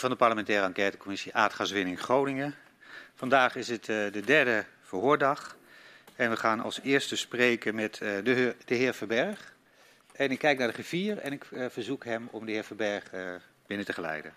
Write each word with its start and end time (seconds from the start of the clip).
van 0.00 0.10
de 0.10 0.16
parlementaire 0.16 0.66
enquêtecommissie 0.66 1.34
Aardgaswinning 1.34 2.00
Groningen. 2.00 2.54
Vandaag 3.14 3.56
is 3.56 3.68
het 3.68 3.88
uh, 3.88 4.12
de 4.12 4.20
derde 4.20 4.64
verhoordag 4.82 5.56
en 6.16 6.30
we 6.30 6.36
gaan 6.36 6.60
als 6.60 6.80
eerste 6.82 7.16
spreken 7.16 7.74
met 7.74 8.00
uh, 8.02 8.24
de, 8.24 8.30
heer, 8.30 8.56
de, 8.64 8.74
heer 8.74 8.94
Verberg. 8.94 9.54
En 10.12 10.30
ik 10.30 10.38
kijk 10.38 10.58
naar 10.58 10.66
de 10.66 10.72
griffier 10.72 11.18
en 11.18 11.32
ik 11.32 11.50
uh, 11.50 11.66
verzoek 11.68 12.04
hem 12.04 12.28
om 12.30 12.46
de 12.46 12.52
heer 12.52 12.64
Verberg 12.64 13.10
binnen 13.66 13.86
te 13.86 13.92
geleiden. 13.92 14.34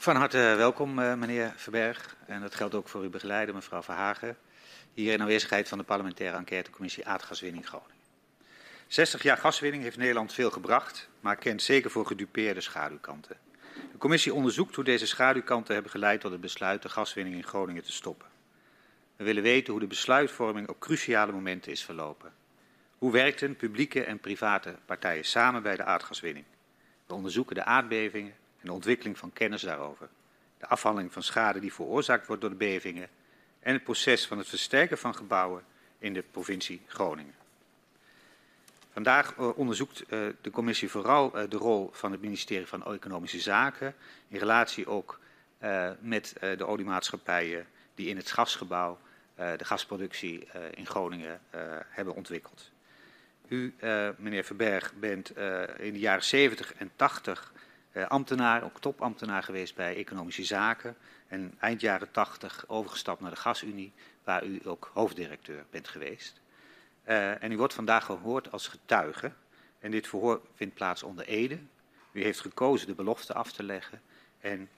Van 0.00 0.16
harte 0.16 0.38
welkom, 0.38 0.98
eh, 0.98 1.14
meneer 1.14 1.52
Verberg. 1.56 2.16
En 2.26 2.40
dat 2.40 2.54
geldt 2.54 2.74
ook 2.74 2.88
voor 2.88 3.02
uw 3.02 3.10
begeleider, 3.10 3.54
mevrouw 3.54 3.82
Verhagen. 3.82 4.36
Hier 4.94 5.12
in 5.12 5.20
aanwezigheid 5.20 5.68
van 5.68 5.78
de 5.78 5.84
parlementaire 5.84 6.36
enquêtecommissie 6.36 7.06
Aardgaswinning 7.06 7.66
Groningen. 7.66 7.96
60 8.86 9.22
jaar 9.22 9.36
gaswinning 9.36 9.82
heeft 9.82 9.96
Nederland 9.96 10.32
veel 10.32 10.50
gebracht, 10.50 11.08
maar 11.20 11.36
kent 11.36 11.62
zeker 11.62 11.90
voor 11.90 12.06
gedupeerde 12.06 12.60
schaduwkanten. 12.60 13.36
De 13.92 13.98
commissie 13.98 14.34
onderzoekt 14.34 14.74
hoe 14.74 14.84
deze 14.84 15.06
schaduwkanten 15.06 15.74
hebben 15.74 15.92
geleid 15.92 16.20
tot 16.20 16.32
het 16.32 16.40
besluit 16.40 16.82
de 16.82 16.88
gaswinning 16.88 17.36
in 17.36 17.44
Groningen 17.44 17.82
te 17.82 17.92
stoppen. 17.92 18.28
We 19.16 19.24
willen 19.24 19.42
weten 19.42 19.72
hoe 19.72 19.80
de 19.80 19.86
besluitvorming 19.86 20.68
op 20.68 20.80
cruciale 20.80 21.32
momenten 21.32 21.72
is 21.72 21.84
verlopen. 21.84 22.32
Hoe 22.98 23.12
werkten 23.12 23.56
publieke 23.56 24.04
en 24.04 24.18
private 24.18 24.76
partijen 24.86 25.24
samen 25.24 25.62
bij 25.62 25.76
de 25.76 25.84
aardgaswinning? 25.84 26.44
We 27.06 27.14
onderzoeken 27.14 27.54
de 27.54 27.64
aardbevingen 27.64 28.34
en 28.60 28.66
de 28.66 28.72
ontwikkeling 28.72 29.18
van 29.18 29.32
kennis 29.32 29.62
daarover. 29.62 30.08
De 30.58 30.66
afhandeling 30.66 31.12
van 31.12 31.22
schade 31.22 31.60
die 31.60 31.72
veroorzaakt 31.72 32.26
wordt 32.26 32.42
door 32.42 32.50
de 32.50 32.56
bevingen 32.56 33.08
en 33.60 33.72
het 33.72 33.84
proces 33.84 34.26
van 34.26 34.38
het 34.38 34.48
versterken 34.48 34.98
van 34.98 35.14
gebouwen 35.14 35.64
in 35.98 36.12
de 36.12 36.22
provincie 36.30 36.82
Groningen. 36.86 37.34
Vandaag 38.92 39.36
uh, 39.36 39.58
onderzoekt 39.58 40.02
uh, 40.02 40.28
de 40.40 40.50
commissie 40.50 40.90
vooral 40.90 41.38
uh, 41.38 41.50
de 41.50 41.56
rol 41.56 41.90
van 41.92 42.12
het 42.12 42.20
ministerie 42.20 42.66
van 42.66 42.84
Economische 42.84 43.40
Zaken 43.40 43.94
in 44.28 44.38
relatie 44.38 44.86
ook 44.86 45.18
met 46.00 46.34
de 46.56 46.66
oliemaatschappijen 46.66 47.66
die 47.94 48.08
in 48.08 48.16
het 48.16 48.30
gasgebouw 48.30 48.98
de 49.34 49.64
gasproductie 49.64 50.48
in 50.74 50.86
Groningen 50.86 51.40
hebben 51.88 52.14
ontwikkeld. 52.14 52.70
U, 53.48 53.74
meneer 54.16 54.44
Verberg, 54.44 54.92
bent 54.94 55.30
in 55.78 55.92
de 55.92 55.98
jaren 55.98 56.24
70 56.24 56.74
en 56.74 56.90
80 56.96 57.52
ambtenaar, 58.08 58.62
ook 58.62 58.80
topambtenaar 58.80 59.42
geweest 59.42 59.74
bij 59.74 59.96
Economische 59.96 60.44
Zaken. 60.44 60.96
En 61.28 61.54
eind 61.58 61.80
jaren 61.80 62.10
80 62.10 62.64
overgestapt 62.66 63.20
naar 63.20 63.30
de 63.30 63.36
Gasunie, 63.36 63.92
waar 64.24 64.44
u 64.44 64.60
ook 64.64 64.90
hoofddirecteur 64.92 65.64
bent 65.70 65.88
geweest. 65.88 66.40
en 67.04 67.52
u 67.52 67.56
wordt 67.56 67.74
vandaag 67.74 68.04
gehoord 68.04 68.52
als 68.52 68.68
getuige. 68.68 69.32
En 69.78 69.90
dit 69.90 70.08
verhoor 70.08 70.40
vindt 70.54 70.74
plaats 70.74 71.02
onder 71.02 71.26
Ede. 71.26 71.58
U 72.12 72.22
heeft 72.22 72.40
gekozen 72.40 72.86
de 72.86 72.94
belofte 72.94 73.34
af 73.34 73.52
te 73.52 73.62
leggen 73.62 74.00
en 74.40 74.60
uh, 74.60 74.68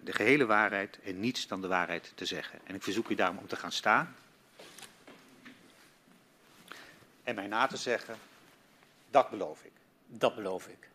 de 0.00 0.12
gehele 0.12 0.46
waarheid 0.46 0.98
en 1.04 1.20
niets 1.20 1.46
dan 1.46 1.60
de 1.60 1.68
waarheid 1.68 2.12
te 2.14 2.24
zeggen. 2.24 2.58
En 2.64 2.74
ik 2.74 2.82
verzoek 2.82 3.08
u 3.08 3.14
daarom 3.14 3.38
om 3.38 3.46
te 3.46 3.56
gaan 3.56 3.72
staan. 3.72 4.14
En 7.22 7.34
mij 7.34 7.46
na 7.46 7.66
te 7.66 7.76
zeggen, 7.76 8.16
dat 9.10 9.30
beloof 9.30 9.64
ik. 9.64 9.72
Dat 10.06 10.34
beloof 10.34 10.66
ik. 10.66 10.88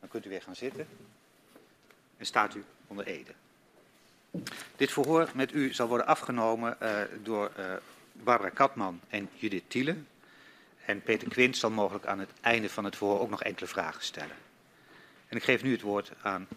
Dan 0.00 0.08
kunt 0.08 0.26
u 0.26 0.28
weer 0.28 0.42
gaan 0.42 0.56
zitten 0.56 0.88
en 2.18 2.26
staat 2.26 2.54
u 2.54 2.64
onder 2.86 3.06
ede. 3.06 3.32
Dit 4.76 4.92
verhoor 4.92 5.28
met 5.34 5.52
u 5.52 5.72
zal 5.72 5.88
worden 5.88 6.06
afgenomen 6.06 6.76
uh, 6.82 7.00
door 7.22 7.50
uh, 7.58 7.64
Barbara 8.12 8.50
Katman 8.50 9.00
en 9.08 9.28
Judith 9.34 9.64
Thiele. 9.68 9.96
En 10.84 11.02
Peter 11.02 11.28
Quint 11.28 11.56
zal 11.56 11.70
mogelijk 11.70 12.06
aan 12.06 12.18
het 12.18 12.30
einde 12.40 12.68
van 12.68 12.84
het 12.84 12.96
verhoor 12.96 13.20
ook 13.20 13.30
nog 13.30 13.42
enkele 13.42 13.66
vragen 13.66 14.02
stellen. 14.02 14.36
En 15.28 15.36
ik 15.36 15.42
geef 15.42 15.62
nu 15.62 15.72
het 15.72 15.80
woord 15.80 16.12
aan 16.22 16.48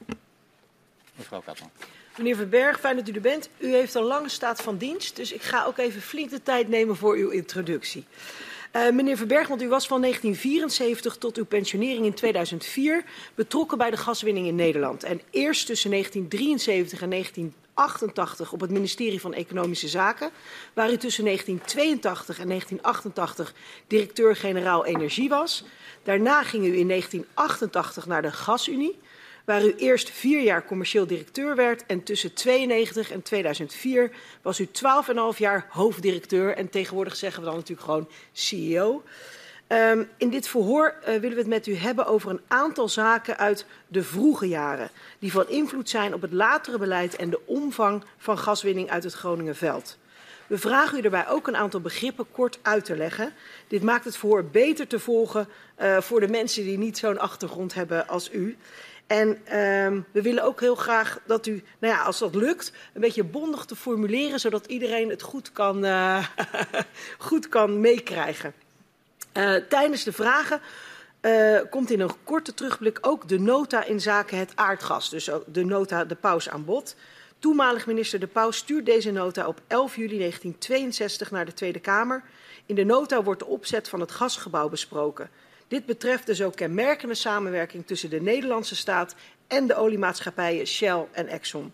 Mevrouw 1.16 1.42
Katman. 1.42 1.72
Meneer 2.18 2.36
Verberg, 2.36 2.80
fijn 2.80 2.96
dat 2.96 3.08
u 3.08 3.12
er 3.12 3.22
bent. 3.22 3.50
U 3.58 3.74
heeft 3.74 3.94
een 3.94 4.04
lange 4.04 4.30
staat 4.30 4.62
van 4.62 4.78
dienst, 4.78 5.16
dus 5.16 5.32
ik 5.32 5.42
ga 5.42 5.66
ook 5.66 5.78
even 5.78 6.02
flink 6.02 6.30
de 6.30 6.44
tijd 6.44 6.68
nemen 6.68 6.96
voor 6.96 7.16
uw 7.16 7.30
introductie. 7.30 8.06
Uh, 8.76 8.90
meneer 8.90 9.18
Verberg, 9.18 9.48
want 9.48 9.62
u 9.62 9.70
was 9.70 9.88
van 9.88 10.02
1974 10.02 11.18
tot 11.18 11.38
uw 11.38 11.46
pensionering 11.46 12.06
in 12.06 12.14
2004 12.14 13.04
betrokken 13.36 13.78
bij 13.78 13.90
de 13.90 13.98
gaswinning 13.98 14.48
in 14.48 14.56
Nederland. 14.56 15.04
En 15.04 15.22
eerst 15.30 15.66
tussen 15.66 15.90
1973 15.90 17.02
en 17.02 17.10
1988 17.10 18.52
op 18.52 18.62
het 18.62 18.70
ministerie 18.70 19.22
van 19.22 19.34
Economische 19.34 19.88
Zaken, 19.88 20.30
waar 20.74 20.92
u 20.92 20.98
tussen 20.98 21.24
1982 21.24 22.40
en 22.40 22.48
1988 22.48 23.54
directeur-generaal 23.88 24.86
Energie 24.86 25.30
was. 25.30 25.64
Daarna 26.04 26.44
ging 26.44 26.66
u 26.66 26.78
in 26.78 26.88
1988 26.88 28.06
naar 28.06 28.22
de 28.22 28.32
Gasunie 28.32 29.00
waar 29.46 29.66
u 29.66 29.74
eerst 29.78 30.10
vier 30.10 30.42
jaar 30.42 30.66
commercieel 30.66 31.08
directeur 31.08 31.56
werd 31.56 31.86
en 31.86 32.04
tussen 32.04 32.34
92 32.34 33.12
en 33.12 33.22
2004 33.22 34.12
was 34.42 34.60
u 34.60 34.66
12,5 35.34 35.38
jaar 35.38 35.68
hoofddirecteur 35.70 36.56
en 36.56 36.70
tegenwoordig 36.70 37.16
zeggen 37.16 37.40
we 37.40 37.48
dan 37.48 37.56
natuurlijk 37.56 37.86
gewoon 37.88 38.10
CEO. 38.32 39.04
Um, 39.68 40.10
in 40.18 40.30
dit 40.30 40.48
verhoor 40.48 40.96
uh, 41.00 41.06
willen 41.06 41.30
we 41.30 41.36
het 41.36 41.48
met 41.48 41.68
u 41.68 41.76
hebben 41.76 42.06
over 42.06 42.30
een 42.30 42.42
aantal 42.48 42.90
zaken 42.90 43.38
uit 43.38 43.66
de 43.88 44.04
vroege 44.04 44.48
jaren, 44.48 44.90
die 45.20 45.32
van 45.32 45.50
invloed 45.50 45.90
zijn 45.90 46.14
op 46.14 46.22
het 46.22 46.34
latere 46.34 46.78
beleid 46.78 47.16
en 47.16 47.30
de 47.30 47.40
omvang 47.46 48.04
van 48.18 48.38
gaswinning 48.38 48.90
uit 48.90 49.04
het 49.04 49.14
Groningenveld. 49.14 49.98
We 50.48 50.58
vragen 50.58 50.98
u 50.98 51.02
daarbij 51.02 51.28
ook 51.28 51.48
een 51.48 51.56
aantal 51.56 51.80
begrippen 51.80 52.26
kort 52.32 52.60
uit 52.62 52.86
te 52.86 52.98
leggen. 52.98 53.34
Dit 53.68 53.84
maakt 53.84 54.06
het 54.06 54.18
verhoor 54.18 54.46
beter 54.46 54.88
te 54.88 55.00
volgen 55.00 55.48
uh, 55.82 56.02
voor 56.02 56.20
de 56.20 56.28
mensen 56.28 56.64
die 56.64 56.78
niet 56.78 56.98
zo'n 56.98 57.20
achtergrond 57.20 57.74
hebben 57.74 58.08
als 58.08 58.32
u. 58.32 58.58
En 59.12 59.58
um, 59.60 60.06
we 60.12 60.22
willen 60.22 60.44
ook 60.44 60.60
heel 60.60 60.76
graag 60.76 61.20
dat 61.26 61.46
u, 61.46 61.64
nou 61.80 61.94
ja, 61.94 62.04
als 62.04 62.20
dat 62.20 62.36
lukt, 62.36 62.72
een 62.94 63.02
beetje 63.02 63.24
bondig 63.24 63.66
te 63.66 63.76
formuleren, 63.76 64.40
zodat 64.40 64.66
iedereen 64.66 65.10
het 65.10 65.22
goed 65.22 65.52
kan, 65.52 65.86
uh, 65.86 66.26
goed 67.18 67.50
kan 67.50 67.80
meekrijgen. 67.80 68.54
Uh, 69.34 69.56
tijdens 69.56 70.04
de 70.04 70.12
vragen 70.12 70.62
uh, 71.22 71.60
komt 71.70 71.92
in 71.92 72.00
een 72.00 72.12
korte 72.24 72.54
terugblik 72.54 72.98
ook 73.02 73.28
de 73.28 73.40
nota 73.40 73.84
in 73.84 74.02
zaken 74.02 74.38
het 74.38 74.52
aardgas, 74.56 75.10
dus 75.10 75.30
de 75.46 75.66
nota 75.66 76.06
de 76.06 76.16
paus 76.16 76.50
aan 76.50 76.66
bod. 76.66 76.96
Toenmalig 77.40 77.86
minister 77.88 78.20
De 78.20 78.28
Pauw 78.28 78.52
stuurt 78.52 78.86
deze 78.86 79.12
nota 79.12 79.48
op 79.48 79.62
11 79.68 79.96
juli 79.96 80.18
1962 80.18 81.32
naar 81.32 81.46
de 81.46 81.54
Tweede 81.54 81.80
Kamer. 81.80 82.24
In 82.66 82.76
de 82.76 82.84
nota 82.84 83.24
wordt 83.24 83.40
de 83.40 83.48
opzet 83.48 83.90
van 83.90 84.00
het 84.00 84.12
gasgebouw 84.12 84.70
besproken. 84.70 85.30
Dit 85.72 85.86
betreft 85.86 86.26
de 86.26 86.36
zo 86.36 86.50
kenmerkende 86.50 87.14
samenwerking 87.14 87.88
tussen 87.88 88.10
de 88.10 88.22
Nederlandse 88.22 88.76
staat 88.76 89.16
en 89.48 89.68
de 89.68 89.76
oliemaatschappijen 89.76 90.68
Shell 90.68 91.06
en 91.12 91.28
Exxon. 91.28 91.74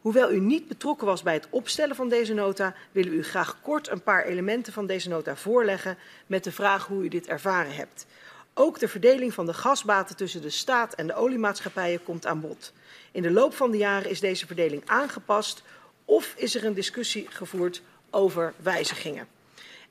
Hoewel 0.00 0.32
u 0.32 0.40
niet 0.40 0.68
betrokken 0.68 1.06
was 1.06 1.22
bij 1.22 1.34
het 1.34 1.46
opstellen 1.50 1.96
van 1.96 2.08
deze 2.08 2.34
nota, 2.34 2.74
willen 2.92 3.12
u 3.12 3.22
graag 3.22 3.60
kort 3.60 3.88
een 3.88 4.02
paar 4.02 4.24
elementen 4.24 4.72
van 4.72 4.86
deze 4.86 5.08
nota 5.08 5.36
voorleggen 5.36 5.98
met 6.26 6.44
de 6.44 6.52
vraag 6.52 6.86
hoe 6.86 7.04
u 7.04 7.08
dit 7.08 7.26
ervaren 7.26 7.74
hebt. 7.74 8.06
Ook 8.54 8.78
de 8.78 8.88
verdeling 8.88 9.34
van 9.34 9.46
de 9.46 9.54
gasbaten 9.54 10.16
tussen 10.16 10.42
de 10.42 10.50
staat 10.50 10.94
en 10.94 11.06
de 11.06 11.14
oliemaatschappijen 11.14 12.02
komt 12.02 12.26
aan 12.26 12.40
bod. 12.40 12.72
In 13.12 13.22
de 13.22 13.30
loop 13.30 13.54
van 13.54 13.70
de 13.70 13.78
jaren 13.78 14.10
is 14.10 14.20
deze 14.20 14.46
verdeling 14.46 14.82
aangepast 14.86 15.62
of 16.04 16.34
is 16.36 16.54
er 16.54 16.64
een 16.64 16.74
discussie 16.74 17.26
gevoerd 17.30 17.82
over 18.10 18.54
wijzigingen. 18.56 19.26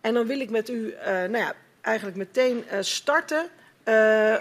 En 0.01 0.13
dan 0.13 0.27
wil 0.27 0.39
ik 0.39 0.49
met 0.49 0.69
u 0.69 0.93
uh, 0.93 1.05
nou 1.05 1.37
ja, 1.37 1.55
eigenlijk 1.87 2.17
meteen 2.17 2.63
uh, 2.71 2.77
starten 2.81 3.49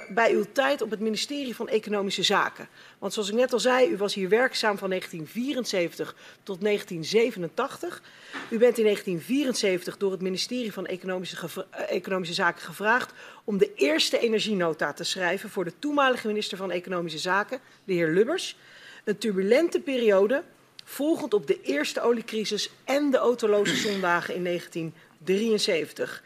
bij 0.09 0.31
uw 0.33 0.45
tijd 0.53 0.83
op 0.83 0.91
het 0.91 1.01
ministerie 1.01 1.55
van 1.55 1.69
Economische 1.69 2.23
Zaken. 2.23 2.69
Want 2.99 3.13
zoals 3.13 3.29
ik 3.29 3.35
net 3.35 3.53
al 3.53 3.61
zei, 3.61 3.91
u 3.91 3.97
was 3.97 4.15
hier 4.15 4.29
werkzaam 4.29 4.79
van 4.79 4.89
1974 4.89 6.17
tot 6.43 6.61
1987. 6.61 8.03
U 8.49 8.59
bent 8.59 8.79
in 8.79 8.85
1974 8.85 9.97
door 9.97 10.11
het 10.11 10.21
ministerie 10.21 10.73
van 10.73 10.87
Economische, 10.87 11.67
Economische 11.89 12.35
Zaken 12.35 12.63
gevraagd 12.63 13.13
om 13.45 13.59
de 13.59 13.75
eerste 13.75 14.19
energienota 14.19 14.93
te 14.93 15.05
schrijven 15.05 15.51
voor 15.51 15.65
de 15.65 15.79
toenmalige 15.79 16.27
minister 16.27 16.57
van 16.57 16.71
Economische 16.71 17.19
Zaken, 17.19 17.61
de 17.85 17.93
heer 17.93 18.09
Lubbers. 18.09 18.57
Een 19.05 19.19
turbulente 19.19 19.81
periode 19.81 20.43
volgend 20.85 21.35
op 21.35 21.47
de 21.47 21.61
eerste 21.63 22.01
oliecrisis 22.01 22.71
en 22.85 23.11
de 23.11 23.17
autoloze 23.17 23.77
zondagen 23.77 24.35
in 24.35 24.45
1973. 24.45 26.23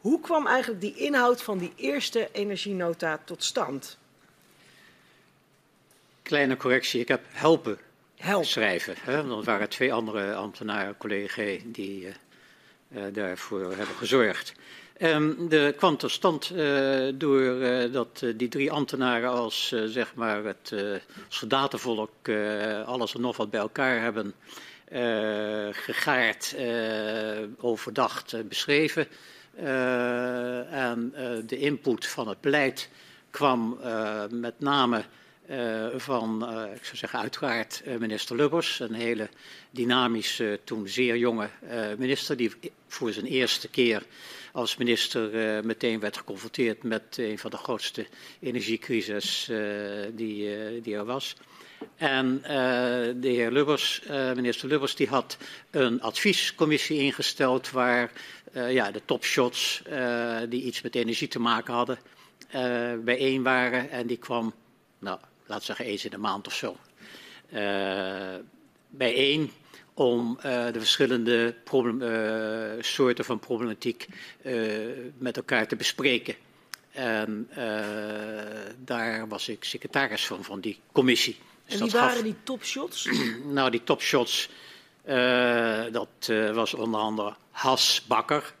Hoe 0.00 0.20
kwam 0.20 0.46
eigenlijk 0.46 0.80
die 0.80 0.94
inhoud 0.94 1.42
van 1.42 1.58
die 1.58 1.72
eerste 1.76 2.28
energienota 2.32 3.20
tot 3.24 3.44
stand? 3.44 3.98
Kleine 6.22 6.56
correctie, 6.56 7.00
ik 7.00 7.08
heb 7.08 7.20
helpen 7.28 7.78
Help. 8.16 8.44
schrijven. 8.44 8.94
Hè? 9.00 9.26
Dat 9.26 9.44
waren 9.44 9.68
twee 9.68 9.92
andere 9.92 10.34
ambtenaren, 10.34 10.96
collega's, 10.96 11.60
die 11.64 12.06
uh, 12.88 13.02
daarvoor 13.12 13.76
hebben 13.76 13.94
gezorgd. 13.96 14.52
Um, 15.02 15.48
de 15.48 15.74
kwam 15.76 15.96
tot 15.96 16.10
stand 16.10 16.50
uh, 16.50 17.08
doordat 17.14 18.20
uh, 18.24 18.34
die 18.36 18.48
drie 18.48 18.70
ambtenaren 18.70 19.30
als 19.30 19.74
zeg 19.86 20.14
maar 20.14 20.44
het 20.44 20.74
soldatenvolk 21.28 22.28
alles 22.86 23.14
en 23.14 23.20
nog 23.20 23.36
wat 23.36 23.50
bij 23.50 23.60
elkaar 23.60 24.00
hebben 24.00 24.34
gegaard, 25.72 26.56
overdacht, 27.60 28.48
beschreven. 28.48 29.08
En 29.56 31.12
de 31.46 31.58
input 31.58 32.06
van 32.06 32.28
het 32.28 32.40
beleid 32.40 32.88
kwam 33.30 33.78
met 34.30 34.60
name 34.60 35.04
van, 35.96 36.42
ik 36.74 36.84
zou 36.84 36.96
zeggen 36.96 37.18
uiteraard 37.18 37.82
minister 37.98 38.36
Lubbers, 38.36 38.80
een 38.80 38.94
hele 38.94 39.28
dynamische, 39.70 40.60
toen 40.64 40.88
zeer 40.88 41.16
jonge 41.16 41.48
minister, 41.98 42.36
die 42.36 42.52
voor 42.86 43.12
zijn 43.12 43.26
eerste 43.26 43.68
keer 43.68 44.02
als 44.52 44.76
minister 44.76 45.34
uh, 45.34 45.62
meteen 45.62 46.00
werd 46.00 46.16
geconfronteerd 46.16 46.82
met 46.82 47.16
een 47.16 47.38
van 47.38 47.50
de 47.50 47.56
grootste 47.56 48.06
energiecrisis 48.40 49.48
uh, 49.50 49.58
die, 50.12 50.58
uh, 50.58 50.82
die, 50.82 50.94
er 50.94 51.04
was. 51.04 51.36
En 51.96 52.42
de 53.20 53.28
heer 53.28 53.50
Lubbers, 53.50 54.02
minister 54.34 54.68
Lubbers, 54.68 54.94
die 54.94 55.08
had 55.08 55.36
een 55.70 56.02
adviescommissie 56.02 56.98
ingesteld 56.98 57.70
waar 57.70 58.12
ja, 58.52 58.90
de 58.90 59.02
topshots 59.04 59.82
die 60.48 60.62
iets 60.62 60.82
met 60.82 60.94
energie 60.94 61.28
te 61.28 61.40
maken 61.40 61.74
hadden 61.74 61.98
bijeen 63.04 63.42
waren. 63.42 63.90
En 63.90 64.06
die 64.06 64.16
kwam, 64.16 64.54
nou, 64.98 65.18
laat 65.46 65.62
zeggen 65.62 65.84
eens 65.84 66.04
in 66.04 66.10
de 66.10 66.18
maand 66.18 66.46
of 66.46 66.54
zo. 66.54 66.76
bijeen 68.88 69.50
om 70.00 70.36
uh, 70.36 70.42
de 70.72 70.78
verschillende 70.78 71.54
problem, 71.64 72.02
uh, 72.02 72.82
soorten 72.82 73.24
van 73.24 73.38
problematiek 73.38 74.06
uh, 74.42 74.88
met 75.18 75.36
elkaar 75.36 75.66
te 75.66 75.76
bespreken. 75.76 76.34
En 76.90 77.48
daar 78.78 79.28
was 79.28 79.48
ik 79.48 79.64
secretaris 79.64 80.26
van, 80.26 80.44
van 80.44 80.60
die 80.60 80.78
commissie. 80.92 81.36
Dus 81.64 81.74
en 81.74 81.80
wie 81.80 81.90
waren 81.90 82.14
gaf... 82.14 82.22
die 82.22 82.36
topshots? 82.42 83.08
nou, 83.44 83.70
die 83.70 83.84
topshots, 83.84 84.48
dat 85.92 86.32
was 86.52 86.74
onder 86.74 87.00
andere 87.00 87.34
Has 87.60 88.04
Bakker. 88.06 88.54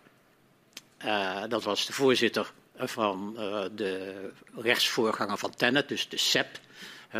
dat 1.48 1.62
was 1.62 1.86
de 1.86 1.92
voorzitter 1.92 2.52
van 2.76 3.34
de 3.74 4.30
rechtsvoorganger 4.54 5.38
van 5.38 5.54
Tennet, 5.54 5.88
dus 5.88 6.08
de 6.08 6.16
SEP 6.16 6.60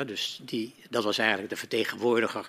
dus 0.07 0.41
die, 0.43 0.75
dat 0.91 1.05
was 1.05 1.19
eigenlijk 1.19 1.51
de 1.51 1.57
vertegenwoordiger, 1.57 2.49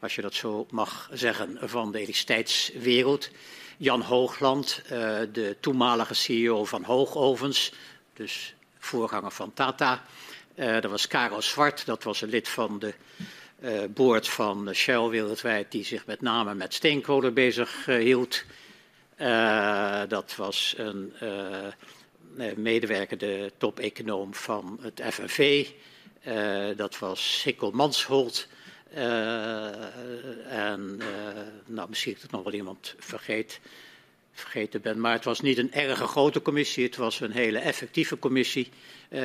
als 0.00 0.14
je 0.14 0.22
dat 0.22 0.34
zo 0.34 0.66
mag 0.70 1.08
zeggen, 1.12 1.58
van 1.60 1.92
de 1.92 1.98
elektriciteitswereld. 1.98 3.30
Jan 3.76 4.00
Hoogland, 4.00 4.82
uh, 4.84 4.90
de 5.32 5.56
toenmalige 5.60 6.14
CEO 6.14 6.64
van 6.64 6.84
Hoogovens, 6.84 7.72
dus 8.14 8.54
voorganger 8.78 9.30
van 9.30 9.54
Tata. 9.54 10.04
Uh, 10.54 10.80
dat 10.80 10.90
was 10.90 11.06
Karel 11.06 11.42
Zwart, 11.42 11.86
dat 11.86 12.02
was 12.02 12.20
een 12.20 12.28
lid 12.28 12.48
van 12.48 12.78
de 12.78 12.94
uh, 13.60 13.80
board 13.88 14.28
van 14.28 14.74
Shell 14.74 15.08
wereldwijd, 15.08 15.70
die 15.70 15.84
zich 15.84 16.06
met 16.06 16.20
name 16.20 16.54
met 16.54 16.74
steenkolen 16.74 17.34
bezig 17.34 17.84
hield. 17.86 18.44
Dat 20.08 20.36
was 20.36 20.74
een 20.76 21.12
medewerker, 22.56 23.18
de 23.18 23.52
top-econoom 23.58 24.34
van 24.34 24.78
het 24.80 25.02
FNV. 25.10 25.66
Uh, 26.26 26.76
dat 26.76 26.98
was 26.98 27.40
Sikkel 27.40 27.70
Mansholt. 27.70 28.46
Uh, 28.94 29.66
en 30.48 30.98
uh, 30.98 31.06
nou, 31.66 31.88
misschien 31.88 32.16
dat 32.20 32.30
nog 32.30 32.42
wel 32.42 32.52
iemand 32.52 32.94
vergeet, 32.98 33.60
vergeten 34.32 34.80
ben. 34.80 35.00
Maar 35.00 35.12
het 35.12 35.24
was 35.24 35.40
niet 35.40 35.58
een 35.58 35.72
erg 35.72 35.98
grote 35.98 36.42
commissie. 36.42 36.84
Het 36.84 36.96
was 36.96 37.20
een 37.20 37.32
hele 37.32 37.58
effectieve 37.58 38.18
commissie 38.18 38.70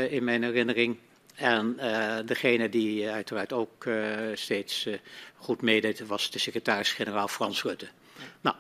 in 0.09 0.23
mijn 0.23 0.43
herinnering. 0.43 0.97
En 1.35 1.79
degene 2.25 2.69
die 2.69 3.09
uiteraard 3.09 3.53
ook 3.53 3.87
steeds 4.33 4.87
goed 5.35 5.61
meedeed, 5.61 6.07
was 6.07 6.31
de 6.31 6.39
secretaris-generaal 6.39 7.27
Frans 7.27 7.63
Rutte. 7.63 7.87
Nou, 8.41 8.55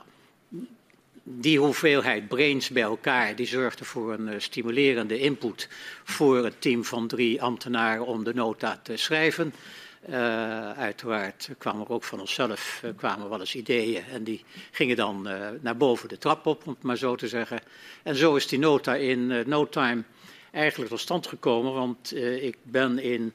die 1.29 1.59
hoeveelheid 1.59 2.27
brains 2.27 2.69
bij 2.69 2.83
elkaar, 2.83 3.35
die 3.35 3.47
zorgde 3.47 3.85
voor 3.85 4.13
een 4.13 4.27
uh, 4.27 4.33
stimulerende 4.37 5.19
input 5.19 5.67
voor 6.03 6.43
het 6.43 6.61
team 6.61 6.85
van 6.85 7.07
drie 7.07 7.41
ambtenaren 7.41 8.05
om 8.05 8.23
de 8.23 8.33
nota 8.33 8.79
te 8.83 8.97
schrijven. 8.97 9.53
Uh, 10.09 10.71
uiteraard 10.71 11.49
kwamen 11.57 11.85
er 11.85 11.91
ook 11.91 12.03
van 12.03 12.19
onszelf 12.19 12.81
uh, 12.85 12.91
kwamen 12.95 13.29
wel 13.29 13.39
eens 13.39 13.55
ideeën 13.55 14.03
en 14.03 14.23
die 14.23 14.43
gingen 14.71 14.95
dan 14.95 15.29
naar 15.61 15.77
boven 15.77 16.09
de 16.09 16.17
trap 16.17 16.45
op, 16.45 16.67
om 16.67 16.73
het 16.73 16.83
maar 16.83 16.97
zo 16.97 17.15
te 17.15 17.27
zeggen. 17.27 17.61
En 18.03 18.15
zo 18.15 18.35
is 18.35 18.47
die 18.47 18.59
nota 18.59 18.95
in 18.95 19.43
no 19.49 19.69
time 19.69 20.03
eigenlijk 20.51 20.89
tot 20.89 20.99
stand 20.99 21.27
gekomen, 21.27 21.73
want 21.73 22.15
ik 22.41 22.57
ben 22.63 22.99
in, 22.99 23.33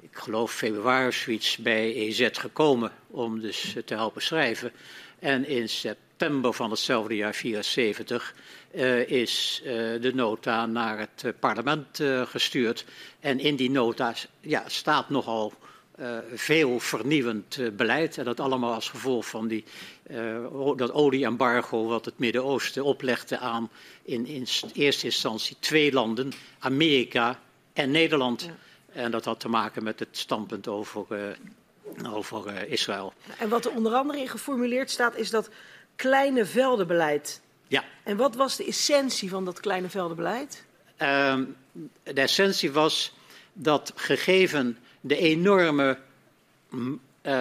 ik 0.00 0.16
geloof 0.16 0.52
februari 0.52 1.12
zoiets, 1.12 1.56
bij 1.56 1.94
EZ 1.94 2.28
gekomen 2.32 2.92
om 3.06 3.40
dus 3.40 3.76
te 3.84 3.94
helpen 3.94 4.22
schrijven. 4.22 4.72
En 5.18 5.46
in 5.46 5.68
september 5.68 6.08
september 6.20 6.52
van 6.52 6.70
hetzelfde 6.70 7.16
jaar 7.16 7.34
74 7.34 8.34
uh, 8.74 9.08
is 9.08 9.62
uh, 9.64 9.70
de 10.00 10.12
nota 10.14 10.66
naar 10.66 10.98
het 10.98 11.22
uh, 11.24 11.32
parlement 11.38 12.02
gestuurd. 12.24 12.84
En 13.20 13.38
in 13.38 13.56
die 13.56 13.70
nota 13.70 14.14
ja, 14.40 14.64
staat 14.66 15.10
nogal 15.10 15.52
veel 16.34 16.80
vernieuwend 16.80 17.76
beleid. 17.76 18.18
En 18.18 18.24
dat 18.24 18.40
allemaal 18.40 18.74
als 18.74 18.88
gevolg 18.88 19.26
van 19.26 19.48
die, 19.48 19.64
dat 20.76 20.92
olieembargo 20.92 21.86
wat 21.86 22.04
het 22.04 22.18
Midden-Oosten 22.18 22.84
oplegde 22.84 23.38
aan 23.38 23.70
in, 24.02 24.26
in, 24.26 24.46
eerste 24.72 25.04
instantie 25.04 25.56
twee 25.60 25.92
landen, 25.92 26.32
Amerika 26.58 27.40
en 27.72 27.90
Nederland. 27.90 28.42
Ja. 28.42 28.50
En 28.92 29.10
dat 29.10 29.24
had 29.24 29.40
te 29.40 29.48
maken 29.48 29.82
met 29.82 29.98
het 29.98 30.08
standpunt 30.10 30.68
over, 30.68 31.06
over 32.12 32.68
Israël. 32.68 33.12
En 33.38 33.48
wat 33.48 33.64
er 33.64 33.72
onder 33.72 33.92
andere 33.92 34.18
in 34.18 34.28
geformuleerd 34.28 34.90
staat 34.90 35.16
is 35.16 35.30
dat 35.30 35.50
kleine 36.00 36.46
veldenbeleid. 36.46 37.40
Ja. 37.68 37.84
En 38.02 38.16
wat 38.16 38.34
was 38.36 38.56
de 38.56 38.64
essentie 38.64 39.28
van 39.28 39.44
dat 39.44 39.60
kleine 39.60 39.88
veldenbeleid? 39.88 40.64
Uh, 41.02 41.38
de 42.02 42.20
essentie 42.20 42.72
was 42.72 43.12
dat 43.52 43.92
gegeven 43.94 44.78
de 45.00 45.16
enorme 45.16 45.98
uh, 47.22 47.34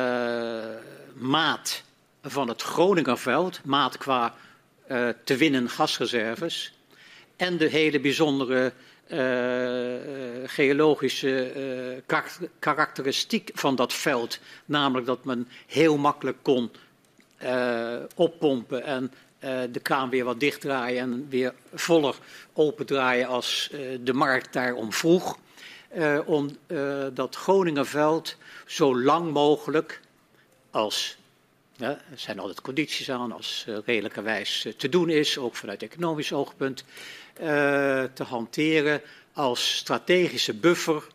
maat 1.13 1.83
van 2.21 2.47
het 2.47 2.61
Groningerveld, 2.61 3.61
maat 3.65 3.97
qua 3.97 4.35
uh, 4.91 5.09
te 5.23 5.35
winnen 5.35 5.69
gasreserves, 5.69 6.73
en 7.35 7.57
de 7.57 7.67
hele 7.67 7.99
bijzondere 7.99 8.73
uh, 9.07 10.49
geologische 10.49 12.03
karakteristiek 12.59 13.51
van 13.53 13.75
dat 13.75 13.93
veld, 13.93 14.39
namelijk 14.65 15.07
dat 15.07 15.25
men 15.25 15.47
heel 15.67 15.97
makkelijk 15.97 16.37
kon 16.41 16.71
oppompen 18.15 18.83
en 18.83 19.11
uh, 19.39 19.59
de 19.71 19.79
kraan 19.79 20.09
weer 20.09 20.23
wat 20.23 20.39
dichtdraaien 20.39 21.01
en 21.01 21.29
weer 21.29 21.53
voller 21.73 22.15
opendraaien 22.53 23.27
als 23.27 23.69
uh, 23.71 23.97
de 24.01 24.13
markt 24.13 24.53
daarom 24.53 24.93
vroeg. 24.93 25.37
om 26.25 26.57
dat 27.13 27.35
Groningenveld 27.35 28.35
zo 28.65 28.99
lang 28.99 29.31
mogelijk 29.31 30.01
als 30.71 31.17
er 31.77 32.01
zijn 32.15 32.39
altijd 32.39 32.61
condities 32.61 33.11
aan 33.11 33.31
als 33.31 33.65
redelijkerwijs 33.85 34.67
te 34.77 34.89
doen 34.89 35.09
is, 35.09 35.37
ook 35.37 35.55
vanuit 35.55 35.83
economisch 35.83 36.33
oogpunt, 36.33 36.83
te 38.13 38.23
hanteren 38.27 39.01
als 39.33 39.75
strategische 39.75 40.53
buffer 40.53 41.07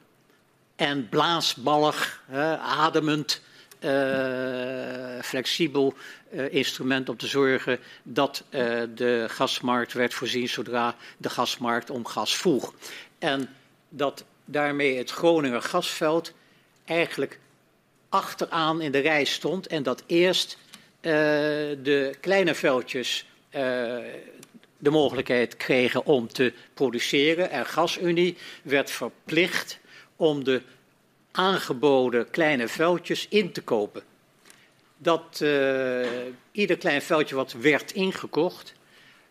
en 0.77 1.09
blaasballig, 1.09 2.23
ademend 2.61 3.41
uh, 3.81 5.23
flexibel 5.23 5.95
uh, 6.33 6.53
instrument 6.53 7.09
om 7.09 7.17
te 7.17 7.27
zorgen 7.27 7.79
dat 8.03 8.45
uh, 8.51 8.83
de 8.95 9.25
gasmarkt 9.29 9.93
werd 9.93 10.15
voorzien 10.15 10.49
zodra 10.49 10.97
de 11.17 11.31
gasmarkt 11.31 11.91
om 11.91 12.07
gas 12.07 12.37
vroeg. 12.37 12.75
En 13.19 13.49
dat 13.89 14.25
daarmee 14.45 14.97
het 14.97 15.11
Groninger 15.11 15.63
gasveld 15.63 16.33
eigenlijk 16.85 17.39
achteraan 18.09 18.81
in 18.81 18.93
de 18.93 18.99
rij 18.99 19.25
stond 19.25 19.67
en 19.67 19.83
dat 19.83 20.03
eerst 20.07 20.59
de 21.01 22.17
kleine 22.21 22.55
veldjes 22.55 23.27
de 24.79 24.91
mogelijkheid 24.91 25.57
kregen 25.57 26.07
om 26.07 26.29
te 26.29 26.53
produceren. 26.75 27.51
En 27.51 27.67
GasUnie 27.67 28.37
werd 28.63 28.91
verplicht 28.91 29.79
om 30.17 30.45
de 30.45 30.63
aangeboden 31.37 32.31
kleine 32.31 32.69
veldjes 32.69 33.29
in 33.29 33.53
te 33.53 33.63
kopen. 33.63 34.03
Dat 34.97 35.41
uh, 35.43 36.07
ieder 36.53 36.77
klein 36.77 37.03
veldje 37.03 37.35
wat 37.35 37.53
werd 37.53 37.93
ingekocht, 37.93 38.75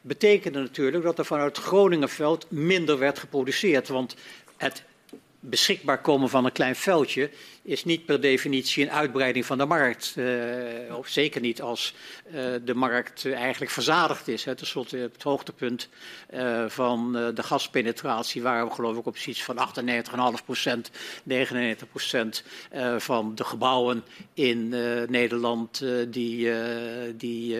betekende 0.01 0.59
natuurlijk 0.59 1.03
dat 1.03 1.17
er 1.17 1.25
vanuit 1.25 1.57
Groningenveld 1.57 2.51
minder 2.51 2.99
werd 2.99 3.19
geproduceerd. 3.19 3.87
Want 3.87 4.15
het 4.57 4.83
beschikbaar 5.45 6.01
komen 6.01 6.29
van 6.29 6.45
een 6.45 6.51
klein 6.51 6.75
veldje 6.75 7.29
is 7.61 7.83
niet 7.83 8.05
per 8.05 8.21
definitie 8.21 8.83
een 8.83 8.91
uitbreiding 8.91 9.45
van 9.45 9.57
de 9.57 9.65
markt. 9.65 10.15
Uh, 10.17 10.97
of 10.97 11.07
zeker 11.07 11.41
niet 11.41 11.61
als 11.61 11.93
uh, 12.27 12.33
de 12.65 12.73
markt 12.73 13.25
eigenlijk 13.25 13.71
verzadigd 13.71 14.27
is. 14.27 14.43
Ten 14.43 14.57
slotte 14.57 14.97
het 14.97 15.23
hoogtepunt 15.23 15.89
uh, 16.33 16.65
van 16.67 17.11
de 17.11 17.43
gaspenetratie 17.43 18.41
waren 18.41 18.67
we 18.67 18.73
geloof 18.73 18.97
ik 18.97 19.05
op 19.05 19.17
iets 19.17 19.43
van 19.43 19.57
98,5 20.37 20.45
procent, 20.45 20.91
99 21.23 21.89
procent 21.89 22.43
van 22.97 23.35
de 23.35 23.43
gebouwen 23.43 24.03
in 24.33 24.69
Nederland 25.09 25.85
die, 26.07 26.51
die 27.15 27.57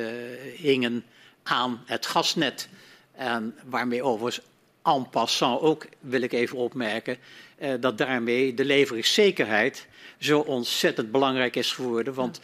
hingen 0.56 1.04
aan 1.44 1.84
het 1.86 2.06
gasnet. 2.06 2.70
En 3.16 3.56
waarmee 3.66 4.04
overigens 4.04 4.46
en 4.84 5.10
passant 5.10 5.62
ook, 5.62 5.86
wil 6.00 6.22
ik 6.22 6.34
even 6.34 6.58
opmerken, 6.58 7.18
eh, 7.58 7.74
dat 7.80 7.98
daarmee 7.98 8.54
de 8.54 8.66
leveringszekerheid 8.66 9.88
zo 10.20 10.40
ontzettend 10.40 11.12
belangrijk 11.12 11.56
is 11.56 11.72
geworden. 11.72 12.14
Want 12.14 12.42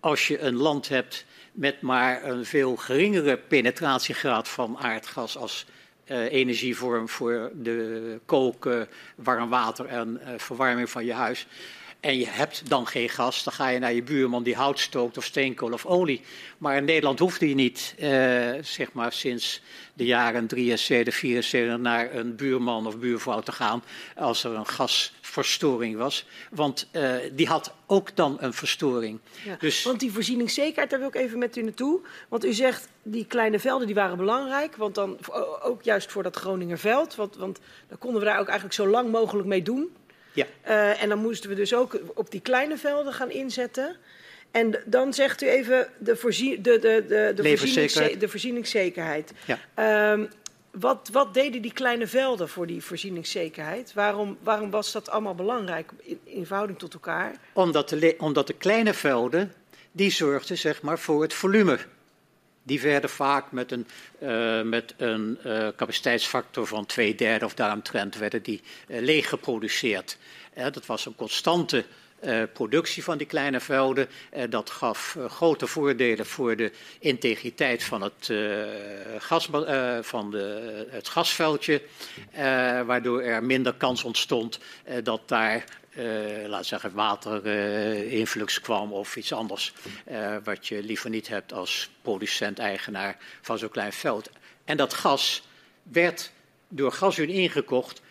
als 0.00 0.28
je 0.28 0.38
een 0.38 0.56
land 0.56 0.88
hebt 0.88 1.24
met 1.52 1.80
maar 1.80 2.24
een 2.24 2.44
veel 2.44 2.76
geringere 2.76 3.36
penetratiegraad 3.36 4.48
van 4.48 4.78
aardgas 4.78 5.36
als 5.36 5.66
uh, 6.06 6.32
energievorm 6.32 7.08
voor 7.08 7.50
de 7.54 8.20
koken, 8.26 8.88
warm 9.16 9.48
water 9.48 9.86
en 9.86 10.20
uh, 10.22 10.28
verwarming 10.36 10.90
van 10.90 11.04
je 11.04 11.12
huis. 11.12 11.46
En 12.04 12.18
je 12.18 12.26
hebt 12.28 12.68
dan 12.68 12.86
geen 12.86 13.08
gas, 13.08 13.44
dan 13.44 13.52
ga 13.52 13.68
je 13.68 13.78
naar 13.78 13.92
je 13.92 14.02
buurman 14.02 14.42
die 14.42 14.54
hout 14.54 14.78
stookt 14.78 15.16
of 15.16 15.24
steenkool 15.24 15.72
of 15.72 15.86
olie. 15.86 16.20
Maar 16.58 16.76
in 16.76 16.84
Nederland 16.84 17.18
hoefde 17.18 17.48
je 17.48 17.54
niet, 17.54 17.94
uh, 17.98 18.08
zeg 18.62 18.92
maar 18.92 19.12
sinds 19.12 19.62
de 19.94 20.04
jaren 20.04 20.46
73, 20.46 21.14
74 21.14 21.78
naar 21.78 22.14
een 22.14 22.36
buurman 22.36 22.86
of 22.86 22.98
buurvrouw 22.98 23.40
te 23.40 23.52
gaan 23.52 23.82
als 24.16 24.44
er 24.44 24.52
een 24.52 24.66
gasverstoring 24.66 25.96
was. 25.96 26.26
Want 26.50 26.88
uh, 26.92 27.14
die 27.32 27.46
had 27.46 27.74
ook 27.86 28.16
dan 28.16 28.36
een 28.40 28.52
verstoring. 28.52 29.18
Ja, 29.44 29.56
dus... 29.58 29.82
Want 29.82 30.00
die 30.00 30.12
voorzieningszekerheid, 30.12 30.90
daar 30.90 30.98
wil 30.98 31.08
ik 31.08 31.14
even 31.14 31.38
met 31.38 31.56
u 31.56 31.62
naartoe. 31.62 32.00
Want 32.28 32.44
u 32.44 32.52
zegt, 32.52 32.88
die 33.02 33.26
kleine 33.26 33.58
velden 33.58 33.86
die 33.86 33.96
waren 33.96 34.16
belangrijk. 34.16 34.76
Want 34.76 34.94
dan 34.94 35.18
ook 35.62 35.82
juist 35.82 36.12
voor 36.12 36.22
dat 36.22 36.36
Groningerveld. 36.36 37.14
Want, 37.14 37.36
want 37.36 37.60
dan 37.88 37.98
konden 37.98 38.20
we 38.20 38.26
daar 38.26 38.38
ook 38.38 38.48
eigenlijk 38.48 38.76
zo 38.76 38.86
lang 38.86 39.10
mogelijk 39.10 39.48
mee 39.48 39.62
doen. 39.62 39.92
Ja. 40.34 40.46
Uh, 40.68 41.02
en 41.02 41.08
dan 41.08 41.18
moesten 41.18 41.50
we 41.50 41.56
dus 41.56 41.74
ook 41.74 42.00
op 42.14 42.30
die 42.30 42.40
kleine 42.40 42.76
velden 42.76 43.12
gaan 43.12 43.30
inzetten. 43.30 43.96
En 44.50 44.82
dan 44.86 45.14
zegt 45.14 45.42
u 45.42 45.48
even 45.48 45.88
de, 45.98 46.16
voorzie 46.16 46.60
de, 46.60 46.78
de, 46.78 47.04
de, 47.08 47.32
de, 47.34 47.56
voorzieningszekerheid. 47.56 48.20
de 48.20 48.28
voorzieningszekerheid. 48.28 49.32
Ja. 49.44 50.12
Um, 50.12 50.28
wat, 50.70 51.08
wat, 51.12 51.34
deden 51.34 51.62
die 51.62 51.72
kleine 51.72 52.06
velden 52.06 52.48
voor 52.48 52.66
die 52.66 52.82
voorzieningszekerheid? 52.82 53.92
Waarom, 53.92 54.38
waarom 54.42 54.70
was 54.70 54.92
dat 54.92 55.10
allemaal 55.10 55.34
belangrijk 55.34 55.90
in, 56.00 56.18
in 56.24 56.46
verhouding 56.46 56.78
tot 56.78 56.94
elkaar? 56.94 57.34
Omdat 57.52 57.88
de, 57.88 58.14
omdat 58.18 58.46
de 58.46 58.52
kleine 58.52 58.94
velden, 58.94 59.52
die 59.92 60.10
zorgden 60.10 60.58
zeg 60.58 60.82
maar, 60.82 60.98
voor 60.98 61.22
het 61.22 61.34
volume. 61.34 61.78
Die 62.66 62.80
werden 62.80 63.10
vaak 63.10 63.52
met 63.52 63.72
een, 63.72 63.86
uh, 64.22 64.62
met 64.62 64.94
een 64.96 65.38
uh, 65.46 65.68
capaciteitsfactor 65.76 66.66
van 66.66 66.86
twee 66.86 67.14
derde 67.14 67.44
of 67.44 67.54
daaromtrent 67.54 68.16
werden 68.16 68.42
die 68.42 68.62
uh, 68.88 69.00
leeg 69.00 69.28
geproduceerd. 69.28 70.18
dat 70.54 70.86
was 70.86 71.06
een 71.06 71.16
constante 71.16 71.84
productie 72.52 73.04
van 73.04 73.18
die 73.18 73.26
kleine 73.26 73.60
velden. 73.60 74.08
Dat 74.48 74.70
gaf 74.70 75.16
grote 75.28 75.66
voordelen 75.66 76.26
voor 76.26 76.56
de 76.56 76.72
integriteit 76.98 77.82
van 77.82 78.02
het, 78.02 78.32
gas, 79.18 79.48
van 80.00 80.30
de, 80.30 80.86
het 80.90 81.08
gasveldje, 81.08 81.82
waardoor 82.86 83.22
er 83.22 83.44
minder 83.44 83.74
kans 83.74 84.04
ontstond 84.04 84.58
dat 85.02 85.28
daar 85.28 85.64
uh, 85.96 86.46
laat 86.46 86.66
zeggen, 86.66 86.92
waterinflux 86.92 88.56
uh, 88.56 88.62
kwam 88.62 88.92
of 88.92 89.16
iets 89.16 89.32
anders. 89.32 89.72
Uh, 90.10 90.36
wat 90.44 90.66
je 90.66 90.82
liever 90.82 91.10
niet 91.10 91.28
hebt 91.28 91.52
als 91.52 91.90
producent-eigenaar 92.02 93.16
van 93.40 93.58
zo'n 93.58 93.68
klein 93.68 93.92
veld. 93.92 94.30
En 94.64 94.76
dat 94.76 94.94
gas 94.94 95.42
werd 95.82 96.32
door 96.68 96.92
Gasunie 96.92 97.36
ingekocht 97.36 98.02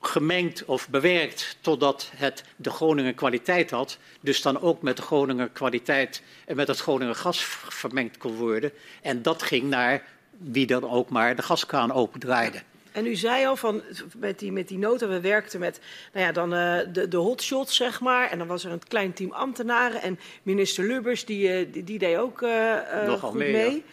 gemengd 0.00 0.64
of 0.64 0.88
bewerkt 0.88 1.56
totdat 1.60 2.10
het 2.14 2.44
de 2.56 2.70
Groninger 2.70 3.14
kwaliteit 3.14 3.70
had. 3.70 3.98
Dus 4.20 4.42
dan 4.42 4.60
ook 4.60 4.82
met 4.82 4.96
de 4.96 5.02
Groninger 5.02 5.48
kwaliteit 5.48 6.22
en 6.44 6.56
met 6.56 6.68
het 6.68 6.78
Groninger 6.78 7.14
gas 7.14 7.44
vermengd 7.68 8.18
kon 8.18 8.34
worden. 8.34 8.72
En 9.02 9.22
dat 9.22 9.42
ging 9.42 9.62
naar 9.62 10.02
wie 10.38 10.66
dan 10.66 10.90
ook 10.90 11.08
maar 11.08 11.36
de 11.36 11.42
gaskraan 11.42 11.92
opendraaide. 11.92 12.62
En 12.96 13.06
u 13.06 13.14
zei 13.14 13.46
al 13.46 13.56
van 13.56 13.82
met 14.16 14.38
die, 14.38 14.52
met 14.52 14.68
die 14.68 14.78
nota, 14.78 15.08
we 15.08 15.20
werkten 15.20 15.60
met 15.60 15.80
nou 16.12 16.26
ja, 16.26 16.32
dan, 16.32 16.54
uh, 16.54 16.78
de, 16.92 17.08
de 17.08 17.16
hotshots, 17.16 17.76
zeg 17.76 18.00
maar. 18.00 18.30
En 18.30 18.38
dan 18.38 18.46
was 18.46 18.64
er 18.64 18.72
een 18.72 18.88
klein 18.88 19.12
team 19.12 19.32
ambtenaren. 19.32 20.02
En 20.02 20.18
minister 20.42 20.84
Lubbers, 20.84 21.24
die, 21.24 21.66
uh, 21.66 21.72
die, 21.72 21.84
die, 21.84 21.98
deed 21.98 22.16
ook 22.16 22.42
uh, 22.42 22.78
Nogal 23.06 23.30
goed 23.30 23.38
mee. 23.38 23.52
mee. 23.52 23.84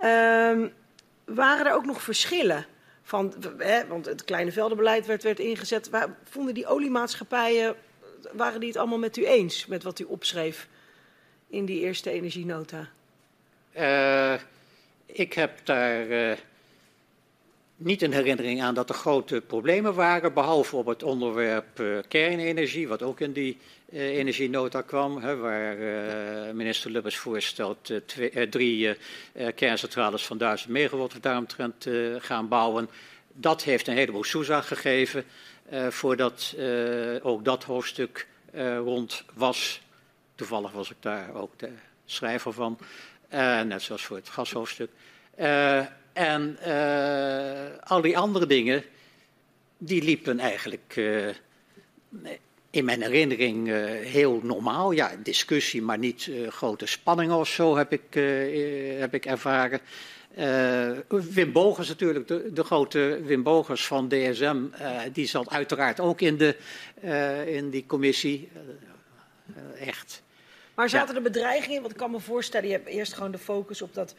Ja. 0.00 0.50
Um, 0.50 0.72
waren 1.24 1.66
er 1.66 1.74
ook 1.74 1.84
nog 1.84 2.02
verschillen? 2.02 2.66
Van, 3.02 3.34
hè, 3.58 3.86
want 3.86 4.06
het 4.06 4.24
kleine 4.24 4.52
veldenbeleid 4.52 5.06
werd, 5.06 5.22
werd 5.22 5.38
ingezet. 5.38 5.90
Waar, 5.90 6.16
vonden 6.24 6.54
die 6.54 6.66
oliemaatschappijen, 6.66 7.74
waren 8.32 8.60
die 8.60 8.68
het 8.68 8.78
allemaal 8.78 8.98
met 8.98 9.16
u 9.16 9.26
eens 9.26 9.66
met 9.66 9.82
wat 9.82 9.98
u 9.98 10.04
opschreef 10.04 10.68
in 11.48 11.64
die 11.64 11.80
eerste 11.80 12.10
energienota? 12.10 12.88
Uh, 13.76 14.34
ik 15.06 15.32
heb 15.32 15.60
daar 15.64 16.36
niet 17.76 18.02
een 18.02 18.12
herinnering 18.12 18.62
aan 18.62 18.74
dat 18.74 18.88
er 18.88 18.94
grote 18.94 19.40
problemen 19.40 19.94
waren, 19.94 20.34
behalve 20.34 20.76
op 20.76 20.86
het 20.86 21.02
onderwerp 21.02 21.80
uh, 21.80 21.98
kernenergie, 22.08 22.88
wat 22.88 23.02
ook 23.02 23.20
in 23.20 23.32
die 23.32 23.58
energienota 23.90 24.82
kwam, 24.82 25.18
hè, 25.18 25.36
waar 25.36 25.76
minister 26.54 26.90
Lubbers 26.90 27.16
voorstelt 27.16 27.92
twee, 28.06 28.48
drie 28.48 28.96
kerncentrales 29.54 30.26
van 30.26 30.38
1000 30.38 30.70
megawatt 30.70 31.22
daaromtrent 31.22 31.86
gaan 32.18 32.48
bouwen. 32.48 32.88
Dat 33.32 33.62
heeft 33.62 33.86
een 33.86 33.96
heleboel 33.96 34.24
soezag 34.24 34.68
gegeven 34.68 35.24
voordat 35.88 36.56
ook 37.22 37.44
dat 37.44 37.64
hoofdstuk 37.64 38.26
rond 38.84 39.24
was. 39.34 39.80
Toevallig 40.34 40.72
was 40.72 40.90
ik 40.90 40.96
daar 41.00 41.34
ook 41.34 41.58
de 41.58 41.70
schrijver 42.04 42.52
van, 42.52 42.78
net 43.66 43.82
zoals 43.82 44.04
voor 44.04 44.16
het 44.16 44.28
gashoofdstuk. 44.28 44.90
En 46.14 46.58
uh, 46.66 47.80
al 47.84 48.00
die 48.00 48.18
andere 48.18 48.46
dingen, 48.46 48.84
die 49.78 50.02
liepen 50.02 50.38
eigenlijk 50.38 50.94
uh, 50.96 51.28
in 52.70 52.84
mijn 52.84 53.02
herinnering 53.02 53.68
uh, 53.68 53.84
heel 53.86 54.40
normaal. 54.42 54.90
Ja, 54.90 55.12
discussie, 55.22 55.82
maar 55.82 55.98
niet 55.98 56.30
grote 56.48 56.86
spanningen 56.86 57.36
of 57.36 57.48
zo 57.48 57.76
heb 57.76 57.92
ik, 57.92 58.14
heb 58.98 59.14
ik 59.14 59.26
ervaren. 59.26 59.80
Wim 61.08 61.52
Bogers 61.52 61.88
natuurlijk, 61.88 62.28
de, 62.28 62.52
de, 62.52 62.64
grote 62.64 63.20
Wim 63.22 63.42
Bogers 63.42 63.86
van 63.86 64.08
DSM, 64.08 64.62
die 65.12 65.26
zat 65.26 65.50
uiteraard 65.50 66.00
ook 66.00 66.20
in, 66.20 66.36
de, 66.36 66.56
in 67.46 67.70
die 67.70 67.86
commissie. 67.86 68.48
echt. 69.78 70.22
Maar 70.74 70.88
zaten 70.88 71.08
ja. 71.08 71.16
er 71.16 71.22
bedreigingen 71.22 71.76
in? 71.76 71.80
Want 71.80 71.92
ik 71.92 71.98
kan 71.98 72.10
me 72.10 72.20
voorstellen, 72.20 72.68
je 72.68 72.74
hebt 72.74 72.88
eerst 72.88 73.12
gewoon 73.12 73.30
de 73.30 73.38
focus 73.38 73.82
op 73.82 73.94
dat 73.94 74.14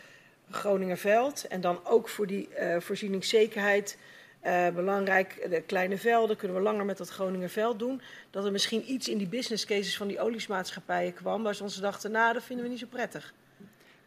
Groningerveld. 0.51 1.47
En 1.47 1.61
dan 1.61 1.79
ook 1.85 2.09
voor 2.09 2.27
die 2.27 2.49
uh, 2.59 2.79
voorzieningszekerheid 2.79 3.97
uh, 4.45 4.69
belangrijk. 4.69 5.47
De 5.49 5.61
kleine 5.61 5.97
velden 5.97 6.35
kunnen 6.37 6.57
we 6.57 6.63
langer 6.63 6.85
met 6.85 6.97
dat 6.97 7.09
Groningerveld 7.09 7.79
doen. 7.79 8.01
Dat 8.31 8.45
er 8.45 8.51
misschien 8.51 8.91
iets 8.91 9.07
in 9.07 9.17
die 9.17 9.27
business 9.27 9.65
cases 9.65 9.97
van 9.97 10.07
die 10.07 10.19
oliesmaatschappijen 10.19 11.13
kwam. 11.13 11.43
Waar 11.43 11.55
ze 11.55 11.63
ons 11.63 11.75
dachten, 11.75 12.11
nou, 12.11 12.33
dat 12.33 12.43
vinden 12.43 12.65
we 12.65 12.71
niet 12.71 12.79
zo 12.79 12.87
prettig. 12.89 13.33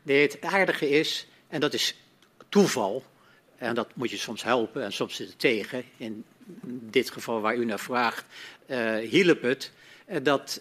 Nee, 0.02 0.22
het 0.22 0.40
aardige 0.40 0.88
is, 0.88 1.26
en 1.48 1.60
dat 1.60 1.74
is 1.74 1.96
toeval. 2.48 3.02
En 3.56 3.74
dat 3.74 3.88
moet 3.94 4.10
je 4.10 4.16
soms 4.16 4.42
helpen 4.42 4.82
en 4.82 4.92
soms 4.92 5.14
zit 5.14 5.28
het 5.28 5.38
tegen. 5.38 5.84
In 5.96 6.24
dit 6.90 7.10
geval 7.10 7.40
waar 7.40 7.56
u 7.56 7.64
naar 7.64 7.80
vraagt, 7.80 8.24
uh, 8.66 8.96
hielp 8.96 9.42
het 9.42 9.72
dat 10.22 10.60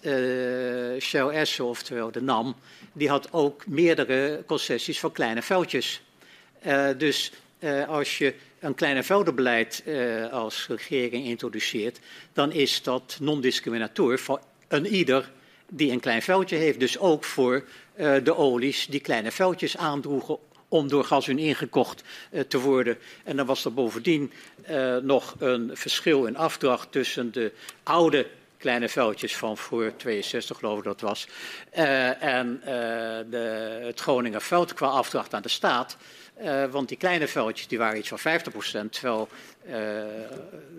Shell 0.99 1.27
Esso, 1.27 1.67
oftewel 1.67 2.11
de 2.11 2.21
NAM, 2.21 2.55
die 2.97 3.09
had 3.09 3.33
ook 3.33 3.67
meerdere 3.67 4.43
concessies 4.45 4.99
voor 4.99 5.11
kleine 5.11 5.41
veldjes. 5.41 6.01
dus 6.97 7.31
als 7.87 8.17
je 8.17 8.33
een 8.59 8.75
kleine 8.75 9.03
veldenbeleid 9.03 9.83
als 10.31 10.67
regering 10.67 11.25
introduceert, 11.25 11.99
dan 12.33 12.51
is 12.51 12.83
dat 12.83 13.17
non-discriminator 13.19 14.19
voor 14.19 14.41
een 14.67 14.85
ieder 14.85 15.31
die 15.69 15.91
een 15.91 15.99
klein 15.99 16.21
veldje 16.21 16.55
heeft. 16.55 16.79
Dus 16.79 16.97
ook 16.97 17.23
voor 17.23 17.63
de 18.23 18.35
olies 18.35 18.87
die 18.89 18.99
kleine 18.99 19.31
veldjes 19.31 19.77
aandroegen 19.77 20.37
om 20.67 20.87
door 20.87 21.03
Gasunie 21.03 21.45
ingekocht 21.45 22.03
uh, 22.31 22.41
te 22.41 22.59
worden. 22.59 22.97
En 23.23 23.35
dan 23.37 23.45
was 23.45 23.65
er 23.65 23.73
bovendien 23.73 24.31
uh, 24.69 24.97
nog 24.97 25.35
een 25.39 25.69
verschil 25.73 26.25
in 26.25 26.37
afdracht 26.37 26.91
tussen 26.91 27.31
de 27.31 27.51
oude 27.83 28.27
kleine 28.57 28.89
veldjes 28.89 29.35
van 29.35 29.57
voor 29.57 29.93
62 29.97 30.57
geloof 30.57 30.77
ik 30.77 30.83
dat 30.83 31.01
was, 31.01 31.27
uh, 31.77 32.23
en 32.23 32.61
de, 33.29 33.79
het 33.83 33.99
Groninger 33.99 34.41
veld 34.41 34.73
qua 34.73 34.87
afdracht 34.87 35.33
aan 35.33 35.41
de 35.41 35.49
staat. 35.49 35.97
want 36.69 36.87
die 36.87 36.97
kleine 36.97 37.27
veldjes 37.27 37.67
die 37.67 37.77
waren 37.77 37.97
iets 37.97 38.13
van 38.15 38.19
50%, 38.19 38.89
terwijl 38.89 39.29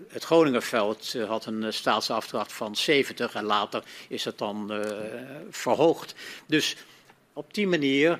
het 0.07 0.23
Groningerveld 0.23 1.13
had 1.27 1.45
een 1.45 1.73
staatsafdracht 1.73 2.53
van 2.53 2.75
70 2.75 3.33
en 3.33 3.43
later 3.43 3.83
is 4.07 4.25
het 4.25 4.37
dan 4.37 4.83
verhoogd. 5.49 6.15
Dus 6.45 6.75
op 7.33 7.53
die 7.53 7.67
manier 7.67 8.19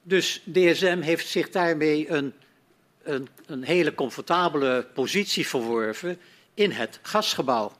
Dus 0.01 0.41
DSM 0.51 0.99
heeft 1.01 1.27
zich 1.27 1.49
daarmee 1.49 2.09
een, 2.09 2.33
een, 3.03 3.27
een 3.45 3.63
hele 3.63 3.95
comfortabele 3.95 4.87
positie 4.93 5.47
verworven 5.47 6.19
in 6.53 6.71
het 6.71 6.99
gasgebouw. 7.01 7.71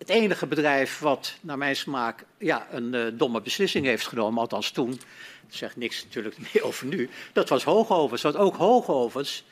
Het 0.00 0.08
enige 0.08 0.46
bedrijf 0.46 0.98
wat, 0.98 1.34
naar 1.40 1.58
mijn 1.58 1.76
smaak, 1.76 2.24
ja, 2.38 2.66
een 2.70 2.94
uh, 2.94 3.06
domme 3.12 3.40
beslissing 3.40 3.86
heeft 3.86 4.06
genomen, 4.06 4.40
althans 4.40 4.70
toen, 4.70 4.90
dat 4.90 5.00
zegt 5.48 5.76
niks 5.76 6.04
natuurlijk 6.04 6.36
meer 6.52 6.64
over 6.64 6.86
nu, 6.86 7.10
dat 7.32 7.48
was 7.48 7.64
Hoogovens. 7.64 8.22
Want 8.22 8.36
ook 8.36 8.56
Hoogovens 8.56 9.44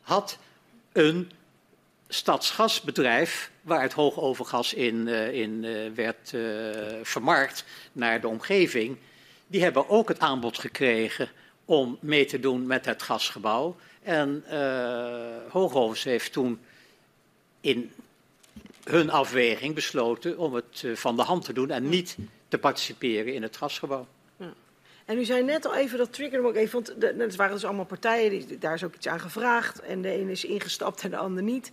had 0.00 0.38
een 0.92 1.30
stadsgasbedrijf 2.08 3.50
waar 3.62 3.82
het 3.82 3.92
hoogovergas 3.92 4.74
in, 4.74 5.06
uh, 5.06 5.32
in 5.32 5.64
uh, 5.64 5.92
werd 5.94 6.34
vermarkt 7.02 7.64
naar 7.92 8.20
de 8.20 8.28
omgeving. 8.28 8.96
Die 9.46 9.62
hebben 9.62 9.88
ook 9.88 10.08
het 10.08 10.18
aanbod 10.18 10.58
gekregen 10.58 11.28
om 11.64 11.98
mee 12.00 12.24
te 12.24 12.40
doen 12.40 12.66
met 12.66 12.84
het 12.84 13.02
gasgebouw. 13.02 13.76
En 14.02 14.44
Hoogovens 15.48 16.04
heeft 16.04 16.32
toen 16.32 16.60
in 17.60 17.92
hun 18.90 19.10
afweging 19.10 19.74
besloten 19.74 20.38
om 20.38 20.54
het 20.54 20.82
eh, 20.84 20.94
van 20.94 21.16
de 21.16 21.22
hand 21.22 21.44
te 21.44 21.52
doen 21.52 21.70
en 21.70 21.88
niet 21.88 22.16
te 22.48 22.58
participeren 22.58 23.34
in 23.34 23.42
het 23.42 23.56
gasgebouw. 23.56 24.06
Ja. 24.36 24.52
En 25.04 25.18
u 25.18 25.24
zei 25.24 25.42
net 25.42 25.66
al 25.66 25.74
even, 25.74 25.98
dat 25.98 26.12
triggerde 26.12 26.48
ook 26.48 26.54
even, 26.54 26.72
want 26.72 27.00
de, 27.00 27.14
het 27.18 27.36
waren 27.36 27.54
dus 27.54 27.64
allemaal 27.64 27.84
partijen, 27.84 28.30
die, 28.30 28.58
daar 28.58 28.74
is 28.74 28.84
ook 28.84 28.94
iets 28.94 29.08
aan 29.08 29.20
gevraagd. 29.20 29.80
En 29.80 30.02
de 30.02 30.10
ene 30.10 30.30
is 30.30 30.44
ingestapt 30.44 31.02
en 31.02 31.10
de 31.10 31.16
ander 31.16 31.42
niet. 31.42 31.70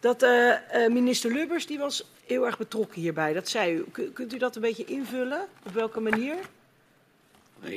Dat 0.00 0.22
uh, 0.22 0.48
uh, 0.48 0.88
minister 0.88 1.32
Lubbers, 1.32 1.66
die 1.66 1.78
was 1.78 2.10
heel 2.26 2.46
erg 2.46 2.58
betrokken 2.58 3.00
hierbij. 3.00 3.32
Dat 3.32 3.48
zei 3.48 3.74
u. 3.74 3.84
kunt 4.12 4.34
u 4.34 4.38
dat 4.38 4.56
een 4.56 4.62
beetje 4.62 4.84
invullen? 4.84 5.46
Op 5.66 5.72
welke 5.72 6.00
manier? 6.00 6.36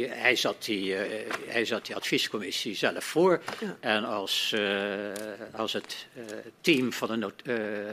Hij 0.10 0.36
zat, 0.36 0.66
die, 0.66 0.84
uh, 0.84 1.32
hij 1.48 1.66
zat 1.66 1.86
die 1.86 1.96
adviescommissie 1.96 2.76
zelf 2.76 3.04
voor. 3.04 3.42
Ja. 3.60 3.76
En 3.80 4.06
als, 4.06 4.52
uh, 4.56 4.62
als 5.54 5.74
het 5.74 6.08
uh, 6.18 6.24
team 6.62 6.94
van 6.94 7.08
de, 7.08 7.16
not, 7.16 7.34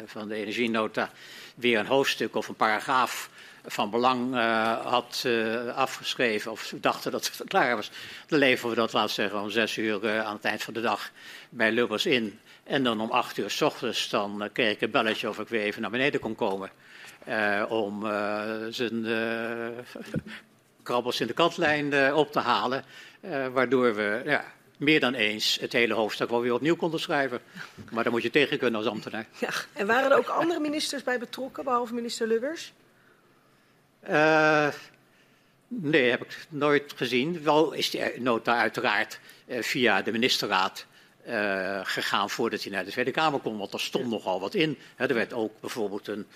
van 0.07 0.29
de 0.29 0.35
energienota 0.35 1.11
weer 1.55 1.79
een 1.79 1.87
hoofdstuk 1.87 2.37
of 2.37 2.49
een 2.49 2.55
paragraaf 2.55 3.31
van 3.67 3.91
belang 3.91 4.35
had 4.83 5.27
afgeschreven, 5.75 6.51
of 6.51 6.73
dachten 6.77 7.11
dat 7.11 7.27
het 7.27 7.49
klaar 7.49 7.77
was, 7.77 7.91
dan 8.27 8.39
leveren 8.39 8.71
we 8.71 8.77
dat, 8.77 8.93
we 8.93 9.09
zeggen, 9.09 9.41
om 9.41 9.51
zes 9.51 9.77
uur 9.77 10.21
aan 10.21 10.35
het 10.35 10.45
eind 10.45 10.63
van 10.63 10.75
de 10.75 10.81
dag 10.81 11.11
bij 11.49 11.73
Lubbers 11.73 12.07
in. 12.07 12.39
En 12.65 12.85
dan 12.85 13.01
om 13.01 13.11
acht 13.11 13.39
uur 13.39 13.51
s 13.51 13.61
ochtends 13.61 14.09
dan 14.09 14.49
kreeg 14.53 14.73
ik 14.73 14.81
een 14.81 14.91
belletje 14.91 15.29
of 15.29 15.39
ik 15.39 15.49
weer 15.49 15.63
even 15.63 15.83
naar 15.83 15.91
beneden 15.91 16.21
kon 16.21 16.35
komen. 16.35 16.71
om 17.69 18.07
zijn 18.71 19.07
krabbels 20.85 21.21
in 21.21 21.27
de 21.27 21.33
kantlijn 21.33 21.93
uh, 21.93 22.17
op 22.17 22.33
te 22.33 22.39
halen. 22.39 22.85
Uh, 23.21 23.47
waardoor 23.47 23.95
we 23.95 24.23
ja, 24.25 24.45
meer 24.77 25.01
dan 25.01 25.15
eens 25.15 25.59
het 25.61 25.73
hele 25.73 25.95
hoofdstuk 25.95 26.31
wel 26.31 26.41
weer 26.41 26.55
opnieuw 26.55 26.77
konden 26.77 27.01
schrijven. 27.01 27.41
Maar 27.91 28.03
daar 28.03 28.13
moet 28.13 28.23
je 28.23 28.31
tegen 28.31 28.59
kunnen 28.59 28.81
als 28.81 28.91
ambtenaar. 28.91 29.27
Ja, 29.39 29.51
en 29.73 29.87
waren 29.87 30.11
er 30.11 30.17
ook 30.17 30.29
andere 30.29 30.61
ministers 30.61 31.03
bij 31.03 31.19
betrokken, 31.19 31.65
behalve 31.65 31.95
minister 31.95 32.27
Lubbers? 32.27 32.73
Uh, 34.09 34.69
nee, 35.69 36.11
heb 36.11 36.23
ik 36.23 36.47
nooit 36.49 36.93
gezien. 36.97 37.43
Wel 37.43 37.73
is 37.73 37.91
die 37.91 38.21
nota 38.21 38.59
uiteraard 38.59 39.21
via 39.49 40.03
de 40.03 40.13
ministerraad 40.13 40.87
gegaan 41.83 42.31
voordat 42.31 42.63
hij 42.63 42.73
naar 42.73 42.85
de 42.85 42.91
Tweede 42.91 43.11
Kamer 43.11 43.41
kon. 43.41 43.59
Want 43.59 43.73
er 43.73 43.81
stond 43.81 44.11
nogal 44.11 44.41
wat 44.41 44.55
in. 44.55 44.79
er 44.97 45.15
werd 45.15 45.33
ook 45.33 45.61
bijvoorbeeld 45.61 46.09
een 46.09 46.27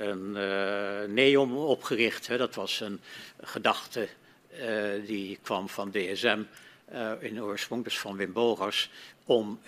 een 0.00 0.36
uh, 0.36 1.14
NEOM 1.14 1.56
opgericht. 1.56 2.26
Hè. 2.26 2.36
Dat 2.36 2.54
was 2.54 2.80
een 2.80 3.00
gedachte 3.40 4.08
uh, 4.52 5.06
die 5.06 5.38
kwam 5.42 5.68
van 5.68 5.90
DSM 5.90 6.42
eh, 6.84 7.12
in 7.20 7.42
oorsprong, 7.42 7.84
dus 7.84 7.98
van 7.98 8.16
Wim 8.16 8.32
Bogers, 8.32 8.90
om 9.24 9.60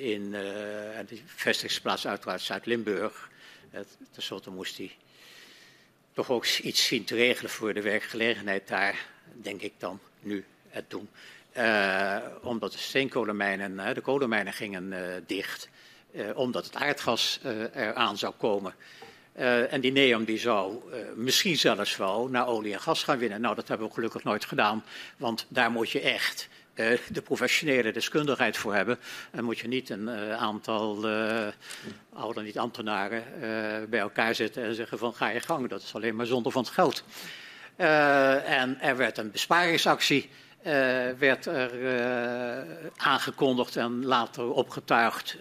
in 0.00 0.30
de 0.30 1.20
vestigingsplaats 1.26 2.06
uiteraard 2.06 2.40
Zuid-Limburg, 2.40 3.30
tenslotte 4.10 4.50
moest 4.50 4.76
hij 4.76 4.96
toch 6.12 6.30
ook 6.30 6.46
iets 6.46 6.86
zien 6.86 7.04
te 7.04 7.14
regelen 7.14 7.50
voor 7.50 7.74
de 7.74 7.82
werkgelegenheid 7.82 8.68
daar, 8.68 9.06
denk 9.32 9.60
ik 9.60 9.72
dan 9.78 10.00
nu 10.20 10.44
het 10.68 10.90
doen. 10.90 11.08
omdat 12.42 12.72
de 12.72 12.78
steenkolenmijnen, 12.78 13.94
de 13.94 14.00
kolenmijnen 14.00 14.52
gingen 14.52 14.94
dicht, 15.26 15.68
omdat 16.34 16.64
het 16.64 16.74
aardgas 16.74 17.40
eraan 17.74 18.18
zou 18.18 18.34
komen. 18.38 18.74
Uh, 19.38 19.72
en 19.72 19.80
die 19.80 19.92
NEOM 19.92 20.24
die 20.24 20.38
zou 20.38 20.72
uh, 20.72 20.98
misschien 21.14 21.56
zelfs 21.56 21.96
wel 21.96 22.28
naar 22.28 22.46
olie 22.46 22.72
en 22.72 22.80
gas 22.80 23.02
gaan 23.02 23.18
winnen. 23.18 23.40
Nou, 23.40 23.54
dat 23.54 23.68
hebben 23.68 23.86
we 23.86 23.94
gelukkig 23.94 24.24
nooit 24.24 24.44
gedaan, 24.44 24.84
want 25.16 25.46
daar 25.48 25.70
moet 25.70 25.90
je 25.90 26.00
echt 26.00 26.48
uh, 26.74 26.98
de 27.08 27.22
professionele 27.22 27.92
deskundigheid 27.92 28.56
voor 28.56 28.74
hebben. 28.74 28.98
En 29.30 29.44
moet 29.44 29.58
je 29.58 29.68
niet 29.68 29.90
een 29.90 30.10
aantal, 30.30 31.06
al 32.12 32.32
dan 32.32 32.44
niet 32.44 32.58
ambtenaren, 32.58 33.24
bij 33.90 34.00
elkaar 34.00 34.34
zitten 34.34 34.62
en 34.62 34.74
zeggen 34.74 34.98
van 34.98 35.14
ga 35.14 35.28
je 35.28 35.40
gang. 35.40 35.68
Dat 35.68 35.82
is 35.82 35.94
alleen 35.94 36.16
maar 36.16 36.26
zonde 36.26 36.50
van 36.50 36.62
het 36.62 36.72
geld. 36.72 37.04
en 37.76 38.80
er 38.80 38.96
werd 38.96 39.18
een 39.18 39.30
besparingsactie 39.30 40.30
werd 41.18 41.46
er, 41.46 41.70
aangekondigd 42.96 43.76
en 43.76 44.04
later 44.04 44.52
opgetuigd 44.52 45.36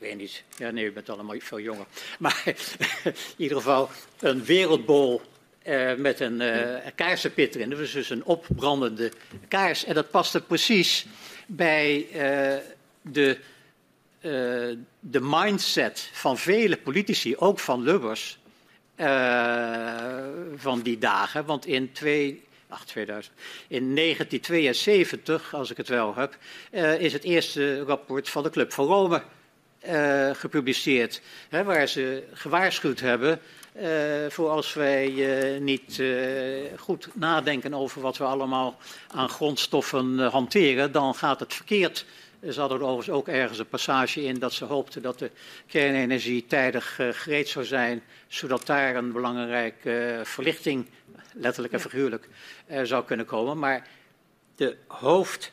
ik 0.00 0.06
weet 0.06 0.16
niet. 0.16 0.42
Ja, 0.56 0.70
nee, 0.70 0.84
u 0.84 0.92
bent 0.92 1.08
allemaal 1.08 1.36
veel 1.38 1.60
jonger. 1.60 1.86
Maar 2.18 2.42
in 3.04 3.14
ieder 3.36 3.56
geval 3.56 3.90
een 4.18 4.44
wereldbol 4.44 5.20
uh, 5.66 5.94
met 5.94 6.20
een 6.20 6.40
uh, 6.40 6.76
kaarsenpit 6.94 7.54
erin. 7.54 7.70
Dat 7.70 7.78
was 7.78 7.92
dus 7.92 8.10
een 8.10 8.24
opbrandende 8.24 9.12
kaars. 9.48 9.84
En 9.84 9.94
dat 9.94 10.10
paste 10.10 10.40
precies 10.40 11.06
bij 11.46 12.06
uh, 12.12 12.56
de, 13.02 13.38
de 15.00 15.20
mindset 15.20 16.10
van 16.12 16.38
vele 16.38 16.76
politici, 16.76 17.36
ook 17.36 17.58
van 17.58 17.82
Lubbers, 17.82 18.38
van 20.56 20.80
die 20.82 20.98
dagen. 20.98 21.44
Want 21.44 21.66
in 21.66 21.92
twee, 21.92 22.42
ach, 22.68 22.84
2000. 22.84 23.34
In 23.68 23.94
1972, 23.94 25.54
als 25.54 25.70
ik 25.70 25.76
het 25.76 25.88
wel 25.88 26.14
heb, 26.14 26.38
is 27.00 27.12
het 27.12 27.24
eerste 27.24 27.82
rapport 27.82 28.28
van 28.28 28.42
de 28.42 28.50
Club 28.50 28.72
van 28.72 28.86
Rome 28.86 29.22
uh, 29.88 30.30
gepubliceerd, 30.34 31.20
hè, 31.48 31.64
waar 31.64 31.86
ze 31.86 32.24
gewaarschuwd 32.32 33.00
hebben 33.00 33.40
uh, 33.76 33.86
voor 34.28 34.48
als 34.48 34.74
wij 34.74 35.10
uh, 35.10 35.60
niet 35.60 36.02
goed 36.76 37.08
nadenken 37.14 37.74
over 37.74 38.00
wat 38.00 38.16
we 38.16 38.24
allemaal 38.24 38.78
aan 39.08 39.28
grondstoffen 39.28 40.18
hanteren, 40.18 40.92
dan 40.92 41.14
gaat 41.14 41.40
het 41.40 41.54
verkeerd. 41.54 42.04
Ze 42.50 42.60
hadden 42.60 42.78
er 42.78 42.84
overigens 42.84 43.16
ook 43.16 43.28
ergens 43.28 43.58
een 43.58 43.68
passage 43.68 44.24
in 44.24 44.38
dat 44.38 44.52
ze 44.52 44.64
hoopten 44.64 45.02
dat 45.02 45.18
de 45.18 45.30
kernenergie 45.66 46.46
tijdig 46.46 47.00
gereed 47.10 47.48
zou 47.48 47.64
zijn, 47.64 48.02
zodat 48.28 48.66
daar 48.66 48.96
een 48.96 49.12
belangrijke 49.12 50.20
verlichting, 50.24 50.86
letterlijk 51.32 51.72
en 51.72 51.80
figuurlijk, 51.80 52.28
zou 52.82 53.04
kunnen 53.04 53.26
komen. 53.26 53.58
Maar 53.58 53.86
de 54.56 54.76
hoofdzet 54.86 55.50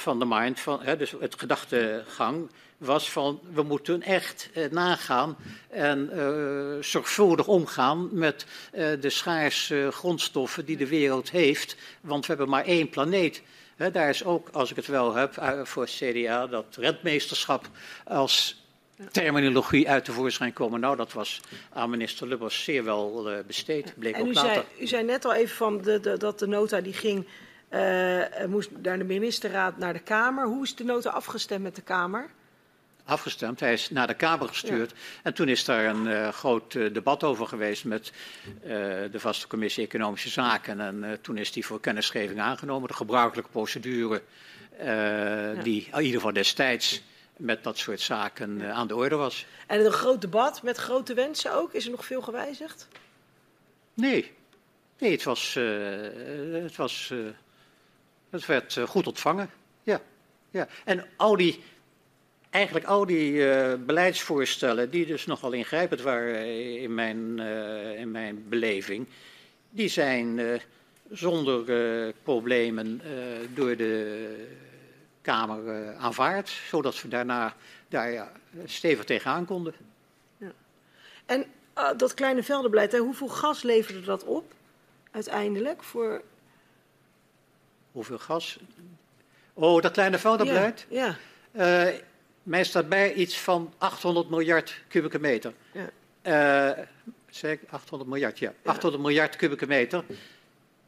van 0.00 0.18
de 0.18 0.26
mind, 0.28 0.60
van, 0.60 0.82
hè, 0.82 0.96
dus 0.96 1.14
het 1.20 1.38
gedachtegang, 1.38 2.48
was 2.80 3.10
van 3.10 3.40
we 3.52 3.62
moeten 3.62 4.02
echt 4.02 4.50
eh, 4.54 4.70
nagaan 4.70 5.36
en 5.68 6.10
uh, 6.14 6.82
zorgvuldig 6.82 7.46
omgaan 7.46 8.08
met 8.12 8.46
uh, 8.74 8.86
de 9.00 9.10
schaarse 9.10 9.88
grondstoffen 9.92 10.64
die 10.64 10.76
de 10.76 10.86
wereld 10.86 11.30
heeft, 11.30 11.76
want 12.00 12.26
we 12.26 12.32
hebben 12.32 12.48
maar 12.48 12.64
één 12.64 12.88
planeet. 12.88 13.42
Hè, 13.76 13.90
daar 13.90 14.08
is 14.08 14.24
ook, 14.24 14.48
als 14.48 14.70
ik 14.70 14.76
het 14.76 14.86
wel 14.86 15.14
heb, 15.14 15.36
uh, 15.36 15.64
voor 15.64 15.86
CDA 15.86 16.46
dat 16.46 16.76
rentmeesterschap 16.76 17.68
als 18.04 18.64
terminologie 19.10 19.88
uit 19.88 20.06
de 20.06 20.12
voorschijn 20.12 20.52
komen. 20.52 20.80
Nou, 20.80 20.96
dat 20.96 21.12
was 21.12 21.40
aan 21.72 21.90
minister 21.90 22.26
Lubbers 22.26 22.64
zeer 22.64 22.84
wel 22.84 23.30
besteed, 23.46 23.94
bleek 23.98 24.14
en 24.14 24.20
ook 24.20 24.26
u 24.26 24.32
later. 24.32 24.52
Zei, 24.52 24.64
u 24.80 24.86
zei 24.86 25.04
net 25.04 25.24
al 25.24 25.34
even 25.34 25.56
van 25.56 25.82
de, 25.82 26.00
de, 26.00 26.16
dat 26.16 26.38
de 26.38 26.46
nota 26.46 26.80
die 26.80 26.92
ging 26.92 27.26
uh, 27.70 28.44
moest 28.46 28.70
naar 28.82 28.98
de 28.98 29.04
ministerraad, 29.04 29.78
naar 29.78 29.92
de 29.92 29.98
Kamer. 29.98 30.46
Hoe 30.46 30.64
is 30.64 30.74
de 30.74 30.84
nota 30.84 31.10
afgestemd 31.10 31.62
met 31.62 31.74
de 31.74 31.82
Kamer? 31.82 32.30
Afgestemd, 33.04 33.60
hij 33.60 33.72
is 33.72 33.90
naar 33.90 34.06
de 34.06 34.14
Kamer 34.14 34.48
gestuurd. 34.48 34.90
Ja. 34.90 34.96
En 35.22 35.34
toen 35.34 35.48
is 35.48 35.64
daar 35.64 35.84
een 35.84 36.06
uh, 36.06 36.28
groot 36.28 36.74
uh, 36.74 36.94
debat 36.94 37.24
over 37.24 37.46
geweest 37.46 37.84
met 37.84 38.12
de 39.10 39.20
vaste 39.20 39.46
commissie 39.46 39.84
Economische 39.84 40.28
Zaken. 40.28 40.80
En 40.80 41.18
toen 41.20 41.36
is 41.36 41.52
die 41.52 41.66
voor 41.66 41.80
kennisgeving 41.80 42.40
aangenomen. 42.40 42.88
De 42.88 42.94
gebruikelijke 42.94 43.50
procedure 43.50 44.22
ja. 44.78 45.52
die 45.62 45.88
in 45.92 45.98
ieder 45.98 46.16
geval 46.16 46.32
destijds 46.32 47.02
met 47.36 47.64
dat 47.64 47.78
soort 47.78 48.00
zaken 48.00 48.72
aan 48.72 48.86
de 48.86 48.96
orde 48.96 49.16
was. 49.16 49.46
En 49.66 49.84
een 49.84 49.92
groot 49.92 50.20
debat 50.20 50.62
met 50.62 50.76
grote 50.76 51.14
wensen 51.14 51.54
ook? 51.54 51.72
Is 51.72 51.84
er 51.84 51.90
nog 51.90 52.04
veel 52.04 52.22
gewijzigd? 52.22 52.88
Nee, 53.94 54.32
nee 54.98 55.10
het 55.12 55.22
was, 55.22 55.54
het 56.52 56.76
was 56.76 57.12
het 58.30 58.46
werd 58.46 58.76
uh, 58.76 58.86
goed 58.86 59.06
ontvangen. 59.06 59.50
Ja, 59.82 60.00
ja. 60.50 60.68
En 60.84 61.06
al 61.16 61.36
die, 61.36 61.62
eigenlijk 62.50 62.86
al 62.86 63.06
die 63.06 63.32
uh, 63.32 63.74
beleidsvoorstellen, 63.86 64.90
die 64.90 65.06
dus 65.06 65.26
nogal 65.26 65.52
ingrijpend 65.52 66.00
waren 66.00 66.46
in 66.80 66.94
mijn, 66.94 67.38
uh, 67.38 67.98
in 67.98 68.10
mijn 68.10 68.48
beleving, 68.48 69.06
die 69.70 69.88
zijn 69.88 70.60
zonder 71.10 71.64
problemen 72.22 73.02
door 73.54 73.76
de 73.76 74.46
Kamer 75.22 75.94
aanvaard, 75.94 76.48
zodat 76.48 77.02
we 77.02 77.08
daarna 77.08 77.56
daar 77.88 78.12
ja, 78.12 78.32
stevig 78.64 79.04
tegenaan 79.04 79.44
konden. 79.44 79.74
Ja. 80.36 80.52
En 81.26 81.46
dat 81.96 82.14
kleine 82.14 82.42
veldenbeleid, 82.42 82.92
hè, 82.92 82.98
hoeveel 82.98 83.28
gas 83.28 83.62
leverde 83.62 84.00
dat 84.00 84.24
op 84.24 84.52
uiteindelijk 85.10 85.82
voor 85.82 86.22
Hoeveel 87.92 88.18
gas? 88.18 88.58
Oh, 89.54 89.82
dat 89.82 89.92
kleine 89.92 90.18
veldenbeleid? 90.18 90.86
Ja. 90.88 91.16
ja. 91.52 91.88
Uh, 91.88 91.94
mij 92.42 92.64
staat 92.64 92.88
bij 92.88 93.12
iets 93.12 93.38
van 93.38 93.72
800 93.78 94.30
miljard 94.30 94.82
kubieke 94.88 95.18
meter. 95.18 95.52
Ja. 95.72 95.90
Uh, 96.78 96.84
zeg 97.30 97.58
800 97.70 98.10
miljard, 98.10 98.38
ja. 98.38 98.52
ja. 98.62 98.70
800 98.70 99.02
miljard 99.02 99.36
kubieke 99.36 99.66
meter. 99.66 100.04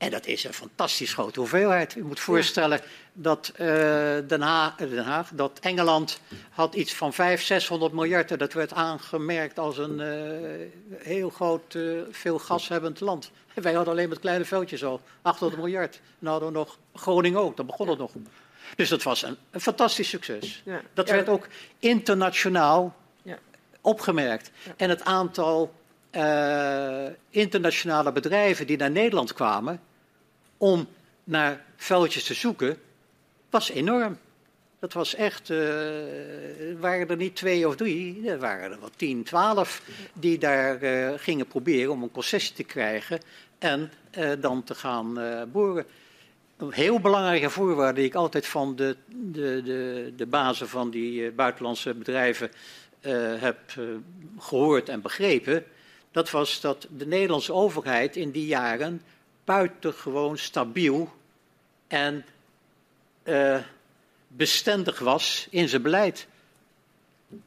En 0.02 0.10
dat 0.10 0.26
is 0.26 0.44
een 0.44 0.52
fantastisch 0.52 1.12
grote 1.12 1.40
hoeveelheid. 1.40 1.94
U 1.94 2.04
moet 2.04 2.20
voorstellen 2.20 2.78
ja. 2.78 2.84
dat 3.12 3.52
uh, 3.52 3.66
Den, 4.26 4.40
Haag, 4.40 4.76
Den, 4.76 5.04
Haag, 5.04 5.30
dat 5.34 5.58
Engeland 5.60 6.20
had 6.50 6.74
iets 6.74 6.94
van 6.94 7.12
500, 7.12 7.46
600 7.46 7.92
miljard. 7.92 8.30
En 8.30 8.38
dat 8.38 8.52
werd 8.52 8.72
aangemerkt 8.72 9.58
als 9.58 9.78
een 9.78 9.98
uh, 9.98 11.04
heel 11.04 11.30
groot, 11.30 11.74
uh, 11.74 12.02
veel 12.10 12.38
gashebbend 12.38 13.00
land. 13.00 13.30
En 13.54 13.62
wij 13.62 13.72
hadden 13.72 13.92
alleen 13.92 14.08
met 14.08 14.18
kleine 14.18 14.44
veldjes 14.44 14.84
al 14.84 15.00
800 15.22 15.62
miljard. 15.62 16.00
En 16.20 16.26
hadden 16.26 16.48
we 16.48 16.54
nog 16.54 16.78
Groningen 16.94 17.40
ook, 17.40 17.56
dan 17.56 17.66
begon 17.66 17.88
het 17.88 17.98
nog. 17.98 18.12
Dus 18.76 18.88
dat 18.88 19.02
was 19.02 19.22
een, 19.22 19.36
een 19.50 19.60
fantastisch 19.60 20.08
succes. 20.08 20.62
Ja. 20.64 20.80
Dat 20.94 21.10
werd 21.10 21.28
ook 21.28 21.46
internationaal 21.78 22.94
opgemerkt. 23.80 24.50
En 24.76 24.88
het 24.88 25.04
aantal 25.04 25.74
internationale 27.30 28.12
bedrijven 28.12 28.66
die 28.66 28.76
naar 28.76 28.90
Nederland 28.90 29.32
kwamen 29.32 29.80
om 30.62 30.88
naar 31.24 31.64
vuiltjes 31.76 32.24
te 32.24 32.34
zoeken, 32.34 32.76
was 33.50 33.70
enorm. 33.70 34.18
Dat 34.78 34.92
was 34.92 35.14
echt, 35.14 35.50
uh, 35.50 35.58
waren 36.80 37.08
er 37.08 37.16
niet 37.16 37.36
twee 37.36 37.68
of 37.68 37.76
drie, 37.76 38.28
er 38.28 38.38
waren 38.38 38.72
er 38.72 38.80
wel 38.80 38.90
tien, 38.96 39.22
twaalf 39.22 39.82
die 40.12 40.38
daar 40.38 40.82
uh, 40.82 41.12
gingen 41.16 41.46
proberen 41.46 41.92
om 41.92 42.02
een 42.02 42.10
concessie 42.10 42.54
te 42.54 42.62
krijgen 42.62 43.20
en 43.58 43.92
uh, 44.18 44.30
dan 44.40 44.64
te 44.64 44.74
gaan 44.74 45.18
boren. 45.52 45.84
Een 46.56 46.72
heel 46.72 47.00
belangrijke 47.00 47.50
voorwaarde 47.50 48.00
die 48.00 48.08
ik 48.08 48.14
altijd 48.14 48.46
van 48.46 48.76
de, 48.76 48.96
de, 49.06 49.62
de, 49.64 50.12
de 50.16 50.26
bazen 50.26 50.68
van 50.68 50.90
die 50.90 51.30
buitenlandse 51.30 51.94
bedrijven 51.94 52.50
heb 53.38 53.58
gehoord 54.38 54.88
en 54.88 55.00
begrepen, 55.00 55.64
dat 56.10 56.30
was 56.30 56.60
dat 56.60 56.86
de 56.96 57.06
Nederlandse 57.06 57.52
overheid 57.52 58.16
in 58.16 58.30
die 58.30 58.46
jaren 58.46 59.02
buitengewoon 59.44 60.38
stabiel 60.38 61.12
en 61.88 62.24
uh, 63.24 63.58
bestendig 64.28 64.98
was 64.98 65.46
in 65.50 65.68
zijn 65.68 65.82
beleid. 65.82 66.26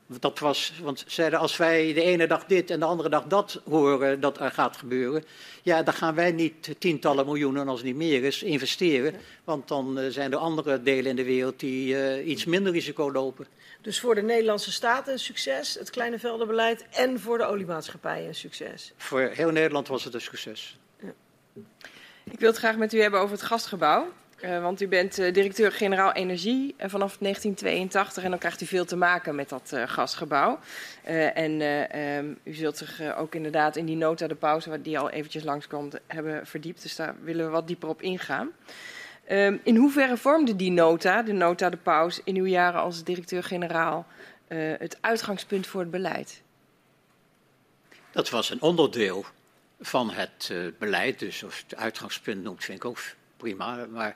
Dat 0.08 0.40
was, 0.40 0.74
want 0.82 1.04
zeiden 1.08 1.40
als 1.40 1.58
wij 1.58 1.94
de 1.94 2.02
ene 2.02 2.28
dag 2.28 2.46
dit 2.46 2.70
en 2.70 2.80
de 2.80 2.86
andere 2.86 3.10
dag 3.10 3.26
dat 3.26 3.62
horen 3.70 4.20
dat 4.20 4.40
er 4.40 4.52
gaat 4.52 4.78
gebeuren, 4.78 5.24
ja, 5.64 5.84
dan 5.84 5.94
gaan 5.94 6.16
wij 6.16 6.32
niet 6.32 6.76
tientallen 6.80 7.26
miljoenen, 7.26 7.68
als 7.68 7.80
het 7.80 7.88
niet 7.88 7.96
meer 7.96 8.24
is, 8.24 8.44
investeren. 8.44 9.16
Want 9.44 9.68
dan 9.68 10.00
uh, 10.00 10.10
zijn 10.10 10.32
er 10.32 10.38
andere 10.38 10.82
delen 10.82 11.06
in 11.06 11.16
de 11.16 11.24
wereld 11.24 11.60
die 11.60 11.94
uh, 11.94 12.28
iets 12.28 12.46
minder 12.46 12.72
risico 12.72 13.12
lopen. 13.12 13.48
Dus 13.82 14.00
voor 14.00 14.16
de 14.16 14.22
Nederlandse 14.22 14.72
staat 14.72 15.08
een 15.08 15.20
succes, 15.20 15.74
het 15.74 15.90
kleine 15.90 16.20
veldenbeleid, 16.20 16.86
en 16.90 17.20
voor 17.20 17.38
de 17.38 17.46
oliemaatschappijen 17.46 18.28
een 18.28 18.36
succes? 18.36 18.94
Voor 18.98 19.22
heel 19.22 19.52
Nederland 19.52 19.88
was 19.88 20.04
het 20.04 20.14
een 20.14 20.22
succes. 20.22 20.78
Ik 22.24 22.40
wil 22.40 22.50
het 22.50 22.58
graag 22.58 22.78
met 22.78 22.94
u 22.94 23.02
hebben 23.02 23.20
over 23.20 23.36
het 23.36 23.46
gastgebouw. 23.46 24.12
Uh, 24.42 24.62
want 24.62 24.82
u 24.82 24.88
bent 24.88 25.20
uh, 25.20 25.34
directeur-generaal 25.34 26.12
energie 26.12 26.76
uh, 26.78 26.90
vanaf 26.90 27.18
1982 27.18 28.24
en 28.24 28.30
dan 28.30 28.40
krijgt 28.40 28.62
u 28.62 28.66
veel 28.66 28.86
te 28.86 28.96
maken 28.96 29.36
met 29.36 29.50
dat 29.50 29.74
gasgebouw. 29.86 30.60
en 31.34 31.62
um, 32.00 32.38
u 32.44 32.54
zult 32.54 32.78
zich 32.78 33.16
ook 33.16 33.36
inderdaad 33.36 33.76
in 33.76 33.86
die 33.86 33.96
nota 33.96 34.28
de 34.28 34.36
pauze, 34.36 34.82
die 34.82 35.00
al 35.00 35.10
eventjes 35.10 35.44
langskomt, 35.44 36.00
hebben 36.08 36.48
verdiept. 36.48 36.82
Dus 36.82 36.96
daar 36.96 37.16
willen 37.24 37.46
we 37.46 37.52
wat 37.52 37.68
dieper 37.68 37.90
op 37.90 38.02
ingaan. 38.02 38.52
Um, 39.32 39.60
in 39.64 39.76
hoeverre 39.76 40.18
vormde 40.18 40.56
die 40.56 40.72
nota, 40.72 41.22
de 41.22 41.34
nota 41.34 41.70
de 41.70 41.78
pauze, 41.78 42.22
in 42.24 42.36
uw 42.36 42.46
jaren 42.46 42.82
als 42.82 43.04
directeur-generaal 43.04 44.06
het 44.78 44.98
uitgangspunt 45.02 45.68
voor 45.68 45.82
het 45.82 45.92
beleid? 45.92 46.42
Dat 48.12 48.30
was 48.30 48.50
een 48.50 48.62
onderdeel 48.62 49.26
van 49.80 50.12
het 50.12 50.50
uh, 50.52 50.68
beleid, 50.80 51.20
dus 51.20 51.44
of 51.44 51.64
het 51.68 51.76
uitgangspunt 51.76 52.44
noemt, 52.44 52.64
vind 52.64 52.78
ik 52.78 52.86
ook 52.86 53.00
prima. 53.38 53.86
Maar 53.90 54.16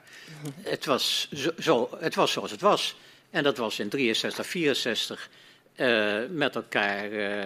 het 0.62 0.84
was, 0.84 1.28
zo, 1.32 1.50
zo, 1.58 1.90
het 2.00 2.14
was 2.14 2.32
zoals 2.32 2.50
het 2.50 2.60
was. 2.60 2.96
En 3.30 3.42
dat 3.42 3.56
was 3.56 3.78
in 3.78 3.88
63, 3.88 4.46
64 4.46 5.28
uh, 5.76 6.18
met 6.30 6.54
elkaar 6.54 7.12
uh, 7.12 7.42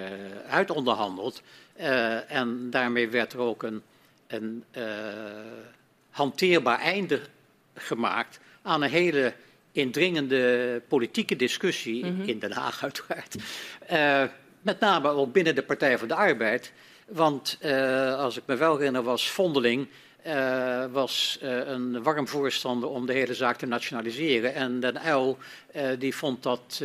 uitonderhandeld. 0.48 1.42
Uh, 1.80 2.32
en 2.32 2.70
daarmee 2.70 3.08
werd 3.08 3.32
er 3.32 3.38
ook 3.38 3.62
een, 3.62 3.82
een 4.26 4.64
hanteerbaar 6.10 6.78
einde 6.78 7.20
gemaakt 7.74 8.38
aan 8.62 8.82
een 8.82 8.90
hele 8.90 9.34
indringende 9.72 10.82
politieke 10.88 11.36
discussie 11.36 12.04
mm 12.04 12.16
-hmm. 12.16 12.28
in 12.28 12.38
Den 12.38 12.52
Haag 12.52 12.82
uiteraard. 12.82 13.36
met 14.62 14.80
name 14.80 15.08
ook 15.08 15.32
binnen 15.32 15.54
de 15.54 15.62
Partij 15.62 15.98
voor 15.98 16.08
de 16.08 16.14
Arbeid. 16.14 16.72
Want 17.06 17.58
als 18.16 18.36
ik 18.36 18.42
me 18.46 18.56
wel 18.56 18.76
herinner 18.76 19.02
was 19.02 19.30
Vondeling 19.30 19.88
uh, 20.26 20.84
was 20.92 21.38
uh, 21.42 21.66
een 21.66 22.02
warm 22.02 22.28
voorstander 22.28 22.88
om 22.88 23.06
de 23.06 23.12
hele 23.12 23.34
zaak 23.34 23.56
te 23.56 23.66
nationaliseren. 23.66 24.54
En 24.54 24.80
Den 24.80 25.06
Uyl 25.06 25.38
uh, 25.76 25.88
die 25.98 26.14
vond 26.14 26.42
dat 26.42 26.82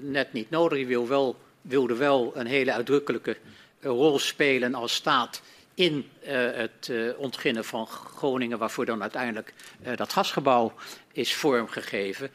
net 0.00 0.32
niet 0.32 0.50
nodig. 0.50 0.78
Die 0.78 0.86
wil 0.86 1.08
wel, 1.08 1.36
wilde 1.60 1.94
wel 1.94 2.32
een 2.34 2.46
hele 2.46 2.72
uitdrukkelijke 2.72 3.36
rol 3.80 4.18
spelen 4.18 4.74
als 4.74 4.94
staat 4.94 5.42
in 5.74 6.08
het 6.20 6.92
ontginnen 7.16 7.64
van 7.64 7.86
Groningen, 7.86 8.58
waarvoor 8.58 8.84
dan 8.84 9.02
uiteindelijk 9.02 9.52
dat 9.94 10.12
gasgebouw 10.12 10.72
is 11.12 11.34
vormgegeven. 11.34 12.30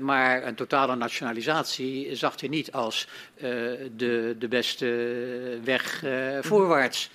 Maar 0.00 0.46
een 0.46 0.54
totale 0.54 0.96
nationalisatie 0.96 2.14
zag 2.16 2.40
hij 2.40 2.48
niet 2.48 2.72
als 2.72 3.06
de, 3.96 4.36
de 4.38 4.48
beste 4.48 4.86
weg 5.64 6.04
voorwaarts. 6.40 7.10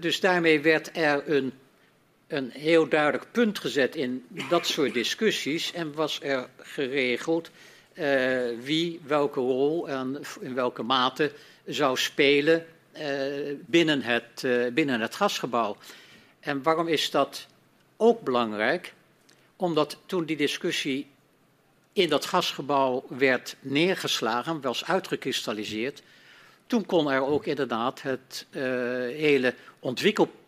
dus 0.00 0.20
daarmee 0.20 0.60
werd 0.60 0.96
er 0.96 1.30
een 1.30 1.52
een 2.28 2.50
heel 2.50 2.88
duidelijk 2.88 3.26
punt 3.32 3.58
gezet 3.58 3.96
in 3.96 4.26
dat 4.48 4.66
soort 4.66 4.94
discussies 4.94 5.72
en 5.72 5.94
was 5.94 6.20
er 6.22 6.48
geregeld 6.58 7.50
wie 8.60 9.00
welke 9.06 9.40
rol 9.40 9.88
en 9.88 10.20
in 10.40 10.54
welke 10.54 10.82
mate 10.82 11.32
zou 11.66 11.96
spelen 11.96 12.66
binnen, 13.66 14.02
het, 14.02 14.46
binnen 14.74 15.00
het 15.00 15.14
gasgebouw. 15.14 15.76
En 16.40 16.62
waarom 16.62 16.88
is 16.88 17.10
dat 17.10 17.46
ook 17.96 18.20
belangrijk? 18.20 18.92
Omdat 19.56 19.98
toen 20.06 20.24
die 20.24 20.36
discussie 20.36 21.06
in 21.94 22.08
dat 22.08 22.24
gasgebouw 22.24 23.04
werd 23.08 23.56
neergeslagen, 23.60 24.60
was 24.60 24.84
uitgekristalliseerd, 24.84 26.02
toen 26.66 26.86
kon 26.86 27.10
er 27.10 27.26
ook 27.26 27.46
inderdaad 27.46 28.02
het 28.02 28.46
hele 28.50 29.54
ontwikkelproces 29.80 30.42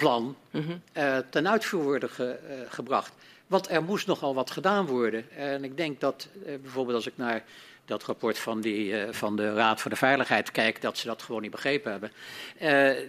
plan 0.00 0.36
mm 0.50 0.82
uh, 0.96 1.18
ten 1.30 1.48
uitvoer 1.48 1.82
worden 1.82 2.10
ge, 2.10 2.38
uh, 2.48 2.54
gebracht. 2.68 3.12
Want 3.46 3.70
er 3.70 3.82
moest 3.82 4.06
nogal 4.06 4.34
wat 4.34 4.50
gedaan 4.50 4.86
worden. 4.86 5.30
En 5.36 5.64
ik 5.64 5.76
denk 5.76 6.00
dat 6.00 6.28
bijvoorbeeld 6.44 6.96
als 6.96 7.06
ik 7.06 7.16
naar 7.16 7.44
dat 7.84 8.04
rapport 8.04 8.38
van, 8.38 8.60
die, 8.60 8.94
van 9.10 9.36
de 9.36 9.54
Raad 9.54 9.80
voor 9.80 9.90
de 9.90 9.96
Veiligheid 9.96 10.50
kijk, 10.50 10.82
dat 10.82 10.98
ze 10.98 11.06
dat 11.06 11.22
gewoon 11.22 11.42
niet 11.42 11.50
begrepen 11.50 11.90
hebben. 11.90 12.12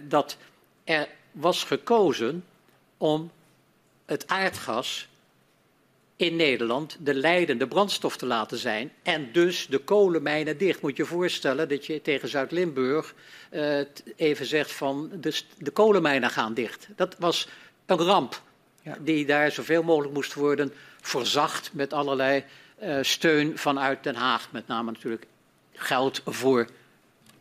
dat 0.08 0.36
er 0.84 1.08
was 1.32 1.64
gekozen 1.64 2.44
om 2.96 3.30
het 4.06 4.28
aardgas 4.28 5.08
in 6.22 6.36
Nederland 6.36 6.96
de 7.00 7.14
leidende 7.14 7.66
brandstof 7.66 8.16
te 8.16 8.26
laten 8.26 8.58
zijn. 8.58 8.92
En 9.02 9.32
dus 9.32 9.66
de 9.66 9.78
kolenmijnen 9.78 10.58
dicht. 10.58 10.82
Moet 10.82 10.96
je 10.96 11.02
je 11.02 11.08
voorstellen 11.08 11.68
dat 11.68 11.86
je 11.86 12.02
tegen 12.02 12.28
Zuid-Limburg 12.28 13.14
uh, 13.50 13.80
even 14.16 14.46
zegt 14.46 14.72
van 14.72 15.10
de, 15.20 15.40
de, 15.58 15.70
kolenmijnen 15.70 16.30
gaan 16.30 16.54
dicht. 16.54 16.88
Dat 16.96 17.16
was 17.18 17.48
een 17.86 17.98
ramp 17.98 18.42
ja. 18.82 18.96
die 19.00 19.26
daar 19.26 19.50
zoveel 19.50 19.82
mogelijk 19.82 20.14
moest 20.14 20.34
worden 20.34 20.72
verzacht 21.00 21.70
met 21.72 21.92
allerlei 21.92 22.44
uh, 22.82 22.98
steun 23.00 23.58
vanuit 23.58 24.02
Den 24.02 24.14
Haag. 24.14 24.48
Met 24.52 24.66
name 24.66 24.90
natuurlijk 24.90 25.26
geld 25.72 26.22
voor 26.24 26.66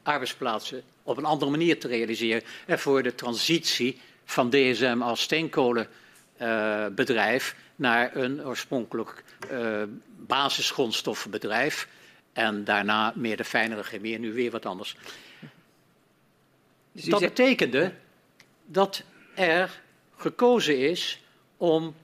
arbeidsplaatsen 0.03 0.83
op 1.03 1.17
een 1.17 1.25
andere 1.25 1.51
manier 1.51 1.79
te 1.79 1.87
realiseren. 1.87 2.43
En 2.65 2.79
voor 2.79 3.03
de 3.03 3.15
transitie 3.15 3.99
van 4.25 4.49
DSM 4.49 4.97
als 5.01 5.21
steenkolenbedrijf 5.21 5.99
uh, 6.41 7.35
naar 7.75 8.15
een 8.15 8.45
oorspronkelijk 8.45 9.23
uh, 9.51 9.83
basisgrondstoffenbedrijf. 10.17 11.87
En 12.33 12.63
daarna 12.63 13.13
meer 13.15 13.37
de 13.37 13.43
fijnere 13.43 13.83
chemie 13.83 14.15
en 14.15 14.21
nu 14.21 14.33
weer 14.33 14.51
wat 14.51 14.65
anders. 14.65 14.95
Dus 16.91 17.03
dat 17.03 17.19
zegt... 17.19 17.33
betekende 17.33 17.93
dat 18.65 19.03
er 19.35 19.81
gekozen 20.15 20.79
is 20.79 21.21
om 21.57 21.95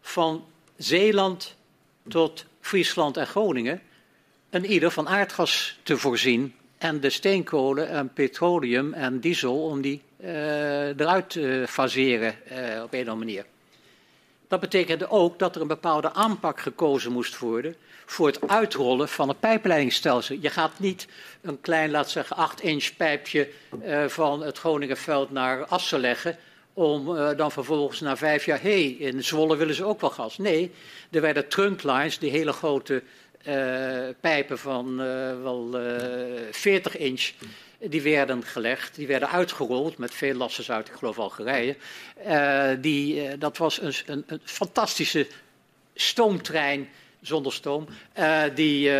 van 0.00 0.46
Zeeland 0.76 1.56
tot 2.08 2.44
Friesland 2.60 3.16
en 3.16 3.26
Groningen 3.26 3.82
een 4.50 4.64
ieder 4.64 4.90
van 4.90 5.08
aardgas 5.08 5.78
te 5.82 5.96
voorzien 5.96 6.54
en 6.78 7.00
de 7.00 7.10
steenkolen 7.10 7.88
en 7.88 8.12
petroleum 8.12 8.92
en 8.92 9.20
diesel 9.20 9.62
om 9.64 9.80
die 9.80 10.02
uh, 10.20 10.86
eruit 10.86 11.30
te 11.30 11.64
faseren 11.68 12.34
op 12.82 12.92
een 12.92 13.00
of 13.02 13.08
andere 13.08 13.14
manier. 13.16 13.44
Dat 14.48 14.60
betekende 14.60 15.10
ook 15.10 15.38
dat 15.38 15.54
er 15.54 15.60
een 15.60 15.66
bepaalde 15.66 16.12
aanpak 16.12 16.60
gekozen 16.60 17.12
moest 17.12 17.38
worden 17.38 17.76
voor 18.06 18.26
het 18.26 18.48
uitrollen 18.48 19.08
van 19.08 19.28
het 19.28 19.40
pijpleidingsstelsel. 19.40 20.36
Je 20.40 20.50
gaat 20.50 20.78
niet 20.78 21.06
een 21.40 21.60
klein, 21.60 21.90
laat 21.90 22.10
zeggen, 22.10 22.50
8-inch 22.50 22.96
pijpje 22.96 23.48
uh, 23.84 24.04
van 24.04 24.42
het 24.42 24.58
Groningenveld 24.58 25.30
naar 25.30 25.64
Assen 25.64 26.00
leggen 26.00 26.36
om 26.72 27.08
uh, 27.08 27.30
dan 27.36 27.52
vervolgens 27.52 28.00
na 28.00 28.16
vijf 28.16 28.44
jaar, 28.44 28.62
hé, 28.62 28.82
hey, 28.82 29.08
in 29.08 29.24
Zwolle 29.24 29.56
willen 29.56 29.74
ze 29.74 29.84
ook 29.84 30.00
wel 30.00 30.10
gas. 30.10 30.38
Nee, 30.38 30.70
er 31.10 31.20
werden 31.20 31.48
trunklines, 31.48 32.18
die 32.18 32.30
hele 32.30 32.52
grote 32.52 33.02
uh, 33.48 33.54
pijpen 34.20 34.58
van 34.58 34.96
wel 35.42 35.78
40 36.50 36.96
inch 36.96 37.30
die 37.88 38.02
werden 38.02 38.42
gelegd, 38.42 38.94
die 38.94 39.06
werden 39.06 39.30
uitgerold 39.30 39.98
met 39.98 40.14
veel 40.14 40.34
lasters 40.34 40.70
uit, 40.70 40.88
ik 40.88 40.94
geloof 40.94 41.18
Algerije. 41.18 41.76
Uh, 42.26 42.70
die, 42.80 43.22
uh, 43.22 43.32
dat 43.38 43.56
was 43.56 43.80
een, 43.82 43.94
een, 44.06 44.24
een, 44.26 44.40
fantastische 44.44 45.26
stoomtrein, 45.94 46.88
zonder 47.20 47.52
stoom, 47.52 47.86
uh, 48.18 48.42
die 48.54 48.90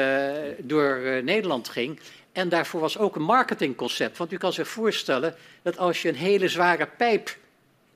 door 0.58 1.20
Nederland 1.22 1.68
ging. 1.68 2.00
En 2.32 2.48
daarvoor 2.48 2.80
was 2.80 2.98
ook 2.98 3.16
een 3.16 3.22
marketingconcept. 3.22 4.18
Want 4.18 4.32
u 4.32 4.36
kan 4.36 4.52
zich 4.52 4.68
voorstellen 4.68 5.34
dat 5.62 5.78
als 5.78 6.02
je 6.02 6.08
een 6.08 6.14
hele 6.14 6.48
zware 6.48 6.88
pijp, 6.96 7.36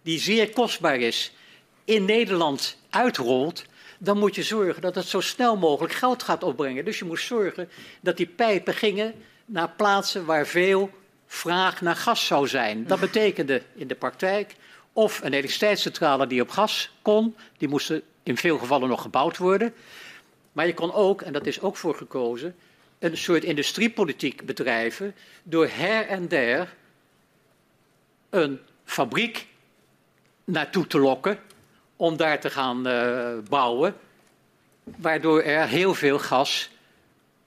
die 0.03 0.19
zeer 0.19 0.51
kostbaar 0.51 1.01
is, 1.01 1.33
in 1.85 2.05
Nederland 2.05 2.79
uitrolt, 2.91 3.65
dan 3.99 4.19
moet 4.19 4.35
je 4.35 4.43
zorgen 4.43 4.83
dat 4.83 4.95
het 4.95 5.07
zo 5.07 5.21
snel 5.21 5.57
mogelijk 5.57 5.93
geld 5.93 6.23
gaat 6.23 6.43
opbrengen. 6.43 6.85
Dus 6.85 6.99
je 6.99 7.05
moest 7.05 7.27
zorgen 7.27 7.69
dat 8.01 8.17
die 8.17 8.27
pijpen 8.27 8.75
gingen 8.75 9.15
naar 9.49 9.69
plaatsen 9.69 10.25
waar 10.25 10.47
veel 10.47 10.91
vraag 11.27 11.81
naar 11.81 11.97
gas 11.97 12.27
zou 12.27 12.49
zijn. 12.49 12.87
Dat 12.87 13.01
betekende 13.01 13.63
in 13.75 13.89
de 13.89 13.95
praktijk 13.95 14.55
of 14.93 15.21
een 15.21 15.33
elektriciteitscentrale 15.33 16.27
die 16.27 16.43
op 16.43 16.51
gas 16.51 16.91
kon, 17.03 17.37
die 17.57 17.69
moesten 17.69 18.03
in 18.23 18.37
veel 18.37 18.59
gevallen 18.59 18.89
nog 18.89 19.03
gebouwd 19.03 19.37
worden. 19.37 19.75
Maar 20.53 20.67
je 20.67 20.75
kon 20.75 20.93
ook, 20.93 21.23
en 21.23 21.33
dat 21.33 21.47
is 21.47 21.61
ook 21.61 21.77
voor 21.77 21.95
gekozen, 21.95 22.57
een 22.99 23.17
soort 23.17 23.45
industriepolitiek 23.45 24.47
bedrijven 24.47 25.15
door 25.43 25.69
her 25.73 26.07
en 26.07 26.29
der 26.29 26.75
een 28.31 28.59
fabriek 28.85 29.47
naartoe 30.45 30.87
te 30.87 30.99
lokken 30.99 31.39
om 31.97 32.17
daar 32.17 32.41
te 32.41 32.51
gaan 32.51 32.89
uh, 32.89 33.39
bouwen, 33.49 33.97
waardoor 34.85 35.43
er 35.43 35.67
heel 35.67 35.95
veel 35.95 36.19
gas 36.19 36.71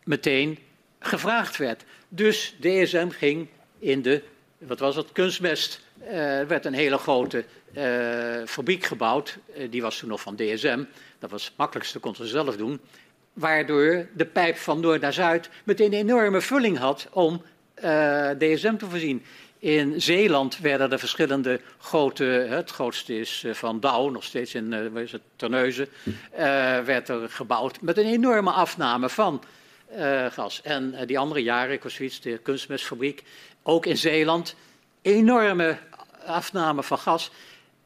meteen 0.04 0.60
gevraagd 1.00 1.58
werd. 1.58 1.84
Dus 2.14 2.56
DSM 2.60 3.10
ging 3.10 3.48
in 3.80 4.02
de, 4.02 4.22
wat 4.58 4.80
was 4.80 4.96
het, 4.96 5.12
kunstmest. 5.12 5.82
Er 6.00 6.42
uh, 6.42 6.48
werd 6.48 6.66
een 6.66 6.74
hele 6.74 6.98
grote 6.98 7.46
uh, 7.78 8.46
fabriek 8.46 8.86
gebouwd. 8.86 9.38
Uh, 9.58 9.72
die 9.72 9.82
was 9.82 9.98
toen 9.98 10.10
nog 10.10 10.22
van 10.22 10.36
DSM. 10.36 10.84
Dat 11.20 11.32
was 11.32 11.46
het 11.46 11.54
makkelijkste, 11.58 12.00
kon 12.00 12.16
ze 12.16 12.28
zelf 12.28 12.58
doen. 12.58 12.80
Waardoor 13.34 14.08
de 14.14 14.26
pijp 14.26 14.58
van 14.58 14.80
noord 14.80 15.02
naar 15.02 15.14
zuid 15.14 15.50
meteen 15.64 15.94
een 15.94 16.00
enorme 16.00 16.42
vulling 16.42 16.78
had 16.78 17.08
om 17.12 17.42
DSM 18.38 18.76
te 18.76 18.90
voorzien. 18.90 19.24
In 19.60 20.02
Zeeland 20.02 20.58
werden 20.58 20.92
er 20.92 21.00
verschillende 21.00 21.62
grote, 21.78 22.24
het 22.24 22.70
grootste 22.70 23.20
is 23.20 23.46
van 23.52 23.80
Douw, 23.80 24.10
nog 24.10 24.24
steeds 24.24 24.56
in 24.56 24.98
is 24.98 25.12
het, 25.12 25.22
Terneuzen, 25.36 25.88
werd 26.86 27.10
er 27.10 27.30
gebouwd 27.30 27.82
met 27.82 27.98
een 27.98 28.06
enorme 28.06 28.52
afname 28.52 29.10
van 29.10 29.44
gas. 30.30 30.62
En 30.62 30.94
uh, 30.94 31.00
die 31.06 31.20
andere 31.20 31.44
jaren, 31.44 31.74
ik 31.74 31.84
was 31.84 31.94
zoiets, 31.94 32.22
de 32.22 32.38
kunstmestfabriek, 32.38 33.24
ook 33.64 33.86
in 33.86 33.98
Zeeland, 33.98 34.56
enorme 35.02 35.78
afname 36.26 36.84
van 36.84 36.98
gas. 36.98 37.32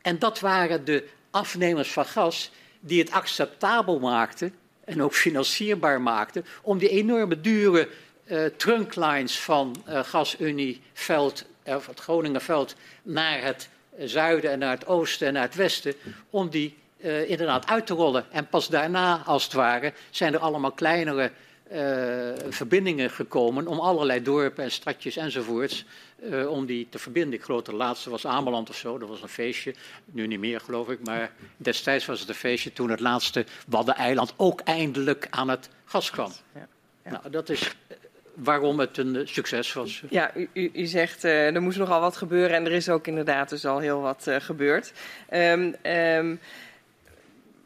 En 0.01 0.19
dat 0.19 0.39
waren 0.39 0.85
de 0.85 1.07
afnemers 1.31 1.91
van 1.91 2.05
gas 2.05 2.51
die 2.79 2.99
het 2.99 3.11
acceptabel 3.11 3.99
maakten 3.99 4.53
en 4.83 5.03
ook 5.03 5.13
financierbaar 5.13 6.01
maakten 6.01 6.45
om 6.61 6.77
die 6.77 6.89
enorme 6.89 7.41
dure 7.41 7.89
uh, 8.25 8.45
trunklines 8.45 9.39
van 9.39 9.83
GasUnie, 9.85 10.81
Veld 10.93 11.45
of 11.63 11.87
het 11.87 11.99
Groningenveld 11.99 12.75
naar 13.03 13.41
het 13.41 13.69
zuiden 13.97 14.51
en 14.51 14.59
naar 14.59 14.71
het 14.71 14.87
oosten 14.87 15.27
en 15.27 15.33
naar 15.33 15.43
het 15.43 15.55
westen, 15.55 15.93
om 16.29 16.49
die 16.49 16.77
uh, 16.97 17.29
inderdaad 17.29 17.67
uit 17.67 17.85
te 17.85 17.93
rollen. 17.93 18.25
En 18.31 18.47
pas 18.47 18.67
daarna, 18.67 19.21
als 19.25 19.43
het 19.43 19.53
ware, 19.53 19.93
zijn 20.09 20.33
er 20.33 20.39
allemaal 20.39 20.71
kleinere 20.71 21.31
uh, 21.71 21.79
verbindingen 22.49 23.09
gekomen 23.09 23.67
om 23.67 23.79
allerlei 23.79 24.21
dorpen 24.21 24.63
en 24.63 24.71
stadjes 24.71 25.17
enzovoorts, 25.17 25.85
uh, 26.23 26.49
om 26.49 26.65
die 26.65 26.87
te 26.89 26.99
verbinden. 26.99 27.33
Ik 27.33 27.45
geloof 27.45 27.61
de 27.61 27.73
laatste 27.73 28.09
was 28.09 28.25
Ameland 28.25 28.69
of 28.69 28.75
zo, 28.75 28.97
dat 28.97 29.09
was 29.09 29.21
een 29.21 29.27
feestje. 29.27 29.73
Nu 30.05 30.27
niet 30.27 30.39
meer, 30.39 30.59
geloof 30.59 30.89
ik, 30.89 30.99
maar 31.03 31.31
destijds 31.57 32.05
was 32.05 32.19
het 32.19 32.29
een 32.29 32.35
feestje 32.35 32.73
toen 32.73 32.89
het 32.89 32.99
laatste 32.99 33.45
Waddeneiland 33.67 34.33
ook 34.35 34.61
eindelijk 34.61 35.27
aan 35.29 35.49
het 35.49 35.69
gas 35.85 36.09
kwam. 36.09 36.31
Ja. 36.53 36.67
Ja. 37.03 37.11
Nou, 37.11 37.29
dat 37.29 37.49
is 37.49 37.75
waarom 38.33 38.79
het 38.79 38.97
een 38.97 39.21
succes 39.27 39.73
was. 39.73 40.03
Ja, 40.09 40.31
u, 40.35 40.69
u 40.73 40.85
zegt 40.85 41.23
uh, 41.23 41.55
er 41.55 41.61
moest 41.61 41.77
nogal 41.77 41.99
wat 41.99 42.17
gebeuren 42.17 42.55
en 42.55 42.65
er 42.65 42.71
is 42.71 42.89
ook 42.89 43.07
inderdaad 43.07 43.49
dus 43.49 43.65
al 43.65 43.79
heel 43.79 44.01
wat 44.01 44.25
uh, 44.27 44.35
gebeurd. 44.39 44.93
Um, 45.33 45.75
um, 45.83 46.39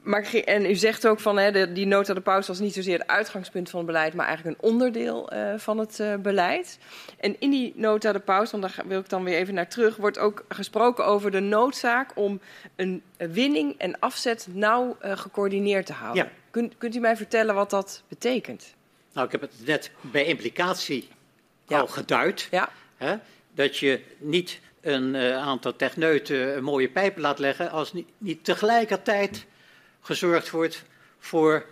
maar, 0.02 0.34
en 0.34 0.66
u 0.66 0.76
zegt 0.76 1.08
ook 1.08 1.20
van 1.20 1.38
hè, 1.38 1.52
de, 1.52 1.72
die 1.72 1.86
nota 1.86 2.14
de 2.14 2.22
paus 2.22 2.48
was 2.48 2.60
niet 2.60 2.74
zozeer 2.74 3.00
het 3.00 3.08
uitgangspunt 3.08 3.70
van 3.70 3.80
het 3.80 3.88
beleid, 3.88 4.14
maar 4.14 4.28
eigenlijk 4.28 4.58
een 4.58 4.70
onderdeel 4.70 5.34
uh, 5.34 5.54
van 5.58 5.78
het 5.78 6.00
uh, 6.00 6.16
beleid. 6.16 6.80
En 7.18 7.40
in 7.40 7.50
die 7.50 7.74
nota 7.76 8.12
de 8.12 8.20
paus, 8.20 8.52
want 8.52 8.64
daar 8.64 8.84
wil 8.86 9.00
ik 9.00 9.10
dan 9.10 9.24
weer 9.24 9.38
even 9.38 9.54
naar 9.54 9.68
terug, 9.68 9.96
wordt 9.96 10.18
ook 10.18 10.46
gesproken 10.50 11.06
over 11.06 11.32
de 11.32 11.40
noodzaak 11.40 12.12
om 12.16 12.40
een 12.76 13.04
winning 13.18 13.76
en 13.78 14.00
afzet 14.00 14.48
nauw 14.52 14.98
uh, 15.06 15.18
gecoördineerd 15.18 15.86
te 15.86 15.94
houden. 15.94 16.24
Ja. 16.24 16.32
Kunt, 16.52 16.78
kunt 16.78 16.96
u 16.96 17.00
mij 17.00 17.18
vertellen 17.18 17.56
wat 17.56 17.70
dat 17.70 18.04
betekent? 18.08 18.74
Nou, 19.14 19.26
ik 19.26 19.32
heb 19.32 19.42
het 19.42 19.54
net 19.66 19.92
bij 20.02 20.26
implicatie 20.26 21.08
ja. 21.68 21.80
al 21.80 21.88
geduid. 21.88 22.48
Ja. 22.52 22.70
Hè, 22.98 23.16
dat 23.54 23.78
je 23.78 24.02
niet 24.18 24.60
een 24.82 25.16
aantal 25.16 25.76
techneuten 25.76 26.58
een 26.58 26.64
mooie 26.64 26.90
pijp 26.90 27.18
laat 27.18 27.40
leggen 27.40 27.72
als 27.72 27.94
niet, 27.94 28.08
niet 28.18 28.44
tegelijkertijd 28.44 29.46
gezorgd 30.10 30.50
wordt 30.50 30.84
voor 31.20 31.66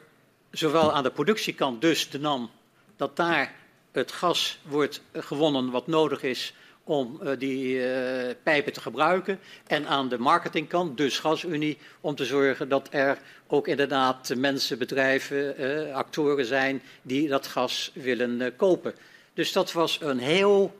zowel 0.51 0.93
aan 0.93 1.03
de 1.03 1.11
productiekant, 1.11 1.81
dus 1.81 2.09
de 2.09 2.19
NAM, 2.19 2.51
dat 2.95 3.15
daar 3.15 3.53
het 3.91 4.11
gas 4.11 4.59
wordt 4.63 5.01
gewonnen 5.13 5.71
wat 5.71 5.87
nodig 5.87 6.23
is 6.23 6.53
om 6.83 7.19
uh, 7.23 7.31
die 7.37 7.75
uh, 7.75 8.33
pijpen 8.43 8.73
te 8.73 8.81
gebruiken. 8.81 9.39
En 9.67 9.87
aan 9.87 10.09
de 10.09 10.17
marketingkant, 10.17 10.97
dus 10.97 11.19
GasUnie, 11.19 11.77
om 12.01 12.15
te 12.15 12.25
zorgen 12.25 12.69
dat 12.69 12.87
er 12.91 13.17
ook 13.47 13.67
inderdaad 13.67 14.33
mensen, 14.35 14.77
bedrijven, 14.77 15.61
uh, 15.61 15.95
actoren 15.95 16.45
zijn 16.45 16.81
die 17.01 17.27
dat 17.27 17.47
gas 17.47 17.91
willen 17.93 18.55
kopen. 18.55 18.93
Dus 19.33 19.51
dat 19.51 19.71
was 19.71 19.99
een 20.01 20.19
heel, 20.19 20.79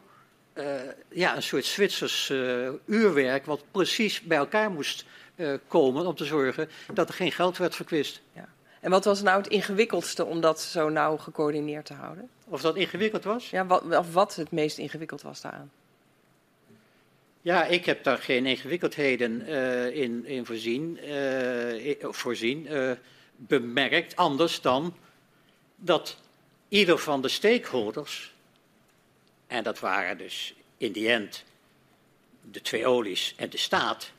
ja, 1.10 1.36
een 1.36 1.44
soort 1.44 1.66
Zwitsers 1.66 2.30
uurwerk 2.86 3.46
wat 3.46 3.64
precies 3.72 4.22
bij 4.22 4.38
elkaar 4.38 4.72
moest 4.72 5.06
komen 5.68 6.06
om 6.06 6.16
te 6.16 6.26
zorgen 6.26 6.70
dat 6.94 7.08
er 7.08 7.14
geen 7.14 7.32
geld 7.32 7.58
werd 7.58 7.76
verkwist. 7.76 8.22
Ja. 8.34 8.50
En 8.80 8.92
wat 8.92 9.06
was 9.06 9.22
nou 9.22 9.38
het 9.38 9.48
ingewikkeldste 9.48 10.26
om 10.26 10.42
dat 10.42 10.62
zo 10.62 10.90
nauw 10.90 11.18
gecoördineerd 11.18 11.86
te 11.86 11.94
houden? 11.94 12.30
Of 12.46 12.62
dat 12.62 12.76
ingewikkeld 12.76 13.24
was? 13.24 13.50
Ja, 13.50 13.66
wat, 13.66 13.98
of 13.98 14.14
wat 14.14 14.36
het 14.36 14.52
meest 14.52 14.78
ingewikkeld 14.78 15.22
was 15.22 15.42
daaraan? 15.42 15.72
Ja, 17.42 17.66
ik 17.66 17.86
heb 17.86 18.04
daar 18.04 18.18
geen 18.18 18.46
ingewikkeldheden 18.46 19.50
uh, 19.50 19.96
in, 19.96 20.26
in, 20.26 20.46
voorzien, 20.46 21.00
uh, 21.04 21.96
voorzien 22.00 22.68
bemerkt, 23.36 24.16
anders 24.16 24.62
dan 24.62 24.96
dat 25.76 26.18
ieder 26.68 27.00
van 27.00 27.22
de 27.22 27.28
stakeholders, 27.28 28.34
en 29.48 29.64
dat 29.64 29.80
waren 29.80 30.18
dus 30.18 30.54
in 30.78 30.92
die 30.92 31.10
end 31.10 31.44
de 32.52 32.62
twee 32.62 32.88
olies 32.88 33.34
en 33.38 33.50
de 33.50 33.58
staat, 33.58 34.12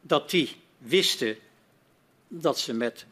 dat 0.00 0.30
die 0.30 0.56
wisten 0.78 1.36
dat 2.28 2.58
ze 2.58 2.72
met 2.72 3.06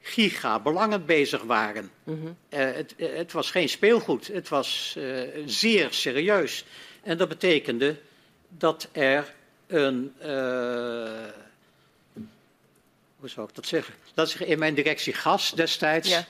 gigabelangen 0.00 1.06
bezig 1.06 1.42
waren. 1.42 1.90
Mm 2.04 2.20
-hmm. 2.20 2.36
uh, 2.60 2.74
het, 2.74 2.94
uh, 2.96 3.16
het, 3.16 3.32
was 3.32 3.50
geen 3.50 3.68
speelgoed, 3.68 4.26
het 4.26 4.48
was 4.48 4.94
uh, 4.98 5.22
zeer 5.46 5.92
serieus. 5.92 6.64
En 7.02 7.18
dat 7.18 7.28
betekende 7.28 7.96
dat 8.48 8.88
er 8.92 9.34
een. 9.66 10.12
hoe 13.16 13.28
zou 13.28 13.48
ik 13.48 13.54
dat 13.54 13.66
zeggen? 13.66 13.94
Dat 14.14 14.28
is 14.28 14.36
in 14.36 14.58
mijn 14.58 14.74
directie 14.74 15.12
gas 15.12 15.50
destijds. 15.50 16.08
Ja. 16.08 16.26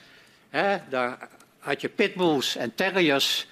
Hè, 0.49 0.77
daar 0.89 1.29
had 1.59 1.81
je 1.81 1.89
pitbulls 1.89 2.55
en 2.55 2.75
terriers 2.75 3.47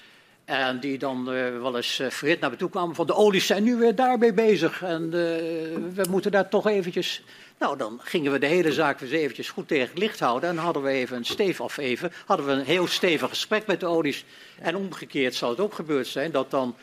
en 0.47 0.79
die 0.79 0.97
dan 0.97 1.33
uh, 1.33 1.61
wel 1.61 1.75
eens 1.75 1.99
uh, 1.99 2.09
verhit 2.09 2.39
naar 2.39 2.49
me 2.49 2.55
toe 2.55 2.69
kwamen 2.69 2.95
van 2.95 3.07
de 3.07 3.15
olies 3.15 3.45
zijn 3.45 3.63
nu 3.63 3.75
weer 3.75 3.95
daarmee 3.95 4.33
bezig. 4.33 4.81
En 4.81 5.03
uh, 5.03 5.11
we 5.11 6.05
moeten 6.09 6.31
daar 6.31 6.49
toch 6.49 6.67
eventjes... 6.67 7.23
Nou, 7.59 7.77
dan 7.77 7.99
gingen 8.03 8.31
we 8.31 8.39
de 8.39 8.45
hele 8.45 8.73
zaak 8.73 8.99
weer 8.99 9.13
eventjes 9.13 9.49
goed 9.49 9.67
tegen 9.67 9.87
het 9.87 9.97
licht 9.97 10.19
houden. 10.19 10.49
En 10.49 10.57
hadden 10.57 10.83
we 10.83 10.89
even 10.89 11.17
een 11.17 11.25
stevig, 11.25 11.59
of 11.59 11.77
even, 11.77 12.11
hadden 12.25 12.45
we 12.45 12.51
een 12.51 12.65
heel 12.65 12.87
stevig 12.87 13.29
gesprek 13.29 13.67
met 13.67 13.79
de 13.79 13.85
olies. 13.85 14.25
En 14.59 14.75
omgekeerd 14.75 15.35
zou 15.35 15.51
het 15.51 15.59
ook 15.59 15.73
gebeurd 15.73 16.07
zijn 16.07 16.31
dat 16.31 16.51
dan 16.51 16.75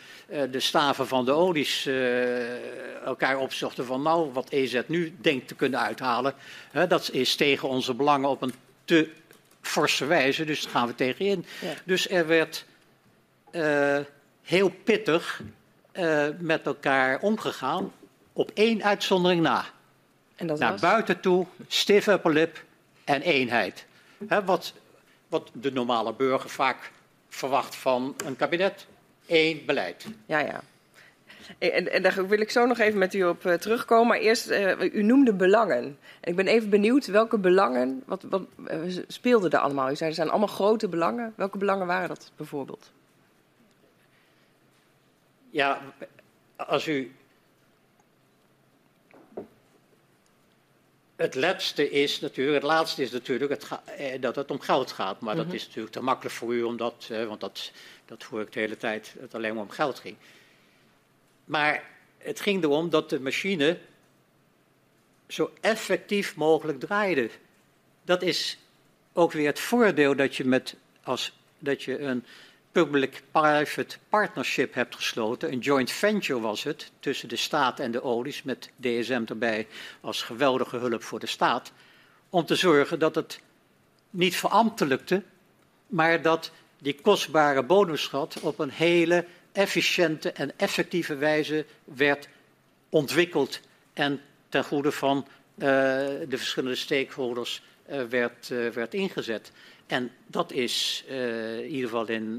de 0.50 0.60
staven 0.60 1.06
van 1.06 1.24
de 1.24 1.32
olies 1.32 1.88
elkaar 3.04 3.38
opzochten 3.38 3.84
van... 3.86 4.02
Nou, 4.02 4.32
wat 4.32 4.50
EZ 4.50 4.80
nu 4.86 5.14
denkt 5.20 5.48
te 5.48 5.54
kunnen 5.54 5.80
uithalen, 5.80 6.34
dat 6.88 7.10
is 7.12 7.34
tegen 7.34 7.68
onze 7.68 7.94
belangen 7.94 8.28
op 8.28 8.42
een 8.42 8.54
te 8.84 9.08
forse 9.60 10.06
wijze. 10.06 10.44
Dus 10.44 10.62
daar 10.62 10.70
gaan 10.72 10.86
we 10.86 10.94
tegenin. 10.94 11.46
Ja. 11.60 11.74
Dus 11.84 12.08
er 12.08 12.26
werd 12.26 12.64
uh, 13.54 13.98
heel 14.42 14.68
pittig 14.84 15.42
uh, 15.92 16.26
met 16.38 16.66
elkaar 16.66 17.20
omgegaan, 17.20 17.92
op 18.32 18.50
één 18.54 18.82
uitzondering 18.82 19.42
na. 19.42 19.64
En 20.36 20.46
dat 20.46 20.58
Naar 20.58 20.70
was? 20.70 20.80
buiten 20.80 21.20
toe, 21.20 21.46
stiff 21.68 22.06
upper 22.06 22.32
lip 22.32 22.62
en 23.04 23.22
eenheid. 23.22 23.86
He, 24.28 24.44
wat, 24.44 24.72
wat 25.28 25.50
de 25.52 25.72
normale 25.72 26.12
burger 26.12 26.50
vaak 26.50 26.90
verwacht 27.28 27.76
van 27.76 28.14
een 28.24 28.36
kabinet. 28.36 28.86
Eén 29.26 29.62
beleid. 29.66 30.06
Ja, 30.26 30.38
ja. 30.38 30.60
En, 31.58 31.92
en, 31.92 32.02
daar 32.02 32.28
wil 32.28 32.40
ik 32.40 32.50
zo 32.50 32.66
nog 32.66 32.78
even 32.78 32.98
met 32.98 33.14
u 33.14 33.24
op 33.24 33.44
uh, 33.44 33.54
terugkomen. 33.54 34.06
Maar 34.06 34.18
eerst, 34.18 34.50
uh, 34.50 34.80
u 34.80 35.02
noemde 35.02 35.34
belangen. 35.34 35.98
En 36.20 36.30
ik 36.30 36.36
ben 36.36 36.46
even 36.46 36.70
benieuwd 36.70 37.06
welke 37.06 37.38
belangen, 37.38 38.02
wat, 38.06 38.22
wat 38.22 38.42
uh, 38.70 38.98
speelden 39.06 39.50
er 39.50 39.58
allemaal? 39.58 39.90
U 39.90 39.96
zei 39.96 40.10
er 40.10 40.16
zijn 40.16 40.30
allemaal 40.30 40.48
grote 40.48 40.88
belangen. 40.88 41.32
Welke 41.36 41.58
belangen 41.58 41.86
waren 41.86 42.08
dat 42.08 42.32
bijvoorbeeld? 42.36 42.92
Ja, 45.54 45.82
als 46.56 46.88
u. 46.88 47.14
Het 51.16 51.34
laatste 51.34 51.90
is 51.90 52.20
natuurlijk, 52.20 52.62
het 52.62 52.72
laatste 52.72 53.02
is 53.02 53.10
natuurlijk 53.10 53.50
het 53.50 53.68
eh, 53.86 54.20
dat 54.20 54.36
het 54.36 54.50
om 54.50 54.60
geld 54.60 54.92
gaat. 54.92 55.20
Maar 55.20 55.36
dat 55.36 55.46
mhm. 55.46 55.54
is 55.54 55.66
natuurlijk 55.66 55.94
te 55.94 56.02
makkelijk 56.02 56.34
voor 56.34 56.54
u, 56.54 56.62
omdat, 56.62 57.08
eh, 57.10 57.26
want 57.26 57.40
dat, 57.40 57.72
dat 58.04 58.22
hoor 58.22 58.40
ik 58.40 58.52
de 58.52 58.60
hele 58.60 58.76
tijd, 58.76 59.10
dat 59.14 59.22
het 59.22 59.34
alleen 59.34 59.54
maar 59.54 59.62
om 59.62 59.70
geld 59.70 59.98
ging. 59.98 60.16
Maar 61.44 61.90
het 62.18 62.40
ging 62.40 62.62
erom 62.62 62.90
dat 62.90 63.10
de 63.10 63.20
machine 63.20 63.78
zo 65.28 65.52
effectief 65.60 66.36
mogelijk 66.36 66.80
draaide. 66.80 67.30
Dat 68.04 68.22
is 68.22 68.58
ook 69.12 69.32
weer 69.32 69.46
het 69.46 69.60
voordeel 69.60 70.16
dat 70.16 70.36
je 70.36 70.44
met 70.44 70.76
als 71.02 71.32
dat 71.58 71.82
je 71.82 71.98
een 71.98 72.24
public-private 72.74 73.96
partnership 74.08 74.74
hebt 74.74 74.94
gesloten. 74.94 75.52
Een 75.52 75.58
joint 75.58 75.90
venture 75.90 76.40
was 76.40 76.62
het 76.62 76.90
tussen 77.00 77.28
de 77.28 77.36
staat 77.36 77.80
en 77.80 77.90
de 77.90 78.02
olies, 78.02 78.42
met 78.42 78.70
DSM 78.76 79.22
erbij 79.26 79.66
als 80.00 80.22
geweldige 80.22 80.76
hulp 80.76 81.02
voor 81.02 81.20
de 81.20 81.26
staat. 81.26 81.72
Om 82.30 82.44
te 82.44 82.54
zorgen 82.54 82.98
dat 82.98 83.14
het 83.14 83.40
niet 84.10 84.36
verambtelijkte, 84.36 85.22
maar 85.86 86.22
dat 86.22 86.50
die 86.78 87.00
kostbare 87.02 87.62
bonusschat 87.62 88.40
op 88.40 88.58
een 88.58 88.70
hele 88.70 89.26
efficiënte 89.52 90.32
en 90.32 90.52
effectieve 90.58 91.16
wijze 91.16 91.66
werd 91.84 92.28
ontwikkeld 92.88 93.60
en 93.92 94.20
ten 94.48 94.64
goede 94.64 94.92
van 94.92 95.26
de 95.54 96.26
verschillende 96.28 96.76
stakeholders 96.76 97.62
uh, 97.90 98.02
werd, 98.02 98.50
uh, 98.50 98.68
werd 98.68 98.94
ingezet. 98.94 99.52
En 99.86 100.10
dat 100.26 100.52
is 100.52 101.04
in 101.08 101.66
ieder 101.66 101.88
geval 101.88 102.08
in 102.08 102.38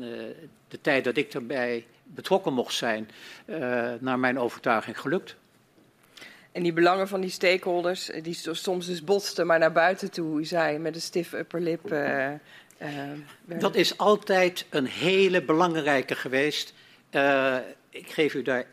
de 0.67 0.81
tijd 0.81 1.03
dat 1.03 1.17
ik 1.17 1.33
erbij 1.33 1.85
betrokken 2.03 2.53
mocht 2.53 2.73
zijn, 2.73 3.09
naar 3.99 4.19
mijn 4.19 4.39
overtuiging 4.39 4.99
gelukt. 4.99 5.35
En 6.51 6.63
die 6.63 6.73
belangen 6.73 7.07
van 7.07 7.21
die 7.21 7.29
stakeholders, 7.29 8.11
die 8.21 8.37
soms 8.51 8.85
dus 8.85 9.03
botsten, 9.03 9.47
maar 9.47 9.59
naar 9.59 9.71
buiten 9.71 10.11
toe, 10.11 10.45
zei, 10.45 10.77
met 10.77 10.95
een 10.95 11.01
stif 11.01 11.33
upperlip. 11.33 11.89
dat 13.43 13.75
is 13.75 13.97
altijd 13.97 14.65
een 14.69 14.85
hele 14.87 15.43
belangrijke 15.43 16.15
geweest. 16.15 16.73
ik 17.89 18.11
geef 18.11 18.33
u 18.33 18.41
daar 18.41 18.65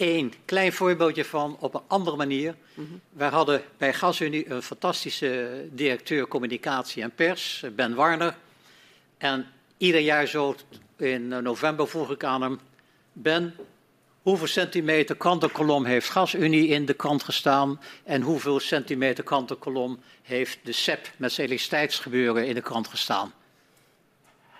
één 0.00 0.32
klein 0.44 0.72
voorbeeldje 0.72 1.24
van 1.24 1.56
op 1.58 1.74
een 1.74 1.82
andere 1.86 2.16
manier. 2.16 2.54
Mm 2.74 2.86
-hmm. 2.86 3.00
Wij 3.10 3.28
hadden 3.28 3.62
bij 3.78 3.94
GasUnie 3.94 4.50
een 4.50 4.62
fantastische 4.62 5.64
directeur 5.72 6.28
communicatie 6.28 7.02
en 7.02 7.14
pers, 7.14 7.64
Ben 7.76 7.94
Warner. 7.94 8.36
En 9.18 9.46
ieder 9.76 10.00
jaar 10.00 10.26
zo 10.26 10.54
in 10.96 11.28
november 11.28 11.88
vroeg 11.88 12.10
ik 12.10 12.24
aan 12.24 12.42
hem: 12.42 12.60
Ben, 13.12 13.54
hoeveel 14.22 14.46
centimeter 14.46 15.16
krantenkolom 15.16 15.84
heeft 15.84 16.08
GasUnie 16.08 16.68
in 16.68 16.86
de 16.86 16.94
krant 16.94 17.22
gestaan 17.22 17.80
en 18.04 18.22
hoeveel 18.22 18.60
centimeter 18.60 19.24
krantenkolom 19.24 20.00
heeft 20.22 20.58
de 20.62 20.72
SEP 20.72 21.10
met 21.16 21.32
zijn 21.32 21.46
elektriciteitsgebeuren 21.46 22.46
in 22.46 22.54
de 22.54 22.60
krant 22.60 22.88
gestaan. 22.88 23.32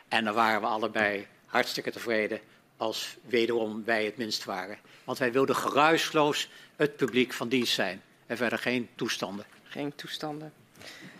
En 0.08 0.24
dan 0.24 0.34
waren 0.34 0.60
we 0.60 0.66
allebei 0.66 1.26
hartstikke 1.46 1.90
tevreden 1.90 2.40
als 2.76 3.16
wederom 3.26 3.84
wij 3.84 4.04
het 4.04 4.16
minst 4.16 4.44
waren. 4.44 4.78
Want 5.04 5.18
wij 5.18 5.32
wilden 5.32 5.56
geruisloos 5.56 6.48
het 6.76 6.96
publiek 6.96 7.32
van 7.32 7.48
dienst 7.48 7.74
zijn 7.74 8.02
en 8.26 8.36
verder 8.36 8.58
geen 8.58 8.88
toestanden. 8.94 9.44
Geen 9.64 9.94
toestanden. 9.94 10.52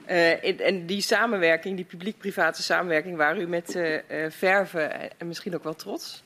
Uh, 0.09 0.61
en 0.61 0.87
die 0.87 1.01
samenwerking, 1.01 1.76
die 1.76 1.85
publiek-private 1.85 2.62
samenwerking, 2.62 3.16
waar 3.16 3.39
u 3.39 3.47
met 3.47 3.74
uh, 3.74 3.93
uh, 3.95 4.31
Verven 4.31 5.18
en 5.18 5.26
misschien 5.26 5.55
ook 5.55 5.64
wel 5.64 5.74
trots 5.74 6.22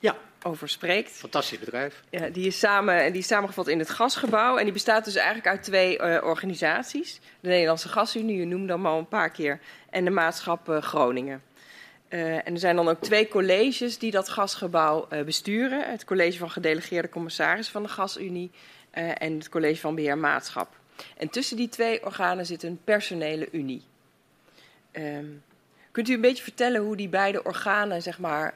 ja. 0.00 0.16
over 0.42 0.68
spreekt. 0.68 1.10
Fantastisch 1.10 1.58
bedrijf. 1.58 2.02
Ja, 2.10 2.28
die, 2.28 2.46
is 2.46 2.58
samen, 2.58 3.12
die 3.12 3.20
is 3.20 3.26
samengevat 3.26 3.68
in 3.68 3.78
het 3.78 3.90
gasgebouw. 3.90 4.56
En 4.56 4.64
die 4.64 4.72
bestaat 4.72 5.04
dus 5.04 5.14
eigenlijk 5.14 5.46
uit 5.46 5.62
twee 5.62 6.22
organisaties. 6.22 7.20
De 7.40 7.48
Nederlandse 7.48 7.88
Gasunie, 7.88 8.38
u 8.38 8.44
noemde 8.44 8.72
hem 8.72 8.86
al 8.86 8.98
een 8.98 9.08
paar 9.08 9.30
keer, 9.30 9.60
en 9.90 10.04
de 10.04 10.10
Maatschap 10.10 10.78
Groningen. 10.80 11.42
En 12.18 12.52
er 12.52 12.58
zijn 12.58 12.76
dan 12.76 12.88
ook 12.88 13.00
twee 13.00 13.28
colleges 13.28 13.98
die 13.98 14.10
dat 14.10 14.28
gasgebouw 14.28 15.08
besturen. 15.24 15.90
Het 15.90 16.04
college 16.04 16.38
van 16.38 16.50
gedelegeerde 16.50 17.08
commissarissen 17.08 17.72
van 17.72 17.82
de 17.82 17.88
Gasunie 17.88 18.50
en 18.90 19.32
het 19.32 19.48
college 19.48 19.80
van 19.80 19.94
beheer 19.94 20.18
Maatschap. 20.18 20.68
En 21.16 21.28
tussen 21.28 21.56
die 21.56 21.68
twee 21.68 22.04
organen 22.04 22.46
zit 22.46 22.62
een 22.62 22.80
personele 22.84 23.48
unie. 23.52 23.82
Um, 24.92 25.42
kunt 25.90 26.08
u 26.08 26.14
een 26.14 26.20
beetje 26.20 26.42
vertellen 26.42 26.80
hoe 26.80 26.96
die 26.96 27.08
beide 27.08 27.42
organen, 27.42 28.02
zeg 28.02 28.18
maar, 28.18 28.54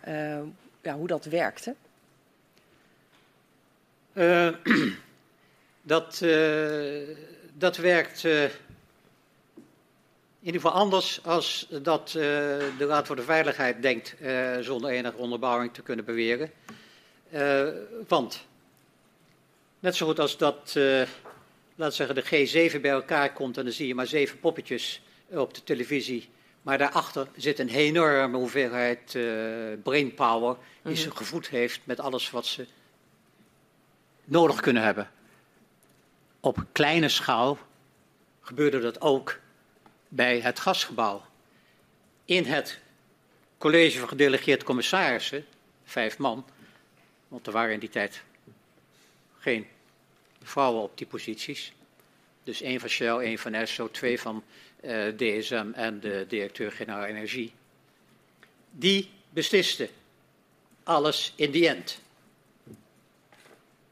ja, 0.82 0.94
hoe 0.94 1.06
dat 1.06 1.24
werkte? 1.24 1.74
Dat, 5.82 6.24
dat 7.54 7.76
werkt 7.76 8.24
in 10.41 10.47
ieder 10.47 10.61
geval 10.61 10.76
anders 10.76 11.24
als 11.24 11.66
dat 11.82 12.09
de 12.09 12.86
Raad 12.86 13.07
voor 13.07 13.16
de 13.16 13.22
Veiligheid 13.22 13.82
denkt, 13.82 14.16
zonder 14.61 14.91
enige 14.91 15.16
onderbouwing 15.16 15.74
te 15.74 15.82
kunnen 15.82 16.05
beweren. 16.05 16.51
want, 18.09 18.47
net 19.80 19.97
zo 19.97 20.07
goed 20.07 20.20
als 20.20 20.36
dat 20.36 20.78
laat 21.74 21.95
zeggen, 21.95 22.14
de 22.14 22.24
G7 22.24 22.80
bij 22.80 22.91
elkaar 22.91 23.32
komt 23.32 23.57
en 23.57 23.64
dan 23.64 23.72
zie 23.72 23.86
je 23.86 23.95
maar 23.95 24.07
zeven 24.07 24.41
poppetjes 24.41 25.03
op 25.28 25.55
de 25.55 25.64
televisie. 25.64 26.28
Maar 26.62 26.78
daarachter 26.78 27.28
zit 27.36 27.59
een 27.59 27.68
enorme 27.68 28.36
hoeveelheid 28.36 29.18
brainpower 29.82 30.57
die 30.82 30.93
mm 30.93 30.97
ze 30.97 31.11
gevoed 31.11 31.49
heeft 31.49 31.80
met 31.84 32.01
alles 32.01 32.30
wat 32.30 32.47
ze 32.47 32.66
nodig 34.24 34.61
kunnen 34.61 34.82
hebben. 34.82 35.11
Op 36.41 36.64
kleine 36.72 37.09
schaal 37.09 37.59
gebeurde 38.41 38.80
dat 38.80 39.01
ook 39.01 39.39
bij 40.09 40.40
het 40.40 40.61
gasgebouw. 40.61 41.26
In 42.24 42.44
het 42.44 42.78
college 43.59 43.98
van 43.98 44.09
gedelegeerd 44.09 44.62
commissarissen, 44.62 45.46
vijf 45.84 46.18
man, 46.18 46.46
want 47.28 47.46
er 47.46 47.52
waren 47.52 47.72
in 47.72 47.80
die 47.80 47.88
tijd 47.88 48.22
geen 49.38 49.66
vrouwen 50.42 50.82
op 50.82 50.98
die 50.98 51.06
posities. 51.06 51.72
Dus 52.44 52.62
één 52.62 52.80
van 52.80 52.88
Shell, 52.88 53.16
één 53.16 53.38
van 53.38 53.54
ESSO, 53.54 53.90
twee 53.90 54.20
van 54.20 54.44
eh, 54.80 55.06
DSM 55.16 55.70
en 55.74 56.00
de 56.00 56.24
directeur-generaal 56.28 57.04
Energie. 57.04 57.52
Die 58.70 59.11
besliste 59.30 59.88
alles 60.82 61.32
in 61.36 61.50
die 61.50 61.68
end. 61.68 62.00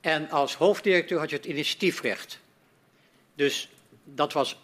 En 0.00 0.30
als 0.30 0.54
hoofddirecteur 0.54 1.18
had 1.18 1.30
je 1.30 1.36
het 1.36 1.44
initiatiefrecht. 1.44 2.38
Dus 3.34 3.68
dat 4.04 4.32
was 4.32 4.56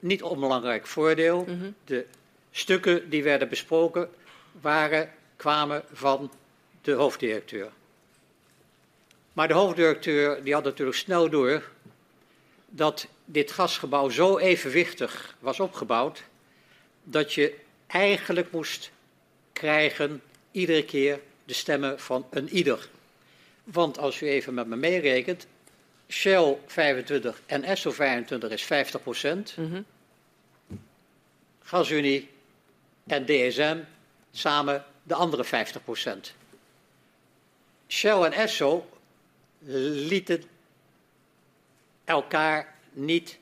niet 0.00 0.22
onbelangrijk 0.22 0.86
voordeel. 0.86 1.44
Mm 1.48 1.60
-hmm. 1.60 1.74
De 1.84 2.06
stukken 2.50 3.10
die 3.10 3.22
werden 3.22 3.48
besproken 3.48 4.10
waren, 4.60 5.10
kwamen 5.36 5.82
van 5.92 6.32
de 6.82 6.92
hoofddirecteur. 6.92 7.70
Maar 9.32 9.48
de 9.48 9.54
hoofddirecteur 9.54 10.44
die 10.44 10.54
had 10.54 10.64
natuurlijk 10.64 10.96
snel 10.96 11.30
door 11.30 11.62
dat 12.66 13.06
dit 13.24 13.50
gasgebouw 13.50 14.08
zo 14.08 14.38
evenwichtig 14.38 15.36
was 15.38 15.60
opgebouwd 15.60 16.22
dat 17.04 17.32
je 17.32 17.54
eigenlijk 17.86 18.52
moest 18.52 18.90
krijgen 19.52 20.22
iedere 20.50 20.84
keer 20.84 21.20
de 21.44 21.52
stemmen 21.54 22.00
van 22.00 22.26
een 22.30 22.48
ieder. 22.48 22.88
Want 23.64 23.98
als 23.98 24.20
u 24.20 24.28
even 24.28 24.54
met 24.54 24.66
me 24.66 24.76
meerekent, 24.76 25.46
Shell 26.10 26.58
25 26.66 27.42
en 27.46 27.64
Esso 27.64 27.90
25 27.90 28.50
is 28.50 28.62
50 28.62 29.02
procent. 29.02 29.56
Mm 29.56 29.72
-hmm. 29.72 29.84
GasUnie 31.62 32.28
en 33.06 33.24
DSM 33.26 33.78
samen 34.32 34.84
de 35.02 35.14
andere 35.14 35.44
50 35.44 35.84
procent. 35.84 36.34
Shell 37.88 38.22
en 38.24 38.32
Esso 38.32 38.88
lieten 39.58 40.42
elkaar 42.04 42.74
niet 42.92 43.38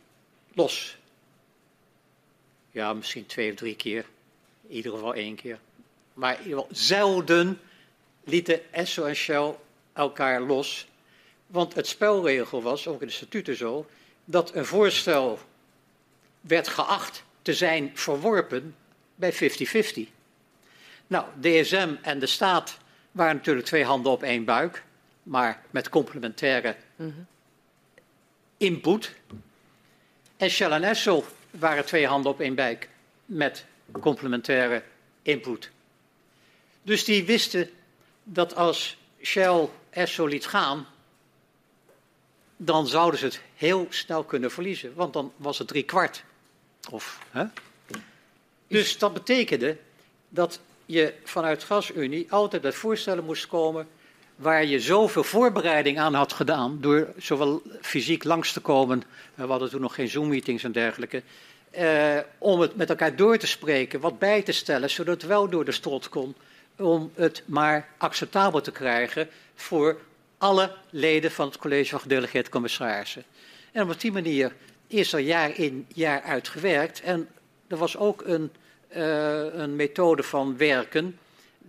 los. 0.55 0.97
Ja, 2.71 2.93
misschien 2.93 3.27
twee 3.27 3.51
of 3.51 3.57
drie 3.57 3.77
keer. 3.77 4.07
In 4.67 4.75
ieder 4.77 4.93
geval 4.93 5.15
één 5.15 5.35
keer. 5.35 5.59
Maar 6.15 6.39
in 6.39 6.43
ieder 6.43 6.59
geval 6.59 6.77
zelden 6.77 7.61
lieten 8.25 8.73
Esso 8.73 9.05
en 9.05 9.17
Shell 9.17 9.55
elkaar 9.93 10.41
los. 10.41 10.88
Want 11.49 11.75
het 11.75 11.87
spelregel 11.87 12.63
was, 12.63 12.87
ook 12.87 13.01
in 13.01 13.07
de 13.07 13.13
statuten 13.13 13.57
zo, 13.57 13.87
dat 14.25 14.55
een 14.55 14.67
voorstel 14.67 15.39
werd 16.41 16.69
geacht 16.69 17.25
te 17.43 17.55
zijn 17.55 17.91
verworpen 17.95 18.77
bij 19.15 19.33
50-50. 19.35 19.37
Nou, 21.07 21.27
DSM 21.41 21.95
en 22.03 22.19
de 22.19 22.27
staat 22.27 22.79
waren 23.13 23.37
natuurlijk 23.37 23.67
twee 23.67 23.85
handen 23.85 24.13
op 24.13 24.23
één 24.23 24.45
buik 24.45 24.87
maar 25.29 25.63
met 25.71 25.89
complementaire 25.89 26.77
input. 28.57 29.15
En 30.37 30.51
Shell 30.51 30.71
en 30.71 30.85
Esso 30.85 31.25
waren 31.51 31.85
twee 31.85 32.07
handen 32.07 32.31
op 32.31 32.41
één 32.41 32.55
buik 32.55 32.89
met 33.25 33.65
complementaire 34.01 34.83
input. 35.23 35.71
Dus 36.83 37.05
die 37.05 37.25
wisten 37.25 37.71
dat 38.25 38.55
als 38.55 38.97
Shell 39.23 39.69
Esso 39.91 40.27
liet 40.27 40.47
gaan, 40.47 40.87
dan 42.61 42.87
zouden 42.87 43.21
ze 43.21 43.27
het 43.27 43.41
heel 43.57 43.87
snel 43.89 44.25
kunnen 44.25 44.51
verliezen, 44.51 44.95
want 44.95 45.13
dan 45.13 45.33
was 45.37 45.59
het 45.59 45.69
drie 45.69 45.83
kwart. 45.83 46.25
Of, 46.91 47.19
hè? 47.31 47.45
Dus 48.67 48.99
dat 48.99 49.13
betekende 49.13 49.77
dat 50.29 50.61
je 50.87 51.15
vanuit 51.25 51.65
GasUnie 51.65 52.27
altijd 52.33 52.63
met 52.63 52.75
voorstellen 52.75 53.25
moest 53.25 53.47
komen 53.47 53.89
waar 54.37 54.65
je 54.65 54.81
zoveel 54.81 55.25
voorbereiding 55.25 55.99
aan 55.99 56.15
had 56.15 56.33
gedaan, 56.33 56.79
door 56.81 57.09
zowel 57.17 57.63
fysiek 57.81 58.25
langs 58.25 58.53
te 58.53 58.61
komen, 58.61 59.03
we 59.35 59.47
hadden 59.47 59.71
toen 59.71 59.81
nog 59.81 59.95
geen 59.95 60.09
Zoom-meetings 60.09 60.65
en 60.65 60.73
dergelijke, 60.73 61.23
eh, 61.71 62.19
om 62.39 62.61
het 62.61 62.77
met 62.77 62.91
elkaar 62.91 63.17
door 63.17 63.39
te 63.39 63.47
spreken, 63.47 64.01
wat 64.01 64.19
bij 64.19 64.43
te 64.43 64.53
stellen, 64.53 64.91
zodat 64.91 65.15
het 65.15 65.31
wel 65.31 65.49
door 65.49 65.65
de 65.65 65.73
strot 65.73 66.09
kon, 66.09 66.35
om 66.77 67.11
het 67.15 67.43
maar 67.47 67.89
acceptabel 67.97 68.61
te 68.61 68.73
krijgen 68.73 69.29
voor 69.55 70.01
alle 70.39 70.75
leden 70.91 71.31
van 71.31 71.47
het 71.47 71.59
college 71.59 71.91
van 71.91 72.01
gedelegeerde 72.01 72.51
commissarissen. 72.51 73.25
En 73.73 73.91
op 73.91 74.01
die 74.01 74.13
manier 74.13 74.53
is 74.87 75.13
er 75.13 75.21
jaar 75.21 75.59
in, 75.59 75.87
jaar 75.95 76.23
uit 76.23 76.49
gewerkt. 76.49 77.01
En 77.01 77.29
er 77.67 77.77
was 77.77 77.97
ook 77.97 78.23
een, 78.27 78.51
uh, 78.97 79.55
een 79.55 79.77
methode 79.77 80.23
van 80.23 80.57
werken 80.57 81.19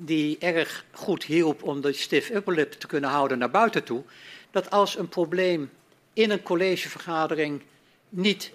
die 0.02 0.38
erg 0.40 0.86
goed 0.92 1.24
hielp 1.24 1.64
om 1.64 1.82
de 1.82 1.94
stiff 1.94 2.30
upper 2.30 2.54
lip 2.54 2.72
te 2.72 2.88
kunnen 2.88 3.10
houden 3.10 3.38
naar 3.38 3.52
buiten 3.52 3.84
toe, 3.84 4.04
dat 4.52 4.70
als 4.70 4.98
een 4.98 5.10
probleem 5.10 5.70
in 6.14 6.32
een 6.32 6.44
collegevergadering 6.44 7.62
niet 8.10 8.52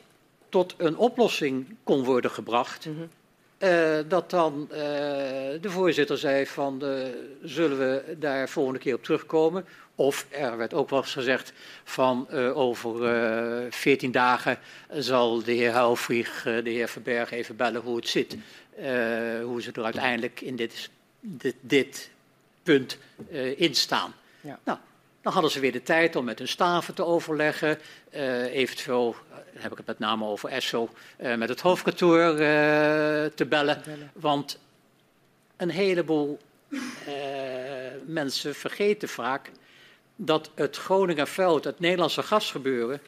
tot 0.48 0.74
een 0.76 0.96
oplossing 0.96 1.76
kon 1.82 2.04
worden 2.04 2.30
gebracht, 2.30 2.86
mm 2.86 2.96
-hmm. 2.96 3.08
uh, 3.58 3.98
dat 4.08 4.30
dan 4.30 4.68
uh, 4.70 4.76
de 5.60 5.68
voorzitter 5.70 6.18
zei 6.18 6.46
van 6.46 6.80
uh, 6.82 7.06
zullen 7.42 7.78
we 7.78 8.16
daar 8.18 8.48
volgende 8.48 8.78
keer 8.78 8.94
op 8.94 9.02
terugkomen. 9.02 9.64
Of 9.94 10.26
er 10.30 10.56
werd 10.56 10.74
ook 10.74 10.90
wel 10.90 11.00
eens 11.00 11.12
gezegd 11.12 11.52
van 11.84 12.30
over 12.54 13.72
veertien 13.72 14.12
dagen 14.12 14.58
zal 14.90 15.42
de 15.42 15.52
heer 15.52 15.70
Houwvlieg 15.72 16.42
de 16.42 16.70
heer 16.70 16.88
Verberg 16.88 17.30
even 17.30 17.56
bellen 17.56 17.80
hoe 17.80 17.96
het 17.96 18.08
zit. 18.08 18.36
hoe 19.42 19.62
ze 19.62 19.70
er 19.72 19.84
uiteindelijk 19.84 20.40
in 20.40 20.56
dit 20.56 20.90
dit, 21.24 21.54
dit 21.60 22.10
punt 22.62 22.98
uh, 23.30 23.60
instaan. 23.60 24.14
Ja. 24.40 24.58
Nou, 24.64 24.78
dan 25.22 25.32
hadden 25.32 25.50
ze 25.50 25.60
weer 25.60 25.72
de 25.72 25.82
tijd 25.82 26.16
om 26.16 26.24
met 26.24 26.38
hun 26.38 26.48
staven 26.48 26.94
te 26.94 27.04
overleggen. 27.04 27.78
Uh, 28.14 28.42
eventueel, 28.42 29.16
uh, 29.30 29.62
heb 29.62 29.70
ik 29.70 29.76
het 29.76 29.86
met 29.86 29.98
name 29.98 30.24
over 30.24 30.50
ESSO, 30.50 30.90
met 31.16 31.48
het 31.48 31.60
hoofdkantoor 31.60 32.36
te 32.36 33.46
bellen. 33.48 33.82
bellen. 33.84 34.10
Want 34.12 34.58
een 35.56 35.70
heleboel 35.70 36.38
mensen 38.06 38.54
vergeten 38.54 39.08
vaak 39.08 39.50
dat 40.16 40.50
het 40.54 40.76
Groningenveld, 40.76 41.64
het 41.64 41.80
Nederlandse 41.80 42.22
gasgebeuren, 42.22 43.00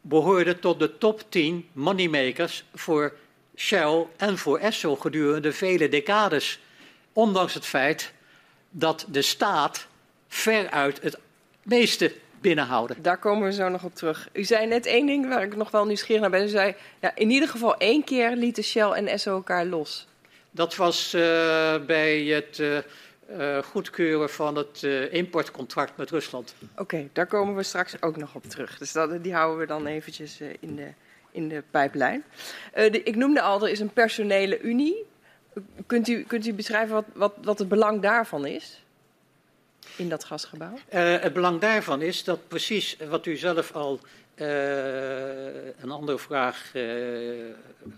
behoorde 0.00 0.58
tot 0.58 0.78
de 0.78 0.98
top 0.98 1.22
10 1.28 1.68
moneymakers 1.72 2.64
voor 2.74 3.14
Shell 3.56 4.06
en 4.16 4.38
voor 4.38 4.58
Esso 4.58 4.96
gedurende 4.96 5.52
vele 5.52 5.88
decades. 5.88 6.60
Ondanks 7.12 7.54
het 7.54 7.66
feit 7.66 8.12
dat 8.70 9.06
de 9.08 9.22
staat 9.22 9.86
veruit 10.28 11.02
het 11.02 11.18
meeste 11.62 12.12
binnenhouden. 12.40 13.02
Daar 13.02 13.18
komen 13.18 13.44
we 13.48 13.52
zo 13.52 13.68
nog 13.68 13.84
op 13.84 13.94
terug. 13.94 14.28
U 14.32 14.44
zei 14.44 14.66
net 14.66 14.86
één 14.86 15.06
ding 15.06 15.28
waar 15.28 15.42
ik 15.42 15.56
nog 15.56 15.70
wel 15.70 15.86
nieuwsgierig 15.86 16.20
naar 16.20 16.30
ben. 16.30 16.44
U 16.44 16.48
zei, 16.48 16.74
ja, 17.00 17.16
in 17.16 17.30
ieder 17.30 17.48
geval 17.48 17.76
één 17.76 18.04
keer 18.04 18.36
lieten 18.36 18.64
Shell 18.64 18.90
en 18.90 19.06
Esso 19.06 19.34
elkaar 19.34 19.66
los. 19.66 20.06
Dat 20.50 20.76
was 20.76 21.14
uh, 21.14 21.20
bij 21.86 22.24
het 22.24 22.58
uh, 22.58 22.78
uh, 23.30 23.58
goedkeuren 23.58 24.30
van 24.30 24.56
het 24.56 24.82
importcontract 25.10 25.96
met 25.96 26.10
Rusland. 26.10 26.54
Oké, 26.72 26.80
okay, 26.80 27.08
daar 27.12 27.26
komen 27.26 27.56
we 27.56 27.62
straks 27.62 28.02
ook 28.02 28.16
nog 28.16 28.34
op 28.34 28.44
terug. 28.44 28.78
Dus 28.78 28.92
dat, 28.92 29.22
die 29.22 29.34
houden 29.34 29.58
we 29.58 29.66
dan 29.66 29.86
eventjes 29.86 30.40
in, 30.60 30.76
de, 30.76 30.88
in 31.30 31.48
de 31.48 31.62
pijplijn. 31.70 32.24
De, 32.74 33.02
ik 33.02 33.16
noemde 33.16 33.40
al, 33.40 33.62
er 33.62 33.70
is 33.70 33.80
een 33.80 33.92
personele 33.92 34.60
unie. 34.60 35.06
Kunt 35.86 36.08
u, 36.08 36.22
kunt 36.22 36.46
u 36.46 36.52
beschrijven 36.52 36.94
wat, 36.94 37.04
wat, 37.12 37.32
wat 37.42 37.58
het 37.58 37.68
belang 37.68 38.02
daarvan 38.02 38.46
is? 38.46 38.82
in 39.96 40.08
dat 40.08 40.24
gasgebouw? 40.24 40.78
Het 40.88 41.32
belang 41.32 41.60
daarvan 41.60 42.02
is 42.02 42.24
dat 42.24 42.48
precies 42.48 42.96
wat 43.08 43.26
u 43.26 43.36
zelf 43.36 43.72
al 43.72 44.00
uh, 44.36 44.46
een 45.80 45.90
andere 45.90 46.18
vraag, 46.18 46.70
uh, 46.74 46.82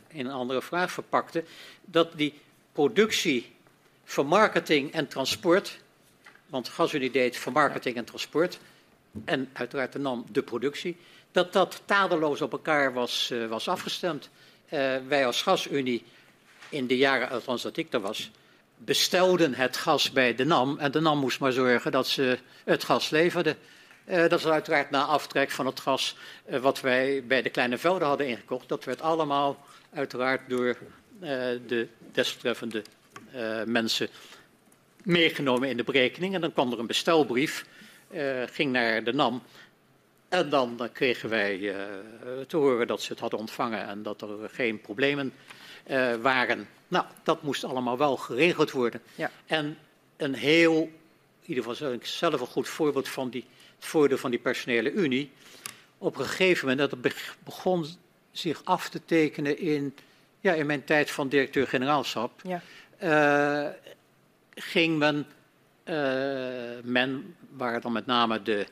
in 0.09 0.27
een 0.27 0.31
andere 0.31 0.63
vraag 0.63 0.93
verpakte, 0.93 1.45
dat 1.85 2.13
die 2.17 2.35
productie, 2.73 3.52
vermarketing 4.13 4.93
en 4.93 5.09
transport, 5.09 5.79
want 6.47 6.69
GasUnie 6.69 7.11
deed 7.11 7.37
vermarketing 7.37 7.97
en 7.97 8.05
transport, 8.05 8.59
en 9.25 9.51
uiteraard 9.53 9.93
de 9.93 9.99
NAM 9.99 10.25
de 10.31 10.43
productie, 10.43 10.97
dat 11.31 11.53
dat 11.53 11.83
tadeloos 11.85 12.41
op 12.41 12.53
elkaar 12.53 12.93
was, 12.93 13.33
was 13.49 13.69
afgestemd. 13.69 14.29
wij 15.09 15.27
als 15.27 15.43
GasUnie 15.43 16.05
in 16.69 16.87
de 16.87 16.97
jaren, 16.97 17.31
althans 17.31 17.63
dat 17.63 17.77
ik 17.77 17.93
er 17.93 18.01
was, 18.01 18.31
bestelden 18.77 19.55
het 19.55 19.77
gas 19.77 20.11
bij 20.11 20.35
de 20.35 20.45
NAM 20.45 20.79
en 20.79 20.91
de 20.91 21.01
NAM 21.01 21.19
moest 21.19 21.41
maar 21.41 21.53
zorgen 21.53 21.93
dat 21.93 22.07
ze 22.07 22.39
het 22.65 22.85
gas 22.85 23.11
leverden. 23.11 23.57
Uh, 24.05 24.29
dat 24.29 24.39
is 24.39 24.47
uiteraard 24.47 24.91
na 24.91 25.05
aftrek 25.05 25.51
van 25.51 25.67
het 25.67 25.81
gas 25.81 26.17
wat 26.61 26.81
wij 26.81 27.25
bij 27.27 27.43
de 27.43 27.51
kleine 27.51 27.79
velden 27.79 28.09
hadden 28.09 28.27
ingekocht. 28.27 28.69
Dat 28.69 28.85
werd 28.85 29.01
allemaal 29.01 29.67
uiteraard 29.93 30.49
door 30.49 30.77
de 31.67 31.89
desbetreffende 32.13 32.83
mensen 33.65 34.09
meegenomen 35.03 35.69
in 35.69 35.77
de 35.77 35.85
berekening. 35.85 36.35
En 36.35 36.41
dan 36.41 36.53
kwam 36.53 36.73
er 36.73 36.79
een 36.79 36.87
bestelbrief, 36.87 37.67
ging 38.47 38.73
naar 38.73 39.05
de 39.05 39.13
NAM. 39.13 39.43
En 40.29 40.49
dan 40.49 40.89
kregen 40.93 41.29
wij 41.29 41.75
te 42.47 42.57
horen 42.57 42.87
dat 42.87 43.03
ze 43.03 43.13
het 43.13 43.21
hadden 43.21 43.39
ontvangen 43.39 43.87
en 43.87 44.03
dat 44.03 44.23
er 44.23 44.51
geen 44.53 44.81
problemen 44.81 45.33
waren. 46.21 46.69
Nou, 46.89 47.05
dat 47.23 47.43
moest 47.43 47.65
allemaal 47.65 47.99
wel 47.99 48.17
geregeld 48.17 48.71
worden. 48.71 49.01
Ja. 49.15 49.31
En 49.47 49.79
een 50.17 50.35
heel, 50.35 50.81
in 51.43 51.49
ieder 51.49 51.65
geval 51.65 51.99
zelf 52.03 52.41
een 52.41 52.47
goed 52.47 52.69
voorbeeld 52.69 53.09
van 53.09 53.31
die, 53.31 53.45
het 53.77 53.87
voordeel 53.87 54.19
van 54.19 54.31
die 54.31 54.41
personele 54.41 54.93
unie. 54.93 55.31
Op 55.99 56.19
een 56.19 56.25
gegeven 56.25 56.69
moment, 56.69 56.91
dat 56.91 56.99
het 57.03 57.15
begon 57.45 57.87
zich 58.31 58.65
af 58.65 58.89
te 58.89 59.05
tekenen 59.05 59.59
in, 59.59 59.95
ja, 60.41 60.53
in 60.53 60.67
mijn 60.67 60.85
tijd 60.85 61.11
van 61.11 61.29
directeur-generaalschap, 61.29 62.41
ja. 62.43 62.63
Uh, 63.03 63.67
ging 64.55 64.99
men, 64.99 65.27
uh, 65.85 65.95
men, 66.83 67.37
waar 67.51 67.81
dan 67.81 67.93
met 67.93 68.07
name 68.07 68.43
de, 68.43 68.67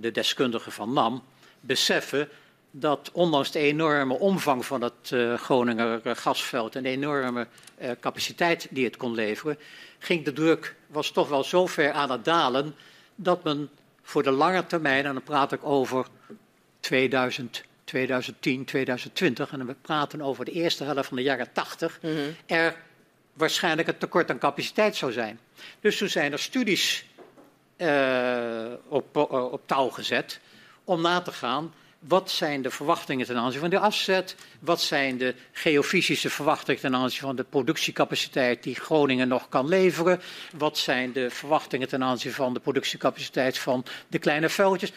de 0.00 0.10
deskundigen 0.10 0.72
van 0.72 0.92
NAM, 0.92 1.22
beseffen 1.60 2.28
dat 2.70 3.10
ondanks 3.12 3.50
de 3.50 3.58
enorme 3.58 4.18
omvang 4.18 4.64
van 4.64 4.82
het 4.82 5.14
Groninger 5.36 6.16
gasveld 6.16 6.76
en 6.76 6.82
de 6.82 6.88
enorme 6.88 7.46
capaciteit 8.00 8.66
die 8.70 8.84
het 8.84 8.96
kon 8.96 9.14
leveren, 9.14 9.58
ging 9.98 10.24
de 10.24 10.32
druk, 10.32 10.76
was 10.86 11.10
toch 11.10 11.28
wel 11.28 11.44
zo 11.44 11.66
ver 11.66 11.92
aan 11.92 12.10
het 12.10 12.24
dalen 12.24 12.74
dat 13.14 13.44
men 13.44 13.70
voor 14.02 14.22
de 14.22 14.30
lange 14.30 14.66
termijn, 14.66 15.04
en 15.06 15.12
dan 15.12 15.22
praat 15.22 15.52
ik 15.52 15.64
over 15.64 16.06
2000, 16.80 17.64
2010, 17.84 18.64
2020, 18.64 19.52
en 19.52 19.66
we 19.66 19.74
praten 19.82 20.22
over 20.22 20.44
de 20.44 20.50
eerste 20.50 20.84
helft 20.84 21.08
van 21.08 21.16
de 21.16 21.22
jaren 21.22 21.52
80, 21.52 21.98
mm 22.02 22.10
-hmm. 22.10 22.34
er 22.46 22.76
waarschijnlijk 23.32 23.88
een 23.88 23.98
tekort 23.98 24.30
aan 24.30 24.38
capaciteit 24.38 24.96
zou 24.96 25.12
zijn. 25.12 25.40
Dus 25.80 25.96
toen 25.96 26.08
zijn 26.08 26.32
er 26.32 26.38
studies 26.38 27.04
uh, 27.76 28.72
op, 28.88 29.16
op 29.32 29.60
touw 29.66 29.88
gezet 29.88 30.40
om 30.84 31.00
na 31.00 31.20
te 31.20 31.32
gaan 31.32 31.72
wat 32.02 32.30
zijn 32.30 32.62
de 32.62 32.70
verwachtingen 32.70 33.26
ten 33.26 33.36
aanzien 33.36 33.60
van 33.60 33.70
de 33.70 33.78
afzet? 33.78 34.36
Wat 34.60 34.80
zijn 34.80 35.18
de 35.18 35.34
geofysische 35.52 36.30
verwachtingen 36.30 36.80
ten 36.80 36.94
aanzien 36.94 37.20
van 37.20 37.36
de 37.36 37.44
productiecapaciteit 37.44 38.62
die 38.62 38.74
Groningen 38.74 39.28
nog 39.28 39.48
kan 39.48 39.68
leveren? 39.68 40.20
Wat 40.56 40.78
zijn 40.78 41.12
de 41.12 41.30
verwachtingen 41.30 41.88
ten 41.88 42.02
aanzien 42.02 42.32
van 42.32 42.54
de 42.54 42.60
productiecapaciteit 42.60 43.58
van 43.58 43.84
de 44.08 44.18
kleine 44.18 44.48
veldjes? 44.48 44.92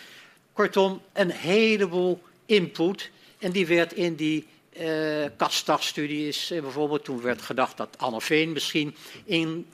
Kortom, 0.54 1.02
een 1.14 1.32
heleboel 1.32 2.22
input. 2.46 3.10
En 3.40 3.52
die 3.52 3.68
werd 3.68 3.94
in 3.94 4.16
die 4.16 4.48
uh, 4.80 5.26
Kastag-studie 5.38 6.28
is 6.28 6.52
uh, 6.52 6.62
bijvoorbeeld, 6.62 7.04
toen 7.04 7.22
werd 7.22 7.42
gedacht 7.42 7.78
dat 7.78 7.98
Veen 8.18 8.52
misschien 8.52 8.96
in 9.26 9.68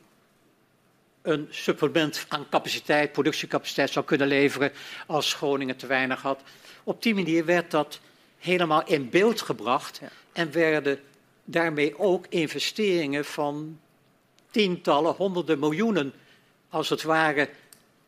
een 1.22 1.47
supplement 1.49 2.26
aan 2.28 2.49
capaciteit, 2.49 3.12
productiecapaciteit 3.12 3.89
zou 3.89 4.06
kunnen 4.06 4.28
leveren 4.28 4.72
als 5.08 5.34
Groningen 5.34 5.78
te 5.78 5.88
weinig 5.88 6.22
had. 6.22 6.41
Op 6.84 7.02
die 7.02 7.16
manier 7.16 7.45
werd 7.45 7.72
dat 7.72 7.99
helemaal 8.38 8.84
in 8.86 9.10
beeld 9.10 9.41
gebracht 9.41 9.97
ja. 10.02 10.10
en 10.32 10.52
werden 10.52 10.99
daarmee 11.45 11.99
ook 11.99 12.26
investeringen 12.30 13.26
van 13.26 13.80
tientallen, 14.52 15.14
honderden 15.14 15.60
miljoenen, 15.60 16.14
als 16.70 16.89
het 16.89 17.04
ware, 17.04 17.49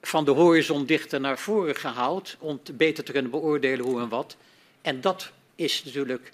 van 0.02 0.26
de 0.26 0.32
horizon 0.32 0.86
dichter 0.86 1.20
naar 1.20 1.40
voren 1.40 1.76
gehaald 1.76 2.36
om 2.40 2.62
beter 2.74 3.04
te 3.04 3.12
kunnen 3.12 3.32
beoordelen 3.32 3.86
hoe 3.86 4.02
en 4.02 4.10
wat. 4.10 4.36
En 4.82 5.02
dat 5.02 5.32
is 5.56 5.84
natuurlijk 5.84 6.32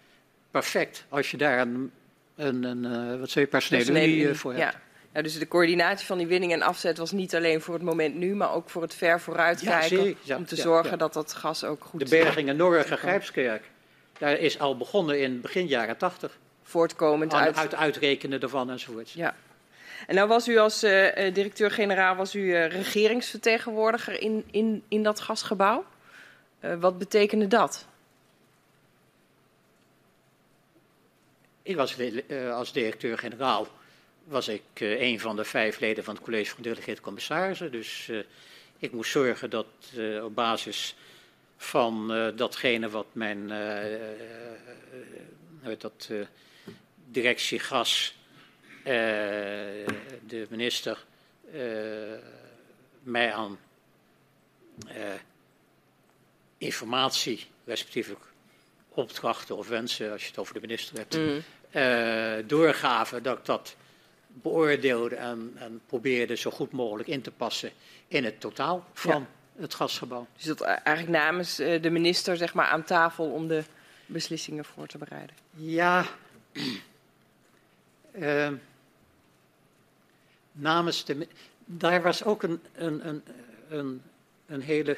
perfect 0.51 1.05
als 1.09 1.31
je 1.31 1.37
daar 1.37 1.59
een, 1.59 1.91
een, 2.35 2.63
een 2.63 2.83
uh, 2.83 3.19
wat 3.19 3.29
zou 3.29 3.45
je, 3.45 3.51
personele 3.51 4.07
unie 4.07 4.33
voor 4.33 4.53
hebt. 4.53 4.73
Ja. 4.73 4.79
Ja, 5.13 5.21
dus 5.21 5.39
de 5.39 5.47
coördinatie 5.47 6.05
van 6.05 6.17
die 6.17 6.27
winning 6.27 6.53
en 6.53 6.61
afzet 6.61 6.97
was 6.97 7.11
niet 7.11 7.35
alleen 7.35 7.61
voor 7.61 7.73
het 7.73 7.83
moment 7.83 8.15
nu, 8.15 8.35
maar 8.35 8.53
ook 8.53 8.69
voor 8.69 8.81
het 8.81 8.93
ver 8.93 9.19
vooruitkijken. 9.21 10.05
Ja, 10.05 10.13
ja, 10.21 10.37
om 10.37 10.45
te 10.45 10.55
zorgen 10.55 10.97
dat 10.97 11.13
dat 11.13 11.33
gas 11.33 11.63
ook 11.63 11.83
goed... 11.83 11.99
De 11.99 12.09
bergingen 12.09 12.55
Norge 12.55 12.97
Grijpskerk, 12.97 13.63
daar 14.17 14.37
is 14.37 14.59
al 14.59 14.77
begonnen 14.77 15.21
in 15.21 15.41
begin 15.41 15.67
jaren 15.67 15.97
tachtig. 15.97 16.37
Voortkomend 16.63 17.33
uit... 17.33 17.57
uit 17.57 17.75
uitrekenen 17.75 18.39
ervan 18.39 18.69
enzovoort. 18.69 19.11
Ja. 19.11 19.35
En 20.07 20.15
nou 20.15 20.27
was 20.27 20.47
u 20.47 20.57
als 20.57 20.83
uh, 20.83 21.33
directeur-generaal 21.33 22.15
was 22.15 22.35
u, 22.35 22.39
uh, 22.39 22.67
regeringsvertegenwoordiger 22.67 24.21
in, 24.21 24.43
in, 24.51 24.83
in 24.87 25.03
dat 25.03 25.19
gasgebouw. 25.19 25.85
wat 26.79 26.97
betekende 26.97 27.47
dat? 27.47 27.87
Ik 31.69 31.75
was 31.75 31.95
als 32.51 32.73
directeur-generaal 32.73 33.67
was 34.23 34.47
ik 34.47 34.61
uh, 34.79 35.01
een 35.01 35.19
van 35.19 35.35
de 35.35 35.43
vijf 35.43 35.79
leden 35.79 36.03
van 36.03 36.15
het 36.15 36.23
college 36.23 36.51
van 36.51 36.63
delegeerde 36.63 37.01
commissarissen. 37.01 37.71
Dus 37.71 38.07
uh, 38.07 38.23
ik 38.77 38.91
moest 38.91 39.11
zorgen 39.11 39.49
dat 39.49 39.65
op 40.23 40.35
basis 40.35 40.95
van 41.57 42.07
datgene 42.35 42.89
wat 42.89 43.05
mijn 43.11 43.47
dat, 45.77 46.09
directie 47.05 47.59
gas, 47.59 48.15
de 48.83 50.47
minister, 50.49 51.05
mij 53.03 53.33
aan 53.33 53.59
informatie, 56.57 57.45
respectievelijk 57.65 58.25
opdrachten 58.89 59.57
of 59.57 59.67
wensen, 59.67 60.11
als 60.11 60.21
je 60.21 60.27
het 60.27 60.37
over 60.37 60.53
de 60.53 60.59
minister 60.59 60.97
hebt, 60.97 61.17
mm. 61.17 61.43
Doorgaven, 62.47 63.23
dat 63.23 63.37
ik 63.37 63.45
dat 63.45 63.75
beoordeelde 64.27 65.15
en, 65.15 65.53
en, 65.55 65.81
probeerde 65.85 66.35
zo 66.35 66.51
goed 66.51 66.71
mogelijk 66.71 67.09
in 67.09 67.21
te 67.21 67.31
passen 67.31 67.71
in 68.07 68.23
het 68.23 68.39
totaal 68.39 68.85
van 68.93 69.27
het 69.55 69.73
gasgebouw. 69.73 70.27
Dus 70.35 70.45
dat 70.45 70.61
eigenlijk 70.61 71.17
namens 71.17 71.59
eh, 71.59 71.81
de 71.81 71.89
minister 71.89 72.37
zeg 72.37 72.53
maar, 72.53 72.67
aan 72.67 72.83
tafel 72.83 73.25
om 73.25 73.47
de 73.47 73.63
beslissingen 74.05 74.65
voor 74.65 74.87
te 74.87 74.97
bereiden? 74.97 75.35
Ja, 75.55 76.05
uh, 78.11 78.49
namens 80.51 81.05
de. 81.05 81.27
Daar 81.65 82.01
was 82.01 82.23
ook 82.23 82.43
een, 82.43 82.61
een, 82.73 83.07
een, 83.07 83.23
een, 83.69 84.01
een 84.45 84.61
hele 84.61 84.97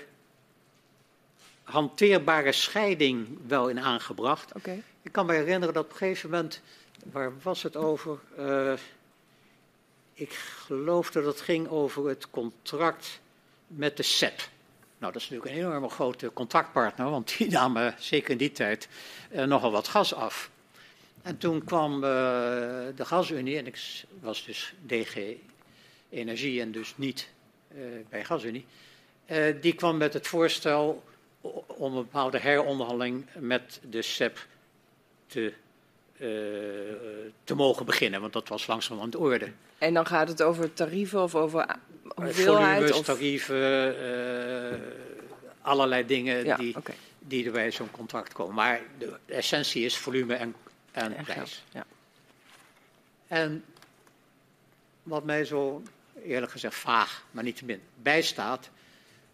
hanteerbare 1.63 2.51
scheiding 2.51 3.27
wel 3.47 3.69
in 3.69 3.79
aangebracht. 3.79 4.55
Okay. 4.55 4.83
Ik 5.03 5.11
kan 5.11 5.25
me 5.25 5.33
herinneren 5.33 5.73
dat 5.73 5.83
op 5.83 5.91
een 5.91 5.97
gegeven 5.97 6.29
moment, 6.29 6.61
waar 7.11 7.31
was 7.41 7.63
het 7.63 7.75
over? 7.75 8.19
Uh, 8.39 8.73
ik 10.13 10.31
geloof 10.33 11.11
dat 11.11 11.25
het 11.25 11.41
ging 11.41 11.67
over 11.67 12.07
het 12.07 12.29
contract 12.29 13.19
met 13.67 13.97
de 13.97 14.03
SEP. 14.03 14.49
Nou, 14.97 15.13
dat 15.13 15.21
is 15.21 15.29
natuurlijk 15.29 15.55
een 15.55 15.65
enorme 15.65 15.89
grote 15.89 16.33
contractpartner, 16.33 17.09
want 17.09 17.37
die 17.37 17.49
namen 17.59 17.95
zeker 17.99 18.31
in 18.31 18.37
die 18.37 18.51
tijd 18.51 18.87
uh, 19.31 19.43
nogal 19.43 19.71
wat 19.71 19.87
gas 19.87 20.13
af. 20.13 20.49
En 21.21 21.37
toen 21.37 21.63
kwam 21.63 21.93
uh, 21.93 22.01
de 22.95 23.05
gasunie, 23.05 23.57
en 23.57 23.67
ik 23.67 24.03
was 24.19 24.45
dus 24.45 24.73
DG 24.85 25.35
Energie 26.09 26.61
en 26.61 26.71
dus 26.71 26.93
niet 26.97 27.29
bij 28.09 28.25
gasunie, 28.25 28.65
die 29.61 29.75
kwam 29.75 29.97
met 29.97 30.13
het 30.13 30.27
voorstel 30.27 31.03
om 31.67 31.95
een 31.95 32.03
bepaalde 32.03 32.39
heronderhandeling 32.39 33.25
met 33.39 33.79
de 33.89 34.01
SEP 34.01 34.47
te, 35.31 35.53
te 37.43 37.55
mogen 37.55 37.85
beginnen, 37.85 38.21
want 38.21 38.33
dat 38.33 38.47
was 38.47 38.67
langzaam 38.67 39.01
aan 39.01 39.09
de 39.09 39.17
orde. 39.17 39.51
En 39.77 39.93
dan 39.93 40.05
gaat 40.05 40.27
het 40.27 40.41
over 40.41 40.73
tarieven 40.73 41.21
of 41.21 41.35
over 41.35 41.75
hoeveelheid? 42.15 42.75
Volumes, 42.75 42.97
of... 42.97 43.05
tarieven, 43.05 43.95
uh, 44.73 44.79
allerlei 45.61 46.05
dingen 46.05 46.45
ja, 46.45 46.57
die, 46.57 46.75
okay. 46.77 46.95
die 47.19 47.45
er 47.45 47.51
bij 47.51 47.71
zo'n 47.71 47.91
contract 47.91 48.33
komen. 48.33 48.55
Maar 48.55 48.81
de 48.97 49.13
essentie 49.25 49.85
is 49.85 49.97
volume 49.97 50.35
en, 50.35 50.55
en, 50.91 51.15
en 51.17 51.23
prijs. 51.23 51.63
Ja. 51.71 51.85
En 53.27 53.63
wat 55.03 55.23
mij 55.23 55.45
zo 55.45 55.83
eerlijk 56.23 56.51
gezegd 56.51 56.75
vaag, 56.75 57.25
maar 57.31 57.43
niet 57.43 57.57
te 57.57 57.65
min 57.65 57.81
bijstaat, 58.01 58.69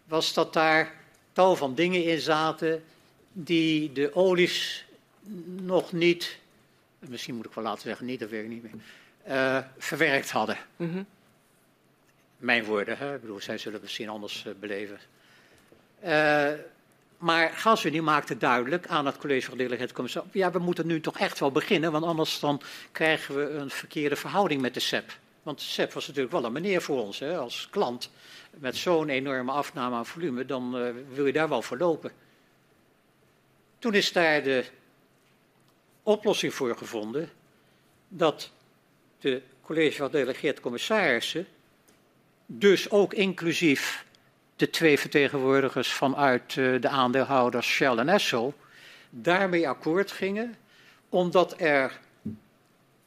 was 0.04 0.32
dat 0.34 0.52
daar 0.52 0.94
tal 1.32 1.56
van 1.56 1.74
dingen 1.74 2.04
in 2.04 2.20
zaten 2.20 2.84
die 3.32 3.92
de 3.92 4.14
olies 4.14 4.86
nog 5.46 5.92
niet, 5.92 6.38
misschien 6.98 7.34
moet 7.34 7.46
ik 7.46 7.52
wel 7.52 7.64
laten 7.64 7.82
zeggen 7.82 8.06
niet, 8.06 8.20
dat 8.20 8.30
weet 8.30 8.42
ik 8.42 8.48
niet 8.48 8.62
meer, 8.62 8.72
uh, 9.28 9.58
verwerkt 9.78 10.30
hadden. 10.30 10.56
Mm 10.76 10.92
-hmm. 10.92 11.06
Mijn 12.36 12.64
woorden, 12.64 12.98
hè? 12.98 13.14
ik 13.14 13.20
bedoel, 13.20 13.40
zij 13.40 13.58
zullen 13.58 13.72
het 13.72 13.82
misschien 13.82 14.08
anders 14.08 14.44
uh, 14.46 14.52
beleven. 14.60 14.98
Uh, 16.04 16.50
maar 17.18 17.50
GasUnie 17.50 18.02
maakte 18.02 18.36
duidelijk 18.36 18.86
aan 18.86 19.06
het 19.06 19.16
college 19.16 19.48
van 19.48 19.58
delegaat 19.58 19.92
commissaris, 19.92 20.28
ja, 20.32 20.50
we 20.50 20.58
moeten 20.58 20.86
nu 20.86 21.00
toch 21.00 21.18
echt 21.18 21.38
wel 21.38 21.52
beginnen, 21.52 21.92
want 21.92 22.04
anders 22.04 22.40
dan 22.40 22.60
krijgen 22.92 23.36
we 23.36 23.50
een 23.50 23.70
verkeerde 23.70 24.16
verhouding 24.16 24.60
met 24.60 24.74
de 24.74 24.80
SEP. 24.80 25.18
Want 25.42 25.58
de 25.58 25.64
SEP 25.64 25.92
was 25.92 26.06
natuurlijk 26.06 26.34
wel 26.34 26.44
een 26.44 26.52
meneer 26.52 26.82
voor 26.82 27.02
ons 27.02 27.18
hè, 27.18 27.38
als 27.38 27.68
klant. 27.70 28.10
Met 28.50 28.76
zo'n 28.76 29.08
enorme 29.08 29.52
afname 29.52 29.96
aan 29.96 30.06
volume, 30.06 30.44
dan 30.44 30.76
uh, 30.76 30.90
wil 31.12 31.26
je 31.26 31.32
daar 31.32 31.48
wel 31.48 31.62
voor 31.62 31.78
lopen. 31.78 32.12
Toen 33.78 33.94
is 33.94 34.12
daar 34.12 34.42
de 34.42 34.64
oplossing 36.08 36.54
voor 36.54 36.76
gevonden 36.76 37.30
dat 38.08 38.50
de 39.20 39.42
college 39.62 39.96
van 39.96 40.10
delegeerd 40.10 40.60
commissarissen, 40.60 41.46
dus 42.46 42.90
ook 42.90 43.14
inclusief 43.14 44.06
de 44.56 44.70
twee 44.70 44.98
vertegenwoordigers 44.98 45.92
vanuit 45.92 46.56
uh, 46.56 46.80
de 46.80 46.88
aandeelhouders 46.88 47.66
Shell 47.66 47.96
en 47.96 48.08
Esso, 48.08 48.54
daarmee 49.10 49.68
akkoord 49.68 50.12
gingen, 50.12 50.56
omdat 51.08 51.60
er 51.60 51.98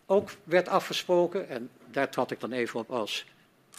ook 0.05 0.29
werd 0.43 0.67
afgesproken, 0.67 1.49
en 1.49 1.69
daar 1.91 2.09
trad 2.09 2.31
ik 2.31 2.39
dan 2.39 2.51
even 2.51 2.79
op 2.79 2.91
als 2.91 3.25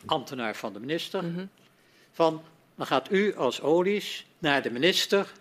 ambtenaar 0.06 0.56
van 0.56 0.72
de 0.72 0.80
minister, 0.80 1.24
mm 1.24 1.34
-hmm. 1.34 1.48
van 2.12 2.42
dan 2.74 2.86
gaat 2.86 3.10
u 3.10 3.36
als 3.36 3.60
olies 3.60 4.26
naar 4.38 4.62
de 4.62 4.70
minister 4.70 5.32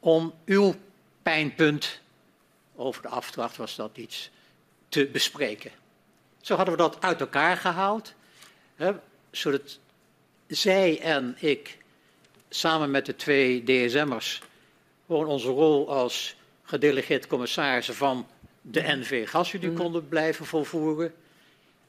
om 0.00 0.34
uw 0.44 0.74
pijnpunt, 1.22 2.00
over 2.76 3.02
de 3.02 3.08
afdracht 3.08 3.56
was 3.56 3.76
dat 3.76 3.96
iets, 3.96 4.30
te 4.88 5.06
bespreken. 5.06 5.70
Zo 6.40 6.56
hadden 6.56 6.74
we 6.74 6.80
dat 6.80 7.00
uit 7.00 7.20
elkaar 7.20 7.56
gehaald, 7.56 8.14
hè, 8.76 8.92
zodat 9.30 9.78
zij 10.46 11.00
en 11.00 11.36
ik 11.38 11.78
samen 12.48 12.90
met 12.90 13.06
de 13.06 13.16
twee 13.16 13.62
DSM'ers 13.64 14.42
gewoon 15.06 15.26
onze 15.26 15.48
rol 15.48 15.88
als 15.90 16.36
gedelegeerd 16.62 17.26
commissarissen 17.26 17.94
van 17.94 18.26
de 18.60 18.82
NV 18.82 19.28
Gasunie 19.28 19.68
Mm. 19.70 19.76
konden 19.76 20.08
blijven 20.08 20.46
volvoeren. 20.46 21.14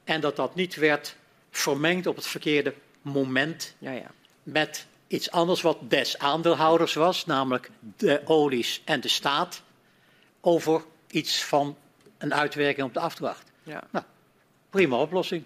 En 0.03 0.21
dat 0.21 0.36
dat 0.36 0.55
niet 0.55 0.75
werd 0.75 1.15
vermengd 1.51 2.07
op 2.07 2.15
het 2.15 2.27
verkeerde 2.27 2.73
moment 3.01 3.75
Ja, 3.77 3.91
ja. 3.91 4.11
met 4.43 4.86
iets 5.07 5.31
anders 5.31 5.61
wat 5.61 5.77
des 5.81 6.17
aandeelhouders 6.17 6.93
was, 6.93 7.25
namelijk 7.25 7.69
de 7.97 8.21
olies 8.25 8.81
en 8.86 9.01
de 9.01 9.07
staat, 9.07 9.61
over 10.46 10.84
iets 11.08 11.43
van 11.43 11.78
een 12.18 12.34
uitwerking 12.34 12.88
op 12.88 12.93
de 12.93 13.00
afdracht. 13.00 13.52
Ja. 13.64 13.84
Nou, 13.91 14.06
prima 14.70 14.98
oplossing. 14.98 15.43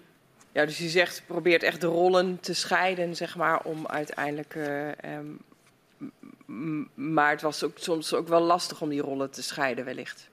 Ja, 0.52 0.64
dus 0.64 0.78
je 0.78 0.88
zegt, 0.88 1.22
probeert 1.26 1.62
echt 1.62 1.80
de 1.80 1.86
rollen 1.86 2.40
te 2.40 2.54
scheiden, 2.54 3.16
zeg 3.16 3.36
maar, 3.36 3.62
om 3.62 3.86
uiteindelijk. 3.86 4.54
Uh, 4.54 4.88
um, 5.04 5.40
maar 6.94 7.30
het 7.30 7.42
was 7.42 7.62
ook 7.62 7.78
soms 7.78 8.14
ook 8.14 8.28
wel 8.28 8.40
lastig 8.40 8.80
om 8.80 8.88
die 8.88 9.00
rollen 9.00 9.30
te 9.30 9.42
scheiden, 9.42 9.84
wellicht. 9.84 10.28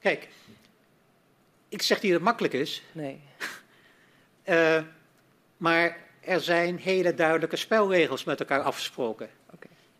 Kijk, 0.00 0.28
ik 1.68 1.82
zeg 1.82 1.96
niet 2.02 2.10
dat 2.12 2.20
het 2.20 2.28
makkelijk 2.28 2.54
is, 2.54 2.82
Nee. 2.92 3.20
uh, 4.44 4.82
maar 5.56 5.96
er 6.20 6.40
zijn 6.40 6.78
hele 6.78 7.14
duidelijke 7.14 7.56
spelregels 7.56 8.24
met 8.24 8.40
elkaar 8.40 8.62
afgesproken. 8.62 9.30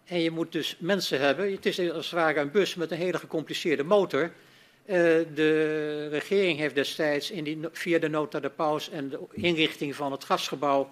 En 0.08 0.20
je 0.20 0.30
moet 0.30 0.52
dus 0.52 0.76
mensen 0.78 1.20
hebben, 1.20 1.52
het 1.52 1.66
is 1.66 1.78
als 1.90 2.10
het 2.10 2.14
ware 2.14 2.40
een 2.40 2.50
bus 2.50 2.74
met 2.74 2.90
een 2.90 2.98
hele 2.98 3.18
gecompliceerde 3.18 3.84
motor. 3.84 4.22
Uh, 4.22 4.94
de 5.34 6.08
regering 6.08 6.58
heeft 6.58 6.74
destijds 6.74 7.30
in 7.30 7.44
die, 7.44 7.58
via 7.72 7.98
de 7.98 8.08
nota 8.08 8.40
de 8.40 8.50
paus 8.50 8.90
en 8.90 9.08
de 9.08 9.18
inrichting 9.32 9.94
van 9.94 10.12
het 10.12 10.24
gasgebouw 10.24 10.88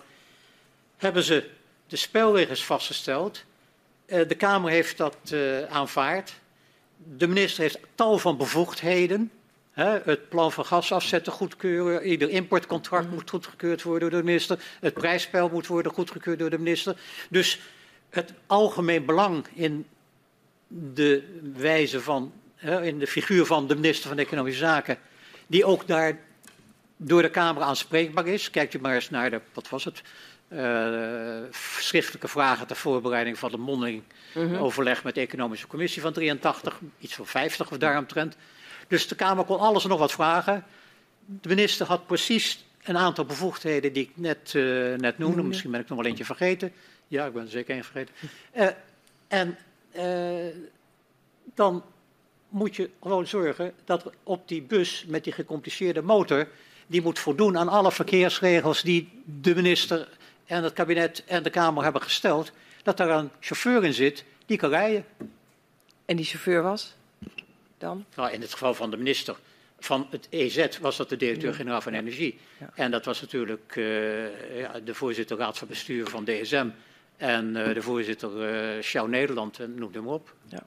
hebben 0.97 1.23
ze 1.23 1.49
de 1.87 1.97
spelregels 1.97 2.65
vastgesteld. 2.65 3.45
Uh, 4.07 4.29
de 4.29 4.35
Kamer 4.35 4.71
heeft 4.71 4.97
dat 4.97 5.17
uh, 5.33 5.63
aanvaard. 5.63 6.35
De 6.97 7.29
minister 7.29 7.63
heeft 7.63 7.79
tal 7.95 8.19
van 8.19 8.37
bevoegdheden. 8.37 9.31
Het 9.73 10.29
plan 10.29 10.53
van 10.53 10.65
gas 10.65 10.93
afzetten 10.93 11.33
goedkeuren. 11.33 12.07
Ieder 12.07 12.29
importcontract 12.29 13.11
moet 13.11 13.31
goedgekeurd 13.31 13.83
worden 13.83 14.11
door 14.11 14.21
de 14.21 14.27
minister. 14.27 14.59
Het 14.81 14.95
prijsspel 14.95 15.49
moet 15.49 15.67
worden 15.67 15.93
goedgekeurd 15.93 16.39
door 16.39 16.51
de 16.51 16.59
minister. 16.59 16.97
Dus 17.31 17.61
het 18.17 18.33
algemeen 18.47 19.05
belang 19.05 19.47
in 19.55 19.87
de 20.69 21.41
wijze 21.57 22.01
van 22.01 22.33
in 22.83 22.99
de 22.99 23.07
figuur 23.07 23.47
van 23.47 23.67
de 23.67 23.75
minister 23.75 24.09
van 24.09 24.19
Economische 24.19 24.61
Zaken, 24.61 24.99
die 25.47 25.65
ook 25.65 25.87
daar 25.87 26.19
door 26.97 27.23
de 27.23 27.31
Kamer 27.31 27.63
aanspreekbaar 27.63 28.27
is. 28.27 28.51
Kijkt 28.51 28.75
u 28.75 28.79
maar 28.81 28.95
eens 28.95 29.11
naar 29.11 29.31
de, 29.31 29.41
wat 29.53 29.69
was 29.69 29.85
het, 29.85 30.03
uh, 30.49 31.39
schriftelijke 31.79 32.29
vragen 32.29 32.67
ter 32.67 32.77
voorbereiding 32.77 33.39
van 33.39 33.51
de 33.51 33.57
mondeling 33.57 34.03
-hmm. 34.33 34.57
overleg 34.57 35.05
met 35.05 35.15
de 35.15 35.21
Economische 35.21 35.67
Commissie 35.67 36.03
van 36.03 36.13
83, 36.13 36.81
iets 36.99 37.15
van 37.15 37.27
50 37.27 37.71
of 37.71 37.79
daaromtrent. 37.79 38.37
Dus 38.89 39.09
de 39.09 39.15
Kamer 39.15 39.45
kon 39.45 39.59
alles 39.59 39.83
en 39.83 39.89
nog 39.89 39.99
wat 39.99 40.13
vragen. 40.13 40.65
De 41.27 41.49
minister 41.49 41.87
had 41.87 42.07
precies 42.07 42.65
een 42.85 42.97
aantal 42.97 43.25
bevoegdheden 43.25 43.93
die 43.93 44.03
ik 44.03 44.11
net, 44.15 44.53
uh, 44.55 44.63
net 44.97 45.19
noemde. 45.19 45.39
-hmm. 45.39 45.49
Misschien 45.49 45.71
ben 45.71 45.81
ik 45.81 45.89
nog 45.89 45.99
wel 45.99 46.07
eentje 46.07 46.25
vergeten. 46.25 46.73
Ja, 47.09 47.27
ik 47.27 47.33
ben 47.33 47.43
er 47.43 47.51
zeker 47.51 47.75
één 47.75 47.85
vergeten. 47.85 48.15
Uh, 48.55 48.69
en 49.29 49.59
dan 51.55 51.83
moet 52.49 52.77
je 52.77 52.91
gewoon 53.03 53.27
zorgen 53.27 53.73
dat 53.85 54.11
op 54.23 54.49
die 54.49 54.63
bus 54.63 55.05
met 55.07 55.25
die 55.25 55.33
gecompliceerde 55.33 56.03
motor, 56.03 56.49
die 56.87 57.03
moet 57.03 57.19
voldoen 57.19 57.59
aan 57.59 57.69
alle 57.69 57.93
verkeersregels 57.93 58.83
die 58.83 59.23
de 59.25 59.55
minister 59.55 60.09
en 60.45 60.63
het 60.63 60.73
kabinet 60.73 61.25
en 61.27 61.43
de 61.43 61.51
Kamer 61.51 61.83
hebben 61.83 62.03
gesteld, 62.03 62.53
dat 62.83 62.97
daar 62.97 63.11
een 63.11 63.31
chauffeur 63.41 63.85
in 63.85 63.95
zit 63.95 64.25
die 64.47 64.59
kan 64.59 64.71
rijden. 64.71 65.05
En 66.05 66.17
die 66.17 66.25
chauffeur 66.25 66.63
was 66.63 66.95
dan? 67.79 68.05
Nou, 68.15 68.33
in 68.33 68.41
het 68.41 68.53
geval 68.53 68.75
van 68.75 68.91
de 68.91 68.97
minister 68.97 69.37
van 69.79 70.07
het 70.11 70.27
EZ 70.31 70.79
was 70.81 70.97
dat 70.97 71.09
de 71.09 71.17
directeur-generaal 71.17 71.81
van 71.81 71.93
Energie. 71.93 72.39
Ja. 72.61 72.71
En 72.75 72.91
dat 72.91 73.05
was 73.05 73.21
natuurlijk 73.21 73.77
uh, 73.77 74.59
ja, 74.59 74.81
de 74.81 74.95
voorzitter 74.95 75.37
raad 75.37 75.59
van 75.59 75.69
bestuur 75.69 76.07
van 76.07 76.25
DSM 76.25 76.69
en 77.17 77.57
uh, 77.57 77.75
de 77.75 77.83
voorzitter 77.83 78.31
uh, 78.77 78.83
Shell 78.83 79.07
Nederland, 79.07 79.59
en 79.59 79.75
noem 79.75 79.93
hem 79.93 80.09
op. 80.09 80.35
Ja. 80.49 80.63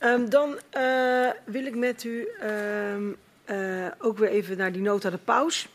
Um, 0.00 0.30
dan 0.30 0.58
uh, 0.76 1.30
wil 1.44 1.66
ik 1.66 1.76
met 1.76 2.04
u 2.04 2.28
um, 2.42 3.16
uh, 3.50 3.86
ook 3.98 4.18
weer 4.18 4.28
even 4.28 4.56
naar 4.56 4.72
die 4.72 4.82
nota 4.82 5.10
de 5.10 5.18
paus. 5.18 5.68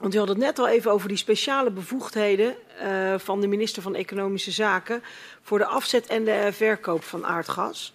Want 0.00 0.14
u 0.14 0.18
had 0.18 0.28
het 0.28 0.38
net 0.38 0.58
al 0.58 0.68
even 0.68 0.90
over 0.90 1.08
die 1.08 1.16
speciale 1.16 1.70
bevoegdheden 1.70 2.54
uh, 2.82 3.18
van 3.18 3.40
de 3.40 3.46
minister 3.46 3.82
van 3.82 3.94
Economische 3.94 4.50
Zaken 4.50 5.02
voor 5.42 5.58
de 5.58 5.64
afzet 5.64 6.06
en 6.06 6.24
de 6.24 6.48
verkoop 6.52 7.02
van 7.02 7.26
aardgas. 7.26 7.94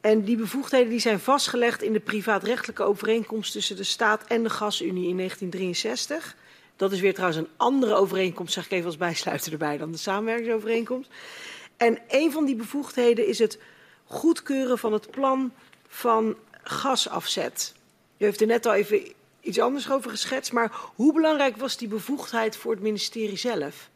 En 0.00 0.24
die 0.24 0.36
bevoegdheden 0.36 0.88
die 0.88 0.98
zijn 0.98 1.20
vastgelegd 1.20 1.82
in 1.82 1.92
de 1.92 2.00
privaatrechtelijke 2.00 2.82
overeenkomst 2.82 3.52
tussen 3.52 3.76
de 3.76 3.84
staat 3.84 4.24
en 4.26 4.42
de 4.42 4.50
gasunie 4.50 5.08
in 5.08 5.16
1963. 5.16 6.36
Dat 6.76 6.92
is 6.92 7.00
weer 7.00 7.14
trouwens 7.14 7.40
een 7.40 7.52
andere 7.56 7.94
overeenkomst, 7.94 8.54
zeg 8.54 8.64
ik 8.64 8.70
even 8.70 8.86
als 8.86 8.96
bijsluiter 8.96 9.52
erbij, 9.52 9.78
dan 9.78 9.92
de 9.92 9.98
samenwerkingsovereenkomst. 9.98 11.10
En 11.76 11.98
een 12.08 12.32
van 12.32 12.44
die 12.44 12.56
bevoegdheden 12.56 13.26
is 13.26 13.38
het 13.38 13.58
goedkeuren 14.04 14.78
van 14.78 14.92
het 14.92 15.10
plan 15.10 15.52
van 15.88 16.36
gasafzet. 16.62 17.74
U 18.18 18.24
heeft 18.24 18.40
er 18.40 18.46
net 18.46 18.66
al 18.66 18.74
even 18.74 19.12
iets 19.40 19.58
anders 19.58 19.90
over 19.90 20.10
geschetst. 20.10 20.52
Maar 20.52 20.72
hoe 20.94 21.12
belangrijk 21.12 21.56
was 21.56 21.76
die 21.76 21.88
bevoegdheid 21.88 22.56
voor 22.56 22.72
het 22.72 22.82
ministerie 22.82 23.36
zelf? 23.36 23.90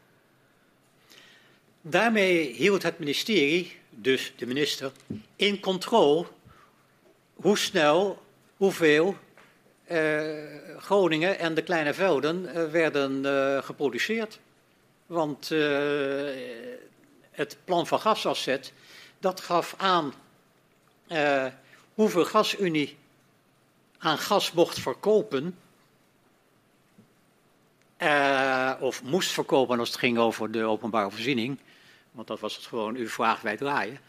Daarmee 1.80 2.52
hield 2.52 2.82
het 2.82 2.98
ministerie, 2.98 3.76
dus 3.90 4.32
de 4.36 4.46
minister, 4.46 4.92
in 5.36 5.60
controle 5.60 6.26
hoe 7.34 7.58
snel, 7.58 8.22
hoeveel 8.56 9.16
Groningen 10.78 11.38
en 11.38 11.54
de 11.54 11.62
kleine 11.62 11.94
velden 11.94 12.44
uh, 12.44 12.70
werden 12.70 13.24
uh, 13.24 13.62
geproduceerd. 13.62 14.38
Want 15.06 15.48
het 17.30 17.56
plan 17.64 17.86
van 17.86 18.00
gasafzet, 18.00 18.72
dat 19.18 19.40
gaf 19.40 19.74
aan 19.76 20.14
hoeveel 21.94 22.24
gasunie 22.24 22.96
aan 23.98 24.18
gas 24.18 24.52
mocht 24.52 24.78
verkopen. 24.78 25.58
of 28.80 29.02
moest 29.02 29.30
verkopen 29.30 29.78
als 29.78 29.88
het 29.88 29.98
ging 29.98 30.18
over 30.18 30.50
de 30.50 30.64
openbare 30.64 31.10
voorziening. 31.10 31.58
Want 32.10 32.26
dat 32.26 32.40
was 32.40 32.56
het 32.56 32.66
gewoon 32.66 32.94
uw 32.94 33.08
vraag, 33.08 33.40
wij 33.40 33.56
draaien. 33.56 34.00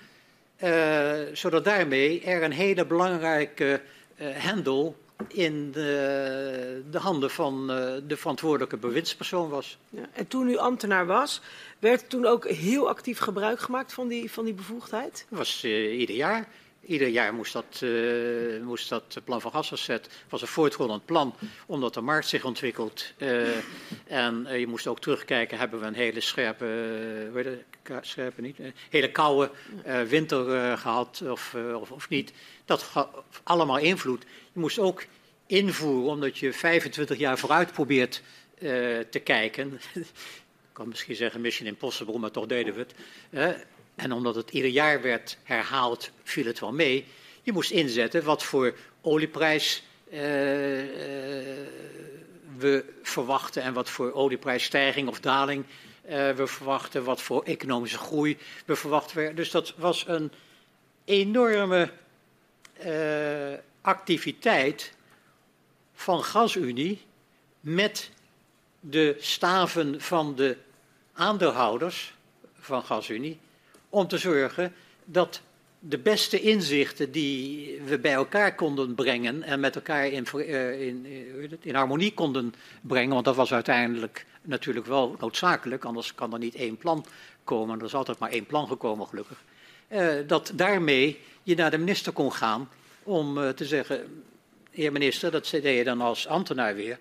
zodat 1.36 1.64
daarmee 1.64 2.22
er 2.22 2.44
een 2.44 2.52
hele 2.52 2.86
belangrijke 2.86 3.82
hendel 4.18 4.98
in 5.28 5.72
de, 5.72 6.84
de 6.92 6.98
handen 6.98 7.30
van 7.30 7.72
uh, 7.72 7.94
de 8.08 8.18
verantwoordelijke 8.18 8.78
bewindspersoon 8.78 9.50
was. 9.50 9.78
Ja, 9.90 10.10
en 10.14 10.28
toen 10.28 10.50
u 10.50 10.58
ambtenaar 10.58 11.06
was, 11.06 11.42
werd 11.80 12.10
toen 12.10 12.26
ook 12.26 12.48
heel 12.48 12.90
actief 12.90 13.20
gebruik 13.20 13.60
gemaakt 13.60 13.94
van 13.94 14.08
die, 14.08 14.32
van 14.32 14.46
die 14.46 14.54
bevoegdheid? 14.54 15.26
Dat 15.30 15.38
was 15.38 15.64
uh, 15.64 16.00
ieder 16.00 16.16
jaar. 16.16 16.48
Ieder 16.90 17.08
jaar 17.08 17.34
moest 17.34 17.54
dat, 17.54 17.82
uh, 17.84 18.62
moest 18.62 18.90
dat 18.90 19.18
plan 19.24 19.42
van 19.42 19.52
gasafzet, 19.52 20.10
was 20.30 20.42
een 20.42 20.48
voortgroeiend 20.48 21.06
plan, 21.06 21.36
omdat 21.66 21.94
de 21.94 22.02
markt 22.02 22.28
zich 22.28 22.44
ontwikkelt. 22.44 23.14
en 24.08 24.48
je 24.60 24.68
moest 24.68 24.88
ook 24.88 25.00
terugkijken, 25.00 25.58
hebben 25.58 25.80
we 25.80 25.86
een 25.86 25.94
hele 25.94 26.20
scherpe, 26.22 26.66
je, 27.34 28.00
scherpe 28.02 28.42
niet, 28.42 28.58
hele 28.90 29.12
koude 29.12 29.52
winter 30.08 30.78
gehad 30.78 31.22
of, 31.22 31.56
of, 31.76 31.92
of 31.92 32.10
niet. 32.10 32.34
Dat 32.66 32.92
allemaal 33.44 33.78
invloed. 33.78 34.24
Je 34.54 34.60
moest 34.60 34.80
ook 34.80 35.06
invoeren, 35.46 36.12
omdat 36.12 36.38
je 36.38 36.54
25 36.54 37.18
jaar 37.18 37.38
vooruit 37.38 37.72
probeert 37.72 38.22
te 39.10 39.22
kijken. 39.24 39.80
Ik 40.70 40.86
kan 40.86 40.88
misschien 40.88 41.16
zeggen 41.16 41.42
Mission 41.42 41.68
Impossible, 41.68 42.18
maar 42.18 42.32
toch 42.32 42.46
deden 42.46 42.74
we 42.74 42.80
het. 42.80 43.66
En 44.00 44.12
omdat 44.12 44.36
het 44.36 44.52
ieder 44.52 44.70
jaar 44.70 45.02
werd 45.02 45.38
herhaald, 45.44 46.12
viel 46.24 46.46
het 46.46 46.60
wel 46.60 46.74
mee. 46.74 47.06
Je 47.42 47.52
moest 47.52 47.72
inzetten 47.72 48.24
wat 48.24 48.44
voor 48.44 48.76
olieprijs 49.02 49.84
uh, 50.12 50.20
we 52.58 52.86
verwachten 53.04 53.62
en 53.62 53.74
wat 53.74 53.90
voor 53.90 54.14
olieprijsstijging 54.14 55.08
of 55.08 55.20
daling 55.20 55.66
we 56.36 56.44
verwachten, 56.46 57.04
wat 57.04 57.22
voor 57.22 57.44
economische 57.44 57.98
groei 57.98 58.38
we 58.66 58.76
verwachten. 58.76 59.36
Dus 59.36 59.52
dat 59.52 59.74
was 59.78 60.08
een 60.08 60.32
enorme 61.06 61.92
activiteit 63.82 64.94
van 65.94 66.24
GasUnie 66.24 67.02
met 67.60 68.12
de 68.80 69.16
staven 69.20 70.02
van 70.02 70.36
de 70.36 70.58
aandeelhouders 71.14 72.14
van 72.60 72.84
GasUnie 72.84 73.40
om 73.90 74.08
te 74.08 74.18
zorgen 74.18 74.74
dat 75.06 75.42
de 75.80 75.98
beste 75.98 76.42
inzichten 76.42 77.12
die 77.12 77.82
we 77.86 78.00
bij 78.00 78.14
elkaar 78.14 78.56
konden 78.56 78.96
brengen 78.96 79.44
en 79.44 79.60
met 79.60 79.76
elkaar 79.76 80.08
in, 80.08 80.28
uh, 80.36 80.88
in, 80.88 81.06
in, 81.62 81.76
harmonie 81.76 82.14
konden 82.14 82.54
brengen, 82.82 83.14
want 83.14 83.26
dat 83.26 83.36
was 83.36 83.54
uiteindelijk 83.54 84.26
natuurlijk 84.42 84.86
wel 84.86 85.16
noodzakelijk, 85.20 85.86
anders 85.86 86.16
kan 86.16 86.34
er 86.34 86.40
niet 86.40 86.56
één 86.56 86.78
plan 86.78 87.06
komen. 87.44 87.80
Er 87.80 87.86
is 87.86 87.94
altijd 87.94 88.20
maar 88.20 88.32
één 88.32 88.46
plan 88.46 88.68
gekomen, 88.68 89.08
gelukkig. 89.08 89.44
Uh, 89.90 90.14
dat 90.28 90.52
daarmee 90.56 91.20
je 91.44 91.56
naar 91.56 91.72
de 91.72 91.78
minister 91.78 92.12
kon 92.12 92.34
gaan 92.34 92.70
om 93.04 93.38
uh, 93.38 93.50
te 93.50 93.66
zeggen, 93.66 94.24
heer 94.72 94.92
minister, 94.92 95.32
dat 95.32 95.50
deed 95.52 95.78
je 95.78 95.84
dan 95.84 96.02
als 96.02 96.28
ambtenaar 96.28 96.76
weer, 96.76 96.98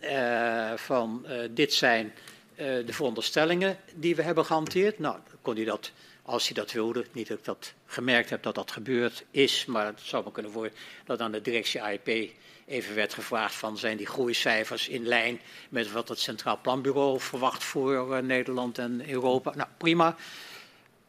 uh, 0.00 0.72
van 0.76 1.26
dit 1.50 1.72
zijn 1.72 2.12
de 2.56 2.92
veronderstellingen 2.92 3.76
die 3.94 4.16
we 4.16 4.22
hebben 4.22 4.44
gehanteerd. 4.44 4.98
Nou, 4.98 5.18
kon 5.42 5.54
hij 5.54 5.64
dat, 5.64 5.92
als 6.26 6.44
hij 6.44 6.54
dat 6.54 6.72
wilde, 6.72 7.06
niet 7.12 7.28
dat 7.28 7.38
ik 7.38 7.44
dat 7.44 7.74
gemerkt 7.86 8.30
heb 8.30 8.42
dat 8.42 8.54
dat 8.54 8.70
gebeurd 8.70 9.24
is, 9.30 9.64
maar 9.64 9.86
het 9.86 10.00
zou 10.02 10.24
me 10.24 10.32
kunnen 10.32 10.52
worden 10.52 10.72
dat 11.04 11.20
aan 11.20 11.32
de 11.32 11.40
directie 11.40 11.82
AIP 11.82 12.32
even 12.66 12.94
werd 12.94 13.14
gevraagd 13.14 13.54
van 13.54 13.78
zijn 13.78 13.96
die 13.96 14.06
groeicijfers 14.06 14.88
in 14.88 15.06
lijn 15.06 15.40
met 15.68 15.92
wat 15.92 16.08
het 16.08 16.18
Centraal 16.18 16.58
Planbureau 16.60 17.20
verwacht 17.20 17.64
voor 17.64 18.24
Nederland 18.24 18.78
en 18.78 19.10
Europa. 19.10 19.54
Nou, 19.54 19.68
prima. 19.78 20.16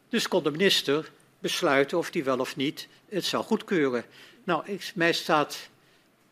Dus 0.09 0.27
kon 0.27 0.43
de 0.43 0.51
minister 0.51 1.11
besluiten 1.39 1.97
of 1.97 2.13
hij 2.13 2.23
wel 2.23 2.39
of 2.39 2.55
niet 2.55 2.87
het 3.09 3.25
zou 3.25 3.43
goedkeuren. 3.43 4.05
Nou, 4.43 4.65
ik, 4.65 4.91
mij 4.95 5.13
staat 5.13 5.69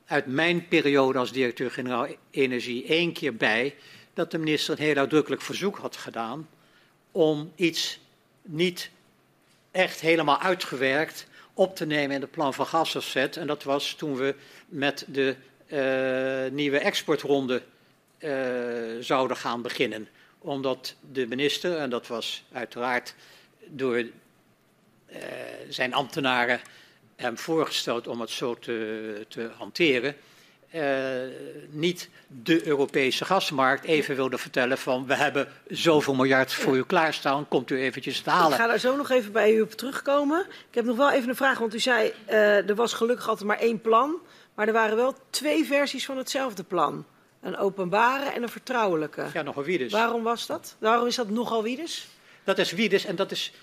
uit 0.05 0.25
mijn 0.25 0.67
periode 0.67 1.19
als 1.19 1.31
directeur-generaal 1.31 2.07
Energie 2.31 2.85
één 2.85 3.13
keer 3.13 3.35
bij 3.35 3.75
dat 4.13 4.31
de 4.31 4.37
minister 4.37 4.73
een 4.73 4.85
heel 4.85 4.95
uitdrukkelijk 4.95 5.41
verzoek 5.41 5.77
had 5.77 5.95
gedaan 5.95 6.49
om 7.11 7.51
iets 7.55 7.99
niet 8.43 8.89
echt 9.71 9.99
helemaal 9.99 10.39
uitgewerkt 10.39 11.27
op 11.53 11.75
te 11.75 11.85
nemen 11.85 12.15
in 12.15 12.21
het 12.21 12.31
plan 12.31 12.53
van 12.53 12.65
gasafzet. 12.65 13.37
En 13.37 13.47
dat 13.47 13.63
was 13.63 13.93
toen 13.93 14.15
we 14.15 14.35
met 14.67 15.05
de 15.07 15.35
uh, 15.67 16.51
nieuwe 16.51 16.79
exportronde 16.79 17.61
uh, 18.19 18.31
zouden 18.99 19.37
gaan 19.37 19.61
beginnen. 19.61 20.07
Omdat 20.39 20.95
de 21.11 21.27
minister, 21.27 21.77
en 21.77 21.89
dat 21.89 22.07
was 22.07 22.43
uiteraard 22.51 23.15
door 23.65 23.97
uh, 23.97 24.07
zijn 25.69 25.93
ambtenaren 25.93 26.61
hem 27.15 27.37
voorgesteld 27.37 28.07
om 28.07 28.21
het 28.21 28.29
zo 28.29 28.53
te, 28.53 29.25
te 29.27 29.49
hanteren. 29.57 30.15
Uh, 30.75 30.81
niet 31.69 32.09
de 32.27 32.67
Europese 32.67 33.25
gasmarkt 33.25 33.85
even 33.85 34.15
wilde 34.15 34.37
vertellen 34.37 34.77
van 34.77 35.05
we 35.05 35.15
hebben 35.15 35.47
zoveel 35.67 36.15
miljard 36.15 36.53
voor 36.53 36.77
u 36.77 36.83
klaarstaan, 36.83 37.47
komt 37.47 37.69
u 37.69 37.79
eventjes 37.81 38.21
te 38.21 38.29
halen. 38.29 38.51
Ik 38.51 38.57
ga 38.57 38.67
daar 38.67 38.79
zo 38.79 38.95
nog 38.95 39.09
even 39.09 39.31
bij 39.31 39.53
u 39.53 39.61
op 39.61 39.71
terugkomen. 39.71 40.45
Ik 40.69 40.75
heb 40.75 40.85
nog 40.85 40.97
wel 40.97 41.11
even 41.11 41.29
een 41.29 41.35
vraag, 41.35 41.57
want 41.59 41.73
u 41.73 41.79
zei 41.79 42.13
uh, 42.29 42.69
er 42.69 42.75
was 42.75 42.93
gelukkig 42.93 43.27
altijd 43.27 43.47
maar 43.47 43.59
één 43.59 43.81
plan, 43.81 44.15
maar 44.55 44.67
er 44.67 44.73
waren 44.73 44.95
wel 44.95 45.15
twee 45.29 45.65
versies 45.65 46.05
van 46.05 46.17
hetzelfde 46.17 46.63
plan. 46.63 47.05
Een 47.41 47.57
openbare 47.57 48.29
en 48.29 48.43
een 48.43 48.49
vertrouwelijke. 48.49 49.25
Ja, 49.33 49.41
nogal 49.41 49.63
Wiedes. 49.63 49.91
Waarom 49.91 50.23
was 50.23 50.47
dat? 50.47 50.75
Waarom 50.79 51.07
is 51.07 51.15
dat 51.15 51.29
nogal 51.29 51.63
Wiedes? 51.63 52.07
Dat 52.43 52.57
is 52.57 52.71
Wiedes 52.71 53.05
en 53.05 53.15
dat 53.15 53.31
is 53.31 53.53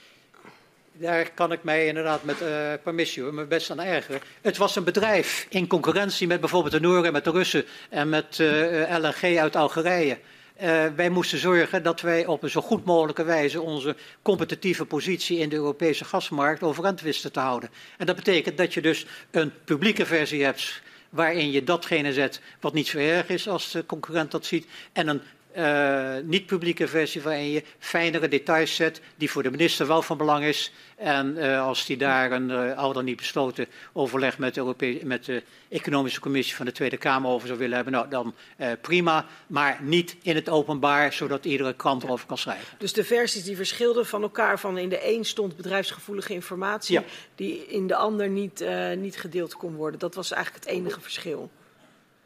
daar 1.01 1.31
kan 1.35 1.53
ik 1.53 1.63
mij 1.63 1.87
inderdaad 1.87 2.25
met 2.25 2.41
uh, 2.43 2.49
permissie 2.83 3.23
hoor, 3.23 3.35
me 3.35 3.45
best 3.45 3.71
aan 3.71 3.81
ergeren. 3.81 4.21
Het 4.41 4.57
was 4.57 4.77
een 4.77 4.85
bedrijf 4.85 5.47
in 5.49 5.67
concurrentie 5.67 6.27
met 6.27 6.41
bijvoorbeeld 6.41 6.73
de 6.73 6.81
Noorden, 6.81 7.13
met 7.13 7.25
de 7.25 7.31
Russen 7.31 7.65
en 7.89 8.09
met 8.09 8.41
eh, 8.41 8.97
LNG 8.99 9.39
uit 9.39 9.57
Algerije. 9.57 10.19
Uh, 10.63 10.87
wij 10.97 11.11
moesten 11.11 11.39
zorgen 11.39 11.83
dat 11.83 12.01
wij 12.01 12.27
op 12.27 12.43
een 12.43 12.51
zo 12.51 12.61
goed 12.61 12.85
mogelijke 12.85 13.25
wijze 13.25 13.61
onze 13.61 13.97
competitieve 14.23 14.85
positie 14.85 15.39
in 15.39 15.49
de 15.49 15.57
Europese 15.57 16.05
gasmarkt 16.05 16.63
overeind 16.63 17.01
wisten 17.01 17.33
te 17.33 17.41
houden. 17.41 17.71
En 17.99 18.07
dat 18.07 18.17
betekent 18.17 18.57
dat 18.57 18.75
je 18.75 18.81
dus 18.81 19.07
een 19.31 19.53
publieke 19.65 20.07
versie 20.07 20.45
hebt 20.45 20.83
waarin 21.11 21.51
je 21.51 21.65
datgene 21.65 22.13
zet 22.13 22.41
wat 22.61 22.73
niet 22.73 22.87
zo 22.87 22.99
erg 22.99 23.29
is 23.29 23.49
als 23.49 23.71
de 23.71 23.87
concurrent 23.87 24.31
dat 24.31 24.47
ziet. 24.47 24.67
En 24.93 25.09
een 25.09 25.23
uh, 25.57 26.17
niet-publieke 26.23 26.89
versie 26.89 27.23
waarin 27.23 27.51
je 27.51 27.63
fijnere 27.79 28.29
details 28.29 28.75
zet 28.75 29.01
die 29.17 29.31
voor 29.31 29.43
de 29.43 29.51
minister 29.51 29.87
wel 29.87 30.03
van 30.03 30.17
belang 30.17 30.45
is. 30.45 30.73
En 30.97 31.37
uh, 31.37 31.67
als 31.67 31.87
die 31.87 31.97
daar 31.97 32.33
een 32.33 32.51
uh, 32.51 32.79
al 32.79 32.93
dan 32.93 33.05
niet 33.05 33.17
besloten 33.17 33.67
overleg 33.93 34.39
met 34.39 34.55
de, 34.55 34.61
Europee 34.61 35.01
met 35.05 35.25
de 35.25 35.43
Economische 35.69 36.21
Commissie 36.21 36.57
van 36.57 36.67
de 36.67 36.73
Tweede 36.73 36.97
Kamer 36.97 37.31
over 37.31 37.47
zou 37.47 37.59
willen 37.59 37.75
hebben, 37.75 37.93
nou 37.93 38.09
dan 38.09 38.35
prima, 38.81 39.27
maar 39.47 39.79
niet 39.83 40.17
in 40.23 40.35
het 40.35 40.49
openbaar, 40.49 41.13
zodat 41.13 41.45
iedere 41.45 41.75
krant 41.75 42.03
erover 42.03 42.27
kan 42.27 42.39
schrijven. 42.39 42.79
Dus 42.79 42.93
de 42.93 43.05
versies 43.05 43.45
die 43.45 43.57
verschilden 43.57 44.07
van 44.07 44.23
elkaar, 44.23 44.59
van 44.59 44.79
in 44.79 44.89
de 44.89 45.15
een 45.15 45.25
stond 45.25 45.57
bedrijfsgevoelige 45.57 46.33
informatie, 46.33 46.95
ja. 46.95 47.05
die 47.35 47.67
in 47.67 47.87
de 47.87 47.97
ander 47.97 48.29
niet, 48.29 48.65
niet 48.97 49.17
gedeeld 49.17 49.55
kon 49.55 49.75
worden. 49.75 50.01
Dat 50.01 50.15
was 50.15 50.33
eigenlijk 50.33 50.65
het 50.65 50.75
enige 50.75 51.01
verschil. 51.01 51.51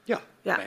Ja, 0.04 0.20
ja. 0.42 0.60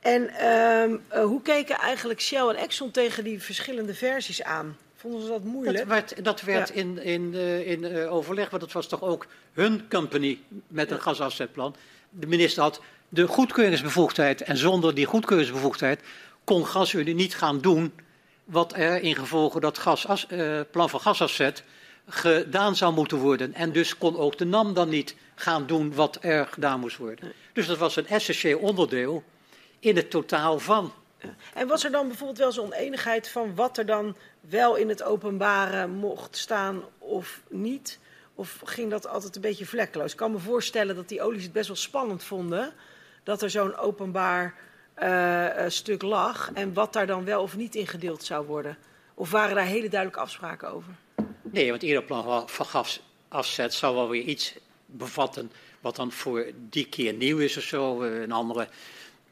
En 0.00 0.46
um, 0.46 1.02
uh, 1.14 1.24
hoe 1.24 1.42
keken 1.42 1.76
eigenlijk 1.76 2.20
Shell 2.20 2.48
en 2.48 2.56
Exxon 2.56 2.90
tegen 2.90 3.24
die 3.24 3.42
verschillende 3.42 3.94
versies 3.94 4.42
aan? 4.42 4.76
Vonden 4.96 5.22
ze 5.22 5.28
dat 5.28 5.44
moeilijk? 5.44 5.78
Dat 5.78 5.86
werd, 5.86 6.24
dat 6.24 6.40
werd 6.40 6.68
ja. 6.68 6.74
in, 6.74 7.02
in, 7.02 7.32
uh, 7.34 7.70
in 7.70 7.82
uh, 7.82 8.12
overleg, 8.12 8.50
want 8.50 8.62
het 8.62 8.72
was 8.72 8.86
toch 8.86 9.02
ook 9.02 9.26
hun 9.52 9.88
company 9.88 10.38
met 10.68 10.90
een 10.90 10.96
ja. 10.96 11.02
gasafzetplan. 11.02 11.76
De 12.10 12.26
minister 12.26 12.62
had 12.62 12.80
de 13.08 13.26
goedkeuringsbevoegdheid 13.26 14.40
en 14.40 14.56
zonder 14.56 14.94
die 14.94 15.06
goedkeuringsbevoegdheid 15.06 16.00
kon 16.44 16.66
GasUnie 16.66 17.14
niet 17.14 17.34
gaan 17.34 17.60
doen 17.60 17.92
wat 18.44 18.76
er 18.76 19.02
in 19.02 19.16
gevolge 19.16 19.60
dat 19.60 19.78
gas, 19.78 20.26
plan 20.70 20.90
van 20.90 21.00
gasafzet 21.00 21.62
gedaan 22.06 22.76
zou 22.76 22.92
moeten 22.92 23.18
worden. 23.18 23.54
En 23.54 23.72
dus 23.72 23.98
kon 23.98 24.16
ook 24.16 24.38
de 24.38 24.44
NAM 24.44 24.74
dan 24.74 24.88
niet 24.88 25.16
gaan 25.34 25.66
doen 25.66 25.94
wat 25.94 26.18
er 26.20 26.46
gedaan 26.46 26.80
moest 26.80 26.96
worden. 26.96 27.32
Dus 27.52 27.66
dat 27.66 27.78
was 27.78 27.96
een 27.96 28.06
essentieel 28.06 28.58
onderdeel 28.58 29.22
in 29.78 29.96
het 29.96 30.10
totaal 30.10 30.58
van. 30.58 30.92
En 31.54 31.66
was 31.66 31.84
er 31.84 31.90
dan 31.90 32.06
bijvoorbeeld 32.08 32.38
wel 32.38 32.52
zo'n 32.52 32.64
oneenigheid 32.64 33.28
van 33.28 33.54
wat 33.54 33.78
er 33.78 33.86
dan 33.86 34.16
wel 34.40 34.76
in 34.76 34.88
het 34.88 35.02
openbare 35.02 35.86
mocht 35.86 36.36
staan 36.36 36.82
of 36.98 37.42
niet? 37.48 37.98
Of 38.34 38.60
ging 38.64 38.90
dat 38.90 39.08
altijd 39.08 39.36
een 39.36 39.42
beetje 39.42 39.66
vlekkeloos? 39.66 40.10
Ik 40.10 40.16
kan 40.16 40.32
me 40.32 40.38
voorstellen 40.38 40.96
dat 40.96 41.08
die 41.08 41.22
olies 41.22 41.42
het 41.42 41.52
best 41.52 41.66
wel 41.66 41.76
spannend 41.76 42.24
vonden 42.24 42.72
dat 43.22 43.42
er 43.42 43.50
zo'n 43.50 43.76
openbaar 43.76 44.54
uh, 45.02 45.48
stuk 45.68 46.02
lag 46.02 46.50
en 46.54 46.72
wat 46.72 46.92
daar 46.92 47.06
dan 47.06 47.24
wel 47.24 47.42
of 47.42 47.56
niet 47.56 47.74
ingedeeld 47.74 48.24
zou 48.24 48.46
worden. 48.46 48.76
Of 49.14 49.30
waren 49.30 49.54
daar 49.54 49.64
hele 49.64 49.88
duidelijke 49.88 50.22
afspraken 50.22 50.70
over? 50.70 50.92
Nee, 51.56 51.70
want 51.70 51.82
ieder 51.82 52.02
plan 52.02 52.48
van 52.48 52.66
gasafzet 52.66 53.74
zou 53.74 53.94
wel 53.94 54.08
weer 54.08 54.22
iets 54.22 54.54
bevatten 54.86 55.52
wat 55.80 55.96
dan 55.96 56.12
voor 56.12 56.46
die 56.70 56.86
keer 56.86 57.12
nieuw 57.12 57.38
is 57.38 57.56
of 57.56 57.62
zo. 57.62 58.02
Eh, 58.02 58.20
een 58.20 58.32
andere, 58.32 58.68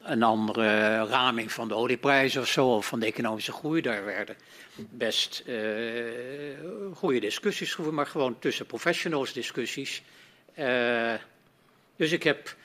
een 0.03 0.23
andere 0.23 0.97
raming 1.07 1.53
van 1.53 1.69
de 1.69 1.75
olieprijzen 1.75 2.41
of 2.41 2.49
zo, 2.49 2.67
of 2.67 2.87
van 2.87 3.01
de 3.01 3.07
economische 3.07 3.53
groei. 3.53 3.81
Daar 3.81 4.05
werden 4.05 4.37
best 4.75 5.43
uh, 5.47 5.57
goede 6.95 7.21
discussies 7.21 7.75
gevoerd, 7.75 7.95
maar 7.95 8.07
gewoon 8.07 8.39
tussen 8.39 8.67
professionals 8.67 9.33
discussies. 9.33 10.03
Uh, 10.59 11.15
dus 11.97 12.13
ik, 12.13 12.23
heb, 12.23 12.57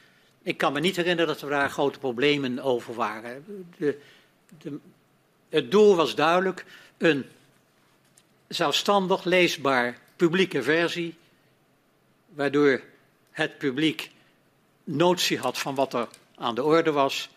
ik 0.43 0.57
kan 0.57 0.74
me 0.74 0.80
niet 0.80 0.95
herinneren 0.95 1.34
dat 1.34 1.41
er 1.41 1.49
daar 1.49 1.70
grote 1.70 1.99
problemen 1.99 2.60
over 2.60 2.93
waren. 2.93 3.45
De, 3.78 3.99
de, 4.57 4.80
het 5.49 5.72
doel 5.72 5.95
was 5.95 6.16
duidelijk, 6.16 6.66
een 6.97 7.26
zelfstandig 8.50 9.24
leesbaar 9.24 9.97
publieke 10.16 10.64
versie, 10.64 11.16
waardoor 12.28 12.82
het 13.32 13.58
publiek 13.58 14.12
notie 14.84 15.38
had 15.38 15.58
van 15.58 15.76
wat 15.76 15.93
er 15.93 16.08
aan 16.36 16.56
de 16.56 16.64
orde 16.64 16.91
was 16.91 17.30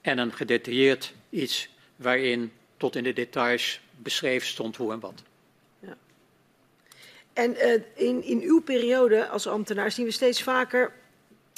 en 0.00 0.18
een 0.18 0.32
gedetailleerd 0.32 1.14
iets 1.30 1.68
waarin 1.96 2.52
tot 2.76 2.96
in 2.96 3.04
de 3.04 3.12
details 3.12 3.80
beschreven 3.96 4.48
stond 4.48 4.76
hoe 4.76 4.92
en 4.92 5.00
wat. 5.00 5.22
En 7.32 7.54
uh, 7.54 7.72
in, 7.94 8.22
in 8.22 8.40
uw 8.40 8.60
periode 8.60 9.28
als 9.28 9.46
ambtenaar 9.46 9.90
zien 9.90 10.04
we 10.04 10.10
steeds 10.10 10.42
vaker 10.42 10.92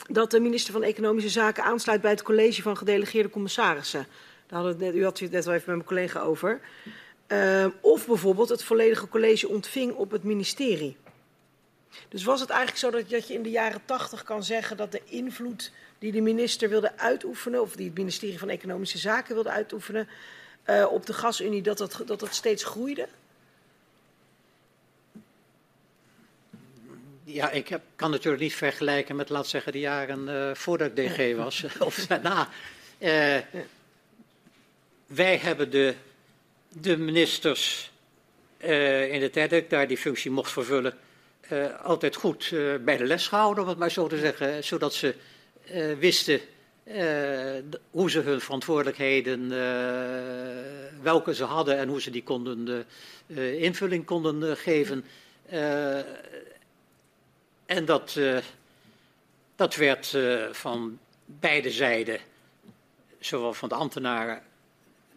dat 0.09 0.30
de 0.30 0.40
minister 0.40 0.72
van 0.72 0.82
Economische 0.82 1.30
Zaken 1.30 1.64
aansluit 1.64 2.01
bij 2.01 2.11
het 2.11 2.22
college 2.22 2.62
van 2.62 2.76
gedelegeerde 2.76 3.30
commissarissen. 3.30 4.07
Daar 4.46 4.61
hadden 4.61 4.78
net, 4.78 4.94
u 4.94 5.05
had 5.05 5.18
het 5.18 5.30
net 5.30 5.44
wel 5.44 5.55
even 5.55 5.66
met 5.66 5.76
mijn 5.76 5.88
collega 5.88 6.20
over. 6.20 6.61
Uh, 7.29 7.66
of 7.81 8.07
bijvoorbeeld 8.07 8.49
het 8.49 8.64
volledige 8.64 9.09
college 9.09 9.49
ontving 9.49 9.93
op 9.93 10.11
het 10.11 10.22
ministerie. 10.22 10.97
Dus 12.09 12.24
was 12.24 12.41
het 12.41 12.51
eigenlijk 12.51 12.81
zo 12.81 12.91
dat, 12.91 13.11
dat 13.11 13.29
je 13.29 13.35
in 13.35 13.43
de 13.43 13.51
jaren 13.51 13.81
tachtig 13.85 14.22
kan 14.22 14.45
zeggen 14.45 14.76
dat 14.76 14.93
de 14.93 15.03
invloed 15.05 15.72
die 15.99 16.12
de 16.12 16.20
minister 16.20 16.68
wilde 16.68 16.99
uitoefenen, 16.99 17.61
of 17.61 17.76
die 17.76 17.87
het 17.87 17.97
ministerie 17.97 18.39
van 18.39 18.49
Economische 18.49 18.99
Zaken 18.99 19.35
wilde 19.35 19.51
uitoefenen, 19.51 20.09
uh, 20.66 20.87
op 20.93 21.07
de 21.07 21.12
gasunie, 21.12 21.62
dat 21.62 21.79
dat, 21.79 22.03
dat 22.07 22.20
dat 22.20 22.35
steeds 22.35 22.64
groeide? 22.64 23.09
Ja, 27.24 27.51
ik 27.51 27.68
heb, 27.68 27.83
kan 27.97 28.11
natuurlijk 28.11 28.43
niet 28.43 28.55
vergelijken 28.55 29.16
met, 29.16 29.29
laat 29.29 29.47
zeggen, 29.47 29.72
de 29.72 29.79
jaren 29.79 30.29
uh, 30.29 30.55
voordat 30.55 30.91
ik 30.95 30.97
DG 30.97 31.37
was, 31.37 31.64
of 31.79 32.07
daarna. 32.07 32.49
Uh, 32.99 33.37
wij 35.07 35.37
hebben 35.37 35.70
de 35.70 35.95
de 36.81 36.97
ministers 36.97 37.91
uh, 38.64 39.12
in 39.12 39.20
de 39.20 39.31
tijd 39.31 39.51
dat 39.51 39.59
ik 39.59 39.70
daar 39.70 39.89
die 39.89 39.99
functie 39.99 40.31
mocht 40.31 40.53
vervullen, 40.53 40.95
uh, 41.53 41.81
altijd 41.85 42.16
goed 42.16 42.51
uh, 42.51 42.74
bij 42.76 42.97
de 42.97 43.05
les 43.05 43.26
gehouden, 43.26 43.62
om 43.62 43.68
het 43.68 43.79
maar 43.79 43.91
zo 43.91 44.07
te 44.07 44.18
zeggen, 44.18 44.64
zodat 44.64 44.95
ze 44.95 45.14
wisten 45.99 46.41
hoe 47.91 48.11
ze 48.11 48.20
hun 48.20 48.41
verantwoordelijkheden, 48.41 49.49
welke 51.03 51.35
ze 51.35 51.45
hadden 51.45 51.79
en 51.79 51.89
hoe 51.89 52.01
ze 52.01 52.11
die 52.11 52.22
konden, 52.22 52.87
invulling 53.59 54.05
konden 54.05 54.57
geven. 54.57 55.05
en 57.66 57.85
dat, 57.85 58.20
dat 59.57 59.76
werd 59.76 60.16
van 60.53 60.99
beide 61.24 61.70
zijden, 61.70 62.18
zowel 63.18 63.55
van 63.55 63.68
de 63.68 63.74
ambtenaren 63.74 64.43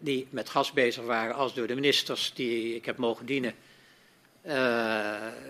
die 0.02 0.26
met 0.30 0.48
gas 0.48 0.72
bezig 0.72 1.04
waren 1.04 1.34
als 1.34 1.54
door 1.54 1.66
de 1.66 1.74
ministers 1.74 2.32
die 2.34 2.74
ik 2.74 2.84
heb 2.84 2.96
mogen 2.96 3.26
dienen, 3.26 3.54
uh, 4.46 4.52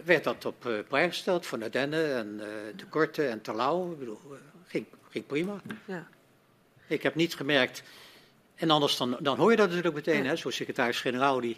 werd 0.05 0.25
dat 0.25 0.45
op 0.45 0.67
uh, 0.67 0.79
prijs 0.89 1.09
gesteld 1.09 1.47
voor 1.47 1.59
Nadenne 1.59 2.05
en 2.05 2.35
uh, 2.35 2.47
de 2.77 2.87
Korte 2.87 3.27
en 3.27 3.41
Terlouw. 3.41 3.93
Ik 3.93 3.99
bedoel, 3.99 4.21
ging, 4.67 4.87
ging 5.11 5.27
prima. 5.27 5.61
Ja. 5.85 6.09
Ik 6.87 7.03
heb 7.03 7.15
niet 7.15 7.35
gemerkt, 7.35 7.83
en 8.55 8.71
anders 8.71 8.97
dan, 8.97 9.17
dan 9.21 9.37
hoor 9.37 9.51
je 9.51 9.57
dat 9.57 9.69
natuurlijk 9.69 9.95
meteen, 9.95 10.25
ja. 10.25 10.37
zoals 10.37 10.57
secretaris-generaal, 10.57 11.41
die, 11.41 11.57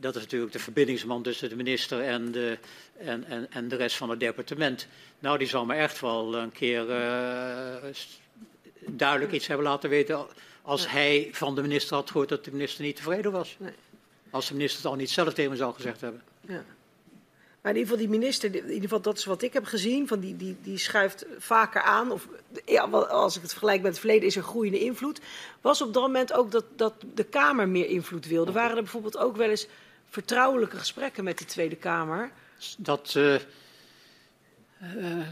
dat 0.00 0.16
is 0.16 0.22
natuurlijk 0.22 0.52
de 0.52 0.58
verbindingsman 0.58 1.22
tussen 1.22 1.48
de 1.48 1.56
minister 1.56 2.00
en 2.00 2.32
de, 2.32 2.58
en, 2.98 3.24
en, 3.24 3.50
en 3.50 3.68
de 3.68 3.76
rest 3.76 3.96
van 3.96 4.10
het 4.10 4.20
departement. 4.20 4.88
Nou, 5.18 5.38
die 5.38 5.48
zal 5.48 5.64
me 5.64 5.74
echt 5.74 6.00
wel 6.00 6.34
een 6.34 6.52
keer 6.52 6.86
duidelijk 8.86 9.32
iets 9.32 9.46
hebben 9.46 9.66
laten 9.66 9.90
weten 9.90 10.26
als 10.68 10.90
hij 10.90 11.28
van 11.32 11.54
de 11.54 11.62
minister 11.62 11.96
had 11.96 12.10
gehoord 12.10 12.28
dat 12.28 12.44
de 12.44 12.52
minister 12.52 12.84
niet 12.84 12.96
tevreden 12.96 13.32
was. 13.32 13.56
Nee. 13.58 13.72
Als 14.30 14.48
de 14.48 14.54
minister 14.54 14.82
het 14.82 14.90
al 14.90 14.96
niet 14.96 15.10
zelf 15.10 15.34
tegen 15.34 15.50
me 15.50 15.56
zou 15.56 15.74
gezegd 15.74 16.00
hebben. 16.00 16.22
Ja. 16.40 16.64
Maar 17.60 17.72
in 17.72 17.78
ieder 17.78 17.92
geval, 17.92 17.96
die 17.96 18.18
minister, 18.18 18.54
in 18.54 18.66
ieder 18.66 18.80
geval, 18.80 19.00
dat 19.00 19.18
is 19.18 19.24
wat 19.24 19.42
ik 19.42 19.52
heb 19.52 19.64
gezien, 19.64 20.08
van 20.08 20.20
die, 20.20 20.36
die, 20.36 20.56
die 20.62 20.78
schuift 20.78 21.26
vaker 21.38 21.82
aan. 21.82 22.10
Of 22.10 22.28
ja, 22.64 22.82
als 22.82 23.36
ik 23.36 23.42
het 23.42 23.50
vergelijk 23.50 23.82
met 23.82 23.90
het 23.90 24.00
verleden, 24.00 24.26
is 24.26 24.36
er 24.36 24.42
groeiende 24.42 24.78
invloed. 24.78 25.20
Was 25.60 25.82
op 25.82 25.94
dat 25.94 26.02
moment 26.02 26.32
ook 26.32 26.50
dat, 26.50 26.64
dat 26.76 26.94
de 27.14 27.24
Kamer 27.24 27.68
meer 27.68 27.86
invloed 27.86 28.26
wilde? 28.26 28.52
Waren 28.52 28.76
er 28.76 28.82
bijvoorbeeld 28.82 29.18
ook 29.18 29.36
wel 29.36 29.50
eens 29.50 29.66
vertrouwelijke 30.08 30.76
gesprekken 30.76 31.24
met 31.24 31.38
de 31.38 31.44
Tweede 31.44 31.76
Kamer? 31.76 32.30
Dat, 32.78 33.14
uh, 33.16 33.34
uh, 33.34 33.40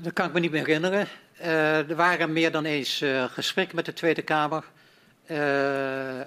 dat 0.02 0.12
kan 0.12 0.26
ik 0.26 0.32
me 0.32 0.40
niet 0.40 0.50
meer 0.50 0.66
herinneren. 0.66 1.08
Uh, 1.40 1.90
er 1.90 1.96
waren 1.96 2.32
meer 2.32 2.52
dan 2.52 2.64
eens 2.64 3.04
gesprekken 3.28 3.76
met 3.76 3.84
de 3.84 3.92
Tweede 3.92 4.22
Kamer 4.22 4.64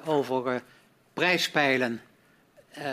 over 0.05 0.53
uh, 0.53 0.59
prijspeilen 1.13 2.01
uh, 2.77 2.83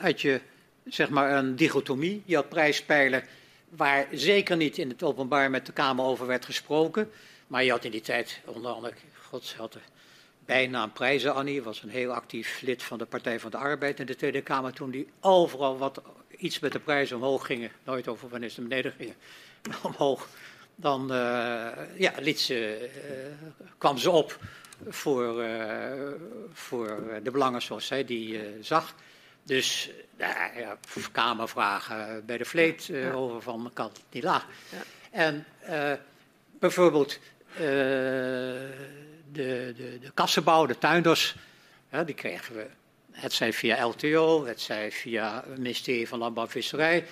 had 0.00 0.20
je 0.20 0.40
zeg 0.84 1.08
maar 1.08 1.36
een 1.36 1.56
dichotomie. 1.56 2.22
Je 2.24 2.34
had 2.34 2.48
prijspeilen 2.48 3.24
waar 3.68 4.06
zeker 4.12 4.56
niet 4.56 4.78
in 4.78 4.88
het 4.88 5.02
openbaar 5.02 5.50
met 5.50 5.66
de 5.66 5.72
Kamer 5.72 6.04
over 6.04 6.26
werd 6.26 6.44
gesproken. 6.44 7.10
Maar 7.46 7.64
je 7.64 7.70
had 7.70 7.84
in 7.84 7.90
die 7.90 8.00
tijd 8.00 8.40
onder 8.44 8.72
andere, 8.72 8.94
god 9.22 9.54
had 9.56 9.76
bijnaam 10.44 10.92
Prijzen 10.92 11.34
Annie, 11.34 11.62
was 11.62 11.82
een 11.82 11.88
heel 11.88 12.12
actief 12.12 12.60
lid 12.60 12.82
van 12.82 12.98
de 12.98 13.04
Partij 13.04 13.40
van 13.40 13.50
de 13.50 13.56
Arbeid 13.56 14.00
in 14.00 14.06
de 14.06 14.16
Tweede 14.16 14.42
Kamer 14.42 14.72
toen 14.72 14.90
die 14.90 15.08
overal 15.20 15.78
wat 15.78 16.02
iets 16.36 16.58
met 16.58 16.72
de 16.72 16.78
prijzen 16.78 17.16
omhoog 17.16 17.46
gingen, 17.46 17.70
nooit 17.84 18.08
over 18.08 18.28
wanneer 18.28 18.48
ze 18.48 18.62
beneden 18.62 18.92
gingen, 18.92 19.14
omhoog, 19.82 20.28
dan 20.74 21.06
ja, 21.96 22.12
liet 22.20 22.40
ze, 22.40 22.88
kwam 23.78 23.98
ze 23.98 24.10
op 24.10 24.38
voor, 24.88 25.44
uh, 25.44 26.12
voor 26.52 27.20
de 27.22 27.30
belangen 27.30 27.62
zoals 27.62 27.86
zij 27.86 28.04
die 28.04 28.32
uh, 28.32 28.48
zag. 28.60 28.94
Dus 29.42 29.90
uh, 30.16 30.28
ja, 30.56 30.78
kamervragen 31.12 32.26
bij 32.26 32.38
de 32.38 32.44
vleet 32.44 32.84
ja. 32.84 33.12
over 33.12 33.42
van 33.42 33.70
kan 33.72 33.86
het 33.86 34.02
niet 34.10 34.22
laag. 34.22 34.46
Ja. 34.68 34.82
En 35.10 35.46
bijvoorbeeld 36.58 37.18
de, 37.56 38.68
de, 39.32 39.98
de 40.00 40.10
kassenbouw, 40.14 40.66
de 40.66 40.78
tuinders, 40.78 41.34
die 42.06 42.14
kregen 42.14 42.54
we. 42.54 42.66
Het 43.10 43.32
zij 43.32 43.52
via 43.52 43.86
LTO, 43.86 44.46
het 44.46 44.60
zij 44.60 44.92
via 44.92 45.44
het 45.46 45.58
ministerie 45.58 46.08
van 46.08 46.18
Landbouw 46.18 46.44
en 46.44 46.50
Visserij. 46.50 47.04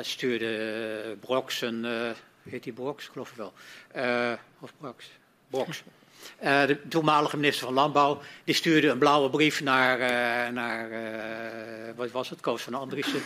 stuurde 0.00 1.16
Brox 1.20 1.60
een, 1.60 2.14
heet 2.42 2.62
die 2.62 2.72
Brox, 2.72 3.06
geloof 3.06 3.30
ik 3.30 3.36
wel. 3.36 3.52
of 4.60 4.72
Brox, 4.78 5.10
Brox. 5.50 5.82
Uh, 6.42 6.66
de 6.66 6.88
toenmalige 6.88 7.36
minister 7.36 7.66
van 7.66 7.74
Landbouw, 7.74 8.20
die 8.44 8.54
stuurde 8.54 8.88
een 8.88 8.98
blauwe 8.98 9.30
brief 9.30 9.60
naar, 9.60 10.00
uh, 10.00 10.54
naar 10.54 10.90
uh, 10.90 11.96
wat 11.96 12.10
was 12.10 12.30
het, 12.30 12.40
Koos 12.40 12.62
van 12.62 12.74
Andriessen. 12.74 13.20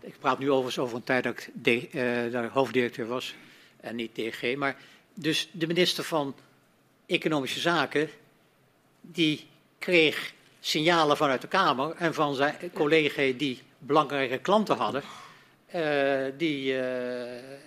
Ik 0.00 0.14
praat 0.18 0.38
nu 0.38 0.50
overigens 0.50 0.78
over 0.78 0.96
een 0.96 1.04
tijd 1.04 1.24
dat 1.24 1.48
ik 1.62 1.92
daar 2.32 2.48
hoofddirecteur 2.48 3.06
was 3.06 3.34
en 3.80 3.96
niet 3.96 4.14
DG. 4.14 4.56
Maar 4.56 4.76
dus 5.14 5.48
de 5.52 5.66
minister 5.66 6.04
van 6.04 6.34
Economische 7.06 7.60
Zaken, 7.60 8.10
die 9.00 9.46
kreeg 9.78 10.32
signalen 10.60 11.16
vanuit 11.16 11.40
de 11.40 11.48
Kamer 11.48 11.94
en 11.96 12.14
van 12.14 12.34
zijn 12.34 12.54
collega 12.72 13.32
die 13.36 13.62
belangrijke 13.78 14.38
klanten 14.38 14.76
hadden, 14.76 15.02
die 16.36 16.74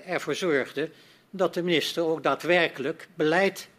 ervoor 0.05 0.35
zorgden 0.35 0.91
dat 1.29 1.53
de 1.53 1.63
minister 1.63 2.03
ook 2.03 2.23
daadwerkelijk 2.23 3.07
beleid 3.15 3.69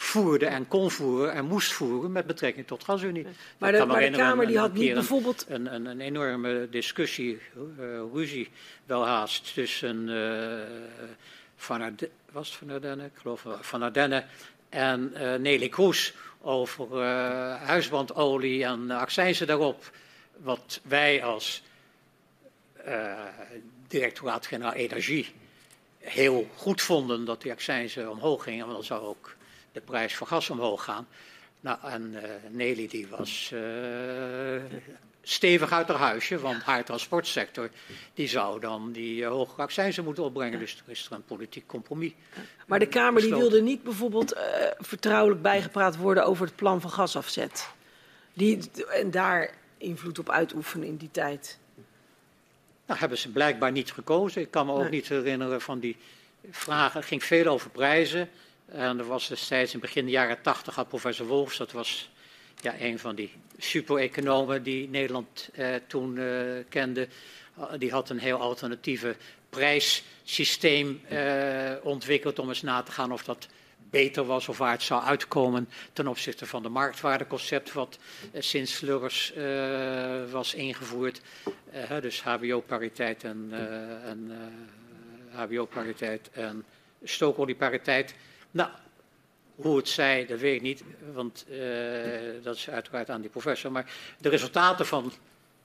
voerde 0.00 0.46
en 0.46 0.68
kon 0.68 0.90
voeren 0.90 1.32
en 1.32 1.44
moest 1.44 1.72
voeren 1.72 2.12
met 2.12 2.26
betrekking 2.26 2.66
tot 2.66 2.84
gasunie. 2.84 3.26
Maar 3.58 3.72
de, 3.72 3.84
maar 3.84 4.00
de 4.00 4.10
Kamer 4.10 4.46
die 4.46 4.58
had 4.58 4.72
niet 4.72 4.94
bijvoorbeeld... 4.94 5.44
Een, 5.48 5.74
een, 5.74 5.86
een, 5.86 6.00
enorme 6.00 6.68
discussie, 6.70 7.38
uh, 7.78 8.00
ruzie 8.12 8.50
wel 8.86 9.06
haast 9.06 9.54
tussen 9.54 10.08
uh, 10.08 10.52
Van 11.56 11.80
Ardenne, 11.82 12.12
was 12.32 12.48
het 12.48 12.58
Van 12.58 12.70
Ardenne? 12.70 13.04
Ik 13.04 13.10
geloof 13.14 13.44
Van 13.60 13.82
Ardenne 13.82 14.24
en 14.68 15.12
uh, 15.14 15.34
Nelly 15.34 15.68
Kroes 15.68 16.14
over 16.40 17.02
huisbandolie 17.56 18.64
en 18.64 18.90
accijnzen 18.90 19.46
daarop. 19.46 19.90
Wat 20.36 20.80
wij 20.82 21.24
als 21.24 21.62
directoraat-generaal 23.88 24.72
Energie 24.72 25.32
heel 25.98 26.48
goed 26.56 26.82
vonden 26.82 27.24
dat 27.24 27.42
die 27.42 27.52
accijnzen 27.52 28.10
omhoog 28.10 28.42
gingen, 28.42 28.64
want 28.64 28.76
dan 28.76 28.84
zou 28.84 29.02
ook 29.02 29.36
de 29.78 29.84
prijs 29.84 30.14
voor 30.14 30.26
gas 30.26 30.50
omhoog 30.50 30.84
gaan. 30.84 31.06
Nou, 31.60 31.78
en 31.82 32.12
uh, 32.12 32.20
Nelly 32.50 32.88
die 32.88 33.06
was 33.08 33.50
uh, 33.54 33.60
stevig 35.22 35.72
uit 35.72 35.88
haar 35.88 35.96
huisje, 35.96 36.38
want 36.38 36.62
haar 36.62 36.84
transportsector 36.84 37.70
die 38.14 38.28
zou 38.28 38.60
dan 38.60 38.92
die 38.92 39.20
uh, 39.20 39.28
hoge 39.28 39.62
accijnsen 39.62 40.04
moeten 40.04 40.24
opbrengen. 40.24 40.58
Dus 40.58 40.82
er 40.86 40.92
is 40.92 41.06
er 41.06 41.12
een 41.12 41.24
politiek 41.24 41.66
compromis. 41.66 42.12
Maar 42.66 42.78
de 42.78 42.88
Kamer 42.88 43.22
die 43.22 43.34
wilde 43.34 43.62
niet 43.62 43.82
bijvoorbeeld 43.82 44.38
vertrouwelijk 44.78 45.42
bijgepraat 45.42 45.96
worden 45.96 46.24
over 46.24 46.46
het 46.46 46.56
plan 46.56 46.80
van 46.80 46.90
gasafzet. 46.90 47.68
Die, 48.32 48.70
en 48.90 49.10
daar 49.10 49.50
invloed 49.78 50.18
op 50.18 50.30
uitoefenen 50.30 50.86
in 50.86 50.96
die 50.96 51.10
tijd. 51.10 51.58
Nou, 52.86 53.00
hebben 53.00 53.18
ze 53.18 53.30
blijkbaar 53.30 53.72
niet 53.72 53.92
gekozen. 53.92 54.42
Ik 54.42 54.50
kan 54.50 54.66
me 54.66 54.72
ook 54.72 54.80
nee. 54.80 54.90
niet 54.90 55.08
herinneren 55.08 55.60
van 55.60 55.78
die 55.78 55.96
vragen. 56.50 57.00
Het 57.00 57.08
ging 57.08 57.24
veel 57.24 57.46
over 57.46 57.70
prijzen. 57.70 58.28
En 58.72 58.98
er 58.98 59.06
was 59.06 59.28
destijds 59.28 59.74
in 59.74 59.80
begin 59.80 60.04
de 60.04 60.10
jaren 60.10 60.42
tachtig 60.42 60.74
had 60.74 60.88
professor 60.88 61.26
Wolfs, 61.26 61.56
dat 61.56 61.72
was 61.72 62.10
ja, 62.60 62.74
een 62.80 62.98
van 62.98 63.14
die 63.14 63.32
super-economen 63.58 64.62
die 64.62 64.88
Nederland 64.88 65.48
eh, 65.52 65.74
toen 65.86 66.18
eh, 66.18 66.24
kende. 66.68 67.08
die 67.78 67.90
had 67.90 68.10
een 68.10 68.18
heel 68.18 68.38
alternatieve 68.38 69.16
prijssysteem 69.50 71.00
eh, 71.08 71.72
ontwikkeld 71.82 72.38
om 72.38 72.48
eens 72.48 72.62
na 72.62 72.82
te 72.82 72.92
gaan 72.92 73.12
of 73.12 73.24
dat 73.24 73.48
beter 73.90 74.24
was 74.24 74.48
of 74.48 74.58
waar 74.58 74.72
het 74.72 74.82
zou 74.82 75.02
uitkomen 75.02 75.68
ten 75.92 76.06
opzichte 76.06 76.46
van 76.46 76.62
de 76.62 76.68
marktwaardeconcept 76.68 77.72
wat 77.72 77.98
eh, 78.32 78.42
sinds 78.42 78.74
Sluggers 78.74 79.32
uh, 79.36 80.30
was 80.30 80.54
ingevoerd. 80.54 81.20
Uh, 81.74 82.00
dus 82.00 82.22
HBO-pariteit 82.22 83.24
en, 83.24 83.50
en 84.04 84.32
HBO-pariteit 85.30 86.30
en 86.32 86.64
stookoliepariteit. 87.02 88.14
Nou, 88.50 88.70
hoe 89.54 89.76
het 89.76 89.88
zij, 89.88 90.26
dat 90.26 90.38
weet 90.38 90.54
ik 90.54 90.62
niet, 90.62 90.82
want 91.12 91.46
dat 92.42 92.56
is 92.56 92.70
uiteraard 92.70 93.10
aan 93.10 93.20
die 93.20 93.30
professor. 93.30 93.72
Maar 93.72 93.92
de 94.18 94.28
resultaten 94.28 94.86
van 94.86 95.12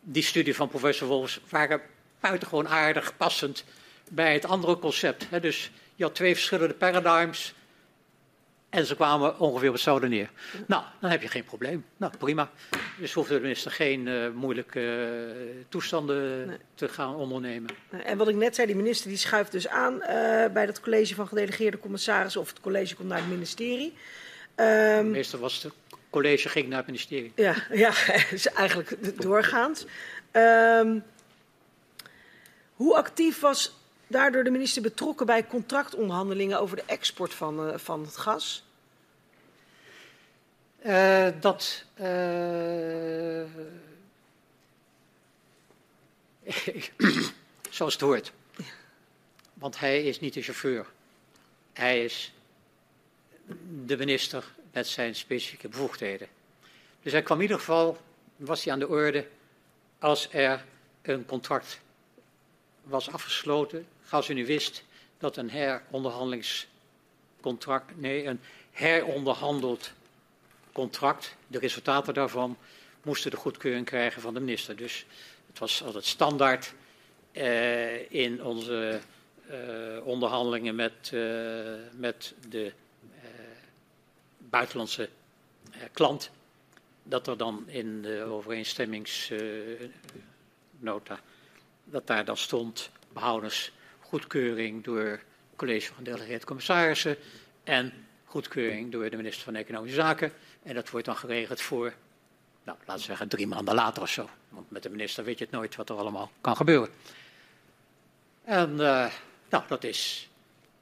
die 0.01 0.23
studie 0.23 0.55
van 0.55 0.69
professor 0.69 1.07
Wolfs 1.07 1.39
waren 1.49 1.81
buitengewoon 2.19 2.67
aardig 2.67 3.17
passend 3.17 3.63
bij 4.09 4.33
het 4.33 4.45
andere 4.45 4.79
concept. 4.79 5.29
Hè. 5.29 5.39
Dus 5.39 5.71
je 5.95 6.03
had 6.03 6.15
twee 6.15 6.33
verschillende 6.33 6.73
paradigms 6.73 7.53
en 8.73 8.85
ze 8.85 8.95
kwamen 8.95 9.39
ongeveer 9.39 9.67
op 9.67 9.73
hetzelfde 9.73 10.07
neer. 10.07 10.29
Nou, 10.67 10.83
dan 10.99 11.09
heb 11.09 11.21
je 11.21 11.27
geen 11.27 11.43
probleem. 11.43 11.85
Nou, 11.97 12.13
prima. 12.17 12.49
Dus 12.97 13.13
hoeft 13.13 13.29
de 13.29 13.39
minister 13.39 13.71
geen 13.71 14.07
uh, 14.07 14.29
moeilijke 14.29 14.79
uh, 14.79 15.63
toestanden 15.69 16.47
nee. 16.47 16.57
te 16.75 16.87
gaan 16.87 17.15
ondernemen. 17.15 17.69
En 18.03 18.17
wat 18.17 18.27
ik 18.27 18.35
net 18.35 18.55
zei, 18.55 18.67
die 18.67 18.75
minister 18.75 19.09
die 19.09 19.17
schuift 19.17 19.51
dus 19.51 19.67
aan 19.67 19.93
uh, 19.93 20.07
bij 20.53 20.65
dat 20.65 20.79
college 20.79 21.15
van 21.15 21.27
gedelegeerde 21.27 21.79
commissarissen. 21.79 22.41
Of 22.41 22.49
het 22.49 22.59
college 22.59 22.95
komt 22.95 23.07
naar 23.07 23.17
het 23.17 23.29
ministerie. 23.29 23.93
Um, 24.55 25.11
Meestal 25.11 25.39
was 25.39 25.63
het 25.63 25.73
college 26.09 26.49
ging 26.49 26.67
naar 26.67 26.77
het 26.77 26.87
ministerie. 26.87 27.31
Ja, 27.35 27.55
ja 27.71 27.93
is 28.31 28.47
eigenlijk 28.47 29.21
doorgaans. 29.21 29.85
Um, 30.31 31.03
hoe 32.73 32.95
actief 32.95 33.39
was 33.39 33.75
daardoor 34.13 34.43
de 34.43 34.49
minister 34.49 34.81
betrokken 34.81 35.25
bij 35.25 35.47
contractonderhandelingen 35.47 36.59
over 36.59 36.75
de 36.75 36.83
export 36.85 37.33
van, 37.33 37.67
uh, 37.67 37.77
van 37.77 38.01
het 38.01 38.17
gas? 38.17 38.63
Uh, 40.85 41.27
dat. 41.39 41.83
Uh, 42.01 43.43
zoals 47.69 47.93
het 47.93 48.01
hoort. 48.01 48.31
Want 49.53 49.79
hij 49.79 50.03
is 50.03 50.19
niet 50.19 50.33
de 50.33 50.41
chauffeur. 50.41 50.85
Hij 51.73 52.03
is 52.03 52.33
de 53.85 53.97
minister 53.97 54.43
met 54.71 54.87
zijn 54.87 55.15
specifieke 55.15 55.67
bevoegdheden. 55.67 56.27
Dus 57.01 57.11
hij 57.11 57.21
kwam 57.21 57.37
in 57.37 57.43
ieder 57.43 57.59
geval, 57.59 57.97
was 58.35 58.63
hij 58.63 58.73
aan 58.73 58.79
de 58.79 58.87
orde 58.87 59.27
als 59.99 60.27
er 60.31 60.65
een 61.01 61.25
contract 61.25 61.79
was 62.83 63.11
afgesloten 63.11 63.87
als 64.09 64.29
u 64.29 64.33
nu 64.33 64.45
wist 64.45 64.83
dat 65.17 65.37
een 65.37 65.49
heronderhandelingscontract, 65.49 67.99
nee, 67.99 68.25
een 68.25 68.39
heronderhandeld 68.71 69.91
contract, 70.71 71.35
de 71.47 71.59
resultaten 71.59 72.13
daarvan, 72.13 72.57
moesten 73.03 73.31
de 73.31 73.37
goedkeuring 73.37 73.85
krijgen 73.85 74.21
van 74.21 74.33
de 74.33 74.39
minister. 74.39 74.75
Dus 74.75 75.05
het 75.47 75.59
was 75.59 75.83
altijd 75.83 76.05
standaard 76.05 76.73
eh, 77.31 78.11
in 78.11 78.43
onze 78.43 78.99
eh, 79.47 79.97
onderhandelingen 80.03 80.75
met, 80.75 81.11
uh, 81.13 81.73
met 81.91 82.33
de 82.49 82.73
eh, 83.21 83.29
buitenlandse 84.37 85.09
eh, 85.71 85.79
klant, 85.91 86.31
dat 87.03 87.27
er 87.27 87.37
dan 87.37 87.63
in 87.67 88.01
de 88.01 88.23
overeenstemmingsnota, 88.23 91.19
dat 91.83 92.07
daar 92.07 92.25
dan 92.25 92.37
stond, 92.37 92.89
behoudens 93.13 93.71
goedkeuring 94.13 94.83
door 94.83 95.05
het 95.05 95.21
college 95.55 95.87
van 95.87 95.95
gedelegeerde 95.95 96.45
commissarissen 96.45 97.17
en 97.63 97.93
goedkeuring 98.25 98.91
door 98.91 99.09
de 99.09 99.15
minister 99.15 99.43
van 99.43 99.55
Economische 99.55 99.95
Zaken. 99.95 100.31
En 100.63 100.75
dat 100.75 100.89
wordt 100.89 101.05
dan 101.05 101.15
geregeld 101.15 101.61
voor, 101.61 101.93
nou, 102.63 102.77
laten 102.79 102.95
we 102.95 103.01
zeggen, 103.01 103.27
drie 103.27 103.47
maanden 103.47 103.75
later 103.75 104.01
of 104.01 104.09
zo. 104.09 104.29
Want 104.49 104.71
met 104.71 104.83
de 104.83 104.89
minister 104.89 105.23
weet 105.23 105.37
je 105.37 105.43
het 105.43 105.53
nooit 105.53 105.75
wat 105.75 105.89
er 105.89 105.95
allemaal 105.95 106.31
kan 106.41 106.55
gebeuren. 106.55 106.89
En 108.43 108.71
uh, 108.71 109.11
nou, 109.49 109.63
dat 109.67 109.83
is 109.83 110.29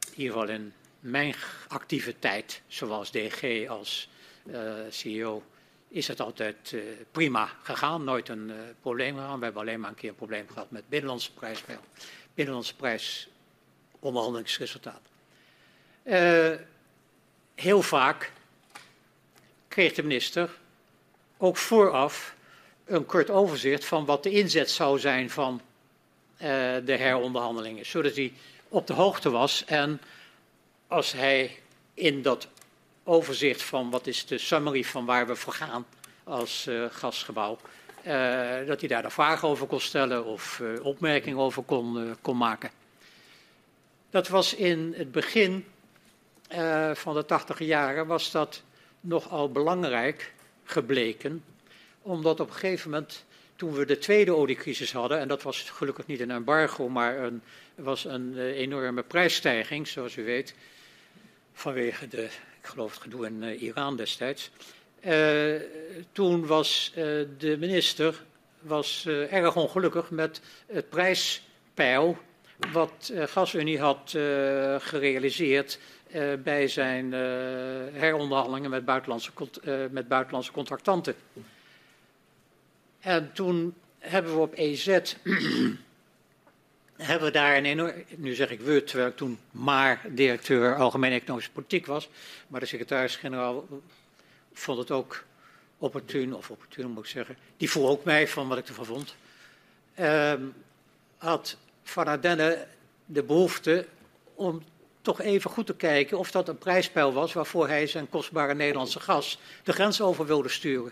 in 0.05 0.21
ieder 0.21 0.33
geval 0.33 0.49
in 0.49 0.73
mijn 0.99 1.35
actieve 1.67 2.19
tijd, 2.19 2.61
zowel 2.67 3.03
DG 3.03 3.67
als 3.67 4.09
uh, 4.45 4.73
CEO, 4.89 5.43
is 5.87 6.07
het 6.07 6.19
altijd 6.19 6.71
uh, 6.71 6.81
prima 7.11 7.49
gegaan. 7.63 8.03
Nooit 8.03 8.29
een 8.29 8.51
probleem 8.81 9.15
gehad. 9.15 9.37
We 9.37 9.43
hebben 9.43 9.61
alleen 9.61 9.79
maar 9.79 9.89
een 9.89 9.95
keer 9.95 10.09
een 10.09 10.15
probleem 10.15 10.47
gehad 10.47 10.71
met 10.71 10.89
binnenlandse 10.89 11.33
prijsspel 11.33 11.79
binnenlandse 12.41 12.75
prijs 12.75 13.27
onderhandelingsresultaat. 13.99 15.01
Uh, 16.03 16.51
heel 17.55 17.81
vaak 17.81 18.31
kreeg 19.67 19.93
de 19.93 20.03
minister 20.03 20.49
ook 21.37 21.57
vooraf 21.57 22.35
een 22.85 23.05
kort 23.05 23.29
overzicht 23.29 23.85
van 23.85 24.05
wat 24.05 24.23
de 24.23 24.31
inzet 24.31 24.69
zou 24.69 24.99
zijn 24.99 25.29
van 25.29 25.61
uh, 26.33 26.39
de 26.85 26.95
heronderhandelingen, 26.97 27.85
zodat 27.85 28.15
hij 28.15 28.33
op 28.67 28.87
de 28.87 28.93
hoogte 28.93 29.29
was 29.29 29.65
en 29.65 30.01
als 30.87 31.11
hij 31.11 31.59
in 31.93 32.21
dat 32.21 32.47
overzicht 33.03 33.63
van 33.63 33.89
wat 33.89 34.07
is 34.07 34.25
de 34.25 34.37
summary 34.37 34.83
van 34.83 35.05
waar 35.05 35.27
we 35.27 35.35
voor 35.35 35.53
gaan 35.53 35.85
als 36.23 36.65
uh, 36.67 36.85
gasgebouw, 36.91 37.59
dat 38.65 38.79
hij 38.79 38.87
daar 38.87 39.01
de 39.01 39.09
vragen 39.09 39.47
over 39.47 39.67
kon 39.67 39.81
stellen 39.81 40.25
of 40.25 40.59
uh, 40.59 40.85
opmerkingen 40.85 41.39
over 41.39 41.63
kon, 41.63 41.97
uh, 41.97 42.11
kon 42.21 42.37
maken. 42.37 42.69
Dat 44.09 44.27
was 44.27 44.53
in 44.53 44.93
het 44.97 45.11
begin 45.11 45.65
van 46.93 47.13
de 47.13 47.25
tachtige 47.25 47.65
jaren 47.65 48.07
was 48.07 48.31
dat 48.31 48.63
nogal 48.99 49.51
belangrijk 49.51 50.33
gebleken, 50.63 51.43
omdat 52.01 52.39
op 52.39 52.47
een 52.47 52.53
gegeven 52.53 52.89
moment, 52.89 53.25
toen 53.55 53.73
we 53.73 53.85
de 53.85 53.97
tweede 53.97 54.35
oliecrisis 54.35 54.93
hadden, 54.93 55.19
en 55.19 55.27
dat 55.27 55.43
was 55.43 55.61
gelukkig 55.61 56.07
niet 56.07 56.19
een 56.19 56.31
embargo, 56.31 56.89
maar 56.89 57.17
een, 57.17 57.41
was 57.75 58.05
een 58.05 58.37
enorme 58.37 59.03
prijsstijging, 59.03 59.87
zoals 59.87 60.15
u 60.15 60.23
weet, 60.23 60.55
vanwege 61.53 62.07
de, 62.07 62.23
ik 62.61 62.67
geloof 62.67 62.93
het 62.93 63.01
gedoe 63.01 63.25
in 63.25 63.43
Iran 63.43 63.95
destijds. 63.95 64.51
Uh, 65.05 65.61
toen 66.11 66.45
was 66.45 66.91
uh, 66.97 67.03
de 67.37 67.57
minister 67.59 68.23
was, 68.59 69.05
uh, 69.07 69.33
erg 69.33 69.55
ongelukkig 69.55 70.09
met 70.09 70.41
het 70.65 70.89
prijspeil 70.89 72.17
wat 72.71 73.13
GasUnie 73.15 73.79
had 73.79 74.09
gerealiseerd 74.77 75.79
bij 76.43 76.67
zijn 76.67 77.11
heronderhandelingen 77.93 78.69
met 78.69 78.85
buitenlandse, 78.85 79.31
met 79.91 80.07
buitenlandse 80.07 80.51
contractanten. 80.51 81.15
En 82.99 83.31
toen 83.33 83.73
hebben 83.99 84.33
we 84.33 84.39
op 84.39 84.53
EZ 84.55 84.85
hebben 86.97 87.27
we 87.27 87.31
daar 87.31 87.57
een 87.57 87.65
enorm, 87.65 87.93
nu 88.15 88.33
zeg 88.33 88.49
ik 88.49 88.61
we, 88.61 88.83
terwijl 88.83 89.09
ik 89.09 89.15
toen 89.15 89.39
maar 89.51 90.01
directeur 90.09 90.75
Algemene 90.75 91.15
Economische 91.15 91.51
Politiek 91.51 91.85
was, 91.85 92.09
maar 92.47 92.59
de 92.59 92.65
secretaris-generaal 92.65 93.67
vond 94.53 94.77
het 94.77 94.91
ook 94.91 95.23
opportun, 95.77 96.35
of 96.35 96.49
opportun 96.49 96.89
moet 96.89 97.03
ik 97.03 97.09
zeggen, 97.09 97.37
die 97.57 97.69
vroeg 97.69 97.89
ook 97.89 98.03
mij 98.03 98.27
van 98.27 98.47
wat 98.47 98.57
ik 98.57 98.67
ervan 98.67 98.85
vond. 98.85 99.15
Ehm, 99.93 100.43
had 101.17 101.57
Van 101.83 102.07
Ardenne 102.07 102.67
de 103.05 103.23
behoefte 103.23 103.85
om 104.35 104.63
toch 105.01 105.21
even 105.21 105.49
goed 105.49 105.65
te 105.65 105.75
kijken 105.75 106.17
of 106.17 106.31
dat 106.31 106.47
een 106.47 106.57
prijspeil 106.57 107.13
was 107.13 107.33
waarvoor 107.33 107.67
hij 107.67 107.87
zijn 107.87 108.09
kostbare 108.09 108.53
Nederlandse 108.53 108.99
gas 108.99 109.39
de 109.63 109.73
grens 109.73 110.01
over 110.01 110.25
wilde 110.25 110.49
sturen. 110.49 110.91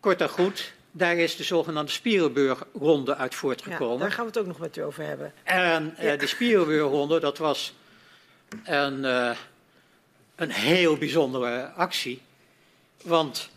Kort 0.00 0.20
en 0.20 0.28
goed, 0.28 0.72
daar 0.90 1.16
is 1.16 1.36
de 1.36 1.42
zogenaamde 1.42 1.90
Spierenburg-ronde 1.90 3.16
uit 3.16 3.34
voortgekomen. 3.34 3.94
Ja, 3.94 4.00
daar 4.00 4.12
gaan 4.12 4.24
we 4.24 4.30
het 4.30 4.38
ook 4.38 4.46
nog 4.46 4.58
met 4.58 4.76
u 4.76 4.80
over 4.80 5.04
hebben. 5.04 5.32
En 5.42 5.96
uh, 6.00 6.18
die 6.18 6.28
Spierenburg-ronde, 6.28 7.20
dat 7.20 7.38
was 7.38 7.74
een, 8.64 8.98
uh, 8.98 9.36
een 10.40 10.50
heel 10.50 10.96
bijzondere 10.96 11.70
actie. 11.76 12.20
Want 13.02 13.50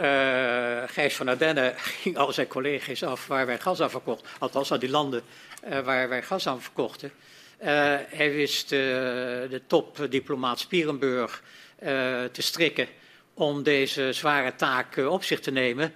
uh, 0.00 0.82
Gijs 0.86 1.16
van 1.16 1.28
Ardenne 1.28 1.74
ging 1.76 2.16
al 2.16 2.32
zijn 2.32 2.46
collega's 2.46 3.02
af 3.02 3.26
waar 3.26 3.46
wij 3.46 3.58
gas 3.58 3.80
aan 3.80 3.90
verkochten. 3.90 4.28
Althans, 4.38 4.72
aan 4.72 4.78
die 4.78 4.90
landen 4.90 5.22
waar 5.84 6.08
wij 6.08 6.22
gas 6.22 6.46
aan 6.46 6.62
verkochten. 6.62 7.10
hij 8.08 8.32
wist 8.32 8.68
de 8.68 9.60
topdiplomaat 9.66 10.58
Spierenburg 10.58 11.42
te 12.32 12.42
strikken 12.42 12.88
om 13.34 13.62
deze 13.62 14.12
zware 14.12 14.54
taak 14.54 14.96
op 14.96 15.24
zich 15.24 15.40
te 15.40 15.50
nemen. 15.50 15.92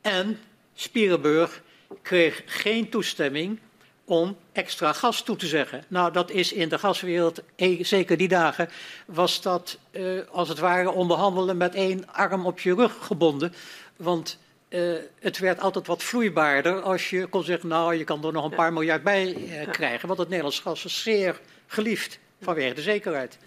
En 0.00 0.40
Spierenburg 0.74 1.62
kreeg 2.02 2.42
geen 2.46 2.88
toestemming 2.88 3.58
om 4.04 4.36
extra 4.52 4.92
gas 4.92 5.22
toe 5.22 5.36
te 5.36 5.46
zeggen. 5.46 5.84
Nou, 5.88 6.12
dat 6.12 6.30
is 6.30 6.52
in 6.52 6.68
de 6.68 6.78
gaswereld, 6.78 7.42
eh, 7.56 7.84
zeker 7.84 8.16
die 8.16 8.28
dagen, 8.28 8.68
was 9.06 9.42
dat 9.42 9.78
uh, 9.92 10.20
als 10.30 10.48
het 10.48 10.58
ware 10.58 10.90
onderhandelen 10.90 11.56
met 11.56 11.74
één 11.74 12.12
arm 12.12 12.46
op 12.46 12.60
je 12.60 12.74
rug 12.74 12.96
gebonden. 13.00 13.54
Want 13.96 14.38
uh, 14.68 14.94
het 15.20 15.38
werd 15.38 15.60
altijd 15.60 15.86
wat 15.86 16.02
vloeibaarder 16.02 16.80
als 16.80 17.10
je 17.10 17.26
kon 17.26 17.44
zeggen, 17.44 17.68
nou, 17.68 17.94
je 17.94 18.04
kan 18.04 18.24
er 18.24 18.32
nog 18.32 18.44
een 18.44 18.54
paar 18.54 18.72
miljard 18.72 19.02
bij 19.02 19.36
krijgen. 19.70 20.06
Want 20.06 20.18
het 20.18 20.28
Nederlands 20.28 20.60
gas 20.60 20.84
is 20.84 21.02
zeer 21.02 21.40
geliefd 21.66 22.18
vanwege 22.40 22.74
de 22.74 22.82
zekerheid. 22.82 23.38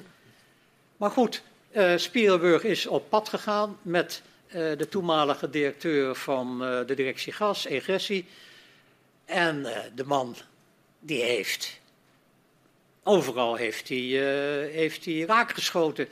Maar 0.97 1.11
goed, 1.11 1.41
Spierenburg 1.95 2.63
is 2.63 2.87
op 2.87 3.09
pad 3.09 3.29
gegaan 3.29 3.77
met 3.81 4.21
de 4.51 4.87
toenmalige 4.89 5.49
directeur 5.49 6.15
van 6.15 6.59
de 6.59 6.95
directie 6.95 7.33
gas, 7.33 7.65
Egressie. 7.65 8.25
En 9.27 9.59
uh, 9.59 9.77
de 9.95 10.05
man 10.05 10.35
die 10.99 11.23
heeft, 11.23 11.79
overal 13.03 13.55
heeft 13.55 13.89
hij, 13.89 13.97
heeft 14.71 15.05
hij 15.05 15.19
raak 15.19 15.53
geschoten. 15.53 16.07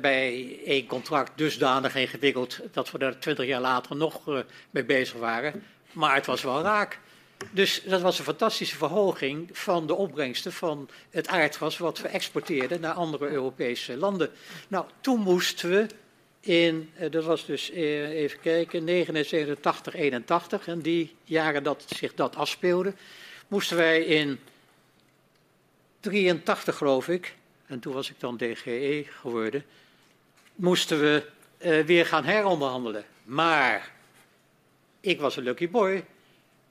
bij 0.00 0.58
één 0.64 0.86
contract 0.86 1.32
dusdanig 1.34 1.94
ingewikkeld 1.94 2.60
dat 2.72 2.90
we 2.90 2.98
er 2.98 3.20
twintig 3.20 3.46
jaar 3.46 3.60
later 3.60 3.96
nog 3.96 4.20
mee 4.70 4.84
bezig 4.84 5.16
waren. 5.18 5.64
Maar 5.92 6.14
het 6.14 6.26
was 6.26 6.42
wel 6.42 6.62
raak. 6.62 6.98
Dus 7.50 7.82
dat 7.82 8.00
was 8.00 8.18
een 8.18 8.24
fantastische 8.24 8.76
verhoging 8.76 9.48
van 9.52 9.86
de 9.86 9.94
opbrengsten 9.94 10.52
van 10.52 10.88
het 11.10 11.28
aardgas 11.28 11.78
wat 11.78 11.98
we 11.98 12.08
exporteerden 12.08 12.80
naar 12.80 12.92
andere 12.92 13.28
Europese 13.28 13.96
landen. 13.96 14.30
Nou, 14.68 14.84
toen 15.00 15.20
moesten 15.20 15.70
we 15.70 15.86
in, 16.40 16.90
eh, 16.94 17.10
dat 17.10 17.24
was 17.24 17.46
dus 17.46 17.70
eh, 17.70 18.08
even 18.08 18.40
kijken, 18.40 18.84
79, 18.84 19.94
81, 19.94 20.66
en 20.66 20.80
die 20.80 21.14
jaren 21.24 21.62
dat 21.62 21.84
zich 21.96 22.14
dat 22.14 22.36
afspeelde, 22.36 22.92
moesten 23.48 23.76
wij 23.76 24.00
in 24.04 24.38
83 26.00 26.76
geloof 26.76 27.08
ik, 27.08 27.34
en 27.66 27.80
toen 27.80 27.92
was 27.92 28.10
ik 28.10 28.20
dan 28.20 28.36
DGE 28.36 29.04
geworden, 29.08 29.64
moesten 30.54 31.00
we 31.00 31.26
uh, 31.58 31.84
weer 31.84 32.06
gaan 32.06 32.24
heronderhandelen. 32.24 33.04
Maar 33.24 33.92
ik 35.00 35.20
was 35.20 35.36
een 35.36 35.42
lucky 35.42 35.68
boy, 35.68 36.04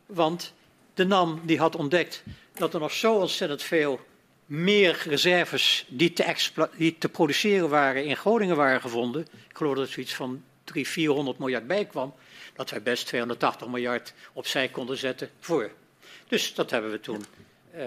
want 0.05 0.53
de 0.93 1.05
NAM 1.05 1.41
die 1.43 1.59
had 1.59 1.75
ontdekt 1.75 2.23
dat 2.53 2.73
er 2.73 2.79
nog 2.79 2.91
zo 2.91 3.15
ontzettend 3.15 3.63
veel 3.63 3.99
meer 4.49 5.01
reserves 5.05 5.85
die 5.87 6.13
te, 6.13 6.35
te, 6.99 7.09
produceren 7.09 7.69
waren 7.69 8.05
in 8.05 8.15
Groningen 8.15 8.55
waren 8.55 8.81
gevonden. 8.81 9.21
Ik 9.21 9.57
geloof 9.57 9.75
dat 9.75 9.87
er 9.87 9.93
zoiets 9.93 10.13
van 10.13 10.43
300, 10.63 10.93
400 10.93 11.39
miljard 11.39 11.67
bij 11.67 11.85
kwam. 11.85 12.13
Dat 12.53 12.69
wij 12.69 12.81
best 12.81 13.07
280 13.07 13.67
miljard 13.67 14.13
opzij 14.33 14.67
konden 14.67 14.97
zetten 14.97 15.29
voor. 15.39 15.71
Dus 16.27 16.53
dat 16.53 16.71
hebben 16.71 16.91
we 16.91 16.99
toen, 16.99 17.25
uh, 17.75 17.83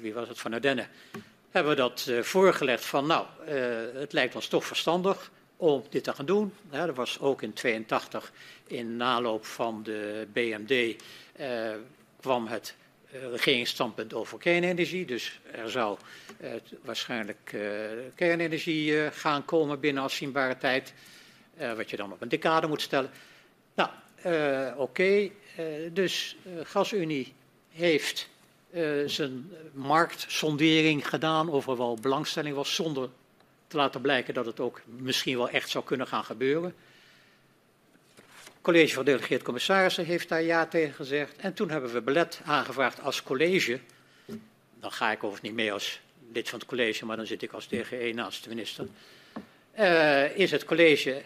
wie 0.00 0.14
was 0.14 0.28
het, 0.28 0.40
van 0.40 0.52
Ardenne, 0.52 0.86
hebben 1.50 1.72
we 1.72 1.78
dat 1.78 2.06
uh, 2.08 2.22
voorgelegd 2.22 2.84
van 2.84 3.06
nou, 3.06 3.26
uh, 3.48 3.54
het 3.94 4.12
lijkt 4.12 4.34
ons 4.34 4.46
toch 4.46 4.64
verstandig 4.64 5.30
om 5.56 5.84
dit 5.90 6.04
te 6.04 6.12
gaan 6.12 6.26
doen. 6.26 6.52
Ja, 6.70 6.86
er 6.86 6.94
was 6.94 7.20
ook 7.20 7.42
in 7.42 7.52
82 7.52 8.32
in 8.66 8.96
naloop 8.96 9.44
van 9.44 9.82
de 9.82 10.26
BMD 10.32 11.02
kwam 12.20 12.46
het 12.46 12.74
eh, 12.78 12.79
regeringsstandpunt 13.12 14.14
over 14.14 14.38
kernenergie. 14.38 15.04
Dus 15.04 15.40
er 15.52 15.70
zou 15.70 15.98
uh, 16.40 16.50
waarschijnlijk 16.82 17.52
uh, 17.54 17.62
kernenergie 18.14 19.10
gaan 19.10 19.44
komen 19.44 19.80
binnen 19.80 20.02
afzienbare 20.02 20.56
tijd. 20.56 20.92
wat 21.76 21.90
je 21.90 21.96
dan 21.96 22.12
op 22.12 22.22
een 22.22 22.28
decade 22.28 22.66
moet 22.66 22.82
stellen. 22.82 23.10
Nou, 23.74 23.90
oké. 24.76 24.80
Okay. 24.80 25.32
dus 25.92 26.36
GasUnie 26.62 27.34
heeft 27.70 28.28
zijn 29.06 29.50
marktsondering 29.72 31.08
gedaan 31.08 31.48
of 31.48 31.66
er 31.66 31.76
wel 31.76 31.98
belangstelling 32.00 32.54
was, 32.54 32.74
zonder 32.74 33.08
te 33.66 33.76
laten 33.76 34.00
blijken 34.00 34.34
dat 34.34 34.46
het 34.46 34.60
ook 34.60 34.80
misschien 34.86 35.36
wel 35.36 35.48
echt 35.48 35.68
zou 35.70 35.84
kunnen 35.84 36.06
gaan 36.06 36.24
gebeuren 36.24 36.74
college 38.60 38.94
van 38.94 39.04
delegeerd 39.04 39.42
commissarissen 39.42 40.04
heeft 40.04 40.28
daar 40.28 40.42
ja 40.42 40.66
tegen 40.66 40.94
gezegd. 40.94 41.36
En 41.36 41.54
toen 41.54 41.70
hebben 41.70 41.92
we 41.92 42.00
belet 42.00 42.40
aangevraagd 42.44 43.00
als 43.00 43.22
college. 43.22 43.80
Dan 44.80 44.92
ga 44.92 45.10
ik 45.10 45.16
overigens 45.16 45.42
niet 45.42 45.54
mee 45.54 45.72
als 45.72 46.00
lid 46.32 46.48
van 46.48 46.58
het 46.58 46.68
college, 46.68 47.06
maar 47.06 47.16
dan 47.16 47.26
zit 47.26 47.42
ik 47.42 47.52
als 47.52 47.68
DGE 47.68 48.12
naast 48.14 48.42
de 48.42 48.48
minister. 48.48 48.86
Uh, 49.78 50.36
is 50.36 50.50
het 50.50 50.64
college, 50.64 51.22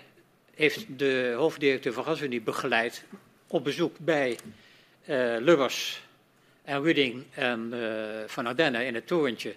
heeft 0.54 0.98
de 0.98 1.34
hoofddirecteur 1.36 1.92
van 1.92 2.04
GasUnie 2.04 2.40
begeleid 2.40 3.04
op 3.46 3.64
bezoek 3.64 3.98
bij 3.98 4.38
uh, 5.08 5.36
Lubbers 5.40 6.02
en 6.62 6.82
Wudding 6.82 7.24
en 7.34 7.70
uh, 7.74 7.88
Van 8.26 8.46
Ardenne 8.46 8.84
in 8.84 8.94
het 8.94 9.06
torentje. 9.06 9.54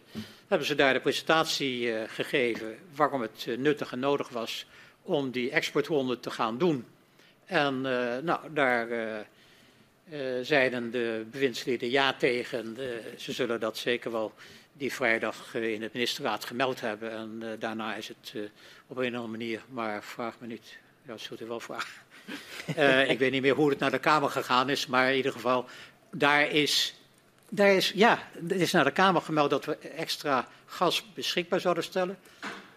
Hebben 0.48 0.68
ze 0.68 0.76
daar 0.76 0.94
de 0.94 1.00
presentatie 1.00 1.94
gegeven 2.08 2.78
waarom 2.96 3.22
het 3.22 3.48
nuttig 3.58 3.92
en 3.92 4.00
nodig 4.00 4.30
was 4.30 4.66
om 5.02 5.32
die 5.32 5.52
exportronde 5.52 6.20
te 6.20 6.30
gaan 6.30 6.58
doen. 6.58 6.86
En 7.48 7.76
uh, 7.86 8.18
nou, 8.18 8.54
daar 8.54 8.88
uh, 8.88 9.16
uh, 10.10 10.20
zeiden 10.42 10.92
de 10.92 11.26
bewindsleden 11.32 11.90
ja 11.90 12.14
tegen. 12.14 12.78
ze 13.18 13.32
zullen 13.32 13.60
dat 13.60 13.78
zeker 13.78 14.12
wel 14.12 14.34
die 14.74 14.94
vrijdag 14.94 15.56
in 15.56 15.82
het 15.82 15.94
ministerraad 15.94 16.46
gemeld 16.46 16.82
hebben. 16.82 17.12
En 17.12 17.56
daarna 17.60 17.96
is 17.96 18.08
het 18.08 18.34
op 18.88 18.98
een 18.98 19.08
of 19.08 19.14
andere 19.14 19.28
manier, 19.28 19.62
maar 19.70 20.04
vraag 20.04 20.36
me 20.40 20.48
niet. 20.48 20.78
Ja, 21.02 21.12
dat 21.12 21.22
zult 21.22 21.42
u 21.42 21.46
wel 21.46 21.60
vragen. 21.60 22.02
ik 23.12 23.20
weet 23.20 23.32
niet 23.32 23.42
meer 23.42 23.56
hoe 23.56 23.70
het 23.70 23.80
naar 23.80 23.92
de 23.92 24.00
Kamer 24.00 24.30
gegaan 24.30 24.70
is, 24.70 24.88
maar 24.88 25.10
in 25.10 25.16
ieder 25.16 25.32
geval, 25.32 25.66
daar 26.12 26.52
is, 26.52 26.96
daar 27.50 27.74
is, 27.74 27.92
ja, 27.96 28.30
er 28.50 28.56
is 28.56 28.72
naar 28.72 28.84
de 28.84 28.92
Kamer 28.92 29.22
gemeld 29.22 29.50
dat 29.50 29.66
we 29.66 29.78
extra 29.78 30.48
gas 30.66 31.14
beschikbaar 31.14 31.60
zouden 31.60 31.84
stellen. 31.84 32.18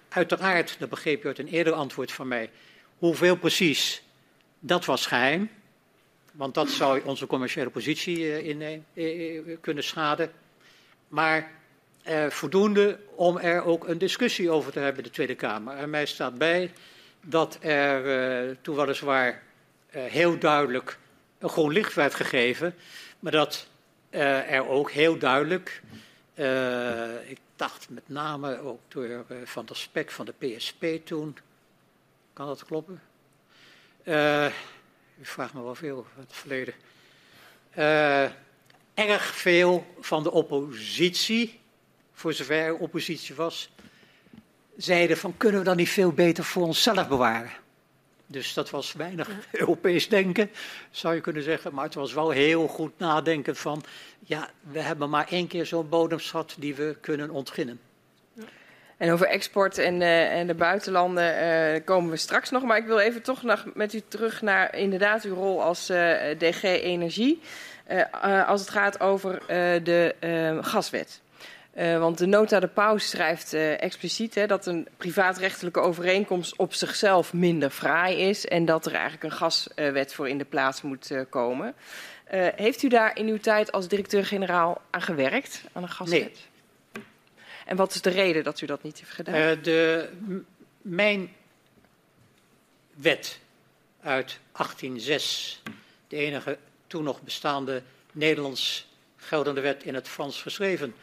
Uiteraard, 0.09 0.77
dat 0.79 0.89
begreep 0.89 1.25
u 1.25 1.27
uit 1.27 1.39
een 1.39 1.49
eerder 1.49 1.73
antwoord 1.73 2.13
van 2.13 2.29
mij, 2.29 2.51
hoeveel 2.99 3.37
precies, 3.37 4.03
dat 4.61 4.85
was 4.85 5.07
geheim, 5.07 5.51
want 6.33 6.55
dat 6.55 6.69
zou 6.69 7.01
onze 7.05 7.27
commerciële 7.27 7.71
positie 7.71 8.19
uh, 8.19 8.47
in, 8.47 8.85
uh, 8.95 9.57
kunnen 9.61 9.85
schaden. 9.85 10.33
Maar 11.09 11.51
voldoende 12.29 12.99
om 13.15 13.39
er 13.39 13.65
ook 13.65 13.89
een 13.89 13.99
discussie 13.99 14.51
over 14.51 14.73
te 14.73 14.79
hebben 14.79 15.03
in 15.03 15.09
de 15.09 15.15
Tweede 15.15 15.35
Kamer. 15.35 15.77
En 15.77 15.91
mij 15.91 16.07
staat 16.07 16.39
bij 16.39 16.73
dat 17.21 17.59
er 17.61 18.57
toen 18.61 18.77
weliswaar 18.77 19.43
heel 19.91 20.39
duidelijk 20.39 20.99
een 21.39 21.49
groen 21.49 21.73
licht 21.73 21.95
werd 21.95 22.15
gegeven, 22.15 22.75
maar 23.19 23.33
dat 23.33 23.69
er 24.11 24.69
ook 24.69 24.91
heel 24.91 25.19
duidelijk, 25.19 25.83
ik 27.27 27.39
dacht 27.57 27.91
met 27.91 28.09
name 28.09 28.61
ook 28.61 28.81
door 28.89 29.25
Van 29.45 29.67
der 29.67 29.77
Spek 29.77 30.11
van 30.11 30.27
de 30.27 30.33
PSP 30.57 30.85
toen, 31.05 31.37
kan 32.33 32.47
dat 32.47 32.65
kloppen? 32.65 33.01
Uh, 34.05 34.47
u 35.21 35.25
vraagt 35.25 35.55
me 35.55 35.63
wel 35.63 35.75
veel 35.75 36.07
uit 36.19 36.27
het 36.27 36.37
verleden. 36.37 36.75
Uh, 37.79 38.25
erg 38.95 39.25
veel 39.25 39.87
van 40.01 40.23
de 40.23 40.31
oppositie, 40.31 41.61
voor 42.13 42.33
zover 42.33 42.57
er 42.57 42.77
oppositie 42.77 43.35
was, 43.35 43.71
zeiden 44.77 45.17
van 45.17 45.37
kunnen 45.37 45.61
we 45.61 45.67
dan 45.67 45.77
niet 45.77 45.89
veel 45.89 46.13
beter 46.13 46.45
voor 46.45 46.67
onszelf 46.67 47.09
bewaren? 47.09 47.51
Dus 48.27 48.55
dat 48.55 48.71
was 48.71 48.93
weinig 48.93 49.29
Europees 49.53 50.09
denken, 50.09 50.51
zou 50.91 51.15
je 51.15 51.21
kunnen 51.21 51.43
zeggen. 51.43 51.75
Maar 51.75 51.85
het 51.85 51.95
was 51.95 52.13
wel 52.13 52.31
heel 52.31 52.67
goed 52.67 52.99
nadenken 52.99 53.57
van, 53.57 53.83
ja, 54.19 54.51
we 54.61 54.81
hebben 54.81 55.11
maar 55.11 55.29
één 55.29 55.47
keer 55.47 55.67
zo'n 55.67 55.89
bodemschat 55.89 56.55
die 56.59 56.75
we 56.75 56.97
kunnen 57.01 57.31
ontginnen. 57.31 57.81
En 59.01 59.13
over 59.13 59.27
export 59.27 59.79
en, 59.79 60.01
uh, 60.01 60.39
en 60.39 60.47
de 60.47 60.55
buitenlanden 60.55 61.45
uh, 61.75 61.81
komen 61.85 62.11
we 62.11 62.17
straks 62.17 62.51
nog. 62.51 62.63
Maar 62.63 62.77
ik 62.77 62.87
wil 62.87 62.99
even 62.99 63.23
toch 63.23 63.43
nog 63.43 63.65
met 63.75 63.93
u 63.93 64.03
terug 64.09 64.43
naar 64.43 64.77
inderdaad 64.77 65.25
uw 65.25 65.35
rol 65.35 65.63
als 65.63 65.91
uh, 65.91 66.15
DG 66.39 66.63
Energie. 66.63 67.41
als 68.47 68.61
het 68.61 68.71
gaat 68.71 69.01
over 69.01 69.43
de 69.83 70.15
gaswet. 70.61 71.21
Want 71.75 72.19
de 72.19 72.27
nota 72.27 72.61
de 72.61 72.69
paus 72.69 73.11
schrijft 73.11 73.53
expliciet 73.79 74.35
hè, 74.35 74.47
dat 74.47 74.67
een 74.67 74.89
privaatrechtelijke 74.97 75.81
overeenkomst 75.81 76.57
op 76.57 76.75
zichzelf 76.75 77.33
minder 77.33 77.71
fraai 77.71 78.17
is 78.17 78.47
en 78.47 78.65
dat 78.65 78.87
er 78.87 78.93
eigenlijk 78.93 79.25
een 79.25 79.39
gaswet 79.39 80.15
voor 80.15 80.29
in 80.29 80.39
de 80.39 80.45
plaats 80.45 80.83
moet 80.83 81.15
komen. 81.29 81.75
heeft 82.57 82.83
u 82.83 82.89
daar 82.89 83.17
in 83.17 83.27
uw 83.27 83.39
tijd 83.39 83.73
als 83.73 83.89
directeur-generaal 83.89 84.81
aan 84.91 85.03
gewerkt, 85.03 85.65
aan 85.73 85.83
een 85.83 85.89
gaswet? 85.89 86.21
Nee. 86.21 86.50
En 87.71 87.77
wat 87.77 87.95
is 87.95 88.03
de 88.03 88.11
reden 88.11 88.45
dat 88.45 88.61
u 88.61 88.67
dat 88.67 88.83
niet 88.83 88.99
heeft 88.99 89.11
gedaan? 89.11 89.63
de, 89.63 90.09
mijn 90.83 91.33
wet 92.95 93.39
uit 94.01 94.39
1806, 94.53 95.63
de 96.09 96.17
enige 96.17 96.59
toen 96.87 97.05
nog 97.05 97.23
bestaande 97.23 97.83
Nederlands 98.13 98.89
geldende 99.17 99.61
wet 99.61 99.83
in 99.83 99.95
het 99.95 100.09
Frans 100.09 100.43
geschreven 100.43 100.95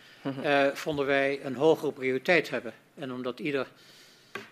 uh, 0.44 0.68
vonden 0.73 1.06
wij 1.06 1.45
een 1.45 1.56
hogere 1.56 1.91
prioriteit 1.91 2.49
hebben. 2.49 2.73
En 2.95 3.11
omdat 3.11 3.39
ieder 3.39 3.68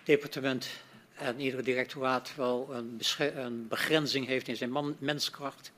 departement 0.02 0.68
en 1.14 1.40
ieder 1.40 1.64
directoraat 1.64 2.32
wel 2.36 2.68
een, 2.72 3.00
een 3.18 3.68
begrenzing 3.68 4.26
heeft 4.26 4.48
in 4.48 4.56
zijn 4.56 4.70
man 4.70 4.96
menskracht, 4.98 5.72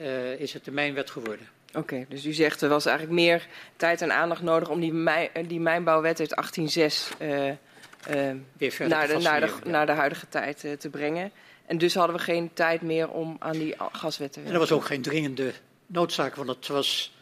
uh, 0.00 0.40
is 0.40 0.52
het 0.52 0.64
de 0.64 0.70
mijnwet 0.70 1.10
geworden. 1.10 1.48
Oké, 1.76 1.78
okay, 1.78 2.06
dus 2.08 2.24
u 2.24 2.32
zegt 2.32 2.60
er 2.60 2.68
was 2.68 2.86
eigenlijk 2.86 3.16
meer 3.16 3.46
tijd 3.76 4.02
en 4.02 4.12
aandacht 4.12 4.42
nodig 4.42 4.68
om 4.68 4.80
die, 4.80 4.92
mijn, 4.92 5.28
die 5.46 5.60
mijnbouwwet 5.60 6.20
uit 6.20 6.30
1806 6.30 7.08
uh, 7.20 7.50
Weer 8.56 8.88
naar, 8.88 9.06
de, 9.06 9.18
naar, 9.18 9.40
de, 9.40 9.52
ja. 9.64 9.70
naar 9.70 9.86
de 9.86 9.92
huidige 9.92 10.28
tijd 10.28 10.66
te 10.78 10.88
brengen. 10.90 11.30
En 11.66 11.78
dus 11.78 11.94
hadden 11.94 12.16
we 12.16 12.22
geen 12.22 12.52
tijd 12.52 12.82
meer 12.82 13.10
om 13.10 13.36
aan 13.38 13.52
die 13.52 13.74
gaswet 13.92 14.32
te 14.32 14.40
werken. 14.40 14.46
En 14.46 14.52
er 14.52 14.58
was 14.58 14.72
ook 14.72 14.84
geen 14.84 15.02
dringende 15.02 15.52
noodzaak, 15.86 16.34
want 16.34 16.48
het 16.48 16.66
was 16.66 17.14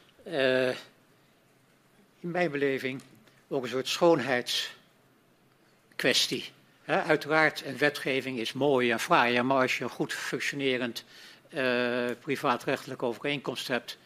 in 2.21 2.31
mijn 2.31 2.51
beleving 2.51 3.03
ook 3.49 3.63
een 3.63 3.69
soort 3.69 3.89
schoonheidskwestie. 3.89 6.51
He, 6.83 7.03
uiteraard, 7.03 7.63
een 7.67 7.79
wetgeving 7.79 8.39
is 8.39 8.53
mooi 8.53 8.91
en 8.91 9.01
fraai, 9.01 9.43
maar 9.43 9.61
als 9.61 9.79
je 9.79 9.85
een 9.85 9.91
goed 9.91 10.13
functionerend 10.13 11.05
uh, 11.55 12.05
privaatrechtelijke 12.21 13.05
overeenkomst 13.05 13.69
hebt, 13.69 13.99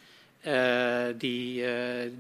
die 1.17 1.63
uh, 1.63 1.71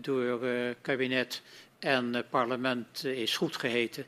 door 0.00 0.40
kabinet 0.80 1.42
en 1.78 2.24
parlement 2.30 3.04
is 3.04 3.36
goed 3.36 3.56
geheten, 3.56 4.06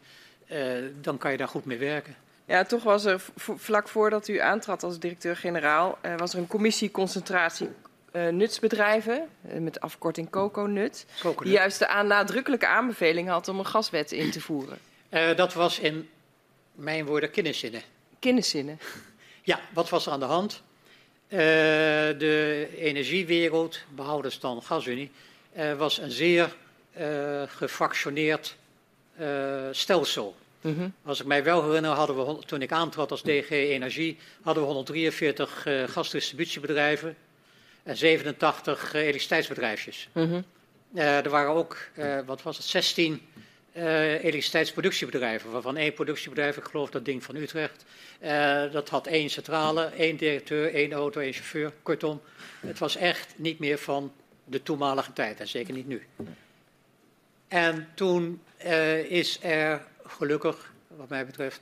dan 1.00 1.18
kan 1.18 1.30
je 1.30 1.36
daar 1.36 1.48
goed 1.48 1.64
mee 1.64 1.78
werken. 1.78 2.16
Ja, 2.44 2.64
toch 2.64 2.82
was 2.82 3.04
er 3.04 3.24
vlak 3.36 3.88
voordat 3.88 4.28
u 4.28 4.38
aantrad 4.38 4.82
als 4.82 4.98
directeur-generaal, 4.98 5.98
was 6.16 6.32
er 6.32 6.38
een 6.38 6.46
commissie 6.46 6.90
concentratie 6.90 7.68
uh, 8.12 8.28
nutsbedrijven, 8.28 9.28
uh, 9.52 9.58
met 9.60 9.80
afkorting 9.80 10.30
COCO-nut, 10.30 11.06
die 11.42 11.52
juist 11.52 11.78
de 11.78 11.88
aan, 11.88 12.06
nadrukkelijke 12.06 12.66
aanbeveling 12.66 13.28
had 13.28 13.48
om 13.48 13.58
een 13.58 13.66
gaswet 13.66 14.12
in 14.12 14.30
te 14.30 14.40
voeren. 14.40 14.78
Uh, 15.10 15.36
dat 15.36 15.54
was 15.54 15.78
in 15.78 16.08
mijn 16.72 17.06
woorden 17.06 17.30
kenniszinnen. 17.30 17.82
Kenniszinnen? 18.18 18.78
Ja, 19.42 19.60
wat 19.72 19.88
was 19.88 20.06
er 20.06 20.12
aan 20.12 20.20
de 20.20 20.26
hand? 20.26 20.62
De 21.28 22.68
energiewereld, 22.76 23.80
behoudens 23.88 24.40
dan 24.40 24.62
gasunie, 24.62 25.10
was 25.76 25.98
een 25.98 26.10
zeer 26.10 26.56
gefractioneerd 27.46 28.56
stelsel. 29.70 30.36
Mm 30.60 30.74
-hmm. 30.74 30.92
Als 31.04 31.20
ik 31.20 31.26
mij 31.26 31.44
wel 31.44 31.64
herinner, 31.64 31.90
hadden 31.90 32.26
we 32.26 32.44
toen 32.46 32.62
ik 32.62 32.72
aantrad 32.72 33.10
als 33.10 33.22
DG 33.22 33.50
Energie, 33.50 34.18
hadden 34.42 34.62
we 34.62 34.68
143 34.68 35.66
gasdistributiebedrijven 35.86 37.16
en 37.88 37.96
87 37.96 38.94
uh, 38.94 39.00
elektriciteitsbedrijfjes. 39.00 40.08
Mm 40.12 40.30
-hmm. 40.30 40.44
uh, 40.94 41.24
er 41.24 41.30
waren 41.30 41.50
ook, 41.50 41.90
wat 42.26 42.42
was 42.42 42.56
het, 42.56 42.66
16 42.66 43.20
uh, 43.78 44.10
elektriciteitsproductiebedrijven, 44.10 45.50
waarvan 45.50 45.76
één 45.76 45.92
productiebedrijf, 45.92 46.56
ik 46.56 46.64
geloof 46.64 46.90
dat 46.90 47.04
ding 47.04 47.24
van 47.24 47.36
Utrecht, 47.36 47.84
dat 48.72 48.88
had 48.88 49.06
één 49.06 49.30
centrale, 49.30 49.84
één 49.84 50.16
directeur, 50.16 50.74
één 50.74 50.92
auto, 50.92 51.20
één 51.20 51.32
chauffeur. 51.32 51.72
Kortom, 51.82 52.20
het 52.60 52.78
was 52.78 52.96
echt 52.96 53.34
niet 53.36 53.58
meer 53.58 53.78
van 53.78 54.12
de 54.44 54.62
toenmalige 54.62 55.12
tijd 55.12 55.40
en 55.40 55.48
zeker 55.48 55.74
niet 55.74 55.86
nu. 55.86 56.06
En 57.48 57.88
toen 57.94 58.42
is 59.08 59.38
er, 59.42 59.86
gelukkig, 60.06 60.72
wat 60.86 61.08
mij 61.08 61.26
betreft, 61.26 61.60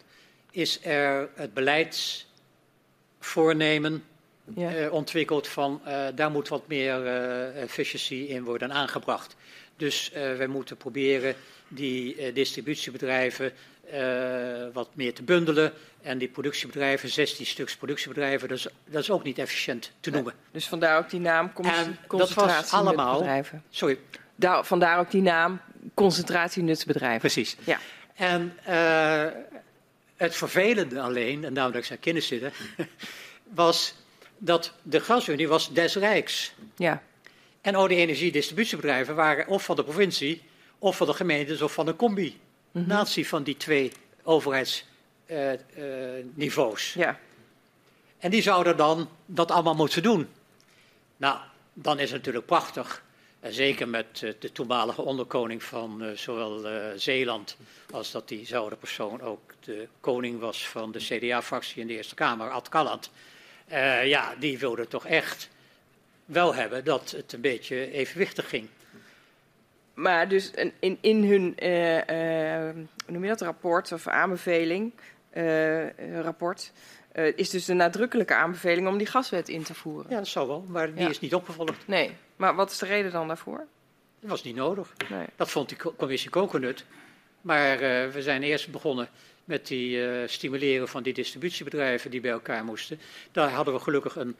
is 0.50 0.84
er 0.84 1.28
het 1.34 1.54
beleidsvoornemen 1.54 4.04
ja. 4.54 4.88
ontwikkeld 4.88 5.48
van 5.48 5.82
daar 6.14 6.30
moet 6.30 6.48
wat 6.48 6.68
meer 6.68 7.06
efficiency 7.54 8.14
in 8.14 8.44
worden 8.44 8.72
aangebracht. 8.72 9.36
Dus 9.76 10.10
we 10.12 10.46
moeten 10.48 10.76
proberen 10.76 11.34
die 11.68 12.32
distributiebedrijven 12.32 13.52
wat 14.72 14.88
meer 14.94 15.14
te 15.14 15.22
bundelen. 15.22 15.72
En 16.02 16.18
die 16.18 16.28
productiebedrijven, 16.28 17.08
16 17.08 17.46
stuks 17.46 17.76
productiebedrijven, 17.76 18.48
dat 18.48 18.58
is, 18.58 18.66
dat 18.84 19.02
is 19.02 19.10
ook 19.10 19.22
niet 19.22 19.38
efficiënt 19.38 19.92
te 20.00 20.10
noemen. 20.10 20.32
Ja, 20.36 20.48
dus 20.52 20.66
vandaar 20.66 20.98
ook 20.98 21.10
die 21.10 21.20
naam 21.20 21.52
en 21.62 21.98
dat 22.08 22.34
was 22.34 22.72
allemaal, 22.72 23.18
bedrijven. 23.18 23.62
Sorry. 23.70 23.98
Daar, 24.36 24.64
vandaar 24.64 24.98
ook 24.98 25.10
die 25.10 25.22
naam 25.22 25.60
concentratienutsbedrijven. 25.94 27.20
Precies. 27.20 27.56
Ja. 27.64 27.78
En 28.14 28.56
het 30.16 30.36
vervelende 30.36 31.00
alleen, 31.00 31.44
en 31.44 31.54
daarom 31.54 31.72
dat 31.72 31.80
ik 31.80 31.86
zei 31.86 31.98
kennis 31.98 32.26
zitten, 32.26 32.52
was 33.42 33.94
dat 34.38 34.72
de 34.82 35.00
gasunie 35.00 35.48
was 35.48 35.72
des 35.72 35.94
Rijks. 35.94 36.52
Ja. 36.76 37.02
En 37.60 37.74
al 37.74 37.88
die 37.88 37.98
energiedistributiebedrijven 37.98 39.14
waren 39.14 39.46
of 39.46 39.64
van 39.64 39.76
de 39.76 39.84
provincie, 39.84 40.42
of 40.78 40.96
van 40.96 41.06
de 41.06 41.14
gemeentes, 41.14 41.62
of 41.62 41.72
van 41.72 41.86
een 41.86 41.96
combinatie 41.96 43.22
mm 43.22 43.28
van 43.28 43.42
die 43.42 43.56
twee 43.56 43.92
overheidsniveaus. 44.22 46.88
Uh, 46.88 46.96
uh, 46.96 47.06
ja. 47.06 47.18
En 48.18 48.30
die 48.30 48.42
zouden 48.42 48.76
dan 48.76 49.08
dat 49.26 49.50
allemaal 49.50 49.74
moeten 49.74 50.02
doen. 50.02 50.28
Nou, 51.16 51.38
dan 51.72 51.98
is 51.98 52.10
het 52.10 52.18
natuurlijk 52.18 52.46
prachtig. 52.46 53.04
En 53.40 53.52
zeker 53.52 53.88
met 53.88 54.20
uh, 54.24 54.32
de 54.38 54.52
toenmalige 54.52 55.02
onderkoning 55.02 55.62
van 55.62 56.02
uh, 56.02 56.10
zowel 56.10 56.72
uh, 56.72 56.84
Zeeland 56.96 57.56
als 57.90 58.10
dat 58.10 58.28
diezelfde 58.28 58.76
persoon 58.76 59.20
ook 59.20 59.54
de 59.60 59.88
koning 60.00 60.40
was 60.40 60.68
van 60.68 60.92
de 60.92 60.98
CDA-fractie 60.98 61.80
in 61.80 61.86
de 61.86 61.96
Eerste 61.96 62.14
Kamer, 62.14 62.50
Ad 62.50 62.68
Kalland. 62.68 63.10
Uh, 63.72 64.06
ja, 64.06 64.34
die 64.38 64.58
wilden 64.58 64.88
toch 64.88 65.06
echt 65.06 65.48
wel 66.24 66.54
hebben 66.54 66.84
dat 66.84 67.10
het 67.10 67.32
een 67.32 67.40
beetje 67.40 67.92
evenwichtig 67.92 68.48
ging. 68.48 68.68
Maar 69.96 70.28
dus 70.28 70.50
in, 70.80 70.98
in 71.00 71.24
hun, 71.24 71.56
uh, 71.62 71.96
uh, 71.96 72.72
hoe 73.04 73.12
noem 73.12 73.22
je 73.22 73.28
dat, 73.28 73.40
rapport 73.40 73.92
of 73.92 74.06
aanbeveling, 74.06 74.92
rapport, 76.22 76.72
is 77.34 77.50
dus 77.50 77.64
de 77.64 77.74
nadrukkelijke 77.74 78.34
aanbeveling 78.34 78.88
om 78.88 78.98
die 78.98 79.06
gaswet 79.06 79.48
in 79.48 79.62
te 79.62 79.74
voeren. 79.74 80.10
Ja, 80.10 80.16
dat 80.16 80.26
zou 80.26 80.48
wel, 80.48 80.64
maar 80.68 80.92
die 80.94 81.02
ja. 81.02 81.08
is 81.08 81.20
niet 81.20 81.34
opgevolgd. 81.34 81.86
Nee, 81.86 82.16
maar 82.36 82.54
wat 82.54 82.70
is 82.70 82.78
de 82.78 82.86
reden 82.86 83.12
dan 83.12 83.26
daarvoor? 83.26 83.66
Dat 84.20 84.30
was 84.30 84.42
niet 84.42 84.56
nodig. 84.56 84.92
Nee. 85.08 85.26
Dat 85.36 85.50
vond 85.50 85.68
die 85.68 85.78
commissie 85.96 86.30
Kokenut. 86.30 86.84
Maar 87.40 87.78
we 88.12 88.22
zijn 88.22 88.42
eerst 88.42 88.70
begonnen 88.70 89.08
met 89.44 89.66
die 89.66 89.96
uh, 89.96 90.28
stimuleren 90.28 90.88
van 90.88 91.02
die 91.02 91.12
distributiebedrijven 91.12 92.10
die 92.10 92.20
bij 92.20 92.30
elkaar 92.30 92.64
moesten. 92.64 93.00
Daar 93.32 93.50
hadden 93.50 93.74
we 93.74 93.80
gelukkig 93.80 94.16
een, 94.16 94.36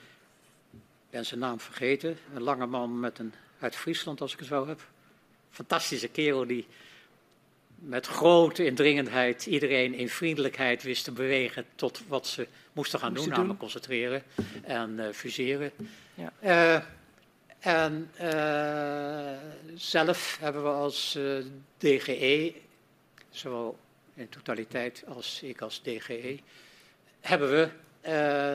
ik 0.73 0.81
ben 1.11 1.27
zijn 1.27 1.41
naam 1.41 1.61
vergeten, 1.61 2.19
een 2.35 2.43
lange 2.43 2.67
man 2.67 3.01
met 3.01 3.19
een, 3.19 3.33
uit 3.61 3.77
Friesland 3.77 4.21
als 4.21 4.33
ik 4.33 4.39
het 4.39 4.49
zo 4.49 4.67
heb. 4.67 4.81
Fantastische 5.57 6.09
kerel 6.09 6.47
die 6.47 6.67
met 7.75 8.07
grote 8.07 8.65
indringendheid 8.65 9.47
iedereen 9.47 9.95
in 9.95 10.09
vriendelijkheid 10.09 10.83
wist 10.83 11.05
te 11.05 11.13
bewegen 11.13 11.65
tot 11.75 12.03
wat 12.09 12.27
ze 12.27 12.49
moesten 12.73 12.99
gaan 12.99 13.15
doen, 13.15 13.29
namelijk 13.29 13.59
concentreren 13.59 14.23
en 14.63 14.99
uh, 14.99 15.09
fuseren. 15.13 15.71
Ja. 16.15 16.33
Uh, 16.43 16.83
en 17.59 18.11
zelf 19.75 20.37
hebben 20.41 20.63
we 20.63 20.69
als 20.69 21.19
DGE, 21.79 22.55
zowel 23.31 23.79
in 24.15 24.29
totaliteit 24.29 25.05
als 25.07 25.43
ik 25.43 25.61
als 25.61 25.83
DGE, 25.83 26.39
hebben 27.21 27.51
we 27.51 27.69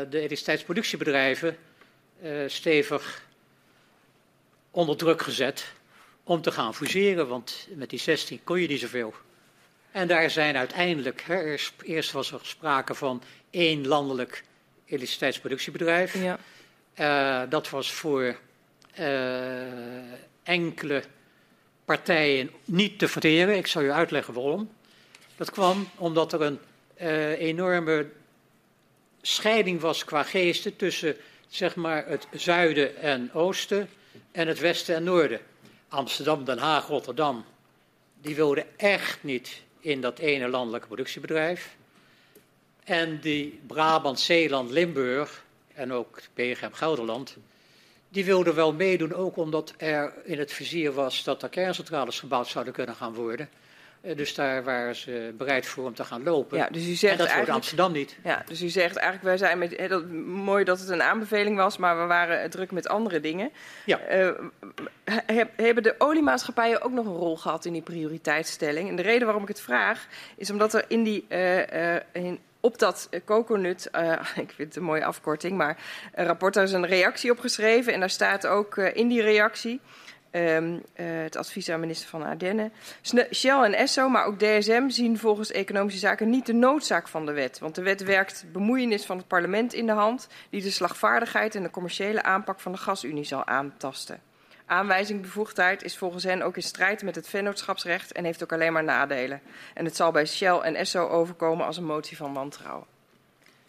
de 0.09 0.17
elektriciteitsproductiebedrijven 0.17 1.57
stevig 2.47 3.25
onder 4.71 4.97
druk 4.97 5.21
gezet 5.21 5.73
om 6.23 6.41
te 6.41 6.51
gaan 6.51 6.75
fuseren, 6.75 7.27
want 7.27 7.67
met 7.75 7.89
die 7.89 7.99
16 7.99 8.39
kon 8.43 8.61
je 8.61 8.67
niet 8.67 8.79
zoveel. 8.79 9.13
En 9.91 10.07
daar 10.07 10.29
zijn 10.29 10.57
uiteindelijk, 10.57 11.21
hè, 11.21 11.57
eerst 11.83 12.11
was 12.11 12.31
er 12.31 12.39
sprake 12.43 12.95
van 12.95 13.23
één 13.49 13.87
landelijk 13.87 14.43
elektriciteitsproductiebedrijf. 14.85 16.23
Ja. 16.23 16.39
Uh, 16.99 17.49
dat 17.49 17.69
was 17.69 17.91
voor 17.91 18.37
uh, 18.99 20.13
enkele 20.43 21.03
partijen 21.85 22.51
niet 22.65 22.99
te 22.99 23.07
verteren. 23.07 23.57
Ik 23.57 23.67
zal 23.67 23.81
u 23.81 23.91
uitleggen 23.91 24.33
waarom. 24.33 24.71
Dat 25.35 25.51
kwam 25.51 25.89
omdat 25.95 26.33
er 26.33 26.41
een 26.41 26.59
uh, 27.01 27.39
enorme 27.39 28.09
scheiding 29.21 29.79
was 29.79 30.03
qua 30.03 30.23
geesten 30.23 30.75
tussen 30.75 31.15
zeg 31.47 31.75
maar, 31.75 32.05
het 32.07 32.27
zuiden 32.31 32.97
en 32.97 33.33
oosten 33.33 33.89
en 34.31 34.47
het 34.47 34.59
westen 34.59 34.95
en 34.95 35.03
noorden. 35.03 35.39
Amsterdam, 35.91 36.45
Den 36.45 36.57
Haag, 36.57 36.87
Rotterdam, 36.87 37.45
die 38.21 38.35
wilden 38.35 38.65
echt 38.77 39.23
niet 39.23 39.61
in 39.79 40.01
dat 40.01 40.19
ene 40.19 40.47
landelijke 40.47 40.87
productiebedrijf. 40.87 41.75
En 42.83 43.19
die 43.19 43.59
Brabant, 43.67 44.19
Zeeland, 44.19 44.69
Limburg 44.69 45.43
en 45.73 45.93
ook 45.93 46.21
PGM 46.33 46.71
Gelderland, 46.71 47.37
die 48.09 48.25
wilden 48.25 48.55
wel 48.55 48.73
meedoen, 48.73 49.13
ook 49.13 49.37
omdat 49.37 49.73
er 49.77 50.13
in 50.23 50.39
het 50.39 50.53
vizier 50.53 50.93
was 50.93 51.23
dat 51.23 51.43
er 51.43 51.49
kerncentrales 51.49 52.19
gebouwd 52.19 52.47
zouden 52.47 52.73
kunnen 52.73 52.95
gaan 52.95 53.13
worden. 53.13 53.49
Eh, 54.01 54.17
dus 54.17 54.35
daar 54.35 54.63
waren 54.63 54.95
ze 54.95 55.33
bereid 55.37 55.65
voor 55.65 55.85
om 55.85 55.93
te 55.93 56.03
gaan 56.03 56.23
lopen. 56.23 56.57
Ja, 56.57 56.67
dus 56.71 56.87
u 56.87 56.93
zegt 56.93 57.19
en 57.19 57.25
dat 57.25 57.35
wordt 57.35 57.49
Amsterdam 57.49 57.91
niet. 57.91 58.17
Ja, 58.23 58.43
dus 58.47 58.61
u 58.61 58.69
zegt 58.69 58.95
eigenlijk, 58.95 59.23
wij 59.23 59.37
zijn 59.37 59.57
met, 59.57 59.77
he, 59.77 59.87
dat, 59.87 60.09
mooi 60.25 60.63
dat 60.63 60.79
het 60.79 60.89
een 60.89 61.01
aanbeveling 61.01 61.57
was, 61.57 61.77
maar 61.77 61.99
we 61.99 62.05
waren 62.05 62.49
druk 62.49 62.71
met 62.71 62.87
andere 62.87 63.19
dingen. 63.19 63.51
Ja. 63.85 63.99
Uh, 64.11 64.31
hebben 65.55 65.83
de 65.83 65.95
oliemaatschappijen 65.97 66.81
ook 66.81 66.91
nog 66.91 67.05
een 67.05 67.15
rol 67.15 67.37
gehad 67.37 67.65
in 67.65 67.73
die 67.73 67.81
prioriteitsstelling? 67.81 68.89
En 68.89 68.95
de 68.95 69.01
reden 69.01 69.23
waarom 69.23 69.43
ik 69.43 69.49
het 69.49 69.61
vraag, 69.61 70.07
is 70.35 70.51
omdat 70.51 70.73
er 70.73 70.85
in 70.87 71.03
die, 71.03 71.25
uh, 71.29 71.95
in, 72.11 72.39
op 72.59 72.77
dat 72.77 73.09
coconut, 73.25 73.89
uh, 73.95 74.11
ik 74.35 74.51
vind 74.55 74.67
het 74.67 74.75
een 74.75 74.83
mooie 74.83 75.05
afkorting, 75.05 75.57
maar 75.57 75.77
een 76.13 76.25
rapport, 76.25 76.53
daar 76.53 76.63
is 76.63 76.71
een 76.71 76.85
reactie 76.85 77.31
op 77.31 77.39
geschreven. 77.39 77.93
En 77.93 77.99
daar 77.99 78.09
staat 78.09 78.47
ook 78.47 78.75
uh, 78.75 78.95
in 78.95 79.07
die 79.07 79.21
reactie, 79.21 79.79
um, 80.31 80.83
het 80.93 81.35
advies 81.35 81.69
aan 81.69 81.79
minister 81.79 82.09
van 82.09 82.23
Ardennen, 82.23 82.73
Shell 83.33 83.63
en 83.63 83.73
Esso, 83.73 84.09
maar 84.09 84.25
ook 84.25 84.39
DSM 84.39 84.89
zien 84.89 85.17
volgens 85.17 85.51
Economische 85.51 85.99
Zaken 85.99 86.29
niet 86.29 86.45
de 86.45 86.53
noodzaak 86.53 87.07
van 87.07 87.25
de 87.25 87.31
wet. 87.31 87.59
Want 87.59 87.75
de 87.75 87.81
wet 87.81 88.03
werkt 88.03 88.45
bemoeienis 88.51 89.05
van 89.05 89.17
het 89.17 89.27
parlement 89.27 89.73
in 89.73 89.85
de 89.85 89.91
hand, 89.91 90.27
die 90.49 90.61
de 90.61 90.71
slagvaardigheid 90.71 91.55
en 91.55 91.63
de 91.63 91.69
commerciële 91.69 92.23
aanpak 92.23 92.59
van 92.59 92.71
de 92.71 92.77
gasunie 92.77 93.23
zal 93.23 93.45
aantasten. 93.45 94.21
Aanwijzing 94.65 95.21
bevoegdheid 95.21 95.83
is 95.83 95.97
volgens 95.97 96.23
hen 96.23 96.41
ook 96.41 96.55
in 96.55 96.63
strijd 96.63 97.03
met 97.03 97.15
het 97.15 97.27
vennootschapsrecht 97.27 98.11
en 98.11 98.23
heeft 98.23 98.43
ook 98.43 98.53
alleen 98.53 98.73
maar 98.73 98.83
nadelen. 98.83 99.41
En 99.73 99.85
het 99.85 99.95
zal 99.95 100.11
bij 100.11 100.25
Shell 100.25 100.57
en 100.57 100.75
Esso 100.75 101.07
overkomen 101.07 101.65
als 101.65 101.77
een 101.77 101.85
motie 101.85 102.17
van 102.17 102.33
wantrouwen. 102.33 102.90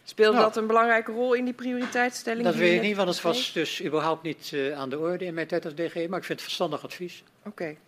Speelde 0.05 0.37
nou, 0.37 0.47
dat 0.47 0.57
een 0.57 0.67
belangrijke 0.67 1.13
rol 1.13 1.35
in 1.35 1.45
die 1.45 1.55
prioriteitsstelling? 1.55 2.45
Dat 2.45 2.55
weet 2.55 2.75
ik 2.75 2.83
niet, 2.83 2.97
want 2.97 3.09
het 3.09 3.21
was 3.21 3.53
dus 3.53 3.85
überhaupt 3.85 4.23
niet 4.23 4.51
uh, 4.55 4.79
aan 4.79 4.91
de 4.91 4.99
orde 4.99 5.25
in 5.25 5.35
mijn 5.35 5.47
tijd 5.47 5.65
als 5.65 5.75
DG, 5.75 5.95
maar 5.95 6.19
ik 6.19 6.25
vind 6.25 6.29
het 6.29 6.43
verstandig 6.43 6.85
advies. 6.85 7.23
Oké. 7.45 7.49
Okay. 7.49 7.79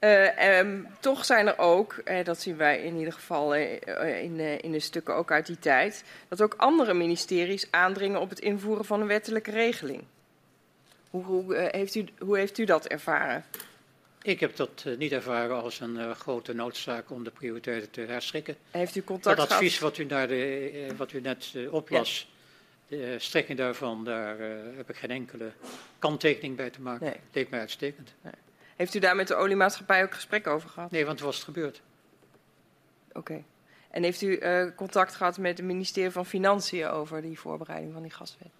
Uh, 0.00 0.58
um, 0.58 0.86
toch 1.00 1.24
zijn 1.24 1.46
er 1.46 1.58
ook, 1.58 1.92
eh, 1.92 2.24
dat 2.24 2.40
zien 2.40 2.56
wij 2.56 2.82
in 2.82 2.96
ieder 2.96 3.12
geval 3.12 3.56
uh, 3.56 4.22
in, 4.22 4.62
in 4.62 4.72
de 4.72 4.80
stukken 4.80 5.14
ook 5.14 5.30
uit 5.30 5.46
die 5.46 5.58
tijd, 5.58 6.04
dat 6.28 6.42
ook 6.42 6.54
andere 6.56 6.94
ministeries 6.94 7.66
aandringen 7.70 8.20
op 8.20 8.30
het 8.30 8.40
invoeren 8.40 8.84
van 8.84 9.00
een 9.00 9.06
wettelijke 9.06 9.50
regeling. 9.50 10.02
Hoe, 11.10 11.24
hoe, 11.24 11.68
heeft, 11.70 11.94
u, 11.94 12.04
hoe 12.18 12.38
heeft 12.38 12.58
u 12.58 12.64
dat 12.64 12.86
ervaren? 12.86 13.44
Ik 14.24 14.40
heb 14.40 14.56
dat 14.56 14.84
uh, 14.86 14.98
niet 14.98 15.12
ervaren 15.12 15.62
als 15.62 15.80
een 15.80 15.96
uh, 15.96 16.10
grote 16.10 16.52
noodzaak 16.52 17.10
om 17.10 17.24
de 17.24 17.30
prioriteiten 17.30 17.90
te 17.90 18.00
herschikken. 18.00 18.56
Heeft 18.70 18.96
u 18.96 19.02
contact 19.02 19.36
Dat 19.36 19.50
advies 19.50 19.78
wat 19.78 19.98
u, 19.98 20.04
naar 20.04 20.28
de, 20.28 20.86
wat 20.96 21.12
u 21.12 21.20
net 21.20 21.54
oplas, 21.70 22.28
ja. 22.86 22.96
de 22.96 23.18
strekking 23.18 23.58
daarvan, 23.58 24.04
daar 24.04 24.38
heb 24.76 24.90
ik 24.90 24.96
geen 24.96 25.10
enkele 25.10 25.52
kanttekening 25.98 26.56
bij 26.56 26.70
te 26.70 26.80
maken. 26.80 27.06
Nee. 27.06 27.16
Leek 27.32 27.50
mij 27.50 27.60
uitstekend. 27.60 28.14
Nee. 28.20 28.32
Heeft 28.76 28.94
u 28.94 28.98
daar 28.98 29.16
met 29.16 29.28
de 29.28 29.34
oliemaatschappij 29.34 30.02
ook 30.02 30.14
gesprek 30.14 30.46
over 30.46 30.68
gehad? 30.68 30.90
Nee, 30.90 31.04
want 31.04 31.18
het 31.18 31.26
was 31.26 31.36
het 31.36 31.44
gebeurd. 31.44 31.82
Oké. 33.08 33.18
Okay. 33.18 33.44
En 33.90 34.02
heeft 34.02 34.22
u 34.22 34.40
contact 34.76 35.14
gehad 35.14 35.38
met 35.38 35.56
het 35.56 35.66
ministerie 35.66 36.10
van 36.10 36.26
Financiën 36.26 36.86
over 36.86 37.22
die 37.22 37.38
voorbereiding 37.38 37.92
van 37.92 38.02
die 38.02 38.10
gaswet? 38.10 38.52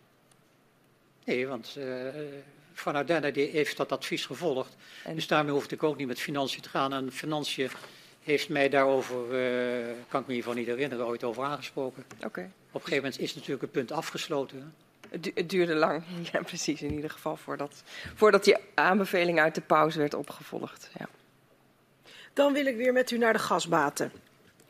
Nee, 1.24 1.47
want 1.47 1.74
uh, 1.78 2.09
Van 2.74 2.94
Ardenne 2.94 3.30
die 3.30 3.48
heeft 3.48 3.76
dat 3.76 3.92
advies 3.92 4.26
gevolgd. 4.26 4.76
En... 5.05 5.14
Dus 5.14 5.26
daarmee 5.26 5.52
hoefde 5.52 5.74
ik 5.74 5.82
ook 5.82 5.96
niet 5.96 6.06
met 6.06 6.20
financiën 6.20 6.62
te 6.62 6.68
gaan. 6.68 6.92
En 6.92 7.12
financiën 7.12 7.70
heeft 8.22 8.48
mij 8.48 8.68
daarover, 8.68 9.16
uh, 9.16 9.86
kan 10.09 10.20
ik 10.20 10.26
me 10.26 10.32
hiervan 10.32 10.56
niet 10.56 10.66
herinneren, 10.66 11.06
ooit 11.06 11.24
over 11.24 11.44
aangesproken. 11.44 12.05
Okay. 12.24 12.44
Op 12.44 12.51
een 12.74 12.80
gegeven 12.80 12.96
moment 12.96 13.20
is 13.20 13.34
natuurlijk 13.34 13.62
het 13.62 13.70
punt 13.70 13.92
afgesloten. 13.92 14.59
Hè? 14.59 15.18
Het, 15.34 15.51
duurde 15.51 15.74
lang, 15.74 16.02
ja 16.32 16.42
precies, 16.42 16.82
in 16.82 16.92
ieder 16.92 17.10
geval 17.10 17.36
voordat, 17.36 17.82
voordat 18.14 18.44
die 18.44 18.56
aanbeveling 18.74 19.40
uit 19.40 19.55
de 19.55 19.60
pauze 19.60 19.98
werd 19.98 20.14
opgevolgd. 20.14 20.90
Ja. 20.98 21.09
Dan 22.32 22.52
wil 22.52 22.66
ik 22.66 22.76
weer 22.76 22.92
met 22.92 23.10
u 23.10 23.18
naar 23.18 23.32
de 23.32 23.38
gasbaten. 23.38 24.12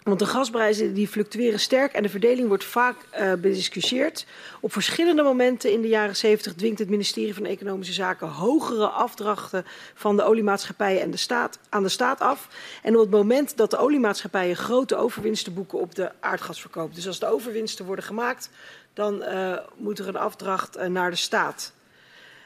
Want 0.04 0.18
de 0.18 0.26
gasprijzen 0.26 0.94
die 0.94 1.08
fluctueren 1.08 1.60
sterk 1.60 1.92
en 1.92 2.02
de 2.02 2.08
verdeling 2.08 2.48
wordt 2.48 2.64
vaak 2.64 2.96
uh, 2.96 3.32
bediscussieerd. 3.32 4.26
Op 4.60 4.72
verschillende 4.72 5.22
momenten 5.22 5.72
in 5.72 5.82
de 5.82 5.88
jaren 5.88 6.16
70 6.16 6.54
dwingt 6.54 6.78
het 6.78 6.88
ministerie 6.88 7.34
van 7.34 7.44
Economische 7.44 7.92
Zaken 7.92 8.28
hogere 8.28 8.88
afdrachten 8.88 9.64
van 9.94 10.16
de 10.16 10.22
oliemaatschappijen 10.22 11.00
en 11.00 11.10
de 11.10 11.16
staat, 11.16 11.58
aan 11.68 11.82
de 11.82 11.88
staat 11.88 12.20
af. 12.20 12.48
En 12.82 12.94
op 12.94 13.00
het 13.00 13.10
moment 13.10 13.56
dat 13.56 13.70
de 13.70 13.76
oliemaatschappijen 13.76 14.56
grote 14.56 14.96
overwinsten 14.96 15.54
boeken 15.54 15.78
op 15.78 15.94
de 15.94 16.10
aardgasverkoop. 16.20 16.94
Dus 16.94 17.06
als 17.06 17.18
de 17.18 17.26
overwinsten 17.26 17.84
worden 17.84 18.04
gemaakt, 18.04 18.50
dan 18.92 19.22
uh, 19.22 19.58
moet 19.76 19.98
er 19.98 20.08
een 20.08 20.16
afdracht 20.16 20.76
uh, 20.76 20.84
naar 20.84 21.10
de 21.10 21.16
staat. 21.16 21.72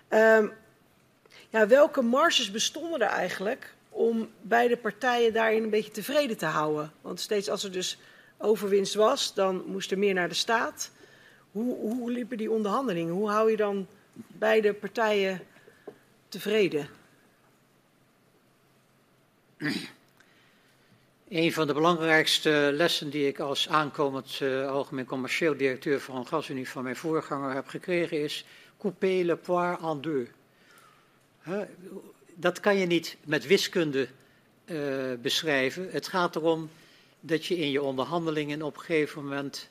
Um, 0.08 0.52
ja, 1.48 1.66
welke 1.66 2.02
marges 2.02 2.50
bestonden 2.50 3.00
er 3.00 3.08
eigenlijk 3.08 3.74
om 3.98 4.28
beide 4.40 4.76
partijen 4.76 5.32
daarin 5.32 5.62
een 5.62 5.70
beetje 5.70 5.90
tevreden 5.90 6.36
te 6.36 6.46
houden. 6.46 6.92
Want 7.00 7.20
steeds 7.20 7.48
als 7.50 7.64
er 7.64 7.72
dus 7.72 7.98
overwinst 8.36 8.94
was, 8.94 9.34
dan 9.34 9.64
moest 9.66 9.90
er 9.90 9.98
meer 9.98 10.14
naar 10.14 10.28
de 10.28 10.34
staat. 10.34 10.90
Hoe, 11.50 11.76
hoe 11.76 12.10
liepen 12.10 12.36
die 12.36 12.50
onderhandelingen? 12.50 13.14
Hoe 13.14 13.30
hou 13.30 13.50
je 13.50 13.56
dan 13.56 13.86
beide 14.26 14.74
partijen 14.74 15.40
tevreden? 16.28 16.88
Een 21.28 21.52
van 21.52 21.66
de 21.66 21.74
belangrijkste 21.74 22.70
lessen 22.72 23.10
die 23.10 23.26
ik 23.26 23.38
als 23.38 23.68
aankomend 23.68 24.40
uh, 24.40 24.68
algemeen 24.68 25.06
commercieel 25.06 25.56
directeur 25.56 26.00
van 26.00 26.26
GasUnie 26.26 26.68
van 26.68 26.82
mijn 26.82 26.96
voorganger 26.96 27.54
heb 27.54 27.68
gekregen 27.68 28.22
is 28.22 28.46
couper 28.78 29.24
le 29.24 29.36
poire 29.36 29.78
en 29.82 30.00
deux. 30.00 30.28
Dat 32.40 32.60
kan 32.60 32.76
je 32.76 32.86
niet 32.86 33.16
met 33.24 33.46
wiskunde 33.46 34.08
uh, 34.64 35.12
beschrijven. 35.22 35.88
Het 35.90 36.08
gaat 36.08 36.36
erom 36.36 36.70
dat 37.20 37.46
je 37.46 37.56
in 37.56 37.70
je 37.70 37.82
onderhandelingen 37.82 38.62
op 38.62 38.74
een 38.74 38.80
gegeven 38.80 39.22
moment 39.22 39.68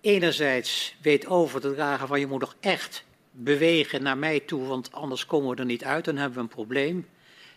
enerzijds 0.00 0.94
weet 1.02 1.26
over 1.26 1.60
te 1.60 1.74
dragen 1.74 2.08
van 2.08 2.20
je 2.20 2.26
moet 2.26 2.40
nog 2.40 2.56
echt 2.60 3.04
bewegen 3.30 4.02
naar 4.02 4.18
mij 4.18 4.40
toe, 4.40 4.66
want 4.66 4.92
anders 4.92 5.26
komen 5.26 5.50
we 5.50 5.56
er 5.56 5.64
niet 5.64 5.84
uit, 5.84 6.04
dan 6.04 6.16
hebben 6.16 6.34
we 6.34 6.40
een 6.40 6.48
probleem. 6.48 7.08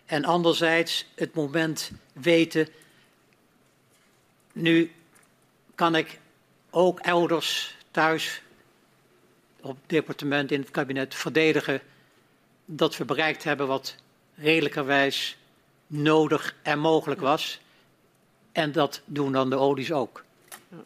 En 0.05 0.25
anderzijds 0.25 1.05
het 1.15 1.33
moment 1.33 1.91
weten, 2.13 2.67
nu 4.53 4.91
kan 5.75 5.95
ik 5.95 6.19
ook 6.69 6.99
elders 6.99 7.75
thuis 7.91 8.41
op 9.61 9.77
het 9.81 9.89
departement, 9.89 10.51
in 10.51 10.59
het 10.59 10.71
kabinet 10.71 11.15
verdedigen 11.15 11.81
dat 12.65 12.97
we 12.97 13.05
bereikt 13.05 13.43
hebben 13.43 13.67
wat 13.67 13.95
redelijkerwijs 14.35 15.37
nodig 15.87 16.55
en 16.61 16.79
mogelijk 16.79 17.21
was. 17.21 17.59
En 18.51 18.71
dat 18.71 19.01
doen 19.05 19.31
dan 19.31 19.49
de 19.49 19.55
olies 19.55 19.91
ook. 19.91 20.23
Ja. 20.49 20.83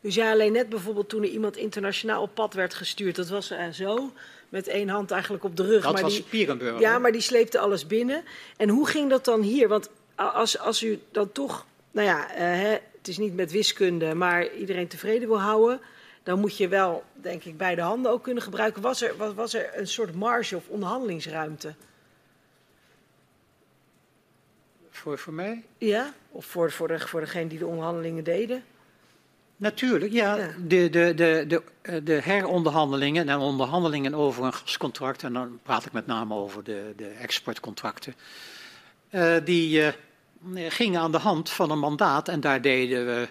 Dus 0.00 0.14
ja, 0.14 0.30
alleen 0.30 0.52
net 0.52 0.68
bijvoorbeeld 0.68 1.08
toen 1.08 1.22
er 1.22 1.28
iemand 1.28 1.56
internationaal 1.56 2.22
op 2.22 2.34
pad 2.34 2.54
werd 2.54 2.74
gestuurd, 2.74 3.16
dat 3.16 3.28
was 3.28 3.50
er 3.50 3.74
zo, 3.74 4.12
met 4.48 4.68
één 4.68 4.88
hand 4.88 5.10
eigenlijk 5.10 5.44
op 5.44 5.56
de 5.56 5.66
rug. 5.66 5.82
Dat 5.82 5.92
maar 5.92 6.02
was 6.02 6.14
die, 6.14 6.22
Pierenburg. 6.22 6.80
Ja, 6.80 6.98
maar 6.98 7.12
die 7.12 7.20
sleepte 7.20 7.58
alles 7.58 7.86
binnen. 7.86 8.24
En 8.56 8.68
hoe 8.68 8.86
ging 8.86 9.10
dat 9.10 9.24
dan 9.24 9.42
hier? 9.42 9.68
Want 9.68 9.90
als, 10.14 10.58
als 10.58 10.82
u 10.82 11.00
dan 11.10 11.32
toch, 11.32 11.66
nou 11.90 12.06
ja, 12.06 12.30
uh, 12.30 12.36
hè, 12.36 12.78
het 12.98 13.08
is 13.08 13.18
niet 13.18 13.34
met 13.34 13.50
wiskunde, 13.50 14.14
maar 14.14 14.54
iedereen 14.54 14.88
tevreden 14.88 15.28
wil 15.28 15.40
houden 15.40 15.80
dan 16.22 16.40
moet 16.40 16.56
je 16.56 16.68
wel, 16.68 17.04
denk 17.12 17.44
ik, 17.44 17.56
beide 17.56 17.80
handen 17.80 18.10
ook 18.12 18.22
kunnen 18.22 18.42
gebruiken. 18.42 18.82
Was 18.82 19.02
er, 19.02 19.16
was, 19.16 19.34
was 19.34 19.54
er 19.54 19.78
een 19.78 19.88
soort 19.88 20.14
marge 20.14 20.56
of 20.56 20.68
onderhandelingsruimte? 20.68 21.74
Voor, 24.90 25.18
voor 25.18 25.32
mij? 25.32 25.64
Ja, 25.78 26.12
of 26.30 26.44
voor, 26.44 26.72
voor, 26.72 26.88
de, 26.88 26.98
voor 26.98 27.20
degene 27.20 27.46
die 27.46 27.58
de 27.58 27.66
onderhandelingen 27.66 28.24
deden? 28.24 28.64
Natuurlijk, 29.56 30.12
ja. 30.12 30.36
ja. 30.36 30.50
De, 30.66 30.90
de, 30.90 31.14
de, 31.14 31.44
de, 31.82 32.02
de 32.02 32.20
heronderhandelingen 32.22 33.28
en 33.28 33.38
onderhandelingen 33.38 34.14
over 34.14 34.44
een 34.44 34.54
gascontract, 34.54 35.22
en 35.22 35.32
dan 35.32 35.58
praat 35.62 35.86
ik 35.86 35.92
met 35.92 36.06
name 36.06 36.34
over 36.34 36.64
de, 36.64 36.92
de 36.96 37.08
exportcontracten, 37.08 38.14
uh, 39.10 39.36
die 39.44 39.94
uh, 40.44 40.70
gingen 40.70 41.00
aan 41.00 41.12
de 41.12 41.18
hand 41.18 41.50
van 41.50 41.70
een 41.70 41.78
mandaat 41.78 42.28
en 42.28 42.40
daar 42.40 42.60
deden 42.60 43.06
we 43.06 43.28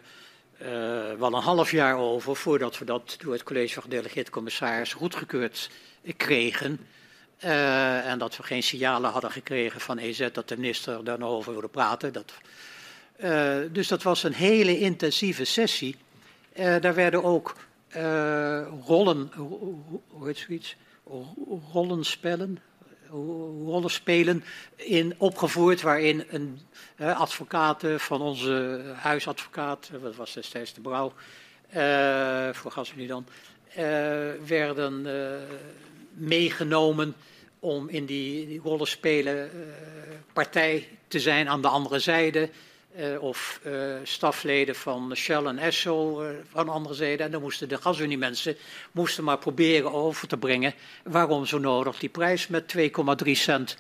wel 1.18 1.34
een 1.34 1.42
half 1.42 1.72
jaar 1.72 1.98
over 1.98 2.36
voordat 2.36 2.78
we 2.78 2.86
dat 2.86 3.16
door 3.20 3.34
het 3.34 3.44
college 3.44 3.74
van 3.74 3.84
gedelegeerde 3.84 4.32
commissaris 4.32 4.94
goedgekeurd 4.94 5.70
kregen. 6.18 6.80
Uh, 7.44 8.06
en 8.06 8.20
dat 8.20 8.38
we 8.38 8.44
geen 8.44 8.64
signalen 8.64 9.12
hadden 9.12 9.32
gekregen 9.32 9.82
van 9.82 9.98
EZ 9.98 10.30
dat 10.32 10.48
de 10.48 10.58
minister 10.58 11.04
daar 11.04 11.20
nog 11.20 11.30
over 11.30 11.52
wilde 11.52 11.68
praten. 11.68 12.14
Dat, 12.14 12.34
uh, 13.24 13.58
dus 13.72 13.88
dat 13.88 14.04
was 14.04 14.24
een 14.24 14.34
hele 14.34 14.80
intensieve 14.80 15.46
sessie. 15.46 15.96
daar 16.54 16.94
werden 16.94 17.24
ook 17.24 17.56
rollen, 18.86 19.32
hoe 20.08 20.28
heet 20.28 20.38
zoiets? 20.38 20.76
Rollenspellen, 21.72 22.60
rollenspelen 23.66 24.44
in 24.76 25.14
opgevoerd, 25.18 25.82
waarin 25.82 26.24
een 26.30 26.60
uh, 26.98 27.20
advocaat 27.20 27.84
van 27.98 28.22
onze 28.22 28.82
huisadvocaat, 28.96 29.90
dat 30.02 30.16
was 30.16 30.34
destijds 30.34 30.74
de 30.74 30.82
Brouw, 30.82 31.14
uh, 31.76 32.50
voor 32.54 32.72
Gasselie 32.72 33.08
dan, 33.08 33.26
uh, 33.70 33.76
werden 34.46 35.08
meegenomen 36.14 37.16
om 37.60 37.90
in 37.90 38.06
die, 38.06 38.48
die 38.48 38.60
rollenspelen 38.64 39.50
partij 40.34 40.88
te 41.08 41.20
zijn 41.20 41.50
aan 41.50 41.62
de 41.62 41.68
andere 41.68 42.00
zijde. 42.00 42.50
Uh, 42.98 43.22
of 43.22 43.60
uh, 43.66 43.96
stafleden 44.04 44.76
van 44.76 45.16
Shell 45.16 45.46
en 45.46 45.58
Esso 45.58 46.24
uh, 46.24 46.30
van 46.52 46.66
de 46.66 46.72
andere 46.72 46.96
zijde. 46.96 47.24
En 47.24 47.32
dan 47.32 47.42
moesten 47.42 47.70
de 47.70 47.78
gasuniemensen 47.78 48.56
moesten 48.92 49.24
maar 49.24 49.38
proberen 49.38 49.94
over 49.94 50.28
te 50.28 50.38
brengen 50.38 50.74
waarom 51.04 51.46
zo 51.46 51.58
nodig 51.58 52.00
die 52.00 52.10
prijs 52.10 52.48
met 52.48 52.76
2,3 52.78 53.32
cent 53.32 53.78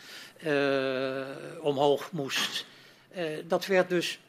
omhoog 1.61 2.11
moest. 2.11 2.65
dat 3.47 3.65
werd 3.65 3.89
dus 3.89 4.19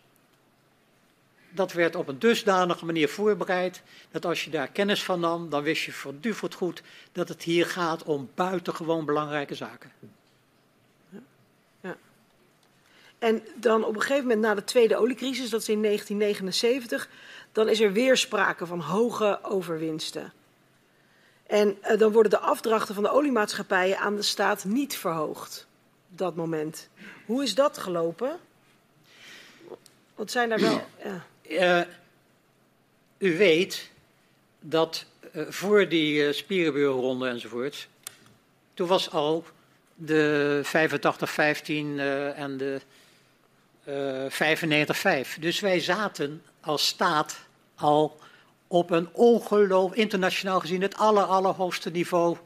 dat 1.50 1.72
werd 1.72 1.96
op 1.96 2.08
een 2.08 2.18
dusdanige 2.18 2.84
manier 2.84 3.08
voorbereid 3.08 3.82
dat 4.10 4.24
als 4.26 4.44
je 4.44 4.50
daar 4.50 4.68
kennis 4.68 5.02
van 5.02 5.20
nam, 5.20 5.50
dan 5.50 5.62
wist 5.62 5.84
je 5.84 5.92
verduveld 5.92 6.54
goed 6.54 6.82
dat 7.12 7.28
het 7.28 7.42
hier 7.42 7.66
gaat 7.66 8.02
om 8.02 8.30
buitengewoon 8.34 9.04
belangrijke 9.04 9.54
zaken. 9.54 9.92
En 13.20 13.42
dan 13.54 13.84
op 13.84 13.94
een 13.94 14.00
gegeven 14.00 14.22
moment 14.22 14.40
na 14.40 14.54
de 14.54 14.64
tweede 14.64 14.96
oliecrisis, 14.96 15.50
dat 15.50 15.60
is 15.60 15.68
in 15.68 15.82
1979, 15.82 17.08
dan 17.52 17.68
is 17.68 17.80
er 17.80 17.92
weer 17.92 18.16
sprake 18.16 18.66
van 18.66 18.80
hoge 18.80 19.38
overwinsten. 19.42 20.32
En 21.46 21.78
uh, 21.82 21.98
dan 21.98 22.12
worden 22.12 22.30
de 22.30 22.38
afdrachten 22.38 22.94
van 22.94 23.02
de 23.02 23.10
oliemaatschappijen 23.10 23.98
aan 23.98 24.16
de 24.16 24.22
staat 24.22 24.64
niet 24.64 24.96
verhoogd. 24.96 25.66
Op 26.10 26.18
dat 26.18 26.36
moment. 26.36 26.88
Hoe 27.26 27.42
is 27.42 27.54
dat 27.54 27.78
gelopen? 27.78 28.38
Wat 30.14 30.30
zijn 30.30 30.48
daar 30.48 30.60
wel. 30.60 30.82
Ja. 31.42 31.78
Uh, 31.80 31.86
u 33.18 33.36
weet 33.36 33.90
dat 34.60 35.04
uh, 35.32 35.46
voor 35.48 35.88
die 35.88 36.26
uh, 36.26 36.32
spierenbuurronde 36.32 37.28
enzovoort. 37.28 37.88
Toen 38.74 38.86
was 38.86 39.10
al 39.10 39.44
de 39.94 40.62
85-15 40.64 40.70
en 42.36 42.56
de 42.56 42.80
95-5. 44.30 45.38
Dus 45.40 45.60
wij 45.60 45.80
zaten 45.80 46.42
als 46.60 46.86
staat 46.86 47.38
al 47.74 48.18
op 48.66 48.90
een 48.90 49.08
ongeloof, 49.12 49.94
internationaal 49.94 50.60
gezien, 50.60 50.82
het 50.82 50.96
aller, 50.96 51.24
allerhoogste 51.24 51.90
niveau 51.90 52.36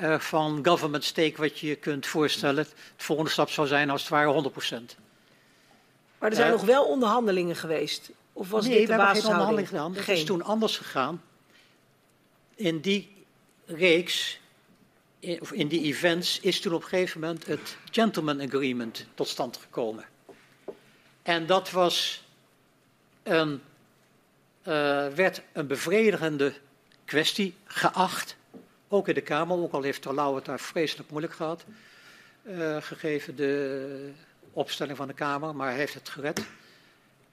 uh, 0.00 0.18
van 0.18 0.66
government 0.66 1.04
stake 1.04 1.34
wat 1.36 1.58
je 1.58 1.66
je 1.66 1.76
kunt 1.76 2.06
voorstellen. 2.06 2.64
De 2.96 3.04
volgende 3.04 3.30
stap 3.30 3.50
zou 3.50 3.66
zijn 3.66 3.90
als 3.90 4.00
het 4.00 4.10
ware 4.10 4.50
100%. 4.50 4.54
Maar 6.18 6.30
er 6.30 6.36
zijn 6.36 6.48
uh, 6.48 6.54
nog 6.54 6.64
wel 6.64 6.84
onderhandelingen 6.84 7.56
geweest? 7.56 8.10
Of 8.32 8.50
was 8.50 8.66
nee, 8.66 8.78
dit 8.78 8.86
de 8.86 8.94
we 8.94 9.00
hebben 9.00 9.16
geen 9.16 9.30
onderhandeling 9.30 9.68
gedaan. 9.68 9.92
Dat 9.92 10.08
is 10.08 10.24
toen 10.24 10.42
anders 10.42 10.76
gegaan. 10.76 11.22
In 12.54 12.80
die 12.80 13.24
reeks, 13.66 14.40
in, 15.18 15.40
of 15.40 15.52
in 15.52 15.68
die 15.68 15.82
events, 15.82 16.40
is 16.40 16.60
toen 16.60 16.72
op 16.72 16.82
een 16.82 16.88
gegeven 16.88 17.20
moment 17.20 17.46
het 17.46 17.76
Gentleman 17.90 18.40
Agreement 18.40 19.06
tot 19.14 19.28
stand 19.28 19.56
gekomen. 19.56 20.04
En 21.24 21.46
dat 21.46 21.70
was 21.70 22.24
een, 23.22 23.62
uh, 24.62 25.06
werd 25.08 25.42
een 25.52 25.66
bevredigende 25.66 26.52
kwestie 27.04 27.56
geacht. 27.66 28.36
Ook 28.88 29.08
in 29.08 29.14
de 29.14 29.20
Kamer, 29.20 29.56
ook 29.56 29.72
al 29.72 29.82
heeft 29.82 30.02
Terlouw 30.02 30.34
het 30.34 30.44
daar 30.44 30.60
vreselijk 30.60 31.10
moeilijk 31.10 31.34
gehad. 31.34 31.64
Uh, 32.42 32.76
gegeven 32.80 33.36
de 33.36 34.10
opstelling 34.52 34.96
van 34.96 35.06
de 35.06 35.14
Kamer, 35.14 35.56
maar 35.56 35.68
hij 35.68 35.76
heeft 35.76 35.94
het 35.94 36.08
gered. 36.08 36.44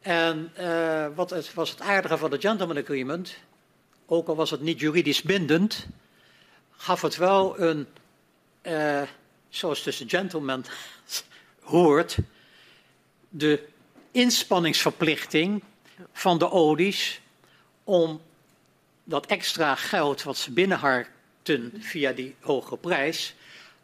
En 0.02 0.52
uh, 0.60 1.08
wat 1.16 1.30
het, 1.30 1.54
was 1.54 1.70
het 1.70 1.82
aardige 1.82 2.18
van 2.18 2.32
het 2.32 2.42
Gentleman 2.42 2.78
Agreement, 2.78 3.36
ook 4.06 4.28
al 4.28 4.36
was 4.36 4.52
het 4.52 4.62
niet 4.62 4.80
juridisch 4.80 5.22
bindend, 5.22 5.88
gaf 6.72 7.02
het 7.02 7.16
wel 7.16 7.60
een, 7.60 7.88
uh, 8.64 9.02
zoals 9.50 9.84
tussen 9.84 10.10
gentlemen 10.10 10.66
hoort, 11.60 12.18
de 13.30 13.70
inspanningsverplichting 14.12 15.64
van 16.14 16.38
de 16.38 16.52
olies 16.52 17.22
om 17.84 18.22
dat 19.04 19.26
extra 19.26 19.76
geld 19.76 20.24
wat 20.24 20.38
ze 20.38 20.52
binnenharkten 20.52 21.74
via 21.80 22.12
die 22.12 22.36
hoge 22.40 22.78
prijs 22.78 23.36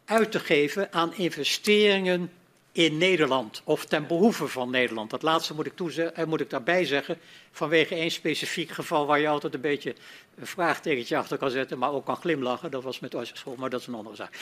uit 0.04 0.32
te 0.32 0.40
geven 0.40 0.92
aan 0.92 1.14
investeringen 1.14 2.32
in 2.72 2.98
Nederland 2.98 3.60
of 3.64 3.84
ten 3.84 4.06
behoeve 4.06 4.48
van 4.48 4.70
Nederland. 4.70 5.10
Dat 5.10 5.22
laatste 5.22 5.54
moet 5.54 5.66
ik, 5.66 5.76
toeze- 5.76 6.12
moet 6.26 6.40
ik 6.40 6.50
daarbij 6.50 6.84
zeggen, 6.84 7.18
vanwege 7.52 7.94
één 7.94 8.10
specifiek 8.10 8.70
geval 8.70 9.06
waar 9.06 9.20
je 9.20 9.28
altijd 9.28 9.54
een 9.54 9.60
beetje 9.60 9.94
een 10.36 10.46
vraagtekentje 10.46 11.16
achter 11.16 11.38
kan 11.38 11.50
zetten, 11.50 11.78
maar 11.78 11.92
ook 11.92 12.04
kan 12.04 12.16
glimlachen. 12.16 12.70
Dat 12.70 12.82
was 12.82 13.00
met 13.00 13.14
Oosterschool, 13.14 13.54
maar 13.58 13.70
dat 13.70 13.80
is 13.80 13.86
een 13.86 13.94
andere 13.94 14.16
zaak. 14.16 14.34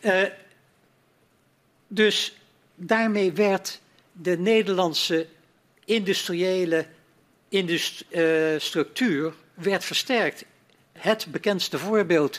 Uh, 0.00 0.22
dus 1.88 2.36
daarmee 2.74 3.32
werd 3.32 3.80
de 4.20 4.38
Nederlandse 4.38 5.26
industriële 5.84 6.86
indust 7.48 8.04
uh, 8.10 8.58
structuur 8.58 9.32
werd 9.54 9.84
versterkt. 9.84 10.44
Het 10.92 11.26
bekendste 11.30 11.78
voorbeeld 11.78 12.38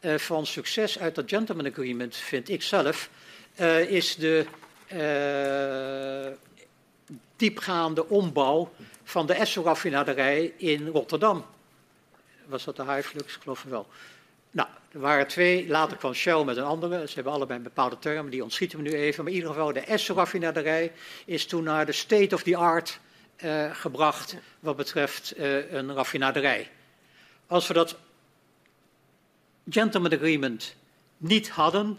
uh, 0.00 0.14
van 0.14 0.46
succes 0.46 0.98
uit 0.98 1.14
dat 1.14 1.28
Gentleman 1.28 1.66
Agreement, 1.66 2.16
vind 2.16 2.48
ik 2.48 2.62
zelf, 2.62 3.10
uh, 3.60 3.90
is 3.90 4.16
de 4.16 4.46
diepgaande 7.36 8.08
ombouw 8.08 8.72
van 9.04 9.26
de 9.26 9.34
Esso-raffinaderij 9.34 10.52
in 10.56 10.86
Rotterdam. 10.86 11.44
Was 12.46 12.64
dat 12.64 12.76
de 12.76 12.84
Highflux? 12.84 13.34
Ik 13.34 13.42
geloof 13.42 13.62
wel. 13.62 13.86
Nou, 14.56 14.68
er 14.92 15.00
waren 15.00 15.26
twee, 15.26 15.68
later 15.68 15.96
kwam 15.96 16.14
Shell 16.14 16.44
met 16.44 16.56
een 16.56 16.64
andere. 16.64 17.08
Ze 17.08 17.14
hebben 17.14 17.32
allebei 17.32 17.58
een 17.58 17.64
bepaalde 17.64 17.98
termen, 17.98 18.30
die 18.30 18.42
ontschieten 18.42 18.78
we 18.78 18.84
nu 18.84 18.94
even. 18.94 19.24
Maar 19.24 19.32
in 19.32 19.38
ieder 19.38 19.52
geval, 19.52 19.72
de 19.72 19.80
Esso-raffinaderij 19.80 20.92
is 21.24 21.46
toen 21.46 21.64
naar 21.64 21.86
de 21.86 21.92
state 21.92 22.34
of 22.34 22.42
the 22.42 22.56
art 22.56 23.00
uh, 23.44 23.74
gebracht 23.74 24.36
wat 24.60 24.76
betreft 24.76 25.38
uh, 25.38 25.72
een 25.72 25.94
raffinaderij. 25.94 26.70
Als 27.46 27.66
we 27.66 27.74
dat 27.74 27.96
gentleman 29.70 30.12
agreement 30.12 30.74
niet 31.16 31.48
hadden, 31.48 31.98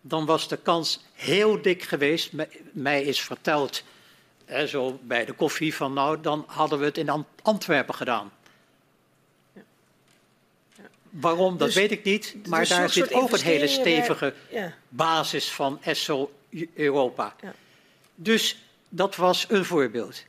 dan 0.00 0.26
was 0.26 0.48
de 0.48 0.56
kans 0.56 1.04
heel 1.12 1.62
dik 1.62 1.82
geweest. 1.82 2.32
Mij 2.72 3.02
is 3.02 3.20
verteld, 3.20 3.82
hè, 4.44 4.66
zo 4.66 4.98
bij 5.02 5.24
de 5.24 5.32
koffie, 5.32 5.74
van 5.74 5.92
nou, 5.92 6.20
dan 6.20 6.44
hadden 6.46 6.78
we 6.78 6.84
het 6.84 6.98
in 6.98 7.26
Antwerpen 7.42 7.94
gedaan. 7.94 8.32
Waarom, 11.10 11.58
dat 11.58 11.66
dus, 11.66 11.76
weet 11.76 11.90
ik 11.90 12.04
niet. 12.04 12.36
Maar 12.48 12.60
dus 12.60 12.68
daar 12.68 12.90
zit 12.90 13.12
ook 13.12 13.32
een 13.32 13.40
hele 13.40 13.68
stevige 13.68 14.34
ja. 14.50 14.74
basis 14.88 15.50
van 15.50 15.78
ESSO 15.82 16.32
Europa. 16.74 17.34
Ja. 17.40 17.54
Dus 18.14 18.62
dat 18.88 19.16
was 19.16 19.46
een 19.48 19.64
voorbeeld. 19.64 20.24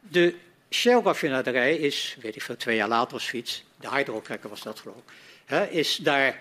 De 0.00 0.34
Shell-raffinaderij 0.70 1.76
is, 1.76 2.16
weet 2.20 2.36
ik 2.36 2.42
veel, 2.42 2.56
twee 2.56 2.76
jaar 2.76 2.88
later 2.88 3.16
of 3.16 3.22
zoiets, 3.22 3.64
de 3.80 3.88
hydrocracker 3.88 4.48
was 4.48 4.62
dat 4.62 4.80
geloof 4.80 4.96
ik, 4.96 5.12
hè, 5.44 5.66
is 5.66 5.96
daar 5.96 6.40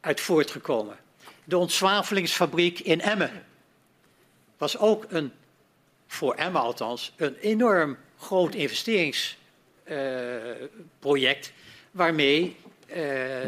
uit 0.00 0.20
voortgekomen. 0.20 0.96
De 1.44 1.58
ontzwavelingsfabriek 1.58 2.78
in 2.78 3.00
Emmen 3.00 3.44
was 4.56 4.78
ook 4.78 5.06
een, 5.08 5.32
voor 6.06 6.34
Emmen 6.34 6.60
althans, 6.60 7.12
een 7.16 7.34
enorm 7.34 7.96
groot 8.18 8.54
investeringsproject 8.54 11.46
uh, 11.46 11.52
waarmee 11.90 12.56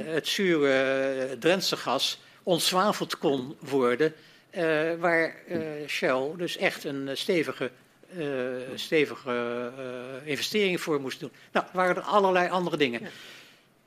het 0.05 0.29
zure 0.29 1.37
Drentse 1.39 1.77
gas 1.77 2.21
ontzwaveld 2.43 3.19
kon 3.19 3.57
worden, 3.59 4.15
uh, 4.51 4.95
waar 4.99 5.35
Shell 5.87 6.31
dus 6.37 6.57
echt 6.57 6.85
een 6.85 7.11
stevige 7.13 7.71
uh, 8.19 8.27
stevige 8.75 9.71
uh, 9.79 10.31
investeringen 10.31 10.79
voor 10.79 11.01
moest 11.01 11.21
doen. 11.21 11.33
Nou, 11.53 11.67
waren 11.73 11.97
er 11.97 12.03
allerlei 12.03 12.49
andere 12.49 12.77
dingen. 12.77 13.01
Ja. 13.01 13.09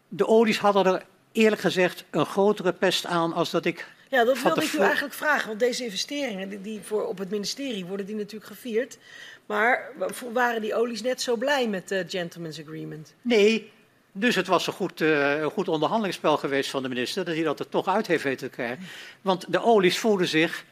De 0.08 0.28
olies 0.28 0.58
hadden 0.58 0.86
er 0.86 1.04
eerlijk 1.32 1.62
gezegd 1.62 2.04
een 2.10 2.26
grotere 2.26 2.74
pest 2.74 3.06
aan 3.06 3.34
als 3.34 3.52
dat 3.52 3.66
ik 3.66 3.86
Ja, 4.10 4.24
dat 4.24 4.42
wilde 4.42 4.64
ik 4.64 4.74
u 4.74 4.80
eigenlijk 4.80 5.14
vragen. 5.14 5.48
Want 5.48 5.60
deze 5.60 5.84
investeringen 5.84 6.50
die, 6.50 6.62
die 6.62 6.82
voor 6.82 7.06
op 7.06 7.18
het 7.18 7.30
ministerie 7.30 7.86
worden 7.86 8.06
die 8.06 8.16
natuurlijk 8.16 8.52
gevierd. 8.52 8.98
Maar 9.46 9.92
waren 10.34 10.62
die 10.62 10.76
olies 10.76 11.02
net 11.02 11.22
zo 11.22 11.36
blij 11.36 11.68
met 11.68 11.88
de 11.88 12.06
Gentleman's 12.08 12.60
Agreement? 12.60 13.14
Nee, 13.22 13.72
dus 14.20 14.36
het 14.36 14.48
was 14.48 14.68
een 14.68 14.74
goed, 14.74 15.02
een 15.02 15.52
goed 15.52 15.68
onderhandelingsspel 15.68 16.38
geweest 16.38 16.70
van 16.70 16.84
de 16.84 16.90
minister 16.90 17.26
dat 17.26 17.36
hij 17.36 17.44
dat 17.44 17.60
er 17.60 17.70
toch 17.70 17.88
uit 17.88 18.08
heeft 18.08 18.24
weten 18.24 18.50
te 18.50 18.56
krijgen. 18.56 18.86
Want 19.22 19.46
de 19.50 19.64
olies 19.64 19.98
voelden 20.00 20.28
zich 20.28 20.66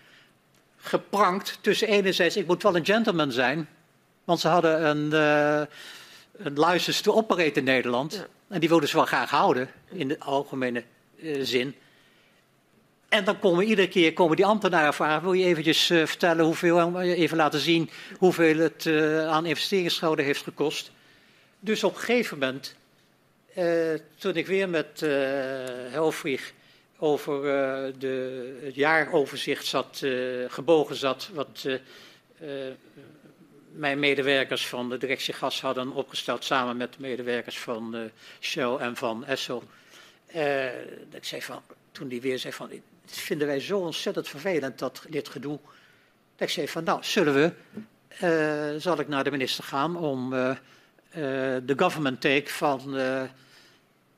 geprankt 0.77 1.57
tussen 1.61 1.87
enerzijds, 1.87 2.37
ik 2.37 2.47
moet 2.47 2.63
wel 2.63 2.75
een 2.75 2.85
gentleman 2.85 3.31
zijn, 3.31 3.69
want 4.23 4.39
ze 4.39 4.47
hadden 4.47 4.85
een, 4.85 5.13
eh 5.13 5.61
een 6.37 6.59
license 6.59 7.01
to 7.01 7.13
operate 7.13 7.59
in 7.59 7.63
Nederland. 7.63 8.13
Ja. 8.13 8.27
En 8.47 8.59
die 8.59 8.69
wilden 8.69 8.89
ze 8.89 8.95
wel 8.95 9.05
graag 9.05 9.29
houden, 9.29 9.69
in 9.91 10.07
de 10.07 10.19
algemene 10.19 10.83
eh, 11.21 11.39
zin. 11.41 11.75
En 13.09 13.23
dan 13.23 13.39
komen 13.39 13.65
iedere 13.65 13.87
keer 13.87 14.13
komen 14.13 14.35
die 14.35 14.45
ambtenaren 14.45 14.93
vragen: 14.93 15.23
wil 15.23 15.33
je 15.33 15.45
eventjes 15.45 15.85
vertellen 15.85 16.45
hoeveel, 16.45 17.01
even 17.01 17.37
laten 17.37 17.59
zien 17.59 17.89
hoeveel 18.17 18.57
het 18.57 18.87
aan 19.27 19.45
investeringsschade 19.45 20.21
heeft 20.21 20.43
gekost. 20.43 20.91
Dus 21.59 21.83
op 21.83 21.95
een 21.95 22.01
gegeven 22.01 22.39
moment, 22.39 22.75
toen 24.17 24.35
ik 24.35 24.47
weer 24.47 24.69
met 24.69 25.01
eh 25.01 25.09
Helfrich 25.91 26.53
over 26.97 27.35
eh, 27.35 27.93
de, 27.97 28.59
het 28.63 28.75
jaaroverzicht 28.75 29.65
zat, 29.65 30.01
eh, 30.03 30.11
gebogen 30.47 30.95
zat, 30.95 31.29
wat 31.33 31.65
eh, 31.65 31.73
eh, 32.67 32.73
mijn 33.71 33.99
medewerkers 33.99 34.67
van 34.67 34.89
de 34.89 34.97
directie 34.97 35.33
gas 35.33 35.61
hadden 35.61 35.91
opgesteld 35.91 36.43
samen 36.43 36.77
met 36.77 36.93
de 36.93 37.01
medewerkers 37.01 37.59
van 37.59 37.95
eh, 37.95 38.01
Shell 38.39 38.75
en 38.75 38.95
van 38.95 39.25
Esso. 39.25 39.63
Eh, 40.25 40.65
dat 41.09 41.17
ik 41.17 41.23
zei 41.23 41.41
van, 41.41 41.61
toen 41.91 42.07
die 42.07 42.21
weer 42.21 42.39
zei 42.39 42.53
van, 42.53 42.69
dit 42.69 42.81
vinden 43.05 43.47
wij 43.47 43.59
zo 43.59 43.79
ontzettend 43.79 44.27
vervelend, 44.27 44.79
dat, 44.79 45.05
dit 45.09 45.29
gedoe. 45.29 45.59
Dat 46.35 46.47
ik 46.47 46.53
zei 46.53 46.67
van, 46.67 46.83
nou, 46.83 47.03
zullen 47.03 47.33
we, 47.33 47.51
eh, 48.19 48.81
zal 48.81 48.99
ik 48.99 49.07
naar 49.07 49.23
de 49.23 49.31
minister 49.31 49.63
gaan 49.63 49.97
om 49.97 50.33
eh, 50.33 50.49
eh, 50.49 50.57
de 51.65 51.73
government 51.77 52.21
take 52.21 52.49
van 52.49 52.97
eh 52.97 53.23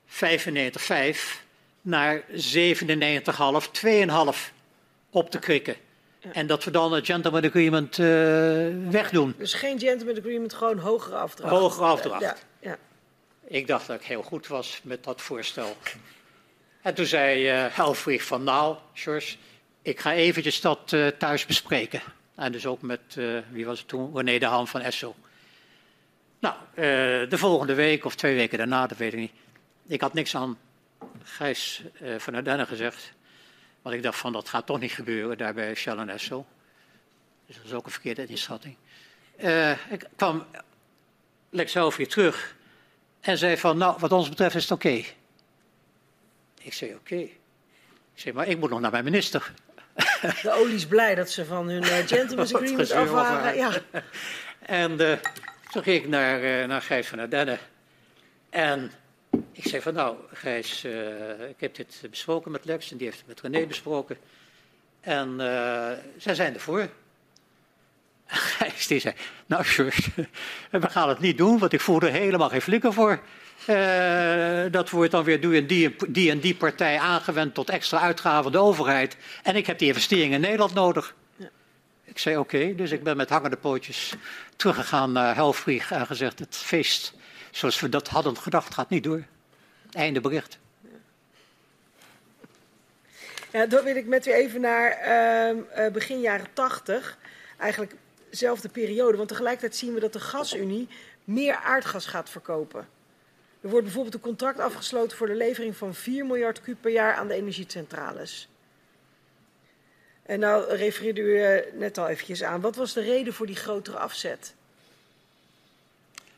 95,5 0.08 1.46
naar 1.80 2.22
97,5, 2.30 2.34
2,5 3.72 4.52
op 5.10 5.30
te 5.30 5.38
krikken. 5.38 5.76
En 6.32 6.46
dat 6.46 6.64
we 6.64 6.70
dan 6.70 6.92
het 6.92 7.06
gentleman 7.06 7.44
agreement 7.44 7.98
eh, 7.98 8.06
wegdoen. 8.90 9.34
Dus 9.38 9.54
geen 9.54 9.78
Gentleman's 9.80 10.18
Agreement, 10.18 10.54
gewoon 10.54 10.78
hogere 10.78 11.16
afdracht. 11.16 11.52
Hogere 11.52 11.84
afdracht. 11.84 12.22
Ja, 12.22 12.36
ja. 12.60 12.78
Ik 13.44 13.66
dacht 13.66 13.86
dat 13.86 14.00
ik 14.00 14.06
heel 14.06 14.22
goed 14.22 14.46
was 14.46 14.80
met 14.82 15.04
dat 15.04 15.20
voorstel. 15.20 15.76
En 16.82 16.94
toen 16.94 17.06
zei 17.06 17.46
Helfrich 17.48 18.24
van 18.24 18.44
nou, 18.44 18.76
George, 18.92 19.36
ik 19.82 20.00
ga 20.00 20.12
eventjes 20.12 20.60
dat 20.60 20.92
eh, 20.92 21.06
thuis 21.06 21.46
bespreken. 21.46 22.00
En 22.34 22.52
dus 22.52 22.66
ook 22.66 22.82
met, 22.82 23.00
wie 23.50 23.66
was 23.66 23.78
het 23.78 23.88
toen, 23.88 24.16
René 24.16 24.38
de 24.38 24.46
Haan 24.46 24.68
van 24.68 24.80
Esso. 24.80 25.14
Nou, 26.38 26.54
de 27.28 27.38
volgende 27.38 27.74
week 27.74 28.04
of 28.04 28.14
twee 28.14 28.34
weken 28.34 28.58
daarna, 28.58 28.86
dat 28.86 28.98
weet 28.98 29.12
ik 29.12 29.18
niet. 29.18 29.32
Ik 29.88 30.00
had 30.00 30.14
niks 30.14 30.34
aan 30.36 30.58
Gijs 31.22 31.82
eh, 32.00 32.18
van 32.18 32.34
Ardenne 32.34 32.66
gezegd. 32.66 33.12
Want 33.82 33.94
ik 33.94 34.02
dacht 34.02 34.18
van, 34.18 34.32
dat 34.32 34.48
gaat 34.48 34.66
toch 34.66 34.80
niet 34.80 34.92
gebeuren 34.92 35.38
daar 35.38 35.54
bij 35.54 35.74
Shell 35.74 35.96
en 35.96 36.08
Esso. 36.08 36.46
Dus 37.46 37.56
dat 37.56 37.64
is 37.64 37.72
ook 37.72 37.86
een 37.86 37.92
verkeerde 37.92 38.26
inschatting. 38.26 38.76
Eh, 39.36 39.70
ik 39.70 40.08
kwam 40.16 40.46
Lex 41.50 41.74
Helfrich 41.74 42.08
terug 42.08 42.56
en 43.20 43.38
zei 43.38 43.56
van, 43.56 43.78
nou, 43.78 43.96
wat 43.98 44.12
ons 44.12 44.28
betreft 44.28 44.54
is 44.54 44.62
het 44.62 44.72
oké. 44.72 45.02
Ik 46.60 46.72
zei, 46.72 46.94
oké. 46.94 47.16
Ik 47.16 47.38
zei, 48.14 48.34
maar 48.34 48.46
ik 48.46 48.58
moet 48.58 48.70
nog 48.70 48.80
naar 48.80 48.90
mijn 48.90 49.04
minister. 49.04 49.52
De 50.42 50.52
olie 50.52 50.74
is 50.74 50.86
blij 50.86 51.14
dat 51.14 51.30
ze 51.30 51.44
van 51.44 51.68
hun 51.68 51.82
eh, 51.82 52.06
Gentleman's 52.06 52.54
Agreement 52.54 52.90
af 52.90 53.10
waren. 53.10 53.56
Ja. 53.56 53.72
En 54.60 54.96
toen 55.70 55.82
ging 55.82 56.02
ik 56.02 56.08
naar, 56.08 56.66
naar 56.66 56.82
Gijs 56.82 57.06
van 57.06 57.18
Ardenne. 57.18 57.58
En 58.50 58.92
ik 59.58 59.68
zei 59.68 59.82
van, 59.82 59.94
nou, 59.94 60.16
Gijs, 60.32 60.84
eh, 60.84 61.48
ik 61.48 61.60
heb 61.60 61.74
dit 61.74 62.02
besproken 62.10 62.50
met 62.50 62.64
Lex 62.64 62.90
en 62.90 62.96
die 62.96 63.06
heeft 63.06 63.18
het 63.18 63.26
met 63.26 63.40
René 63.40 63.66
besproken. 63.66 64.18
En 65.00 65.40
eh, 65.40 65.98
zij 66.16 66.34
zijn 66.34 66.54
ervoor. 66.54 66.80
En 66.80 66.88
Gijs 68.56 68.86
die 68.86 69.00
zei, 69.00 69.14
nou 69.46 69.64
George, 69.64 70.10
we 70.70 70.90
gaan 70.90 71.08
het 71.08 71.18
niet 71.18 71.38
doen, 71.38 71.58
want 71.58 71.72
ik 71.72 71.80
voel 71.80 72.00
er 72.00 72.10
helemaal 72.10 72.48
geen 72.48 72.62
flikker 72.62 72.92
voor. 72.92 73.20
Eh, 73.66 74.64
dat 74.70 74.90
wordt 74.90 75.10
dan 75.10 75.24
weer 75.24 75.40
door 75.40 75.66
die, 75.66 75.96
die 76.08 76.30
en 76.30 76.40
die 76.40 76.54
partij 76.54 76.98
aangewend 76.98 77.54
tot 77.54 77.70
extra 77.70 78.00
uitgaven 78.00 78.42
van 78.42 78.52
de 78.52 78.58
overheid. 78.58 79.16
En 79.42 79.56
ik 79.56 79.66
heb 79.66 79.78
die 79.78 79.88
investeringen 79.88 80.34
in 80.34 80.40
Nederland 80.40 80.74
nodig. 80.74 81.14
Ik 82.04 82.18
zei 82.18 82.36
oké, 82.36 82.74
dus 82.74 82.90
ik 82.90 83.02
ben 83.02 83.16
met 83.16 83.28
hangende 83.28 83.56
pootjes 83.56 84.14
teruggegaan 84.56 85.12
naar 85.12 85.34
Helfrich 85.34 85.90
en 85.90 86.06
gezegd: 86.06 86.38
het 86.38 86.56
feest 86.56 87.14
zoals 87.50 87.80
we 87.80 87.88
dat 87.88 88.08
hadden 88.08 88.36
gedacht 88.36 88.74
gaat 88.74 88.90
niet 88.90 89.04
door. 89.04 89.24
Einde 89.92 90.20
bericht. 90.20 90.58
Ja, 93.52 93.66
dan 93.66 93.84
wil 93.84 93.96
ik 93.96 94.06
met 94.06 94.26
u 94.26 94.32
even 94.32 94.60
naar 94.60 94.90
ehm, 94.90 95.58
eh, 95.70 95.92
begin 95.92 96.20
jaren 96.20 96.46
80. 96.52 97.18
Eigenlijk 97.58 97.94
dezelfde 98.30 98.68
periode. 98.68 99.16
Want 99.16 99.28
tegelijkertijd 99.28 99.76
zien 99.76 99.94
we 99.94 100.00
dat 100.00 100.12
de 100.12 100.20
gasunie 100.20 100.88
meer 101.24 101.56
aardgas 101.56 102.06
gaat 102.06 102.30
verkopen. 102.30 102.88
Er 103.60 103.68
wordt 103.68 103.84
bijvoorbeeld 103.84 104.14
een 104.14 104.20
contract 104.20 104.58
afgesloten 104.58 105.16
voor 105.16 105.26
de 105.26 105.34
levering 105.34 105.76
van 105.76 105.94
4 105.94 106.26
miljard 106.26 106.60
kub 106.60 106.76
per 106.80 106.90
jaar 106.90 107.14
aan 107.14 107.28
de 107.28 107.34
energiecentrales. 107.34 108.48
En 110.22 110.40
nou 110.40 110.74
refereerde 110.74 111.20
u 111.20 111.42
eh, 111.42 111.72
net 111.72 111.98
al 111.98 112.08
eventjes 112.08 112.42
aan. 112.42 112.60
Wat 112.60 112.76
was 112.76 112.92
de 112.92 113.00
reden 113.00 113.32
voor 113.32 113.46
die 113.46 113.56
grotere 113.56 113.98
afzet? 113.98 114.54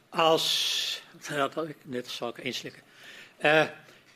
Als. 0.08 1.02
Dat 1.28 1.54
had 1.54 1.68
ik, 1.68 1.76
dit 1.82 2.08
zal 2.08 2.28
ik 2.28 2.38
inslikken. 2.38 2.82
Eh, 3.40 3.64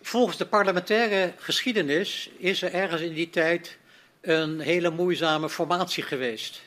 volgens 0.02 0.36
de 0.36 0.46
parlementaire 0.46 1.32
geschiedenis 1.38 2.30
is 2.36 2.62
er 2.62 2.72
ergens 2.72 3.00
in 3.00 3.12
die 3.12 3.30
tijd 3.30 3.78
een 4.20 4.60
hele 4.60 4.90
moeizame 4.90 5.50
formatie 5.50 6.02
geweest. 6.02 6.62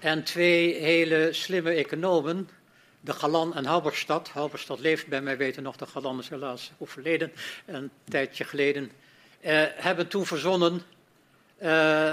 En 0.00 0.24
twee 0.24 0.74
hele 0.74 1.28
slimme 1.32 1.70
economen, 1.70 2.48
de 3.00 3.12
Galan 3.12 3.54
en 3.54 3.64
Halberstad. 3.64 4.28
Halberstad 4.28 4.80
leeft 4.80 5.06
bij 5.06 5.22
mij 5.22 5.36
weten 5.36 5.62
nog, 5.62 5.76
de 5.76 5.86
Galan 5.86 6.18
is 6.18 6.28
helaas 6.28 6.72
overleden, 6.78 7.32
een 7.66 7.90
tijdje 8.04 8.44
geleden. 8.44 8.90
eh, 9.40 9.64
hebben 9.74 10.08
toen 10.08 10.26
verzonnen, 10.26 10.82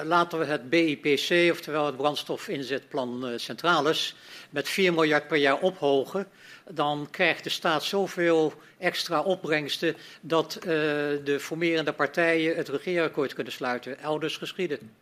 laten 0.04 0.40
we 0.40 0.46
het 0.46 0.70
BIPC, 0.70 1.52
oftewel 1.52 1.86
het 1.86 1.98
brandstofinzetplan 1.98 3.28
eh, 3.28 3.38
Centrales, 3.38 4.16
met 4.50 4.70
4 4.70 4.94
miljard 4.94 5.28
per 5.28 5.38
jaar 5.38 5.60
ophogen. 5.60 6.28
Dan 6.72 7.08
krijgt 7.12 7.44
de 7.44 7.50
staat 7.50 7.84
zoveel 7.84 8.54
extra 8.78 9.22
opbrengsten 9.22 9.96
dat 10.22 10.56
eh, 10.56 10.66
de 11.24 11.38
formerende 11.40 11.94
partijen 11.94 12.56
het 12.56 12.70
regeerakkoord 12.70 13.34
kunnen 13.34 13.54
sluiten. 13.54 14.00
Elders 14.00 14.38
geschieden. 14.38 14.80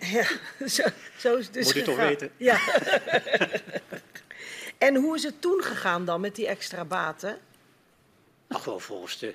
Ja, 0.00 0.24
zo, 0.66 0.82
zo 1.18 1.36
is 1.36 1.44
het 1.44 1.54
dus 1.54 1.64
Moet 1.64 1.76
u 1.76 1.82
toch 1.82 1.96
weten. 1.96 2.30
Ja. 2.36 2.60
en 4.78 4.96
hoe 4.96 5.16
is 5.16 5.22
het 5.22 5.40
toen 5.40 5.62
gegaan 5.62 6.04
dan 6.04 6.20
met 6.20 6.34
die 6.34 6.46
extra 6.46 6.84
baten? 6.84 7.38
Nou, 8.50 8.62
gewoon 8.62 8.80
volgens 8.80 9.18
de, 9.18 9.34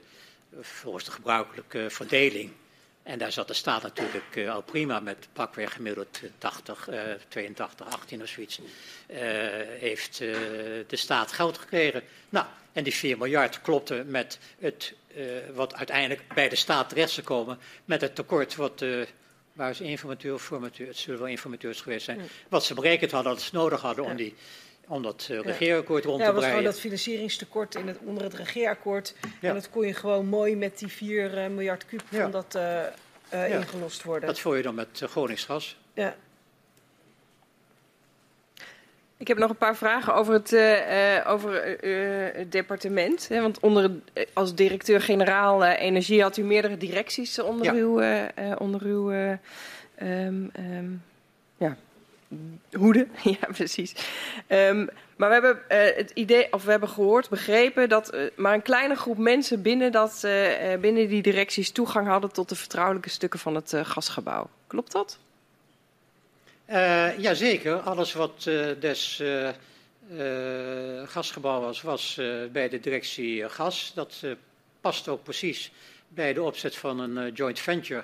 volgens 0.61 1.03
de 1.03 1.11
gebruikelijke 1.11 1.89
verdeling. 1.89 2.51
En 3.03 3.17
daar 3.17 3.31
zat 3.31 3.47
de 3.47 3.53
staat 3.53 3.81
natuurlijk 3.81 4.35
eh, 4.35 4.53
al 4.53 4.61
prima 4.61 4.99
met 4.99 5.27
pakweg 5.33 5.73
gemiddeld 5.73 6.19
eh, 6.23 6.29
80, 6.37 6.87
eh 6.87 6.99
82, 7.27 7.87
18 7.87 8.21
of 8.21 8.27
zoiets. 8.27 8.59
Eh, 9.07 9.19
heeft 9.79 10.21
eh, 10.21 10.27
de 10.87 10.95
staat 10.95 11.31
geld 11.31 11.57
gekregen. 11.57 12.03
Nou, 12.29 12.45
en 12.73 12.83
die 12.83 12.93
4 12.93 13.17
miljard 13.17 13.61
klopte 13.61 14.03
met 14.07 14.39
het, 14.59 14.93
wat 15.53 15.75
uiteindelijk 15.75 16.33
bij 16.33 16.49
de 16.49 16.55
staat 16.55 16.89
terecht 16.89 17.11
zou 17.11 17.25
komen, 17.25 17.59
met 17.85 18.01
het 18.01 18.15
tekort 18.15 18.55
wat. 18.55 18.85
Waar 19.53 19.69
is 19.69 19.81
informateur 19.81 20.33
of 20.33 20.43
formateur? 20.43 20.87
Het 20.87 20.97
zullen 20.97 21.19
wel 21.19 21.27
informateurs 21.27 21.81
geweest 21.81 22.05
zijn. 22.05 22.21
Wat 22.49 22.65
ze 22.65 22.73
berekend 22.73 23.11
hadden 23.11 23.33
dat 23.33 23.41
ze 23.41 23.49
nodig 23.53 23.81
hadden 23.81 24.05
om, 24.05 24.15
die, 24.15 24.35
om 24.87 25.01
dat 25.03 25.27
eh, 25.31 25.39
regeerakkoord 25.39 26.03
rond 26.05 26.19
Ja, 26.19 26.25
te 26.25 26.31
dat 26.31 26.33
was 26.35 26.43
gewoon 26.43 26.49
breien. 26.61 26.71
dat 26.71 26.79
financieringstekort 26.81 27.75
in 27.75 27.87
het, 27.87 27.97
onder 28.05 28.23
het 28.23 28.33
regeerakkoord. 28.33 29.15
Ja. 29.41 29.47
En 29.49 29.53
dat 29.53 29.69
kon 29.69 29.87
je 29.87 29.93
gewoon 29.93 30.25
mooi 30.25 30.55
met 30.55 30.79
die 30.79 30.87
4 30.87 31.37
eh, 31.37 31.49
miljard 31.49 31.85
kuub 31.85 32.01
Ja. 32.09 32.21
van 32.21 32.31
dat 32.31 32.55
eh, 32.55 32.85
eh, 32.85 32.89
Ja. 33.29 33.45
ingelost 33.45 34.03
worden. 34.03 34.27
Dat 34.27 34.39
voer 34.39 34.57
je 34.57 34.63
dan 34.63 34.75
met 34.75 34.99
uh, 35.03 35.09
Groningsgas. 35.09 35.77
Ja. 35.93 36.15
Ik 39.17 39.27
heb 39.27 39.37
nog 39.37 39.49
een 39.49 39.57
paar 39.57 39.75
vragen 39.75 40.13
over 40.15 40.33
het, 40.33 40.53
eh, 40.53 41.17
eh, 41.17 41.29
over, 41.31 41.63
het 42.37 42.51
departement. 42.51 43.27
Hè, 43.27 43.41
want 43.41 43.59
onder, 43.59 43.91
als 44.33 44.55
directeur-generaal 44.55 45.65
eh, 45.65 45.81
Energie 45.85 46.21
had 46.21 46.37
u 46.37 46.43
meerdere 46.43 46.77
directies 46.77 47.39
onder 47.39 47.65
Ja. 47.65 47.73
uw, 47.73 47.99
eh, 47.99 48.23
eh, 48.51 48.59
onder 48.59 48.81
uw 48.83 49.11
eh, 49.11 49.31
ehm, 49.95 50.45
ehm, 50.53 50.91
ja, 51.57 51.77
hoeden. 52.71 53.11
ja, 53.39 53.47
precies. 53.51 53.95
Um, 54.47 54.89
maar 55.15 55.29
we 55.29 55.33
hebben 55.33 55.61
uh, 55.69 55.95
het 55.95 56.11
idee, 56.13 56.53
of 56.53 56.63
we 56.63 56.71
hebben 56.71 56.89
gehoord, 56.89 57.29
begrepen 57.29 57.89
dat 57.89 58.13
uh, 58.13 58.29
maar 58.35 58.53
een 58.53 58.61
kleine 58.61 58.95
groep 58.95 59.17
mensen 59.17 59.61
binnen, 59.61 59.91
dat, 59.91 60.21
uh, 60.25 60.75
binnen 60.79 61.07
die 61.07 61.21
directies 61.21 61.71
toegang 61.71 62.07
hadden 62.07 62.31
tot 62.31 62.49
de 62.49 62.55
vertrouwelijke 62.55 63.09
stukken 63.09 63.39
van 63.39 63.55
het 63.55 63.73
gasgebouw. 63.75 64.49
Klopt 64.67 64.91
dat? 64.91 65.19
Jazeker. 67.17 67.79
Alles 67.79 68.13
wat 68.13 68.43
des 68.79 69.23
gasgebouw 71.05 71.61
was, 71.61 71.81
was 71.81 72.21
bij 72.51 72.69
de 72.69 72.79
directie 72.79 73.49
gas. 73.49 73.91
Dat 73.95 74.23
past 74.81 75.07
ook 75.07 75.23
precies 75.23 75.71
bij 76.07 76.33
de 76.33 76.41
opzet 76.43 76.75
van 76.75 76.99
een 76.99 77.33
joint 77.33 77.59
venture 77.59 78.03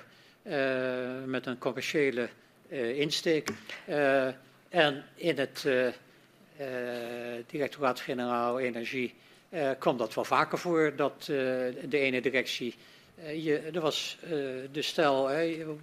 met 1.26 1.46
een 1.46 1.58
commerciële 1.58 2.28
insteek. 2.72 3.50
en 4.68 5.04
in 5.14 5.38
het 5.38 5.64
uh, 5.66 5.88
directoraat-generaal 7.46 8.60
Energie 8.60 9.14
kwam 9.78 9.96
dat 9.96 10.14
wel 10.14 10.24
vaker 10.24 10.58
voor 10.58 10.92
dat 10.96 11.22
de 11.24 11.86
ene 11.90 12.20
directie. 12.20 12.76
je, 13.34 13.70
er 13.74 13.80
was 13.80 14.18
de 14.72 14.82
stijl, 14.82 15.22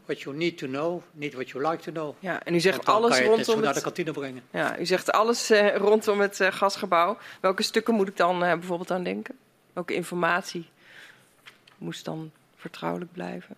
what 0.06 0.22
you 0.22 0.36
need 0.36 0.58
to 0.58 0.68
know, 0.68 1.02
niet 1.12 1.34
what 1.34 1.50
you 1.50 1.70
like 1.70 1.84
to 1.84 1.92
know. 1.92 2.16
Ja, 2.20 2.44
en 2.44 2.54
u 2.54 2.60
zegt 2.60 2.86
alles 2.86 3.20
rondom 3.20 3.56
het, 3.56 3.64
naar 3.64 3.74
de 3.74 3.82
kantine 3.82 4.12
brengen. 4.12 4.44
Ja, 4.52 4.80
u 4.80 4.86
zegt 4.86 5.12
alles 5.12 5.50
rondom 5.76 6.20
het 6.20 6.40
gasgebouw. 6.42 7.18
Welke 7.42 7.64
stukken 7.64 7.94
moet 7.94 8.08
ik 8.08 8.18
dan 8.18 8.40
bijvoorbeeld 8.40 8.92
aan 8.92 9.04
denken? 9.04 9.38
Welke 9.74 9.94
informatie 9.94 10.70
moest 11.78 12.06
dan 12.06 12.32
vertrouwelijk 12.56 13.12
blijven? 13.12 13.56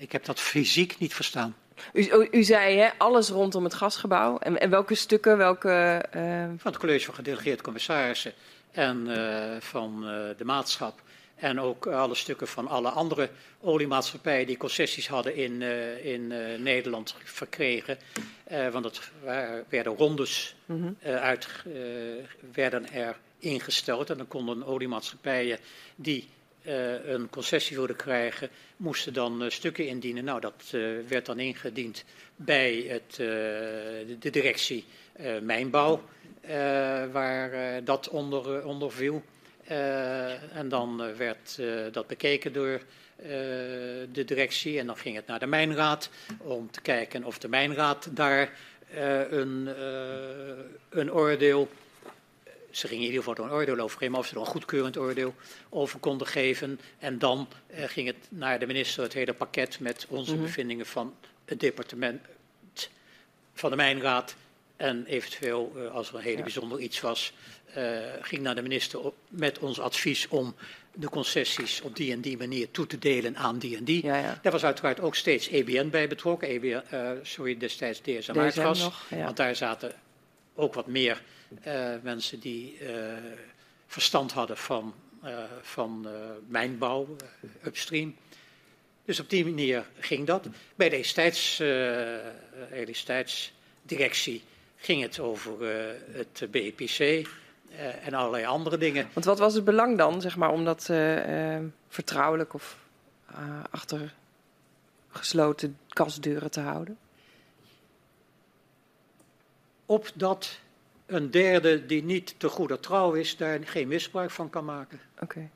Ik 0.00 0.12
heb 0.12 0.24
dat 0.24 0.40
fysiek 0.40 0.98
niet 0.98 1.14
verstaan. 1.14 1.56
U, 1.92 2.28
u 2.30 2.42
zei 2.42 2.76
hè, 2.76 2.88
alles 2.98 3.28
rondom 3.28 3.64
het 3.64 3.74
gasgebouw. 3.74 4.38
En, 4.38 4.60
en 4.60 4.70
welke 4.70 4.94
stukken, 4.94 5.36
welke... 5.36 6.04
Uh... 6.16 6.44
Van 6.44 6.72
het 6.72 6.78
college 6.78 7.04
van 7.04 7.14
gedelegeerde 7.14 7.62
commissarissen 7.62 8.32
en 8.72 9.06
uh, 9.06 9.56
van 9.58 10.02
uh, 10.04 10.10
de 10.36 10.44
maatschap. 10.44 11.02
En 11.34 11.60
ook 11.60 11.86
alle 11.86 12.14
stukken 12.14 12.48
van 12.48 12.68
alle 12.68 12.88
andere 12.88 13.30
oliemaatschappijen 13.60 14.46
die 14.46 14.56
concessies 14.56 15.08
hadden 15.08 15.36
in, 15.36 15.62
in 16.02 16.26
Nederland 16.62 17.14
verkregen. 17.24 17.98
want 18.72 18.84
het 18.84 19.10
werden 19.68 19.96
rondes 19.96 20.56
mm 20.66 20.82
-hmm. 20.82 21.10
uit, 21.10 21.48
werden 22.52 22.92
er 22.92 23.16
ingesteld. 23.38 24.10
En 24.10 24.16
dan 24.16 24.28
konden 24.28 24.66
oliemaatschappijen 24.66 25.58
die 25.96 26.28
uh, 26.62 27.06
een 27.06 27.30
concessie 27.30 27.76
wilden 27.76 27.96
krijgen, 27.96 28.48
moesten 28.76 29.12
dan 29.12 29.42
uh, 29.42 29.50
stukken 29.50 29.86
indienen. 29.86 30.24
Nou, 30.24 30.40
dat 30.40 30.70
uh, 30.74 31.06
werd 31.08 31.26
dan 31.26 31.38
ingediend 31.38 32.04
bij 32.36 32.84
het, 32.88 33.14
de 34.20 34.30
directie 34.30 34.84
mijnbouw, 35.42 36.02
waar 37.12 37.84
dat 37.84 38.08
onder, 38.08 38.64
onder 38.64 38.92
viel. 38.92 39.22
en 40.52 40.68
dan 40.68 41.16
werd 41.16 41.58
dat 41.92 42.06
bekeken 42.06 42.52
door 42.52 42.80
de 44.12 44.22
directie 44.26 44.78
en 44.78 44.86
dan 44.86 44.96
ging 44.96 45.16
het 45.16 45.26
naar 45.26 45.38
de 45.38 45.46
mijnraad 45.46 46.10
om 46.38 46.70
te 46.70 46.80
kijken 46.80 47.24
of 47.24 47.38
de 47.38 47.48
mijnraad 47.48 48.16
daar 48.16 48.52
een, 49.30 49.68
een 50.90 51.12
oordeel 51.12 51.68
ze 52.70 52.86
gingen 52.86 53.04
in 53.04 53.10
ieder 53.10 53.24
geval 53.24 53.44
een 53.44 53.52
oordeel 53.52 53.78
over 53.78 53.98
geven, 53.98 54.10
maar 54.10 54.20
of 54.20 54.26
ze 54.26 54.34
er 54.34 54.40
een 54.40 54.46
goedkeurend 54.46 54.96
oordeel 54.96 55.34
over 55.68 55.98
konden 55.98 56.26
geven. 56.26 56.80
En 56.98 57.18
dan 57.18 57.48
uh, 57.70 57.84
ging 57.84 58.06
het 58.06 58.16
naar 58.28 58.58
de 58.58 58.66
minister, 58.66 59.02
het 59.02 59.12
hele 59.12 59.32
pakket 59.32 59.80
met 59.80 60.06
onze 60.08 60.30
mm 60.30 60.36
-hmm. 60.36 60.46
bevindingen 60.46 60.86
van 60.86 61.14
het 61.44 61.60
departement 61.60 62.20
van 63.54 63.70
de 63.70 63.76
Mijnraad. 63.76 64.34
En 64.76 65.04
eventueel, 65.06 65.72
uh, 65.76 65.90
als 65.90 66.08
er 66.08 66.14
een 66.14 66.22
hele 66.22 66.36
ja. 66.36 66.42
bijzonder 66.42 66.80
iets 66.80 67.00
was, 67.00 67.32
uh, 67.76 67.98
ging 68.20 68.42
naar 68.42 68.54
de 68.54 68.62
minister 68.62 69.00
op, 69.00 69.14
met 69.28 69.58
ons 69.58 69.80
advies 69.80 70.28
om 70.28 70.54
de 70.92 71.08
concessies 71.08 71.80
op 71.80 71.96
die 71.96 72.12
en 72.12 72.20
die 72.20 72.36
manier 72.36 72.70
toe 72.70 72.86
te 72.86 72.98
delen 72.98 73.36
aan 73.36 73.58
die 73.58 73.76
en 73.76 73.84
die. 73.84 74.06
Ja, 74.06 74.16
ja. 74.16 74.38
Daar 74.42 74.52
was 74.52 74.64
uiteraard 74.64 75.00
ook 75.00 75.14
steeds 75.14 75.48
EBN 75.48 75.88
bij 75.88 76.08
betrokken, 76.08 76.48
EBN, 76.48 76.82
sorry, 77.22 77.56
destijds 77.58 78.00
DSM 78.00 78.38
Aardgas. 78.38 78.90
Want 79.08 79.36
daar 79.36 79.56
zaten 79.56 79.94
ook 80.54 80.74
wat 80.74 80.86
meer 80.86 81.22
mensen 82.02 82.40
die 82.40 82.78
uh, 82.80 82.88
verstand 83.86 84.32
hadden 84.32 84.56
van, 84.56 84.94
uh, 85.24 85.42
van 85.62 86.06
mijnbouw, 86.46 87.16
upstream. 87.64 88.16
Dus 89.04 89.20
op 89.20 89.30
die 89.30 89.44
manier 89.44 89.86
ging 89.98 90.26
dat. 90.26 90.48
Bij 90.74 90.88
de 90.88 90.96
elektriciteitsdirectie 92.72 94.42
ging 94.76 95.02
het 95.02 95.18
over 95.18 95.52
het 96.12 96.46
BEPC 96.50 97.28
en 98.02 98.14
allerlei 98.14 98.44
andere 98.44 98.78
dingen. 98.78 99.08
Want 99.12 99.26
wat 99.26 99.38
was 99.38 99.54
het 99.54 99.64
belang 99.64 99.98
dan, 99.98 100.20
zeg 100.20 100.36
maar, 100.36 100.50
om 100.50 100.64
dat 100.64 100.84
vertrouwelijk 101.88 102.54
of 102.54 102.76
achter 103.70 104.14
gesloten 105.10 105.78
kastdeuren 105.88 106.50
te 106.50 106.60
houden? 106.60 106.98
Opdat 109.86 110.58
een 111.10 111.30
derde 111.30 111.86
die 111.86 112.04
niet 112.04 112.34
te 112.38 112.48
goede 112.48 112.80
trouw 112.80 113.12
is, 113.12 113.36
daar 113.36 113.58
geen 113.64 113.88
misbruik 113.88 114.30
van 114.30 114.50
kan 114.50 114.64
maken. 114.64 115.00
Oké. 115.14 115.24
Okay. 115.24 115.50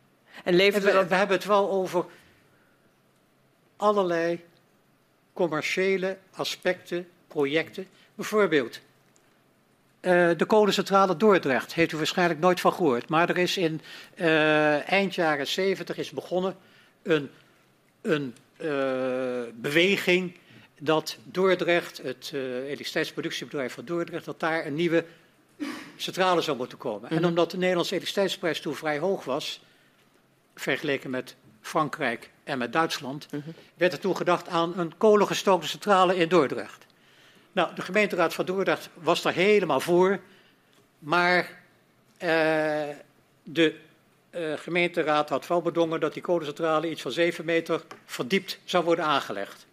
En 0.45 0.55
levert 0.55 0.85
we, 0.85 1.07
we 1.09 1.15
hebben 1.15 1.37
het 1.37 1.47
wel 1.47 1.71
over 1.71 2.05
allerlei 3.77 4.45
commerciële 5.33 6.19
aspecten, 6.31 7.09
projecten. 7.29 7.87
Bijvoorbeeld 8.15 8.81
uh, 10.01 10.31
de 10.37 10.45
kolencentrale 10.47 11.17
Dordrecht, 11.17 11.75
heeft 11.75 11.93
u 11.93 11.97
waarschijnlijk 11.97 12.41
nooit 12.41 12.61
van 12.61 12.73
gehoord. 12.73 13.09
Maar 13.09 13.29
er 13.29 13.39
is 13.39 13.57
in 13.57 13.81
uh, 14.17 14.91
eind 14.91 15.15
jaren 15.15 15.47
70 15.47 15.97
is 15.97 16.11
begonnen 16.11 16.57
een, 17.03 17.31
een 18.01 18.35
uh, 18.57 19.43
beweging 19.55 20.37
dat 20.81 21.19
Dordrecht, 21.25 22.03
het 22.03 22.31
elektriciteitsproductiebedrijf 22.35 23.73
van 23.73 23.85
Dordrecht, 23.85 24.25
dat 24.25 24.41
daar 24.41 24.67
een 24.67 24.75
nieuwe 24.75 25.05
centrale 25.97 26.41
zou 26.41 26.57
moeten 26.57 26.79
komen. 26.79 27.11
En 27.11 27.17
mhm. 27.17 27.27
omdat 27.27 27.51
de 27.51 27.57
Nederlandse 27.57 27.95
elektriciteitsprijs 27.95 28.61
toen 28.61 28.75
vrij 28.75 28.99
hoog 28.99 29.25
was, 29.25 29.61
vergeleken 30.55 31.11
met 31.11 31.37
Frankrijk 31.61 32.31
en 32.45 32.59
met 32.59 32.73
Duitsland, 32.73 33.27
mhm. 33.33 33.51
werd 33.75 33.93
er 33.93 34.01
toen 34.01 34.17
gedacht 34.17 34.49
aan 34.49 34.79
een 34.79 34.97
kolengestookte 34.97 35.69
centrale 35.69 36.17
in 36.17 36.29
Dordrecht. 36.29 36.87
Nou, 37.53 37.75
de 37.75 37.83
gemeenteraad 37.83 38.35
van 38.35 38.45
Dordrecht 38.45 38.89
was 38.95 39.23
daar 39.23 39.33
helemaal 39.33 39.81
voor, 39.81 40.21
maar 40.99 41.63
uh, 42.19 42.29
de 43.43 43.77
uh, 44.31 44.53
gemeenteraad 44.57 45.29
had 45.29 45.47
wel 45.47 45.63
bedongen 45.63 46.01
dat 46.01 46.13
die 46.13 46.23
kolencentrale 46.23 46.91
iets 46.91 47.03
van 47.03 47.13
7 47.13 47.45
meter 47.45 47.83
verdiept 48.05 48.59
zou 48.65 48.85
worden 48.85 49.05
aangelegd. 49.05 49.67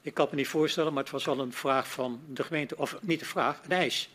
Ik 0.00 0.14
kan 0.14 0.26
me 0.30 0.36
niet 0.36 0.48
voorstellen, 0.48 0.92
maar 0.92 1.02
het 1.02 1.12
was 1.12 1.24
wel 1.24 1.38
een 1.38 1.52
vraag 1.52 1.90
van 1.90 2.20
de 2.28 2.42
gemeente, 2.42 2.76
of 2.76 2.96
niet 3.00 3.20
een 3.20 3.26
vraag, 3.26 3.60
een 3.64 3.76
eis. 3.76 4.10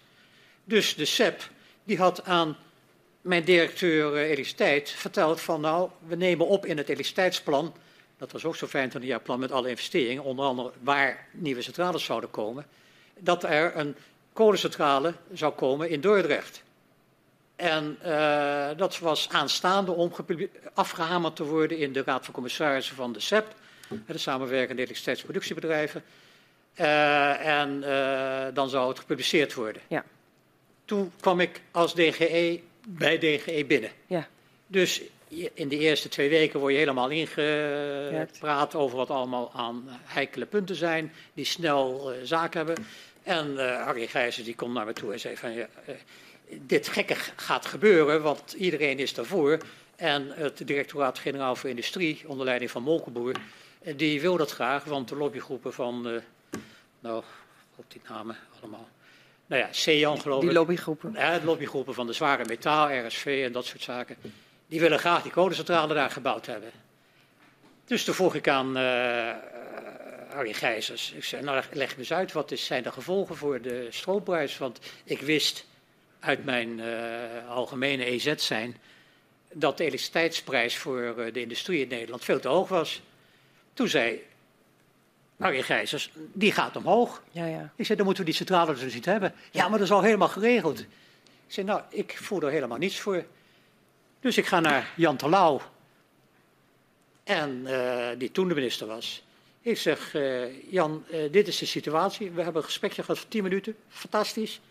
Dus 0.63 0.95
de 0.95 1.05
SEP 1.05 1.49
die 1.83 1.97
had 1.97 2.23
aan 2.23 2.57
mijn 3.21 3.43
directeur 3.43 4.13
uh, 4.13 4.21
elektriciteit 4.21 4.89
verteld 4.89 5.41
van 5.41 5.61
nou, 5.61 5.89
we 6.07 6.15
nemen 6.15 6.47
op 6.47 6.65
in 6.65 6.77
het 6.77 6.87
elektriciteitsplan, 6.87 7.73
dat 8.17 8.31
was 8.31 8.45
ook 8.45 8.55
zo'n 8.55 8.67
25 8.67 9.09
jaar 9.09 9.21
plan 9.21 9.39
met 9.39 9.51
alle 9.51 9.69
investeringen, 9.69 10.23
onder 10.23 10.45
andere 10.45 10.71
waar 10.81 11.27
nieuwe 11.31 11.61
centrales 11.61 12.03
zouden 12.03 12.29
komen, 12.29 12.65
dat 13.19 13.43
er 13.43 13.77
een 13.77 13.95
kolencentrale 14.33 15.13
zou 15.33 15.53
komen 15.53 15.89
in 15.89 16.01
Dordrecht. 16.01 16.63
En 17.55 17.97
uh, 18.05 18.69
dat 18.77 18.99
was 18.99 19.29
aanstaande 19.29 19.91
om 19.91 20.11
afgehamerd 20.73 21.35
te 21.35 21.43
worden 21.43 21.77
in 21.77 21.93
de 21.93 22.03
Raad 22.05 22.25
van 22.25 22.33
Commissarissen 22.33 22.95
van 22.95 23.13
de 23.13 23.19
SEP, 23.19 23.55
de 24.05 24.17
samenwerkende 24.17 24.81
elektriciteitsproductiebedrijven. 24.81 26.03
Uh, 26.75 27.45
en 27.45 27.81
dan 28.53 28.69
zou 28.69 28.89
het 28.89 28.99
gepubliceerd 28.99 29.53
worden. 29.53 29.81
Ja 29.87 30.03
toen 30.85 31.11
kwam 31.19 31.39
ik 31.39 31.61
als 31.71 31.93
DGE 31.93 32.59
bij 32.87 33.17
DGE 33.17 33.65
binnen. 33.65 33.91
Ja. 34.07 34.27
Dus 34.67 35.01
in 35.53 35.67
de 35.67 35.77
eerste 35.77 36.09
twee 36.09 36.29
weken 36.29 36.59
word 36.59 36.71
je 36.71 36.79
helemaal 36.79 37.09
ingepraat 37.09 38.75
over 38.75 38.97
wat 38.97 39.09
allemaal 39.09 39.51
aan 39.53 39.83
heikele 39.87 40.45
punten 40.45 40.75
zijn, 40.75 41.13
die 41.33 41.45
snel 41.45 42.13
uh, 42.13 42.19
zaak 42.23 42.53
hebben. 42.53 42.85
En 43.23 43.51
uh, 43.51 43.83
Harry 43.83 44.07
Gijzen 44.07 44.43
die 44.43 44.55
komt 44.55 44.73
naar 44.73 44.85
me 44.85 44.93
toe 44.93 45.13
en 45.13 45.19
zei 45.19 45.37
van, 45.37 45.51
ja, 45.51 45.67
uh, 45.89 45.95
dit 46.61 46.87
gekke 46.87 47.15
gaat 47.35 47.65
gebeuren, 47.65 48.21
want 48.21 48.53
iedereen 48.53 48.99
is 48.99 49.13
daarvoor. 49.13 49.57
En 49.95 50.31
het 50.31 50.67
directoraat-generaal 50.67 51.55
voor 51.55 51.69
industrie, 51.69 52.21
onder 52.25 52.45
leiding 52.45 52.71
van 52.71 52.83
Molkenboer, 52.83 53.35
die 53.95 54.21
wil 54.21 54.37
dat 54.37 54.51
graag, 54.51 54.83
want 54.83 55.09
de 55.09 55.15
lobbygroepen 55.15 55.73
van, 55.73 56.21
nou, 56.99 57.23
op 57.75 57.85
die 57.87 58.01
namen 58.09 58.37
allemaal, 58.59 58.87
nou 59.51 59.63
ja, 59.63 59.69
CEAN 59.71 60.19
geloof 60.19 60.41
ik. 60.41 60.47
Die 60.47 60.57
lobbygroepen. 60.57 61.13
Ja, 61.13 61.39
de 61.39 61.45
lobbygroepen 61.45 61.93
van 61.93 62.07
de 62.07 62.13
zware 62.13 62.45
metaal, 62.45 63.07
RSV 63.07 63.41
en 63.45 63.51
dat 63.51 63.65
soort 63.65 63.81
zaken. 63.81 64.15
Die 64.67 64.79
willen 64.79 64.99
graag 64.99 65.21
die 65.21 65.31
kolencentrale 65.31 65.93
daar 65.93 66.11
gebouwd 66.11 66.45
hebben. 66.45 66.71
Dus 67.85 68.03
toen 68.03 68.13
vroeg 68.13 68.35
ik 68.35 68.47
aan 68.47 68.77
uh, 68.77 68.83
Harry 70.29 70.53
Gijzers. 70.53 71.11
Ik 71.11 71.23
zei, 71.23 71.43
nou 71.43 71.63
leg 71.71 71.91
me 71.91 71.99
eens 71.99 72.13
uit, 72.13 72.31
wat 72.31 72.51
is, 72.51 72.65
zijn 72.65 72.83
de 72.83 72.91
gevolgen 72.91 73.35
voor 73.35 73.61
de 73.61 73.87
stroomprijs? 73.89 74.57
Want 74.57 74.79
ik 75.03 75.21
wist 75.21 75.65
uit 76.19 76.45
mijn 76.45 76.79
uh, 76.79 77.49
algemene 77.49 78.05
EZ 78.05 78.35
zijn 78.35 78.77
dat 79.53 79.77
de 79.77 79.83
elektriciteitsprijs 79.83 80.77
voor 80.77 81.29
de 81.33 81.41
industrie 81.41 81.81
in 81.81 81.87
Nederland 81.87 82.23
veel 82.23 82.39
te 82.39 82.47
hoog 82.47 82.67
was. 82.67 83.01
Toen 83.73 83.87
zei 83.87 84.23
Harry 85.41 85.61
Gijzers, 85.61 86.11
die 86.33 86.51
gaat 86.51 86.75
omhoog. 86.75 87.21
Ja, 87.31 87.45
ja. 87.45 87.71
Ik 87.75 87.85
zei, 87.85 87.97
dan 87.97 88.05
moeten 88.05 88.23
we 88.23 88.29
die 88.29 88.39
centrale 88.39 88.73
dus 88.73 88.93
niet 88.93 89.05
hebben. 89.05 89.33
Ja, 89.51 89.67
maar 89.67 89.77
dat 89.77 89.87
is 89.87 89.93
al 89.93 90.01
helemaal 90.01 90.27
geregeld. 90.27 90.79
Ik 90.79 90.87
zei, 91.47 91.65
nou, 91.65 91.81
ik 91.89 92.17
voel 92.17 92.41
er 92.41 92.51
helemaal 92.51 92.77
niets 92.77 92.99
voor. 92.99 93.25
Dus 94.19 94.37
ik 94.37 94.45
ga 94.45 94.59
naar 94.59 94.93
Jan 94.95 95.17
Terlouw, 95.17 95.61
en 97.23 97.63
uh, 97.67 98.07
die 98.17 98.31
toen 98.31 98.47
de 98.47 98.53
minister 98.53 98.87
was. 98.87 99.23
Ik 99.61 99.77
zeg, 99.77 100.13
uh, 100.13 100.71
Jan, 100.71 101.03
uh, 101.11 101.31
dit 101.31 101.47
is 101.47 101.57
de 101.57 101.65
situatie. 101.65 102.31
We 102.31 102.41
hebben 102.41 102.61
een 102.61 102.67
gesprekje 102.67 103.01
gehad 103.01 103.19
van 103.19 103.29
10 103.29 103.43
minuten. 103.43 103.75
Fantastisch. 103.87 104.61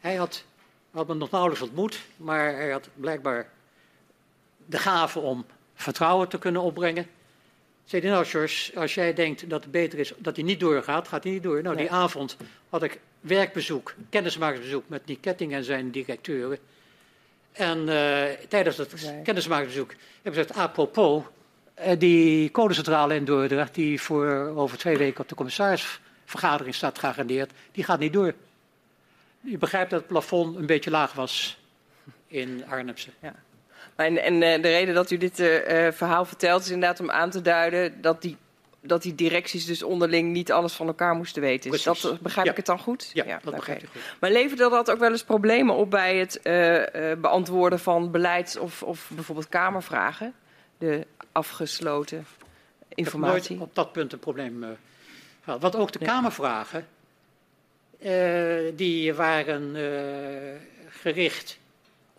Hij 0.00 0.14
had, 0.14 0.44
had 0.90 1.06
me 1.06 1.14
nog 1.14 1.30
nauwelijks 1.30 1.62
ontmoet, 1.62 2.00
maar 2.16 2.54
hij 2.54 2.70
had 2.70 2.88
blijkbaar 2.94 3.50
de 4.66 4.78
gave 4.78 5.18
om 5.18 5.46
vertrouwen 5.74 6.28
te 6.28 6.38
kunnen 6.38 6.62
opbrengen. 6.62 7.06
Zei 7.90 8.02
hij, 8.02 8.10
nou 8.10 8.24
George, 8.24 8.78
als 8.78 8.94
jij 8.94 9.14
denkt 9.14 9.50
dat 9.50 9.62
het 9.62 9.72
beter 9.72 9.98
is 9.98 10.12
dat 10.16 10.36
hij 10.36 10.44
niet 10.44 10.60
doorgaat, 10.60 11.08
gaat 11.08 11.22
hij 11.22 11.32
niet 11.32 11.42
door. 11.42 11.62
Nou, 11.62 11.74
nee. 11.74 11.84
die 11.84 11.94
avond 11.94 12.36
had 12.68 12.82
ik 12.82 13.00
werkbezoek, 13.20 13.94
kennismakingsbezoek 14.10 14.84
met 14.86 15.02
die 15.04 15.18
Ketting 15.20 15.52
en 15.52 15.64
zijn 15.64 15.90
directeuren. 15.90 16.58
En 17.52 17.84
tijdens 18.48 18.76
dat 18.76 18.92
nee. 19.02 19.22
kennismakingsbezoek 19.22 19.90
heb 19.90 20.32
ik 20.32 20.38
gezegd, 20.38 20.52
apropos, 20.52 21.22
uh, 21.78 21.92
die 21.98 22.50
kolencentrale 22.50 23.14
in 23.14 23.24
Dordrecht, 23.24 23.74
die 23.74 24.00
voor 24.00 24.52
over 24.56 24.78
twee 24.78 24.96
weken 24.96 25.20
op 25.20 25.28
de 25.28 25.34
commissarisvergadering 25.34 26.74
staat 26.74 26.98
geagendeerd, 26.98 27.50
die 27.72 27.84
gaat 27.84 27.98
niet 27.98 28.12
door. 28.12 28.34
Je 29.40 29.58
begrijpt 29.58 29.90
dat 29.90 29.98
het 29.98 30.08
plafond 30.08 30.56
een 30.56 30.66
beetje 30.66 30.90
laag 30.90 31.12
was 31.12 31.58
in 32.26 32.64
Arnhemse. 32.68 33.10
Ja. 33.20 33.34
En, 34.00 34.22
en 34.22 34.34
uh, 34.34 34.62
de 34.62 34.68
reden 34.68 34.94
dat 34.94 35.10
u 35.10 35.16
dit 35.16 35.38
uh, 35.38 35.48
verhaal 35.92 36.24
vertelt 36.24 36.62
is 36.62 36.70
inderdaad 36.70 37.00
om 37.00 37.10
aan 37.10 37.30
te 37.30 37.42
duiden 37.42 38.00
dat 38.00 38.22
die, 38.22 38.36
dat 38.80 39.02
die 39.02 39.14
directies 39.14 39.66
dus 39.66 39.82
onderling 39.82 40.32
niet 40.32 40.52
alles 40.52 40.72
van 40.72 40.86
elkaar 40.86 41.14
moesten 41.14 41.42
weten. 41.42 41.72
Is 41.72 41.82
dat, 41.82 42.18
begrijp 42.20 42.46
ja. 42.46 42.50
ik 42.50 42.56
het 42.56 42.66
dan 42.66 42.78
goed? 42.78 43.10
Ja, 43.12 43.24
ja 43.24 43.34
dat 43.34 43.46
okay. 43.46 43.58
begrijp 43.58 43.82
ik 43.82 43.88
goed. 43.88 44.16
Maar 44.20 44.30
leverde 44.30 44.68
dat 44.68 44.90
ook 44.90 44.98
wel 44.98 45.10
eens 45.10 45.24
problemen 45.24 45.74
op 45.74 45.90
bij 45.90 46.16
het 46.16 46.40
beantwoorden 47.20 47.78
van 47.78 48.10
beleids- 48.10 48.56
of, 48.56 48.82
of 48.82 49.10
bijvoorbeeld 49.14 49.48
Kamervragen? 49.48 50.34
De 50.78 51.06
afgesloten 51.32 52.26
informatie. 52.94 53.36
Ik 53.36 53.48
heb 53.48 53.58
nooit 53.58 53.68
op 53.68 53.74
dat 53.74 53.92
punt 53.92 54.12
een 54.12 54.18
probleem 54.18 54.62
uh, 54.62 54.68
gehad. 55.44 55.60
Wat 55.60 55.76
ook 55.76 55.92
de 55.92 55.98
ja. 56.00 56.06
Kamervragen, 56.06 56.86
uh, 57.98 58.72
die 58.74 59.14
waren 59.14 59.76
uh, 59.76 59.90
gericht 60.88 61.58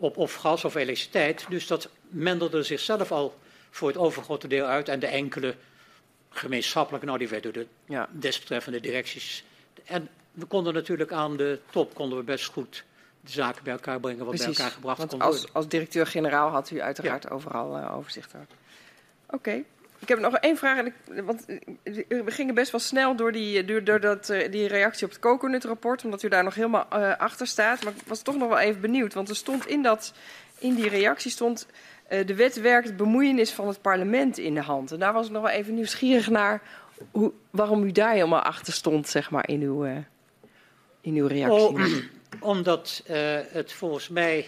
op 0.02 0.16
of 0.16 0.34
gas 0.34 0.64
of 0.64 0.74
elektriciteit. 0.74 1.46
Dus 1.48 1.66
dat 1.66 1.88
mendelde 2.08 2.62
zichzelf 2.62 3.12
al 3.12 3.38
voor 3.70 3.88
het 3.88 3.96
overgrote 3.96 4.48
deel 4.48 4.64
uit. 4.64 4.88
En 4.88 5.00
de 5.00 5.06
enkele 5.06 5.54
gemeenschappelijke, 6.30 7.06
nou 7.06 7.18
die 7.18 7.28
werden 7.28 7.52
door 7.52 7.62
de 7.62 7.68
ja. 7.92 8.08
desbetreffende 8.10 8.80
directies. 8.80 9.44
En 9.84 10.08
we 10.32 10.44
konden 10.44 10.74
natuurlijk 10.74 11.12
aan 11.12 11.36
de 11.36 11.58
top 11.70 11.94
konden 11.94 12.18
we 12.18 12.24
best 12.24 12.46
goed 12.46 12.84
de 13.20 13.30
zaken 13.30 13.64
bij 13.64 13.72
elkaar 13.72 14.00
brengen, 14.00 14.24
wat 14.24 14.34
Precies, 14.34 14.46
bij 14.46 14.56
elkaar 14.56 14.70
gebracht 14.70 14.98
want 14.98 15.10
kon 15.10 15.20
als, 15.20 15.36
worden. 15.36 15.54
Als 15.54 15.68
directeur-generaal 15.68 16.50
had 16.50 16.70
u 16.70 16.80
uiteraard 16.80 17.22
ja. 17.22 17.28
overal 17.28 17.78
uh, 17.78 17.96
overzicht 17.96 18.26
over. 18.26 18.46
Oké. 19.26 19.34
Okay. 19.34 19.64
Ik 20.02 20.08
heb 20.08 20.18
nog 20.18 20.36
één 20.36 20.56
vraag. 20.56 20.84
Want 21.24 21.44
we 22.08 22.24
gingen 22.26 22.54
best 22.54 22.70
wel 22.70 22.80
snel 22.80 23.16
door 23.16 23.32
die, 23.32 23.64
door, 23.64 23.84
door 23.84 24.00
dat, 24.00 24.26
die 24.50 24.66
reactie 24.66 25.04
op 25.04 25.10
het 25.10 25.20
Coconut-rapport. 25.20 26.04
Omdat 26.04 26.22
u 26.22 26.28
daar 26.28 26.44
nog 26.44 26.54
helemaal 26.54 26.84
achter 27.18 27.46
staat. 27.46 27.84
Maar 27.84 27.92
ik 27.92 28.06
was 28.06 28.22
toch 28.22 28.36
nog 28.36 28.48
wel 28.48 28.58
even 28.58 28.80
benieuwd. 28.80 29.14
Want 29.14 29.28
er 29.28 29.36
stond 29.36 29.66
in, 29.66 29.82
dat, 29.82 30.12
in 30.58 30.74
die 30.74 30.88
reactie 30.88 31.30
stond... 31.30 31.66
De 32.26 32.34
wet 32.34 32.60
werkt 32.60 32.96
bemoeienis 32.96 33.50
van 33.50 33.68
het 33.68 33.80
parlement 33.80 34.38
in 34.38 34.54
de 34.54 34.60
hand. 34.60 34.92
En 34.92 34.98
daar 34.98 35.12
was 35.12 35.26
ik 35.26 35.32
nog 35.32 35.42
wel 35.42 35.50
even 35.50 35.74
nieuwsgierig 35.74 36.30
naar... 36.30 36.62
Hoe, 37.10 37.32
waarom 37.50 37.84
u 37.84 37.92
daar 37.92 38.12
helemaal 38.12 38.42
achter 38.42 38.72
stond, 38.72 39.08
zeg 39.08 39.30
maar, 39.30 39.48
in 39.48 39.60
uw, 39.60 39.84
in 41.00 41.14
uw 41.14 41.26
reactie. 41.26 41.68
Oh, 41.68 41.80
omdat 42.54 43.02
het 43.52 43.72
volgens 43.72 44.08
mij 44.08 44.46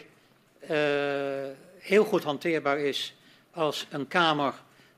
heel 1.79 2.05
goed 2.05 2.25
hanteerbaar 2.25 2.79
is... 2.79 3.15
als 3.51 3.87
een 3.91 4.09
Kamer 4.09 4.55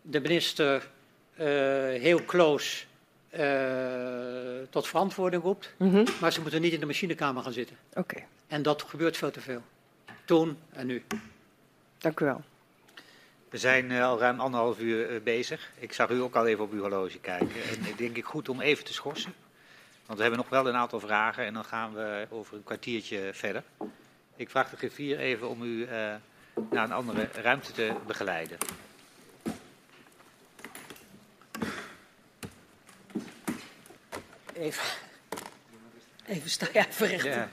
de 0.08 0.20
minister 0.20 0.88
uh, 1.34 1.44
heel 2.00 2.24
close 2.24 2.84
uh, 3.38 3.40
tot 4.70 4.86
verantwoording 4.88 5.42
roept. 5.42 5.74
Mm 5.76 5.90
-hmm. 5.90 6.04
Maar 6.20 6.32
ze 6.32 6.40
moeten 6.40 6.60
niet 6.60 6.72
in 6.72 6.80
de 6.80 6.86
machinekamer 6.86 7.42
gaan 7.42 7.52
zitten. 7.52 7.76
Oké. 7.90 7.98
Okay. 8.00 8.26
En 8.46 8.62
dat 8.62 8.82
gebeurt 8.82 9.16
veel 9.16 9.30
te 9.30 9.40
veel. 9.40 9.62
Toen 10.24 10.58
en 10.72 10.86
nu. 10.86 11.02
Dank 11.98 12.20
u 12.20 12.24
wel. 12.24 12.42
We 13.50 13.58
zijn 13.58 13.90
uh, 13.90 14.04
al 14.04 14.18
ruim 14.18 14.40
anderhalf 14.40 14.80
uur 14.80 15.22
bezig. 15.22 15.70
Ik 15.78 15.92
zag 15.92 16.10
u 16.10 16.20
ook 16.20 16.36
al 16.36 16.46
even 16.46 16.64
op 16.64 16.72
uw 16.72 16.80
horloge 16.80 17.18
kijken. 17.18 17.62
En 17.70 17.86
ik 17.86 17.98
denk 17.98 18.16
ik 18.16 18.24
goed 18.24 18.48
om 18.48 18.60
even 18.60 18.84
te 18.84 18.92
schorsen. 18.92 19.34
Want 20.06 20.18
we 20.18 20.24
hebben 20.24 20.40
nog 20.40 20.48
wel 20.48 20.68
een 20.68 20.74
aantal 20.74 21.00
vragen 21.00 21.44
en 21.44 21.54
dan 21.54 21.64
gaan 21.64 21.94
we 21.94 22.26
over 22.30 22.56
een 22.56 22.64
kwartiertje 22.64 23.30
verder. 23.32 23.62
Ik 24.36 24.50
vraag 24.50 24.70
de 24.70 24.76
griffier 24.76 25.18
even 25.18 25.48
om 25.48 25.62
u 25.62 25.86
naar 26.70 26.84
een 26.84 26.92
andere 26.92 27.28
ruimte 27.32 27.72
te 27.72 27.92
begeleiden. 28.06 28.58
Even, 34.58 34.84
even 36.26 36.50
staan, 36.50 36.68
ja, 36.72 36.86
verrichten. 36.90 37.30
Ja. 37.30 37.48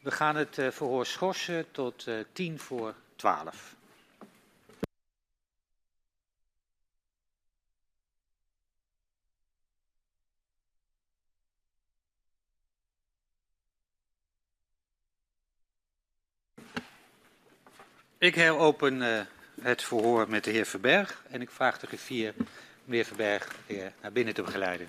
We 0.00 0.10
gaan 0.10 0.36
het 0.36 0.58
uh, 0.58 0.70
verhoor 0.70 1.06
schorsen 1.06 1.70
tot 1.70 2.06
uh, 2.06 2.24
tien 2.32 2.58
voor 2.58 2.94
twaalf. 3.16 3.74
Ik 18.20 18.34
heropen 18.34 19.02
uh, 19.02 19.20
het 19.62 19.82
verhoor 19.82 20.28
met 20.28 20.44
de 20.44 20.50
heer 20.50 20.66
Verberg 20.66 21.22
en 21.30 21.40
ik 21.40 21.50
vraag 21.50 21.78
de 21.78 21.86
griffier 21.86 22.34
meneer 22.84 23.04
Verberg 23.04 23.48
weer 23.66 23.92
naar 24.00 24.12
binnen 24.12 24.34
te 24.34 24.42
begeleiden. 24.42 24.88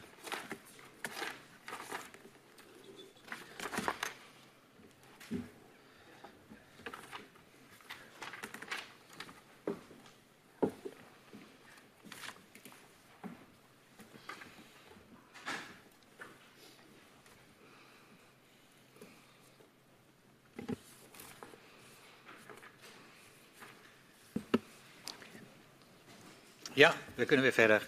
Ja, 26.74 26.94
we 27.22 27.27
kunnen 27.27 27.45
weer 27.45 27.53
verder. 27.53 27.88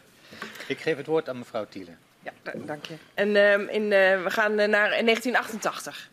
Ik 0.67 0.79
geef 0.79 0.97
het 0.97 1.05
woord 1.05 1.29
aan 1.29 1.37
mevrouw 1.37 1.65
Thielen. 1.69 1.97
Ja, 2.21 2.31
dank 2.53 2.85
je. 2.85 2.93
En 3.13 3.29
uh, 3.29 3.53
in, 3.53 3.83
uh, 3.83 4.23
we 4.23 4.29
gaan 4.29 4.55
naar 4.55 4.69
1988. 4.69 6.09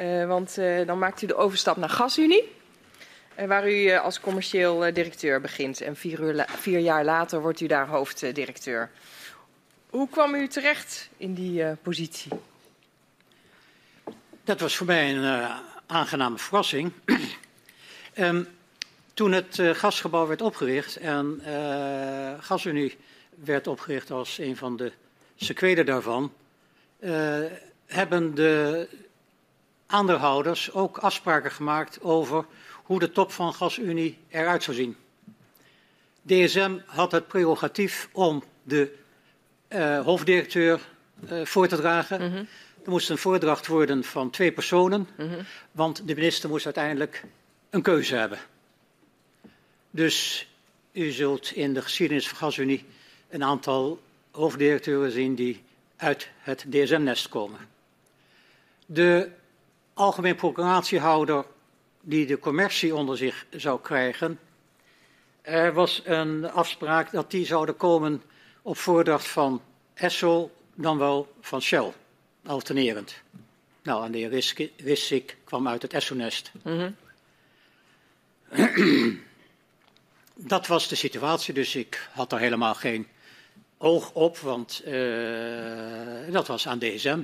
Uh, 0.00 0.26
want 0.26 0.54
dan 0.86 0.98
maakt 0.98 1.22
u 1.22 1.26
de 1.26 1.34
overstap 1.34 1.76
naar 1.76 1.88
GasUnie. 1.88 2.52
waar 3.46 3.70
u 3.70 3.90
als 3.90 4.20
commercieel 4.20 4.78
directeur 4.78 5.40
begint. 5.40 5.80
En 5.80 5.96
vier, 5.96 6.20
uur 6.20 6.44
vier, 6.48 6.78
jaar 6.78 7.04
later 7.04 7.40
wordt 7.40 7.60
u 7.60 7.66
daar 7.66 7.86
hoofddirecteur. 7.86 8.90
Hoe 9.90 10.08
kwam 10.08 10.34
u 10.34 10.48
terecht 10.48 11.08
in 11.16 11.34
die 11.34 11.64
positie? 11.82 12.32
Dat 14.44 14.60
was 14.60 14.76
voor 14.76 14.86
mij 14.86 15.14
een 15.14 15.50
aangename 15.86 16.38
verrassing. 16.38 16.92
um, 18.14 18.48
Toen 19.22 19.32
het 19.32 19.58
uh, 19.58 19.70
gasgebouw 19.70 20.26
werd 20.26 20.42
opgericht 20.42 20.96
en 20.96 21.42
uh, 21.46 22.32
GasUnie 22.40 22.96
werd 23.34 23.66
opgericht 23.66 24.10
als 24.10 24.38
een 24.38 24.56
van 24.56 24.76
de 24.76 24.92
sequelen 25.36 25.86
daarvan, 25.86 26.32
uh, 27.00 27.38
hebben 27.86 28.34
de 28.34 28.88
aandeelhouders 29.86 30.72
ook 30.72 30.98
afspraken 30.98 31.50
gemaakt 31.50 32.00
over 32.00 32.44
hoe 32.82 32.98
de 32.98 33.12
top 33.12 33.32
van 33.32 33.54
GasUnie 33.54 34.18
eruit 34.28 34.62
zou 34.62 34.76
zien. 34.76 34.96
DSM 36.22 36.78
had 36.86 37.12
het 37.12 37.26
prerogatief 37.26 38.08
om 38.12 38.42
de 38.62 38.94
hoofddirecteur 40.04 40.80
voor 41.42 41.68
te 41.68 41.76
dragen. 41.76 42.20
Mm 42.20 42.32
-hmm. 42.32 42.46
Er 42.84 42.90
moest 42.90 43.10
een 43.10 43.18
voordracht 43.18 43.66
worden 43.66 44.04
van 44.04 44.30
twee 44.30 44.52
personen, 44.52 45.08
mm 45.16 45.28
-hmm. 45.28 45.44
want 45.72 46.06
de 46.06 46.14
minister 46.14 46.48
moest 46.48 46.64
uiteindelijk 46.64 47.24
een 47.70 47.82
keuze 47.82 48.14
hebben. 48.14 48.38
Dus 49.94 50.46
u 50.92 51.10
zult 51.10 51.50
in 51.50 51.74
de 51.74 51.82
geschiedenis 51.82 52.28
van 52.28 52.36
GasUnie 52.36 52.84
een 53.28 53.44
aantal 53.44 54.02
hoofddirecteuren 54.30 55.10
zien 55.10 55.34
die 55.34 55.62
uit 55.96 56.28
het 56.38 56.64
DSM-nest 56.70 57.28
komen. 57.28 57.60
De 58.86 59.30
algemeen 59.94 60.36
procuratiehouder 60.36 61.44
die 62.00 62.26
de 62.26 62.38
commercie 62.38 62.94
onder 62.94 63.16
zich 63.16 63.46
zou 63.50 63.80
krijgen, 63.80 64.38
er 65.42 65.72
was 65.72 66.02
een 66.04 66.50
afspraak 66.50 67.10
dat 67.10 67.30
die 67.30 67.46
zouden 67.46 67.76
komen 67.76 68.22
op 68.62 68.76
voordracht 68.76 69.28
van 69.28 69.62
Essel, 69.94 70.52
dan 70.74 70.98
wel 70.98 71.32
van 71.40 71.62
Shell, 71.62 71.92
alternerend. 72.46 73.14
Nou, 73.82 74.04
en 74.04 74.12
de 74.12 74.18
heer 74.18 74.70
Rissik 74.76 75.36
kwam 75.44 75.68
uit 75.68 75.82
het 75.82 75.92
Esso-nest. 75.92 76.52
Mm 76.62 76.94
-hmm. 78.48 79.20
Dat 80.46 80.66
was 80.66 80.88
de 80.88 80.94
situatie, 80.94 81.54
dus 81.54 81.74
ik 81.74 82.08
had 82.12 82.32
er 82.32 82.38
helemaal 82.38 82.74
geen 82.74 83.06
oog 83.78 84.12
op, 84.12 84.38
want 84.38 84.82
uh, 84.86 84.92
dat 86.30 86.46
was 86.46 86.68
aan 86.68 86.78
DSM. 86.78 87.20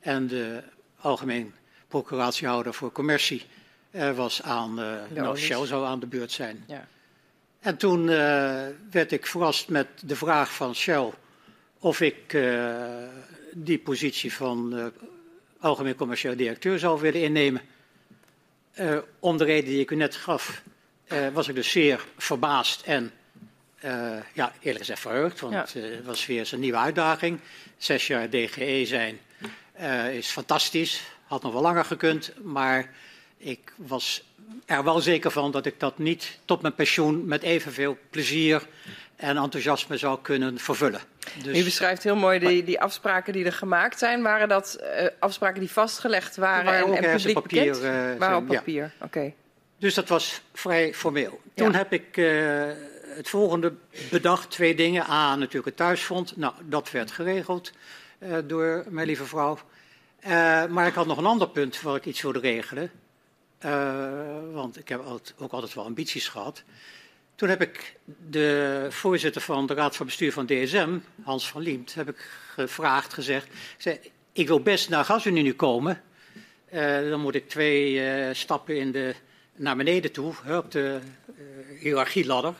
En 0.00 0.26
de 0.26 0.62
algemeen 1.00 1.54
procuratiehouder 1.88 2.74
voor 2.74 2.92
commercie 2.92 3.46
uh, 3.90 4.16
was 4.16 4.42
aan, 4.42 4.80
uh, 4.80 4.94
nou, 5.14 5.38
Shell 5.38 5.66
zou 5.66 5.86
aan 5.86 6.00
de 6.00 6.06
beurt 6.06 6.32
zijn. 6.32 6.64
Ja. 6.66 6.86
En 7.60 7.76
toen 7.76 8.06
werd 8.90 9.12
ik 9.12 9.26
verrast 9.26 9.68
met 9.68 9.86
de 10.04 10.16
vraag 10.16 10.54
van 10.54 10.74
Shell 10.74 11.10
of 11.78 12.00
ik 12.00 12.38
die 13.52 13.78
positie 13.78 14.32
van 14.32 14.90
algemeen 15.58 15.94
commercieel 15.94 16.36
directeur 16.36 16.78
zou 16.78 17.00
willen 17.00 17.22
innemen. 17.22 17.60
om 19.18 19.36
de 19.36 19.44
reden 19.44 19.70
die 19.70 19.80
ik 19.80 19.90
u 19.90 19.96
net 19.96 20.16
gaf, 20.16 20.62
was 21.32 21.48
ik 21.48 21.54
dus 21.54 21.70
zeer 21.70 22.04
verbaasd 22.16 22.82
en 22.82 23.12
uh, 23.84 24.16
ja, 24.32 24.52
eerlijk 24.58 24.78
gezegd 24.78 25.00
verheugd, 25.00 25.40
want 25.40 25.72
ja. 25.72 25.80
uh, 25.80 25.96
het 25.96 26.04
was 26.04 26.26
weer 26.26 26.38
eens 26.38 26.52
een 26.52 26.60
nieuwe 26.60 26.78
uitdaging. 26.78 27.40
Zes 27.76 28.06
jaar 28.06 28.30
DGE 28.30 28.82
zijn 28.86 29.18
is 30.12 30.28
fantastisch, 30.28 31.02
had 31.26 31.42
nog 31.42 31.52
wel 31.52 31.62
langer 31.62 31.84
gekund, 31.84 32.32
maar 32.42 32.90
ik 33.36 33.72
was 33.76 34.24
er 34.66 34.84
wel 34.84 35.00
zeker 35.00 35.30
van 35.30 35.50
dat 35.50 35.66
ik 35.66 35.80
dat 35.80 35.98
niet 35.98 36.38
tot 36.44 36.62
mijn 36.62 36.74
pensioen 36.74 37.24
met 37.26 37.42
evenveel 37.42 37.98
plezier 38.10 38.66
en 39.16 39.36
enthousiasme 39.36 39.96
zou 39.96 40.18
kunnen 40.22 40.58
vervullen. 40.58 41.00
Dus, 41.42 41.58
U 41.58 41.64
beschrijft 41.64 42.02
heel 42.02 42.16
mooi 42.16 42.38
die, 42.38 42.64
die, 42.64 42.80
afspraken 42.80 43.32
die 43.32 43.44
er 43.44 43.52
gemaakt 43.52 43.98
zijn. 43.98 44.22
Waren 44.22 44.48
dat 44.48 44.78
afspraken 45.18 45.60
die 45.60 45.70
vastgelegd 45.70 46.36
waren, 46.36 46.64
waren 46.64 46.96
en, 46.96 47.04
en 47.04 47.16
publiek 47.16 47.34
papier, 47.34 47.72
bekend? 47.72 48.18
waren 48.18 48.36
op 48.36 48.46
papier, 48.46 48.82
ja. 48.82 48.90
oké. 48.94 49.04
Okay. 49.04 49.34
Dus 49.80 49.94
dat 49.94 50.08
was 50.08 50.40
vrij 50.52 50.94
formeel. 50.94 51.40
Toen 51.54 51.72
ja. 51.72 51.76
heb 51.76 51.92
ik 51.92 52.16
het 53.14 53.28
volgende 53.28 53.74
bedacht, 54.10 54.50
twee 54.50 54.74
dingen. 54.74 55.10
A, 55.10 55.36
natuurlijk 55.36 55.64
het 55.64 55.76
thuisfront. 55.76 56.36
Nou, 56.36 56.54
dat 56.64 56.90
werd 56.90 57.10
geregeld 57.10 57.72
uh, 58.18 58.36
door 58.44 58.84
mijn 58.88 59.06
lieve 59.06 59.24
vrouw. 59.24 59.58
Uh, 60.24 60.66
maar 60.66 60.86
ik 60.86 60.94
had 60.94 61.06
nog 61.06 61.18
een 61.18 61.26
ander 61.26 61.48
punt 61.48 61.80
waar 61.80 61.96
ik 61.96 62.06
iets 62.06 62.22
wilde 62.22 62.38
regelen. 62.38 62.90
Want 64.52 64.78
ik 64.78 64.88
heb 64.88 65.22
ook 65.38 65.52
altijd 65.52 65.74
wel 65.74 65.84
ambities 65.84 66.28
gehad. 66.28 66.62
Toen 67.34 67.48
heb 67.48 67.62
ik 67.62 67.96
de 68.30 68.86
voorzitter 68.90 69.40
van 69.40 69.66
de 69.66 69.74
Raad 69.74 69.96
van 69.96 70.06
Bestuur 70.06 70.32
van 70.32 70.46
DSM, 70.46 70.98
Hans 71.22 71.48
van 71.48 71.62
Liemt, 71.62 71.94
heb 71.94 72.08
ik 72.08 72.28
gevraagd, 72.54 73.14
gezegd. 73.14 73.46
Ik, 73.46 73.52
zei, 73.78 73.98
ik 74.32 74.46
wil 74.46 74.60
best 74.60 74.88
naar 74.88 75.04
GasUnie 75.04 75.42
nu 75.42 75.54
komen. 75.54 76.02
dan 77.10 77.20
moet 77.20 77.34
ik 77.34 77.48
twee 77.48 78.00
stappen 78.34 78.76
in 78.76 78.92
de, 78.92 79.14
naar 79.60 79.76
beneden 79.76 80.12
toe, 80.12 80.32
op 80.48 80.70
de 80.70 80.98
hiërarchieladder. 81.78 82.54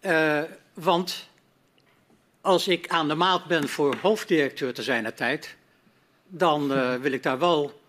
Uh, 0.00 0.42
want 0.72 1.28
als 2.40 2.68
ik 2.68 2.88
aan 2.88 3.08
de 3.08 3.14
maat 3.14 3.46
ben 3.46 3.68
voor 3.68 3.96
hoofddirecteur 4.02 4.74
te 4.74 4.82
zijn 4.82 5.02
naar 5.02 5.14
tijd, 5.14 5.56
dan 6.26 6.72
uh, 6.72 6.94
wil 6.94 7.12
ik 7.12 7.22
daar 7.22 7.38
wel 7.38 7.82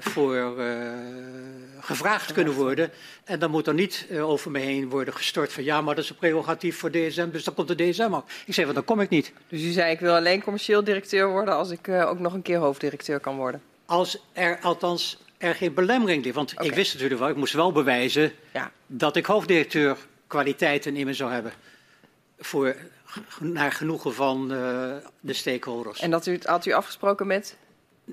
voor 0.00 0.54
gevraagd 1.80 2.32
kunnen 2.32 2.52
worden. 2.52 2.90
En 3.24 3.38
dan 3.38 3.50
moet 3.50 3.66
er 3.66 3.74
niet 3.74 4.06
over 4.20 4.50
me 4.50 4.58
heen 4.58 4.88
worden 4.88 5.14
gestort 5.14 5.52
van 5.52 5.64
ja, 5.64 5.80
maar 5.80 5.94
dat 5.94 6.04
is 6.04 6.10
een 6.10 6.16
prerogatief 6.16 6.78
voor 6.78 6.90
DSM, 6.90 7.30
dus 7.30 7.44
dan 7.44 7.54
komt 7.54 7.68
de 7.68 7.74
DSM 7.74 8.14
ook. 8.14 8.26
Ik 8.46 8.54
zei, 8.54 8.66
want 8.66 8.76
dan 8.76 8.86
kom 8.86 9.00
ik 9.00 9.08
niet. 9.08 9.32
Dus 9.48 9.62
u 9.62 9.70
zei, 9.70 9.92
ik 9.92 10.00
wil 10.00 10.14
alleen 10.14 10.42
commercieel 10.42 10.84
directeur 10.84 11.28
worden 11.30 11.54
als 11.54 11.70
ik 11.70 11.88
ook 11.88 12.18
nog 12.18 12.32
een 12.32 12.42
keer 12.42 12.58
hoofddirecteur 12.58 13.20
kan 13.20 13.36
worden? 13.36 13.62
Als 13.86 14.18
er 14.32 14.58
althans 14.60 15.18
er 15.44 15.54
geen 15.54 15.74
belemmering. 15.74 16.32
Want 16.32 16.52
okay. 16.52 16.66
ik 16.66 16.74
wist 16.74 16.92
natuurlijk 16.92 17.20
wel, 17.20 17.28
ik 17.28 17.36
moest 17.36 17.52
wel 17.52 17.72
bewijzen 17.72 18.32
ja. 18.52 18.72
dat 18.86 19.16
ik 19.16 19.26
hoofddirecteur 19.26 19.96
kwaliteiten 20.26 20.96
in 20.96 21.06
me 21.06 21.14
zou 21.14 21.32
hebben. 21.32 21.52
Voor, 22.38 22.76
naar 23.40 23.72
genoegen 23.72 24.14
van 24.14 24.52
uh, 24.52 24.94
de 25.20 25.32
stakeholders. 25.32 26.00
En 26.00 26.10
dat 26.10 26.26
u, 26.26 26.38
had 26.42 26.66
u 26.66 26.72
afgesproken 26.72 27.26
met? 27.26 27.56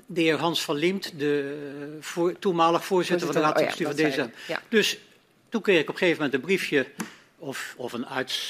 De 0.06 0.20
heer 0.20 0.36
Hans 0.36 0.64
van 0.64 0.76
Liemt, 0.76 1.12
de 1.18 1.96
voor, 2.00 2.38
toenmalig 2.38 2.84
voorzitter, 2.84 3.26
van 3.26 3.36
de 3.36 3.42
Raad 3.42 3.56
van 3.56 3.64
Bestuur 3.66 3.86
van 3.86 3.96
DSM. 3.96 4.28
Ja. 4.52 4.60
Dus 4.68 4.98
toen 5.48 5.60
kreeg 5.60 5.80
ik 5.80 5.88
op 5.88 5.94
een 5.94 5.98
gegeven 5.98 6.22
moment 6.22 6.34
een 6.34 6.46
briefje 6.46 6.86
of, 7.38 7.74
of 7.76 7.92
een, 7.92 8.06
uit, 8.06 8.40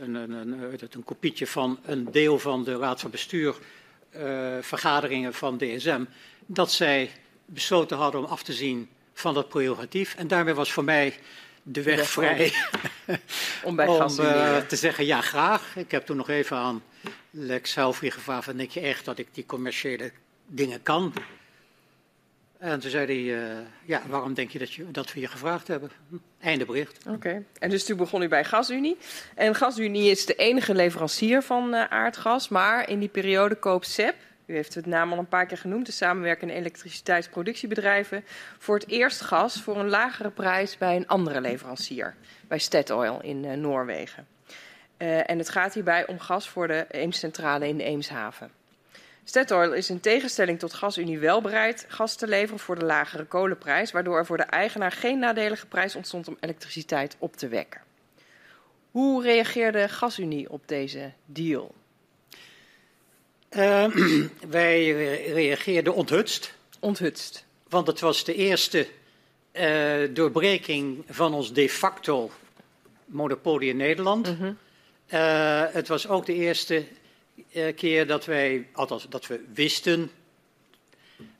een, 0.00 0.14
een, 0.14 0.32
een, 0.32 0.80
een, 0.90 1.04
kopietje 1.04 1.46
van 1.46 1.78
een 1.84 2.08
deel 2.10 2.38
van 2.38 2.64
de 2.64 2.76
Raad 2.76 3.00
van 3.00 3.10
Bestuur 3.10 3.54
uh, 4.16 4.22
vergaderingen 4.60 5.34
van 5.34 5.58
DSM. 5.58 6.04
Dat 6.46 6.72
zij 6.72 7.10
besloten 7.44 7.96
hadden 7.96 8.20
om 8.20 8.26
af 8.26 8.42
te 8.42 8.52
zien 8.52 8.88
van 9.12 9.34
dat 9.34 9.48
prerogatief. 9.48 10.14
En 10.14 10.28
daarmee 10.28 10.54
was 10.54 10.72
voor 10.72 10.84
mij 10.84 11.18
de 11.62 11.82
weg, 11.82 11.96
weg 11.96 12.08
vrij 12.08 12.52
om, 13.64 13.76
bij 13.76 13.86
om 13.86 14.20
uh, 14.20 14.56
te 14.56 14.76
zeggen 14.76 15.06
ja 15.06 15.20
graag. 15.20 15.76
Ik 15.76 15.90
heb 15.90 16.06
toen 16.06 16.16
nog 16.16 16.28
even 16.28 16.56
aan 16.56 16.82
Lex 17.30 17.74
Helfrey 17.74 18.10
gevraagd, 18.10 18.56
denk 18.56 18.70
je 18.70 18.80
echt 18.80 19.04
dat 19.04 19.18
ik 19.18 19.28
die 19.32 19.46
commerciële 19.46 20.12
dingen 20.46 20.82
kan? 20.82 21.12
En 22.58 22.80
toen 22.80 22.90
zei 22.90 23.06
hij, 23.06 23.42
uh, 23.42 23.58
ja, 23.84 24.02
waarom 24.08 24.34
denk 24.34 24.50
je 24.50 24.58
dat, 24.58 24.72
je 24.72 24.90
dat 24.90 25.12
we 25.12 25.20
je 25.20 25.26
gevraagd 25.26 25.68
hebben? 25.68 25.90
Hm, 26.08 26.16
einde 26.40 26.64
bericht. 26.64 26.98
Oké, 27.06 27.14
okay. 27.14 27.44
en 27.58 27.70
dus 27.70 27.84
toen 27.84 27.96
begon 27.96 28.22
u 28.22 28.28
bij 28.28 28.44
GasUnie. 28.44 28.96
En 29.34 29.54
GasUnie 29.54 30.10
is 30.10 30.26
de 30.26 30.34
enige 30.34 30.74
leverancier 30.74 31.42
van 31.42 31.74
uh, 31.74 31.84
aardgas, 31.84 32.48
maar 32.48 32.88
in 32.88 32.98
die 32.98 33.08
periode 33.08 33.54
koopt 33.54 33.86
SEP, 33.88 34.14
u 34.46 34.54
heeft 34.54 34.74
het 34.74 34.86
naam 34.86 35.12
al 35.12 35.18
een 35.18 35.28
paar 35.28 35.46
keer 35.46 35.58
genoemd, 35.58 35.86
de 35.86 35.92
samenwerkende 35.92 36.54
elektriciteitsproductiebedrijven, 36.54 38.24
voor 38.58 38.74
het 38.74 38.88
eerst 38.88 39.20
gas 39.20 39.62
voor 39.62 39.76
een 39.76 39.88
lagere 39.88 40.30
prijs 40.30 40.78
bij 40.78 40.96
een 40.96 41.06
andere 41.06 41.40
leverancier, 41.40 42.14
bij 42.48 42.58
Statoil 42.58 43.22
in 43.22 43.44
uh, 43.44 43.52
Noorwegen. 43.52 44.26
Uh, 44.98 45.30
en 45.30 45.38
het 45.38 45.48
gaat 45.48 45.74
hierbij 45.74 46.06
om 46.06 46.18
gas 46.18 46.48
voor 46.48 46.66
de 46.66 46.86
Eemscentrale 46.90 47.68
in 47.68 47.80
Eemshaven. 47.80 48.50
Statoil 49.24 49.72
is 49.72 49.90
in 49.90 50.00
tegenstelling 50.00 50.58
tot 50.58 50.72
GasUnie 50.72 51.18
wel 51.18 51.40
bereid 51.40 51.84
gas 51.88 52.16
te 52.16 52.26
leveren 52.26 52.58
voor 52.58 52.78
de 52.78 52.84
lagere 52.84 53.24
kolenprijs, 53.24 53.92
waardoor 53.92 54.18
er 54.18 54.26
voor 54.26 54.36
de 54.36 54.42
eigenaar 54.42 54.92
geen 54.92 55.18
nadelige 55.18 55.66
prijs 55.66 55.94
ontstond 55.94 56.28
om 56.28 56.36
elektriciteit 56.40 57.16
op 57.18 57.36
te 57.36 57.48
wekken. 57.48 57.80
Hoe 58.90 59.22
reageerde 59.22 59.88
GasUnie 59.88 60.50
op 60.50 60.68
deze 60.68 61.12
deal? 61.24 61.74
Uh, 63.56 63.86
wij 64.48 64.90
reageerden 65.32 65.94
onthutst. 65.94 66.54
Onthutst. 66.80 67.44
Want 67.68 67.86
het 67.86 68.00
was 68.00 68.24
de 68.24 68.34
eerste 68.34 68.86
uh, 69.52 70.14
doorbreking 70.14 71.04
van 71.08 71.34
ons 71.34 71.52
de 71.52 71.68
facto 71.68 72.30
monopolie 73.04 73.68
in 73.68 73.76
Nederland. 73.76 74.28
Mm 74.28 74.36
-hmm. 74.36 74.58
uh, 75.12 75.62
het 75.72 75.88
was 75.88 76.08
ook 76.08 76.26
de 76.26 76.34
eerste 76.34 76.84
uh, 77.52 77.74
keer 77.74 78.06
dat 78.06 78.24
wij, 78.24 78.68
althans 78.72 79.06
dat 79.08 79.26
we 79.26 79.44
wisten, 79.54 80.10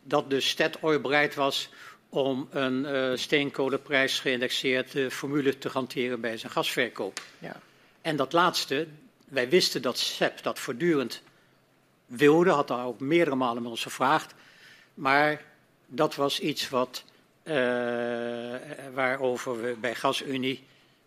dat 0.02 0.30
de 0.30 0.40
Statoil 0.40 1.00
bereid 1.00 1.34
was 1.34 1.68
om 2.08 2.48
een 2.50 3.18
steenkolenprijs 3.18 4.20
geïndexeerde 4.20 5.10
formule 5.10 5.58
te 5.58 5.68
hanteren 5.68 6.20
bij 6.20 6.36
zijn 6.36 6.52
gasverkoop. 6.52 7.22
Ja. 7.38 7.60
En 8.02 8.16
dat 8.16 8.32
laatste, 8.32 8.86
wij 9.28 9.48
wisten 9.48 9.82
dat 9.82 9.98
SEP 9.98 10.42
dat 10.42 10.58
voortdurend 10.58 11.22
wilde, 12.16 12.50
had 12.50 12.68
daar 12.68 12.86
ook 12.86 13.00
meerdere 13.00 13.36
malen 13.36 13.62
met 13.62 13.70
ons 13.70 13.82
gevraagd. 13.82 14.34
Maar 14.94 15.42
dat 15.86 16.14
was 16.14 16.40
iets 16.40 16.68
wat, 16.68 17.04
uh, 17.44 17.54
waarover 18.94 19.62
we 19.62 19.76
bij 19.80 19.94
GasUnie, 19.94 20.64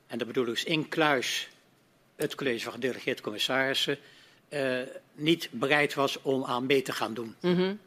en 0.08 0.18
dat 0.18 0.28
bedoel 0.28 0.44
ik 0.44 0.50
dus 0.50 0.64
in 0.64 0.90
kluis 0.90 1.50
het 2.16 2.36
college 2.36 2.64
van 2.64 2.74
gedelegeerde 2.74 3.22
commissarissen, 3.22 3.98
uh, 4.50 4.80
niet 5.14 5.50
bereid 5.52 5.94
was 5.94 6.22
om 6.22 6.46
aan 6.46 6.66
mee 6.66 6.82
te 6.82 6.92
gaan 6.92 7.14
doen. 7.14 7.36
Mm 7.40 7.56
-hmm. 7.56 7.80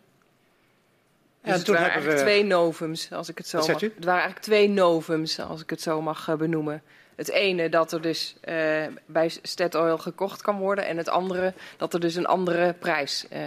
Dus 1.43 1.55
het 1.55 1.67
waren 1.67 1.91
eigenlijk 1.91 2.19
we... 2.19 2.25
twee 2.25 2.45
novums, 2.45 3.13
als 3.13 3.29
ik 3.29 3.39
het 3.39 3.49
zo 3.49 3.59
mag. 3.59 3.67
Het 3.67 3.81
waren 3.81 4.23
eigenlijk 4.23 4.43
twee 4.43 4.69
novums, 4.69 5.39
als 5.39 5.61
ik 5.61 5.71
het 5.71 5.81
zo 5.81 6.03
mag 6.03 6.29
uh, 6.29 6.35
benoemen. 6.35 6.83
Het 7.21 7.31
ene 7.31 7.69
dat 7.69 7.93
er 7.93 8.03
dus 8.03 8.35
uh, 8.45 8.87
bij 9.07 9.31
Statoil 9.43 9.99
gekocht 9.99 10.43
kan 10.43 10.59
worden 10.59 10.87
en 10.87 10.97
het 10.97 11.09
andere 11.09 11.55
dat 11.77 11.95
er 11.95 12.01
dus 12.01 12.15
een 12.15 12.27
andere 12.27 12.75
prijs 12.75 13.27
uh, 13.33 13.39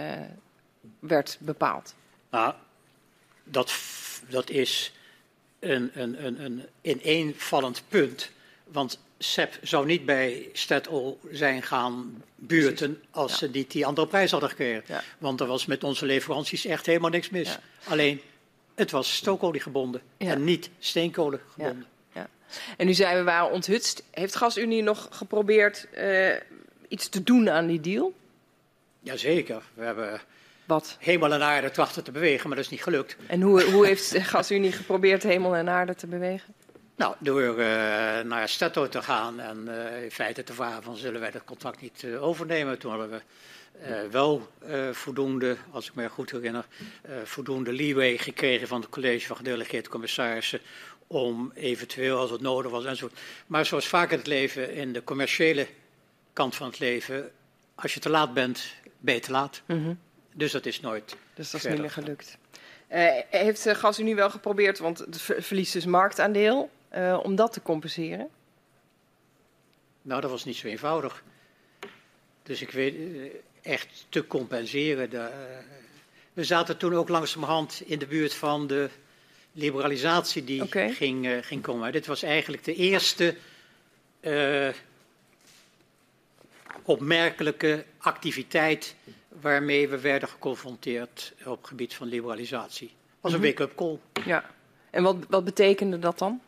werd 0.98 1.36
bepaald. 1.40 1.94
Nou, 2.30 2.54
dat, 3.44 3.74
dat 4.28 4.50
is 4.50 4.92
een, 5.58 5.90
een, 5.94 6.24
een, 6.24 6.44
een 6.44 6.62
ineenvallend 6.80 7.82
punt. 7.88 8.30
Want 8.64 9.00
SEP 9.18 9.58
zou 9.62 9.86
niet 9.86 10.04
bij 10.04 10.48
Statoil 10.52 11.18
zijn 11.30 11.62
gaan 11.62 12.22
buurten 12.34 13.02
als 13.10 13.30
Ja. 13.30 13.36
ze 13.36 13.48
niet 13.48 13.70
die 13.70 13.86
andere 13.86 14.06
prijs 14.06 14.30
hadden 14.30 14.48
gekregen. 14.48 14.84
Ja. 14.86 15.02
Want 15.18 15.40
er 15.40 15.46
was 15.46 15.66
met 15.66 15.84
onze 15.84 16.06
leveranties 16.06 16.64
echt 16.64 16.86
helemaal 16.86 17.10
niks 17.10 17.30
mis. 17.30 17.48
Ja. 17.48 17.60
Alleen, 17.84 18.20
het 18.74 18.90
was 18.90 19.14
stookolie 19.16 19.60
gebonden 19.60 20.00
en 20.16 20.44
niet 20.44 20.70
steenkolen 20.78 21.40
gebonden. 21.52 21.86
En 22.76 22.86
nu 22.86 22.94
zijn 22.94 23.16
we 23.16 23.22
waren 23.22 23.50
onthutst. 23.50 24.02
Heeft 24.10 24.36
GasUnie 24.36 24.82
nog 24.82 25.08
geprobeerd 25.10 25.86
eh, 25.90 26.36
iets 26.88 27.08
te 27.08 27.22
doen 27.22 27.50
aan 27.50 27.66
die 27.66 27.80
deal? 27.80 28.14
Jazeker, 29.00 29.62
we 29.74 29.84
hebben 29.84 30.20
Wat? 30.64 30.96
hemel 31.00 31.32
en 31.32 31.42
aarde 31.42 31.70
trachten 31.70 32.04
te 32.04 32.10
bewegen, 32.10 32.46
maar 32.48 32.56
dat 32.56 32.64
is 32.64 32.70
niet 32.70 32.82
gelukt. 32.82 33.16
En 33.26 33.40
hoe, 33.40 33.62
hoe 33.62 33.86
heeft 33.86 34.14
GasUnie 34.32 34.72
geprobeerd 34.72 35.22
hemel 35.22 35.56
en 35.56 35.68
aarde 35.68 35.94
te 35.94 36.06
bewegen? 36.06 36.54
Nou, 36.96 37.14
door 37.18 37.58
eh, 37.58 37.66
naar 38.20 38.48
Statoil 38.48 38.88
te 38.88 39.02
gaan 39.02 39.40
en 39.40 39.68
eh, 39.68 40.02
in 40.02 40.10
feite 40.10 40.42
te 40.42 40.52
vragen 40.52 40.82
van 40.82 40.96
zullen 40.96 41.20
wij 41.20 41.30
dat 41.30 41.44
contract 41.44 41.80
niet 41.80 42.06
overnemen. 42.20 42.78
Toen 42.78 42.90
hadden 42.90 43.10
we 43.10 43.20
wel 44.10 44.48
voldoende, 44.92 45.56
als 45.70 45.88
ik 45.88 45.94
me 45.94 46.08
goed 46.08 46.30
herinner, 46.30 46.66
voldoende 47.24 47.72
leeway 47.72 48.18
gekregen 48.18 48.68
van 48.68 48.80
het 48.80 48.90
college 48.90 49.26
van 49.26 49.36
gedelegeerde 49.36 49.88
commissarissen 49.88 50.60
om 51.22 51.52
eventueel 51.54 52.18
als 52.18 52.30
het 52.30 52.40
nodig 52.40 52.70
was 52.70 52.84
enzovoort. 52.84 53.20
Maar 53.46 53.66
zoals 53.66 53.86
vaak 53.88 54.10
in 54.10 54.18
het 54.18 54.26
leven, 54.26 54.72
in 54.74 54.92
de 54.92 55.04
commerciële 55.04 55.66
kant 56.32 56.54
van 56.54 56.66
het 56.66 56.78
leven, 56.78 57.30
als 57.74 57.94
je 57.94 58.00
te 58.00 58.10
laat 58.10 58.34
bent, 58.34 58.74
ben 58.98 59.14
je 59.14 59.20
te 59.20 59.30
laat. 59.30 59.62
Dus 60.32 60.52
dat 60.52 60.66
is 60.66 60.80
nooit. 60.80 61.16
Dus 61.34 61.50
dat 61.50 61.64
is 61.64 61.78
meer 61.78 61.90
gelukt. 61.90 62.38
Eh, 62.88 63.06
heeft 63.30 63.66
uh, 63.66 63.74
GasUnie 63.74 64.14
wel 64.14 64.30
geprobeerd, 64.30 64.78
want 64.78 64.98
het 64.98 65.20
ver- 65.20 65.42
verliest 65.42 65.72
dus 65.72 65.84
marktaandeel, 65.84 66.70
eh, 66.88 67.20
om 67.22 67.34
dat 67.34 67.52
te 67.52 67.62
compenseren? 67.62 68.28
Nou, 70.02 70.20
dat 70.20 70.30
was 70.30 70.44
niet 70.44 70.56
zo 70.56 70.66
eenvoudig. 70.66 71.24
Dus 72.42 72.62
ik 72.62 72.70
weet 72.70 72.94
eh, 72.94 73.72
echt 73.72 74.06
te 74.08 74.26
compenseren. 74.26 75.10
de, 75.10 75.30
we 76.32 76.44
zaten 76.44 76.76
toen 76.76 76.94
ook 76.94 77.08
langzamerhand 77.08 77.82
in 77.84 77.98
de 77.98 78.06
buurt 78.06 78.34
van 78.34 78.66
de 78.66 78.90
liberalisatie 79.54 80.44
die 80.44 80.66
ging, 80.70 81.26
eh, 81.26 81.32
ging 81.40 81.62
komen. 81.62 81.92
Dit 81.92 82.06
was 82.06 82.22
eigenlijk 82.22 82.64
de 82.64 82.74
eerste 82.74 83.36
eh, 84.20 84.68
opmerkelijke 86.82 87.84
activiteit 87.98 88.94
waarmee 89.28 89.88
we 89.88 90.00
werden 90.00 90.28
geconfronteerd 90.28 91.32
op 91.44 91.58
het 91.58 91.66
gebied 91.68 91.94
van 91.94 92.08
liberalisatie. 92.08 92.86
Het 92.88 93.16
was 93.20 93.32
een 93.32 93.38
Mhm. 93.38 93.48
wake-up 93.48 93.74
call. 93.76 93.98
Ja. 94.24 94.44
En 94.90 95.02
wat, 95.02 95.16
wat 95.28 95.44
betekende 95.44 95.98
dat 95.98 96.18
dan? 96.18 96.40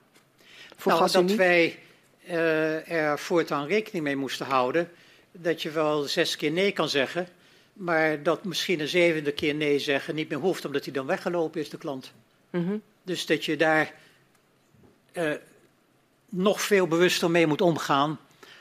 Voor 0.76 0.92
nou, 0.92 1.10
dat 1.10 1.32
wij 1.32 1.78
eh, 2.26 2.90
er 2.90 3.18
voortaan 3.18 3.66
rekening 3.66 4.04
mee 4.04 4.16
moesten 4.16 4.46
houden 4.46 4.90
dat 5.32 5.62
je 5.62 5.70
wel 5.70 6.02
zes 6.02 6.36
keer 6.36 6.50
nee 6.50 6.72
kan 6.72 6.88
zeggen, 6.88 7.28
maar 7.72 8.22
dat 8.22 8.44
misschien 8.44 8.80
een 8.80 8.88
zevende 8.88 9.32
keer 9.32 9.54
nee 9.54 9.78
zeggen 9.78 10.14
niet 10.14 10.28
meer 10.28 10.38
hoeft, 10.38 10.64
omdat 10.64 10.84
hij 10.84 10.92
dan 10.92 11.06
weggelopen 11.06 11.60
is, 11.60 11.70
de 11.70 11.78
klant. 11.78 12.12
Mhm. 12.50 12.76
Dus 13.06 13.26
dat 13.26 13.44
je 13.44 13.56
daar 13.56 13.94
eh, 15.12 15.32
nog 16.28 16.60
veel 16.60 16.86
bewuster 16.86 17.30
mee 17.30 17.46
moet 17.46 17.60
omgaan, 17.60 18.18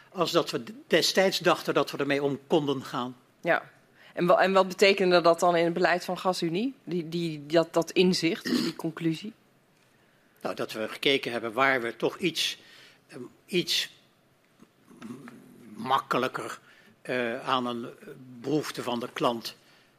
als 0.09 0.31
dat 0.31 0.51
we 0.51 0.63
destijds 0.88 1.39
dachten 1.39 1.73
dat 1.73 1.91
we 1.91 1.97
ermee 1.97 2.23
om 2.23 2.39
konden 2.47 2.84
gaan. 2.84 3.15
Ja. 3.41 3.72
En, 4.13 4.30
en 4.30 4.53
wat 4.53 4.67
betekende 4.67 5.22
dat 5.22 5.39
dan 5.39 5.55
in 5.55 5.63
het 5.65 5.73
beleid 5.73 6.05
van 6.05 6.17
GasUnie? 6.17 6.73
Die, 6.84 7.09
die, 7.09 7.45
dat, 7.45 7.73
dat 7.73 7.91
inzicht, 7.91 8.43
dus 8.43 8.63
die 8.63 8.76
conclusie? 8.76 9.34
Nou, 10.41 10.55
dat 10.55 10.72
we 10.72 10.88
gekeken 10.89 11.31
hebben 11.31 11.53
waar 11.53 11.81
we 11.81 11.95
toch 11.95 12.17
iets, 12.17 12.57
eh, 13.07 13.17
iets 13.45 13.89
makkelijker 15.73 16.59
eh, 17.01 17.47
aan 17.47 17.65
een 17.65 17.88
behoefte 18.41 18.84
van 18.84 18.99
de 18.99 19.09
klant 19.13 19.55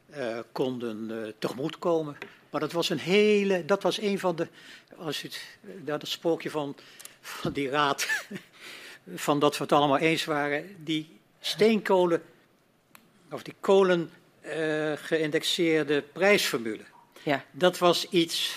eh, 0.09 0.39
konden 0.51 1.33
tegemoetkomen. 1.39 2.17
Maar 2.57 2.65
dat 2.67 2.75
was 2.75 2.89
een 2.89 2.99
hele, 2.99 3.65
dat 3.65 3.83
was 3.83 4.01
een 4.01 4.19
van 4.19 4.35
de, 4.35 4.47
als 4.95 5.21
het, 5.21 5.41
dat 5.61 6.07
sprookje 6.07 6.49
van, 6.49 6.75
van 7.21 7.51
die 7.51 7.69
raad, 7.69 8.07
van 9.15 9.39
dat 9.39 9.57
we 9.57 9.63
het 9.63 9.71
allemaal 9.71 9.97
eens 9.97 10.25
waren, 10.25 10.75
die 10.83 11.19
steenkolen, 11.39 12.21
of 13.31 13.43
die 13.43 13.55
kolen 13.59 14.11
eh, 14.41 14.93
geïndexeerde 14.95 16.01
prijsformule. 16.01 16.83
Ja. 17.23 17.45
Dat 17.51 17.77
was 17.77 18.09
iets 18.09 18.55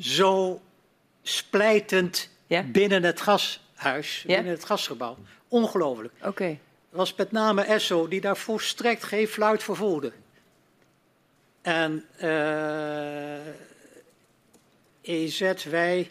zo 0.00 0.60
splijtend 1.22 2.30
Ja? 2.46 2.62
binnen 2.62 3.02
het 3.02 3.20
gashuis, 3.20 4.22
Ja? 4.26 4.34
binnen 4.34 4.52
het 4.52 4.64
gasgebouw. 4.64 5.16
Ongelooflijk. 5.48 6.14
Oké. 6.22 6.58
Was 6.90 7.14
met 7.14 7.32
name 7.32 7.62
Esso 7.62 8.08
die 8.08 8.20
daar 8.20 8.36
volstrekt 8.36 9.04
geen 9.04 9.28
fluit 9.28 9.62
voor 9.62 9.76
voelde. 9.76 10.12
En 11.66 12.04
eh 12.16 13.46
EZ, 15.00 15.64
wij, 15.64 16.10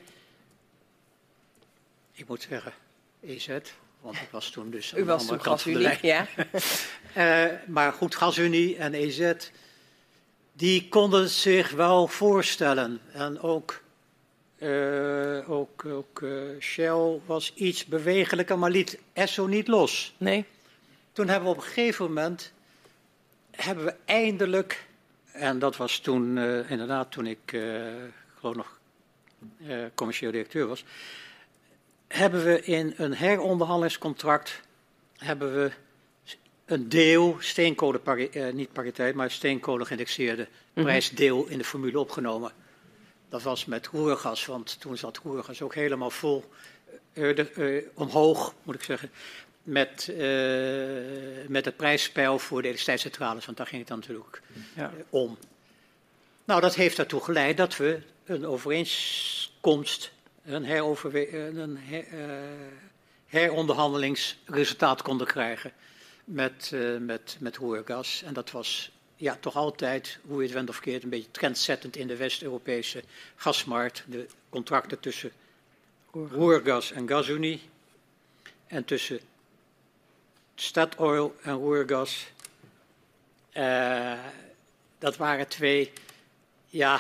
ik 2.12 2.28
moet 2.28 2.46
zeggen 2.50 2.74
EZ, 3.22 3.48
want 4.02 4.16
ik 4.16 4.28
was 4.32 4.50
toen 4.50 4.70
dus 4.70 4.94
aan 4.94 5.00
U 5.00 5.04
de 5.04 5.08
was 5.08 5.22
andere 5.22 5.38
toen 5.38 5.48
kant 5.48 5.62
van 5.62 5.74
de 5.74 5.80
GasUnie, 5.80 6.02
lijn. 6.02 6.28
ja? 6.36 6.48
Eh, 7.54 7.60
maar 7.68 7.94
goed, 7.94 8.16
GasUnie 8.16 8.78
en 8.78 8.94
EZ, 8.94 9.34
die 10.54 10.88
konden 10.88 11.30
zich 11.30 11.72
wel 11.72 12.08
voorstellen. 12.08 13.02
En 13.12 13.40
ook, 13.40 13.82
eh, 14.58 15.50
ook, 15.50 15.86
ook 15.86 16.24
Shell 16.60 17.20
was 17.26 17.54
iets 17.54 17.86
bewegelijker, 17.86 18.60
maar 18.60 18.70
liet 18.70 19.00
Esso 19.14 19.48
niet 19.48 19.68
los. 19.68 20.14
Nee? 20.18 20.46
Toen 21.12 21.28
hebben 21.28 21.50
we 21.50 21.56
op 21.56 21.62
een 21.62 21.68
gegeven 21.70 22.06
moment, 22.06 22.52
hebben 23.52 23.86
we 23.86 23.96
eindelijk, 24.06 24.88
en 25.36 25.60
dat 25.60 25.78
was 25.78 26.00
toen 26.00 26.38
eh, 26.38 26.72
inderdaad 26.72 27.12
toen 27.12 27.28
ik 27.28 27.54
eh 27.54 27.62
gewoon 28.40 28.58
nog 28.58 28.80
eh, 29.68 29.78
commercieel 29.96 30.32
directeur 30.32 30.68
was, 30.68 30.84
hebben 32.08 32.46
we 32.46 32.62
in 32.62 32.94
een 32.98 33.14
heronderhandelingscontract 33.14 34.62
hebben 35.18 35.54
we 35.54 35.72
een 36.66 36.90
deel 36.90 37.36
steenkolen, 37.40 38.02
niet 38.54 38.72
pariteit, 38.72 39.16
maar 39.16 39.32
steenkolen 39.32 39.86
geïndexeerde 39.86 40.48
prijsdeel 40.74 41.48
in 41.48 41.58
de 41.58 41.64
formule 41.64 42.00
opgenomen. 42.00 42.52
Dat 43.30 43.44
was 43.44 43.66
met 43.66 43.88
roergas, 43.88 44.46
want 44.46 44.80
toen 44.80 44.98
zat 44.98 45.18
roergas 45.18 45.62
ook 45.62 45.76
helemaal 45.76 46.10
vol 46.10 46.44
omhoog, 47.94 48.54
moet 48.64 48.76
ik 48.76 48.84
zeggen, 48.84 49.12
met, 49.66 50.08
eh, 50.10 51.48
met 51.48 51.66
het 51.66 51.76
prijsspel 51.76 52.40
voor 52.40 52.58
de 52.62 52.68
elektriciteitscentrales, 52.68 53.46
want 53.46 53.58
daar 53.58 53.68
ging 53.68 53.80
het 53.80 53.88
dan 53.90 54.00
natuurlijk 54.00 54.42
Ja. 54.76 54.94
eh, 54.98 55.04
om. 55.10 55.38
Nou, 56.46 56.62
dat 56.62 56.76
heeft 56.76 57.00
ertoe 57.00 57.22
geleid 57.24 57.58
dat 57.58 57.78
we 57.78 58.00
een 58.26 58.46
overeenkomst, 58.46 60.12
een, 60.46 60.64
een 60.64 61.78
her- 61.78 62.08
eh, 62.08 62.40
heronderhandelingsresultaat 63.28 65.02
konden 65.02 65.28
krijgen 65.28 65.72
met, 66.24 66.72
eh 66.74 66.98
met, 66.98 67.38
met 67.40 67.58
roergas. 67.58 68.22
En 68.26 68.34
dat 68.34 68.52
was 68.52 68.92
ja, 69.16 69.38
toch 69.40 69.56
altijd, 69.56 70.20
hoe 70.28 70.38
je 70.38 70.44
het 70.44 70.54
went 70.54 70.70
of 70.70 70.80
keert, 70.80 71.04
een 71.04 71.10
beetje 71.10 71.32
trendzettend 71.32 71.96
in 71.96 72.08
de 72.08 72.16
West-Europese 72.16 73.04
gasmarkt. 73.36 74.04
De 74.08 74.26
contracten 74.50 75.00
tussen 75.00 75.32
roergas 76.12 76.92
en 76.92 77.08
gasunie 77.08 77.62
en 78.68 78.86
tussen 78.86 79.20
Statoil 80.56 81.36
en 81.42 81.54
roergas. 81.54 82.28
Eh, 83.52 84.14
dat 85.00 85.18
waren 85.18 85.48
twee 85.48 85.92
ja, 86.68 87.00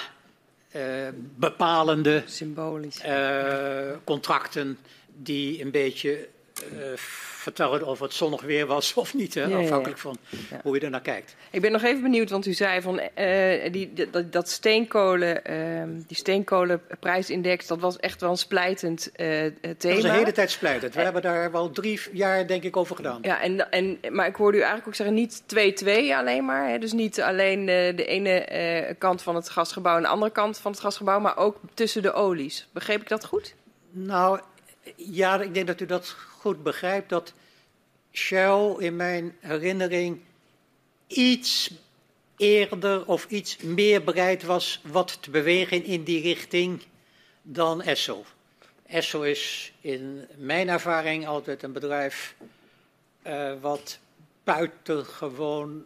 eh, 0.71 1.07
bepalende 1.15 2.23
Symbolisch. 2.25 2.99
eh, 2.99 3.91
contracten 4.03 4.77
die 5.07 5.61
een 5.61 5.71
beetje 5.71 6.27
eh, 6.63 6.77
vertelden 6.95 7.87
of 7.87 7.99
het 7.99 8.13
zonnig 8.13 8.41
weer 8.41 8.65
was 8.65 8.93
of 8.93 9.13
niet, 9.13 9.33
hè, 9.33 9.43
Ja, 9.43 9.57
afhankelijk 9.57 9.99
van 9.99 10.17
Ja. 10.49 10.59
hoe 10.63 10.75
je 10.75 10.81
er 10.81 10.89
naar 10.89 11.01
kijkt. 11.01 11.35
Ik 11.51 11.61
ben 11.61 11.71
nog 11.71 11.83
even 11.83 12.01
benieuwd, 12.01 12.29
want 12.29 12.45
u 12.45 12.53
zei 12.53 12.81
van 12.81 12.99
eh, 12.99 13.71
die, 13.71 13.93
dat, 14.11 14.31
dat 14.31 14.49
steenkolen, 14.49 15.45
ehm, 15.45 15.89
die 16.07 16.17
steenkolenprijsindex, 16.17 17.67
dat 17.67 17.79
was 17.79 17.97
echt 17.97 18.21
wel 18.21 18.29
een 18.29 18.37
splijtend 18.37 19.11
eh, 19.11 19.41
Dat 19.61 19.79
thema. 19.79 19.95
was 19.95 20.03
een 20.03 20.11
hele 20.11 20.31
tijd 20.31 20.51
splijtend. 20.51 20.93
We 20.95 21.01
hebben 21.01 21.21
daar 21.21 21.51
wel 21.51 21.71
drie 21.71 21.99
jaar 22.11 22.47
denk 22.47 22.63
ik 22.63 22.77
over 22.77 22.95
gedaan. 22.95 23.19
Ja, 23.21 23.41
en, 23.41 23.71
en, 23.71 23.99
maar 24.11 24.27
ik 24.27 24.35
hoorde 24.35 24.57
u 24.57 24.61
eigenlijk 24.61 24.87
ook 24.87 24.95
zeggen 24.95 25.15
niet 25.15 25.41
2-2 25.83 26.15
alleen 26.15 26.45
maar. 26.45 26.69
Hè? 26.69 26.77
Dus 26.79 26.91
niet 26.91 27.21
alleen 27.21 27.65
de 27.65 28.05
ene 28.05 28.95
kant 28.97 29.21
van 29.21 29.35
het 29.35 29.49
gasgebouw 29.49 29.95
en 29.95 30.01
de 30.01 30.07
andere 30.07 30.31
kant 30.31 30.57
van 30.57 30.71
het 30.71 30.79
gasgebouw, 30.79 31.19
maar 31.19 31.37
ook 31.37 31.57
tussen 31.73 32.01
de 32.01 32.13
olies. 32.13 32.67
Begreep 32.71 33.01
ik 33.01 33.07
dat 33.09 33.25
goed? 33.25 33.55
Nou, 33.91 34.39
ja, 34.95 35.41
ik 35.41 35.53
denk 35.53 35.67
dat 35.67 35.79
u 35.81 35.85
dat 35.85 36.15
goed 36.45 36.63
begrijpt. 36.63 37.09
Dat 37.09 37.33
Shell 38.11 38.75
in 38.77 38.95
mijn 38.95 39.35
herinnering 39.39 40.19
iets 41.07 41.71
eerder 42.37 43.05
of 43.05 43.25
iets 43.29 43.57
meer 43.57 44.03
bereid 44.03 44.43
was 44.43 44.81
wat 44.83 45.17
te 45.21 45.29
bewegen 45.29 45.83
in 45.83 46.03
die 46.03 46.21
richting 46.21 46.81
dan 47.41 47.81
Esso. 47.81 48.25
Esso 48.87 49.21
is 49.21 49.73
in 49.81 50.27
mijn 50.37 50.69
ervaring 50.69 51.27
altijd 51.27 51.63
een 51.63 51.73
bedrijf 51.73 52.35
uh, 53.27 53.53
wat 53.61 53.99
buitengewoon 54.43 55.85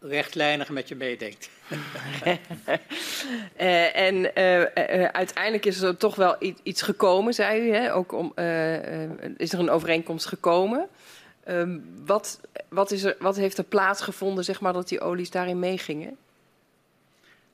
rechtlijnig 0.00 0.68
met 0.68 0.88
je 0.88 0.94
meedenkt. 0.94 1.50
uh, 3.56 3.96
en 4.06 4.14
uh, 4.16 4.62
uiteindelijk 5.04 5.64
is 5.64 5.80
er 5.80 5.96
toch 5.96 6.14
wel 6.14 6.36
iets 6.62 6.82
gekomen, 6.82 7.34
zei 7.34 7.68
u. 7.68 7.74
Hè? 7.74 7.94
Ook 7.94 8.12
om, 8.12 8.32
is 9.36 9.52
er 9.52 9.58
een 9.58 9.70
overeenkomst 9.70 10.26
gekomen. 10.26 10.88
Ehm, 11.44 11.78
wat, 12.04 12.40
wat, 12.68 12.90
is 12.90 13.02
er, 13.02 13.16
wat 13.18 13.36
heeft 13.36 13.58
er 13.58 13.64
plaatsgevonden, 13.64 14.44
zeg 14.44 14.60
maar, 14.60 14.72
dat 14.72 14.88
die 14.88 15.00
olies 15.00 15.30
daarin 15.30 15.58
meegingen? 15.58 16.16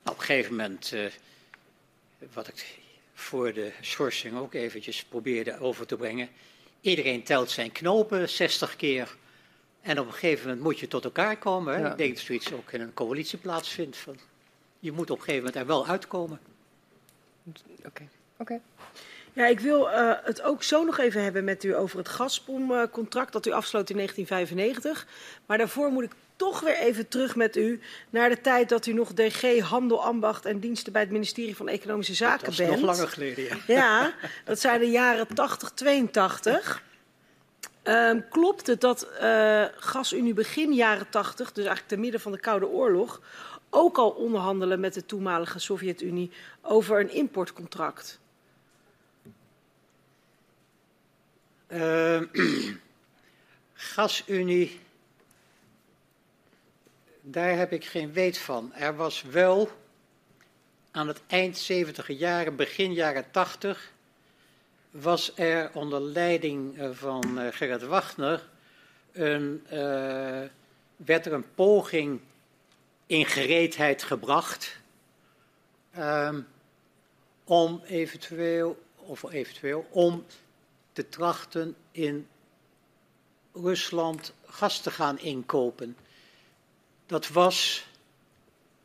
Nou, 0.02 0.16
op 0.16 0.18
een 0.18 0.24
gegeven 0.24 0.56
moment, 0.56 0.94
wat 2.32 2.48
ik 2.48 2.80
voor 3.22 3.52
de 3.52 3.72
sourcing 3.80 4.38
ook 4.38 4.54
eventjes 4.54 5.04
probeerde 5.04 5.58
over 5.58 5.86
te 5.86 5.96
brengen. 5.96 6.28
Iedereen 6.80 7.22
telt 7.22 7.50
zijn 7.50 7.72
knopen 7.72 8.28
60 8.28 8.76
keer. 8.76 9.16
En 9.82 9.98
op 9.98 10.06
een 10.06 10.12
gegeven 10.12 10.46
moment 10.46 10.64
moet 10.64 10.78
je 10.78 10.88
tot 10.88 11.04
elkaar 11.04 11.36
komen. 11.38 11.86
Ik 11.86 11.96
denk 11.96 12.14
dat 12.14 12.24
zoiets 12.24 12.52
ook 12.52 12.72
in 12.72 12.80
een 12.80 12.94
coalitie 12.94 13.38
plaatsvindt. 13.38 13.96
Van, 13.96 14.16
je 14.78 14.92
moet 14.92 15.10
op 15.10 15.18
een 15.18 15.24
gegeven 15.24 15.44
moment 15.44 15.62
er 15.62 15.66
wel 15.66 15.86
uitkomen. 15.86 16.40
Oké. 17.84 18.08
Oké. 18.36 18.60
Ja, 19.32 19.46
ik 19.46 19.60
wil 19.60 19.88
uh, 19.88 20.12
het 20.22 20.42
ook 20.42 20.62
zo 20.62 20.84
nog 20.84 20.98
even 20.98 21.22
hebben 21.22 21.44
met 21.44 21.64
u 21.64 21.76
over 21.76 21.98
het 21.98 22.08
Gazprom-contract 22.08 23.32
dat 23.32 23.46
u 23.46 23.50
afsloot 23.50 23.90
in 23.90 23.96
1995. 23.96 25.06
Maar 25.46 25.58
daarvoor 25.58 25.90
moet 25.90 26.04
ik 26.04 26.12
toch 26.36 26.60
weer 26.60 26.76
even 26.76 27.08
terug 27.08 27.36
met 27.36 27.56
u 27.56 27.80
naar 28.10 28.28
de 28.28 28.40
tijd 28.40 28.68
dat 28.68 28.86
u 28.86 28.92
nog 28.92 29.12
DG 29.12 29.60
Handel, 29.60 30.04
Ambacht 30.04 30.44
en 30.44 30.58
Diensten 30.58 30.92
bij 30.92 31.02
het 31.02 31.10
ministerie 31.10 31.56
van 31.56 31.68
Economische 31.68 32.14
Zaken 32.14 32.44
bent. 32.44 32.56
Dat 32.56 32.68
is 32.68 32.74
nog 32.74 32.96
langer 32.96 33.08
geleden, 33.08 33.44
ja. 33.44 33.56
Ja, 33.66 34.14
dat 34.44 34.60
zijn 34.60 34.80
de 34.80 34.90
jaren 34.90 35.34
80, 35.34 35.70
82. 35.70 36.82
Um, 37.84 38.28
klopt 38.28 38.66
het 38.66 38.80
dat 38.80 39.08
uh, 39.22 39.64
GasUnie 39.76 40.34
begin 40.34 40.72
jaren 40.72 41.10
80, 41.10 41.52
dus 41.52 41.64
eigenlijk 41.64 41.94
te 41.94 42.00
midden 42.00 42.20
van 42.20 42.32
de 42.32 42.38
Koude 42.38 42.66
Oorlog, 42.66 43.20
ook 43.70 43.98
al 43.98 44.10
onderhandelen 44.10 44.80
met 44.80 44.94
de 44.94 45.06
toenmalige 45.06 45.58
Sovjet-Unie 45.58 46.30
over 46.60 47.00
een 47.00 47.10
importcontract? 47.10 48.20
Uh, 51.68 52.20
GasUnie, 53.74 54.80
daar 57.20 57.56
heb 57.56 57.72
ik 57.72 57.84
geen 57.84 58.12
weet 58.12 58.38
van. 58.38 58.72
Er 58.74 58.96
was 58.96 59.22
wel 59.22 59.70
aan 60.90 61.08
het 61.08 61.20
eind 61.26 61.58
70 61.58 62.08
jaren, 62.08 62.56
begin 62.56 62.92
jaren 62.92 63.30
80, 63.30 63.91
was 64.92 65.36
er 65.36 65.70
onder 65.74 66.00
leiding 66.00 66.78
eh, 66.78 66.90
van 66.92 67.38
uh, 67.38 67.46
Gerrit 67.50 67.82
Wagner 67.82 68.48
een, 69.12 69.66
uh, 69.72 70.42
werd 70.96 71.26
er 71.26 71.32
een 71.32 71.54
poging 71.54 72.20
in 73.06 73.26
gereedheid 73.26 74.02
gebracht 74.02 74.80
um, 75.98 76.46
om 77.44 77.82
eventueel, 77.86 78.82
of 78.96 79.32
eventueel, 79.32 79.86
om 79.90 80.24
te 80.92 81.08
trachten 81.08 81.76
in 81.90 82.28
Rusland 83.52 84.34
gas 84.46 84.80
te 84.80 84.90
gaan 84.90 85.18
inkopen. 85.18 85.96
Dat 87.06 87.28
was 87.28 87.86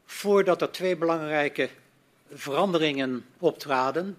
voordat 0.06 0.62
er 0.62 0.72
twee 0.72 0.96
belangrijke 0.96 1.70
veranderingen 2.30 3.26
optraden. 3.38 4.18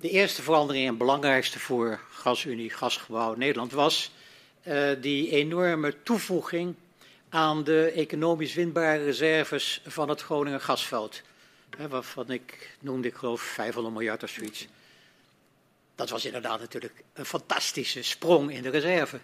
De 0.00 0.10
eerste 0.10 0.42
verandering 0.42 0.86
en 0.86 0.96
belangrijkste 0.96 1.58
voor 1.58 2.00
GasUnie, 2.10 2.70
Gasgebouw 2.70 3.34
Nederland, 3.34 3.72
was 3.72 4.10
uh, 4.64 4.90
die 5.00 5.30
enorme 5.30 6.02
toevoeging 6.02 6.74
aan 7.28 7.64
de 7.64 7.90
economisch 7.90 8.54
winbare 8.54 9.04
reserves 9.04 9.80
van 9.86 10.08
het 10.08 10.20
Groningen 10.20 10.60
gasveld. 10.60 11.22
Hè, 11.76 11.88
waarvan 11.88 12.30
ik 12.30 12.76
noemde, 12.80 13.08
ik 13.08 13.14
geloof, 13.14 13.40
500 13.40 13.94
miljard 13.94 14.22
of 14.22 14.30
zoiets. 14.30 14.66
Dat 15.94 16.10
was 16.10 16.24
inderdaad 16.24 16.60
natuurlijk 16.60 17.02
een 17.12 17.26
fantastische 17.26 18.02
sprong 18.02 18.52
in 18.52 18.62
de 18.62 18.70
reserve. 18.70 19.20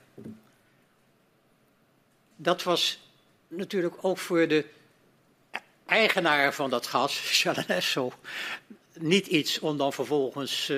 Dat 2.37 2.63
was 2.63 3.01
natuurlijk 3.49 3.95
ook 4.01 4.19
voor 4.19 4.49
de 4.49 4.65
eigenaar 5.87 6.55
van 6.55 6.71
dat 6.71 6.87
gas, 6.87 7.21
Chalanesso, 7.41 8.13
niet 8.99 9.27
iets 9.27 9.59
om 9.59 9.77
dan 9.77 9.93
vervolgens 9.93 10.69
uh, 10.71 10.77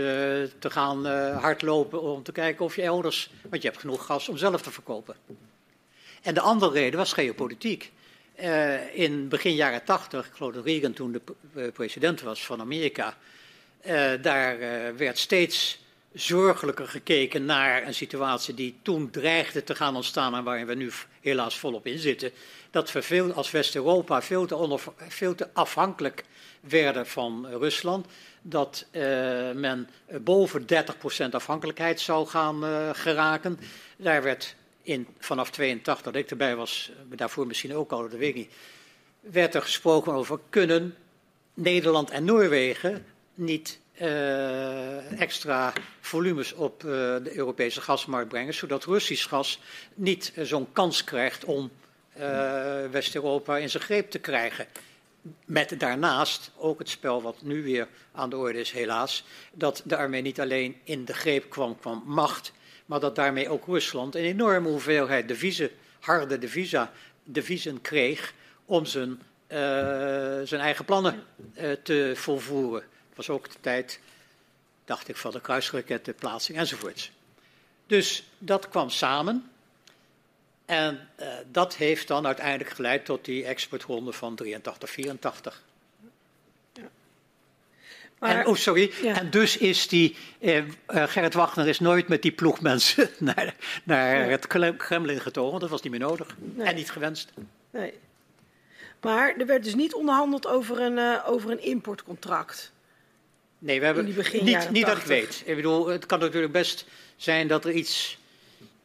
te 0.58 0.70
gaan 0.70 1.06
uh, 1.06 1.42
hardlopen 1.42 2.02
om 2.02 2.22
te 2.22 2.32
kijken 2.32 2.64
of 2.64 2.76
je 2.76 2.82
elders, 2.82 3.30
want 3.48 3.62
je 3.62 3.68
hebt 3.68 3.80
genoeg 3.80 4.06
gas 4.06 4.28
om 4.28 4.36
zelf 4.36 4.62
te 4.62 4.70
verkopen. 4.70 5.16
En 6.22 6.34
de 6.34 6.40
andere 6.40 6.72
reden 6.72 6.98
was 6.98 7.12
geopolitiek. 7.12 7.92
Uh, 8.40 8.94
in 8.94 9.28
begin 9.28 9.54
jaren 9.54 9.84
tachtig, 9.84 10.30
dat 10.38 10.64
Reagan 10.64 10.92
toen 10.92 11.12
de 11.12 11.70
president 11.72 12.20
was 12.20 12.44
van 12.44 12.60
Amerika, 12.60 13.16
daar 14.20 14.58
werd 14.96 15.18
steeds 15.18 15.78
zorgelijker 16.12 16.88
gekeken 16.88 17.44
naar 17.44 17.86
een 17.86 17.94
situatie 17.94 18.54
die 18.54 18.78
toen 18.82 19.10
dreigde 19.10 19.64
te 19.64 19.74
gaan 19.74 19.96
ontstaan 19.96 20.34
en 20.34 20.44
waarin 20.44 20.66
we 20.66 20.74
nu 20.74 20.90
helaas 21.20 21.58
volop 21.58 21.86
in 21.86 21.98
zitten. 21.98 22.30
Dat 22.70 22.92
we 22.92 23.02
veel, 23.02 23.32
als 23.32 23.50
West-Europa 23.50 24.22
veel, 24.22 24.80
veel 25.08 25.34
te 25.34 25.48
afhankelijk 25.52 26.24
werden 26.68 27.06
van 27.06 27.46
Rusland. 27.46 28.06
Dat 28.42 28.86
uh, 28.92 29.02
men 29.52 29.88
boven 30.20 30.62
30% 30.62 31.30
afhankelijkheid 31.30 32.00
zou 32.00 32.26
gaan 32.26 32.64
uh, 32.64 32.90
geraken. 32.92 33.58
Daar 33.96 34.22
werd 34.22 34.56
in, 34.82 35.06
vanaf 35.18 35.50
82, 35.50 36.04
dat 36.04 36.14
ik 36.14 36.30
erbij 36.30 36.56
was, 36.56 36.92
daarvoor 37.08 37.46
misschien 37.46 37.74
ook 37.74 37.92
al, 37.92 38.02
dat 38.02 38.18
weet 38.18 38.28
ik 38.28 38.34
niet, 38.34 38.52
werd 39.20 39.54
er 39.54 39.62
gesproken 39.62 40.12
over 40.12 40.38
kunnen 40.50 40.94
Nederland 41.54 42.10
en 42.10 42.24
Noorwegen 42.24 43.06
niet 43.34 43.80
extra 45.18 45.72
volumes 46.00 46.52
op 46.52 46.80
de 46.80 47.32
Europese 47.34 47.80
gasmarkt 47.80 48.28
brengen, 48.28 48.54
zodat 48.54 48.84
Russisch 48.84 49.28
gas 49.28 49.60
niet 49.94 50.32
zo'n 50.42 50.72
kans 50.72 51.04
krijgt 51.04 51.44
om 51.44 51.70
West-Europa 52.90 53.56
in 53.56 53.70
zijn 53.70 53.82
greep 53.82 54.10
te 54.10 54.18
krijgen. 54.18 54.66
Met 55.44 55.80
daarnaast 55.80 56.50
ook 56.56 56.78
het 56.78 56.88
spel 56.88 57.22
wat 57.22 57.42
nu 57.42 57.62
weer 57.62 57.88
aan 58.12 58.30
de 58.30 58.36
orde 58.36 58.58
is, 58.58 58.70
helaas, 58.70 59.24
dat 59.52 59.82
de 59.84 59.96
armee 59.96 60.22
niet 60.22 60.40
alleen 60.40 60.80
in 60.84 61.04
de 61.04 61.14
greep 61.14 61.50
kwam 61.50 61.76
van 61.80 62.02
macht, 62.06 62.52
maar 62.86 63.00
dat 63.00 63.14
daarmee 63.14 63.48
ook 63.48 63.66
Rusland 63.66 64.14
een 64.14 64.24
enorme 64.24 64.68
hoeveelheid 64.68 65.28
deviezen, 65.28 65.70
harde 66.00 66.38
devisa, 66.38 66.92
deviezen 67.24 67.80
kreeg 67.80 68.32
om 68.64 68.86
zijn, 68.86 69.20
zijn 70.46 70.60
eigen 70.60 70.84
plannen 70.84 71.24
te 71.82 72.12
volvoeren 72.14 72.84
was 73.16 73.30
ook 73.30 73.52
de 73.52 73.60
tijd, 73.60 74.00
dacht 74.84 75.08
ik, 75.08 75.16
van 75.16 75.30
de 75.30 75.40
kruisrakettenplaatsing 75.40 76.58
enzovoorts. 76.58 77.10
Dus 77.86 78.24
dat 78.38 78.68
kwam 78.68 78.90
samen. 78.90 79.50
En 80.66 81.08
uh, 81.20 81.26
dat 81.50 81.76
heeft 81.76 82.08
dan 82.08 82.26
uiteindelijk 82.26 82.70
geleid 82.70 83.04
tot 83.04 83.24
die 83.24 83.44
exportronde 83.44 84.12
van 84.12 84.34
83, 84.34 84.90
84. 84.90 85.62
Ja. 86.72 86.82
Maar, 88.18 88.38
en, 88.38 88.46
oh, 88.46 88.56
sorry. 88.56 88.92
Ja. 89.02 89.18
En 89.18 89.30
dus 89.30 89.56
is 89.56 89.88
die. 89.88 90.16
Eh, 90.38 90.56
uh, 90.56 90.64
Gerrit 90.88 91.34
Wagner 91.34 91.68
is 91.68 91.80
nooit 91.80 92.08
met 92.08 92.22
die 92.22 92.32
ploegmensen 92.32 93.10
naar, 93.18 93.54
naar 93.84 94.24
ja. 94.24 94.28
het 94.28 94.46
Kremlin 94.76 95.20
getogen. 95.20 95.60
Dat 95.60 95.70
was 95.70 95.82
niet 95.82 95.92
meer 95.92 96.00
nodig. 96.00 96.36
Nee. 96.38 96.66
En 96.66 96.74
niet 96.74 96.90
gewenst. 96.90 97.32
Nee. 97.70 97.94
Maar 99.00 99.34
er 99.36 99.46
werd 99.46 99.64
dus 99.64 99.74
niet 99.74 99.94
onderhandeld 99.94 100.46
over 100.46 100.80
een, 100.80 100.96
uh, 100.96 101.22
over 101.26 101.50
een 101.50 101.62
importcontract. 101.62 102.72
Nee, 103.58 103.78
we 103.78 103.86
hebben 103.86 104.04
niet, 104.04 104.70
niet 104.70 104.86
dat 104.86 104.96
ik 104.96 105.02
weet. 105.02 105.42
Ik 105.44 105.56
bedoel, 105.56 105.86
het 105.86 106.06
kan 106.06 106.18
natuurlijk 106.18 106.52
best 106.52 106.86
zijn 107.16 107.48
dat 107.48 107.64
er 107.64 107.72
iets 107.72 108.18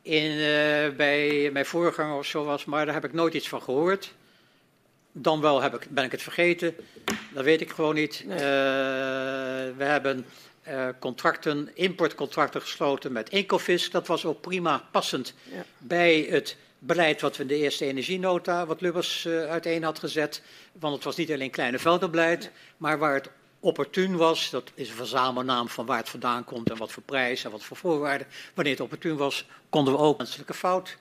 in, 0.02 0.32
uh, 0.32 0.96
bij 0.96 1.50
mijn 1.54 1.66
voorganger 1.66 2.18
of 2.18 2.26
zo 2.26 2.44
was, 2.44 2.66
maar 2.66 2.86
daar 2.86 2.94
heb 2.94 3.06
ik 3.06 3.14
nooit 3.14 3.34
iets 3.34 3.50
van 3.50 3.62
gehoord. 3.62 4.14
Dan 5.12 5.42
wel 5.42 5.62
heb 5.62 5.76
ik, 5.76 5.88
ben 5.90 6.04
ik 6.04 6.12
het 6.12 6.22
vergeten. 6.22 6.76
Dat 7.34 7.44
weet 7.44 7.62
ik 7.62 7.70
gewoon 7.70 7.96
niet. 7.96 8.24
Nee. 8.26 8.38
Uh, 8.38 8.44
we 9.78 9.84
hebben 9.84 10.26
uh, 10.68 10.88
contracten, 11.00 11.70
importcontracten 11.74 12.62
gesloten 12.62 13.12
met 13.12 13.30
Ecofisk. 13.30 13.92
Dat 13.92 14.08
was 14.08 14.26
ook 14.26 14.42
prima 14.42 14.88
passend 14.92 15.34
ja. 15.44 15.64
bij 15.78 16.28
het 16.30 16.58
beleid 16.80 17.22
wat 17.22 17.38
we 17.38 17.42
in 17.42 17.48
de 17.48 17.58
eerste 17.58 17.86
energienota, 17.86 18.66
wat 18.66 18.82
Lubbers 18.82 19.28
uiteen 19.28 19.84
had 19.84 20.00
gezet. 20.00 20.42
Want 20.72 20.96
het 20.96 21.04
was 21.04 21.16
niet 21.16 21.32
alleen 21.32 21.52
kleine 21.52 21.80
veldenbeleid, 21.80 22.52
maar 22.78 22.98
waar 22.98 23.14
het 23.14 23.30
opportun 23.62 24.16
was, 24.16 24.50
dat 24.50 24.72
is 24.74 24.90
een 24.90 24.96
verzamelnaam 24.96 25.70
van 25.70 25.86
waar 25.86 25.98
het 25.98 26.10
vandaan 26.10 26.44
komt 26.44 26.70
en 26.70 26.78
wat 26.78 26.92
voor 26.92 27.04
prijs 27.04 27.44
en 27.44 27.52
wat 27.52 27.64
voor 27.64 27.78
voorwaarden. 27.78 28.28
Wanneer 28.54 28.74
het 28.74 28.82
opportun 28.84 29.18
was, 29.18 29.46
konden 29.70 29.94
we 29.94 30.00
ook 30.00 30.18
menselijke 30.18 30.54
fout. 30.54 30.98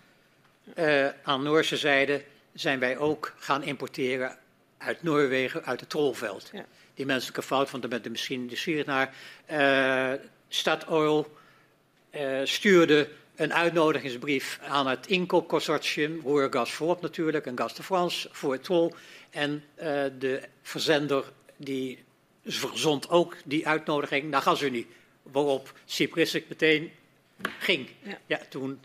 Uh, 0.75 1.09
aan 1.23 1.43
Noorse 1.43 1.77
zijde 1.77 2.25
zijn 2.53 2.79
wij 2.79 2.99
ook 2.99 3.35
gaan 3.39 3.63
importeren 3.63 4.39
uit 4.79 5.03
Noorwegen, 5.03 5.65
uit 5.65 5.81
het 5.81 5.89
Trollveld. 5.89 6.51
Ja. 6.53 6.65
Die 6.95 7.07
menselijke 7.07 7.43
fout, 7.43 7.71
want 7.71 7.83
daar 7.83 7.93
bent 7.93 8.07
u 8.07 8.11
misschien 8.11 8.47
nieuwsgierig 8.47 8.87
naar. 8.87 9.15
Uh, 9.51 10.13
Statoil 10.49 11.37
uh, 12.11 12.41
stuurde 12.45 13.09
een 13.37 13.55
uitnodigingsbrief 13.55 14.59
aan 14.63 14.87
het 14.87 15.07
inkoopconsortium, 15.07 16.21
Roergas 16.25 16.73
Voorop 16.73 17.01
natuurlijk 17.01 17.47
en 17.47 17.59
Gas 17.59 17.75
de 17.75 17.83
France 17.83 18.29
voor 18.33 18.53
het 18.53 18.65
tol. 18.65 18.95
En 19.31 19.65
de 20.19 20.43
verzender 20.63 21.33
die 21.57 22.05
verzond 22.45 23.09
ook 23.09 23.37
die 23.45 23.69
uitnodiging 23.69 24.31
naar 24.31 24.43
GasUnie, 24.43 24.87
waarop 25.23 25.73
Cyprus 25.85 26.33
meteen 26.33 26.93
ging. 27.59 27.89
Ja. 28.03 28.19
ja. 28.27 28.41
toen 28.49 28.81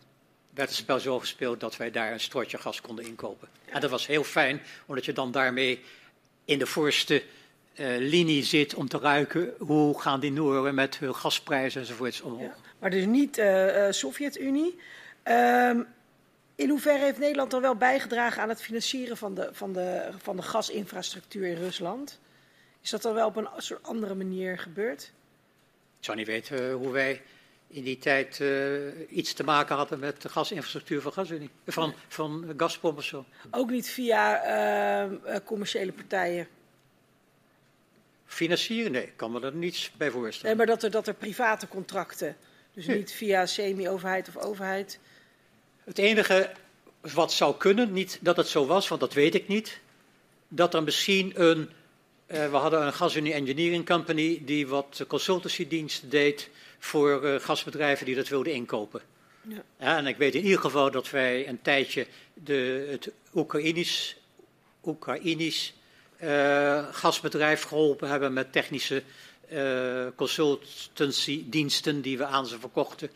werd 0.49 0.69
het 0.69 0.77
spel 0.77 0.99
zo 0.99 1.19
gespeeld 1.19 1.59
dat 1.59 1.77
wij 1.77 1.91
daar 1.91 2.11
een 2.11 2.19
stortje 2.19 2.57
gas 2.57 2.81
konden 2.81 3.05
inkopen. 3.05 3.47
Ja. 3.65 3.73
En 3.73 3.81
dat 3.81 3.89
was 3.89 4.07
heel 4.07 4.23
fijn, 4.23 4.61
omdat 4.85 5.05
je 5.05 5.13
dan 5.13 5.31
daarmee 5.31 5.83
in 6.45 6.59
de 6.59 6.65
voorste 6.65 7.23
uh, 7.75 7.97
linie 7.97 8.43
zit 8.43 8.73
om 8.73 8.87
te 8.87 8.97
ruiken 8.97 9.53
hoe 9.59 10.01
gaan 10.01 10.19
die 10.19 10.31
Noorden 10.31 10.75
met 10.75 10.97
hun 10.97 11.15
gasprijzen 11.15 11.81
enzovoorts 11.81 12.21
omhoog. 12.21 12.41
Ja. 12.41 12.55
Maar 12.79 12.89
dus 12.89 13.05
niet 13.05 13.37
uh, 13.37 13.87
Sovjet-Unie. 13.89 14.79
Um, 15.23 15.87
in 16.55 16.69
hoeverre 16.69 17.03
heeft 17.03 17.19
Nederland 17.19 17.51
dan 17.51 17.61
wel 17.61 17.75
bijgedragen 17.75 18.41
aan 18.41 18.49
het 18.49 18.61
financieren 18.61 19.17
van 19.17 19.35
de, 19.35 19.49
van 19.51 19.73
de, 19.73 20.09
van 20.17 20.35
de 20.35 20.41
gasinfrastructuur 20.41 21.47
in 21.47 21.57
Rusland? 21.57 22.19
Is 22.85 22.91
dat 22.91 23.01
dan 23.01 23.13
wel 23.13 23.27
op 23.27 23.35
een 23.35 23.47
soort 23.57 23.83
andere 23.83 24.15
manier 24.15 24.57
gebeurd? 24.57 25.11
Ik 25.99 26.05
zou 26.05 26.17
niet 26.17 26.27
weten 26.27 26.71
hoe 26.71 26.91
wij 26.91 27.21
in 27.67 27.83
die 27.83 27.97
tijd 27.97 28.39
uh, 28.39 29.17
iets 29.17 29.33
te 29.33 29.43
maken 29.43 29.75
hadden 29.75 29.99
met 29.99 30.21
de 30.21 30.29
gasinfrastructuur 30.29 31.01
van 31.01 31.13
Gasunie, 31.13 31.49
van, 31.67 31.93
van 32.07 32.53
Gazprom 32.57 32.97
of 32.97 33.03
zo. 33.03 33.25
Ook 33.51 33.69
niet 33.69 33.89
via 33.89 35.07
uh, 35.07 35.35
commerciële 35.45 35.91
partijen? 35.91 36.47
Financieren? 38.25 38.91
Nee, 38.91 39.03
ik 39.03 39.13
kan 39.17 39.31
me 39.31 39.41
er 39.41 39.55
niets 39.55 39.91
bij 39.97 40.11
voorstellen. 40.11 40.57
Nee, 40.57 40.65
maar 40.65 40.75
dat 40.75 40.83
er, 40.83 40.91
dat 40.91 41.07
er 41.07 41.13
private 41.13 41.67
contracten, 41.67 42.37
dus 42.73 42.85
nee. 42.85 42.97
niet 42.97 43.11
via 43.11 43.45
semi-overheid 43.45 44.27
of 44.27 44.37
overheid? 44.37 44.99
Het 45.83 45.97
enige 45.97 46.51
wat 47.01 47.33
zou 47.33 47.57
kunnen, 47.57 47.93
niet 47.93 48.19
dat 48.21 48.37
het 48.37 48.47
zo 48.47 48.65
was, 48.65 48.87
want 48.87 49.01
dat 49.01 49.13
weet 49.13 49.35
ik 49.35 49.47
niet, 49.47 49.79
dat 50.47 50.73
er 50.73 50.83
misschien 50.83 51.41
een 51.41 51.69
we 52.35 52.57
hadden 52.57 52.85
een 52.85 52.93
GasUnie 52.93 53.33
Engineering 53.33 53.85
Company 53.85 54.41
die 54.45 54.67
wat 54.67 55.05
consultancydiensten 55.07 56.09
deed 56.09 56.49
voor 56.79 57.23
uh, 57.23 57.35
gasbedrijven 57.39 58.05
die 58.05 58.15
dat 58.15 58.27
wilden 58.27 58.53
inkopen. 58.53 59.01
Ja. 59.41 59.63
ja. 59.79 59.97
en 59.97 60.07
ik 60.07 60.17
weet 60.17 60.35
in 60.35 60.43
ieder 60.43 60.59
geval 60.59 60.91
dat 60.91 61.09
wij 61.09 61.47
een 61.47 61.61
tijdje 61.61 62.07
de, 62.33 62.87
het 62.89 63.11
Oekraïnisch, 63.33 64.15
Oekraïnisch 64.83 65.73
uh, 66.23 66.85
gasbedrijf 66.91 67.63
geholpen 67.63 68.09
hebben 68.09 68.33
met 68.33 68.51
technische 68.51 69.03
consultancydiensten 70.15 72.01
die 72.01 72.17
we 72.17 72.25
aan 72.25 72.47
ze 72.47 72.59
verkochten. 72.59 73.09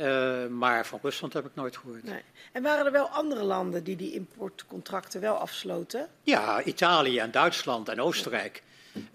Uh, 0.00 0.46
maar 0.46 0.86
van 0.86 0.98
Rusland 1.02 1.32
heb 1.32 1.46
ik 1.46 1.54
nooit 1.54 1.76
gehoord. 1.76 2.04
Nee. 2.04 2.22
En 2.52 2.62
waren 2.62 2.86
er 2.86 2.92
wel 2.92 3.06
andere 3.06 3.42
landen 3.42 3.84
die 3.84 3.96
die 3.96 4.12
importcontracten 4.12 5.20
wel 5.20 5.34
afsloten? 5.34 6.08
Ja, 6.22 6.62
Italië 6.62 7.18
en 7.18 7.30
Duitsland 7.30 7.88
en 7.88 8.00
Oostenrijk 8.00 8.62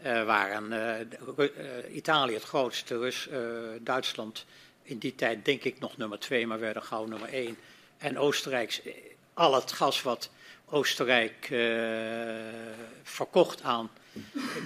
uh, 0.06 0.26
waren. 0.26 0.72
Uh, 0.72 1.96
Italië 1.96 2.34
het 2.34 2.44
grootste, 2.44 2.98
Rus, 2.98 3.30
Duitsland 3.80 4.46
in 4.82 4.98
die 4.98 5.16
tijd 5.16 5.46
denk 5.46 5.64
ik 5.64 5.80
nog 5.80 5.98
nummer 5.98 6.20
twee, 6.20 6.48
maar 6.48 6.60
werden 6.60 6.84
gauw 6.84 7.06
nummer 7.06 7.30
één. 7.30 7.58
En 7.98 8.18
Oostenrijk, 8.18 8.82
al 9.34 9.56
het 9.56 9.72
gas 9.72 10.02
wat 10.02 10.30
Oostenrijk 10.74 11.52
verkocht 13.04 13.62
aan 13.62 13.90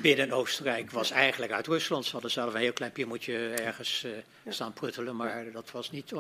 binnen 0.02 0.32
Oostenrijk 0.32 0.92
was 0.92 1.12
eigenlijk 1.12 1.52
uit 1.52 1.68
Rusland. 1.68 2.06
Ze 2.06 2.12
hadden 2.12 2.32
zelf 2.32 2.54
een 2.54 2.60
heel 2.60 2.74
klein 2.74 2.92
piemotje 2.92 3.50
ergens 3.50 4.04
uh, 4.06 4.12
staan 4.54 4.74
pruttelen, 4.74 5.16
maar 5.16 5.52
dat 5.52 5.72
was 5.72 5.92
niet 5.92 6.14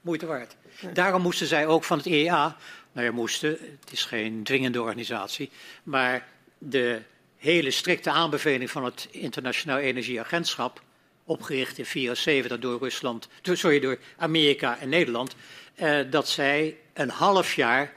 moeite 0.00 0.26
waard. 0.26 0.56
Daarom 0.92 1.22
moesten 1.22 1.46
zij 1.46 1.66
ook 1.66 1.84
van 1.84 1.96
het 1.96 2.06
EEA, 2.06 2.56
nou 2.92 3.06
ja, 3.06 3.12
moesten, 3.12 3.50
het 3.80 3.92
is 3.92 4.04
geen 4.04 4.42
dwingende 4.42 4.82
organisatie, 4.82 5.50
maar 5.82 6.28
de 6.58 7.02
hele 7.36 7.70
strikte 7.70 8.10
aanbeveling 8.10 8.70
van 8.70 8.84
het 8.84 9.08
Internationaal 9.10 9.78
Energieagentschap, 9.78 10.82
opgericht 11.24 11.78
in 11.78 11.86
1974 11.92 12.58
door 12.58 12.78
Rusland, 12.78 13.28
sorry, 13.42 13.80
door 13.80 13.98
Amerika 14.16 14.78
en 14.78 14.88
Nederland, 14.88 15.34
uh, 15.76 16.00
dat 16.10 16.28
zij 16.28 16.76
een 16.92 17.10
half 17.10 17.54
jaar 17.54 17.92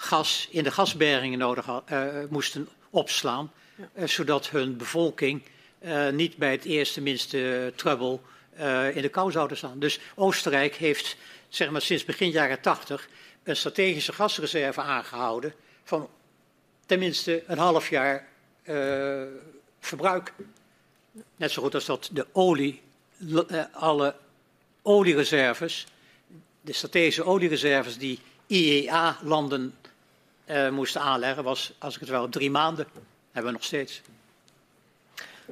gas 0.00 0.48
in 0.50 0.64
de 0.64 0.70
gasbergingen 0.70 1.38
nodig 1.38 1.64
had, 1.64 1.90
uh, 1.92 2.08
moesten 2.28 2.68
opslaan, 2.90 3.52
ja. 3.74 3.88
uh, 3.94 4.06
zodat 4.06 4.50
hun 4.50 4.76
bevolking 4.76 5.42
uh, 5.80 6.08
niet 6.08 6.36
bij 6.36 6.50
het 6.50 6.64
eerste 6.64 7.00
minste 7.00 7.72
trouble 7.76 8.18
in 8.94 9.02
de 9.02 9.08
kou 9.08 9.30
zouden 9.30 9.56
staan. 9.56 9.78
Dus 9.78 10.00
Oostenrijk 10.14 10.74
heeft 10.74 11.16
zeg 11.48 11.70
maar, 11.70 11.82
sinds 11.82 12.04
begin 12.04 12.30
jaren 12.30 12.60
80 12.60 13.08
een 13.42 13.56
strategische 13.56 14.12
gasreserve 14.12 14.80
aangehouden 14.80 15.54
van 15.84 16.08
tenminste 16.86 17.42
een 17.46 17.58
half 17.58 17.90
jaar 17.90 18.28
verbruik. 19.80 20.32
Net 21.36 21.50
zo 21.50 21.62
goed 21.62 21.74
als 21.74 21.84
dat 21.84 22.08
de 22.12 22.26
olie, 22.32 22.82
alle 23.72 24.14
oliereserves, 24.82 25.86
de 26.60 26.72
strategische 26.72 27.24
oliereserves 27.24 27.98
die 27.98 28.18
IEA-landen 28.48 29.74
uh, 30.50 30.68
moesten 30.68 31.00
aanleggen, 31.00 31.44
was, 31.44 31.72
als 31.78 31.94
ik 31.94 32.00
het 32.00 32.08
wel, 32.08 32.28
drie 32.28 32.50
maanden. 32.50 32.86
Hebben 33.32 33.52
we 33.52 33.58
nog 33.58 33.66
steeds. 33.66 34.02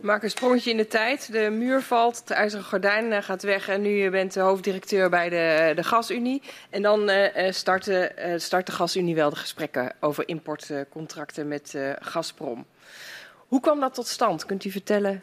We 0.00 0.06
maken 0.06 0.24
een 0.24 0.30
sprongetje 0.30 0.70
in 0.70 0.76
de 0.76 0.86
tijd. 0.86 1.32
De 1.32 1.50
muur 1.50 1.82
valt, 1.82 2.18
het 2.18 2.30
ijzeren 2.30 2.64
gordijn 2.64 3.12
eh, 3.12 3.22
gaat 3.22 3.42
weg 3.42 3.68
en 3.68 3.82
nu 3.82 4.10
bent 4.10 4.32
de 4.32 4.40
hoofddirecteur 4.40 5.08
bij 5.08 5.28
de, 5.28 5.72
de 5.74 5.84
Gasunie. 5.84 6.42
En 6.70 6.82
dan 6.82 7.10
uh, 7.10 7.50
starten, 7.50 8.28
uh, 8.28 8.38
start 8.38 8.66
de 8.66 8.72
Gasunie 8.72 9.14
wel 9.14 9.30
de 9.30 9.36
gesprekken 9.36 9.92
over 10.00 10.28
importcontracten 10.28 11.48
met 11.48 11.72
uh, 11.74 11.92
Gazprom. 12.00 12.66
Hoe 13.36 13.60
kwam 13.60 13.80
dat 13.80 13.94
tot 13.94 14.06
stand? 14.06 14.46
Kunt 14.46 14.64
u 14.64 14.70
vertellen 14.70 15.22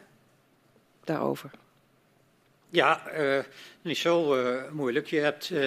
daarover? 1.04 1.50
Ja, 2.70 3.02
niet 3.82 3.98
zo 3.98 4.36
moeilijk. 4.70 5.06
Je 5.06 5.20
hebt 5.20 5.50
uh, 5.50 5.66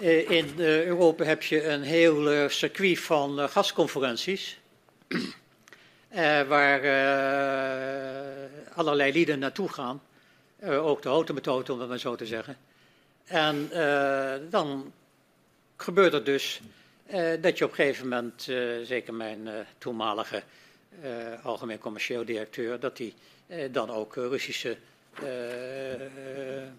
in 0.00 0.50
uh, 0.56 0.84
Europa 0.84 1.24
heb 1.24 1.42
je 1.42 1.64
een 1.68 1.82
heel 1.82 2.32
uh, 2.32 2.48
circuit 2.48 3.00
van 3.00 3.48
gasconferenties. 3.48 4.58
waar 6.48 6.80
allerlei 8.74 9.12
lieden 9.12 9.38
naartoe 9.38 9.68
gaan. 9.68 10.02
ook 10.62 11.02
de 11.02 11.08
houten 11.08 11.34
methode, 11.34 11.72
om 11.72 11.80
het 11.80 11.88
maar 11.88 11.98
zo 11.98 12.14
te 12.16 12.26
zeggen. 12.26 12.56
En 13.24 13.68
dan 14.50 14.92
gebeurt 15.76 16.12
het 16.12 16.26
dus 16.26 16.60
dat 17.40 17.58
je 17.58 17.64
op 17.64 17.70
een 17.70 17.76
gegeven 17.76 18.08
moment, 18.08 18.42
zeker 18.82 19.14
mijn 19.14 19.48
toenmalige 19.78 20.42
algemeen 21.42 21.78
commercieel 21.78 22.24
directeur, 22.24 22.80
dat 22.80 22.98
hij 22.98 23.14
dan 23.70 23.90
ook 23.90 24.14
Russische 24.14 24.76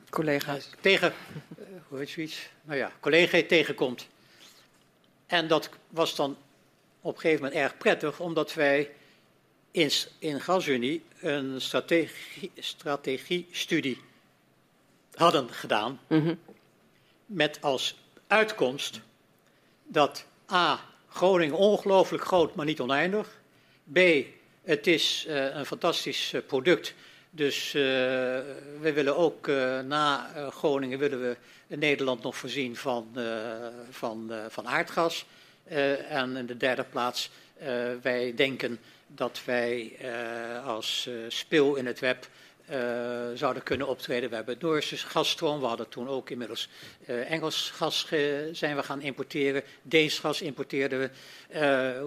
collega's 0.10 0.70
tegen, 0.82 1.14
hoe 1.88 2.00
heet 2.00 2.10
zoiets? 2.10 2.50
Nou 2.62 2.78
ja, 2.78 2.92
collega 3.00 3.42
tegenkomt. 3.48 4.08
En 5.28 5.48
dat 5.48 5.70
was 5.90 6.16
dan 6.16 6.38
op 7.02 7.16
een 7.16 7.22
gegeven 7.22 7.44
moment 7.44 7.62
erg 7.62 7.78
prettig, 7.78 8.20
omdat 8.20 8.54
wij 8.54 8.92
in, 9.72 9.92
in 10.20 10.42
GasUnie 10.42 11.04
een 11.20 11.62
strategie, 11.62 12.52
strategiestudie 12.60 14.02
hadden 15.14 15.50
gedaan. 15.50 16.00
Mm 16.08 16.22
-hmm. 16.22 16.40
Met 17.26 17.62
als 17.62 18.00
uitkomst 18.28 19.02
dat 19.84 20.26
A. 20.52 20.80
Groningen 21.10 21.58
ongelooflijk 21.58 22.24
groot, 22.24 22.56
maar 22.56 22.66
niet 22.66 22.80
oneindig. 22.80 23.40
B. 23.94 24.00
Het 24.64 24.88
is 24.88 25.26
uh, 25.28 25.56
een 25.56 25.66
fantastisch 25.66 26.34
product. 26.48 26.94
Dus 27.36 27.74
uh, 27.74 27.82
we 28.80 28.92
willen 28.94 29.18
ook 29.18 29.48
na 29.88 30.32
Groningen 30.50 31.00
willen 31.00 31.22
we 31.22 31.38
Nederland 31.76 32.24
nog 32.24 32.38
voorzien 32.38 32.76
van, 32.76 33.08
van, 33.90 34.32
van 34.50 34.68
aardgas. 34.68 35.26
En 36.10 36.38
in 36.38 36.46
de 36.46 36.58
derde 36.58 36.84
plaats, 36.84 37.30
wij 38.02 38.34
denken 38.36 38.80
dat 39.08 39.42
wij 39.46 39.98
als 40.66 41.10
spil 41.28 41.76
in 41.76 41.86
het 41.86 42.00
web 42.00 42.28
zouden 43.34 43.64
kunnen 43.64 43.88
optreden. 43.88 44.30
We 44.30 44.36
hebben 44.36 44.58
Noorse 44.60 44.98
gasstroom, 44.98 45.60
we 45.60 45.66
hadden 45.66 45.90
toen 45.90 46.08
ook 46.08 46.30
inmiddels 46.30 46.70
Engels 47.06 47.72
gas 47.76 48.08
zijn 48.52 48.76
we 48.76 48.84
gaan 48.84 49.02
importeren. 49.02 49.64
Deens 49.82 50.20
gas 50.20 50.42
importeerden 50.42 51.00
we. 51.00 51.10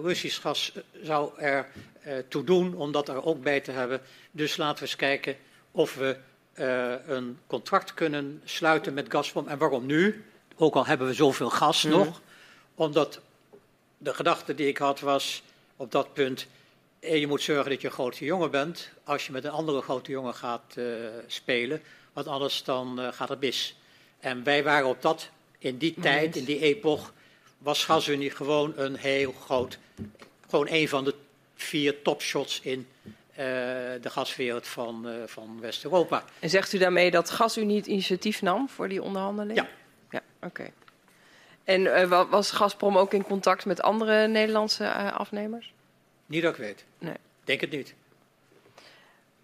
Russisch 0.01 0.41
gas 0.41 0.71
zou 1.03 1.39
er 1.39 1.67
toe 2.27 2.43
doen 2.43 2.75
om 2.75 2.91
dat 2.91 3.09
er 3.09 3.25
ook 3.25 3.41
bij 3.43 3.59
te 3.59 3.71
hebben. 3.71 4.01
Dus 4.31 4.57
laten 4.57 4.75
we 4.75 4.81
eens 4.81 4.95
kijken 4.95 5.37
of 5.71 5.95
we 5.95 6.17
uh, 6.55 6.93
een 7.07 7.39
contract 7.47 7.93
kunnen 7.93 8.41
sluiten 8.45 8.93
met 8.93 9.11
Gazprom. 9.11 9.47
En 9.47 9.57
waarom 9.57 9.85
nu? 9.85 10.25
Ook 10.55 10.75
al 10.75 10.85
hebben 10.85 11.07
we 11.07 11.13
zoveel 11.13 11.49
gas 11.49 11.83
mm. 11.83 11.91
nog. 11.91 12.21
Omdat 12.75 13.21
de 13.97 14.13
gedachte 14.13 14.55
die 14.55 14.67
ik 14.67 14.77
had 14.77 14.99
was, 14.99 15.43
op 15.75 15.91
dat 15.91 16.13
punt. 16.13 16.47
En 16.99 17.19
je 17.19 17.27
moet 17.27 17.41
zorgen 17.41 17.69
dat 17.69 17.81
je 17.81 17.87
een 17.87 17.93
grote 17.93 18.25
jongen 18.25 18.51
bent 18.51 18.89
als 19.03 19.25
je 19.25 19.31
met 19.31 19.43
een 19.43 19.51
andere 19.51 19.81
grote 19.81 20.11
jongen 20.11 20.33
gaat 20.33 20.75
uh, 20.77 20.85
spelen. 21.27 21.81
Want 22.13 22.27
anders 22.27 22.63
dan 22.63 22.99
uh, 22.99 23.07
gaat 23.11 23.29
het 23.29 23.39
mis. 23.39 23.75
En 24.19 24.43
wij 24.43 24.63
waren 24.63 24.87
op 24.87 25.01
dat, 25.01 25.29
in 25.57 25.77
die 25.77 25.95
tijd, 26.01 26.35
in 26.35 26.43
die 26.43 26.59
epoch, 26.59 27.13
was 27.57 27.85
GasUnie 27.85 28.29
gewoon 28.29 28.73
een 28.75 28.95
heel 28.95 29.31
groot, 29.31 29.77
gewoon 30.49 30.67
een 30.69 30.87
van 30.87 31.03
de 31.03 31.15
vier 31.55 32.01
topshots 32.01 32.59
in 32.61 32.87
de 34.01 34.09
gaswereld 34.09 34.67
van, 34.67 35.07
van 35.25 35.59
West-Europa. 35.59 36.23
En 36.39 36.49
zegt 36.49 36.73
u 36.73 36.77
daarmee 36.77 37.11
dat 37.11 37.29
GasUnie 37.29 37.77
het 37.77 37.87
initiatief 37.87 38.41
nam 38.41 38.69
voor 38.69 38.89
die 38.89 39.03
onderhandeling? 39.03 39.59
Ja. 39.59 39.67
Ja, 40.09 40.21
oké. 40.35 40.45
Okay. 40.45 40.73
En 41.63 42.09
was 42.29 42.51
Gazprom 42.51 42.97
ook 42.97 43.13
in 43.13 43.23
contact 43.23 43.65
met 43.65 43.81
andere 43.81 44.27
Nederlandse 44.27 44.91
afnemers? 45.11 45.73
Niet 46.25 46.41
dat 46.41 46.53
ik 46.53 46.59
weet. 46.59 46.85
Nee. 46.97 47.15
Denk 47.43 47.61
het 47.61 47.71
niet. 47.71 47.93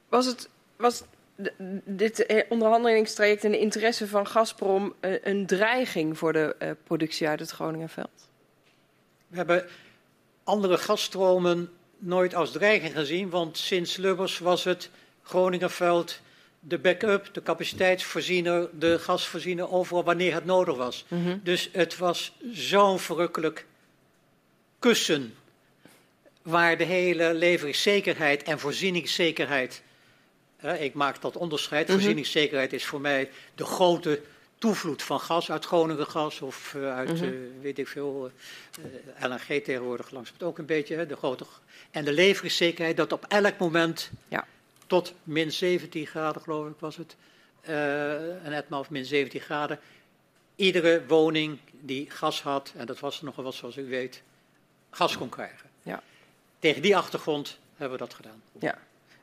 Was, 0.09 0.25
het, 0.25 0.49
was 0.75 1.03
dit 1.83 2.25
eh, 2.25 2.43
onderhandelingstraject 2.49 3.43
en 3.43 3.51
de 3.51 3.59
interesse 3.59 4.07
van 4.07 4.27
Gazprom 4.27 4.93
eh, 4.99 5.23
een 5.23 5.45
dreiging 5.45 6.17
voor 6.17 6.33
de 6.33 6.75
productie 6.83 7.27
uit 7.27 7.39
het 7.39 7.51
Groningenveld? 7.51 8.29
We 9.27 9.37
hebben 9.37 9.65
andere 10.43 10.77
gasstromen 10.77 11.69
nooit 11.97 12.35
als 12.35 12.51
dreiging 12.51 12.93
gezien, 12.93 13.29
want 13.29 13.57
sinds 13.57 13.97
Lubbers 13.97 14.39
was 14.39 14.63
het 14.63 14.89
Groningenveld 15.23 16.19
de 16.59 16.79
backup, 16.79 17.33
de 17.33 17.43
capaciteitsvoorziener, 17.43 18.69
de 18.79 18.99
gasvoorziener 18.99 19.71
overal 19.71 20.03
wanneer 20.03 20.33
het 20.33 20.45
nodig 20.45 20.75
was. 20.75 21.05
Mm 21.07 21.23
-hmm. 21.23 21.39
Dus 21.43 21.69
het 21.71 21.97
was 21.97 22.33
zo'n 22.51 22.99
verrukkelijk 22.99 23.65
kussen 24.79 25.33
waar 26.41 26.77
de 26.77 26.83
hele 26.83 27.33
leveringszekerheid 27.33 28.43
en 28.43 28.59
voorzieningszekerheid. 28.59 29.83
Hè, 30.57 30.77
ik 30.77 30.93
maak 30.93 31.21
dat 31.21 31.37
onderscheid. 31.37 31.81
Mm 31.81 31.87
-hmm. 31.87 31.95
Voorzieningszekerheid 31.95 32.73
is 32.73 32.85
voor 32.85 33.01
mij 33.01 33.29
de 33.55 33.65
grote 33.65 34.21
toevloed 34.65 35.03
van 35.03 35.19
gas 35.19 35.51
uit 35.51 35.65
Groningen 35.65 36.07
gas 36.07 36.41
of 36.41 36.73
uh, 36.73 36.95
uit, 36.95 37.19
-hmm. 37.19 37.23
uh, 37.23 37.61
weet 37.61 37.79
ik 37.79 37.87
veel, 37.87 38.31
uh, 38.79 39.29
LNG 39.29 39.63
tegenwoordig 39.63 40.11
langs 40.11 40.31
het 40.31 40.43
ook 40.43 40.57
een 40.57 40.65
beetje. 40.65 40.95
Hè, 40.95 41.05
de 41.05 41.15
grote, 41.15 41.45
en 41.91 42.05
de 42.05 42.13
leveringszekerheid 42.13 42.97
dat 42.97 43.11
op 43.11 43.25
elk 43.27 43.57
moment 43.57 44.11
ja. 44.27 44.47
tot 44.87 45.13
min 45.23 45.51
17 45.51 46.05
graden, 46.07 46.41
geloof 46.41 46.67
ik 46.67 46.79
was 46.79 46.97
het, 46.97 47.15
en 48.43 48.53
etmaal 48.53 48.79
of 48.79 48.89
min 48.89 49.05
17 49.05 49.41
graden, 49.41 49.79
iedere 50.55 51.05
woning 51.07 51.59
die 51.71 52.09
gas 52.09 52.41
had, 52.41 52.73
en 52.75 52.85
dat 52.85 52.99
was 52.99 53.19
er 53.19 53.25
nogal 53.25 53.43
wat 53.43 53.55
zoals 53.55 53.77
u 53.77 53.85
weet, 53.85 54.21
gas 54.89 55.17
kon 55.17 55.29
krijgen. 55.29 55.69
Ja. 55.83 56.03
Tegen 56.59 56.81
die 56.81 56.97
achtergrond 56.97 57.57
hebben 57.75 57.97
we 57.97 58.03
dat 58.03 58.13
gedaan. 58.13 58.41
Ja, 58.59 58.77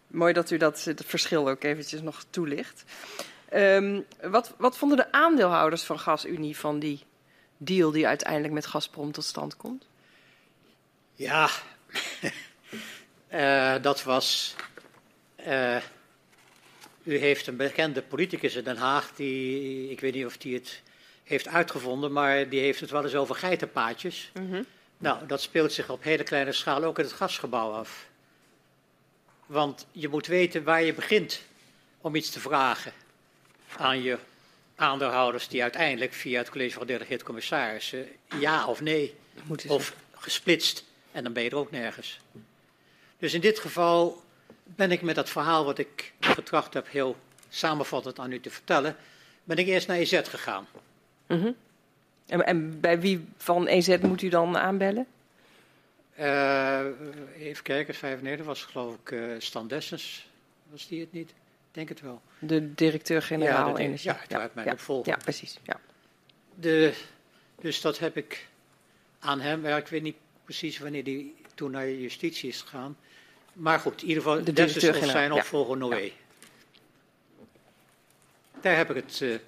mooi 0.06 0.32
dat 0.32 0.50
u 0.50 0.56
dat, 0.56 0.84
het 0.84 1.04
verschil 1.04 1.48
ook 1.48 1.62
eventjes 1.62 2.00
nog 2.00 2.24
toelicht. 2.30 2.84
Um, 3.54 4.04
wat, 4.20 4.54
wat 4.58 4.78
vonden 4.78 4.96
de 4.96 5.12
aandeelhouders 5.12 5.82
van 5.82 5.98
GasUnie 5.98 6.56
van 6.56 6.78
die 6.78 7.04
deal 7.56 7.90
die 7.90 8.06
uiteindelijk 8.06 8.52
met 8.52 8.66
Gazprom 8.66 9.12
tot 9.12 9.24
stand 9.24 9.56
komt? 9.56 9.86
Ja, 11.14 11.48
uh, 13.32 13.74
dat 13.88 14.02
was. 14.02 14.54
Uh, 15.46 15.76
u 17.02 17.18
heeft 17.18 17.46
een 17.46 17.56
bekende 17.56 18.02
politicus 18.02 18.54
in 18.54 18.64
Den 18.64 18.76
Haag, 18.76 19.12
die, 19.14 19.90
ik 19.90 20.00
weet 20.00 20.14
niet 20.14 20.26
of 20.26 20.36
die 20.36 20.54
het 20.54 20.82
heeft 21.24 21.48
uitgevonden, 21.48 22.12
maar 22.12 22.48
die 22.48 22.60
heeft 22.60 22.80
het 22.80 22.90
wel 22.90 23.04
eens 23.04 23.14
over 23.14 23.34
geitenpaadjes. 23.34 24.30
Mm 24.34 24.50
-hmm. 24.50 24.66
Nou, 24.98 25.26
dat 25.26 25.40
speelt 25.40 25.72
zich 25.72 25.90
op 25.90 26.02
hele 26.02 26.22
kleine 26.22 26.52
schaal 26.52 26.84
ook 26.84 26.98
in 26.98 27.04
het 27.04 27.12
gasgebouw 27.12 27.70
af. 27.72 28.06
Want 29.46 29.86
je 29.90 30.08
moet 30.08 30.26
weten 30.26 30.64
waar 30.64 30.82
je 30.82 30.94
begint 30.94 31.42
om 32.00 32.14
iets 32.14 32.30
te 32.30 32.40
vragen 32.40 32.92
aan 33.76 34.02
je 34.02 34.18
aandeelhouders 34.74 35.48
die 35.48 35.62
uiteindelijk 35.62 36.12
via 36.12 36.38
het 36.38 36.50
college 36.50 36.74
van 36.74 36.86
delegeerd 36.86 37.22
commissarissen 37.22 38.08
ja 38.40 38.66
of 38.66 38.80
nee 38.80 39.14
of 39.66 39.94
gesplitst 40.14 40.84
en 41.12 41.22
dan 41.22 41.32
ben 41.32 41.42
je 41.42 41.50
er 41.50 41.56
ook 41.56 41.70
nergens. 41.70 42.20
Dus 43.18 43.34
in 43.34 43.40
dit 43.40 43.58
geval 43.58 44.22
ben 44.64 44.90
ik 44.90 45.02
met 45.02 45.14
dat 45.14 45.30
verhaal 45.30 45.64
wat 45.64 45.78
ik 45.78 46.12
getracht 46.20 46.74
heb 46.74 46.90
heel 46.90 47.16
samenvattend 47.48 48.18
aan 48.18 48.32
u 48.32 48.40
te 48.40 48.50
vertellen, 48.50 48.96
ben 49.44 49.56
ik 49.56 49.66
eerst 49.66 49.86
naar 49.86 49.96
EZ 49.96 50.20
gegaan. 50.28 50.66
Mm 51.26 51.40
-hmm. 51.40 51.56
En, 52.26 52.46
en, 52.46 52.80
bij 52.80 53.00
wie 53.00 53.24
van 53.36 53.66
EZ 53.66 53.96
moet 53.98 54.22
u 54.22 54.28
dan 54.28 54.56
aanbellen? 54.56 55.06
Uh, 56.18 56.84
even 57.38 57.62
kijken, 57.62 57.94
95 57.94 58.46
was 58.46 58.62
geloof 58.62 58.94
ik 58.94 59.10
uh, 59.10 59.34
Stan 59.38 59.68
Dessens. 59.68 60.28
Was 60.70 60.88
die 60.88 61.00
het 61.00 61.12
niet? 61.12 61.32
Ik 61.72 61.78
denk 61.78 61.88
het 61.88 62.00
wel. 62.00 62.22
De 62.38 62.74
directeur-generaal 62.74 63.68
ja, 63.68 63.74
de, 63.74 63.80
Energie. 63.80 64.10
Ja, 64.10 64.18
het 64.20 64.34
uit 64.34 64.54
mijn 64.54 64.66
ja, 64.66 64.72
opvolger. 64.72 65.12
Ja, 65.12 65.16
precies. 65.16 65.58
Ja. 65.62 65.80
De, 66.54 66.94
dus 67.60 67.80
dat 67.80 67.98
heb 67.98 68.16
ik 68.16 68.48
aan 69.18 69.40
hem. 69.40 69.66
Ja, 69.66 69.76
ik 69.76 69.86
weet 69.86 70.02
niet 70.02 70.16
precies 70.44 70.78
wanneer 70.78 71.02
hij 71.02 71.32
toen 71.54 71.70
naar 71.70 71.90
justitie 71.90 72.48
is 72.48 72.60
gegaan. 72.60 72.96
Maar 73.52 73.78
goed, 73.78 74.02
in 74.02 74.08
ieder 74.08 74.22
geval 74.22 74.44
de 74.44 74.52
Dessens 74.52 74.88
of 74.88 75.10
zijn 75.10 75.32
opvolger 75.32 75.76
Noé. 75.76 75.96
Ja. 75.96 76.10
Daar 78.60 78.76
heb 78.76 78.90
ik 78.90 78.96
het 78.96 79.20
uh, 79.20 79.38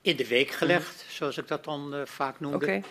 in 0.00 0.16
de 0.16 0.26
week 0.26 0.50
gelegd, 0.50 1.04
mm. 1.04 1.10
zoals 1.10 1.38
ik 1.38 1.48
dat 1.48 1.64
dan 1.64 1.94
uh, 1.94 2.06
vaak 2.06 2.40
noemde. 2.40 2.56
Okay. 2.56 2.84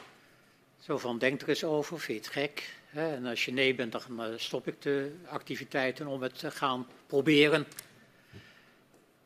Zo 0.79 0.97
van, 0.97 1.17
denk 1.17 1.41
er 1.41 1.49
eens 1.49 1.63
over, 1.63 1.99
vind 1.99 2.17
je 2.17 2.23
het 2.23 2.33
gek? 2.33 2.73
Hè? 2.89 3.15
En 3.15 3.25
als 3.25 3.45
je 3.45 3.51
nee 3.51 3.75
bent, 3.75 3.91
dan 3.91 4.01
uh, 4.19 4.25
stop 4.35 4.67
ik 4.67 4.81
de 4.81 5.15
activiteiten 5.25 6.07
om 6.07 6.21
het 6.21 6.39
te 6.39 6.51
gaan 6.51 6.87
proberen. 7.07 7.67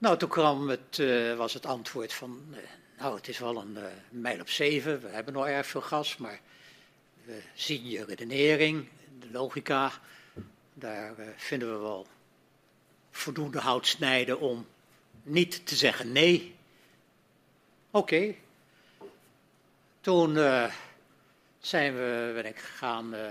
Nou, 0.04 0.18
toen 0.18 0.30
kwam 0.30 0.70
het, 0.70 0.98
uh, 0.98 1.36
was 1.36 1.54
het 1.54 1.66
antwoord 1.66 2.14
van, 2.14 2.56
nou, 2.98 3.16
het 3.16 3.28
is 3.28 3.40
wel 3.40 3.58
een 3.58 3.78
mijl 4.10 4.40
op 4.40 4.50
zeven, 4.50 5.02
we 5.02 5.08
hebben 5.08 5.34
nog 5.34 5.48
erg 5.48 5.68
veel 5.68 5.82
gas, 5.82 6.18
maar 6.18 6.40
we 7.24 7.42
zien 7.54 7.90
je 7.90 8.06
redenering, 8.06 8.88
de 9.20 9.32
logica, 9.32 9.92
daar 10.74 11.16
vinden 11.36 11.74
we 11.74 11.78
wel 11.78 12.08
voldoende 13.12 13.60
hout 13.60 13.88
snijden 13.88 14.40
om 14.40 14.68
niet 15.24 15.66
te 15.66 15.76
zeggen 15.76 16.12
nee. 16.12 16.56
Oké. 17.92 18.36
Toen 20.02 20.36
uh, 20.36 20.74
zijn 21.60 21.94
we, 21.94 22.32
ben 22.34 22.46
ik 22.46 22.60
gegaan 22.60 23.14
uh, 23.14 23.28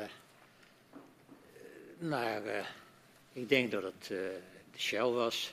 naar, 1.98 2.46
uh, 2.46 2.66
ik 3.32 3.48
denk 3.48 3.70
dat 3.70 3.82
het 3.82 4.06
de 4.06 4.40
Shell 4.76 5.08
was. 5.08 5.52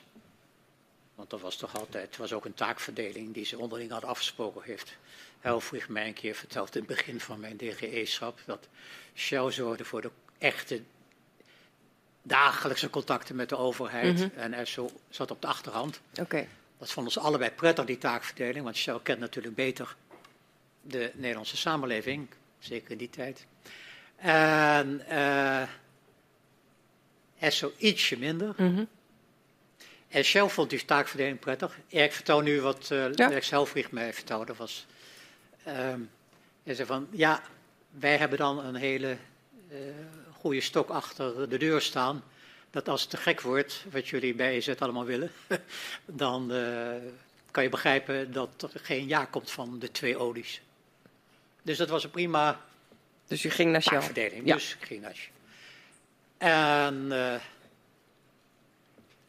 Want 1.20 1.32
dat 1.32 1.40
was 1.40 1.56
toch 1.56 1.78
altijd, 1.78 2.06
het 2.06 2.16
was 2.16 2.32
ook 2.32 2.44
een 2.44 2.54
taakverdeling 2.54 3.34
die 3.34 3.44
ze 3.44 3.58
onderling 3.58 3.90
hadden 3.90 4.10
afgesproken 4.10 4.62
heeft. 4.62 4.96
Helfrich 5.40 5.88
mij 5.88 6.06
een 6.06 6.12
keer 6.12 6.34
verteld 6.34 6.74
in 6.74 6.80
het 6.80 6.96
begin 6.96 7.20
van 7.20 7.40
mijn 7.40 7.56
DGE-schap 7.56 8.38
dat 8.44 8.68
Shell 9.14 9.50
zorgde 9.50 9.84
voor 9.84 10.00
de 10.00 10.10
echte 10.38 10.82
dagelijkse 12.22 12.90
contacten 12.90 13.36
met 13.36 13.48
de 13.48 13.56
overheid. 13.56 14.14
Mm 14.14 14.20
-hmm. 14.20 14.30
En 14.36 14.52
ESSO 14.52 14.90
zat 15.08 15.30
op 15.30 15.40
de 15.40 15.46
achterhand. 15.46 16.00
Oké. 16.10 16.20
Okay. 16.20 16.48
Dat 16.78 16.90
vonden 16.90 17.12
ze 17.12 17.20
allebei 17.20 17.50
prettig, 17.50 17.84
die 17.84 17.98
taakverdeling, 17.98 18.64
want 18.64 18.76
Shell 18.76 19.00
kent 19.02 19.20
natuurlijk 19.20 19.54
beter 19.54 19.96
de 20.82 21.10
Nederlandse 21.14 21.56
samenleving, 21.56 22.28
zeker 22.58 22.90
in 22.90 22.98
die 22.98 23.10
tijd. 23.10 23.46
En 24.16 25.02
uh, 25.08 25.62
ESSO 27.38 27.72
ietsje 27.76 28.18
minder. 28.18 28.54
Mm 28.56 28.74
-hmm. 28.74 28.88
En 30.10 30.24
Shell 30.24 30.48
vond 30.48 30.70
die 30.70 30.84
taakverdeling 30.84 31.38
prettig. 31.38 31.78
Ik 31.86 32.12
vertel 32.12 32.40
nu 32.40 32.60
wat 32.60 32.88
uh, 32.92 33.12
ja. 33.12 33.28
Lex 33.28 33.50
Helfrich 33.50 33.90
mij 33.90 34.12
vertelde. 34.12 34.54
Was, 34.54 34.86
um, 35.68 36.10
hij 36.62 36.74
zei 36.74 36.86
van, 36.86 37.08
ja, 37.10 37.42
wij 37.90 38.16
hebben 38.16 38.38
dan 38.38 38.64
een 38.64 38.74
hele 38.74 39.16
uh, 39.72 39.78
goede 40.38 40.60
stok 40.60 40.88
achter 40.88 41.48
de 41.48 41.58
deur 41.58 41.80
staan 41.80 42.24
dat 42.70 42.88
als 42.88 43.00
het 43.00 43.10
te 43.10 43.16
gek 43.16 43.40
wordt, 43.40 43.84
wat 43.90 44.08
jullie 44.08 44.34
bij 44.34 44.54
EZ 44.54 44.68
allemaal 44.78 45.04
willen, 45.04 45.32
dan 46.04 46.52
uh, 46.52 46.88
kan 47.50 47.62
je 47.62 47.68
begrijpen 47.68 48.32
dat 48.32 48.70
er 48.74 48.80
geen 48.82 49.08
ja 49.08 49.24
komt 49.24 49.50
van 49.50 49.78
de 49.78 49.90
twee 49.90 50.18
olies. 50.18 50.60
Dus 51.62 51.76
dat 51.76 51.88
was 51.88 52.04
een 52.04 52.10
prima 52.10 52.60
dus 53.30 53.44
u 53.44 53.50
ging 53.50 53.72
naar 53.72 53.82
Shell? 53.82 54.30
Ja. 54.44 54.54
Dus 54.54 54.76
ik 54.80 54.86
ging 54.86 55.00
naar 55.00 55.14
Shell. 55.14 55.32
En 56.38 57.06
uh, 57.08 57.34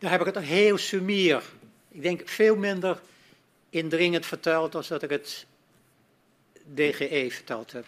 daar 0.02 0.12
heb 0.12 0.20
ik 0.20 0.36
het 0.36 0.44
heel 0.44 0.78
sumier, 0.78 1.44
ik 1.92 2.02
denk 2.02 2.22
veel 2.26 2.56
minder 2.56 3.02
indringend 3.70 4.26
verteld 4.26 4.76
als 4.76 4.88
dat 4.88 5.04
ik 5.04 5.10
het 5.10 5.46
DGE 6.74 7.28
verteld 7.30 7.72
heb. 7.72 7.86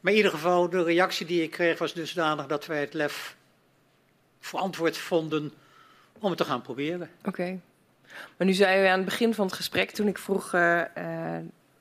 Maar 0.00 0.12
in 0.12 0.18
ieder 0.18 0.32
geval, 0.32 0.68
de 0.68 0.82
reactie 0.82 1.26
die 1.26 1.42
ik 1.42 1.50
kreeg 1.50 1.78
was 1.78 1.94
dusdanig 1.94 2.46
dat 2.46 2.66
wij 2.66 2.80
het 2.80 2.94
lef 2.94 3.36
verantwoord 4.40 4.96
vonden 4.96 5.52
om 6.18 6.28
het 6.28 6.38
te 6.38 6.44
gaan 6.44 6.62
proberen. 6.62 7.10
Oké. 7.24 7.60
Maar 8.36 8.46
nu 8.46 8.52
zei 8.52 8.82
u 8.82 8.86
aan 8.86 8.96
het 8.96 9.04
begin 9.04 9.34
van 9.34 9.46
het 9.46 9.54
gesprek, 9.54 9.90
toen 9.90 10.08
ik 10.08 10.18
vroeg 10.18 10.52
uh, 10.52 10.82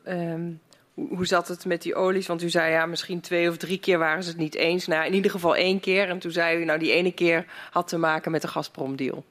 um, 0.07 0.61
hoe, 0.93 1.15
hoe 1.15 1.25
zat 1.25 1.47
het 1.47 1.65
met 1.65 1.81
die 1.81 1.95
olies? 1.95 2.27
Want 2.27 2.43
u 2.43 2.49
zei 2.49 2.71
ja, 2.71 2.85
misschien 2.85 3.21
twee 3.21 3.49
of 3.49 3.57
drie 3.57 3.79
keer 3.79 3.97
waren 3.97 4.23
ze 4.23 4.29
het 4.29 4.37
niet 4.37 4.55
eens. 4.55 4.87
Nou, 4.87 5.05
in 5.05 5.13
ieder 5.13 5.31
geval 5.31 5.55
één 5.55 5.79
keer. 5.79 6.09
En 6.09 6.19
toen 6.19 6.31
zei 6.31 6.61
u, 6.61 6.65
nou, 6.65 6.79
die 6.79 6.91
ene 6.91 7.11
keer 7.11 7.45
had 7.71 7.87
te 7.87 7.97
maken 7.97 8.31
met 8.31 8.41
de 8.41 8.47
Gazprom-deal. 8.47 9.25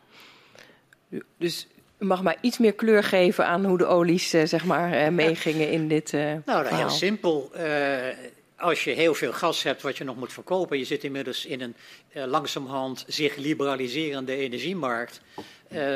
Dus 1.38 1.66
u 1.98 2.04
mag 2.04 2.22
maar 2.22 2.36
iets 2.40 2.58
meer 2.58 2.72
kleur 2.72 3.04
geven 3.04 3.46
aan 3.46 3.64
hoe 3.64 3.78
de 3.78 3.86
olies, 3.86 4.32
eh, 4.32 4.46
zeg 4.46 4.64
maar, 4.64 4.92
eh, 4.92 5.08
meegingen 5.08 5.70
in 5.70 5.88
dit 5.88 6.12
uh, 6.12 6.20
Nou, 6.22 6.42
verhaal. 6.44 6.78
heel 6.78 6.90
simpel. 6.90 7.50
Uh, 7.56 8.08
als 8.56 8.84
je 8.84 8.90
heel 8.90 9.14
veel 9.14 9.32
gas 9.32 9.62
hebt 9.62 9.82
wat 9.82 9.96
je 9.96 10.04
nog 10.04 10.16
moet 10.16 10.32
verkopen, 10.32 10.78
je 10.78 10.84
zit 10.84 11.04
inmiddels 11.04 11.46
in 11.46 11.60
een 11.60 11.74
uh, 12.12 12.24
langzamerhand 12.24 13.04
zich 13.06 13.36
liberaliserende 13.36 14.36
energiemarkt, 14.36 15.20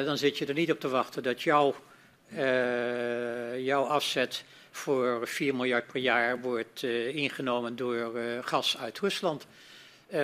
dan 0.05 0.19
zit 0.19 0.39
je 0.39 0.47
er 0.47 0.55
niet 0.55 0.73
op 0.73 0.81
te 0.81 0.89
wachten 0.89 1.23
dat 1.23 1.43
jouw, 1.43 1.75
jouw 3.57 3.83
afzet 3.85 4.45
voor 4.71 5.29
4 5.29 5.55
miljard 5.55 5.87
per 5.87 6.01
jaar 6.01 6.41
wordt 6.41 6.83
ingenomen 7.13 7.77
door 7.77 8.13
gas 8.43 8.79
uit 8.79 8.99
Rusland. 8.99 9.47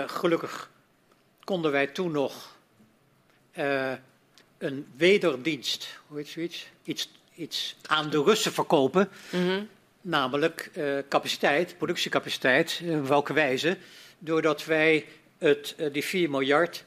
gelukkig 0.07 0.71
konden 1.45 1.73
wij 1.73 1.87
toen 1.87 2.12
nog 2.12 2.57
een 4.65 4.86
wederdienst, 4.97 5.89
hoe 6.07 6.19
heet 6.19 6.28
zoiets, 6.28 6.66
iets, 6.85 7.11
iets 7.35 7.77
aan 7.86 8.11
de 8.11 8.23
Russen 8.23 8.53
verkopen. 8.53 9.09
Mm 9.31 9.47
-hmm. 9.47 9.69
Namelijk 10.01 10.70
uh, 10.77 10.99
capaciteit, 11.09 11.74
productiecapaciteit, 11.78 12.81
uh, 12.82 12.99
op 12.99 13.07
welke 13.07 13.32
wijze? 13.32 13.77
Doordat 14.19 14.65
wij 14.65 15.07
het, 15.39 15.74
uh, 15.78 15.93
die 15.93 16.05
4 16.05 16.31
miljard 16.31 16.85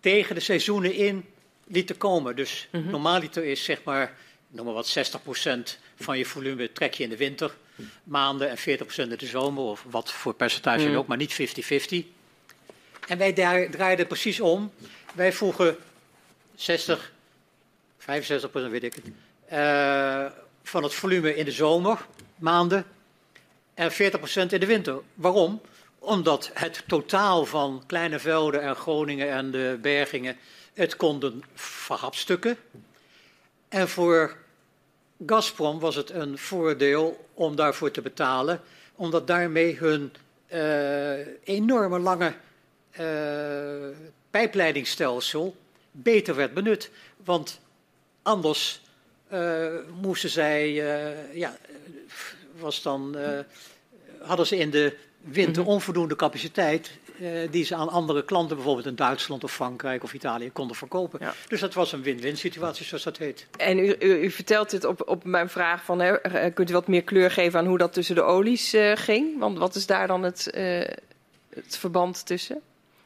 tegen 0.00 0.34
de 0.34 0.40
seizoenen 0.40 0.94
in 0.94 1.24
lieten 1.66 1.96
komen. 1.96 2.36
Dus 2.36 2.68
mm 2.70 2.82
-hmm. 2.82 2.90
normaaliter 2.90 3.44
is 3.44 3.64
zeg 3.64 3.84
maar, 3.84 4.16
noem 4.48 4.64
maar 4.64 4.74
wat, 4.74 4.96
60% 5.76 5.78
van 5.96 6.18
je 6.18 6.24
volume 6.24 6.72
trek 6.72 6.94
je 6.94 7.02
in 7.02 7.08
de 7.10 7.16
winter 7.16 7.54
maanden 8.04 8.50
en 8.50 8.58
40% 8.58 8.60
in 8.96 9.08
de 9.08 9.26
zomer, 9.26 9.62
of 9.62 9.84
wat 9.90 10.12
voor 10.12 10.34
percentage 10.34 10.88
mm. 10.88 10.96
ook, 10.96 11.06
maar 11.06 11.16
niet 11.16 11.40
50-50. 11.40 12.06
En 13.08 13.18
wij 13.18 13.32
draaiden 13.70 14.06
precies 14.06 14.40
om. 14.40 14.72
Wij 15.14 15.32
voegen 15.32 15.76
60, 16.62 17.12
65 17.98 18.50
procent 18.50 18.72
weet 18.72 18.82
ik 18.82 18.94
het, 18.94 19.04
uh, 19.52 20.38
van 20.62 20.82
het 20.82 20.94
volume 20.94 21.34
in 21.34 21.44
de 21.44 21.52
zomermaanden 21.52 22.84
en 23.74 23.92
40 23.92 24.18
procent 24.18 24.52
in 24.52 24.60
de 24.60 24.66
winter. 24.66 25.00
Waarom? 25.14 25.60
Omdat 25.98 26.50
het 26.54 26.84
totaal 26.86 27.44
van 27.44 27.82
kleine 27.86 28.18
velden 28.18 28.62
en 28.62 28.76
Groningen 28.76 29.30
en 29.30 29.50
de 29.50 29.78
bergingen 29.80 30.36
het 30.74 30.96
konden 30.96 31.42
verhapstukken. 31.54 32.56
En 33.68 33.88
voor 33.88 34.36
Gazprom 35.26 35.78
was 35.78 35.94
het 35.94 36.10
een 36.10 36.38
voordeel 36.38 37.28
om 37.34 37.56
daarvoor 37.56 37.90
te 37.90 38.02
betalen, 38.02 38.60
omdat 38.94 39.26
daarmee 39.26 39.76
hun 39.76 40.12
uh, 40.52 41.26
enorme 41.44 41.98
lange 41.98 42.34
uh, 43.00 43.96
pijpleidingsstelsel 44.30 45.56
beter 45.92 46.34
werd 46.34 46.54
benut. 46.54 46.90
Want 47.24 47.60
anders 48.22 48.80
uh, 49.32 49.66
moesten 50.00 50.30
zij, 50.30 50.70
uh, 50.70 51.34
ja, 51.34 51.56
was 52.58 52.82
dan, 52.82 53.14
uh, 53.16 53.38
hadden 54.20 54.46
ze 54.46 54.56
in 54.56 54.70
de 54.70 54.96
winter 55.20 55.66
onvoldoende 55.66 56.16
capaciteit 56.16 56.90
die 57.50 57.64
ze 57.64 57.74
aan 57.74 57.88
andere 57.88 58.24
klanten, 58.24 58.56
bijvoorbeeld 58.56 58.86
in 58.86 58.94
Duitsland 58.94 59.44
of 59.44 59.52
Frankrijk 59.52 60.02
of 60.02 60.14
Italië, 60.14 60.50
konden 60.50 60.76
verkopen. 60.76 61.18
Ja. 61.22 61.34
Dus 61.48 61.60
dat 61.60 61.74
was 61.74 61.92
een 61.92 62.02
win-win 62.02 62.36
situatie, 62.36 62.84
zoals 62.84 63.02
dat 63.02 63.18
heet. 63.18 63.46
En 63.56 63.78
u, 63.78 63.96
u, 63.98 64.22
u 64.22 64.30
vertelt 64.30 64.70
dit 64.70 64.84
op, 64.84 65.08
op 65.08 65.24
mijn 65.24 65.48
vraag 65.48 65.84
van, 65.84 66.00
hè, 66.00 66.50
kunt 66.50 66.70
u 66.70 66.72
wat 66.72 66.88
meer 66.88 67.02
kleur 67.02 67.30
geven 67.30 67.58
aan 67.58 67.66
hoe 67.66 67.78
dat 67.78 67.92
tussen 67.92 68.14
de 68.14 68.22
olies 68.22 68.74
ging? 68.94 69.38
Want 69.38 69.58
wat 69.58 69.74
is 69.74 69.86
daar 69.86 70.06
dan 70.06 70.22
het, 70.22 70.48
het 71.54 71.76
verband 71.76 72.26
tussen? 72.26 72.60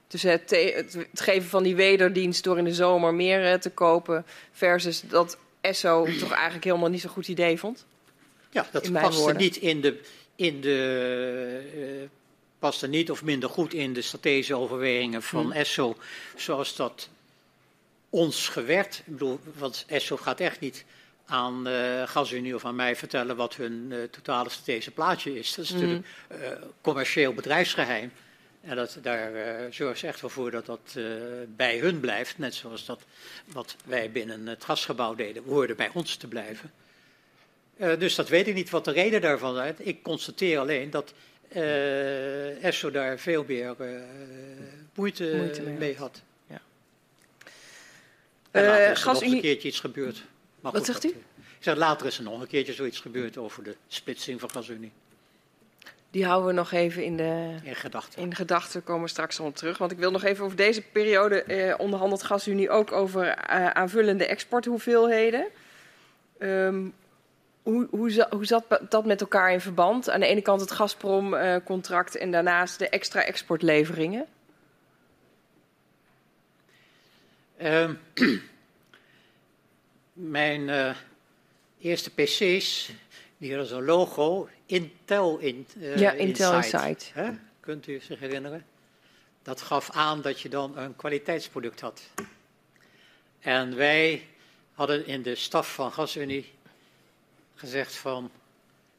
Dus 0.09 0.23
het, 0.23 0.51
het, 0.51 0.93
het, 0.93 1.21
geven 1.21 1.49
van 1.49 1.63
die 1.63 1.77
wederdienst 1.77 2.45
door 2.45 2.59
in 2.59 2.65
de 2.65 2.75
zomer 2.75 3.15
meer 3.15 3.53
uh, 3.53 3.55
te 3.55 3.71
kopen, 3.71 4.27
versus 4.53 5.01
dat 5.01 5.39
Esso 5.61 6.05
toch 6.21 6.33
eigenlijk 6.33 6.65
helemaal 6.65 6.89
niet 6.89 7.01
zo'n 7.01 7.11
goed 7.11 7.29
idee 7.29 7.59
vond. 7.59 7.87
Ja, 8.51 8.67
dat 8.73 8.93
paste 8.93 9.21
woorden. 9.21 9.43
niet 9.43 9.57
in 9.57 9.81
de, 9.81 10.01
in 10.37 10.61
de 10.61 12.01
uh, 12.01 12.09
paste 12.59 12.87
niet 12.87 13.11
of 13.11 13.23
minder 13.23 13.49
goed 13.49 13.75
in 13.75 13.93
de 13.93 14.03
strategische 14.03 14.57
overwegingen 14.57 15.23
van 15.23 15.43
hmm. 15.43 15.53
Esso, 15.53 15.97
zoals 16.37 16.77
dat 16.77 17.09
ons 18.11 18.49
gewerd. 18.49 19.03
Ik 19.07 19.13
bedoel, 19.13 19.41
want 19.55 19.85
Esso 19.89 20.17
gaat 20.17 20.41
echt 20.41 20.61
niet 20.61 20.85
aan 21.27 21.69
uh, 21.69 22.03
GasUnie 22.03 22.55
of 22.55 22.65
aan 22.65 22.75
mij 22.75 22.97
vertellen 22.97 23.37
wat 23.37 23.57
hun 23.57 23.87
uh, 23.91 24.03
totale 24.03 24.51
strategische 24.51 24.91
plaatje 24.91 25.39
is. 25.39 25.55
Dat 25.55 25.65
is 25.65 25.71
mm. 25.71 25.81
natuurlijk 25.81 26.07
uh, 26.33 26.49
commercieel 26.81 27.33
bedrijfsgeheim. 27.33 28.13
En 28.67 28.77
dat, 28.77 28.99
daar 29.03 29.33
uh, 29.33 29.73
zorgen 29.73 29.99
ze 29.99 30.07
echt 30.07 30.21
wel 30.21 30.31
voor 30.31 30.51
dat 30.51 30.67
dat 30.67 30.95
uh, 30.97 31.05
bij 31.57 31.79
hun 31.79 32.01
blijft. 32.01 32.39
Net 32.39 32.55
zoals 32.55 32.85
dat 32.85 33.03
wat 33.45 33.77
wij 33.85 34.11
binnen 34.11 34.47
het 34.47 34.65
gasgebouw 34.65 35.15
deden, 35.15 35.43
hoorde 35.45 35.75
bij 35.75 35.91
ons 35.93 36.17
te 36.17 36.29
blijven. 36.29 36.73
Uh, 37.77 37.99
dus 37.99 38.15
dat 38.15 38.29
weet 38.29 38.47
ik 38.47 38.55
niet 38.55 38.71
wat 38.71 38.85
de 38.85 38.91
reden 38.91 39.21
daarvan 39.21 39.61
is. 39.61 39.73
Ik 39.79 40.03
constateer 40.03 40.59
alleen 40.59 40.91
dat 40.91 41.13
ESSO 42.61 42.91
daar 42.91 43.19
veel 43.19 43.45
meer 43.49 43.75
moeite, 44.95 45.33
moeite 45.37 45.63
mee, 45.63 45.97
had. 45.97 46.23
Ja. 46.47 46.61
En 48.51 48.65
later 48.65 48.91
is 48.91 49.01
er 49.01 49.13
nog 49.13 49.23
een 49.23 49.41
keertje 49.41 49.69
iets 49.69 49.81
gebeurd. 49.81 50.25
Maar 50.61 50.73
wat 50.73 50.85
goed, 50.85 51.03
zegt 51.03 51.05
u? 51.05 51.09
Ik 51.39 51.63
zeg, 51.63 51.77
later 51.77 52.07
is 52.07 52.19
er 52.19 52.25
nog 52.25 52.41
een 52.41 52.47
keertje 52.47 52.73
zoiets 52.73 53.01
gebeurd 53.01 53.37
over 53.37 53.63
de 53.63 53.77
splitsing 53.89 54.41
van 54.41 54.51
GasUnie. 54.51 54.93
Die 56.17 56.25
houden 56.25 56.49
we 56.49 56.55
nog 56.55 56.73
even 56.73 57.05
in 57.05 57.17
de, 57.17 57.55
in 57.63 57.75
gedachten. 57.75 58.23
In 58.23 58.35
gedachten 58.35 58.85
komen 58.85 59.03
we 59.03 59.09
straks 59.09 59.41
op 59.41 59.57
terug. 59.57 59.79
Want 59.79 59.93
ik 59.93 59.99
wil 59.99 60.11
nog 60.11 60.25
even 60.25 60.45
over 60.45 60.57
deze 60.57 60.83
periode 60.83 61.43
eh, 61.43 61.75
onderhandelt 61.79 62.23
GasUnie 62.23 62.71
ook 62.71 62.93
over 62.93 63.27
uh, 63.27 63.71
aanvullende 63.71 64.27
exporthoeveelheden. 64.27 65.47
Um, 66.39 66.95
hoe, 67.63 67.87
hoe, 67.91 68.27
hoe 68.31 68.45
zat 68.45 68.65
dat 68.89 69.05
met 69.05 69.21
elkaar 69.21 69.53
in 69.53 69.61
verband? 69.61 70.11
Aan 70.11 70.21
de 70.21 70.27
ene 70.27 70.43
kant 70.43 70.61
het 70.61 70.71
Gazprom-contract 70.71 72.17
uh, 72.17 72.23
en 72.23 72.31
daarnaast 72.31 72.79
de 72.79 72.89
extra 72.89 73.23
exportleveringen? 73.23 74.27
Um, 77.63 77.99
mijn 80.13 80.69
uh, 80.69 80.95
eerste 81.81 82.11
PC's 82.11 82.91
die 83.39 83.51
hadden 83.51 83.69
zo'n 83.69 83.85
logo, 83.85 84.49
Intel 84.67 85.39
in, 85.39 85.67
uh, 85.77 85.97
Ja, 85.97 86.13
Intel. 86.13 86.55
Insight. 86.55 87.11
Hè? 87.15 87.31
Kunt 87.61 87.87
u 87.87 88.01
zich 88.01 88.19
herinneren? 88.19 88.67
Dat 89.43 89.61
gaf 89.61 89.91
aan 89.91 90.23
dat 90.23 90.41
je 90.41 90.49
dan 90.49 90.79
een 90.79 90.97
kwaliteitsproduct 90.97 91.81
had. 91.81 92.03
En 93.41 93.77
wij 93.77 94.27
hadden 94.73 95.07
in 95.07 95.23
de 95.23 95.35
staf 95.35 95.75
van 95.75 95.93
GasUnie 95.93 96.53
gezegd 97.55 97.95
van, 97.95 98.31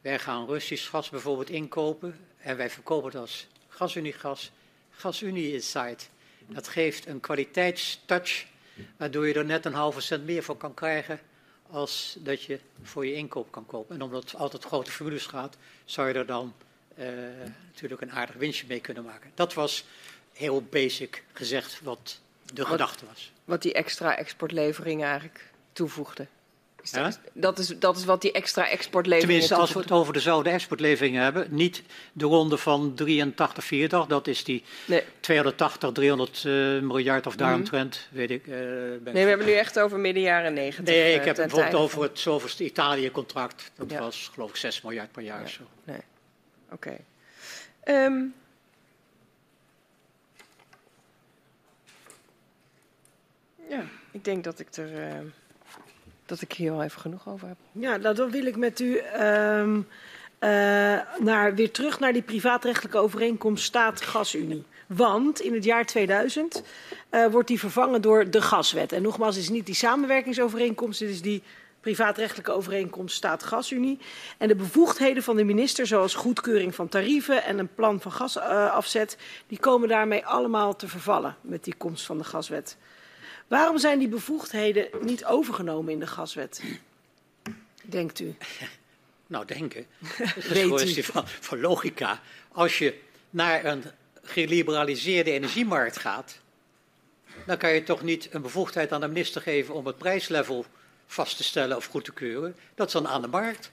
wij 0.00 0.18
gaan 0.18 0.46
Russisch 0.46 0.90
gas 0.90 1.08
bijvoorbeeld 1.08 1.50
inkopen 1.50 2.18
en 2.38 2.56
wij 2.56 2.70
verkopen 2.70 3.10
het 3.10 3.20
als 3.20 3.46
GasUnie-gas, 3.68 4.50
GasUnie 4.90 5.52
Insight. 5.52 6.10
Dat 6.46 6.68
geeft 6.68 7.06
een 7.06 7.20
kwaliteitstouch, 7.20 8.46
waardoor 8.96 9.28
je 9.28 9.34
er 9.34 9.44
net 9.44 9.64
een 9.64 9.74
halve 9.74 10.00
cent 10.00 10.24
meer 10.24 10.42
voor 10.42 10.56
kan 10.56 10.74
krijgen 10.74 11.20
als 11.70 12.16
dat 12.18 12.42
je 12.42 12.60
voor 12.82 13.06
je 13.06 13.14
inkoop 13.14 13.50
kan 13.50 13.66
kopen. 13.66 13.94
En 13.94 14.02
omdat 14.02 14.22
het 14.30 14.40
altijd 14.40 14.64
grote 14.64 14.90
formules 14.90 15.26
gaat, 15.26 15.56
zou 15.84 16.08
je 16.08 16.14
er 16.14 16.26
dan 16.26 16.54
uh, 16.98 17.06
natuurlijk 17.66 18.00
een 18.00 18.12
aardig 18.12 18.36
winstje 18.36 18.66
mee 18.68 18.80
kunnen 18.80 19.04
maken. 19.04 19.30
Dat 19.34 19.54
was 19.54 19.84
heel 20.32 20.62
basic 20.62 21.24
gezegd 21.32 21.80
wat 21.82 22.20
de 22.44 22.62
wat, 22.62 22.70
gedachte 22.70 23.06
was. 23.06 23.32
Wat 23.44 23.62
die 23.62 23.72
extra 23.72 24.16
exportleveringen 24.16 25.06
eigenlijk 25.06 25.50
toevoegden. 25.72 26.28
Dat, 27.32 27.58
is, 27.58 27.68
dat 27.78 27.96
is 27.96 28.04
wat 28.04 28.22
die 28.22 28.32
extra 28.32 28.68
exportleveringen 28.68 29.28
Tenminste, 29.28 29.54
als 29.54 29.72
we 29.72 29.80
het 29.80 29.90
over 29.92 30.12
dezelfde 30.12 30.50
exportleveringen 30.50 31.22
hebben. 31.22 31.46
Niet 31.50 31.82
de 32.12 32.24
ronde 32.24 32.58
van 32.58 32.94
83, 32.94 33.64
84. 33.64 34.08
Dat 34.08 34.26
is 34.26 34.44
die 34.44 34.64
nee. 34.86 35.02
280, 35.20 35.92
300 35.92 36.44
uh, 36.44 36.80
miljard 36.80 37.26
of. 37.26 37.38
Mm 37.38 37.64
-hmm. 37.70 37.88
Weet 38.10 38.30
ik. 38.30 38.46
Uh, 38.46 38.54
nee, 38.54 38.98
we 39.12 39.18
hebben 39.18 39.46
nu 39.46 39.52
echt 39.52 39.78
over 39.78 39.98
midden 39.98 40.22
jaren 40.22 40.54
90. 40.54 40.94
Nee, 40.94 41.14
ik 41.14 41.24
heb 41.24 41.36
het 41.36 41.46
bijvoorbeeld 41.46 41.82
over 41.82 42.02
het 42.02 42.18
zoveelste 42.18 42.64
Italië-contract. 42.64 43.70
Dat 43.76 43.90
ja. 43.90 44.00
was 44.00 44.30
geloof 44.34 44.50
ik 44.50 44.56
6 44.56 44.82
miljard 44.82 45.12
per 45.12 45.22
jaar. 45.22 45.40
Ja. 45.40 45.46
Zo. 45.46 45.62
Nee. 45.84 46.00
Oké. 46.70 46.96
Okay. 47.84 48.04
Um, 48.04 48.34
ja, 53.68 53.84
ik 54.10 54.24
denk 54.24 54.44
dat 54.44 54.58
ik 54.58 54.76
er... 54.76 54.92
Uh, 54.92 55.30
dat 56.28 56.40
ik 56.40 56.52
hier 56.52 56.70
wel 56.70 56.82
even 56.82 57.00
genoeg 57.00 57.28
over 57.28 57.48
heb. 57.48 57.56
Ja, 57.72 57.96
nou, 57.96 58.14
dan 58.14 58.30
wil 58.30 58.46
ik 58.46 58.56
met 58.56 58.80
u 58.80 59.00
um, 59.20 59.86
uh, 60.40 60.48
naar, 61.18 61.54
weer 61.54 61.70
terug 61.70 62.00
naar 62.00 62.12
die 62.12 62.22
privaatrechtelijke 62.22 62.98
overeenkomst 62.98 63.64
Staat-Gasunie. 63.64 64.64
Want 64.86 65.40
in 65.40 65.54
het 65.54 65.64
jaar 65.64 65.86
2000 65.86 66.62
uh, 67.10 67.26
wordt 67.26 67.48
die 67.48 67.58
vervangen 67.58 68.02
door 68.02 68.30
de 68.30 68.42
gaswet. 68.42 68.92
En 68.92 69.02
nogmaals, 69.02 69.34
het 69.34 69.44
is 69.44 69.50
niet 69.50 69.66
die 69.66 69.74
samenwerkingsovereenkomst, 69.74 71.00
het 71.00 71.08
is 71.08 71.22
die 71.22 71.42
privaatrechtelijke 71.80 72.52
overeenkomst 72.52 73.16
Staat-Gasunie. 73.16 73.98
En 74.38 74.48
de 74.48 74.54
bevoegdheden 74.54 75.22
van 75.22 75.36
de 75.36 75.44
minister, 75.44 75.86
zoals 75.86 76.14
goedkeuring 76.14 76.74
van 76.74 76.88
tarieven 76.88 77.44
en 77.44 77.58
een 77.58 77.74
plan 77.74 78.00
van 78.00 78.12
gasafzet, 78.12 79.16
uh, 79.18 79.26
die 79.46 79.58
komen 79.58 79.88
daarmee 79.88 80.26
allemaal 80.26 80.76
te 80.76 80.88
vervallen 80.88 81.36
met 81.40 81.64
die 81.64 81.74
komst 81.74 82.06
van 82.06 82.18
de 82.18 82.24
gaswet. 82.24 82.76
Waarom 83.48 83.78
zijn 83.78 83.98
die 83.98 84.08
bevoegdheden 84.08 84.88
niet 85.00 85.24
overgenomen 85.24 85.92
in 85.92 86.00
de 86.00 86.06
gaswet? 86.06 86.62
Denkt 87.82 88.20
u? 88.20 88.36
Nou, 89.26 89.44
denken. 89.44 89.86
Dat 90.18 90.36
is 90.36 90.62
een 90.62 90.68
kwestie 90.68 91.04
van, 91.04 91.28
van 91.28 91.60
logica. 91.60 92.20
Als 92.52 92.78
je 92.78 93.00
naar 93.30 93.64
een 93.64 93.84
geliberaliseerde 94.22 95.30
energiemarkt 95.30 95.98
gaat, 95.98 96.38
dan 97.46 97.56
kan 97.56 97.72
je 97.72 97.82
toch 97.82 98.02
niet 98.02 98.28
een 98.34 98.42
bevoegdheid 98.42 98.92
aan 98.92 99.00
de 99.00 99.08
minister 99.08 99.42
geven 99.42 99.74
om 99.74 99.86
het 99.86 99.98
prijslevel 99.98 100.64
vast 101.06 101.36
te 101.36 101.44
stellen 101.44 101.76
of 101.76 101.84
goed 101.84 102.04
te 102.04 102.12
keuren. 102.12 102.56
Dat 102.74 102.86
is 102.86 102.92
dan 102.92 103.08
aan 103.08 103.22
de 103.22 103.28
markt. 103.28 103.70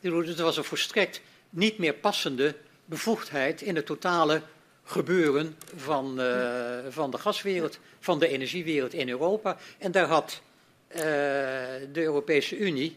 Het 0.00 0.38
was 0.38 0.56
een 0.56 0.64
volstrekt 0.64 1.20
niet 1.50 1.78
meer 1.78 1.94
passende 1.94 2.54
bevoegdheid 2.84 3.62
in 3.62 3.76
het 3.76 3.86
totale 3.86 4.42
gebeuren 4.88 5.56
van, 5.76 6.20
uh, 6.20 6.78
van 6.88 7.10
de 7.10 7.18
gaswereld, 7.18 7.78
van 8.00 8.18
de 8.18 8.28
energiewereld 8.28 8.94
in 8.94 9.08
Europa. 9.08 9.56
En 9.78 9.92
daar 9.92 10.06
had 10.06 10.40
uh, 10.88 10.96
de 11.92 12.02
Europese 12.02 12.56
Unie, 12.56 12.96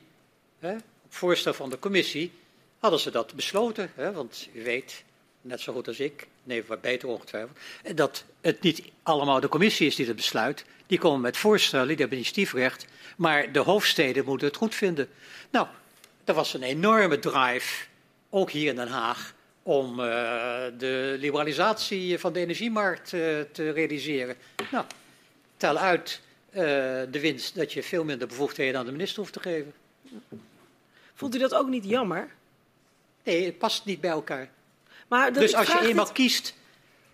hè, 0.59 0.73
op 0.75 1.13
voorstel 1.13 1.53
van 1.53 1.69
de 1.69 1.79
commissie, 1.79 2.31
hadden 2.79 2.99
ze 2.99 3.11
dat 3.11 3.33
besloten. 3.33 3.91
Hè, 3.95 4.11
want 4.11 4.49
u 4.53 4.63
weet, 4.63 5.03
net 5.41 5.61
zo 5.61 5.73
goed 5.73 5.87
als 5.87 5.99
ik, 5.99 6.27
nee, 6.43 6.63
wat 6.63 6.81
beter 6.81 7.07
ongetwijfeld, 7.07 7.57
dat 7.95 8.23
het 8.41 8.61
niet 8.61 8.83
allemaal 9.03 9.39
de 9.39 9.47
commissie 9.47 9.87
is 9.87 9.95
die 9.95 10.05
het 10.05 10.15
besluit. 10.15 10.65
Die 10.87 10.99
komen 10.99 11.21
met 11.21 11.37
voorstellen, 11.37 11.87
die 11.87 11.97
hebben 11.97 12.17
initiatiefrecht, 12.17 12.85
maar 13.17 13.51
de 13.51 13.59
hoofdsteden 13.59 14.25
moeten 14.25 14.47
het 14.47 14.55
goed 14.55 14.75
vinden. 14.75 15.09
Nou, 15.49 15.67
er 16.23 16.33
was 16.33 16.53
een 16.53 16.63
enorme 16.63 17.19
drive, 17.19 17.85
ook 18.29 18.51
hier 18.51 18.69
in 18.69 18.75
Den 18.75 18.87
Haag, 18.87 19.33
om 19.63 19.99
uh, 19.99 20.05
de 20.77 21.15
liberalisatie 21.19 22.19
van 22.19 22.33
de 22.33 22.39
energiemarkt 22.39 23.11
uh, 23.11 23.39
te 23.51 23.69
realiseren. 23.69 24.35
Nou, 24.71 24.85
tel 25.57 25.77
uit 25.77 26.21
uh, 26.49 26.61
de 27.11 27.19
winst 27.19 27.55
dat 27.55 27.73
je 27.73 27.83
veel 27.83 28.03
minder 28.03 28.27
bevoegdheden 28.27 28.79
aan 28.79 28.85
de 28.85 28.91
minister 28.91 29.19
hoeft 29.19 29.33
te 29.33 29.39
geven. 29.39 29.73
Vond 31.13 31.35
u 31.35 31.39
dat 31.39 31.53
ook 31.53 31.67
niet 31.67 31.85
jammer? 31.85 32.29
Nee, 33.23 33.45
het 33.45 33.57
past 33.57 33.85
niet 33.85 34.01
bij 34.01 34.09
elkaar. 34.09 34.49
Maar 35.07 35.33
dus 35.33 35.55
als 35.55 35.67
je 35.67 35.79
eenmaal 35.81 36.05
dit... 36.05 36.13
kiest 36.13 36.55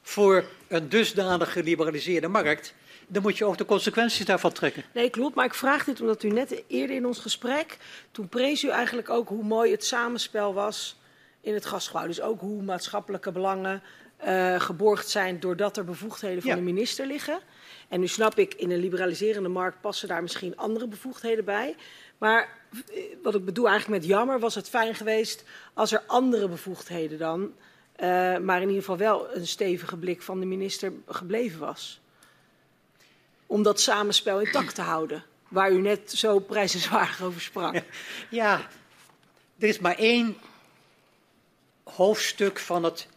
voor 0.01 0.45
een 0.67 0.89
dusdanig 0.89 1.51
geliberaliseerde 1.51 2.27
markt, 2.27 2.73
dan 3.07 3.21
moet 3.21 3.37
je 3.37 3.45
ook 3.45 3.57
de 3.57 3.65
consequenties 3.65 4.25
daarvan 4.25 4.51
trekken. 4.51 4.83
Nee, 4.93 5.09
klopt. 5.09 5.35
Maar 5.35 5.45
ik 5.45 5.53
vraag 5.53 5.83
dit 5.83 6.01
omdat 6.01 6.23
u 6.23 6.29
net 6.29 6.63
eerder 6.67 6.95
in 6.95 7.05
ons 7.05 7.19
gesprek, 7.19 7.77
toen 8.11 8.29
prees 8.29 8.63
u 8.63 8.69
eigenlijk 8.69 9.09
ook 9.09 9.27
hoe 9.27 9.43
mooi 9.43 9.71
het 9.71 9.85
samenspel 9.85 10.53
was 10.53 10.97
in 11.47 11.53
het 11.53 11.65
gasgebouw. 11.65 12.07
Dus 12.07 12.21
ook 12.21 12.39
hoe 12.39 12.63
maatschappelijke 12.63 13.31
belangen 13.31 13.81
uh, 14.25 14.59
geborgd 14.59 15.09
zijn 15.09 15.39
doordat 15.39 15.77
er 15.77 15.83
bevoegdheden 15.83 16.41
van 16.41 16.49
ja. 16.49 16.55
de 16.55 16.61
minister 16.61 17.05
liggen. 17.05 17.39
En 17.87 17.99
nu 17.99 18.07
snap 18.07 18.37
ik, 18.37 18.53
in 18.53 18.71
een 18.71 18.79
liberaliserende 18.79 19.49
markt 19.49 19.81
passen 19.81 20.07
daar 20.07 20.21
misschien 20.21 20.57
andere 20.57 20.87
bevoegdheden 20.87 21.45
bij. 21.45 21.75
Maar 22.17 22.49
wat 23.23 23.35
ik 23.35 23.45
bedoel 23.45 23.67
eigenlijk 23.67 24.01
met 24.01 24.09
jammer, 24.09 24.39
was 24.39 24.55
het 24.55 24.69
fijn 24.69 24.95
geweest 24.95 25.43
als 25.73 25.91
er 25.91 26.03
andere 26.07 26.49
bevoegdheden 26.49 27.17
dan, 27.17 27.41
uh, 27.41 28.37
maar 28.37 28.61
in 28.61 28.67
ieder 28.67 28.83
geval 28.83 28.97
wel 28.97 29.35
een 29.35 29.47
stevige 29.47 29.97
blik 29.97 30.21
van 30.21 30.39
de 30.39 30.45
minister 30.45 30.93
gebleven 31.07 31.59
was. 31.59 31.99
Om 33.45 33.63
dat 33.63 33.79
samenspel 33.79 34.39
intact 34.39 34.75
te 34.75 34.81
houden, 34.81 35.23
waar 35.47 35.71
u 35.71 35.81
net 35.81 36.11
zo 36.11 36.39
prijzenswaardig 36.39 37.21
over 37.21 37.41
sprak. 37.41 37.73
Ja, 37.73 37.83
ja 38.29 38.67
er 39.59 39.67
is 39.67 39.79
maar 39.79 39.95
één 39.95 40.37
hoofdstuk 41.95 42.59
van 42.59 42.83
het 42.83 43.07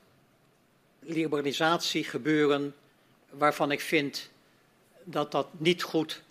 liberalisatiegebeuren 1.00 2.74
waarvan 3.30 3.70
ik 3.70 3.80
vind 3.80 4.30
dat 5.04 5.32
dat 5.32 5.46
niet 5.56 5.82
goed 5.82 6.22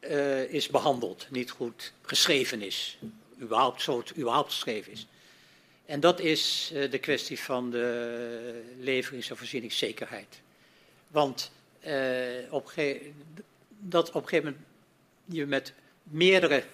uh, 0.00 0.52
is 0.52 0.68
behandeld, 0.68 1.26
niet 1.30 1.50
goed 1.50 1.92
geschreven 2.02 2.62
is, 2.62 2.98
überhaupt 3.40 3.82
zo 3.82 3.98
het 3.98 4.16
überhaupt 4.16 4.52
geschreven 4.52 4.92
is. 4.92 5.06
En 5.86 6.00
dat 6.00 6.20
is 6.20 6.70
uh, 6.72 6.90
de 6.90 6.98
kwestie 6.98 7.40
van 7.40 7.70
de 7.70 8.62
leverings- 8.78 9.30
en 9.30 9.36
voorzieningszekerheid. 9.36 10.40
Want 11.08 11.52
uh, 11.86 12.52
op 12.52 12.72
dat 13.68 14.08
op 14.08 14.22
een 14.22 14.28
gegeven 14.28 14.50
moment 14.50 14.66
je 15.24 15.46
met 15.46 15.72
meerdere 16.02 16.64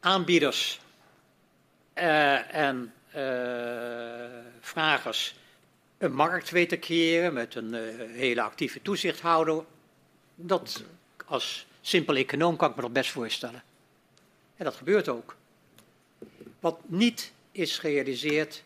aanbieders 0.00 0.80
en 1.94 2.92
vragers 4.60 5.34
een 5.98 6.12
markt 6.12 6.50
weet 6.50 6.68
te 6.68 6.78
creëren 6.78 7.32
met 7.32 7.54
een 7.54 7.74
hele 8.12 8.42
actieve 8.42 8.82
toezichthouder, 8.82 9.64
dat 10.34 10.84
als 11.26 11.66
simpel 11.80 12.16
econoom 12.16 12.56
kan 12.56 12.70
ik 12.70 12.76
me 12.76 12.82
dat 12.82 12.92
best 12.92 13.10
voorstellen. 13.10 13.62
En 14.56 14.64
dat 14.64 14.74
gebeurt 14.74 15.08
ook. 15.08 15.36
Wat 16.60 16.78
niet 16.86 17.32
is 17.52 17.78
gerealiseerd, 17.78 18.62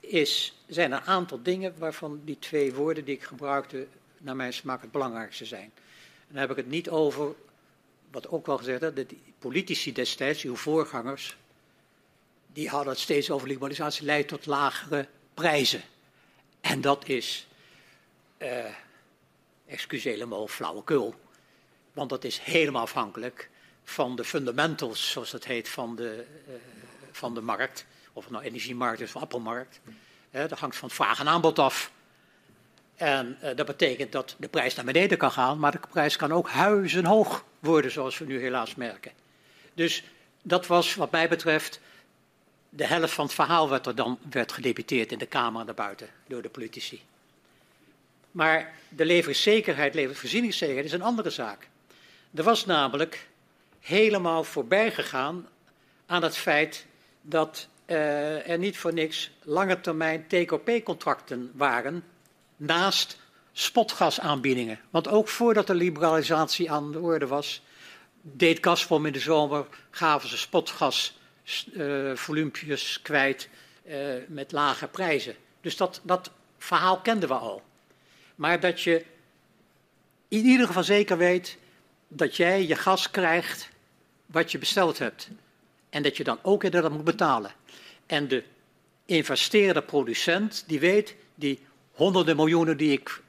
is, 0.00 0.62
zijn 0.66 0.92
een 0.92 1.00
aantal 1.00 1.42
dingen 1.42 1.74
waarvan 1.78 2.20
die 2.24 2.38
twee 2.38 2.74
woorden 2.74 3.04
die 3.04 3.14
ik 3.14 3.22
gebruikte, 3.22 3.86
naar 4.18 4.36
mijn 4.36 4.52
smaak 4.52 4.82
het 4.82 4.90
belangrijkste 4.90 5.44
zijn. 5.44 5.72
En 6.18 6.28
dan 6.28 6.36
heb 6.36 6.50
ik 6.50 6.56
het 6.56 6.68
niet 6.68 6.90
over, 6.90 7.34
wat 8.10 8.28
ook 8.28 8.46
wel 8.46 8.58
gezegd 8.58 8.80
werd, 8.80 8.96
de 8.96 9.06
politici 9.38 9.92
destijds, 9.92 10.42
uw 10.42 10.56
voorgangers, 10.56 11.36
die 12.52 12.68
hadden 12.68 12.92
het 12.92 13.02
steeds 13.02 13.30
over 13.30 13.48
liberalisatie 13.48 14.04
leidt 14.04 14.28
tot 14.28 14.46
lagere 14.46 15.08
prijzen. 15.34 15.82
En 16.60 16.80
dat 16.80 17.08
is, 17.08 17.46
uh, 18.38 18.64
excuseer 19.66 20.28
me, 20.28 20.48
flauwekul. 20.48 21.14
Want 21.92 22.10
dat 22.10 22.24
is 22.24 22.38
helemaal 22.38 22.82
afhankelijk 22.82 23.50
van 23.84 24.16
de 24.16 24.24
fundamentals, 24.24 25.10
zoals 25.10 25.32
het 25.32 25.44
heet, 25.44 25.68
van 25.68 25.96
de, 25.96 26.24
uh, 26.48 26.54
van 27.12 27.34
de 27.34 27.40
markt. 27.40 27.86
Of 28.12 28.22
het 28.22 28.32
nou 28.32 28.44
energiemarkt 28.44 29.00
is 29.00 29.14
of 29.14 29.22
appelmarkt. 29.22 29.80
Dat 30.30 30.58
hangt 30.58 30.76
van 30.76 30.90
vraag 30.90 31.20
en 31.20 31.28
aanbod 31.28 31.58
af. 31.58 31.92
En 32.96 33.38
uh, 33.42 33.50
dat 33.56 33.66
betekent 33.66 34.12
dat 34.12 34.36
de 34.38 34.48
prijs 34.48 34.74
naar 34.74 34.84
beneden 34.84 35.18
kan 35.18 35.32
gaan, 35.32 35.58
maar 35.58 35.72
de 35.72 35.80
prijs 35.90 36.16
kan 36.16 36.32
ook 36.32 36.48
huizenhoog 36.48 37.44
worden, 37.58 37.90
zoals 37.90 38.18
we 38.18 38.24
nu 38.24 38.40
helaas 38.40 38.74
merken. 38.74 39.12
Dus 39.74 40.04
dat 40.42 40.66
was, 40.66 40.94
wat 40.94 41.10
mij 41.10 41.28
betreft, 41.28 41.80
de 42.74 42.86
helft 42.86 43.12
van 43.12 43.24
het 43.24 43.34
verhaal 43.34 43.68
wat 43.68 43.86
er 43.86 43.94
dan 43.94 44.18
werd 44.30 44.52
gedeputeerd 44.52 45.12
in 45.12 45.18
de 45.18 45.26
Kamer 45.26 45.60
en 45.60 45.66
daarbuiten 45.66 46.08
door 46.26 46.42
de 46.42 46.48
politici. 46.48 47.02
Maar 48.30 48.72
de 48.88 49.04
leveringszekerheid, 49.04 49.94
leveringsvoorzieningszekerheid 49.94 50.86
is 50.86 50.92
een 50.92 51.02
andere 51.02 51.30
zaak. 51.30 51.68
Er 52.34 52.42
was 52.42 52.66
namelijk 52.66 53.28
helemaal 53.80 54.44
voorbij 54.44 54.92
gegaan 54.92 55.48
aan 56.06 56.22
het 56.22 56.36
feit 56.36 56.86
dat 57.20 57.68
uh, 57.86 58.48
er 58.48 58.58
niet 58.58 58.78
voor 58.78 58.92
niks 58.92 59.30
lange 59.42 59.80
termijn 59.80 60.26
TKP-contracten 60.26 61.50
waren 61.54 62.04
naast 62.56 63.18
spotgasaanbiedingen. 63.52 64.80
Want 64.90 65.08
ook 65.08 65.28
voordat 65.28 65.66
de 65.66 65.74
liberalisatie 65.74 66.70
aan 66.70 66.92
de 66.92 67.00
orde 67.00 67.26
was, 67.26 67.62
deed 68.20 68.58
Gazprom 68.60 69.06
in 69.06 69.12
de 69.12 69.18
zomer, 69.18 69.66
gaven 69.90 70.28
ze 70.28 70.38
spotgasvolumpjes 70.38 71.20
uh, 71.72 72.82
kwijt 73.02 73.48
uh, 73.86 73.96
met 74.26 74.52
lage 74.52 74.86
prijzen. 74.86 75.34
Dus 75.60 75.76
dat, 75.76 76.00
dat 76.02 76.30
verhaal 76.58 77.00
kenden 77.00 77.28
we 77.28 77.34
al. 77.34 77.62
Maar 78.34 78.60
dat 78.60 78.80
je 78.80 79.04
in 80.28 80.44
ieder 80.44 80.66
geval 80.66 80.84
zeker 80.84 81.18
weet 81.18 81.58
dat 82.08 82.36
jij 82.36 82.66
je 82.66 82.76
gas 82.76 83.10
krijgt 83.10 83.68
wat 84.26 84.52
je 84.52 84.58
besteld 84.58 84.98
hebt. 84.98 85.28
En 85.90 86.02
dat 86.02 86.16
je 86.16 86.24
dan 86.24 86.38
ook 86.42 86.70
dat 86.70 86.92
moet 86.92 87.04
betalen. 87.04 87.52
En 88.06 88.28
de 88.28 88.42
investeerder 89.04 89.82
producent, 89.82 90.64
die 90.66 90.80
weet, 90.80 91.14
die 91.34 91.60
honderden 91.92 92.36
miljoenen 92.36 92.76
die 92.76 92.92
ik 92.92 93.20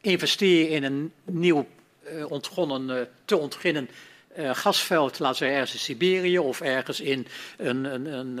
investeer 0.00 0.70
in 0.70 0.84
een 0.84 1.12
nieuw 1.24 1.66
uh, 2.04 2.30
ontgonnen, 2.30 3.08
te 3.24 3.36
ontginnen 3.36 3.88
gasveld, 4.36 5.18
laten 5.18 5.46
we 5.46 5.52
ergens 5.52 5.72
in 5.72 5.78
Siberië 5.78 6.38
of 6.38 6.60
ergens 6.60 7.00
in 7.00 7.26
een, 7.56 7.84
een, 7.84 8.06
een, 8.06 8.38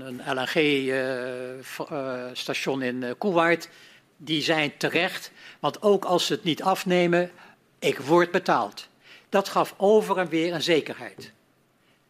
een 0.00 0.20
LNG-station 0.26 2.82
in 2.82 3.14
Kuwait, 3.18 3.68
die 4.16 4.42
zijn 4.42 4.76
terecht. 4.76 5.30
Want 5.60 5.82
ook 5.82 6.04
als 6.04 6.26
ze 6.26 6.32
het 6.32 6.44
niet 6.44 6.62
afnemen, 6.62 7.30
ik 7.78 7.98
word 7.98 8.30
betaald. 8.30 8.88
Dat 9.28 9.48
gaf 9.48 9.74
over 9.76 10.18
en 10.18 10.28
weer 10.28 10.54
een 10.54 10.62
zekerheid. 10.62 11.32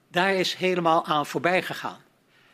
Daar 0.09 0.35
is 0.35 0.55
helemaal 0.55 1.05
aan 1.05 1.27
voorbij 1.27 1.63
gegaan. 1.63 2.01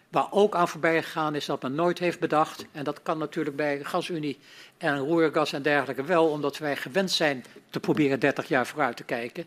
Waar 0.09 0.27
ook 0.31 0.55
aan 0.55 0.69
voorbij 0.69 1.03
gegaan 1.03 1.35
is 1.35 1.47
dat 1.47 1.63
men 1.63 1.75
nooit 1.75 1.99
heeft 1.99 2.21
bedacht, 2.21 2.67
en 2.73 2.85
dat 2.85 3.03
kan 3.03 3.19
natuurlijk 3.19 3.57
bij 3.57 3.85
GasUnie 3.85 4.39
en 4.79 4.99
roergas 4.99 5.53
en 5.53 5.63
dergelijke 5.63 6.05
wel, 6.05 6.29
omdat 6.29 6.59
wij 6.59 6.77
gewend 6.77 7.11
zijn 7.11 7.45
te 7.71 7.81
proberen 7.81 8.21
30 8.21 8.49
jaar 8.49 8.67
vooruit 8.67 8.97
te 8.97 9.05
kijken, 9.05 9.47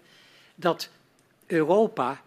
dat 0.56 0.90
Europa 1.52 2.22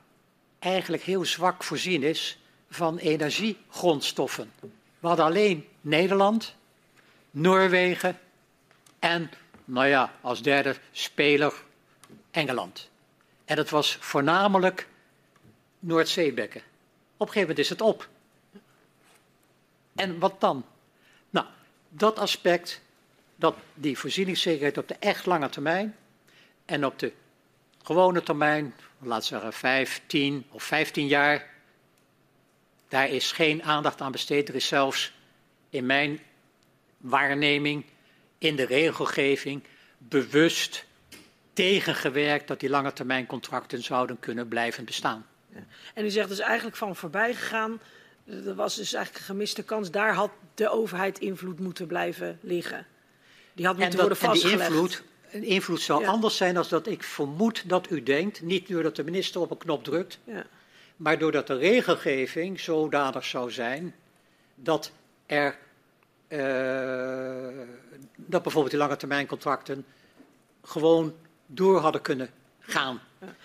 eigenlijk 0.58 1.02
heel 1.02 1.24
zwak 1.24 1.64
voorzien 1.64 2.02
is 2.02 2.38
van 2.70 2.98
energiegrondstoffen. 2.98 4.52
We 4.98 5.06
hadden 5.06 5.24
alleen 5.24 5.68
Nederland, 5.80 6.54
Noorwegen 7.30 8.18
en, 8.98 9.30
nou 9.64 9.86
ja, 9.86 10.14
als 10.20 10.42
derde 10.42 10.76
speler 10.92 11.52
Engeland. 12.30 12.90
En 13.44 13.56
het 13.56 13.70
was 13.70 13.96
voornamelijk 14.00 14.88
Noordzeebekken. 15.78 16.60
Op 17.16 17.26
een 17.26 17.32
gegeven 17.32 17.40
moment 17.40 17.58
is 17.58 17.68
het 17.68 17.80
op. 17.80 18.08
En 19.94 20.18
wat 20.18 20.40
dan? 20.40 20.64
Nou, 21.30 21.46
dat 21.88 22.18
aspect, 22.18 22.80
dat 23.36 23.56
die 23.74 23.98
voorzieningszekerheid 23.98 24.78
op 24.78 24.88
de 24.88 24.96
echt 24.98 25.26
lange 25.26 25.48
termijn 25.48 25.96
en 26.64 26.86
op 26.86 26.98
de 26.98 27.12
gewone 27.84 28.22
termijn, 28.22 28.74
laten 28.98 29.22
we 29.22 29.34
zeggen 29.34 29.52
5, 29.52 30.00
10 30.06 30.44
of 30.50 30.62
15 30.62 31.06
jaar, 31.06 31.52
daar 32.88 33.08
is 33.08 33.32
geen 33.32 33.62
aandacht 33.62 34.00
aan 34.00 34.12
besteed. 34.12 34.48
Er 34.48 34.54
is 34.54 34.66
zelfs 34.66 35.12
in 35.70 35.86
mijn 35.86 36.20
waarneming, 36.96 37.84
in 38.38 38.56
de 38.56 38.66
regelgeving, 38.66 39.62
bewust 39.98 40.84
tegengewerkt 41.52 42.48
dat 42.48 42.60
die 42.60 42.68
lange 42.68 42.92
termijn 42.92 43.26
contracten 43.26 43.82
zouden 43.82 44.18
kunnen 44.18 44.48
blijven 44.48 44.84
bestaan. 44.84 45.26
En 45.94 46.04
u 46.04 46.10
zegt 46.10 46.28
dus 46.28 46.38
eigenlijk 46.38 46.76
van 46.76 46.96
voorbij 46.96 47.34
gegaan, 47.34 47.80
er 48.26 48.54
was 48.54 48.76
dus 48.76 48.92
eigenlijk 48.92 49.24
een 49.24 49.30
gemiste 49.30 49.62
kans, 49.62 49.90
daar 49.90 50.14
had 50.14 50.30
de 50.54 50.68
overheid 50.68 51.18
invloed 51.18 51.60
moeten 51.60 51.86
blijven 51.86 52.38
liggen. 52.40 52.86
Die 53.52 53.66
had 53.66 53.76
moeten 53.76 53.92
en 53.94 54.00
worden 54.00 54.18
vastgelegd. 54.18 54.60
En 54.60 54.72
die 54.72 54.80
invloed, 54.80 55.02
invloed 55.42 55.80
zou 55.80 56.02
Ja. 56.02 56.08
anders 56.08 56.36
zijn 56.36 56.54
dan 56.54 56.64
dat 56.68 56.86
ik 56.86 57.02
vermoed 57.02 57.68
dat 57.68 57.90
u 57.90 58.02
denkt, 58.02 58.42
niet 58.42 58.68
doordat 58.68 58.96
de 58.96 59.04
minister 59.04 59.40
op 59.40 59.50
een 59.50 59.58
knop 59.58 59.84
drukt, 59.84 60.18
Ja. 60.24 60.46
maar 60.96 61.18
doordat 61.18 61.46
de 61.46 61.56
regelgeving 61.56 62.60
zodanig 62.60 63.24
zou 63.24 63.50
zijn 63.50 63.94
dat 64.54 64.92
er 65.26 65.56
eh, 66.28 66.38
dat 68.16 68.42
bijvoorbeeld 68.42 68.70
die 68.70 68.78
lange 68.80 68.96
termijn 68.96 69.26
contracten 69.26 69.84
gewoon 70.64 71.14
door 71.46 71.78
hadden 71.80 72.00
kunnen 72.00 72.30
gaan. 72.60 73.00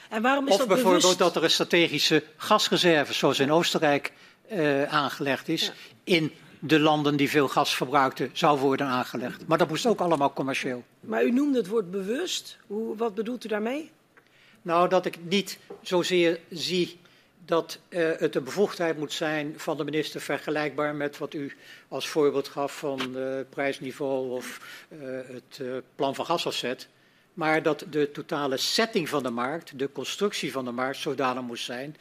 En 0.10 0.22
waarom 0.22 0.45
is 0.48 0.52
Of 0.52 0.57
dat 0.57 0.68
bijvoorbeeld 0.68 1.02
bewust? 1.02 1.20
dat 1.20 1.36
er 1.36 1.44
een 1.44 1.49
strategische 1.49 2.24
gasreserve, 2.38 3.14
zoals 3.14 3.40
in 3.40 3.52
Oostenrijk 3.52 4.14
eh, 4.48 4.84
aangelegd 4.84 5.48
is, 5.48 5.72
in 6.03 6.32
de 6.60 6.80
landen 6.80 7.15
die 7.15 7.30
veel 7.30 7.48
gas 7.48 7.76
verbruikten, 7.76 8.30
zou 8.34 8.60
worden 8.60 8.88
aangelegd. 8.88 9.48
Maar 9.48 9.57
dat 9.57 9.69
moest 9.69 9.86
ook 9.86 9.99
allemaal 9.99 10.34
commercieel. 10.34 10.84
Maar 10.99 11.23
u 11.23 11.31
noemde 11.31 11.57
het 11.57 11.68
woord 11.68 11.91
bewust. 11.91 12.57
Hoe, 12.68 12.95
wat 12.95 13.15
bedoelt 13.15 13.45
u 13.45 13.48
daarmee? 13.48 13.91
Nou, 14.61 14.90
dat 14.90 15.06
ik 15.06 15.18
niet 15.23 15.60
zozeer 15.81 16.40
zie 16.49 16.99
dat 17.45 17.80
eh, 17.90 18.10
het 18.18 18.36
een 18.36 18.44
bevoegdheid 18.44 18.98
moet 18.98 19.14
zijn 19.14 19.53
van 19.57 19.77
de 19.77 19.84
minister 19.84 20.22
vergelijkbaar 20.22 20.95
met 20.95 21.18
wat 21.18 21.34
u 21.34 21.56
als 21.88 22.07
voorbeeld 22.07 22.48
gaf 22.48 22.77
van 22.77 23.18
eh, 23.18 23.40
prijsniveau 23.49 24.30
of 24.30 24.61
eh, 24.90 24.98
het 25.27 25.61
plan 25.95 26.15
van 26.15 26.26
gasafzet. 26.26 26.88
Maar 27.34 27.64
dat 27.64 27.86
de 27.90 28.11
totale 28.11 28.57
setting 28.57 29.10
van 29.10 29.23
de 29.23 29.30
markt, 29.30 29.80
de 29.80 29.91
constructie 29.91 30.52
van 30.52 30.65
de 30.65 30.72
markt, 30.72 30.98
zodanig 30.98 31.44
moest 31.44 31.65
zijn 31.65 31.95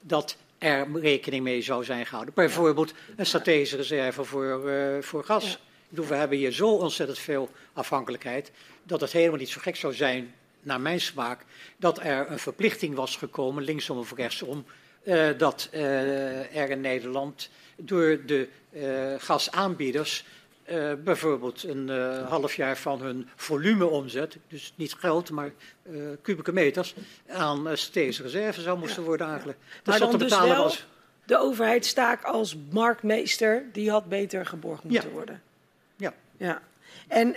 dat 0.00 0.36
er 0.60 0.86
rekening 1.00 1.42
mee 1.44 1.62
zou 1.62 1.84
zijn 1.84 2.06
gehouden. 2.06 2.34
Bijvoorbeeld 2.34 2.92
een 3.16 3.26
strategische 3.26 3.76
reserve 3.76 4.24
voor, 4.24 4.68
eh, 4.68 5.02
voor 5.02 5.24
gas. 5.24 5.44
Ja. 5.44 5.52
Ik 5.52 5.88
bedoel, 5.88 6.06
we 6.06 6.14
hebben 6.14 6.38
hier 6.38 6.52
zo 6.52 6.68
ontzettend 6.70 7.18
veel 7.18 7.50
afhankelijkheid 7.72 8.52
dat 8.82 9.00
het 9.00 9.12
helemaal 9.12 9.38
niet 9.38 9.48
zo 9.48 9.60
gek 9.60 9.76
zou 9.76 9.94
zijn, 9.94 10.34
naar 10.62 10.80
mijn 10.80 11.00
smaak, 11.00 11.44
dat 11.76 11.98
er 11.98 12.30
een 12.30 12.38
verplichting 12.38 12.94
was 12.94 13.16
gekomen, 13.16 13.62
linksom 13.62 13.98
of 13.98 14.12
rechtsom, 14.16 14.64
eh, 15.02 15.28
dat 15.38 15.68
eh, 15.70 16.56
er 16.56 16.70
in 16.70 16.80
Nederland 16.80 17.50
door 17.76 18.20
de 18.26 18.48
gasaanbieders 19.18 20.24
eh, 20.70 20.92
bijvoorbeeld 21.04 21.62
een 21.62 21.88
eh, 21.88 22.28
half 22.28 22.54
jaar 22.54 22.76
van 22.76 23.00
hun 23.00 23.28
volumeomzet, 23.36 24.36
dus 24.48 24.72
niet 24.76 24.94
geld, 24.94 25.30
maar 25.30 25.50
eh, 25.82 25.92
kubieke 26.22 26.52
meters, 26.52 26.94
aan 27.28 27.68
uh, 27.68 27.74
strategische 27.74 28.22
reserve 28.22 28.60
zou 28.60 28.78
moesten 28.78 29.02
worden 29.02 29.26
aangelegd. 29.26 29.58
Dat 29.58 29.84
Maar 29.86 29.96
zat 29.98 30.10
dan 30.10 30.18
te 30.18 30.24
dus 30.24 30.28
betalen 30.32 30.54
wel 30.54 30.62
was. 30.64 30.86
de 31.24 31.38
overheidstaak 31.38 32.22
als 32.24 32.56
marktmeester, 32.70 33.64
die 33.72 33.90
had 33.90 34.08
beter 34.08 34.46
geborgd 34.46 34.84
moeten 34.84 35.08
Ja. 35.08 35.14
worden. 35.14 35.42
Ja. 35.96 36.14
Ja. 36.36 36.62
En 37.08 37.34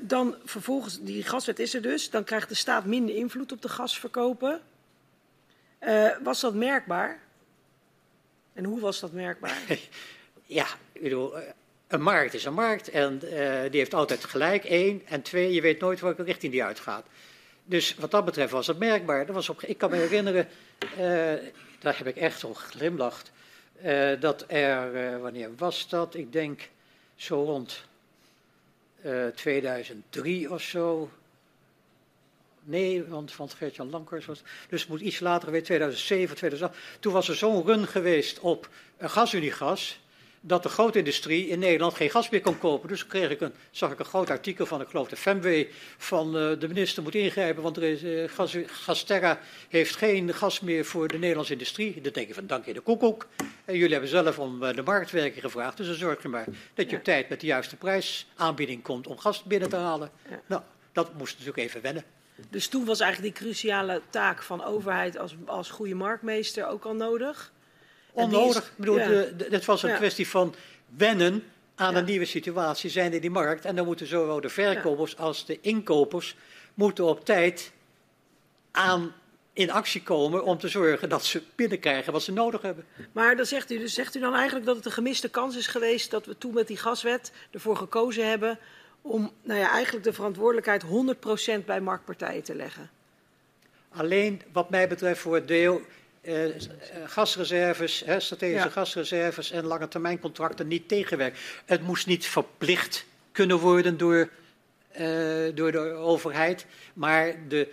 dan 0.00 0.34
vervolgens, 0.44 1.00
die 1.02 1.22
gaswet 1.22 1.58
is 1.58 1.74
er 1.74 1.82
dus, 1.82 2.10
dan 2.10 2.24
krijgt 2.24 2.48
de 2.48 2.54
staat 2.54 2.84
minder 2.84 3.14
invloed 3.14 3.52
op 3.52 3.62
de 3.62 3.68
gasverkopen. 3.68 4.60
Was 6.22 6.40
dat 6.40 6.54
merkbaar? 6.54 7.18
En 8.52 8.64
hoe 8.64 8.80
was 8.80 9.00
dat 9.00 9.12
merkbaar? 9.12 9.58
Ja, 10.46 10.66
ik 10.92 11.02
bedoel, 11.02 11.34
een 11.94 12.02
markt 12.02 12.34
is 12.34 12.44
een 12.44 12.54
markt 12.54 12.90
en 12.90 13.12
eh, 13.14 13.70
die 13.70 13.80
heeft 13.80 13.94
altijd 13.94 14.24
gelijk, 14.24 14.64
één. 14.64 15.02
En 15.06 15.22
twee, 15.22 15.52
je 15.52 15.60
weet 15.60 15.80
nooit 15.80 16.00
welke 16.00 16.22
richting 16.22 16.52
die 16.52 16.64
uitgaat. 16.64 17.06
Dus 17.64 17.94
wat 17.94 18.10
dat 18.10 18.24
betreft 18.24 18.52
was 18.52 18.66
het 18.66 18.78
merkbaar. 18.78 19.26
Dat 19.26 19.34
was 19.34 19.48
op, 19.48 19.62
ik 19.62 19.78
kan 19.78 19.90
me 19.90 19.96
herinneren, 19.96 20.48
eh, 20.78 20.98
daar 21.78 21.98
heb 21.98 22.06
ik 22.06 22.16
echt 22.16 22.44
om 22.44 22.54
geglimlacht, 22.54 23.32
eh, 23.82 24.20
dat 24.20 24.44
er, 24.48 25.20
wanneer 25.20 25.50
was 25.56 25.88
dat? 25.88 26.14
Ik 26.14 26.32
denk 26.32 26.68
zo 27.16 27.44
rond 27.44 27.84
eh, 29.04 29.26
2003 29.26 30.50
of 30.50 30.62
zo. 30.62 31.10
Nee, 32.62 33.04
want, 33.04 33.36
want 33.36 33.54
Gert-Jan 33.54 33.90
Lankers 33.90 34.26
was. 34.26 34.42
Dus 34.68 34.80
het 34.80 34.90
moet 34.90 35.00
iets 35.00 35.20
later 35.20 35.44
geweest, 35.44 35.64
2007, 35.64 36.36
2008. 36.36 36.78
Toen 37.00 37.12
was 37.12 37.28
er 37.28 37.34
zo'n 37.34 37.64
run 37.64 37.86
geweest 37.86 38.40
op 38.40 38.68
uh, 39.02 39.08
gasuniegas. 39.08 40.00
Dat 40.46 40.62
de 40.62 40.68
grote 40.68 40.98
industrie 40.98 41.48
in 41.48 41.58
Nederland 41.58 41.94
geen 41.94 42.10
gas 42.10 42.28
meer 42.28 42.40
kon 42.40 42.58
kopen. 42.58 42.88
Dus 42.88 43.06
kreeg 43.06 43.30
ik 43.30 43.40
een, 43.40 43.52
zag 43.70 43.92
ik 43.92 43.98
een 43.98 44.04
groot 44.04 44.30
artikel 44.30 44.66
van, 44.66 44.80
ik 44.80 44.88
geloof 44.88 45.08
de 45.08 45.16
FEMW. 45.16 45.66
van 45.98 46.26
uh, 46.26 46.60
de 46.60 46.68
minister 46.68 47.02
moet 47.02 47.14
ingrijpen. 47.14 47.62
want 47.62 47.76
er 47.76 47.82
is, 47.82 48.02
uh, 48.02 48.28
gas, 48.28 48.56
Gasterra 48.66 49.38
heeft 49.68 49.96
geen 49.96 50.34
gas 50.34 50.60
meer 50.60 50.84
voor 50.84 51.08
de 51.08 51.18
Nederlandse 51.18 51.52
industrie. 51.52 52.00
Dan 52.00 52.12
denk 52.12 52.28
je 52.28 52.34
van 52.34 52.46
dank 52.46 52.64
je 52.64 52.72
de 52.72 52.80
koekoek. 52.80 53.26
En 53.64 53.74
jullie 53.76 53.92
hebben 53.92 54.10
zelf 54.10 54.38
om 54.38 54.62
uh, 54.62 54.74
de 54.74 54.82
marktwerking 54.82 55.40
gevraagd. 55.40 55.76
Dus 55.76 55.86
dan 55.86 55.96
zorg 55.96 56.22
je 56.22 56.28
maar 56.28 56.46
dat 56.74 56.84
je 56.84 56.90
ja. 56.90 56.96
op 56.96 57.04
tijd 57.04 57.28
met 57.28 57.40
de 57.40 57.46
juiste 57.46 57.76
prijsaanbieding 57.76 58.82
komt 58.82 59.06
om 59.06 59.18
gas 59.18 59.42
binnen 59.42 59.68
te 59.68 59.76
halen. 59.76 60.10
Ja. 60.30 60.40
Nou, 60.46 60.62
dat 60.92 61.14
moest 61.14 61.32
natuurlijk 61.32 61.68
even 61.68 61.82
wennen. 61.82 62.04
Dus 62.50 62.68
toen 62.68 62.84
was 62.84 63.00
eigenlijk 63.00 63.34
die 63.34 63.44
cruciale 63.44 64.00
taak 64.10 64.42
van 64.42 64.64
overheid 64.64 65.18
als, 65.18 65.34
als 65.46 65.70
goede 65.70 65.94
marktmeester 65.94 66.66
ook 66.66 66.84
al 66.84 66.94
nodig? 66.94 67.52
Onnodig. 68.14 68.62
Is, 68.62 68.68
ik 68.68 68.76
bedoel, 68.76 68.98
ja. 68.98 69.06
de, 69.06 69.34
de, 69.36 69.46
het 69.50 69.64
was 69.64 69.82
een 69.82 69.90
ja. 69.90 69.96
kwestie 69.96 70.28
van 70.28 70.54
wennen 70.96 71.44
aan 71.74 71.94
een 71.94 72.04
nieuwe 72.04 72.24
situatie, 72.24 72.90
zijn 72.90 73.12
in 73.12 73.20
die 73.20 73.30
markt. 73.30 73.64
En 73.64 73.76
dan 73.76 73.86
moeten 73.86 74.06
zowel 74.06 74.40
de 74.40 74.48
verkopers 74.48 75.16
als 75.16 75.46
de 75.46 75.58
inkopers 75.60 76.36
moeten 76.74 77.04
op 77.04 77.24
tijd 77.24 77.72
aan 78.70 79.14
in 79.52 79.70
actie 79.70 80.02
komen 80.02 80.44
om 80.44 80.58
te 80.58 80.68
zorgen 80.68 81.08
dat 81.08 81.24
ze 81.24 81.42
binnenkrijgen 81.54 82.12
wat 82.12 82.22
ze 82.22 82.32
nodig 82.32 82.62
hebben. 82.62 82.84
Maar 83.12 83.36
dan 83.36 83.46
zegt 83.46 83.70
u, 83.70 83.78
dus 83.78 83.94
zegt 83.94 84.14
u 84.14 84.20
dan 84.20 84.34
eigenlijk 84.34 84.66
dat 84.66 84.76
het 84.76 84.84
een 84.84 84.92
gemiste 84.92 85.30
kans 85.30 85.56
is 85.56 85.66
geweest 85.66 86.10
dat 86.10 86.26
we 86.26 86.38
toen 86.38 86.54
met 86.54 86.66
die 86.66 86.76
gaswet 86.76 87.32
ervoor 87.50 87.76
gekozen 87.76 88.28
hebben 88.28 88.58
om 89.02 89.32
nou 89.42 89.60
ja, 89.60 89.70
eigenlijk 89.70 90.04
de 90.04 90.12
verantwoordelijkheid 90.12 90.84
100% 91.62 91.64
bij 91.64 91.80
marktpartijen 91.80 92.42
te 92.42 92.54
leggen? 92.54 92.90
Alleen 93.88 94.42
wat 94.52 94.70
mij 94.70 94.88
betreft 94.88 95.20
voor 95.20 95.34
het 95.34 95.48
deel 95.48 95.80
uh, 96.26 96.54
gasreserves, 97.06 98.02
hè, 98.04 98.20
strategische 98.20 98.66
ja. 98.66 98.72
gasreserves 98.72 99.50
en 99.50 99.64
lange 99.64 99.88
termijn 99.88 100.18
contracten 100.18 100.68
niet 100.68 100.88
tegenwerken. 100.88 101.38
Het 101.64 101.82
moest 101.82 102.06
niet 102.06 102.26
verplicht 102.26 103.04
kunnen 103.32 103.58
worden 103.58 103.96
door, 103.96 104.28
uh, 105.00 105.54
door 105.54 105.72
de 105.72 105.92
overheid, 105.92 106.66
maar 106.92 107.34
de 107.48 107.68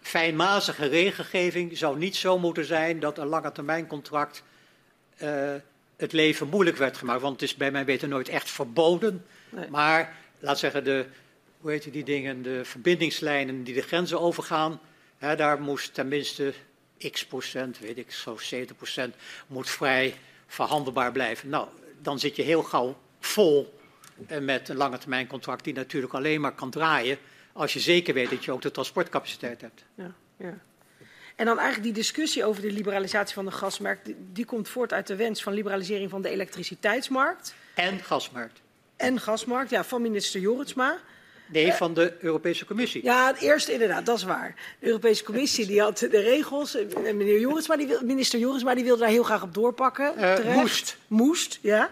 fijnmazige 0.00 0.86
regelgeving 0.86 1.78
zou 1.78 1.98
niet 1.98 2.16
zo 2.16 2.38
moeten 2.38 2.64
zijn 2.64 3.00
dat 3.00 3.18
een 3.18 3.26
lange 3.26 3.52
termijn 3.52 3.86
contract 3.86 4.42
uh, 5.22 5.54
het 5.96 6.12
leven 6.12 6.48
moeilijk 6.48 6.76
werd 6.76 6.96
gemaakt. 6.96 7.20
Want 7.20 7.40
het 7.40 7.50
is 7.50 7.56
bij 7.56 7.70
mijn 7.70 7.84
weten 7.84 8.08
nooit 8.08 8.28
echt 8.28 8.50
verboden, 8.50 9.26
nee. 9.48 9.68
maar 9.70 10.16
laat 10.38 10.58
zeggen 10.58 10.84
de, 10.84 11.06
hoe 11.60 11.70
heet 11.70 11.92
die 11.92 12.04
dingen, 12.04 12.42
de 12.42 12.64
verbindingslijnen 12.64 13.62
die 13.62 13.74
de 13.74 13.82
grenzen 13.82 14.20
overgaan, 14.20 14.80
hè, 15.18 15.36
daar 15.36 15.60
moest 15.60 15.94
tenminste 15.94 16.52
x 17.10 17.26
procent, 17.26 17.78
weet 17.78 17.98
ik, 17.98 18.12
zo 18.12 18.36
70 18.36 18.76
procent, 18.76 19.14
moet 19.46 19.70
vrij 19.70 20.16
verhandelbaar 20.46 21.12
blijven. 21.12 21.48
Nou, 21.48 21.68
dan 21.98 22.18
zit 22.18 22.36
je 22.36 22.42
heel 22.42 22.62
gauw 22.62 22.98
vol 23.20 23.78
met 24.40 24.68
een 24.68 24.76
lange 24.76 24.98
termijn 24.98 25.26
contract 25.26 25.64
die 25.64 25.74
natuurlijk 25.74 26.12
alleen 26.12 26.40
maar 26.40 26.52
kan 26.52 26.70
draaien 26.70 27.18
als 27.52 27.72
je 27.72 27.80
zeker 27.80 28.14
weet 28.14 28.30
dat 28.30 28.44
je 28.44 28.52
ook 28.52 28.62
de 28.62 28.70
transportcapaciteit 28.70 29.60
hebt. 29.60 29.84
Ja, 29.94 30.14
ja. 30.36 30.58
En 31.36 31.46
dan 31.46 31.58
eigenlijk 31.58 31.94
die 31.94 32.02
discussie 32.02 32.44
over 32.44 32.62
de 32.62 32.72
liberalisatie 32.72 33.34
van 33.34 33.44
de 33.44 33.50
gasmarkt, 33.50 34.04
die, 34.04 34.16
die 34.32 34.44
komt 34.44 34.68
voort 34.68 34.92
uit 34.92 35.06
de 35.06 35.16
wens 35.16 35.42
van 35.42 35.52
liberalisering 35.52 36.10
van 36.10 36.22
de 36.22 36.28
elektriciteitsmarkt. 36.28 37.54
En 37.74 37.98
gasmarkt. 37.98 38.60
En 38.96 39.20
gasmarkt, 39.20 39.70
ja, 39.70 39.84
van 39.84 40.02
minister 40.02 40.40
Joritsma. 40.40 40.98
Nee, 41.52 41.72
van 41.72 41.94
de 41.94 42.14
Europese 42.20 42.66
Commissie. 42.66 43.04
Ja, 43.04 43.26
het 43.26 43.40
eerste 43.40 43.72
inderdaad, 43.72 44.06
dat 44.06 44.16
is 44.16 44.22
waar. 44.22 44.54
De 44.78 44.86
Europese 44.86 45.24
Commissie 45.24 45.66
die 45.66 45.80
had 45.80 45.98
de 45.98 46.20
regels. 46.20 46.74
En 46.74 47.16
meneer 47.16 47.40
Jorisma, 47.40 47.76
die 47.76 47.86
wil, 47.86 48.00
minister 48.02 48.38
Jorisma 48.38 48.74
die 48.74 48.84
wilde 48.84 49.00
daar 49.00 49.08
heel 49.08 49.22
graag 49.22 49.42
op 49.42 49.54
doorpakken. 49.54 50.16
Eh, 50.16 50.54
moest. 50.54 50.96
Moest, 51.06 51.58
ja. 51.62 51.90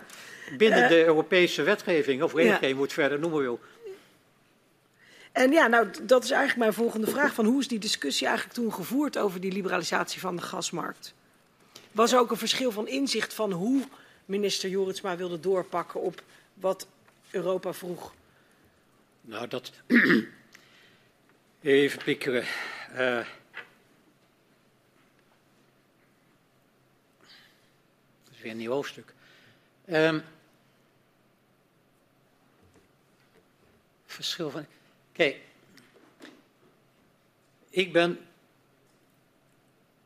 Binnen 0.56 0.82
Eh, 0.82 0.88
de 0.88 1.04
Europese 1.04 1.62
wetgeving, 1.62 2.22
of 2.22 2.34
regelgeving, 2.34 2.72
hoe 2.74 2.82
het 2.82 2.92
verder 2.92 3.18
noemen 3.18 3.40
wil. 3.40 3.60
En 5.32 5.52
ja, 5.52 5.66
nou, 5.66 5.88
dat 6.02 6.24
is 6.24 6.30
eigenlijk 6.30 6.60
mijn 6.60 6.72
volgende 6.72 7.06
vraag. 7.06 7.34
Van 7.34 7.44
hoe 7.44 7.60
is 7.60 7.68
die 7.68 7.78
discussie 7.78 8.26
eigenlijk 8.26 8.56
toen 8.56 8.72
gevoerd 8.72 9.18
over 9.18 9.40
die 9.40 9.52
liberalisatie 9.52 10.20
van 10.20 10.36
de 10.36 10.42
gasmarkt? 10.42 11.14
Was 11.92 12.12
er 12.12 12.18
ook 12.18 12.30
een 12.30 12.36
verschil 12.36 12.70
van 12.70 12.88
inzicht 12.88 13.34
van 13.34 13.52
hoe 13.52 13.82
minister 14.24 14.68
Joritsma 14.70 15.16
wilde 15.16 15.40
doorpakken 15.40 16.00
op 16.00 16.22
wat 16.54 16.86
Europa 17.30 17.72
vroeg? 17.72 18.12
Nou, 19.28 19.48
dat. 19.48 19.72
Even 21.60 22.02
pikkeren. 22.04 22.44
Eh, 22.92 23.26
dat 28.24 28.34
is 28.34 28.40
weer 28.40 28.50
een 28.50 28.56
nieuw 28.56 28.72
hoofdstuk. 28.72 29.14
Ehm, 29.84 30.20
verschil 34.06 34.50
van. 34.50 34.66
Kijk, 35.12 35.36
ik 37.70 37.92
ben 37.92 38.26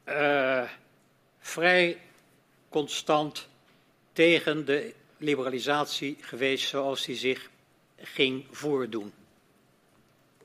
eh, 0.05 0.71
vrij 1.39 2.01
constant 2.69 3.49
tegen 4.13 4.65
de 4.65 4.95
liberalisatie 5.17 6.17
geweest 6.21 6.69
zoals 6.69 7.05
die 7.05 7.17
zich 7.17 7.51
ging 8.03 8.47
voordoen. 8.51 9.13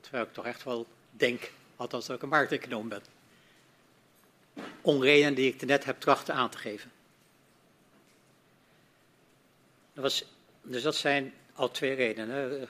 Terwijl 0.00 0.24
ik 0.24 0.32
toch 0.32 0.46
echt 0.46 0.64
wel 0.64 0.86
denk, 1.10 1.50
althans 1.76 2.06
dat 2.06 2.16
ik 2.16 2.22
een 2.22 2.28
markteconoom 2.28 2.88
ben. 2.88 3.02
Om 4.80 5.02
redenen 5.02 5.34
die 5.34 5.54
ik 5.54 5.66
net 5.66 5.84
heb 5.84 6.00
trachten 6.00 6.34
aan 6.34 6.50
te 6.50 6.58
geven. 6.58 6.90
Dat 9.92 10.02
was, 10.02 10.24
dus 10.62 10.82
dat 10.82 10.94
zijn 10.94 11.34
al 11.52 11.70
twee 11.70 11.94
redenen, 11.94 12.68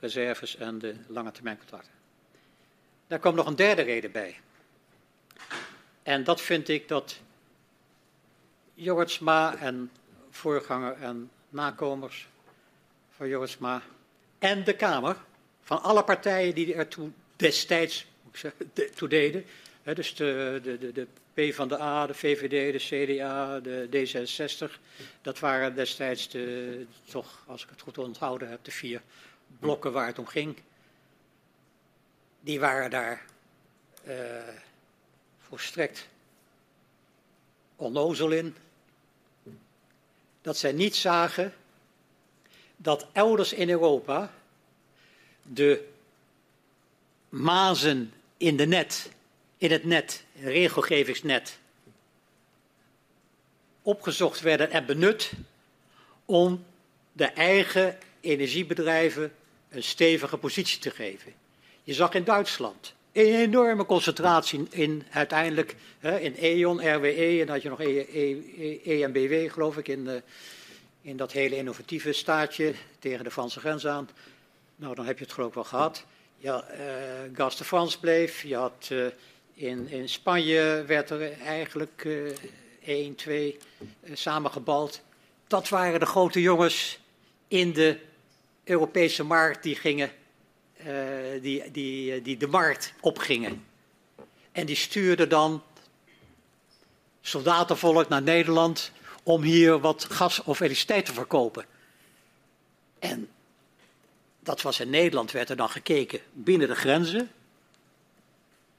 reserves 0.00 0.56
en 0.56 0.78
de 0.78 0.96
lange 1.06 1.32
termijn 1.32 1.58
contracten. 1.58 1.92
Daar 3.06 3.18
kwam 3.18 3.34
nog 3.34 3.46
een 3.46 3.56
derde 3.56 3.82
reden 3.82 4.12
bij. 4.12 4.40
En 6.02 6.24
dat 6.24 6.40
vind 6.40 6.68
ik 6.68 6.88
dat 6.88 7.20
Jorritsma 8.74 9.56
en 9.56 9.90
voorganger 10.30 10.92
en 10.92 11.30
nakomers 11.48 12.28
van 13.10 13.28
Jorritsma 13.28 13.82
en 14.38 14.64
de 14.64 14.76
Kamer, 14.76 15.16
van 15.62 15.82
alle 15.82 16.04
partijen 16.04 16.54
die 16.54 16.74
ertoe 16.74 17.10
destijds 17.36 18.06
de- 18.72 18.90
toe 18.94 19.08
deden, 19.08 19.44
hè, 19.82 19.94
dus 19.94 20.14
de, 20.14 20.60
de, 20.62 20.78
de, 20.78 20.92
de 20.92 21.06
PvdA, 21.34 22.06
de 22.06 22.14
VVD, 22.14 22.72
de 22.72 23.06
CDA, 23.14 23.60
de 23.60 23.88
D66, 23.90 24.80
dat 25.22 25.38
waren 25.38 25.74
destijds 25.74 26.28
de, 26.28 26.86
toch, 27.04 27.44
als 27.46 27.62
ik 27.62 27.68
het 27.70 27.80
goed 27.80 27.98
onthouden 27.98 28.48
heb, 28.48 28.64
de 28.64 28.70
vier 28.70 29.02
blokken 29.58 29.92
waar 29.92 30.06
het 30.06 30.18
om 30.18 30.26
ging. 30.26 30.56
Die 32.40 32.60
waren 32.60 32.90
daar 32.90 33.24
eh, 34.04 34.16
volstrekt 35.40 36.08
onnozel 37.76 38.30
in. 38.30 38.56
Dat 40.42 40.56
zij 40.56 40.72
niet 40.72 40.96
zagen 40.96 41.54
dat 42.86 43.06
elders 43.12 43.52
in 43.52 43.70
Europa 43.70 44.32
de 45.42 45.84
mazen 47.28 48.12
in, 48.36 48.56
de 48.56 48.66
net, 48.66 49.10
in 49.58 49.70
het 49.70 49.84
net, 49.84 50.24
regelgevingsnet, 50.40 51.58
opgezocht 53.82 54.40
werden 54.40 54.70
en 54.70 54.86
benut 54.86 55.32
om 56.24 56.64
de 57.12 57.24
eigen 57.24 57.98
energiebedrijven 58.20 59.32
een 59.68 59.82
stevige 59.82 60.36
positie 60.36 60.78
te 60.78 60.90
geven. 60.90 61.32
Je 61.82 61.94
zag 61.94 62.12
in 62.12 62.24
Duitsland 62.24 62.94
een 63.12 63.34
enorme 63.34 63.86
concentratie 63.86 64.66
in 64.70 65.04
uiteindelijk 65.10 65.76
in 66.00 66.34
E.ON, 66.36 66.94
RWE 66.94 67.40
en 67.40 67.46
dan 67.46 67.48
had 67.48 67.62
je 67.62 67.68
nog 67.68 67.80
E, 67.80 68.06
e, 68.12 68.80
e, 68.84 69.02
EMBW 69.02 69.52
geloof 69.52 69.76
ik 69.76 69.88
in, 69.88 70.08
eh, 70.08 70.14
in 71.06 71.16
dat 71.16 71.32
hele 71.32 71.56
innovatieve 71.56 72.12
staatje 72.12 72.74
tegen 72.98 73.24
de 73.24 73.30
Franse 73.30 73.60
grens 73.60 73.86
aan. 73.86 74.08
Nou, 74.76 74.94
dan 74.94 75.06
heb 75.06 75.18
je 75.18 75.24
het 75.24 75.32
geloof 75.32 75.48
ik 75.48 75.54
wel 75.54 75.64
gehad. 75.64 76.04
Ja, 76.38 76.62
eh 76.62 76.84
Gas 77.34 77.56
de 77.56 77.64
France 77.64 78.00
bleef. 78.00 78.42
Je 78.42 78.56
had 78.56 78.88
eh, 78.90 79.06
in, 79.54 79.88
in 79.88 80.08
Spanje 80.08 80.84
werd 80.86 81.10
er 81.10 81.40
eigenlijk 81.40 82.04
eh 82.04 82.32
één, 82.84 83.14
twee 83.14 83.58
samengebald. 84.12 85.00
Dat 85.46 85.68
waren 85.68 86.00
de 86.00 86.06
grote 86.06 86.40
jongens 86.40 86.98
in 87.48 87.72
de 87.72 87.98
Europese 88.64 89.24
markt 89.24 89.62
die 89.62 89.76
gingen, 89.76 90.10
die, 91.40 91.70
die, 91.70 92.22
die 92.22 92.36
de 92.36 92.46
markt 92.46 92.92
opgingen. 93.00 93.64
En 94.52 94.66
die 94.66 94.76
stuurden 94.76 95.28
dan 95.28 95.62
soldatenvolk 97.20 98.08
naar 98.08 98.22
Nederland 98.22 98.92
om 99.26 99.42
hier 99.42 99.78
wat 99.78 100.04
gas 100.04 100.42
of 100.42 100.60
elektriciteit 100.60 101.06
te 101.06 101.12
verkopen. 101.12 101.64
En 102.98 103.28
dat 104.40 104.62
was 104.62 104.80
in 104.80 104.90
Nederland, 104.90 105.30
werd 105.30 105.50
er 105.50 105.56
dan 105.56 105.68
gekeken 105.68 106.20
binnen 106.32 106.68
de 106.68 106.74
grenzen. 106.74 107.30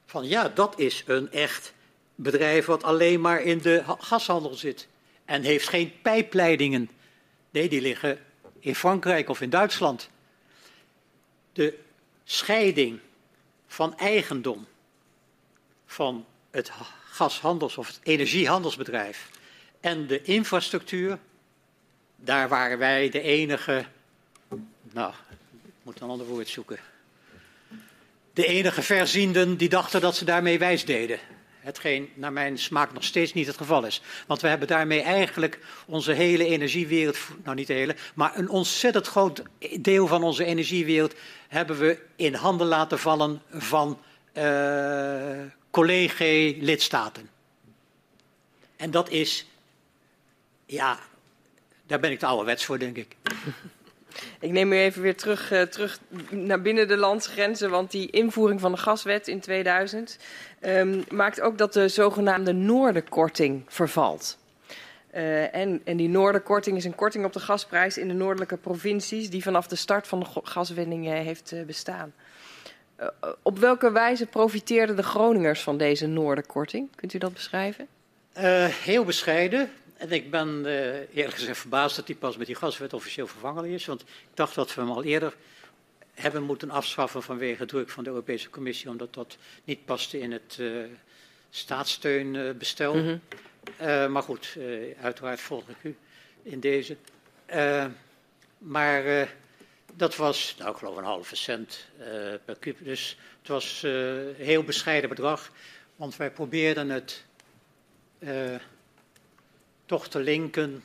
Van 0.06 0.28
ja, 0.28 0.50
dat 0.50 0.80
is 0.80 1.04
een 1.06 1.32
echt 1.32 1.74
bedrijf 2.16 2.66
wat 2.66 2.84
alleen 2.84 3.22
maar 3.22 3.42
in 3.42 3.58
de 3.58 3.82
ha- 3.86 3.98
gashandel 4.00 4.54
zit. 4.54 4.88
En 5.26 5.42
heeft 5.42 5.68
geen 5.68 5.94
pijpleidingen. 6.02 6.90
Nee, 7.50 7.70
die 7.70 7.82
liggen 7.82 8.20
in 8.60 8.76
Frankrijk 8.76 9.30
of 9.30 9.42
in 9.42 9.50
Duitsland. 9.50 10.10
De 11.54 11.80
scheiding 12.24 13.00
van 13.68 13.98
eigendom 13.98 14.68
van 15.86 16.26
het 16.52 16.70
ha- 16.70 16.96
gashandels- 17.06 17.78
of 17.78 17.88
het 17.88 18.00
energiehandelsbedrijf 18.04 19.30
en 19.80 20.08
de 20.08 20.22
infrastructuur, 20.22 21.18
daar 22.16 22.50
waren 22.50 22.78
wij 22.78 23.10
de 23.10 23.22
enige, 23.22 23.86
nou, 24.92 25.14
ik 25.62 25.70
moet 25.84 26.02
een 26.02 26.10
ander 26.10 26.28
woord 26.28 26.48
zoeken. 26.48 26.80
De 28.34 28.46
enige 28.46 28.82
verzienden 28.82 29.58
die 29.58 29.70
dachten 29.70 30.02
dat 30.02 30.16
ze 30.16 30.26
daarmee 30.26 30.60
wijs 30.60 30.86
deden. 30.86 31.20
Hetgeen 31.60 32.10
naar 32.14 32.34
mijn 32.34 32.58
smaak 32.58 32.94
nog 32.94 33.04
steeds 33.04 33.34
niet 33.34 33.48
het 33.48 33.58
geval 33.58 33.86
is. 33.86 34.02
Want 34.28 34.42
we 34.42 34.48
hebben 34.48 34.68
daarmee 34.68 35.02
eigenlijk 35.02 35.60
onze 35.86 36.12
hele 36.12 36.46
energiewereld, 36.46 37.18
nou 37.44 37.56
niet 37.56 37.68
de 37.68 37.74
hele, 37.74 37.96
maar 38.14 38.38
een 38.38 38.50
ontzettend 38.50 39.08
groot 39.08 39.44
deel 39.80 40.08
van 40.08 40.24
onze 40.24 40.46
energiewereld 40.46 41.16
hebben 41.48 41.78
we 41.78 42.00
in 42.16 42.34
handen 42.34 42.68
laten 42.68 43.00
vallen 43.00 43.42
van 43.50 44.00
eh 44.34 45.42
collega-lidstaten. 45.78 47.30
En 48.76 48.92
dat 48.92 49.10
is, 49.10 49.46
ja, 50.68 51.00
daar 51.86 52.00
ben 52.00 52.12
ik 52.12 52.20
te 52.20 52.26
ouderwets 52.26 52.66
voor, 52.66 52.80
denk 52.80 52.98
ik. 52.98 53.16
Ik 54.40 54.52
neem 54.52 54.74
u 54.74 54.78
even 54.78 55.02
weer 55.02 55.16
terug, 55.16 55.52
eh, 55.52 55.62
terug 55.62 56.00
naar 56.30 56.62
binnen 56.62 56.88
de 56.88 56.98
landsgrenzen, 56.98 57.70
want 57.70 57.92
die 57.92 58.10
invoering 58.10 58.60
van 58.60 58.72
de 58.72 58.78
gaswet 58.78 59.28
in 59.28 59.40
2000 59.40 60.18
ehm, 60.60 61.02
maakt 61.10 61.42
ook 61.42 61.58
dat 61.58 61.74
de 61.74 61.88
zogenaamde 61.88 62.54
Noorderkorting 62.54 63.64
vervalt. 63.68 64.38
Eh, 65.10 65.56
en, 65.56 65.82
en 65.84 65.98
die 65.98 66.10
Noorderkorting 66.10 66.78
is 66.78 66.86
een 66.86 66.96
korting 66.96 67.26
op 67.26 67.34
de 67.34 67.40
gasprijs 67.40 67.98
in 67.98 68.08
de 68.08 68.14
noordelijke 68.14 68.58
provincies 68.58 69.30
die 69.30 69.44
vanaf 69.44 69.68
de 69.68 69.76
start 69.76 70.08
van 70.08 70.20
de 70.20 70.26
gaswinning 70.44 71.08
eh, 71.08 71.14
heeft 71.14 71.54
bestaan. 71.66 72.14
Op 73.42 73.60
welke 73.60 73.92
wijze 73.92 74.26
profiteerden 74.26 74.96
de 74.96 75.04
Groningers 75.04 75.62
van 75.62 75.78
deze 75.78 76.08
Noorderkorting? 76.08 76.96
Kunt 76.96 77.14
u 77.14 77.18
dat 77.18 77.34
beschrijven? 77.34 77.88
Heel 78.84 79.04
bescheiden. 79.04 79.70
En 79.98 80.12
ik 80.12 80.32
ben 80.32 80.66
eh, 80.66 81.16
eerlijk 81.16 81.38
gezegd 81.38 81.60
verbaasd 81.60 81.96
dat 81.96 82.08
die 82.08 82.16
pas 82.16 82.38
met 82.38 82.48
die 82.48 82.56
gaswet 82.56 82.94
officieel 82.94 83.28
vervangen 83.28 83.66
is. 83.66 83.86
Want 83.86 84.02
ik 84.02 84.08
dacht 84.34 84.56
dat 84.56 84.74
we 84.74 84.82
hem 84.82 84.92
al 84.92 85.04
eerder 85.04 85.36
hebben 86.14 86.44
moeten 86.44 86.70
afschaffen 86.70 87.24
vanwege 87.24 87.66
druk 87.66 87.90
van 87.90 88.04
de 88.04 88.10
Europese 88.10 88.50
Commissie, 88.50 88.90
omdat 88.90 89.14
dat 89.14 89.38
niet 89.64 89.86
paste 89.86 90.20
in 90.20 90.32
het 90.32 90.58
eh 90.60 90.68
staatssteunbestel. 91.50 92.96
Mhm. 92.96 93.18
Eh, 93.78 94.08
maar 94.08 94.24
goed, 94.24 94.58
uiteraard 95.02 95.42
volg 95.42 95.70
ik 95.70 95.76
u 95.82 95.98
in 96.44 96.60
deze. 96.60 96.98
Maar 98.58 99.30
dat 99.94 100.16
was, 100.16 100.56
nou 100.58 100.72
ik 100.72 100.78
geloof 100.78 100.98
een 100.98 101.04
halve 101.04 101.36
cent 101.36 101.88
per 102.46 102.58
kub. 102.60 102.78
Dus 102.84 103.18
het 103.40 103.48
was 103.48 103.82
een 103.84 104.36
heel 104.38 104.64
bescheiden 104.64 105.10
bedrag. 105.10 105.52
Want 105.96 106.16
wij 106.16 106.32
probeerden 106.32 106.90
het 106.90 107.26
toch 109.88 110.08
te 110.08 110.20
linken 110.20 110.84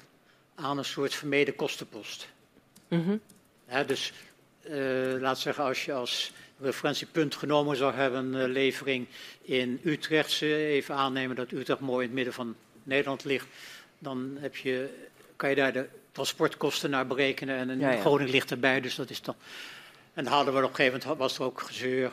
aan 0.54 0.78
een 0.78 0.84
soort 0.84 1.14
vermeden 1.14 1.56
kostenpost. 1.56 2.28
Mhm. 2.88 3.16
Dus 3.86 4.12
uh, 4.70 5.20
laat 5.20 5.38
zeggen, 5.38 5.64
als 5.64 5.84
je 5.84 5.92
als 5.92 6.32
referentiepunt 6.60 7.34
genomen 7.34 7.76
zou 7.76 7.94
hebben, 7.94 8.34
uh, 8.34 8.46
levering 8.46 9.06
in 9.42 9.80
Utrecht, 9.84 10.42
even 10.42 10.94
aannemen 10.94 11.36
dat 11.36 11.50
Utrecht 11.50 11.80
mooi 11.80 12.00
in 12.00 12.06
het 12.06 12.14
midden 12.14 12.32
van 12.32 12.56
Nederland 12.82 13.24
ligt, 13.24 13.46
dan 13.98 14.36
heb 14.40 14.56
je, 14.56 14.88
kan 15.36 15.50
je 15.50 15.56
daar 15.56 15.72
de 15.72 15.88
transportkosten 16.12 16.90
naar 16.90 17.06
berekenen 17.06 17.56
en 17.56 17.68
een 17.68 17.78
ja, 17.78 17.90
ja. 17.90 18.00
Groningen 18.00 18.32
ligt 18.32 18.50
erbij, 18.50 18.80
dus 18.80 18.94
dat 18.94 19.10
is 19.10 19.22
dan. 19.22 19.34
En 20.14 20.24
dan 20.24 20.32
hadden 20.32 20.54
we 20.54 20.62
op 20.62 20.68
een 20.68 20.74
gegeven 20.74 21.00
moment, 21.00 21.18
was 21.18 21.38
er 21.38 21.44
ook 21.44 21.60
gezeur, 21.60 22.12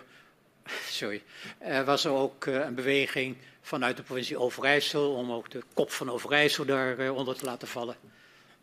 sorry, 0.99 1.23
er 1.57 1.85
was 1.85 2.06
er 2.06 2.11
ook 2.11 2.45
uh, 2.45 2.56
een 2.56 2.75
beweging 2.75 3.38
vanuit 3.61 3.98
de 3.98 4.03
provincie 4.03 4.38
Overijssel 4.38 5.14
om 5.14 5.31
ook 5.31 5.51
de 5.51 5.64
kop 5.73 5.91
van 5.91 6.11
Overijssel 6.11 6.65
daaronder 6.65 7.35
te 7.35 7.45
laten 7.45 7.67
vallen. 7.67 7.95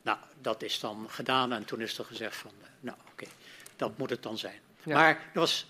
Nou, 0.03 0.19
dat 0.41 0.63
is 0.63 0.81
dan 0.81 1.07
gedaan 1.09 1.53
en 1.53 1.65
toen 1.65 1.81
is 1.81 1.99
er 1.99 2.05
gezegd 2.05 2.37
van, 2.37 2.51
nou 2.81 2.97
oké, 3.01 3.11
okay, 3.11 3.29
dat 3.77 3.99
moet 3.99 4.11
het 4.11 4.23
dan 4.23 4.39
zijn. 4.39 4.59
Ja. 4.83 4.95
Maar 4.95 5.09
er 5.09 5.41
was, 5.41 5.67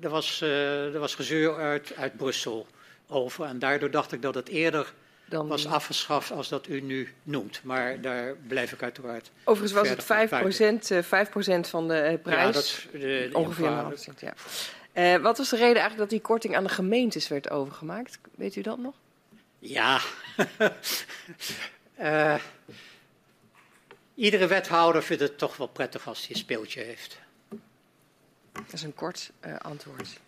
er, 0.00 0.08
was, 0.08 0.40
er 0.40 0.98
was 0.98 1.14
gezeur 1.14 1.56
uit, 1.56 1.96
uit 1.96 2.16
Brussel 2.16 2.66
over 3.08 3.44
en 3.44 3.58
daardoor 3.58 3.90
dacht 3.90 4.12
ik 4.12 4.22
dat 4.22 4.34
het 4.34 4.48
eerder 4.48 4.92
dan... 5.30 5.48
was 5.48 5.66
afgeschaft 5.66 6.30
als 6.30 6.48
dat 6.48 6.66
u 6.66 6.80
nu 6.80 7.08
noemt. 7.22 7.60
Maar 7.62 8.00
daar 8.00 8.36
blijf 8.46 8.72
ik 8.72 8.82
uiteraard. 8.82 9.30
Overigens 9.44 9.80
was 9.80 9.88
het 9.88 10.04
5 10.04 10.30
procent, 10.30 10.90
5 11.00 11.30
van 11.68 11.88
de 11.88 12.18
prijs. 12.22 12.38
Ja, 12.38 12.52
dat 12.52 12.62
is 12.62 12.86
de, 12.92 12.98
de 12.98 13.30
ongeveer. 13.32 13.64
ja. 14.18 14.34
Uh, 15.00 15.16
wat 15.16 15.38
was 15.38 15.48
de 15.48 15.56
reden 15.56 15.80
eigenlijk 15.80 15.98
dat 15.98 16.10
die 16.10 16.20
korting 16.20 16.56
aan 16.56 16.64
de 16.64 16.68
gemeentes 16.68 17.28
werd 17.28 17.50
overgemaakt? 17.50 18.18
Weet 18.34 18.56
u 18.56 18.60
dat 18.60 18.78
nog? 18.78 18.94
Ja. 19.58 20.00
uh, 22.00 22.34
iedere 24.14 24.46
wethouder 24.46 25.02
vindt 25.02 25.22
het 25.22 25.38
toch 25.38 25.56
wel 25.56 25.66
prettig 25.66 26.08
als 26.08 26.20
hij 26.20 26.30
een 26.30 26.36
speeltje 26.36 26.82
heeft. 26.82 27.18
Dat 28.52 28.72
is 28.72 28.82
een 28.82 28.94
kort 28.94 29.30
uh, 29.46 29.56
antwoord. 29.56 30.20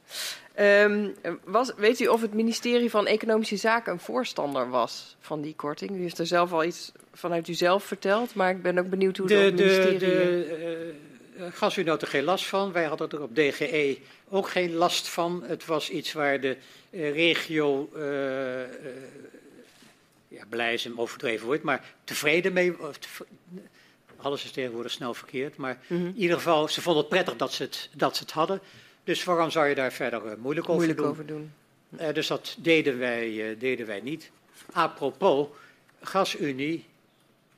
Um, 0.58 1.14
was, 1.44 1.72
weet 1.76 2.00
u 2.00 2.06
of 2.06 2.20
het 2.20 2.34
ministerie 2.34 2.90
van 2.90 3.06
Economische 3.06 3.56
Zaken 3.56 3.92
een 3.92 4.00
voorstander 4.00 4.70
was 4.70 5.16
van 5.20 5.40
die 5.40 5.54
korting? 5.54 5.90
U 5.90 6.00
heeft 6.00 6.18
er 6.18 6.26
zelf 6.26 6.52
al 6.52 6.64
iets 6.64 6.92
vanuit 7.12 7.48
uzelf 7.48 7.84
verteld, 7.84 8.34
maar 8.34 8.50
ik 8.50 8.62
ben 8.62 8.78
ook 8.78 8.88
benieuwd 8.88 9.16
hoe 9.16 9.26
de, 9.26 9.34
het 9.34 9.54
ministerie... 9.54 9.98
De, 9.98 10.06
de, 10.06 10.94
Gasunie 11.38 11.90
had 11.90 12.02
er 12.02 12.08
geen 12.08 12.24
last 12.24 12.46
van. 12.46 12.72
Wij 12.72 12.84
hadden 12.84 13.10
er 13.10 13.22
op 13.22 13.34
DGE 13.34 13.98
ook 14.28 14.48
geen 14.48 14.74
last 14.74 15.08
van. 15.08 15.42
Het 15.46 15.66
was 15.66 15.90
iets 15.90 16.12
waar 16.12 16.40
de 16.40 16.56
uh, 16.90 17.12
regio, 17.12 17.90
uh, 17.96 18.02
ja, 20.28 20.44
blij 20.48 20.74
is 20.74 20.84
hem 20.84 21.00
overdreven 21.00 21.46
wordt, 21.46 21.62
maar 21.62 21.94
tevreden 22.04 22.52
mee. 22.52 22.74
alles 24.16 24.44
is 24.44 24.50
tegenwoordig 24.50 24.92
snel 24.92 25.14
verkeerd, 25.14 25.56
maar 25.56 25.78
mm 25.86 25.96
-hmm. 25.96 26.06
in 26.06 26.16
ieder 26.16 26.36
geval, 26.36 26.68
ze 26.68 26.82
vonden 26.82 27.02
het 27.02 27.12
prettig 27.12 27.36
dat 27.36 27.52
ze 27.52 27.62
het, 27.62 27.88
dat 27.96 28.16
ze 28.16 28.22
het 28.22 28.32
hadden. 28.32 28.60
Dus 29.04 29.24
waarom 29.24 29.50
zou 29.50 29.66
je 29.66 29.74
daar 29.74 29.92
verder 29.92 30.38
moeilijk 30.38 30.68
over 30.68 30.74
moeilijk 30.74 30.98
doen? 30.98 31.08
Over 31.08 31.26
doen. 31.26 31.52
dus 32.14 32.26
dat 32.26 32.56
deden 32.58 32.98
wij, 32.98 33.56
deden 33.58 33.86
wij 33.86 34.00
niet. 34.00 34.30
Apropos, 34.72 35.46
Gasunie, 36.00 36.86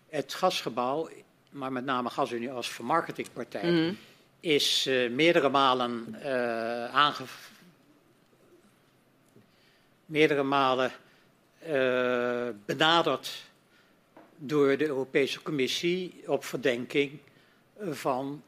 het 0.08 0.34
gasgebouw 0.34 1.08
maar 1.54 1.72
met 1.72 1.84
name 1.84 2.10
GasUnie 2.10 2.50
als 2.50 2.68
vermarketingpartij, 2.68 3.70
mm. 3.70 3.98
is 4.40 4.86
uh, 4.86 5.10
meerdere 5.10 5.48
malen 5.48 6.16
uh, 6.18 6.94
aange... 6.94 7.24
meerdere 10.06 10.42
malen 10.42 10.92
uh, 11.68 12.48
benaderd 12.64 13.44
door 14.36 14.76
de 14.76 14.86
Europese 14.86 15.42
Commissie 15.42 16.22
op 16.26 16.44
verdenking 16.44 17.18
van 17.90 18.42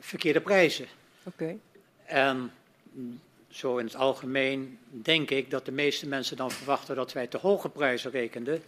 verkeerde 0.00 0.40
prijzen. 0.40 0.86
Okay. 1.24 1.58
En 2.04 2.52
zo 3.50 3.76
in 3.76 3.84
het 3.84 3.96
algemeen 3.96 4.78
denk 4.90 5.30
ik 5.30 5.50
dat 5.50 5.64
de 5.64 5.72
meeste 5.72 6.08
mensen 6.08 6.36
dan 6.36 6.50
verwachten 6.50 6.96
dat 6.96 7.12
wij 7.12 7.26
te 7.26 7.38
hoge 7.38 7.68
prijzen 7.68 8.10
rekenden 8.10 8.62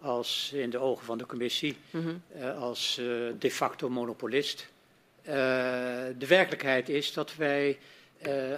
als 0.00 0.50
in 0.54 0.70
de 0.70 0.78
ogen 0.78 1.04
van 1.04 1.18
de 1.18 1.26
commissie 1.26 1.76
mm 1.90 2.02
-hmm. 2.02 2.22
uh, 2.36 2.60
als 2.60 2.98
uh, 3.00 3.06
de 3.38 3.50
facto 3.50 3.88
monopolist. 3.88 4.68
Uh, 5.22 5.34
de 6.18 6.26
werkelijkheid 6.26 6.88
is 6.88 7.12
dat 7.12 7.36
wij 7.36 7.78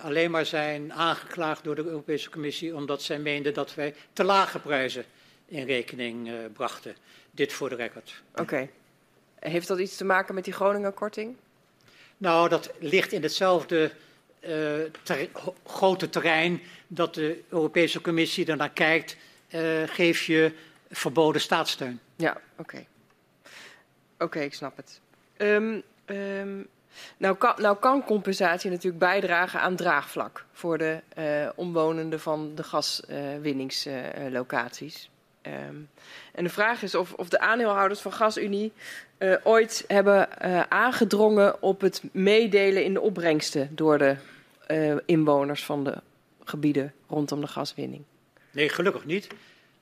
alleen 0.02 0.30
maar 0.30 0.46
zijn 0.46 0.92
aangeklaagd 0.92 1.64
door 1.64 1.74
de 1.74 1.84
Europese 1.84 2.30
Commissie 2.30 2.74
omdat 2.74 3.02
zij 3.02 3.18
meenden 3.18 3.54
dat 3.54 3.74
wij 3.74 3.94
te 4.12 4.24
lage 4.24 4.58
prijzen 4.58 5.04
in 5.46 5.66
rekening 5.66 6.30
brachten. 6.52 6.96
Dit 7.30 7.52
voor 7.52 7.68
de 7.68 7.74
record. 7.74 8.22
Oké. 8.30 8.42
Okay. 8.42 8.70
Heeft 9.38 9.68
dat 9.68 9.78
iets 9.78 9.96
te 9.96 10.04
maken 10.04 10.34
met 10.34 10.44
die 10.44 10.52
Groningen-korting? 10.52 11.36
Nou, 12.16 12.48
dat 12.48 12.72
ligt 12.78 13.12
in 13.12 13.22
hetzelfde 13.22 13.90
ter 15.02 15.28
grote 15.66 16.08
terrein 16.08 16.62
dat 16.86 17.14
de 17.14 17.40
Europese 17.48 18.00
Commissie 18.00 18.46
ernaar 18.46 18.72
kijkt. 18.72 19.16
geef 19.86 20.22
je 20.22 20.52
verboden 20.90 21.40
staatssteun. 21.40 22.00
Ja, 22.16 22.30
oké. 22.30 22.60
Okay. 22.60 22.86
Oké, 24.14 24.24
okay, 24.24 24.44
ik 24.44 24.54
snap 24.54 24.76
het. 24.76 25.00
Um, 25.36 25.82
um, 26.06 26.68
nou, 27.16 27.36
kan, 27.36 27.54
nou 27.56 27.76
kan 27.76 28.04
compensatie 28.04 28.70
natuurlijk 28.70 28.98
bijdragen 28.98 29.60
aan 29.60 29.76
draagvlak 29.76 30.44
voor 30.52 30.78
de 30.78 31.00
uh, 31.18 31.48
omwonenden 31.54 32.20
van 32.20 32.54
de 32.54 32.62
gaswinningslocaties. 32.62 35.10
Uh, 35.46 35.68
um, 35.68 35.88
en 36.32 36.44
de 36.44 36.50
vraag 36.50 36.82
is 36.82 36.94
of, 36.94 37.12
of 37.12 37.28
de 37.28 37.38
aandeelhouders 37.38 38.00
van 38.00 38.12
GasUnie 38.12 38.72
uh, 39.18 39.36
ooit 39.42 39.84
hebben 39.86 40.28
uh, 40.44 40.60
aangedrongen 40.68 41.62
op 41.62 41.80
het 41.80 42.02
meedelen 42.12 42.84
in 42.84 42.92
de 42.92 43.00
opbrengsten 43.00 43.68
door 43.70 43.98
de 43.98 44.16
inwoners 45.06 45.64
van 45.64 45.84
de 45.84 45.96
gebieden 46.44 46.92
rondom 47.08 47.40
de 47.40 47.46
gaswinning. 47.46 48.02
Nee, 48.52 48.68
gelukkig 48.68 49.04
niet. 49.04 49.28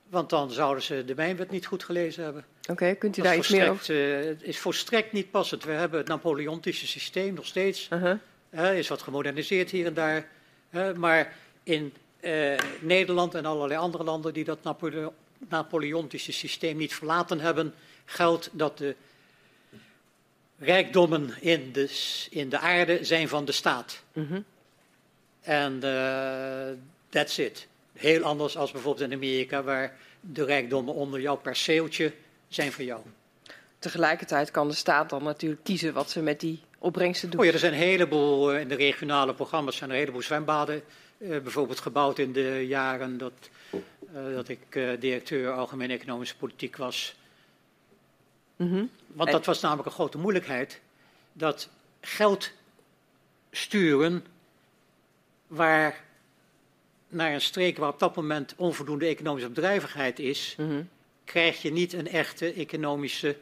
Want 0.09 0.29
dan 0.29 0.51
zouden 0.51 0.83
ze 0.83 1.05
de 1.05 1.15
mijnwet 1.15 1.51
niet 1.51 1.65
goed 1.65 1.83
gelezen 1.83 2.23
hebben. 2.23 2.45
Oké, 2.61 2.71
okay, 2.71 2.95
kunt 2.95 3.17
u 3.17 3.21
daar 3.21 3.37
iets 3.37 3.49
meer 3.49 3.69
over? 3.69 4.19
Uh, 4.19 4.25
het 4.25 4.43
is 4.43 4.59
volstrekt 4.59 5.11
niet 5.11 5.31
passend. 5.31 5.63
We 5.63 5.71
hebben 5.71 5.99
het 5.99 6.07
Napoleontische 6.07 6.87
systeem 6.87 7.33
nog 7.33 7.45
steeds. 7.45 7.89
Uh 7.93 8.01
-huh. 8.01 8.17
uh, 8.49 8.77
is 8.77 8.87
wat 8.87 9.01
gemoderniseerd 9.01 9.69
hier 9.69 9.85
en 9.85 9.93
daar. 9.93 10.27
maar 10.95 11.35
in 11.63 11.93
uh, 12.21 12.57
Nederland 12.79 13.35
en 13.35 13.45
allerlei 13.45 13.79
andere 13.79 14.03
landen 14.03 14.33
die 14.33 14.43
dat 14.43 14.63
Napole 14.63 15.11
Napoleontische 15.49 16.31
systeem 16.31 16.77
niet 16.77 16.93
verlaten 16.93 17.39
hebben, 17.39 17.73
geldt 18.05 18.49
dat 18.51 18.77
de 18.77 18.95
rijkdommen 20.57 21.33
in 21.41 21.71
de, 21.71 21.89
in 22.29 22.49
de 22.49 22.59
aarde 22.59 23.03
zijn 23.03 23.27
van 23.27 23.45
de 23.45 23.51
staat. 23.51 24.03
-huh. 24.13 24.43
En 25.41 25.79
that's 27.09 27.37
it. 27.37 27.67
Heel 27.99 28.23
anders 28.23 28.57
als 28.57 28.71
bijvoorbeeld 28.71 29.11
in 29.11 29.17
Amerika, 29.17 29.63
waar 29.63 29.97
de 30.19 30.43
rijkdommen 30.45 30.93
onder 30.93 31.21
jouw 31.21 31.35
perceeltje 31.35 32.13
zijn 32.47 32.71
voor 32.71 32.83
jou. 32.83 33.01
Tegelijkertijd 33.79 34.51
kan 34.51 34.67
de 34.67 34.73
staat 34.73 35.09
dan 35.09 35.23
natuurlijk 35.23 35.63
kiezen 35.63 35.93
wat 35.93 36.09
ze 36.09 36.21
met 36.21 36.39
die 36.39 36.59
opbrengsten 36.77 37.29
doen. 37.29 37.39
Oh 37.39 37.45
ja, 37.45 37.51
er 37.51 37.59
zijn 37.59 37.73
een 37.73 37.79
heleboel, 37.79 38.55
in 38.55 38.67
de 38.67 38.75
regionale 38.75 39.33
programma's 39.33 39.75
zijn 39.75 39.89
er 39.89 39.95
een 39.95 40.01
heleboel 40.01 40.21
zwembaden. 40.21 40.83
Uh, 41.17 41.29
bijvoorbeeld 41.29 41.79
gebouwd 41.79 42.19
in 42.19 42.33
de 42.33 42.65
jaren 42.67 43.17
dat, 43.17 43.33
uh, 43.71 44.33
dat 44.33 44.47
ik 44.47 44.59
uh, 44.69 44.99
directeur 44.99 45.51
Algemene 45.51 45.93
Economische 45.93 46.35
Politiek 46.35 46.75
was. 46.75 47.15
Mm 48.55 48.69
-hmm. 48.71 48.89
Want 49.07 49.31
dat 49.31 49.45
was 49.45 49.61
namelijk 49.61 49.87
een 49.87 49.93
grote 49.93 50.17
moeilijkheid. 50.17 50.79
Dat 51.33 51.69
geld 52.01 52.51
sturen 53.51 54.25
waar 55.47 56.03
naar 57.09 57.33
een 57.33 57.41
streek 57.41 57.77
waar 57.77 57.89
op 57.89 57.99
dat 57.99 58.15
moment 58.15 58.53
onvoldoende 58.57 59.05
economische 59.05 59.49
bedrijvigheid 59.49 60.19
is, 60.19 60.55
mm 60.57 60.67
-hmm. 60.67 60.89
krijg 61.23 61.61
je 61.61 61.71
niet 61.71 61.93
een 61.93 62.07
echte 62.07 62.53
economische 62.53 63.35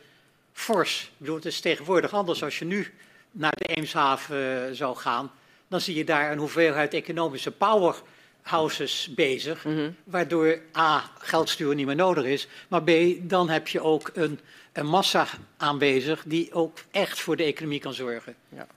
force. 0.54 1.06
Ik 1.06 1.12
bedoel, 1.18 1.36
het 1.36 1.46
is 1.46 1.60
tegenwoordig 1.60 2.14
anders 2.14 2.44
als 2.44 2.60
je 2.60 2.66
nu 2.66 2.94
naar 3.32 3.54
de 3.58 3.76
Eemshaven 3.76 4.70
uh, 4.70 4.76
zou 4.76 4.96
gaan. 4.96 5.32
Dan 5.68 5.82
zie 5.82 5.96
je 5.96 6.04
daar 6.04 6.32
een 6.32 6.38
hoeveelheid 6.38 6.94
economische 6.94 7.52
powerhouses 7.52 9.14
bezig. 9.16 9.64
Mm 9.64 9.76
-hmm. 9.76 9.96
Waardoor 10.04 10.60
A, 10.78 11.12
geldstuur 11.18 11.76
niet 11.76 11.86
meer 11.86 11.96
nodig 11.96 12.26
is. 12.26 12.48
Maar 12.68 12.84
B, 12.84 12.92
dan 13.22 13.50
heb 13.50 13.68
je 13.68 13.82
ook 13.82 14.12
een, 14.14 14.40
een 14.74 14.86
massa 14.86 15.28
aanwezig 15.58 16.24
die 16.26 16.54
ook 16.54 16.78
echt 16.92 17.20
voor 17.20 17.36
de 17.36 17.44
economie 17.44 17.80
kan 17.80 17.94
zorgen. 17.94 18.36
Ja. 18.50 18.68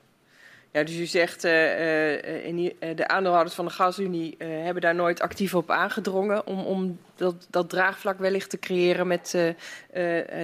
Ja, 0.72 0.82
dus 0.84 0.96
u 0.96 1.06
zegt, 1.06 1.44
uh, 1.44 1.50
de 1.50 3.04
aandeelhouders 3.06 3.54
van 3.54 3.64
de 3.64 3.70
gasunie 3.70 4.34
uh, 4.38 4.48
hebben 4.48 4.82
daar 4.82 4.94
nooit 4.94 5.20
actief 5.20 5.54
op 5.54 5.70
aangedrongen 5.70 6.46
om, 6.46 6.58
om 6.64 6.98
dat, 7.14 7.46
dat 7.50 7.68
draagvlak 7.68 8.18
wellicht 8.18 8.50
te 8.50 8.58
creëren 8.58 9.06
met 9.06 9.54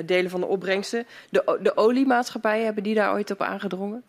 delen 0.04 0.30
van 0.30 0.40
de 0.40 0.46
opbrengsten. 0.46 1.06
De, 1.30 1.58
de 1.62 1.76
oliemaatschappijen, 1.76 2.64
hebben 2.64 2.82
die 2.82 2.94
daar 2.94 3.12
ooit 3.12 3.30
op 3.30 3.40
aangedrongen? 3.40 4.02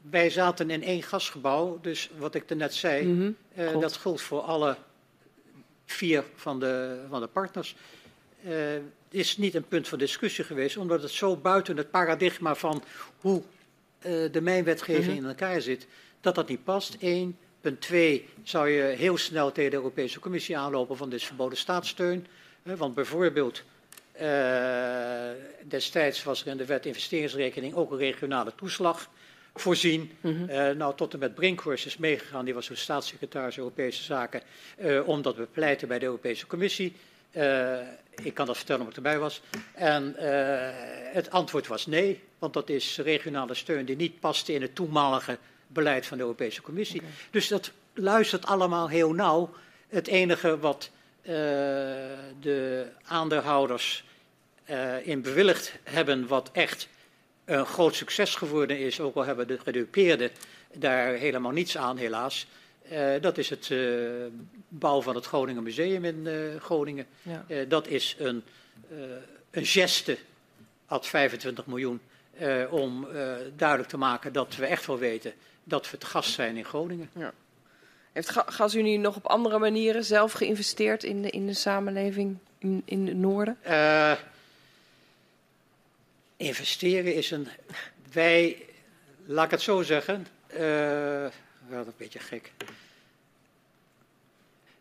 Wij 0.00 0.30
zaten 0.30 0.70
in 0.70 0.82
één 0.82 1.02
gasgebouw, 1.02 1.78
dus 1.82 2.10
wat 2.16 2.34
ik 2.34 2.54
net 2.54 2.74
zei, 2.74 3.06
mm 3.06 3.36
-hmm. 3.54 3.80
dat 3.80 3.96
geldt 3.96 4.22
voor 4.22 4.40
alle 4.40 4.76
vier 5.84 6.24
van 6.34 6.60
de, 6.60 7.04
van 7.08 7.20
de 7.20 7.26
partners. 7.26 7.76
Uh, 8.46 8.54
is 9.10 9.36
niet 9.36 9.54
een 9.54 9.68
punt 9.68 9.88
van 9.88 9.98
discussie 9.98 10.44
geweest, 10.44 10.76
omdat 10.76 11.02
het 11.02 11.10
zo 11.10 11.36
buiten 11.36 11.76
het 11.76 11.90
paradigma 11.90 12.54
van 12.54 12.82
hoe 13.20 13.42
uh, 14.06 14.32
de 14.32 14.40
mijnwetgeving 14.40 15.06
mm 15.06 15.12
-hmm. 15.12 15.22
in 15.22 15.28
elkaar 15.28 15.60
zit, 15.60 15.86
dat 16.20 16.34
dat 16.34 16.48
niet 16.48 16.64
past. 16.64 16.96
Eén. 17.00 17.36
Punt 17.60 17.80
twee, 17.80 18.28
zou 18.42 18.68
je 18.68 18.82
heel 18.82 19.16
snel 19.16 19.52
tegen 19.52 19.70
de 19.70 19.76
Europese 19.76 20.20
Commissie 20.20 20.58
aanlopen 20.58 20.96
van 20.96 21.10
dit 21.10 21.22
verboden 21.22 21.58
staatssteun. 21.58 22.26
Want 22.62 22.94
bijvoorbeeld, 22.94 23.62
destijds 25.64 26.22
was 26.22 26.40
er 26.40 26.46
in 26.46 26.56
de 26.56 26.64
wet 26.64 26.86
investeringsrekening 26.86 27.74
ook 27.74 27.90
een 27.90 27.98
regionale 27.98 28.52
toeslag 28.56 29.10
voorzien. 29.54 30.10
Mm 30.20 30.36
-hmm. 30.36 30.50
uh, 30.50 30.70
nou, 30.70 30.96
tot 30.96 31.12
en 31.12 31.18
met 31.18 31.34
Brinkhorst 31.34 31.86
is 31.86 31.96
meegegaan, 31.96 32.44
die 32.44 32.54
was 32.54 32.66
toen 32.66 32.76
staatssecretaris 32.76 33.58
Europese 33.58 34.02
Zaken, 34.02 34.42
uh, 34.78 35.08
om 35.08 35.22
dat 35.22 35.36
bepleiten 35.36 35.88
bij 35.88 35.98
de 35.98 36.04
Europese 36.04 36.46
Commissie. 36.46 36.92
Uh, 37.32 37.78
ik 38.22 38.34
kan 38.34 38.46
dat 38.46 38.56
vertellen 38.56 38.80
omdat 38.80 38.98
ik 38.98 39.04
erbij 39.04 39.20
was. 39.20 39.40
En 39.74 40.14
het 41.12 41.30
antwoord 41.30 41.66
was 41.66 41.86
nee, 41.86 42.22
want 42.38 42.52
dat 42.52 42.68
is 42.68 42.98
regionale 42.98 43.54
steun 43.54 43.84
die 43.84 43.96
niet 43.96 44.20
paste 44.20 44.52
in 44.52 44.62
het 44.62 44.74
toenmalige 44.74 45.38
beleid 45.66 46.06
van 46.06 46.16
de 46.16 46.22
Europese 46.22 46.62
Commissie. 46.62 47.00
Okay. 47.00 47.12
Dus 47.30 47.48
dat 47.48 47.70
luistert 47.94 48.46
allemaal 48.46 48.88
heel 48.88 49.12
nauw. 49.12 49.50
Het 49.88 50.06
enige 50.06 50.58
wat 50.58 50.90
de 52.40 52.86
aandeelhouders 53.04 54.04
in 55.02 55.22
bewilligd 55.22 55.72
hebben, 55.82 56.26
wat 56.26 56.50
echt 56.52 56.88
een 57.44 57.66
groot 57.66 57.94
succes 57.94 58.34
geworden 58.34 58.78
is, 58.78 59.00
ook 59.00 59.14
al 59.14 59.24
hebben 59.24 59.46
de 59.46 59.58
gedupeerden 59.58 60.30
daar 60.74 61.12
helemaal 61.12 61.50
niets 61.50 61.76
aan 61.76 61.96
helaas. 61.96 62.46
Uh, 62.90 63.20
dat 63.20 63.38
is 63.38 63.50
het 63.50 63.68
uh, 63.68 64.10
bouw 64.68 65.02
van 65.02 65.14
het 65.14 65.26
Groningen 65.26 65.62
Museum 65.62 66.04
in 66.04 66.26
uh, 66.26 66.60
Groningen. 66.60 67.06
Ja. 67.22 67.64
dat 67.68 67.86
is 67.86 68.16
een, 68.18 68.42
een 69.50 69.66
geste, 69.66 70.18
had 70.86 71.06
25 71.06 71.66
miljoen, 71.66 72.00
om 72.70 73.06
duidelijk 73.56 73.88
te 73.88 73.96
maken 73.96 74.32
dat 74.32 74.56
we 74.56 74.66
echt 74.66 74.86
wel 74.86 74.98
weten 74.98 75.32
dat 75.64 75.90
we 75.90 75.98
te 75.98 76.06
gast 76.06 76.32
zijn 76.32 76.56
in 76.56 76.64
Groningen. 76.64 77.10
Ja. 77.12 77.32
Heeft 78.12 78.30
GasUnie 78.30 78.98
nog 78.98 79.16
op 79.16 79.26
andere 79.26 79.58
manieren 79.58 80.04
zelf 80.04 80.32
geïnvesteerd 80.32 81.04
in 81.04 81.22
de, 81.22 81.30
in 81.30 81.46
de 81.46 81.54
samenleving 81.54 82.38
in, 82.58 82.82
in 82.84 83.06
het 83.06 83.16
noorden? 83.16 83.58
investeren 86.36 87.14
is 87.14 87.30
een. 87.30 87.48
Wij, 88.12 88.56
laat 89.24 89.44
ik 89.44 89.50
het 89.50 89.62
zo 89.62 89.82
zeggen. 89.82 90.26
Wel 91.70 91.86
een 91.86 91.92
beetje 91.96 92.18
gek. 92.18 92.52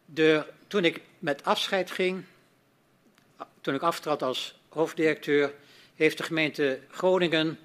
De, 0.05 0.45
toen 0.67 0.85
ik 0.85 1.01
met 1.19 1.43
afscheid 1.43 1.91
ging, 1.91 2.23
toen 3.61 3.73
ik 3.73 3.81
aftrad 3.81 4.23
als 4.23 4.59
hoofddirecteur, 4.69 5.53
heeft 5.95 6.17
de 6.17 6.23
gemeente 6.23 6.79
Groningen 6.89 7.59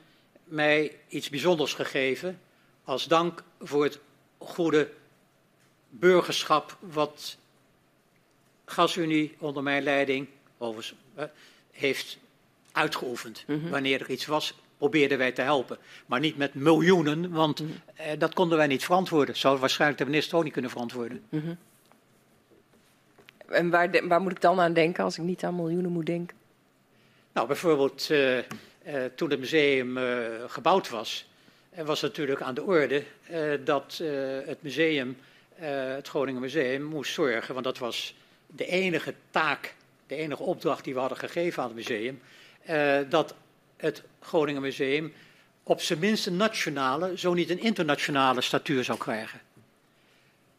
mij 0.45 0.99
iets 1.09 1.31
bijzonders 1.31 1.75
gegeven. 1.75 2.41
Als 2.85 3.05
dank 3.05 3.43
voor 3.61 3.85
het 3.85 3.99
goede 4.39 4.91
burgerschap 5.89 6.77
wat 6.81 7.37
GasUnie 8.65 9.35
onder 9.39 9.63
mijn 9.63 9.83
leiding 9.83 10.29
overigens, 10.59 10.99
heeft 11.71 12.19
uitgeoefend. 12.73 13.45
Mm 13.47 13.61
-hmm. 13.61 13.71
Wanneer 13.71 14.01
er 14.01 14.11
iets 14.11 14.27
was, 14.27 14.55
probeerden 14.85 15.19
wij 15.19 15.33
te 15.33 15.43
helpen. 15.43 15.79
Maar 16.07 16.21
niet 16.21 16.37
met 16.37 16.55
miljoenen, 16.55 17.31
want 17.31 17.61
mm 17.61 17.67
-hmm. 17.67 17.77
eh, 17.95 18.19
dat 18.19 18.35
konden 18.35 18.59
wij 18.59 18.67
niet 18.67 18.85
verantwoorden. 18.85 19.37
Zou 19.37 19.59
waarschijnlijk 19.59 20.01
de 20.01 20.07
minister 20.07 20.37
ook 20.37 20.45
niet 20.45 20.53
kunnen 20.53 20.71
verantwoorden. 20.71 21.23
Mm 21.29 21.41
-hmm. 21.41 21.59
En 23.49 23.71
waar, 23.71 24.09
waar, 24.09 24.21
moet 24.21 24.33
ik 24.33 24.41
dan 24.41 24.61
aan 24.61 24.73
denken 24.73 25.05
als 25.05 25.19
ik 25.19 25.25
niet 25.25 25.45
aan 25.45 25.57
miljoenen 25.57 25.91
moet 25.91 26.07
denken? 26.07 26.37
Nou, 27.33 27.47
bijvoorbeeld 27.47 28.09
uh, 28.11 28.37
uh, 28.37 28.43
toen 29.15 29.31
het 29.31 29.41
museum 29.41 29.97
uh, 29.97 30.05
gebouwd 30.47 30.91
was, 30.91 31.29
was 31.85 32.01
natuurlijk 32.01 32.43
aan 32.43 32.55
de 32.55 32.63
orde 32.63 33.03
dat 33.65 34.03
het 34.47 34.63
museum, 34.63 35.17
het 35.55 36.09
Groningen 36.09 36.41
Museum, 36.41 36.83
moest 36.83 37.13
zorgen, 37.13 37.55
want 37.55 37.67
dat 37.67 37.79
was 37.79 38.17
de 38.47 38.67
enige 38.67 39.15
taak, 39.31 39.75
de 40.07 40.15
enige 40.15 40.43
opdracht 40.43 40.85
die 40.85 40.95
we 40.95 41.01
hadden 41.01 41.19
gegeven 41.19 41.63
aan 41.63 41.69
het 41.69 41.77
museum, 41.77 42.21
dat 43.09 43.35
het 43.77 44.03
Groningen 44.21 44.63
Museum 44.63 45.13
op 45.63 45.81
zijn 45.81 45.99
minst 45.99 46.27
een 46.27 46.37
nationale, 46.37 47.19
zo 47.19 47.35
niet 47.35 47.51
een 47.51 47.61
internationale 47.61 48.41
statuur 48.41 48.85
zou 48.85 48.99
krijgen. 48.99 49.41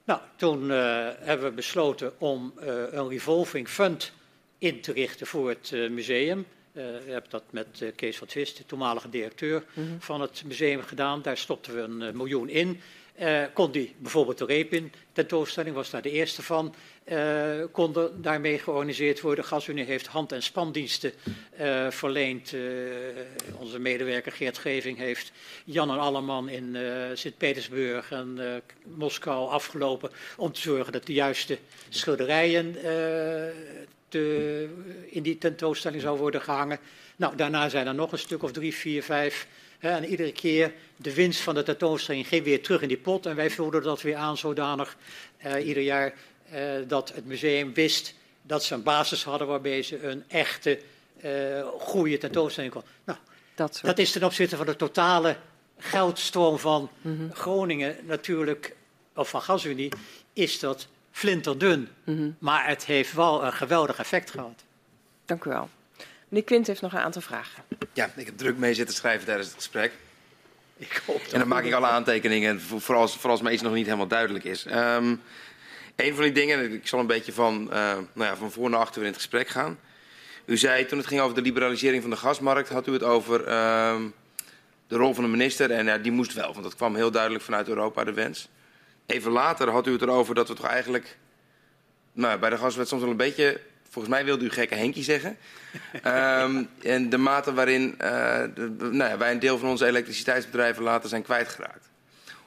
Nou, 0.03 0.19
toen 0.35 0.63
uh, 0.63 1.07
hebben 1.19 1.49
we 1.49 1.55
besloten 1.55 2.19
om 2.19 2.53
uh, 2.59 2.65
een 2.91 3.09
revolving 3.09 3.67
fund 3.67 4.11
in 4.57 4.81
te 4.81 4.91
richten 4.91 5.27
voor 5.27 5.49
het 5.49 5.71
museum. 5.89 6.39
Uh, 6.73 6.83
we 6.83 7.11
hebben 7.11 7.29
dat 7.29 7.43
met 7.49 7.83
Kees 7.95 8.17
van 8.17 8.27
Twist, 8.27 8.57
de 8.57 8.65
toenmalige 8.65 9.09
directeur 9.09 9.63
mm 9.73 9.87
-hmm. 9.87 10.01
van 10.01 10.21
het 10.21 10.43
museum, 10.45 10.81
gedaan. 10.81 11.21
Daar 11.21 11.37
stopten 11.37 11.75
we 11.75 11.81
een 11.81 12.17
miljoen 12.17 12.49
in. 12.49 12.81
Uh, 13.19 13.43
kon 13.53 13.71
die 13.71 13.95
bijvoorbeeld 13.97 14.37
de 14.37 14.45
Repin 14.45 14.91
tentoonstelling, 15.11 15.75
was 15.75 15.89
daar 15.89 16.01
de 16.01 16.11
eerste 16.11 16.43
van, 16.43 16.75
uh, 17.05 17.63
konden 17.71 18.21
daarmee 18.21 18.59
georganiseerd 18.59 19.21
worden. 19.21 19.45
GasUnie 19.45 19.85
heeft 19.85 20.07
hand- 20.07 20.31
en 20.31 20.43
spandiensten 20.43 21.11
uh, 21.59 21.89
verleend. 21.89 22.53
onze 23.57 23.79
medewerker 23.79 24.31
Geert 24.31 24.57
Geving 24.57 24.97
heeft 24.97 25.31
Jan 25.63 25.91
en 25.91 25.99
Alleman 25.99 26.49
in 26.49 26.77
Sint-Petersburg 27.13 28.11
en 28.11 28.39
Moskou 28.83 29.49
afgelopen 29.49 30.11
om 30.37 30.51
te 30.51 30.61
zorgen 30.61 30.93
dat 30.93 31.05
de 31.05 31.13
juiste 31.13 31.57
schilderijen 31.89 32.75
te, 34.07 34.67
in 35.09 35.23
die 35.23 35.37
tentoonstelling 35.37 36.01
zou 36.01 36.17
worden 36.17 36.41
gehangen. 36.41 36.79
Nou, 37.15 37.35
daarna 37.35 37.69
zijn 37.69 37.87
er 37.87 37.95
nog 37.95 38.11
een 38.11 38.17
stuk 38.17 38.43
of 38.43 38.51
drie, 38.51 38.73
vier, 38.73 39.03
vijf 39.03 39.47
en 39.91 40.05
iedere 40.05 40.31
keer 40.31 40.73
de 40.95 41.13
winst 41.13 41.41
van 41.41 41.55
de 41.55 41.63
tentoonstelling 41.63 42.27
ging 42.27 42.43
weer 42.43 42.63
terug 42.63 42.81
in 42.81 42.87
die 42.87 42.97
pot. 42.97 43.25
En 43.25 43.35
wij 43.35 43.49
vulden 43.49 43.83
dat 43.83 44.01
weer 44.01 44.15
aan 44.15 44.37
zodanig 44.37 44.97
uh, 45.45 45.67
ieder 45.67 45.83
jaar 45.83 46.13
uh, 46.53 46.59
dat 46.87 47.13
het 47.13 47.25
museum 47.25 47.73
wist 47.73 48.13
dat 48.41 48.63
ze 48.63 48.73
een 48.73 48.83
basis 48.83 49.23
hadden 49.23 49.47
waarbij 49.47 49.81
ze 49.81 50.03
een 50.03 50.23
echte 50.27 50.79
uh, 51.23 51.67
goede 51.79 52.17
tentoonstelling 52.17 52.73
kon. 52.73 52.83
Nou, 53.03 53.19
dat, 53.55 53.79
dat, 53.83 53.97
is 53.97 54.11
ten 54.11 54.23
opzichte 54.23 54.57
van 54.57 54.65
de 54.65 54.75
totale 54.75 55.37
geldstroom 55.77 56.59
van 56.59 56.89
mm 57.01 57.17
-hmm. 57.17 57.33
Groningen 57.33 57.95
natuurlijk, 58.03 58.75
of 59.15 59.29
van 59.29 59.41
GasUnie, 59.41 59.91
is 60.33 60.59
dat 60.59 60.87
flinterdun. 61.11 61.89
Mm 62.03 62.17
-hmm. 62.17 62.35
Maar 62.39 62.67
het 62.67 62.85
heeft 62.85 63.13
wel 63.13 63.43
een 63.43 63.53
geweldig 63.53 63.97
effect 63.99 64.31
gehad. 64.31 64.63
Dank 65.25 65.43
u 65.43 65.49
wel. 65.49 65.69
Meneer 66.35 66.49
Quint 66.49 66.67
heeft 66.67 66.81
nog 66.81 66.93
een 66.93 66.99
aantal 66.99 67.21
vragen. 67.21 67.63
Ja, 67.93 68.09
ik 68.15 68.25
heb 68.25 68.37
druk 68.37 68.57
mee 68.57 68.73
zitten 68.73 68.95
schrijven 68.95 69.25
tijdens 69.25 69.47
het 69.47 69.55
gesprek. 69.55 69.91
Ik 70.77 71.01
hoop 71.05 71.21
en 71.31 71.39
dan 71.39 71.47
maak 71.47 71.63
ik 71.63 71.73
alle 71.73 71.85
aantekeningen, 71.85 72.61
vooral 72.61 73.01
als, 73.01 73.13
vooral 73.13 73.31
als 73.31 73.41
me 73.41 73.51
iets 73.51 73.61
nog 73.61 73.73
niet 73.73 73.85
helemaal 73.85 74.07
duidelijk 74.07 74.43
is. 74.43 74.65
Um, 74.65 75.21
een 75.95 76.13
van 76.15 76.23
die 76.23 76.31
dingen, 76.31 76.73
ik 76.73 76.87
zal 76.87 76.99
een 76.99 77.07
beetje 77.07 77.33
van, 77.33 77.61
uh, 77.63 77.69
nou 78.13 78.29
ja, 78.29 78.35
van 78.35 78.51
voor 78.51 78.69
naar 78.69 78.79
achter 78.79 79.01
in 79.01 79.07
het 79.07 79.15
gesprek 79.15 79.47
gaan. 79.47 79.79
U 80.45 80.57
zei 80.57 80.85
toen 80.85 80.97
het 80.97 81.07
ging 81.07 81.21
over 81.21 81.35
de 81.35 81.41
liberalisering 81.41 82.01
van 82.01 82.11
de 82.11 82.17
gasmarkt, 82.17 82.69
had 82.69 82.87
u 82.87 82.93
het 82.93 83.03
over 83.03 83.47
uh, 83.47 84.01
de 84.87 84.95
rol 84.95 85.13
van 85.13 85.23
de 85.23 85.29
minister. 85.29 85.71
En 85.71 85.85
ja, 85.85 85.97
die 85.97 86.11
moest 86.11 86.33
wel, 86.33 86.51
want 86.51 86.63
dat 86.63 86.75
kwam 86.75 86.95
heel 86.95 87.11
duidelijk 87.11 87.43
vanuit 87.43 87.67
Europa, 87.67 88.03
de 88.03 88.13
wens. 88.13 88.49
Even 89.05 89.31
later 89.31 89.69
had 89.69 89.87
u 89.87 89.91
het 89.91 90.01
erover 90.01 90.35
dat 90.35 90.47
we 90.47 90.53
toch 90.53 90.67
eigenlijk 90.67 91.17
nou, 92.11 92.39
bij 92.39 92.49
de 92.49 92.57
gaswet 92.57 92.87
soms 92.87 93.01
wel 93.01 93.11
een 93.11 93.17
beetje 93.17 93.61
Volgens 93.95 94.15
mij 94.15 94.25
wilde 94.25 94.45
u 94.45 94.49
gekke 94.49 94.75
Henkie 94.75 95.03
zeggen. 95.03 95.37
um, 96.05 96.69
en 96.95 97.09
de 97.09 97.17
mate 97.17 97.53
waarin 97.53 97.95
uh, 98.01 98.43
de, 98.55 98.75
nou 98.79 99.09
ja, 99.09 99.17
wij 99.17 99.31
een 99.31 99.39
deel 99.39 99.57
van 99.57 99.69
onze 99.69 99.85
elektriciteitsbedrijven 99.85 100.83
later 100.83 101.09
zijn 101.09 101.21
kwijtgeraakt. 101.21 101.89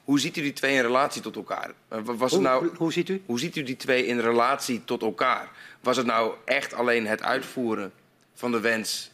Hoe 0.03 0.19
ziet 0.19 0.37
u 0.37 0.41
die 0.41 0.53
twee 0.53 0.75
in 0.75 0.81
relatie 0.81 1.21
tot 1.21 1.35
elkaar? 1.35 1.71
Uh, 1.93 1.99
was 2.03 2.31
hoe, 2.31 2.41
nou, 2.41 2.69
hoe, 2.75 2.93
ziet 2.93 3.09
u? 3.09 3.21
Hoe 3.25 3.39
ziet 3.39 3.55
u 3.55 3.63
die 3.63 3.75
twee 3.75 4.05
in 4.05 4.19
relatie 4.19 4.85
tot 4.85 5.01
elkaar? 5.01 5.49
Was 5.79 5.97
het 5.97 6.05
nou 6.05 6.33
echt 6.45 6.73
alleen 6.73 7.07
het 7.07 7.23
uitvoeren 7.23 7.91
van 8.33 8.51
de 8.51 8.59
wens 8.59 9.11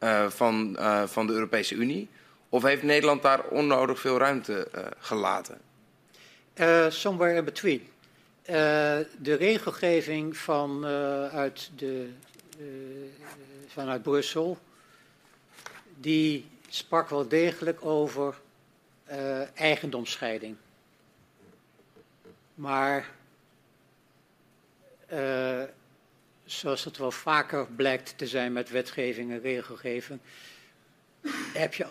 uh, 0.00 0.30
van, 0.30 0.78
van 1.06 1.26
de 1.26 1.32
Europese 1.32 1.74
Unie? 1.74 2.08
Of 2.48 2.62
heeft 2.62 2.82
Nederland 2.82 3.22
daar 3.22 3.44
onnodig 3.44 4.00
veel 4.00 4.18
ruimte 4.18 4.68
gelaten? 4.98 5.58
somewhere 6.88 7.36
in 7.36 7.44
between. 7.44 7.88
Uh, 8.48 8.54
de 9.18 9.34
regelgeving 9.34 10.36
van, 10.36 10.84
uh, 10.84 11.28
uit 11.28 11.70
de, 11.76 12.10
uh, 12.58 12.66
vanuit 13.66 14.02
Brussel, 14.02 14.58
die 15.96 16.48
sprak 16.68 17.08
wel 17.08 17.28
degelijk 17.28 17.84
over 17.84 18.40
eigendomsscheiding. 19.54 20.56
Maar 22.54 23.10
zoals 26.44 26.84
het 26.84 26.96
wel 26.96 27.10
vaker 27.10 27.66
blijkt 27.66 28.18
te 28.18 28.26
zijn 28.26 28.52
met 28.52 28.70
wetgeving 28.70 29.30
en 29.30 29.40
regelgeving, 29.40 30.20
heb 31.52 31.74
je 31.74 31.86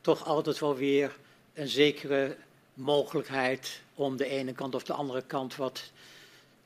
toch 0.00 0.24
altijd 0.24 0.58
wel 0.58 0.76
weer 0.76 1.16
een 1.54 1.68
zekere 1.68 2.36
mogelijkheid 2.74 3.80
om 3.94 4.16
de 4.16 4.26
ene 4.26 4.52
kant 4.52 4.74
of 4.74 4.82
de 4.82 4.92
andere 4.92 5.22
kant 5.22 5.56
wat 5.56 5.90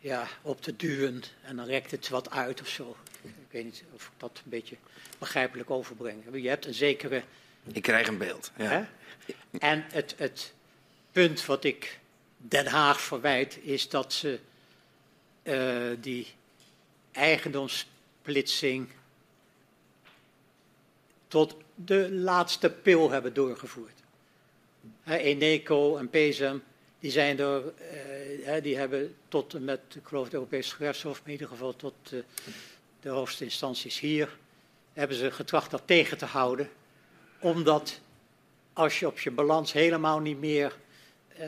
ja, 0.03 0.29
op 0.43 0.61
te 0.63 0.77
duwen. 0.77 1.23
En 1.43 1.57
dan 1.57 1.67
rekt 1.67 1.91
het 1.91 2.09
wat 2.09 2.31
uit 2.31 2.61
of 2.61 2.69
zo. 2.69 2.97
Ik 3.23 3.31
weet 3.51 3.65
niet 3.65 3.85
of 3.93 4.05
ik 4.05 4.13
dat 4.17 4.41
een 4.45 4.51
beetje 4.51 4.77
begrijpelijk 5.19 5.71
overbreng. 5.71 6.23
Je 6.33 6.49
hebt 6.49 6.67
een 6.67 6.75
zekere. 6.75 7.23
Ik 7.73 7.83
krijg 7.83 8.09
een 8.09 8.19
beeld. 8.19 8.51
Ja. 8.57 8.69
Hè? 8.69 8.85
En 9.59 9.85
het, 9.93 10.15
het 10.17 10.53
punt 11.13 11.47
wat 11.47 11.65
ik 11.65 11.99
Den 12.37 12.67
Haag 12.67 13.01
verwijt 13.01 13.59
is 13.63 13.89
dat 13.89 14.13
ze 14.13 14.39
uh, 15.43 15.97
die 16.01 16.27
eigendomssplitsing 17.13 18.89
tot 21.29 21.57
de 21.75 22.13
laatste 22.13 22.71
pil 22.71 23.11
hebben 23.11 23.35
doorgevoerd. 23.35 24.01
Eneco 25.05 25.97
en 25.97 26.11
PESEM, 26.11 26.63
die 27.03 27.11
zijn 27.11 27.39
er, 27.39 27.63
uh, 28.47 28.63
die 28.63 28.77
hebben 28.77 29.15
tot 29.29 29.55
en 29.55 29.65
met, 29.65 29.81
ik 29.95 30.03
geloof 30.05 30.25
het 30.25 30.35
Europese 30.35 30.75
gerechtshof, 30.75 31.21
in 31.25 31.31
ieder 31.33 31.49
geval 31.49 31.77
tot 31.77 31.95
uh, 32.13 32.21
de 33.01 33.09
hoogste 33.09 33.45
instanties 33.45 34.01
hier, 34.01 34.37
hebben 34.93 35.17
ze 35.17 35.31
getracht 35.31 35.71
dat 35.71 35.83
tegen 35.85 36.19
te 36.19 36.25
houden. 36.25 36.71
Omdat 37.41 38.01
als 38.73 38.99
je 38.99 39.07
op 39.07 39.19
je 39.19 39.31
balans 39.31 39.73
helemaal 39.73 40.21
niet 40.21 40.39
meer 40.39 40.77
uh, 41.33 41.39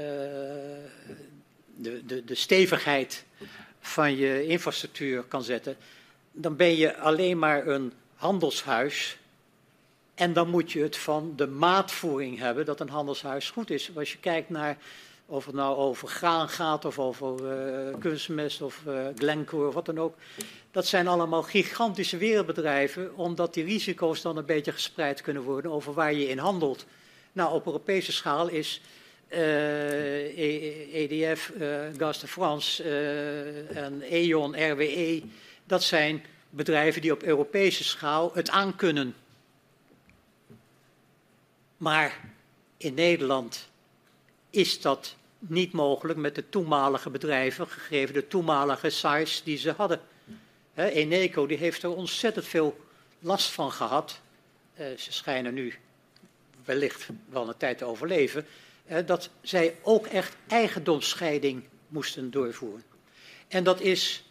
de, 1.77 2.03
de, 2.07 2.25
de 2.25 2.35
stevigheid 2.35 3.25
van 3.81 4.17
je 4.17 4.47
infrastructuur 4.47 5.23
kan 5.23 5.43
zetten, 5.43 5.77
dan 6.33 6.57
ben 6.57 6.77
je 6.77 6.97
alleen 6.97 7.39
maar 7.39 7.67
een 7.67 7.93
handelshuis. 8.15 9.19
En 10.15 10.33
dan 10.33 10.51
moet 10.51 10.73
je 10.73 10.83
het 10.83 10.97
van 10.97 11.33
de 11.37 11.47
maatvoering 11.47 12.39
hebben 12.39 12.65
dat 12.65 12.81
een 12.81 12.89
handelshuis 12.89 13.51
goed 13.51 13.71
is. 13.71 13.91
Als 13.97 14.13
je 14.13 14.19
kijkt 14.19 14.51
naar 14.51 14.79
of 15.27 15.47
het 15.47 15.55
nou 15.55 15.77
over 15.77 16.09
graan 16.09 16.49
gaat 16.49 16.85
of 16.85 16.99
over 16.99 17.35
uh, 17.89 17.95
kunstmest 17.99 18.63
of 18.63 18.83
uh, 18.87 19.07
Glencore 19.17 19.69
of 19.69 19.75
wat 19.75 19.87
dan 19.87 19.99
ook. 19.99 20.17
Dat 20.71 20.87
zijn 20.87 21.09
allemaal 21.09 21.43
gigantische 21.43 22.17
wereldbedrijven, 22.17 23.17
omdat 23.17 23.55
die 23.55 23.65
risico's 23.65 24.23
dan 24.23 24.37
een 24.37 24.45
beetje 24.45 24.73
gespreid 24.73 25.21
kunnen 25.21 25.43
worden 25.43 25.71
over 25.71 25.93
waar 25.93 26.13
je 26.13 26.29
in 26.29 26.39
handelt. 26.39 26.87
Nou, 27.33 27.55
op 27.55 27.67
Europese 27.67 28.13
schaal 28.13 28.49
is 28.49 28.81
EDF, 29.29 31.53
uh, 31.57 31.61
e, 31.61 31.89
uh, 31.89 31.99
Gaz 31.99 32.21
de 32.21 32.27
France 32.27 32.83
en 33.75 34.03
E.ON, 34.03 34.71
RWE, 34.71 35.23
dat 35.67 35.83
zijn 35.83 36.25
bedrijven 36.51 37.03
die 37.03 37.13
op 37.13 37.23
Europese 37.23 37.85
schaal 37.85 38.31
het 38.35 38.51
aankunnen. 38.51 39.15
Maar 41.77 42.21
in 42.77 42.95
Nederland 42.95 43.69
is 44.55 44.81
dat 44.81 45.17
niet 45.39 45.73
mogelijk 45.73 46.19
met 46.19 46.35
de 46.35 46.49
toenmalige 46.49 47.11
bedrijven, 47.11 47.69
gegeven 47.69 48.15
de 48.15 48.29
toenmalige 48.29 48.91
size 48.91 49.45
die 49.45 49.57
ze 49.57 49.73
hadden. 49.73 50.01
Eneco 50.75 51.47
die 51.47 51.57
heeft 51.57 51.83
er 51.83 51.95
ontzettend 51.95 52.47
veel 52.47 52.81
last 53.19 53.51
van 53.51 53.73
gehad. 53.73 54.21
Uh, 54.81 54.87
ze 54.97 55.13
schijnen 55.13 55.55
nu 55.55 55.75
wellicht 56.65 57.09
wel 57.29 57.49
een 57.49 57.57
tijd 57.57 57.79
te 57.79 57.85
overleven 57.85 58.47
dat 59.07 59.31
zij 59.43 59.77
ook 59.83 60.07
echt 60.07 60.37
eigendomsscheiding 60.49 61.65
moesten 61.89 62.31
doorvoeren. 62.31 62.85
En 63.49 63.65
dat 63.65 63.81
is, 63.81 64.25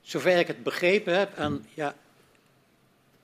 zover 0.00 0.38
ik 0.38 0.46
het 0.46 0.62
begrepen 0.62 1.18
heb, 1.18 1.36
en 1.38 1.66
ja, 1.74 1.94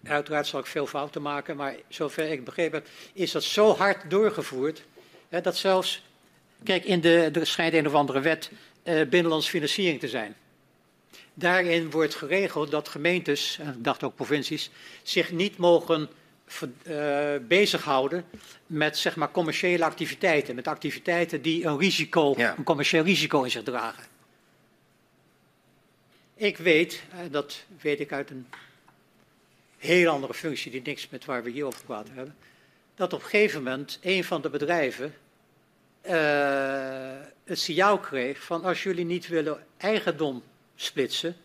uiteraard 0.02 0.46
zal 0.46 0.60
ik 0.60 0.66
veel 0.66 0.86
fouten 0.86 1.22
maken, 1.22 1.56
maar 1.56 1.74
zover 1.88 2.30
ik 2.30 2.44
begrepen 2.44 2.78
heb, 2.78 2.88
is 3.12 3.32
dat 3.32 3.42
zo 3.42 3.76
hard 3.76 4.10
doorgevoerd, 4.10 4.84
dat 5.40 5.56
zelfs, 5.56 6.02
kijk, 6.64 6.84
in 6.84 7.00
de, 7.00 7.30
er 7.32 7.46
schijnt 7.46 7.74
een 7.74 7.86
of 7.86 7.94
andere 7.94 8.20
wet 8.20 8.50
eh, 8.82 9.08
binnenlands 9.08 9.48
financiering 9.48 10.00
te 10.00 10.08
zijn. 10.08 10.36
Daarin 11.34 11.90
wordt 11.90 12.14
geregeld 12.14 12.70
dat 12.70 12.88
gemeentes, 12.88 13.58
en 13.60 13.68
ik 13.68 13.84
dacht 13.84 14.02
ook 14.02 14.14
provincies, 14.14 14.70
zich 15.02 15.32
niet 15.32 15.56
mogen 15.56 16.08
uh, 16.86 17.30
bezighouden 17.48 18.24
met 18.66 18.98
zeg 18.98 19.16
maar, 19.16 19.30
commerciële 19.30 19.84
activiteiten. 19.84 20.54
Met 20.54 20.66
activiteiten 20.66 21.42
die 21.42 21.64
een 21.64 21.78
risico, 21.78 22.34
een 22.36 22.64
commercieel 22.64 23.04
risico 23.04 23.42
in 23.42 23.50
zich 23.50 23.62
dragen. 23.62 24.04
Ik 26.34 26.56
weet, 26.58 27.02
uh, 27.12 27.18
dat 27.30 27.64
weet 27.80 28.00
ik 28.00 28.12
uit 28.12 28.30
een 28.30 28.46
heel 29.78 30.10
andere 30.10 30.34
functie 30.34 30.70
die 30.70 30.82
niks 30.84 31.08
met 31.08 31.24
waar 31.24 31.42
we 31.42 31.50
hier 31.50 31.64
over 31.64 31.84
praten 31.84 32.14
hebben, 32.14 32.36
dat 32.94 33.12
op 33.12 33.22
een 33.22 33.28
gegeven 33.28 33.62
moment 33.62 33.98
een 34.02 34.24
van 34.24 34.42
de 34.42 34.50
bedrijven 34.50 35.14
uh, 36.06 36.12
het 37.44 37.58
signaal 37.58 37.98
kreeg 37.98 38.42
van 38.42 38.64
als 38.64 38.82
jullie 38.82 39.04
niet 39.04 39.28
willen 39.28 39.66
eigendom 39.76 40.42
splitsen, 40.74 41.36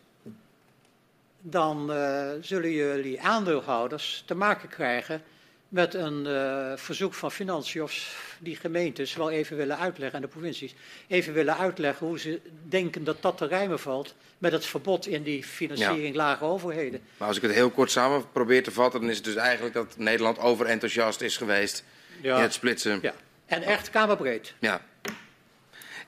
dan 1.42 1.92
uh, 1.92 2.32
zullen 2.42 2.72
jullie 2.72 3.22
aandeelhouders 3.22 4.24
te 4.26 4.36
maken 4.36 4.69
krijgen 4.69 5.22
met 5.69 5.94
een 5.94 6.26
uh, 6.26 6.72
verzoek 6.76 7.14
van 7.14 7.32
financiën 7.32 7.84
of 7.84 8.22
die 8.40 8.56
gemeentes 8.56 9.16
wel 9.16 9.32
even 9.32 9.58
willen 9.58 9.77
uitleggen 9.77 10.16
en 10.16 10.22
de 10.22 10.32
provincies 10.32 10.76
even 11.08 11.34
willen 11.34 11.58
uitleggen 11.58 12.08
hoe 12.08 12.19
ze 12.19 12.40
denken 12.64 13.03
dat 13.03 13.22
dat 13.22 13.38
te 13.38 13.45
rijmen 13.45 13.80
valt 13.80 14.16
met 14.38 14.52
het 14.52 14.66
verbod 14.66 15.08
in 15.08 15.24
die 15.24 15.44
financiering 15.44 16.16
ja. 16.16 16.22
lage 16.22 16.44
overheden. 16.44 17.02
Maar 17.18 17.27
als 17.27 17.38
ik 17.38 17.44
het 17.44 17.52
heel 17.52 17.69
kort 17.69 17.92
samen 17.92 18.32
probeer 18.32 18.64
te 18.64 18.72
vatten, 18.72 19.00
dan 19.00 19.10
is 19.10 19.16
het 19.16 19.26
dus 19.26 19.36
eigenlijk 19.36 19.74
dat 19.74 19.98
Nederland 19.98 20.40
overenthousiast 20.40 21.22
is 21.22 21.38
geweest 21.38 21.84
ja. 22.22 22.36
in 22.36 22.42
het 22.42 22.53
splitsen. 22.53 23.00
Ja, 23.02 23.14
en 23.48 23.61
echt 23.61 23.90
kamerbreed. 23.90 24.53
Ja. 24.59 24.82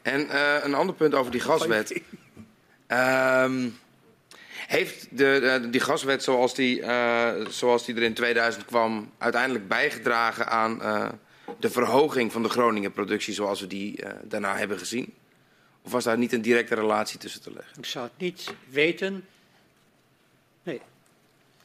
En 0.02 0.26
uh, 0.26 0.56
een 0.64 0.74
ander 0.74 0.96
punt 0.96 1.14
over 1.14 1.32
die 1.32 1.42
gaswet. 1.42 2.02
Um, 2.88 3.78
heeft 4.68 5.18
de, 5.18 5.68
die 5.72 5.82
gaswet 5.82 6.24
zoals 6.24 6.56
die, 6.56 6.80
uh, 6.80 7.32
zoals 7.50 7.86
die 7.86 7.96
er 7.96 8.02
in 8.02 8.14
2000 8.14 8.66
kwam 8.66 9.12
uiteindelijk 9.18 9.68
bijgedragen 9.68 10.48
aan 10.48 10.82
uh, 10.82 11.10
de 11.60 11.70
verhoging 11.70 12.32
van 12.32 12.44
de 12.44 12.50
Groningen 12.50 12.92
productie 12.92 13.34
zoals 13.34 13.62
we 13.62 13.68
die 13.68 14.04
daarna 14.24 14.58
hebben 14.58 14.78
gezien? 14.78 15.14
Of 15.82 15.92
was 15.92 16.04
daar 16.04 16.18
niet 16.18 16.34
een 16.34 16.42
directe 16.42 16.76
relatie 16.76 17.20
tussen 17.20 17.42
te 17.42 17.54
leggen? 17.54 17.78
Ik 17.78 17.86
zou 17.86 18.06
het 18.06 18.18
niet 18.18 18.54
weten. 18.70 19.28
Nee. 20.64 20.82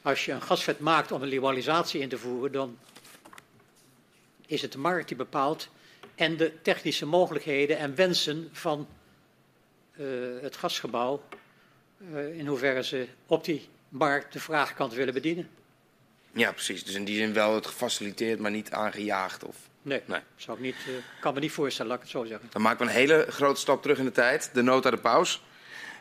Als 0.02 0.24
je 0.24 0.32
een 0.32 0.42
gasvet 0.42 0.80
maakt 0.80 1.12
om 1.12 1.22
een 1.22 1.28
liberalisatie 1.28 2.00
in 2.00 2.08
te 2.08 2.18
voeren, 2.18 2.52
dan 2.52 2.78
is 4.46 4.62
het 4.62 4.72
de 4.72 4.78
markt 4.78 5.08
die 5.08 5.16
bepaalt 5.16 5.68
en 6.14 6.36
de 6.36 6.52
technische 6.62 7.06
mogelijkheden 7.06 7.78
en 7.78 7.94
wensen 7.94 8.48
van 8.52 8.88
het 10.40 10.56
gasgebouw 10.56 11.22
uh, 12.12 12.38
in 12.38 12.46
hoeverre 12.46 12.84
ze 12.84 13.06
op 13.26 13.44
die 13.44 13.68
markt 13.88 14.32
de 14.32 14.40
vraagkant 14.40 14.92
willen 14.92 15.14
bedienen. 15.14 15.48
Ja, 16.32 16.52
precies. 16.52 16.84
Dus 16.84 16.94
in 16.94 17.04
die 17.04 17.16
zin 17.16 17.32
wel 17.32 17.54
het 17.54 17.66
gefaciliteerd, 17.66 18.40
maar 18.40 18.50
niet 18.50 18.70
aangejaagd? 18.70 19.44
Of... 19.44 19.56
Nee, 19.82 20.00
nee. 20.06 20.20
Zou 20.36 20.56
ik 20.56 20.62
niet, 20.62 20.76
uh, 20.88 20.94
kan 21.20 21.34
me 21.34 21.40
niet 21.40 21.52
voorstellen, 21.52 21.90
laat 21.90 22.00
ik 22.00 22.04
het 22.04 22.16
zo 22.16 22.24
zeggen. 22.24 22.48
Dan 22.52 22.62
maken 22.62 22.86
we 22.86 22.92
een 22.92 22.98
hele 22.98 23.26
grote 23.28 23.60
stap 23.60 23.82
terug 23.82 23.98
in 23.98 24.04
de 24.04 24.12
tijd. 24.12 24.50
De 24.52 24.62
nota 24.62 24.90
de 24.90 24.96
paus. 24.96 25.42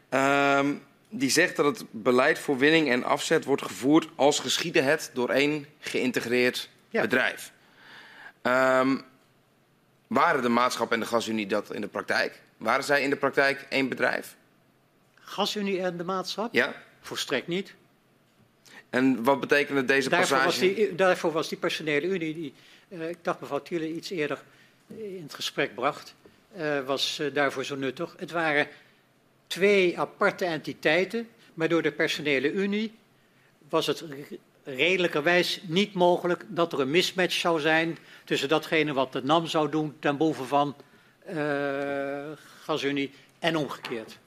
Um, 0.10 0.84
die 1.10 1.30
zegt 1.30 1.56
dat 1.56 1.66
het 1.66 1.86
beleid 1.92 2.40
voor 2.40 2.58
winning 2.58 2.90
en 2.90 3.04
afzet 3.04 3.46
wordt 3.46 3.62
gevoerd 3.62 4.08
als 4.16 4.40
geschiedde 4.40 4.82
het 4.82 5.12
door 5.14 5.30
één 5.30 5.66
geïntegreerd 5.80 6.70
ja. 6.90 7.02
bedrijf. 7.02 7.52
Um, 8.48 9.02
waren 10.08 10.42
de 10.42 10.50
maatschap 10.50 10.92
en 10.92 11.00
de 11.00 11.06
gasunie 11.06 11.48
dat 11.48 11.74
in 11.74 11.82
de 11.82 11.88
praktijk? 11.88 12.42
Waren 12.58 12.84
zij 12.84 13.02
in 13.02 13.10
de 13.10 13.16
praktijk 13.16 13.66
één 13.70 13.90
bedrijf? 13.90 14.36
Gasunie 15.16 15.82
en 15.82 15.98
de 15.98 16.04
maatschap? 16.04 16.54
Ja. 16.54 16.74
Volstrekt 17.02 17.48
niet. 17.48 17.74
En 18.90 19.24
wat 19.24 19.40
betekende 19.40 19.86
deze 19.86 20.10
daarvoor 20.10 20.38
passage? 20.38 20.46
Was 20.46 20.76
die, 20.76 20.96
daarvoor 20.96 21.32
was 21.32 21.50
die 21.50 21.58
personele 21.58 22.08
unie, 22.08 22.34
die 22.34 22.54
uh, 22.88 23.10
ik 23.10 23.18
dacht 23.22 23.40
mevrouw 23.40 23.62
Thiele 23.62 23.94
iets 23.94 24.10
eerder 24.10 24.44
in 24.88 25.24
het 25.24 25.34
gesprek 25.34 25.76
bracht, 25.76 26.16
uh, 26.58 26.86
was 26.86 27.20
uh, 27.20 27.34
daarvoor 27.34 27.66
zo 27.66 27.76
nuttig. 27.76 28.16
Het 28.18 28.32
waren 28.32 28.68
twee 29.48 30.00
aparte 30.00 30.46
entiteiten, 30.46 31.30
maar 31.54 31.70
door 31.70 31.82
de 31.82 31.92
personele 31.92 32.52
unie 32.52 32.94
was 33.70 33.88
het 33.88 34.04
redelijkerwijs 34.64 35.62
niet 35.64 35.94
mogelijk 35.94 36.46
dat 36.48 36.74
er 36.74 36.80
een 36.80 36.92
mismatch 36.92 37.36
zou 37.36 37.60
zijn 37.60 37.98
tussen 38.24 38.50
datgene 38.50 38.94
wat 38.94 39.12
de 39.12 39.24
NAM 39.24 39.48
zou 39.48 39.70
doen 39.70 39.96
ten 40.00 40.18
behoeve 40.18 40.44
van 40.44 40.76
gasunie 42.64 43.12
en 43.40 43.56
omgekeerd. 43.56 44.18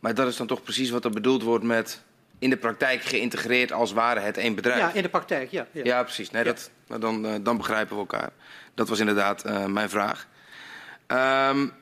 Maar 0.00 0.14
dat 0.14 0.28
is 0.28 0.36
dan 0.36 0.46
toch 0.46 0.62
precies 0.62 0.90
wat 0.90 1.04
er 1.04 1.10
bedoeld 1.10 1.42
wordt 1.42 1.64
met 1.64 2.02
in 2.38 2.50
de 2.50 2.56
praktijk 2.56 3.02
geïntegreerd 3.02 3.72
als 3.72 3.92
ware 3.92 4.20
het 4.20 4.36
één 4.36 4.54
bedrijf. 4.54 4.78
Ja, 4.78 4.92
in 4.92 5.02
de 5.02 5.08
praktijk, 5.08 5.50
ja. 5.50 5.66
Ja, 5.72 5.84
ja 5.84 6.02
precies. 6.02 6.30
Nee, 6.30 6.44
dat, 6.44 6.70
dan, 6.98 7.26
uh, 7.26 7.34
dan 7.42 7.56
begrijpen 7.56 7.94
we 7.94 8.00
elkaar. 8.00 8.30
Dat 8.74 8.88
was 8.88 8.98
inderdaad 8.98 9.46
uh, 9.46 9.66
mijn 9.66 9.88
vraag. 9.88 10.26
Um, 11.06 11.72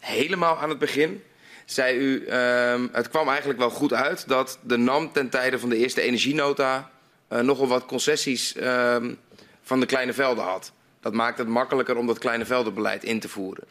helemaal 0.00 0.58
aan 0.58 0.68
het 0.68 0.78
begin 0.78 1.22
zei 1.70 1.96
u, 1.98 2.32
um, 2.32 2.88
het 2.92 3.08
kwam 3.08 3.28
eigenlijk 3.28 3.58
wel 3.58 3.70
goed 3.70 3.92
uit 3.92 4.28
dat 4.28 4.58
de 4.62 4.76
NAM 4.76 5.12
ten 5.12 5.28
tijde 5.28 5.58
van 5.58 5.68
de 5.68 5.76
eerste 5.76 6.00
energienota 6.00 6.90
uh, 7.28 7.40
nogal 7.40 7.66
wat 7.66 7.86
concessies 7.86 8.56
um, 8.56 9.18
van 9.62 9.80
de 9.80 9.86
kleine 9.86 10.12
velden 10.12 10.44
had. 10.44 10.72
Dat 11.00 11.12
maakt 11.12 11.38
het 11.38 11.48
makkelijker 11.48 11.96
om 11.96 12.06
dat 12.06 12.18
kleine 12.18 12.44
veldenbeleid 12.44 13.04
in 13.04 13.20
te 13.20 13.28
voeren. 13.28 13.64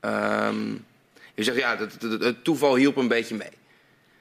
Um, 0.00 0.84
u 1.34 1.42
zegt 1.42 1.56
ja, 1.58 1.76
het, 1.76 2.02
het, 2.02 2.22
het 2.22 2.44
toeval 2.44 2.76
hielp 2.76 2.96
een 2.96 3.08
beetje 3.08 3.34
mee. 3.34 3.52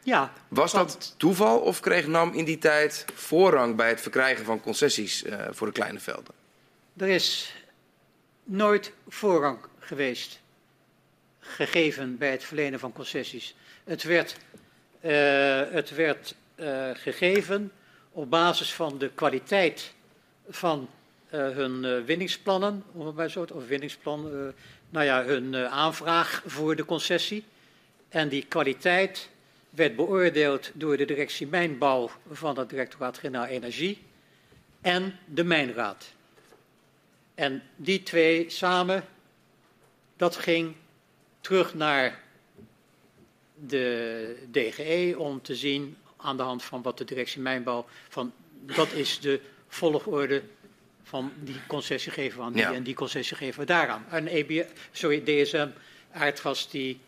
Ja. 0.04 0.34
Was 0.48 0.72
dat 0.72 1.14
toeval 1.18 1.60
of 1.60 1.80
kreeg 1.80 2.08
NAM 2.08 2.34
in 2.34 2.46
die 2.46 2.58
tijd 2.58 3.06
voorrang 3.14 3.76
bij 3.76 3.90
het 3.90 4.02
verkrijgen 4.02 4.46
van 4.46 4.62
concessies 4.62 5.24
uh, 5.24 5.36
voor 5.52 5.68
de 5.68 5.74
kleine 5.74 6.00
velden? 6.00 6.34
Er 6.98 7.08
is 7.08 7.56
nooit 8.44 8.94
voorrang 9.08 9.58
geweest 9.80 10.42
gegeven 11.56 12.18
bij 12.18 12.32
het 12.32 12.44
verlenen 12.44 12.80
van 12.80 12.94
concessies. 12.94 13.56
Het 13.84 14.04
werd, 14.04 14.38
uh, 15.02 15.62
het 15.72 15.96
werd 15.96 16.36
uh, 16.56 16.90
gegeven 16.94 17.72
op 18.12 18.30
basis 18.30 18.74
van 18.74 18.98
de 18.98 19.10
kwaliteit 19.10 19.94
van 20.50 20.90
hun 21.30 22.06
winningsplannen, 22.06 22.84
om 22.92 23.18
het 23.18 23.52
of 23.52 23.68
winningsplan, 23.68 24.54
nou 24.90 25.06
ja, 25.06 25.24
hun 25.24 25.56
aanvraag 25.56 26.44
voor 26.46 26.76
de 26.76 26.86
concessie. 26.86 27.44
En 28.10 28.30
die 28.30 28.46
kwaliteit 28.46 29.30
werd 29.70 29.96
beoordeeld 29.96 30.72
door 30.74 30.98
de 30.98 31.06
directie 31.06 31.48
Mijnbouw 31.48 32.10
van 32.32 32.58
het 32.58 32.70
Directoraat 32.70 33.18
Generaal 33.18 33.46
Energie 33.46 34.02
en 34.82 35.20
de 35.26 35.44
Mijnraad. 35.44 36.14
En 37.36 37.64
die 37.76 38.04
twee 38.04 38.50
samen, 38.50 39.06
dat 40.18 40.36
ging 40.36 40.76
terug 41.42 41.74
naar 41.74 42.24
de 43.56 44.48
DGE 44.52 45.16
om 45.18 45.42
te 45.42 45.56
zien 45.56 45.98
aan 46.18 46.38
de 46.38 46.44
hand 46.44 46.64
van 46.64 46.82
wat 46.82 46.98
de 46.98 47.06
directie 47.06 47.42
Mijnbouw 47.42 47.86
van 48.10 48.34
dat 48.66 48.92
is 48.92 49.20
de 49.20 49.42
volgorde 49.68 50.44
van 51.04 51.32
die 51.40 51.60
concessie 51.68 52.12
geven 52.12 52.38
we 52.38 52.44
aan 52.44 52.54
die 52.54 52.66
en 52.66 52.84
die 52.84 52.94
concessie 52.94 53.38
geven 53.38 53.60
we 53.60 53.66
daaraan. 53.66 54.06
En 54.10 54.28
EB, 54.28 54.66
sorry, 54.92 55.24
DSM 55.24 55.70
aardgas 56.12 56.70
die 56.70 57.00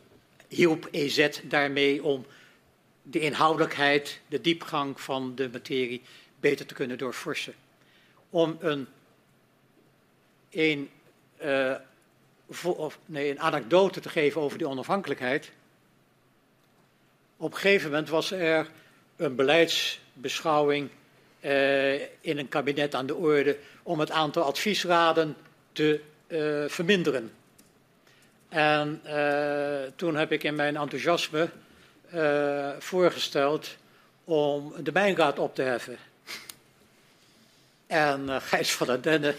hielp 0.48 0.88
EZ 0.92 1.30
daarmee 1.44 2.04
om 2.04 2.26
de 3.02 3.20
inhoudelijkheid, 3.20 4.20
de 4.28 4.42
diepgang 4.42 5.02
van 5.02 5.36
de 5.36 5.50
materie 5.52 6.02
beter 6.40 6.66
te 6.66 6.74
kunnen 6.74 6.98
doorforsen. 6.98 7.54
Om 8.30 8.58
een, 8.60 8.88
een, 10.50 10.90
uh, 11.44 11.76
of, 12.64 13.00
nee, 13.06 13.30
een 13.30 13.40
anekdote 13.40 14.00
te 14.00 14.10
geven 14.10 14.42
over 14.42 14.58
die 14.58 14.68
onafhankelijkheid. 14.68 15.52
Op 17.38 17.52
een 17.52 17.58
gegeven 17.58 17.90
moment 17.90 18.10
was 18.10 18.32
er 18.32 18.68
een 19.16 19.36
beleidsbeschouwing 19.36 20.90
uh, 21.42 21.94
in 22.02 22.38
een 22.38 22.50
kabinet 22.50 22.96
aan 22.96 23.06
de 23.06 23.16
orde 23.16 23.58
om 23.84 24.00
het 24.00 24.12
aantal 24.12 24.44
adviesraden 24.44 25.36
te 25.72 26.02
uh, 26.28 26.64
verminderen. 26.68 27.32
En 28.50 29.02
toen 29.96 30.16
heb 30.16 30.32
ik 30.32 30.44
in 30.44 30.56
mijn 30.56 30.78
enthousiasme 30.78 31.50
uh, 32.14 32.70
voorgesteld 32.80 33.78
om 34.24 34.74
de 34.84 34.92
mijnraad 34.92 35.40
op 35.40 35.56
te 35.56 35.62
heffen. 35.62 35.98
En 37.94 38.26
uh, 38.30 38.36
Gijs 38.40 38.72
van 38.72 38.88
der 38.88 39.02
Denne, 39.02 39.36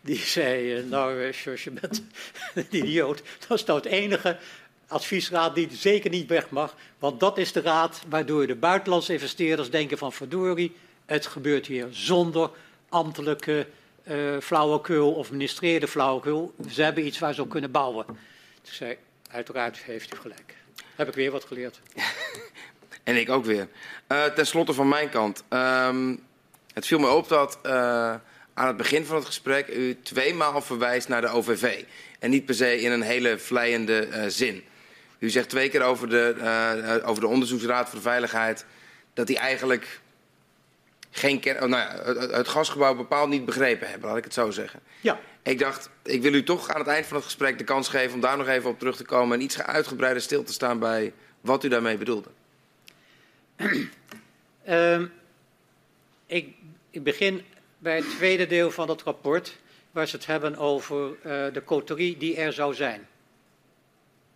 die 0.00 0.18
zei, 0.18 0.78
uh, 0.78 0.90
nou 0.90 1.32
George, 1.32 1.70
je 1.70 1.80
bent 1.80 2.02
een 2.54 2.66
idioot. 2.70 3.22
Dat 3.48 3.58
is 3.58 3.64
nou 3.64 3.78
het 3.78 3.88
enige 3.88 4.38
adviesraad 4.86 5.54
die 5.54 5.68
zeker 5.72 6.10
niet 6.10 6.28
weg 6.28 6.50
mag. 6.50 6.74
Want 6.98 7.20
dat 7.20 7.38
is 7.38 7.52
de 7.52 7.60
raad 7.60 8.02
waardoor 8.08 8.46
de 8.46 8.54
buitenlandse 8.54 9.12
investeerders 9.12 9.70
denken 9.70 9.98
van 9.98 10.12
verdorie, 10.12 10.76
het 11.06 11.26
gebeurt 11.26 11.66
hier 11.66 11.86
zonder 11.90 12.50
ambtelijke 12.88 13.66
uh, 14.04 14.38
flauwekul 14.40 15.12
of 15.12 15.30
ministeriële 15.30 15.88
flauwekul. 15.88 16.54
Ze 16.70 16.82
hebben 16.82 17.06
iets 17.06 17.18
waar 17.18 17.34
ze 17.34 17.42
op 17.42 17.50
kunnen 17.50 17.70
bouwen. 17.70 18.06
Ik 18.64 18.72
zei, 18.72 18.96
uiteraard 19.30 19.78
heeft 19.78 20.14
u 20.14 20.16
gelijk. 20.16 20.54
Heb 20.94 21.08
ik 21.08 21.14
weer 21.14 21.30
wat 21.30 21.44
geleerd. 21.44 21.80
en 23.04 23.16
ik 23.16 23.30
ook 23.30 23.44
weer. 23.44 23.68
Ten 24.34 24.46
slotte 24.46 24.72
van 24.72 24.88
mijn 24.88 25.08
kant. 25.08 25.44
Um, 25.48 26.26
het 26.78 26.86
viel 26.86 26.98
me 26.98 27.08
op 27.08 27.28
dat 27.28 27.58
uh, 27.66 27.72
aan 28.54 28.66
het 28.66 28.76
begin 28.76 29.04
van 29.04 29.16
het 29.16 29.24
gesprek 29.24 29.68
u 29.68 29.98
tweemaal 30.02 30.62
verwijst 30.62 31.08
naar 31.08 31.20
de 31.20 31.28
OVV. 31.28 31.84
En 32.18 32.30
niet 32.30 32.44
per 32.44 32.54
se 32.54 32.80
in 32.80 32.92
een 32.92 33.02
hele 33.02 33.38
vleiende 33.38 34.08
uh, 34.08 34.24
zin. 34.26 34.64
U 35.18 35.30
zegt 35.30 35.48
twee 35.48 35.68
keer 35.68 35.82
over 35.82 36.08
de, 36.08 37.02
over 37.04 37.22
de 37.22 37.28
Onderzoeksraad 37.28 37.88
voor 37.88 37.98
de 37.98 38.04
Veiligheid 38.04 38.64
dat 39.14 39.26
die 39.26 39.38
eigenlijk 39.38 40.00
geen 41.10 41.40
oh, 41.46 41.60
nou 41.60 41.70
ja, 41.70 42.02
het, 42.04 42.32
het, 42.32 42.48
gasgebouw 42.48 42.94
bepaald 42.94 43.28
niet 43.28 43.44
begrepen 43.44 43.88
hebben, 43.88 44.08
laat 44.08 44.18
ik 44.18 44.24
het 44.24 44.34
zo 44.34 44.50
zeggen. 44.50 44.80
Ja. 45.00 45.18
Ik 45.42 45.58
dacht, 45.58 45.90
ik 46.02 46.22
wil 46.22 46.34
u 46.34 46.42
toch 46.42 46.68
aan 46.68 46.80
het 46.80 46.88
eind 46.88 47.06
van 47.06 47.16
het 47.16 47.24
gesprek 47.24 47.58
de 47.58 47.64
kans 47.64 47.88
geven 47.88 48.14
om 48.14 48.20
daar 48.20 48.36
nog 48.36 48.48
even 48.48 48.70
op 48.70 48.78
terug 48.78 48.96
te 48.96 49.04
komen 49.04 49.38
en 49.38 49.44
iets 49.44 49.62
uitgebreider 49.62 50.22
stil 50.22 50.44
te 50.44 50.52
staan 50.52 50.78
bij 50.78 51.12
wat 51.40 51.64
u 51.64 51.68
daarmee 51.68 51.96
bedoelde. 51.96 52.28
Uh, 54.68 55.02
ik, 56.26 56.54
ik, 56.98 57.04
begin 57.04 57.44
bij 57.78 57.96
het 57.96 58.10
tweede 58.10 58.46
deel 58.46 58.70
van 58.70 58.88
het 58.88 59.02
rapport, 59.02 59.56
waar 59.90 60.08
ze 60.08 60.16
het 60.16 60.26
hebben 60.26 60.56
over 60.56 61.08
uh, 61.08 61.52
de 61.52 61.62
coterie 61.64 62.16
die 62.16 62.36
er 62.36 62.52
zou 62.52 62.74
zijn. 62.74 63.06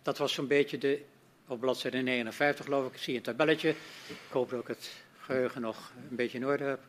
Dat 0.01 0.17
was 0.17 0.33
zo'n 0.33 0.47
beetje 0.47 0.77
de, 0.77 1.01
op 1.47 1.59
bladzijde 1.59 1.97
59 1.97 2.65
geloof 2.65 2.87
ik, 2.87 2.93
ik 2.93 2.99
zie 2.99 3.15
een 3.15 3.21
tabelletje. 3.21 3.69
Ik 4.07 4.15
hoop 4.29 4.49
dat 4.49 4.59
ik 4.59 4.67
het 4.67 4.91
geheugen 5.19 5.61
nog 5.61 5.91
een 6.09 6.15
beetje 6.15 6.37
in 6.37 6.45
orde 6.45 6.63
heb. 6.63 6.79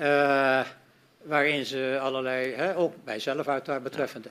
Uh, 0.00 0.66
waarin 1.22 1.66
ze 1.66 1.98
allerlei, 2.00 2.52
hè, 2.52 2.76
ook 2.76 2.94
mijzelf 3.04 3.48
uiteraard 3.48 3.82
betreffende. 3.82 4.28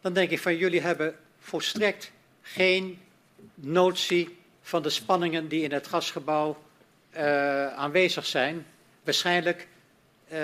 Dan 0.00 0.12
denk 0.12 0.30
ik 0.30 0.40
van 0.40 0.56
jullie 0.56 0.80
hebben 0.80 1.16
volstrekt 1.38 2.12
geen 2.42 3.00
notie 3.54 4.38
van 4.62 4.82
de 4.82 4.90
spanningen 4.90 5.48
die 5.48 5.62
in 5.62 5.72
het 5.72 5.86
gasgebouw 5.86 6.62
uh, 7.16 7.66
aanwezig 7.66 8.26
zijn. 8.26 8.66
Waarschijnlijk, 9.06 9.68
uh, 10.32 10.38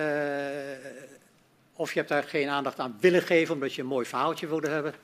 of 1.73 1.93
je 1.93 1.99
hebt 1.99 2.09
daar 2.09 2.23
geen 2.23 2.49
aandacht 2.49 2.79
aan 2.79 2.97
willen 3.01 3.23
geven 3.23 3.55
omdat 3.55 3.75
je 3.75 3.83
een 3.83 3.89
mooi 3.89 4.07
verhaaltje 4.07 4.47
wilde 4.47 4.69
hebben. 4.69 4.95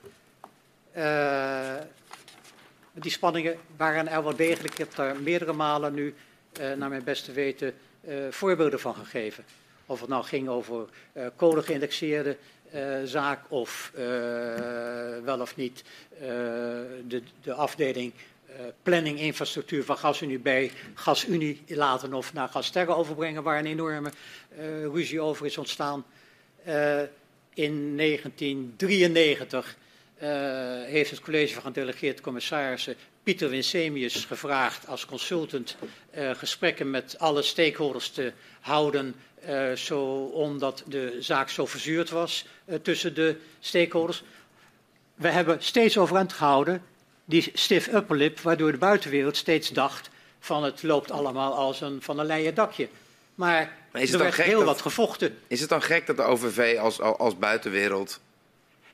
Uh, 0.97 1.75
die 2.93 3.11
spanningen 3.11 3.57
waren 3.77 4.09
er 4.09 4.23
wel 4.23 4.37
degelijk. 4.37 4.73
Ik 4.73 4.79
heb 4.79 4.95
daar 4.95 5.17
meerdere 5.17 5.53
malen 5.53 5.95
nu, 5.95 6.15
naar 6.77 6.89
mijn 6.89 7.05
beste 7.05 7.33
weten, 7.33 7.75
voorbeelden 8.31 8.81
van 8.81 8.95
gegeven. 8.95 9.45
Of 9.87 10.01
het 10.01 10.09
nou 10.09 10.25
ging 10.25 10.49
over 10.49 10.89
code 11.37 11.63
geïndexeerde 11.63 12.37
zaak 13.05 13.41
of 13.49 13.93
wel 15.25 15.41
of 15.41 15.57
niet 15.57 15.85
de, 17.09 17.23
de, 17.43 17.53
afdeling 17.53 18.13
planning 18.83 19.19
infrastructuur 19.19 19.85
van 19.85 19.99
GasUnie 19.99 20.39
bij 20.39 20.71
GasUnie 20.95 21.63
laten 21.67 22.15
of 22.15 22.33
naar 22.33 22.49
Gasterre 22.49 22.95
overbrengen, 22.95 23.43
waar 23.43 23.59
een 23.59 23.67
enorme 23.67 24.13
ruzie 24.93 25.21
over 25.21 25.47
is 25.47 25.59
ontstaan. 25.59 26.05
in 27.55 27.97
1993 27.97 29.77
heeft 30.87 31.11
het 31.11 31.21
college 31.21 31.55
van 31.55 31.63
gedelegeerde 31.63 32.23
commissarissen 32.23 32.95
Pieter 33.23 33.49
Winsemius 33.49 34.25
gevraagd 34.25 34.87
als 34.87 35.07
consultant 35.07 35.77
gesprekken 36.15 36.91
met 36.91 37.19
alle 37.19 37.43
stakeholders 37.43 38.11
te 38.11 38.33
houden 38.61 39.15
zo, 39.77 40.25
omdat 40.25 40.83
de 40.87 41.17
zaak 41.21 41.49
zo 41.49 41.67
verzuurd 41.67 42.11
was 42.11 42.45
tussen 42.83 43.15
de 43.15 43.37
stakeholders. 43.61 44.23
We 45.15 45.29
hebben 45.29 45.63
steeds 45.63 45.99
overeind 45.99 46.33
gehouden 46.33 46.83
die 47.29 47.51
stiff 47.55 47.87
upper 47.87 48.17
lip, 48.17 48.41
waardoor 48.41 48.73
de 48.73 48.79
buitenwereld 48.79 49.37
steeds 49.37 49.69
dacht 49.69 50.11
van 50.41 50.65
het 50.65 50.83
loopt 50.83 51.11
allemaal 51.11 51.55
als 51.55 51.81
een 51.81 52.03
van 52.03 52.19
een 52.19 52.27
leien 52.27 52.55
dakje. 52.55 52.89
Maar, 53.35 53.77
maar 53.93 54.03
er 54.03 54.19
werd 54.19 54.37
heel 54.37 54.59
dat, 54.59 54.67
wat 54.67 54.81
gevochten. 54.81 55.39
Is 55.47 55.61
het 55.61 55.69
dan 55.69 55.83
gek 55.83 56.07
dat 56.07 56.17
de 56.17 56.23
OVV 56.23 56.79
als, 56.79 57.01
als 57.01 57.39
buitenwereld 57.39 58.21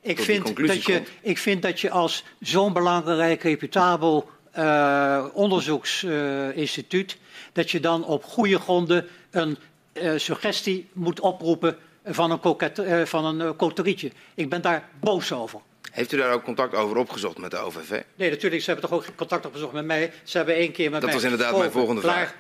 ik 0.04 0.20
vind, 0.20 0.66
dat 0.66 0.84
je, 0.84 1.02
ik 1.20 1.38
vind 1.38 1.62
dat 1.62 1.80
je 1.80 1.90
als 1.90 2.24
zo'n 2.40 2.72
belangrijk, 2.72 3.42
reputabel 3.42 4.30
uh, 4.58 5.24
onderzoeksinstituut, 5.32 7.18
dat 7.52 7.70
je 7.70 7.80
dan 7.80 8.04
op 8.04 8.24
goede 8.24 8.58
gronden 8.58 9.08
een 9.30 9.58
uh, 9.92 10.12
suggestie 10.16 10.88
moet 10.92 11.20
oproepen 11.20 11.76
van 12.04 12.30
een, 12.30 12.40
uh, 12.80 13.04
van 13.04 13.40
een 13.40 13.56
coterietje. 13.56 14.10
Ik 14.34 14.48
ben 14.48 14.62
daar 14.62 14.88
boos 15.00 15.32
over. 15.32 15.60
Heeft 15.94 16.12
u 16.12 16.16
daar 16.16 16.32
ook 16.32 16.44
contact 16.44 16.74
over 16.74 16.96
opgezocht 16.96 17.38
met 17.38 17.50
de 17.50 17.56
OVV? 17.56 18.00
Nee, 18.14 18.30
natuurlijk. 18.30 18.62
Ze 18.62 18.70
hebben 18.70 18.90
toch 18.90 18.98
ook 18.98 19.06
contact 19.16 19.46
opgezocht 19.46 19.72
met 19.72 19.84
mij. 19.84 20.12
Ze 20.22 20.36
hebben 20.36 20.54
één 20.54 20.72
keer 20.72 20.90
met 20.90 21.00
dat 21.00 21.10
mij 21.10 21.12
Dat 21.12 21.22
was 21.22 21.32
inderdaad 21.32 21.58
mijn 21.58 21.70
volgende 21.70 22.00
vraag. 22.00 22.34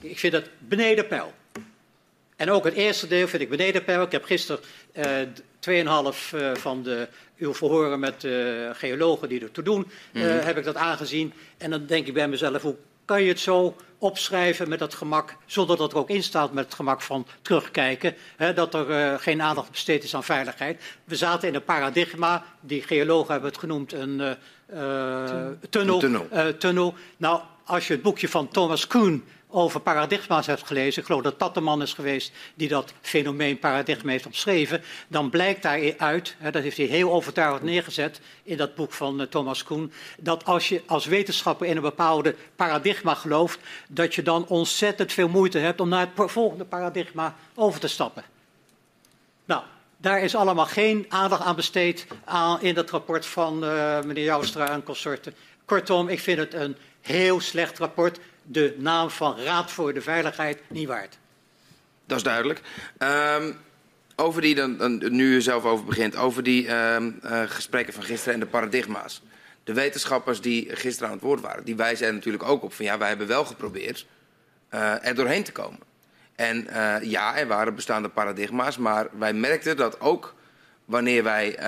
Ik 0.00 0.18
vind 0.18 0.32
het 0.32 0.50
beneden 0.58 1.06
peil. 1.06 1.32
En 2.36 2.50
ook 2.50 2.64
het 2.64 2.74
eerste 2.74 3.06
deel 3.06 3.28
vind 3.28 3.42
ik 3.42 3.48
beneden 3.48 3.84
peil. 3.84 4.02
Ik 4.02 4.12
heb 4.12 4.24
gisteren 4.24 4.62
uh, 4.94 6.12
2,5 6.12 6.34
uh, 6.34 6.54
van 6.54 6.82
de, 6.82 7.08
uw 7.36 7.54
verhoren 7.54 8.00
met 8.00 8.24
uh, 8.24 8.70
geologen 8.72 9.28
die 9.28 9.40
er 9.40 9.50
toe 9.50 9.64
doen, 9.64 9.90
mm 10.12 10.22
-hmm. 10.22 10.38
heb 10.38 10.58
ik 10.58 10.64
dat 10.64 10.76
aangezien. 10.76 11.32
En 11.58 11.70
dan 11.70 11.86
denk 11.86 12.06
ik 12.06 12.14
bij 12.14 12.28
mezelf, 12.28 12.62
hoe 12.62 12.76
kan 13.04 13.22
je 13.22 13.28
het 13.28 13.40
zo 13.40 13.76
opschrijven 14.04 14.68
met 14.68 14.78
dat 14.78 14.94
gemak, 14.94 15.36
zonder 15.46 15.76
dat 15.76 15.92
er 15.92 15.98
ook 15.98 16.10
in 16.10 16.22
staat 16.22 16.52
met 16.52 16.64
het 16.64 16.74
gemak 16.74 17.02
van 17.02 17.26
terugkijken, 17.42 18.14
hè, 18.36 18.52
dat 18.52 18.74
er 18.74 18.90
uh, 18.90 19.18
geen 19.18 19.42
aandacht 19.42 19.70
besteed 19.70 20.04
is 20.04 20.14
aan 20.14 20.24
veiligheid. 20.24 20.82
We 21.04 21.16
zaten 21.16 21.48
in 21.48 21.54
een 21.54 21.64
paradigma, 21.64 22.44
die 22.60 22.82
geologen 22.82 23.32
hebben 23.32 23.50
het 23.50 23.58
genoemd, 23.58 23.92
een 23.92 24.18
uh, 24.20 25.46
tunnel. 25.70 25.98
tunnel. 25.98 26.26
Uh, 26.32 26.46
tunnel. 26.46 26.94
Nou, 27.16 27.40
als 27.64 27.86
je 27.86 27.92
het 27.92 28.02
boekje 28.02 28.28
van 28.28 28.48
Thomas 28.48 28.86
Kuhn 28.86 29.24
over 29.54 29.80
paradigma's 29.80 30.46
hebt 30.46 30.66
gelezen, 30.66 31.00
ik 31.00 31.06
geloof 31.06 31.22
dat 31.22 31.38
dat 31.38 31.54
de 31.54 31.60
man 31.60 31.82
is 31.82 31.92
geweest 31.92 32.32
die 32.54 32.68
dat 32.68 32.92
fenomeen 33.00 33.58
paradigma 33.58 34.10
heeft 34.10 34.26
omschreven, 34.26 34.82
dan 35.08 35.30
blijkt 35.30 35.62
daaruit, 35.62 36.34
hè, 36.38 36.50
dat 36.50 36.62
heeft 36.62 36.76
hij 36.76 36.86
heel 36.86 37.12
overtuigend 37.12 37.62
neergezet 37.62 38.20
in 38.42 38.56
dat 38.56 38.74
boek 38.74 38.92
van 38.92 39.20
uh, 39.20 39.26
Thomas 39.26 39.64
Kuhn, 39.64 39.92
dat 40.18 40.44
als 40.44 40.68
je 40.68 40.82
als 40.86 41.06
wetenschapper 41.06 41.66
in 41.66 41.76
een 41.76 41.82
bepaalde 41.82 42.34
paradigma 42.56 43.14
gelooft, 43.14 43.58
dat 43.88 44.14
je 44.14 44.22
dan 44.22 44.46
ontzettend 44.46 45.12
veel 45.12 45.28
moeite 45.28 45.58
hebt 45.58 45.80
om 45.80 45.88
naar 45.88 46.08
het 46.14 46.30
volgende 46.30 46.64
paradigma 46.64 47.36
over 47.54 47.80
te 47.80 47.88
stappen. 47.88 48.24
Nou, 49.44 49.62
daar 49.96 50.22
is 50.22 50.34
allemaal 50.34 50.66
geen 50.66 51.06
aandacht 51.08 51.42
aan 51.42 51.56
besteed 51.56 52.06
in 52.60 52.74
dat 52.74 52.90
rapport 52.90 53.26
van 53.26 53.64
uh, 53.64 54.00
meneer 54.02 54.24
Joustra 54.24 54.70
en 54.70 54.82
consorten. 54.82 55.34
Kortom, 55.64 56.08
ik 56.08 56.20
vind 56.20 56.38
het 56.38 56.54
een 56.54 56.76
heel 57.00 57.40
slecht 57.40 57.78
rapport 57.78 58.18
de 58.44 58.74
naam 58.78 59.10
van 59.10 59.38
Raad 59.38 59.70
voor 59.70 59.94
de 59.94 60.00
Veiligheid 60.00 60.60
niet 60.68 60.88
waard. 60.88 61.18
Dat 62.06 62.16
is 62.16 62.22
duidelijk. 62.22 62.60
Um, 62.98 63.56
over 64.16 64.40
die, 64.40 64.54
dan, 64.54 64.76
dan, 64.76 65.14
nu 65.14 65.34
u 65.34 65.40
zelf 65.40 65.64
over 65.64 65.84
begint, 65.84 66.16
over 66.16 66.42
die 66.42 66.74
um, 66.74 67.20
uh, 67.24 67.42
gesprekken 67.46 67.94
van 67.94 68.02
gisteren 68.02 68.34
en 68.34 68.40
de 68.40 68.46
paradigma's. 68.46 69.22
De 69.64 69.72
wetenschappers 69.72 70.40
die 70.40 70.76
gisteren 70.76 71.08
aan 71.08 71.14
het 71.14 71.24
woord 71.24 71.40
waren, 71.40 71.64
die 71.64 71.76
wijzen 71.76 72.06
er 72.06 72.14
natuurlijk 72.14 72.44
ook 72.44 72.62
op 72.62 72.72
van 72.72 72.84
ja, 72.84 72.98
wij 72.98 73.08
hebben 73.08 73.26
wel 73.26 73.44
geprobeerd 73.44 74.06
uh, 74.70 75.06
er 75.06 75.14
doorheen 75.14 75.44
te 75.44 75.52
komen. 75.52 75.80
En 76.34 76.66
uh, 76.70 76.96
ja, 77.02 77.36
er 77.36 77.46
waren 77.46 77.74
bestaande 77.74 78.08
paradigma's, 78.08 78.78
maar 78.78 79.08
wij 79.18 79.32
merkten 79.32 79.76
dat 79.76 80.00
ook 80.00 80.34
wanneer 80.84 81.22
wij 81.22 81.58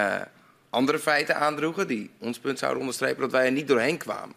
andere 0.70 0.98
feiten 0.98 1.36
aandroegen, 1.36 1.86
die 1.86 2.10
ons 2.18 2.38
punt 2.38 2.58
zouden 2.58 2.80
onderstrepen, 2.80 3.20
dat 3.20 3.30
wij 3.30 3.44
er 3.44 3.52
niet 3.52 3.68
doorheen 3.68 3.98
kwamen. 3.98 4.34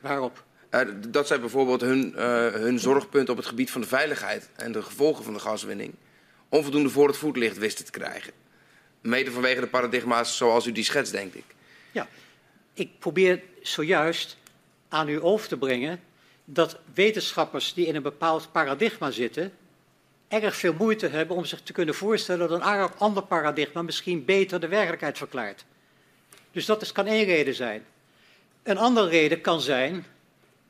Waarop? 0.00 0.42
Uh, 0.70 0.80
dat 1.08 1.26
zij 1.26 1.40
bijvoorbeeld 1.40 1.80
hun, 1.80 2.12
uh, 2.16 2.46
hun 2.52 2.78
zorgpunt 2.78 3.28
op 3.28 3.36
het 3.36 3.46
gebied 3.46 3.70
van 3.70 3.80
de 3.80 3.86
veiligheid 3.86 4.50
en 4.56 4.72
de 4.72 4.82
gevolgen 4.82 5.24
van 5.24 5.32
de 5.32 5.38
gaswinning 5.38 5.94
onvoldoende 6.48 6.90
voor 6.90 7.06
het 7.06 7.16
voetlicht 7.16 7.58
wisten 7.58 7.84
te 7.84 7.90
krijgen. 7.90 8.32
Mede 9.00 9.30
vanwege 9.30 9.60
de 9.60 9.66
paradigma's 9.66 10.36
zoals 10.36 10.66
u 10.66 10.72
die 10.72 10.84
schetst, 10.84 11.12
denk 11.12 11.34
ik. 11.34 11.44
Ja, 11.92 12.08
ik 12.74 12.98
probeer 12.98 13.42
zojuist 13.62 14.36
aan 14.88 15.08
u 15.08 15.22
over 15.22 15.48
te 15.48 15.56
brengen 15.56 16.00
dat 16.44 16.78
wetenschappers 16.94 17.74
die 17.74 17.86
in 17.86 17.94
een 17.94 18.02
bepaald 18.02 18.52
paradigma 18.52 19.10
zitten, 19.10 19.52
erg 20.28 20.56
veel 20.56 20.74
moeite 20.78 21.06
hebben 21.06 21.36
om 21.36 21.44
zich 21.44 21.60
te 21.60 21.72
kunnen 21.72 21.94
voorstellen 21.94 22.48
dat 22.48 22.60
een 22.60 22.90
ander 22.98 23.22
paradigma 23.22 23.82
misschien 23.82 24.24
beter 24.24 24.60
de 24.60 24.68
werkelijkheid 24.68 25.18
verklaart. 25.18 25.64
Dus 26.52 26.66
dat 26.66 26.82
is, 26.82 26.92
kan 26.92 27.06
één 27.06 27.24
reden 27.24 27.54
zijn. 27.54 27.84
Een 28.62 28.78
andere 28.78 29.08
reden 29.08 29.40
kan 29.40 29.60
zijn 29.60 30.04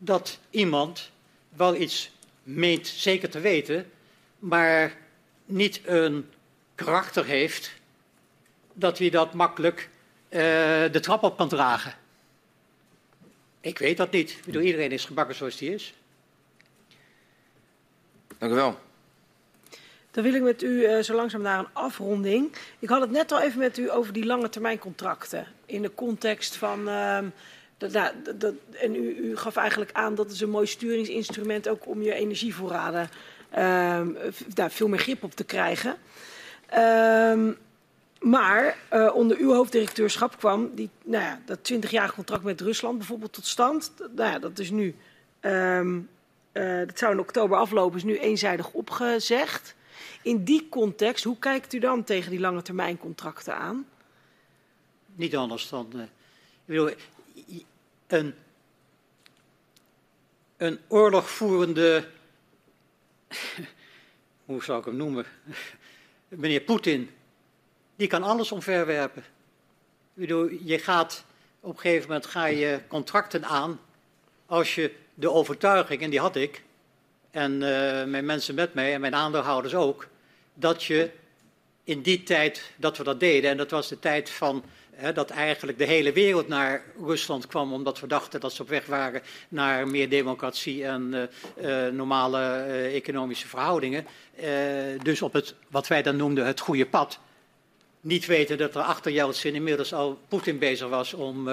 dat 0.02 0.38
iemand 0.50 1.10
wel 1.48 1.76
iets 1.76 2.10
meent 2.42 2.86
zeker 2.86 3.30
te 3.30 3.40
weten, 3.40 3.90
maar 4.38 4.96
niet 5.44 5.80
een 5.84 6.30
karakter 6.74 7.24
heeft 7.24 7.72
dat 8.72 8.98
hij 8.98 9.10
dat 9.10 9.34
makkelijk 9.34 9.88
uh, 10.28 10.40
de 10.92 11.00
trap 11.00 11.22
op 11.22 11.36
kan 11.36 11.48
dragen. 11.48 11.94
Ik 13.60 13.78
weet 13.78 13.96
dat 13.96 14.10
niet. 14.10 14.30
Ik 14.30 14.44
bedoel, 14.44 14.62
iedereen 14.62 14.92
is 14.92 15.04
gebakken 15.04 15.34
zoals 15.34 15.58
hij 15.58 15.68
is. 15.68 15.94
Dank 18.38 18.52
u 18.52 18.54
wel. 18.54 18.78
Dan 20.10 20.24
wil 20.24 20.34
ik 20.34 20.42
met 20.42 20.62
u 20.62 20.68
uh, 20.68 21.02
zo 21.02 21.14
langzaam 21.14 21.42
naar 21.42 21.58
een 21.58 21.72
afronding. 21.72 22.56
Ik 22.78 22.88
had 22.88 23.00
het 23.00 23.10
net 23.10 23.32
al 23.32 23.40
even 23.40 23.58
met 23.58 23.78
u 23.78 23.90
over 23.90 24.12
die 24.12 24.26
lange 24.26 24.48
termijn 24.48 24.78
contracten. 24.78 25.46
In 25.66 25.82
de 25.82 25.94
context 25.94 26.56
van 26.56 26.88
uh, 26.88 27.18
dat, 27.80 27.92
dat, 27.92 28.40
dat, 28.40 28.54
en 28.72 28.94
u, 28.94 29.16
u, 29.16 29.36
gaf 29.36 29.56
eigenlijk 29.56 29.92
aan 29.92 30.14
dat 30.14 30.30
is 30.30 30.40
een 30.40 30.50
mooi 30.50 30.66
sturingsinstrument 30.66 31.68
ook 31.68 31.86
om 31.86 32.02
je 32.02 32.14
energievoorraden 32.14 33.10
uh, 33.58 34.00
daar 34.54 34.70
veel 34.70 34.88
meer 34.88 34.98
grip 34.98 35.22
op 35.22 35.34
te 35.34 35.44
krijgen. 35.44 35.96
Uh, 36.74 37.48
maar 38.20 38.76
uh, 38.92 39.14
onder 39.14 39.36
uw 39.38 39.52
hoofddirecteurschap 39.52 40.38
kwam 40.38 40.70
die, 40.74 40.90
nou 41.04 41.24
ja, 41.24 41.40
dat 41.44 41.72
20-jarig 41.72 42.14
contract 42.14 42.44
met 42.44 42.60
Rusland 42.60 42.98
bijvoorbeeld 42.98 43.32
tot 43.32 43.46
stand. 43.46 43.92
Nou 44.16 44.30
ja, 44.30 44.38
dat 44.38 44.58
is 44.58 44.70
nu, 44.70 44.94
um, 45.40 46.08
uh, 46.52 46.78
dat 46.86 46.98
zou 46.98 47.12
in 47.12 47.20
oktober 47.20 47.58
aflopen, 47.58 47.96
is 47.96 48.04
nu 48.04 48.18
eenzijdig 48.18 48.72
opgezegd. 48.72 49.74
In 50.22 50.44
die 50.44 50.68
context, 50.68 51.24
hoe 51.24 51.38
kijkt 51.38 51.72
u 51.72 51.78
dan 51.78 52.04
tegen 52.04 52.30
die 52.30 52.40
lange 52.40 52.62
termijn 52.62 52.98
contracten 52.98 53.56
aan? 53.56 53.86
Niet 55.14 55.36
anders 55.36 55.68
dan. 55.68 55.90
Uh, 55.94 56.02
ik 56.02 56.08
bedoel, 56.64 56.90
een, 58.12 58.34
een 60.56 60.78
oorlogvoerende, 60.88 62.08
hoe 64.44 64.64
zou 64.64 64.78
ik 64.78 64.84
hem 64.84 64.96
noemen, 64.96 65.26
meneer 66.28 66.60
Poetin, 66.60 67.10
die 67.96 68.08
kan 68.08 68.22
alles 68.22 68.52
omverwerpen. 68.52 69.24
Je 70.64 70.78
gaat 70.78 71.24
op 71.60 71.74
een 71.74 71.80
gegeven 71.80 72.08
moment 72.08 72.26
ga 72.26 72.44
je 72.44 72.80
contracten 72.88 73.44
aan 73.44 73.80
als 74.46 74.74
je 74.74 74.94
de 75.14 75.30
overtuiging, 75.30 76.02
en 76.02 76.10
die 76.10 76.20
had 76.20 76.36
ik, 76.36 76.62
en 77.30 77.52
uh, 77.52 77.60
mijn 78.04 78.24
mensen 78.24 78.54
met 78.54 78.74
mij 78.74 78.94
en 78.94 79.00
mijn 79.00 79.14
aandeelhouders 79.14 79.74
ook, 79.74 80.08
dat 80.54 80.84
je 80.84 81.10
in 81.84 82.02
die 82.02 82.22
tijd 82.22 82.72
dat 82.76 82.96
we 82.96 83.04
dat 83.04 83.20
deden, 83.20 83.50
en 83.50 83.56
dat 83.56 83.70
was 83.70 83.88
de 83.88 83.98
tijd 83.98 84.30
van 84.30 84.64
Hè, 85.00 85.12
dat 85.12 85.30
eigenlijk 85.30 85.78
de 85.78 85.84
hele 85.84 86.12
wereld 86.12 86.48
naar 86.48 86.82
Rusland 87.04 87.46
kwam 87.46 87.72
omdat 87.72 88.00
we 88.00 88.06
dachten 88.06 88.40
dat 88.40 88.52
ze 88.52 88.62
op 88.62 88.68
weg 88.68 88.86
waren 88.86 89.22
naar 89.48 89.88
meer 89.88 90.08
democratie 90.08 90.84
en 90.84 91.30
uh, 91.62 91.86
uh, 91.86 91.92
normale 91.92 92.38
uh, 92.38 92.94
economische 92.94 93.48
verhoudingen. 93.48 94.06
dus 95.02 95.22
op 95.22 95.32
het, 95.32 95.54
wat 95.68 95.86
wij 95.86 96.02
dan 96.02 96.16
noemden, 96.16 96.46
het 96.46 96.60
goede 96.60 96.86
pad. 96.86 97.18
Niet 98.00 98.26
weten 98.26 98.58
dat 98.58 98.74
er 98.74 98.82
achter 98.82 99.12
Yeltsin 99.12 99.54
inmiddels 99.54 99.92
al 99.94 100.18
Poetin 100.28 100.58
bezig 100.58 100.88
was 100.88 101.14
om 101.14 101.44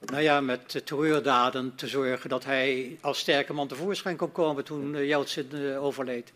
nou 0.00 0.22
ja, 0.22 0.40
met 0.40 0.86
terreurdaden 0.86 1.74
te 1.74 1.88
zorgen 1.88 2.28
dat 2.30 2.44
hij 2.44 2.98
als 3.00 3.18
sterke 3.18 3.52
man 3.52 3.68
tevoorschijn 3.68 4.16
kon 4.16 4.32
komen 4.32 4.64
toen 4.64 5.06
Yeltsin 5.06 5.76
overleed. 5.78 6.32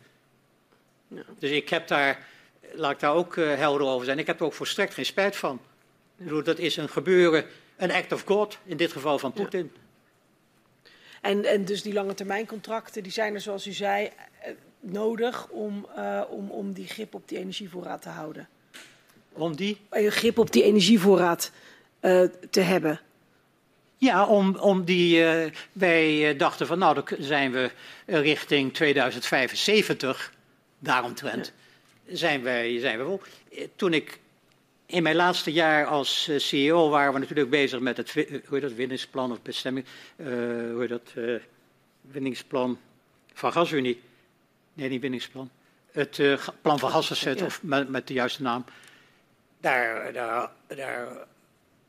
Ja. 1.08 1.22
Dus 1.38 1.50
ik 1.50 1.68
heb 1.68 1.88
daar, 1.88 2.26
laat 2.72 2.92
ik 2.92 3.00
daar 3.00 3.14
ook 3.14 3.36
helder 3.36 3.86
over 3.86 4.04
zijn, 4.04 4.18
ik 4.18 4.26
heb 4.26 4.40
er 4.40 4.46
ook 4.46 4.54
volstrekt 4.54 4.94
geen 4.94 5.04
spijt 5.04 5.36
van. 5.36 5.60
Dat 6.44 6.58
is 6.58 6.76
een 6.76 6.88
gebeuren, 6.88 7.44
een 7.76 7.92
act 7.92 8.12
of 8.12 8.22
God, 8.22 8.58
in 8.64 8.76
dit 8.76 8.92
geval 8.92 9.18
van 9.18 9.32
Poetin. 9.32 9.70
Ja. 9.74 9.80
En, 11.20 11.44
en 11.44 11.64
dus 11.64 11.82
die 11.82 11.92
lange 11.92 12.14
termijn 12.14 12.46
contracten, 12.46 13.02
die 13.02 13.12
zijn 13.12 13.34
er 13.34 13.40
zoals 13.40 13.66
u 13.66 13.72
zei 13.72 14.10
eh, 14.40 14.50
nodig 14.80 15.48
om, 15.48 15.86
uh, 15.98 16.22
om, 16.28 16.50
om 16.50 16.72
die 16.72 16.86
grip 16.86 17.14
op 17.14 17.28
die 17.28 17.38
energievoorraad 17.38 18.02
te 18.02 18.08
houden. 18.08 18.48
Om 19.32 19.56
die? 19.56 19.80
Een 19.90 20.10
grip 20.10 20.38
op 20.38 20.52
die 20.52 20.62
energievoorraad 20.62 21.50
uh, 22.00 22.22
te 22.50 22.60
hebben. 22.60 23.00
Ja, 23.96 24.26
om, 24.26 24.56
om 24.56 24.84
die, 24.84 25.20
uh, 25.20 25.50
wij 25.72 26.36
dachten 26.36 26.66
van 26.66 26.78
nou, 26.78 26.94
dan 26.94 27.04
zijn 27.18 27.52
we 27.52 27.70
richting 28.06 28.74
2075, 28.74 30.32
daaromtrent, 30.78 31.52
ja. 32.04 32.16
zijn, 32.16 32.42
wij, 32.42 32.78
zijn 32.78 32.98
we 32.98 33.04
wel. 33.04 33.20
Toen 33.76 33.92
ik 33.92 34.18
in 34.86 35.02
mijn 35.02 35.16
laatste 35.16 35.52
jaar 35.52 35.86
als 35.86 36.28
uh, 36.28 36.38
CEO 36.38 36.88
waren 36.88 37.12
we 37.12 37.18
natuurlijk 37.18 37.50
bezig 37.50 37.80
met 37.80 37.96
het 37.96 38.12
hoe 38.12 38.40
heet 38.50 38.60
dat, 38.60 38.72
winningsplan 38.72 39.32
of 39.32 39.42
bestemming, 39.42 39.86
uh, 40.16 40.26
hoe 40.26 40.76
heet 40.80 40.88
dat, 40.88 41.12
uh, 41.14 41.40
winningsplan 42.00 42.78
van 43.32 43.52
GasUnie. 43.52 44.02
Nee, 44.72 44.88
niet 44.88 45.00
winningsplan. 45.00 45.50
Het 45.92 46.20
plan 46.62 46.78
van 46.78 46.90
gasverzet, 46.90 47.38
ja. 47.38 47.44
of 47.44 47.62
met, 47.62 47.88
met, 47.88 48.06
de 48.06 48.14
juiste 48.14 48.42
naam. 48.42 48.64
Daar, 49.60 50.12
daar, 50.12 50.50
daar 50.66 51.08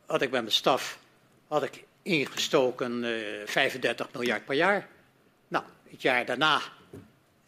had 0.06 0.22
ik 0.22 0.32
bij 0.32 0.42
mijn 0.42 0.54
staf 0.54 1.00
had 1.48 1.64
ik 1.64 1.84
ingestoken 2.02 3.06
35 3.46 4.14
miljard 4.14 4.46
per 4.46 4.56
jaar. 4.56 4.88
Nou, 5.48 5.64
het 5.90 6.02
jaar 6.02 6.26
daarna 6.26 6.62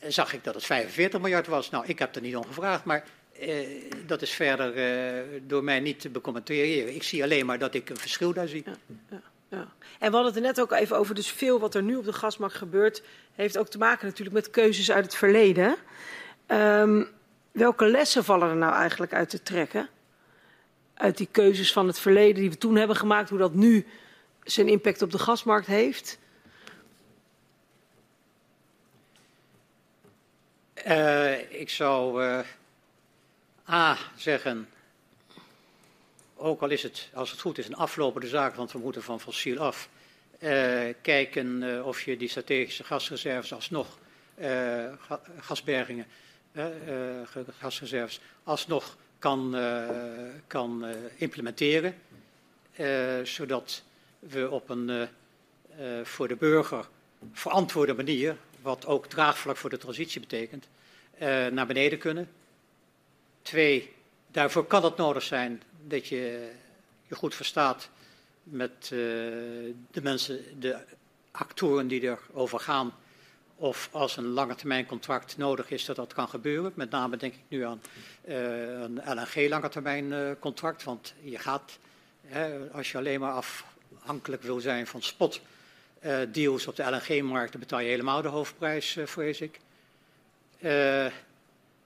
zag 0.07 0.33
ik 0.33 0.43
dat 0.43 0.55
het 0.55 0.65
45 0.65 1.19
miljard 1.19 1.47
was. 1.47 1.69
Nou, 1.69 1.85
ik 1.87 1.99
heb 1.99 2.15
er 2.15 2.21
niet 2.21 2.35
om 2.35 2.45
gevraagd, 2.45 2.83
maar 2.83 3.03
dat 4.05 4.21
is 4.21 4.31
verder 4.31 4.77
uh, 4.77 5.41
door 5.47 5.63
mij 5.63 5.79
niet 5.79 5.99
te 5.99 6.09
becommenteren. 6.09 6.95
Ik 6.95 7.03
zie 7.03 7.23
alleen 7.23 7.45
maar 7.45 7.59
dat 7.59 7.73
ik 7.73 7.89
een 7.89 7.97
verschil 7.97 8.33
daar 8.33 8.47
zie. 8.47 8.63
Ja, 8.65 8.75
ja, 9.09 9.21
ja. 9.49 9.67
En 9.99 10.09
we 10.09 10.15
hadden 10.15 10.25
het 10.25 10.35
er 10.35 10.41
net 10.41 10.61
ook 10.61 10.71
even 10.71 10.97
over, 10.97 11.15
dus 11.15 11.31
veel 11.31 11.59
wat 11.59 11.75
er 11.75 11.83
nu 11.83 11.95
op 11.95 12.05
de 12.05 12.13
gasmarkt 12.13 12.55
gebeurt, 12.55 13.03
heeft 13.35 13.57
ook 13.57 13.67
te 13.67 13.77
maken 13.77 14.05
natuurlijk 14.05 14.35
met 14.35 14.49
keuzes 14.49 14.91
uit 14.91 15.05
het 15.05 15.15
verleden. 15.15 15.75
Um, 16.47 17.07
welke 17.51 17.85
lessen 17.85 18.23
vallen 18.23 18.49
er 18.49 18.55
nou 18.55 18.73
eigenlijk 18.73 19.13
uit 19.13 19.29
te 19.29 19.43
trekken? 19.43 19.89
Uit 20.93 21.17
die 21.17 21.27
keuzes 21.31 21.73
van 21.73 21.87
het 21.87 21.99
verleden 21.99 22.41
die 22.41 22.49
we 22.49 22.57
toen 22.57 22.75
hebben 22.75 22.95
gemaakt, 22.95 23.29
hoe 23.29 23.39
dat 23.39 23.53
nu 23.53 23.85
zijn 24.43 24.67
impact 24.67 25.01
op 25.01 25.11
de 25.11 25.19
gasmarkt 25.19 25.67
heeft? 25.67 26.19
Uh, 30.87 31.59
ik 31.59 31.69
zou 31.69 32.23
A 33.69 33.97
zeggen, 34.15 34.69
ook 36.35 36.61
al 36.61 36.69
is 36.69 36.83
het, 36.83 37.09
als 37.13 37.31
het 37.31 37.39
goed 37.39 37.57
is, 37.57 37.67
een 37.67 37.75
aflopende 37.75 38.27
zaak, 38.27 38.55
want 38.55 38.71
we 38.71 38.79
moeten 38.79 39.03
van 39.03 39.19
fossiel 39.19 39.57
af. 39.57 39.89
kijken 41.01 41.83
of 41.85 42.01
je 42.01 42.17
die 42.17 42.29
strategische 42.29 42.83
gasreserves 42.83 43.53
alsnog, 43.53 43.97
gasbergingen, 45.39 46.05
gasreserves, 47.59 48.19
alsnog 48.43 48.97
kan, 49.19 49.55
kan 50.47 50.85
implementeren. 51.15 51.95
zodat 53.23 53.83
we 54.19 54.49
op 54.49 54.69
een 54.69 55.07
voor 56.03 56.27
de 56.27 56.35
burger 56.35 56.87
verantwoorde 57.33 57.93
manier, 57.93 58.37
wat 58.61 58.85
ook 58.85 59.07
draagvlak 59.07 59.57
voor 59.57 59.69
de 59.69 59.77
transitie 59.77 60.19
betekent, 60.19 60.67
naar 61.51 61.67
beneden 61.67 61.99
kunnen. 61.99 62.29
Twee, 63.49 63.93
daarvoor 64.27 64.65
kan 64.65 64.83
het 64.83 64.97
nodig 64.97 65.23
zijn 65.23 65.61
dat 65.87 66.07
je 66.07 66.51
je 67.07 67.15
goed 67.15 67.35
verstaat 67.35 67.89
met 68.43 68.71
uh, 68.83 68.89
de 69.91 70.01
mensen, 70.01 70.59
de 70.59 70.77
actoren 71.31 71.87
die 71.87 72.01
erover 72.01 72.59
gaan. 72.59 72.93
Of 73.55 73.89
als 73.91 74.17
een 74.17 74.27
lange 74.27 74.55
termijn 74.55 74.85
contract 74.85 75.37
nodig 75.37 75.69
is, 75.69 75.85
dat 75.85 75.95
dat 75.95 76.13
kan 76.13 76.29
gebeuren. 76.29 76.71
Met 76.75 76.89
name 76.89 77.17
denk 77.17 77.33
ik 77.33 77.39
nu 77.47 77.65
aan 77.65 77.81
uh, 78.27 78.35
een 78.81 79.01
LNG 79.05 79.49
lange 79.49 79.69
termijn 79.69 80.05
uh, 80.05 80.31
contract. 80.39 80.83
Want 80.83 81.13
je 81.21 81.37
gaat, 81.37 81.77
hè, 82.25 82.69
als 82.71 82.91
je 82.91 82.97
alleen 82.97 83.19
maar 83.19 83.33
afhankelijk 83.33 84.41
wil 84.41 84.59
zijn 84.59 84.87
van 84.87 85.01
spot 85.01 85.41
deals 86.31 86.67
op 86.67 86.75
de 86.75 86.83
LNG-markt, 86.83 87.51
dan 87.51 87.61
betaal 87.61 87.79
je 87.79 87.89
helemaal 87.89 88.21
de 88.21 88.27
hoofdprijs, 88.27 88.97
vrees 89.05 89.41
ik. 89.41 89.59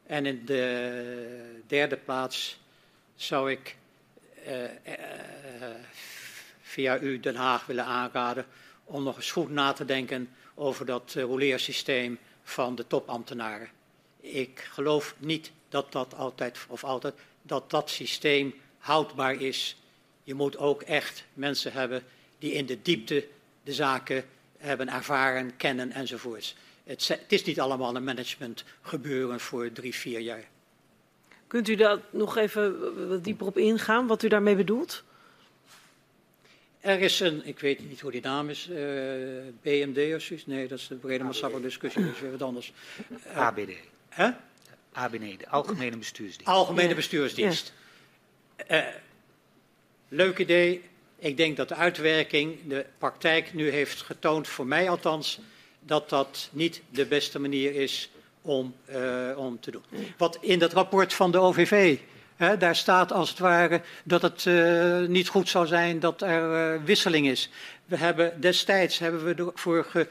En 0.05 0.25
in 0.25 0.45
de 0.45 1.61
derde 1.67 1.97
plaats 1.97 2.59
zou 3.15 3.51
ik 3.51 3.75
uh, 4.47 4.63
uh, 4.63 4.67
via 6.61 6.99
u 6.99 7.19
Den 7.19 7.35
Haag 7.35 7.65
willen 7.65 7.85
aanraden 7.85 8.45
om 8.83 9.03
nog 9.03 9.15
eens 9.15 9.31
goed 9.31 9.49
na 9.49 9.73
te 9.73 9.85
denken 9.85 10.29
over 10.55 10.85
dat 10.85 11.13
uh, 11.17 11.23
rouleersysteem 11.23 12.19
van 12.43 12.75
de 12.75 12.87
topambtenaren. 12.87 13.69
Ik 14.19 14.67
geloof 14.71 15.15
niet 15.17 15.51
dat 15.69 15.91
dat 15.91 16.15
altijd, 16.15 16.59
of 16.67 16.83
altijd, 16.83 17.13
dat 17.41 17.69
dat 17.69 17.89
systeem 17.89 18.53
houdbaar 18.77 19.41
is. 19.41 19.75
Je 20.23 20.33
moet 20.33 20.57
ook 20.57 20.81
echt 20.81 21.23
mensen 21.33 21.73
hebben 21.73 22.03
die 22.39 22.51
in 22.51 22.65
de 22.65 22.81
diepte 22.81 23.27
de 23.63 23.73
zaken 23.73 24.25
hebben 24.57 24.89
ervaren, 24.89 25.57
kennen 25.57 25.91
enzovoorts. 25.91 26.55
Het, 26.83 27.07
het 27.07 27.31
is 27.31 27.43
niet 27.43 27.59
allemaal 27.59 27.95
een 27.95 28.03
management 28.03 28.63
gebeuren 28.81 29.39
voor 29.39 29.71
drie, 29.71 29.95
vier 29.95 30.19
jaar. 30.19 30.43
Kunt 31.47 31.67
u 31.67 31.75
daar 31.75 31.99
nog 32.09 32.37
even 32.37 33.07
wat 33.09 33.23
dieper 33.23 33.47
op 33.47 33.57
ingaan, 33.57 34.07
wat 34.07 34.23
u 34.23 34.27
daarmee 34.27 34.55
bedoelt? 34.55 35.03
Er 36.79 36.99
is 36.99 37.19
een, 37.19 37.45
ik 37.45 37.59
weet 37.59 37.89
niet 37.89 38.01
hoe 38.01 38.11
die 38.11 38.21
naam 38.21 38.49
is, 38.49 38.67
uh, 38.69 38.77
BMD 39.61 40.15
of 40.15 40.21
zoiets. 40.21 40.45
Nee, 40.45 40.67
dat 40.67 40.79
is 40.79 40.87
de 40.87 40.95
brede 40.95 41.23
maatschappelijke 41.23 41.69
discussie, 41.69 42.05
dat 42.05 42.15
is 42.15 42.19
weer 42.19 42.31
wat 42.31 42.41
anders. 42.41 42.73
Uh, 43.27 43.37
ABD. 43.37 43.69
Hè? 44.09 44.29
ABD, 44.91 45.39
de 45.39 45.49
Algemene 45.49 45.97
Bestuursdienst. 45.97 46.51
Algemene 46.51 46.89
ja. 46.89 46.95
Bestuursdienst. 46.95 47.73
Ja. 48.67 48.87
Uh, 48.87 48.93
leuk 50.07 50.37
idee. 50.37 50.83
Ik 51.19 51.37
denk 51.37 51.57
dat 51.57 51.67
de 51.67 51.75
uitwerking, 51.75 52.57
de 52.67 52.85
praktijk 52.97 53.53
nu 53.53 53.69
heeft 53.69 54.01
getoond, 54.01 54.47
voor 54.47 54.65
mij 54.67 54.89
althans, 54.89 55.39
dat 55.85 56.09
dat 56.09 56.49
niet 56.51 56.81
de 56.89 57.05
beste 57.05 57.39
manier 57.39 57.75
is 57.75 58.09
om, 58.41 58.75
uh, 58.89 59.37
om 59.37 59.59
te 59.59 59.71
doen. 59.71 59.83
Wat 60.17 60.37
in 60.41 60.59
dat 60.59 60.73
rapport 60.73 61.13
van 61.13 61.31
de 61.31 61.37
OVV, 61.37 61.97
hè, 62.35 62.57
daar 62.57 62.75
staat 62.75 63.11
als 63.11 63.29
het 63.29 63.39
ware 63.39 63.81
dat 64.03 64.21
het 64.21 64.45
uh, 64.45 64.99
niet 65.07 65.27
goed 65.27 65.49
zou 65.49 65.67
zijn 65.67 65.99
dat 65.99 66.21
er 66.21 66.75
uh, 66.75 66.83
wisseling 66.83 67.27
is. 67.27 67.49
We 67.85 67.97
hebben 67.97 68.41
destijds 68.41 68.99
hebben 68.99 69.23
we 69.23 69.51
ervoor 69.53 70.07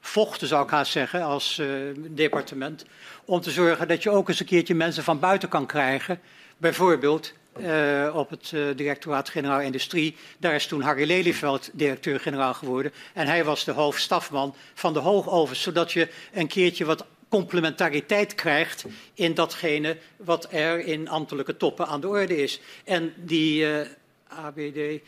gevochten, 0.00 0.46
zou 0.48 0.64
ik 0.64 0.70
haast 0.70 0.92
zeggen, 0.92 1.22
als 1.22 1.62
departement, 1.96 2.84
om 3.24 3.40
te 3.40 3.50
zorgen 3.50 3.88
dat 3.88 4.02
je 4.02 4.10
ook 4.10 4.28
eens 4.28 4.40
een 4.40 4.46
keertje 4.46 4.74
mensen 4.74 5.04
van 5.04 5.18
buiten 5.20 5.48
kan 5.48 5.66
krijgen. 5.66 6.20
Bijvoorbeeld 6.56 7.32
uh, 7.60 8.12
op 8.16 8.30
het 8.30 8.50
uh, 8.54 8.66
directoraat-generaal 8.76 9.60
industrie. 9.60 10.16
Daar 10.38 10.54
is 10.54 10.66
toen 10.66 10.80
Harry 10.80 11.06
Lelyveld 11.06 11.70
directeur-generaal 11.72 12.54
geworden. 12.54 12.92
En 13.12 13.26
hij 13.26 13.44
was 13.44 13.64
de 13.64 13.72
hoofdstafman 13.72 14.54
van 14.74 14.92
de 14.92 14.98
hoogovens, 14.98 15.62
zodat 15.62 15.92
je 15.92 16.08
een 16.32 16.46
keertje 16.46 16.84
wat 16.84 17.06
complementariteit 17.28 18.34
krijgt 18.34 18.84
in 19.14 19.34
datgene 19.34 19.96
wat 20.16 20.52
er 20.52 20.78
in 20.78 21.08
ambtelijke 21.08 21.56
toppen 21.56 21.86
aan 21.86 22.00
de 22.00 22.08
orde 22.08 22.42
is. 22.42 22.60
En 22.84 23.14
die 23.16 23.62
uh, 23.62 23.80
ABD, 24.26 24.76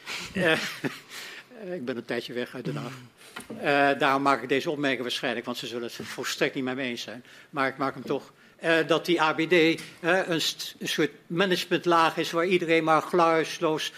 ik 1.78 1.84
ben 1.84 1.96
een 1.96 2.04
tijdje 2.04 2.32
weg 2.32 2.54
uit 2.54 2.64
Den 2.64 2.76
Haag. 2.76 3.98
Daarom 3.98 4.22
maak 4.22 4.42
ik 4.42 4.48
deze 4.48 4.70
opmerking 4.70 5.02
waarschijnlijk, 5.02 5.46
want 5.46 5.58
ze 5.58 5.66
zullen 5.66 5.82
het 5.82 6.06
volstrekt 6.06 6.54
niet 6.54 6.64
met 6.64 6.76
me 6.76 6.82
eens 6.82 7.02
zijn. 7.02 7.24
Maar 7.50 7.68
ik 7.68 7.76
maak 7.76 7.94
hem 7.94 8.04
toch. 8.04 8.32
Uh, 8.64 8.86
dat 8.86 9.06
die 9.06 9.22
ABD 9.22 9.52
uh, 9.52 9.76
een, 10.00 10.40
een, 10.78 10.88
soort 10.88 11.10
managementlaag 11.26 12.16
is 12.16 12.30
waar 12.30 12.46
iedereen 12.46 12.84
maar 12.84 13.02
geluidsloos 13.02 13.92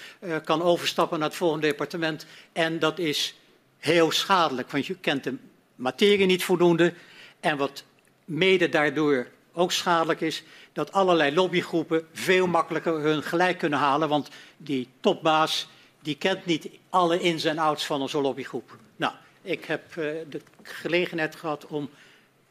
kan 0.45 0.63
overstappen 0.63 1.19
naar 1.19 1.29
het 1.29 1.37
volgende 1.37 1.67
departement. 1.67 2.27
En 2.53 2.79
dat 2.79 2.99
is 2.99 3.35
heel 3.79 4.11
schadelijk, 4.11 4.71
want 4.71 4.87
je 4.87 4.95
kent 4.95 5.25
de 5.25 5.35
materie 5.75 6.27
niet 6.27 6.45
voldoende. 6.45 6.95
En 7.41 7.57
wat 7.57 7.85
mede 8.25 8.69
daardoor 8.69 9.27
ook 9.53 9.73
schadelijk 9.73 10.21
is, 10.21 10.43
dat 10.73 10.93
allerlei 10.93 11.35
lobbygroepen 11.35 12.07
veel 12.13 12.47
makkelijker 12.47 13.01
hun 13.01 13.23
gelijk 13.23 13.59
kunnen 13.59 13.79
halen. 13.79 14.09
Want 14.09 14.29
die 14.57 14.89
topbaas 15.01 15.69
die 16.01 16.17
kent 16.17 16.47
niet 16.47 16.69
alle 16.91 17.21
ins 17.21 17.45
en 17.45 17.59
outs 17.59 17.87
van 17.87 18.01
onze 18.01 18.21
lobbygroep. 18.21 18.77
Nou, 18.97 19.13
ik 19.43 19.65
heb 19.65 19.95
de 20.29 20.41
gelegenheid 20.63 21.37
gehad 21.37 21.67
om 21.67 21.91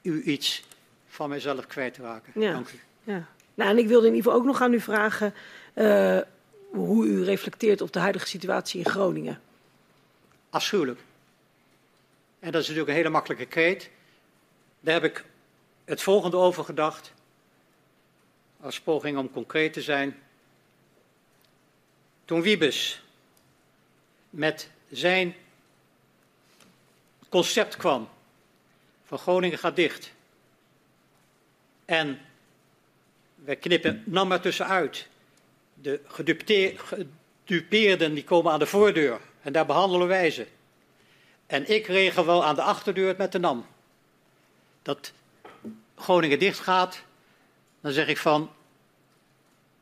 u 0.02 0.24
iets 0.24 0.64
van 1.16 1.30
mijzelf 1.30 1.68
kwijt 1.68 1.94
te 1.94 2.02
raken. 2.02 2.42
Ja. 2.42 2.52
Dank 2.52 2.70
u. 2.70 2.80
Ja. 3.04 3.28
Nou, 3.54 3.70
en 3.70 3.78
ik 3.78 3.88
wilde 3.88 4.08
in 4.08 4.14
ieder 4.14 4.26
geval 4.32 4.40
ook 4.40 4.48
nog 4.48 4.62
aan 4.62 4.74
u 4.74 4.80
vragen 4.80 5.34
uh, 5.76 6.20
hoe 6.70 7.06
u 7.06 7.24
reflecteert 7.24 7.82
op 7.82 7.92
de 7.92 8.00
huidige 8.00 8.28
situatie 8.28 8.80
in 8.80 8.90
Groningen. 8.90 9.42
Afschuwelijk. 10.50 11.00
En 12.40 12.52
dat 12.52 12.62
is 12.62 12.68
natuurlijk 12.68 12.90
een 12.90 12.96
hele 12.96 13.10
makkelijke 13.10 13.46
kreet. 13.46 13.90
Daar 14.80 14.94
heb 14.94 15.04
ik 15.04 15.26
het 15.86 16.02
volgende 16.02 16.38
over 16.38 16.64
gedacht. 16.64 17.14
Als 18.62 18.82
poging 18.82 19.18
om 19.18 19.32
concreet 19.32 19.74
te 19.74 19.82
zijn. 19.82 20.20
Toen 22.26 22.42
Wiebes 22.42 23.04
met 24.30 24.70
zijn 24.90 25.36
concept 27.30 27.78
kwam 27.78 28.10
van 29.06 29.18
Groningen 29.18 29.58
gaat 29.58 29.76
dicht. 29.76 30.14
En 31.86 32.20
we 33.36 33.56
knippen 33.56 34.04
nam 34.06 34.32
er 34.32 34.42
tussenuit. 34.42 35.08
De 35.74 36.00
gedupeerden 36.08 38.14
die 38.14 38.24
komen 38.24 38.52
aan 38.52 38.60
de 38.60 38.66
voordeur 38.66 39.20
en 39.42 39.54
daar 39.54 39.66
behandelen 39.66 40.08
wij 40.08 40.32
ze. 40.32 40.48
En 41.48 41.70
ik 41.70 41.88
regel 41.88 42.26
wel 42.26 42.46
aan 42.46 42.56
de 42.56 42.62
achterdeur 42.62 43.16
met 43.18 43.32
de 43.32 43.40
NAM. 43.40 43.66
Dat 44.82 45.14
Groningen 45.96 46.40
dicht 46.40 46.60
gaat, 46.60 47.04
dan 47.82 47.92
zeg 47.92 48.08
ik 48.08 48.18
van 48.18 48.52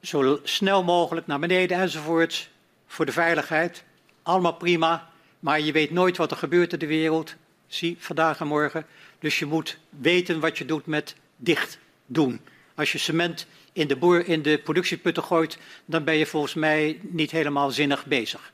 zo 0.02 0.40
snel 0.44 0.84
mogelijk 0.84 1.28
naar 1.28 1.40
beneden 1.40 1.78
enzovoorts 1.78 2.50
voor 2.88 3.06
de 3.06 3.12
veiligheid. 3.12 3.84
Allemaal 4.22 4.54
prima, 4.54 5.10
maar 5.40 5.60
je 5.60 5.72
weet 5.72 5.92
nooit 5.92 6.18
wat 6.18 6.32
er 6.32 6.38
gebeurt 6.38 6.74
in 6.74 6.80
de 6.80 6.88
wereld. 6.88 7.36
Zie, 7.68 7.96
vandaag 8.00 8.40
en 8.40 8.48
morgen. 8.48 8.86
Dus 9.20 9.40
je 9.40 9.46
moet 9.46 9.78
weten 9.90 10.40
wat 10.40 10.58
je 10.58 10.66
doet 10.66 10.86
met 10.86 11.16
dicht 11.36 11.80
doen. 12.06 12.40
Als 12.76 12.92
je 12.92 12.98
cement 12.98 13.48
in 13.74 13.88
de, 13.88 13.96
boer, 13.96 14.28
in 14.28 14.42
de 14.42 14.58
productieputten 14.58 15.24
gooit, 15.24 15.58
dan 15.86 16.04
ben 16.04 16.16
je 16.16 16.26
volgens 16.26 16.54
mij 16.54 17.00
niet 17.02 17.32
helemaal 17.32 17.72
zinnig 17.72 18.06
bezig. 18.06 18.52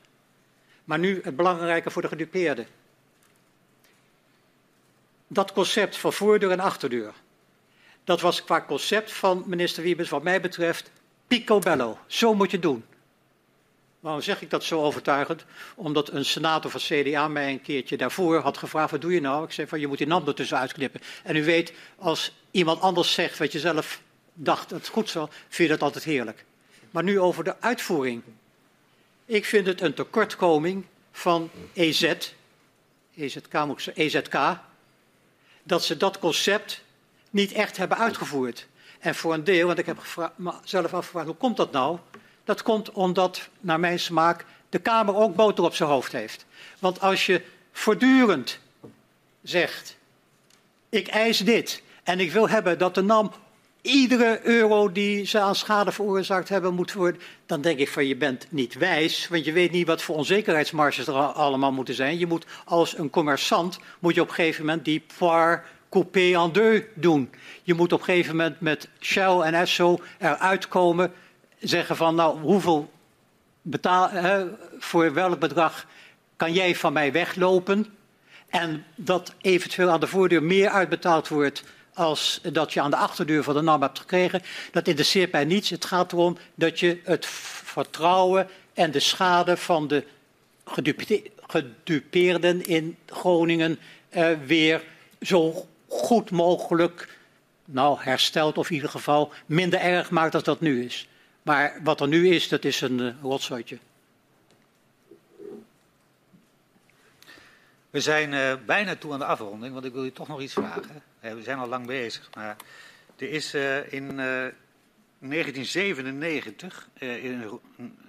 Maar 0.84 0.98
nu 0.98 1.20
het 1.22 1.36
belangrijke 1.36 1.90
voor 1.90 2.02
de 2.02 2.08
gedupeerden. 2.08 2.66
Dat 5.26 5.52
concept 5.52 5.96
van 5.96 6.12
voordeur 6.12 6.50
en 6.50 6.60
achterdeur. 6.60 7.12
Dat 8.04 8.20
was 8.20 8.44
qua 8.44 8.60
concept 8.60 9.12
van 9.12 9.44
minister 9.46 9.82
Wiebes, 9.82 10.08
wat 10.08 10.22
mij 10.22 10.40
betreft, 10.40 10.90
picobello. 11.26 11.98
Zo 12.06 12.34
moet 12.34 12.50
je 12.50 12.58
doen. 12.58 12.84
Waarom 14.00 14.22
zeg 14.22 14.42
ik 14.42 14.50
dat 14.50 14.64
zo 14.64 14.82
overtuigend? 14.82 15.44
Omdat 15.74 16.10
een 16.10 16.24
senator 16.24 16.70
van 16.70 16.80
CDA 16.80 17.28
mij 17.28 17.50
een 17.50 17.62
keertje 17.62 17.96
daarvoor 17.96 18.38
had 18.38 18.58
gevraagd: 18.58 18.90
wat 18.90 19.00
doe 19.00 19.12
je 19.12 19.20
nou? 19.20 19.44
Ik 19.44 19.52
zei 19.52 19.66
van 19.66 19.80
je 19.80 19.86
moet 19.86 19.98
die 19.98 20.06
naam 20.06 20.26
er 20.26 20.34
tussen 20.34 20.58
uitknippen. 20.58 21.00
En 21.22 21.36
u 21.36 21.44
weet, 21.44 21.72
als 21.96 22.32
iemand 22.50 22.80
anders 22.80 23.12
zegt 23.12 23.38
wat 23.38 23.52
je 23.52 23.58
zelf 23.58 24.00
dacht 24.34 24.68
dat 24.68 24.78
het 24.78 24.88
goed 24.88 25.10
zou, 25.10 25.28
vind 25.48 25.68
je 25.68 25.74
dat 25.74 25.82
altijd 25.82 26.04
heerlijk. 26.04 26.44
Maar 26.90 27.02
nu 27.02 27.20
over 27.20 27.44
de 27.44 27.60
uitvoering. 27.60 28.22
Ik 29.24 29.44
vind 29.44 29.66
het 29.66 29.80
een 29.80 29.94
tekortkoming 29.94 30.86
van 31.12 31.50
EZ, 31.72 32.14
EZK, 33.16 33.54
EZK, 33.94 34.58
dat 35.62 35.84
ze 35.84 35.96
dat 35.96 36.18
concept 36.18 36.82
niet 37.30 37.52
echt 37.52 37.76
hebben 37.76 37.98
uitgevoerd. 37.98 38.68
En 38.98 39.14
voor 39.14 39.34
een 39.34 39.44
deel, 39.44 39.66
want 39.66 39.78
ik 39.78 39.86
heb 39.86 39.98
mezelf 40.36 40.94
afgevraagd, 40.94 41.26
hoe 41.26 41.36
komt 41.36 41.56
dat 41.56 41.72
nou? 41.72 41.98
Dat 42.44 42.62
komt 42.62 42.90
omdat, 42.90 43.48
naar 43.60 43.80
mijn 43.80 43.98
smaak, 43.98 44.44
de 44.68 44.78
Kamer 44.78 45.14
ook 45.16 45.34
boter 45.34 45.64
op 45.64 45.74
zijn 45.74 45.88
hoofd 45.88 46.12
heeft. 46.12 46.46
Want 46.78 47.00
als 47.00 47.26
je 47.26 47.42
voortdurend 47.72 48.58
zegt: 49.42 49.96
ik 50.88 51.08
eis 51.08 51.38
dit 51.38 51.82
en 52.02 52.20
ik 52.20 52.32
wil 52.32 52.48
hebben 52.48 52.78
dat 52.78 52.94
de 52.94 53.02
NAM 53.02 53.32
iedere 53.82 54.40
euro 54.42 54.92
die 54.92 55.26
ze 55.26 55.38
aan 55.38 55.54
schade 55.54 55.92
veroorzaakt 55.92 56.48
hebben 56.48 56.74
moet 56.74 56.92
worden, 56.92 57.20
dan 57.46 57.60
denk 57.60 57.78
ik 57.78 57.88
van 57.88 58.06
je 58.06 58.16
bent 58.16 58.46
niet 58.50 58.74
wijs, 58.74 59.28
want 59.28 59.44
je 59.44 59.52
weet 59.52 59.70
niet 59.70 59.86
wat 59.86 60.02
voor 60.02 60.16
onzekerheidsmarges 60.16 61.06
er 61.06 61.14
allemaal 61.14 61.72
moeten 61.72 61.94
zijn. 61.94 62.18
Je 62.18 62.26
moet 62.26 62.46
als 62.64 62.98
een 62.98 63.10
commerçant, 63.10 63.84
moet 63.98 64.14
je 64.14 64.20
op 64.20 64.28
een 64.28 64.34
gegeven 64.34 64.64
moment 64.64 64.84
die 64.84 65.04
par 65.18 65.64
coupé 65.90 66.34
en 66.34 66.52
deux 66.52 66.82
doen. 66.94 67.30
Je 67.62 67.74
moet 67.74 67.92
op 67.92 67.98
een 67.98 68.04
gegeven 68.04 68.36
moment 68.36 68.60
met 68.60 68.88
Shell 69.00 69.40
en 69.40 69.54
Esso 69.54 69.98
eruit 70.18 70.68
komen, 70.68 71.12
zeggen 71.60 71.96
van 71.96 72.14
nou 72.14 72.40
hoeveel 72.40 72.90
betaal, 73.62 74.10
voor 74.78 75.12
welk 75.12 75.38
bedrag 75.38 75.86
kan 76.36 76.52
jij 76.52 76.74
van 76.74 76.92
mij 76.92 77.12
weglopen 77.12 77.86
en 78.48 78.84
dat 78.94 79.34
eventueel 79.40 79.90
aan 79.90 80.00
de 80.00 80.06
voordeur 80.06 80.42
meer 80.42 80.68
uitbetaald 80.68 81.28
wordt 81.28 81.62
als 81.94 82.40
dat 82.52 82.72
je 82.72 82.80
aan 82.80 82.90
de 82.90 82.96
achterdeur 82.96 83.42
van 83.42 83.54
de 83.54 83.60
NAM 83.60 83.82
hebt 83.82 83.98
gekregen. 83.98 84.42
Dat 84.72 84.88
interesseert 84.88 85.32
mij 85.32 85.44
niets. 85.44 85.70
Het 85.70 85.84
gaat 85.84 86.12
erom 86.12 86.38
dat 86.54 86.80
je 86.80 87.00
het 87.04 87.26
vertrouwen 87.64 88.48
en 88.74 88.90
de 88.90 89.00
schade 89.00 89.56
van 89.56 89.88
de 89.88 90.04
gedupeerden 91.44 92.66
in 92.66 92.96
Groningen 93.06 93.78
uh, 94.10 94.28
weer 94.46 94.82
zo 95.20 95.66
goed 95.88 96.30
mogelijk 96.30 97.18
nou, 97.64 97.98
herstelt 98.00 98.58
of 98.58 98.68
in 98.68 98.74
ieder 98.74 98.90
geval 98.90 99.32
minder 99.46 99.80
erg 99.80 100.10
maakt 100.10 100.32
dan 100.32 100.42
dat 100.44 100.60
nu 100.60 100.84
is. 100.84 101.08
Maar 101.50 101.78
wat 101.82 102.00
er 102.00 102.08
nu 102.08 102.34
is, 102.34 102.48
dat 102.48 102.64
is 102.64 102.80
een 102.80 102.98
uh, 102.98 103.12
rotzooitje. 103.22 103.78
We 107.90 108.00
zijn 108.00 108.32
uh, 108.32 108.54
bijna 108.66 108.96
toe 108.96 109.12
aan 109.12 109.18
de 109.18 109.24
afronding, 109.24 109.72
want 109.72 109.84
ik 109.84 109.92
wil 109.92 110.04
u 110.04 110.12
toch 110.12 110.28
nog 110.28 110.40
iets 110.40 110.52
vragen. 110.52 111.02
Uh, 111.24 111.32
we 111.32 111.42
zijn 111.42 111.58
al 111.58 111.68
lang 111.68 111.86
bezig, 111.86 112.30
maar 112.34 112.56
er 113.16 113.30
is 113.30 113.54
in 113.88 114.16
1997 114.16 116.88
in, 116.98 117.60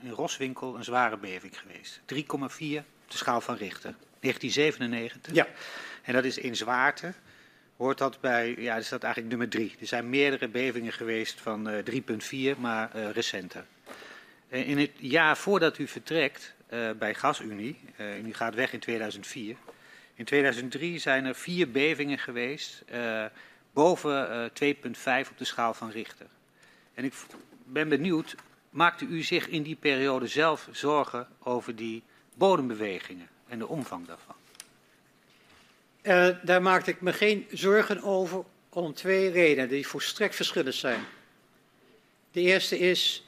in 0.01 0.09
Roswinkel 0.09 0.75
een 0.75 0.83
zware 0.83 1.17
beving 1.17 1.59
geweest. 1.59 1.99
3,4 1.99 2.05
op 2.27 2.49
de 3.07 3.07
schaal 3.07 3.41
van 3.41 3.55
Richter. 3.55 3.95
1997. 4.19 5.33
Ja. 5.33 5.47
En 6.01 6.13
dat 6.13 6.23
is 6.23 6.37
in 6.37 6.55
zwaarte. 6.55 7.13
Hoort 7.81 7.97
dat 7.97 8.19
bij, 8.19 8.55
ja, 8.57 8.75
is 8.75 8.89
dat 8.89 9.03
eigenlijk 9.03 9.33
nummer 9.33 9.49
3. 9.49 9.75
Er 9.79 9.87
zijn 9.87 10.09
meerdere 10.09 10.47
bevingen 10.47 10.93
geweest 10.93 11.41
van 11.41 11.83
3,4, 12.53 12.57
maar 12.57 13.11
recenter. 13.11 13.65
in 14.49 14.77
het 14.77 14.91
jaar 14.97 15.37
voordat 15.37 15.77
u 15.77 15.87
vertrekt, 15.87 16.53
uh, 16.73 16.91
bij 16.91 17.13
GasUnie. 17.13 17.79
Uh, 17.97 18.25
u 18.25 18.33
gaat 18.33 18.55
weg 18.55 18.73
in 18.73 18.79
2004. 18.79 19.55
In 20.15 20.25
2003 20.25 20.99
zijn 20.99 21.25
er 21.25 21.35
vier 21.35 21.71
bevingen 21.71 22.17
geweest, 22.17 22.83
uh, 22.91 23.25
boven 23.73 24.49
2,5 24.49 25.29
op 25.31 25.37
de 25.37 25.45
schaal 25.45 25.73
van 25.73 25.89
Richter. 25.89 26.27
En 26.93 27.03
ik 27.03 27.13
ben 27.65 27.89
benieuwd, 27.89 28.35
maakte 28.69 29.05
u 29.05 29.23
zich 29.23 29.47
in 29.47 29.63
die 29.63 29.75
periode 29.75 30.27
zelf 30.27 30.67
zorgen 30.71 31.27
over 31.39 31.75
die 31.75 32.03
bodembewegingen 32.33 33.29
en 33.47 33.59
de 33.59 33.67
omvang 33.67 34.07
daarvan? 34.07 34.35
Daar 36.43 36.61
maakte 36.61 36.91
ik 36.91 37.01
me 37.01 37.13
geen 37.13 37.47
zorgen 37.51 38.03
over 38.03 38.43
om 38.69 38.93
twee 38.93 39.31
redenen 39.31 39.69
die 39.69 39.87
volstrekt 39.87 40.35
verschillend 40.35 40.75
zijn. 40.75 41.05
De 42.31 42.41
eerste 42.41 42.79
is 42.79 43.23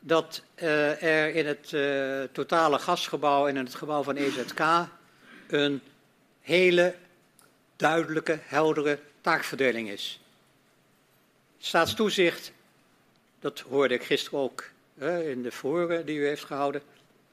dat 0.00 0.42
uh, 0.62 1.02
er 1.02 1.34
in 1.34 1.46
het 1.46 1.72
uh, 1.72 2.22
totale 2.32 2.78
gasgebouw 2.78 3.46
en 3.46 3.56
in 3.56 3.64
het 3.64 3.74
gebouw 3.74 4.02
van 4.02 4.16
EZK 4.16 4.60
een 5.48 5.80
hele 6.40 6.94
duidelijke, 7.76 8.38
heldere 8.42 8.98
taakverdeling 9.20 9.90
is. 9.90 10.20
Staatstoezicht, 11.58 12.52
dat 13.40 13.60
hoorde 13.60 13.94
ik 13.94 14.04
gisteren 14.04 14.38
ook 14.38 14.70
in 15.24 15.42
de 15.42 15.50
verhoren 15.50 16.06
die 16.06 16.18
u 16.18 16.26
heeft 16.26 16.44
gehouden, 16.44 16.82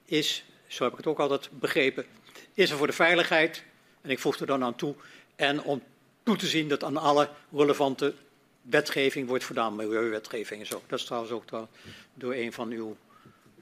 is, 0.06 0.44
zo 0.68 0.84
heb 0.84 0.92
ik 0.92 0.98
het 0.98 1.08
ook 1.08 1.20
altijd 1.20 1.50
begrepen, 1.52 2.06
is 2.54 2.72
er 2.72 2.78
voor 2.78 2.88
de 2.88 2.94
veiligheid, 2.94 3.64
en 4.02 4.10
ik 4.10 4.20
voeg 4.20 4.40
er 4.40 4.46
dan 4.46 4.64
aan 4.64 4.76
toe, 4.76 4.96
en 5.36 5.62
om 5.62 5.84
toe 6.24 6.36
te 6.36 6.48
zien 6.48 6.68
dat 6.68 6.84
aan 6.84 6.98
alle 6.98 7.30
relevante 7.52 8.14
wetgeving 8.62 9.28
wordt 9.28 9.44
voldaan, 9.44 9.76
milieuwetgeving 9.76 10.62
en 10.62 10.68
zo. 10.68 10.82
Dat 10.88 11.00
is 11.00 11.06
trouwens 11.06 11.34
ook 11.34 11.68
door 12.14 12.34
een 12.34 12.54
van 12.54 12.72
uw 12.72 12.98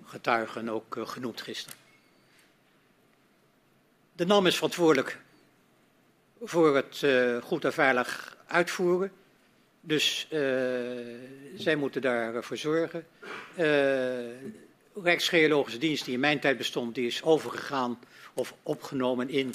getuigen 0.05 0.69
ook 0.69 0.95
uh, 0.95 1.07
genoemd 1.07 1.41
gisteren. 1.41 1.77
De 4.15 4.25
NAM 4.25 4.45
is 4.45 4.55
verantwoordelijk 4.55 5.19
voor 6.41 6.75
het 6.75 7.01
uh, 7.01 7.41
goed 7.41 7.65
en 7.65 7.73
veilig 7.73 8.37
uitvoeren. 8.47 9.11
Dus 9.81 10.27
uh, 10.31 10.39
zij 11.55 11.75
moeten 11.75 12.01
daarvoor 12.01 12.57
zorgen. 12.57 13.07
Rijksgeologische 15.03 15.79
dienst 15.79 16.05
die 16.05 16.13
in 16.13 16.19
mijn 16.19 16.39
tijd 16.39 16.57
bestond, 16.57 16.95
die 16.95 17.07
is 17.07 17.23
overgegaan 17.23 17.99
of 18.33 18.53
opgenomen 18.63 19.29
in 19.29 19.53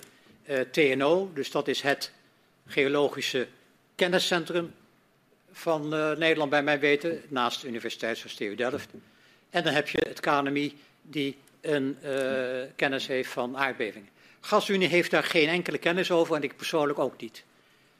TNO. 0.70 1.31
Dus 1.34 1.50
dat 1.50 1.68
is 1.68 1.81
het 1.81 2.12
geologische 2.66 3.48
kenniscentrum 3.94 4.74
van 5.52 5.94
uh, 5.94 6.16
Nederland 6.16 6.50
bij 6.50 6.62
mij 6.62 6.81
weten, 6.81 7.23
naast 7.28 7.60
de 7.60 7.68
Universiteit 7.68 8.18
zoals 8.18 8.34
TU 8.34 8.55
Delft. 8.55 8.90
En 9.50 9.64
dan 9.64 9.73
heb 9.73 9.89
je 9.89 9.98
het 10.08 10.20
KNMI 10.20 10.78
die 11.02 11.36
een 11.60 11.98
uh, 12.05 12.62
kennis 12.76 13.06
heeft 13.06 13.31
van 13.31 13.56
aardbevingen. 13.56 14.08
GasUnie 14.40 14.89
heeft 14.89 15.10
daar 15.10 15.24
geen 15.24 15.48
enkele 15.48 15.78
kennis 15.78 16.10
over 16.10 16.36
en 16.36 16.42
ik 16.42 16.56
persoonlijk 16.56 16.98
ook 16.98 17.20
niet. 17.20 17.44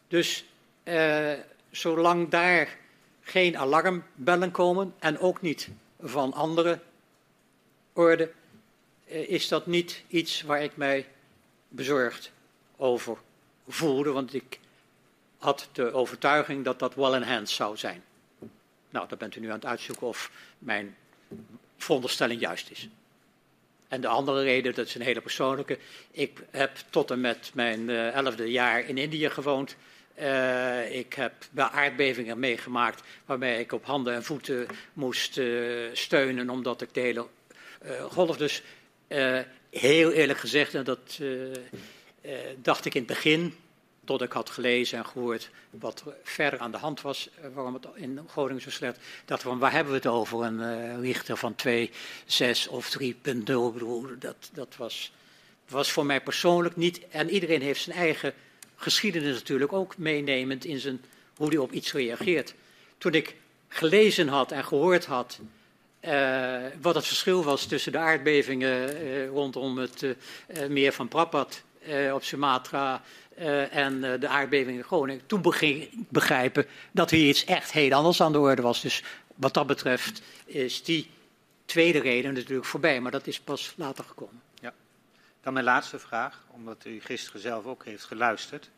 Dus 0.08 0.44
zolang 1.70 2.28
daar 2.28 2.76
geen 3.23 3.58
alarmbellen 3.58 4.50
komen 4.50 4.94
en 4.98 5.18
ook 5.18 5.40
niet 5.40 5.68
van 6.00 6.32
andere 6.32 6.81
orde, 7.92 8.31
is 9.06 9.48
dat 9.48 9.66
niet 9.66 10.02
iets 10.08 10.42
waar 10.42 10.62
ik 10.62 10.76
mij 10.76 11.06
bezorgd 11.75 12.33
over 12.77 13.17
voelde. 13.69 14.11
Want 14.11 14.35
ik 14.35 14.59
had 15.39 15.69
de 15.73 15.93
overtuiging 15.93 16.65
dat 16.65 16.78
dat 16.78 16.94
well 16.94 17.12
enhanced 17.12 17.57
zou 17.57 17.77
zijn. 17.77 18.03
Nou, 18.91 19.09
dan 19.09 19.19
bent 19.19 19.36
u 19.36 19.41
nu 19.41 19.49
aan 19.49 19.55
het 19.55 19.67
uitzoeken 19.67 20.07
of 20.07 20.31
mijn 20.59 20.97
veronderstelling 21.77 22.41
juist 22.41 22.70
is. 22.70 22.89
En 23.89 24.01
de 24.01 24.09
andere 24.09 24.43
reden, 24.43 24.75
dat 24.75 24.86
is 24.86 24.94
een 24.94 25.03
hele 25.03 25.20
persoonlijke. 25.20 25.78
Ik 26.11 26.43
heb 26.51 26.77
tot 26.91 27.11
en 27.11 27.20
met 27.20 27.51
mijn 27.55 27.89
uh, 27.89 28.15
elfde 28.15 28.51
jaar 28.51 28.89
in 28.89 28.99
Indië 28.99 29.31
gewoond. 29.31 29.77
Uh, 30.19 30.97
ik 30.97 31.15
heb 31.15 31.33
aardbevingen 31.55 32.39
meegemaakt 32.39 33.03
waarbij 33.27 33.61
ik 33.61 33.73
op 33.73 33.85
handen 33.85 34.15
en 34.15 34.25
voeten 34.25 34.67
moest 34.93 35.36
uh, 35.36 35.91
steunen 35.93 36.51
omdat 36.51 36.81
ik 36.83 36.94
de 36.94 37.01
hele 37.01 37.27
golf. 38.11 38.36
Dus 38.36 38.62
heel 39.81 40.11
eerlijk 40.11 40.39
gezegd, 40.39 40.75
en 40.75 40.85
dat 40.85 41.20
dacht 42.62 42.85
ik 42.85 42.94
in 42.94 43.03
het 43.03 43.11
begin, 43.11 43.55
tot 44.05 44.23
ik 44.23 44.33
had 44.33 44.51
gelezen 44.51 44.99
en 44.99 45.07
gehoord 45.07 45.51
wat 45.70 46.03
er 46.07 46.15
verder 46.23 46.59
aan 46.59 46.70
de 46.70 46.78
hand 46.78 47.01
was, 47.01 47.28
eh, 47.35 47.49
waarom 47.55 47.75
het 47.75 47.86
in 47.94 48.20
Groningen 48.28 48.62
zo 48.62 48.70
slecht, 48.70 48.99
dacht 49.25 49.43
van 49.43 49.59
waar 49.59 49.73
hebben 49.73 49.93
we 49.93 49.99
het 49.99 50.07
over? 50.07 50.43
Een 50.43 50.61
uh, 50.61 51.01
richter 51.01 51.36
van 51.36 51.55
2, 51.55 51.91
6 52.27 52.69
of 52.69 52.97
3.0, 53.03 53.05
dat, 54.19 54.51
dat 54.53 54.77
was, 54.77 55.12
was 55.69 55.91
voor 55.91 56.07
mij 56.07 56.20
persoonlijk 56.20 56.77
niet. 56.77 57.09
En 57.09 57.31
iedereen 57.31 57.62
heeft 57.62 57.81
zijn 57.81 57.97
eigen 57.97 58.35
geschiedenis 58.77 59.35
natuurlijk 59.35 59.73
ook 59.73 59.97
meenemend 59.97 60.65
in 60.65 60.78
zijn, 60.78 61.05
hoe 61.36 61.49
hij 61.49 61.59
op 61.59 61.73
iets 61.73 61.93
reageert. 61.93 62.55
Toen 62.99 63.15
ik 63.15 63.36
gelezen 63.69 64.28
had 64.28 64.53
en 64.53 64.65
gehoord 64.65 65.05
had 65.05 65.39
uh, 66.07 66.62
wat 66.81 66.94
het 66.94 67.07
verschil 67.07 67.44
was 67.44 67.66
tussen 67.66 67.92
de 67.92 67.99
aardbevingen 67.99 69.02
uh, 69.02 69.28
rondom 69.28 69.78
het 69.78 70.02
uh, 70.02 70.15
meer 70.68 70.92
van 70.92 71.08
Prapat 71.08 71.62
op 72.12 72.24
Sumatra 72.24 73.02
en 73.70 74.00
de 74.00 74.28
aardbeving 74.28 74.76
in 74.76 74.84
Groningen. 74.84 75.26
Toen 75.26 75.42
begin 75.42 75.81
ik 75.81 75.91
begrijpen 76.08 76.66
dat 76.91 77.10
hier 77.10 77.28
iets 77.28 77.44
echt 77.44 77.73
heel 77.73 77.92
anders 77.92 78.20
aan 78.20 78.33
de 78.33 78.39
orde 78.39 78.62
was. 78.62 78.81
Dus 78.81 79.02
wat 79.34 79.55
dat 79.55 79.66
betreft 79.66 80.23
is 80.44 80.83
die 80.83 81.10
tweede 81.65 81.99
reden 81.99 82.34
natuurlijk 82.34 82.66
voorbij, 82.66 83.00
maar 83.00 83.10
dat 83.10 83.26
is 83.26 83.41
pas 83.41 83.74
later 83.76 84.05
gekomen. 84.05 84.42
Ja. 84.60 84.73
Dan 85.42 85.52
mijn 85.52 85.65
laatste 85.65 85.99
vraag, 85.99 86.44
omdat 86.50 86.84
u 86.84 87.00
gisteren 87.00 87.41
zelf 87.41 87.65
ook 87.65 87.84
heeft 87.84 88.05
geluisterd. 88.05 88.70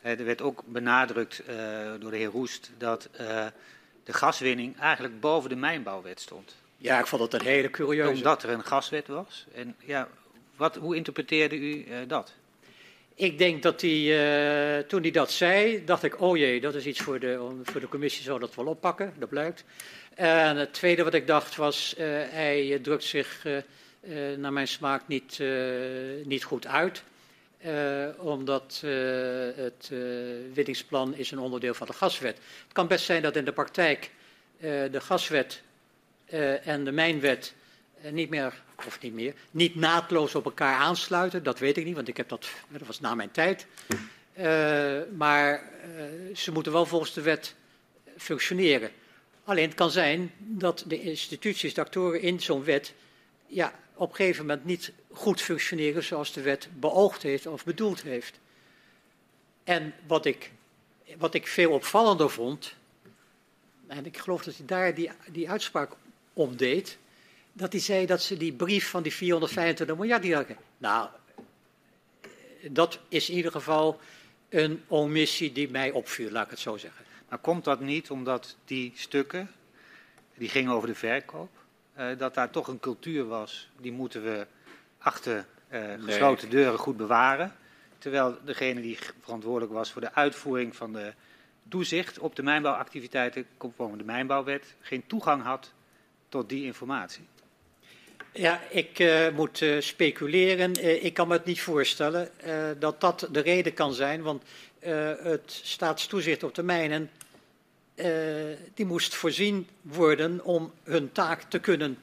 Er 0.00 0.24
werd 0.24 0.42
ook 0.42 0.62
benadrukt 0.66 1.42
door 1.98 2.10
de 2.10 2.16
heer 2.16 2.30
Roest 2.30 2.70
dat 2.78 3.08
de 4.04 4.12
gaswinning 4.12 4.78
eigenlijk 4.78 5.20
boven 5.20 5.50
de 5.50 5.56
mijnbouwwet 5.56 6.20
stond. 6.20 6.54
Ja, 6.76 6.98
ik 6.98 7.06
vond 7.06 7.30
dat 7.30 7.40
een 7.40 7.46
hele 7.46 7.70
curieuze. 7.70 8.12
Omdat 8.12 8.42
er 8.42 8.50
een 8.50 8.64
gaswet 8.64 9.06
was. 9.06 9.46
En 9.54 9.76
ja, 9.84 10.08
wat, 10.56 10.76
hoe 10.76 10.96
interpreteerde 10.96 11.56
u 11.56 11.86
dat? 12.06 12.32
Ik 13.14 13.38
denk 13.38 13.62
dat 13.62 13.80
hij, 13.80 13.90
uh, 13.90 14.86
toen 14.86 15.02
hij 15.02 15.10
dat 15.10 15.30
zei, 15.30 15.84
dacht 15.84 16.02
ik, 16.02 16.20
oh 16.20 16.36
jee, 16.36 16.60
dat 16.60 16.74
is 16.74 16.86
iets 16.86 17.00
voor 17.00 17.18
de, 17.18 17.60
voor 17.62 17.80
de 17.80 17.88
commissie, 17.88 18.22
zou 18.22 18.38
dat 18.38 18.54
wel 18.54 18.66
oppakken, 18.66 19.14
dat 19.18 19.28
blijkt. 19.28 19.64
En 20.14 20.56
het 20.56 20.72
tweede 20.72 21.04
wat 21.04 21.14
ik 21.14 21.26
dacht 21.26 21.56
was, 21.56 21.94
uh, 21.98 22.04
hij 22.30 22.78
drukt 22.82 23.04
zich 23.04 23.46
naar 24.36 24.52
mijn 24.52 24.68
smaak 24.68 25.02
niet, 25.06 25.42
niet 26.24 26.44
goed 26.44 26.66
uit. 26.66 27.02
Uh, 27.66 28.08
omdat 28.16 28.82
uh, 28.84 28.92
het 29.56 29.88
uh, 29.92 29.98
winningsplan 30.54 31.14
is 31.14 31.30
een 31.30 31.38
onderdeel 31.38 31.74
van 31.74 31.86
de 31.86 31.92
gaswet. 31.92 32.36
Het 32.36 32.72
kan 32.72 32.86
best 32.86 33.04
zijn 33.04 33.22
dat 33.22 33.36
in 33.36 33.44
de 33.44 33.52
praktijk 33.52 34.10
de 34.90 35.00
gaswet 35.00 35.62
en 36.64 36.84
de 36.84 36.92
mijnwet 36.92 37.54
niet 38.10 38.30
meer, 38.30 38.62
of 38.86 39.00
niet 39.00 39.12
meer, 39.12 39.34
niet 39.50 39.74
naadloos 39.74 40.34
op 40.34 40.44
elkaar 40.44 40.76
aansluiten. 40.76 41.42
Dat 41.42 41.58
weet 41.58 41.76
ik 41.76 41.84
niet, 41.84 41.94
want 41.94 42.08
ik 42.08 42.16
heb 42.16 42.28
dat, 42.28 42.48
dat 42.68 42.86
was 42.86 43.00
na 43.00 43.14
mijn 43.14 43.30
tijd. 43.30 43.66
maar 45.16 45.70
ze 46.34 46.52
moeten 46.52 46.72
wel 46.72 46.86
volgens 46.86 47.12
de 47.12 47.22
wet 47.22 47.54
functioneren. 48.16 48.90
Alleen 49.44 49.66
het 49.66 49.74
kan 49.74 49.90
zijn 49.90 50.32
dat 50.38 50.84
de 50.86 51.02
instituties, 51.02 51.74
de 51.74 51.80
actoren 51.80 52.20
in 52.20 52.40
zo'n 52.40 52.64
wet, 52.64 52.94
ja, 53.46 53.72
op 53.94 54.10
een 54.10 54.16
gegeven 54.16 54.46
moment 54.46 54.64
niet 54.64 54.92
goed 55.12 55.40
functioneren 55.40 56.02
zoals 56.02 56.32
de 56.32 56.42
wet 56.42 56.68
beoogd 56.78 57.22
heeft 57.22 57.46
of 57.46 57.64
bedoeld 57.64 58.02
heeft. 58.02 58.40
En 59.64 59.94
wat 60.06 60.24
ik, 60.24 60.50
wat 61.18 61.34
ik 61.34 61.46
veel 61.46 61.70
opvallender 61.70 62.30
vond, 62.30 62.74
en 63.86 64.06
ik 64.06 64.18
geloof 64.18 64.42
dat 64.42 64.56
hij 64.56 64.66
daar 64.66 64.94
die, 64.94 65.10
die 65.30 65.50
uitspraak 65.50 65.92
om 66.32 66.56
deed, 66.56 66.98
dat 67.52 67.72
hij 67.72 67.80
zei 67.80 68.06
dat 68.06 68.22
ze 68.22 68.36
die 68.36 68.52
brief 68.52 68.90
van 68.90 69.02
die 69.02 69.12
425 69.12 69.96
miljard, 69.96 70.22
die 70.22 70.34
hadden. 70.34 70.56
Nou, 70.78 71.08
dat 72.70 72.98
is 73.08 73.30
in 73.30 73.36
ieder 73.36 73.52
geval 73.52 74.00
een 74.48 74.82
omissie 74.86 75.52
die 75.52 75.70
mij 75.70 75.90
opviel, 75.90 76.30
laat 76.30 76.44
ik 76.44 76.50
het 76.50 76.58
zo 76.58 76.76
zeggen. 76.76 77.04
Maar 77.28 77.38
komt 77.38 77.64
dat 77.64 77.80
niet 77.80 78.10
omdat 78.10 78.56
die 78.64 78.92
stukken, 78.94 79.50
die 80.34 80.48
gingen 80.48 80.72
over 80.72 80.88
de 80.88 80.94
verkoop, 80.94 81.50
uh, 81.98 82.18
dat 82.18 82.34
daar 82.34 82.50
toch 82.50 82.68
een 82.68 82.80
cultuur 82.80 83.26
was, 83.26 83.68
die 83.80 83.92
moeten 83.92 84.22
we 84.22 84.46
achter 85.02 85.46
uh, 85.72 85.84
gesloten 86.04 86.48
nee. 86.48 86.56
deuren 86.56 86.78
goed 86.78 86.96
bewaren. 86.96 87.54
Terwijl 87.98 88.38
degene 88.44 88.80
die 88.80 88.98
verantwoordelijk 89.20 89.72
was 89.72 89.92
voor 89.92 90.00
de 90.00 90.14
uitvoering 90.14 90.76
van 90.76 90.92
de 90.92 91.12
toezicht 91.68 92.18
op 92.18 92.36
de 92.36 92.42
mijnbouwactiviteiten, 92.42 93.46
conform 93.56 93.98
de 93.98 94.04
mijnbouwwet, 94.04 94.74
geen 94.80 95.06
toegang 95.06 95.42
had 95.42 95.72
tot 96.28 96.48
die 96.48 96.64
informatie. 96.64 97.24
Ja, 98.32 98.60
ik 98.70 98.98
uh, 98.98 99.28
moet 99.28 99.60
uh, 99.60 99.80
speculeren. 99.80 100.78
Uh, 100.78 101.04
ik 101.04 101.14
kan 101.14 101.28
me 101.28 101.34
het 101.34 101.44
niet 101.44 101.60
voorstellen 101.60 102.30
dat 102.78 103.00
dat 103.00 103.28
de 103.30 103.40
reden 103.40 103.74
kan 103.74 103.94
zijn, 103.94 104.22
want 104.22 104.42
het 105.22 105.60
staatstoezicht 105.62 106.42
op 106.42 106.54
de 106.54 106.62
mijnen 106.62 107.10
die 108.74 108.86
moest 108.86 109.14
voorzien 109.14 109.68
worden 109.80 110.44
om 110.44 110.72
hun 110.82 111.12
taak 111.12 111.42
te 111.42 111.58
kunnen 111.58 111.98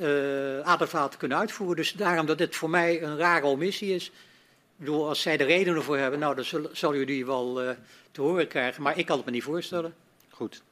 uh, 0.00 0.60
adequaat 0.60 1.10
te 1.10 1.16
kunnen 1.16 1.38
uitvoeren. 1.38 1.76
Dus 1.76 1.92
daarom 1.92 2.26
dat 2.26 2.38
dit 2.38 2.56
voor 2.56 2.70
mij 2.70 3.02
een 3.02 3.16
rare 3.16 3.46
omissie 3.46 3.94
is. 3.94 4.06
Ik 4.06 4.86
bedoel, 4.86 5.08
als 5.08 5.22
zij 5.22 5.36
de 5.36 5.44
redenen 5.44 5.82
voor 5.82 5.96
hebben, 5.96 6.20
nou, 6.20 6.34
dan 6.34 6.44
zal, 6.44 6.68
zal 6.72 6.94
u 6.94 7.04
die 7.04 7.26
wel 7.26 7.64
uh, 7.64 7.70
te 8.10 8.20
horen 8.20 8.48
krijgen. 8.48 8.82
Maar 8.82 8.98
ik 8.98 9.06
kan 9.06 9.16
het 9.16 9.26
me 9.26 9.32
niet 9.32 9.42
voorstellen. 9.42 9.94
Goed. 10.30 10.62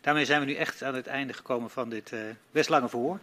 Daarmee 0.00 0.24
zijn 0.24 0.40
we 0.40 0.46
nu 0.46 0.54
echt 0.54 0.82
aan 0.82 0.94
het 0.94 1.06
einde 1.06 1.32
gekomen 1.32 1.70
van 1.70 1.88
dit 1.88 2.12
uh, 2.12 2.20
best 2.50 2.68
lange 2.68 2.88
verhoor. 2.88 3.18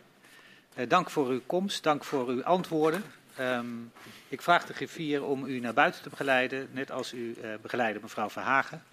dank 0.88 1.10
voor 1.10 1.28
uw 1.28 1.42
komst, 1.46 1.84
dank 1.84 2.04
voor 2.04 2.28
uw 2.28 2.44
antwoorden. 2.44 3.04
Um, 3.40 3.92
ik 4.28 4.42
vraag 4.42 4.66
de 4.66 4.74
griffier 4.74 5.24
om 5.24 5.46
u 5.46 5.60
naar 5.60 5.74
buiten 5.74 6.02
te 6.02 6.10
begeleiden, 6.10 6.70
net 6.72 6.92
als 6.92 7.14
u 7.14 7.38
begeleider 7.62 8.02
mevrouw 8.02 8.30
Verhagen. 8.30 8.84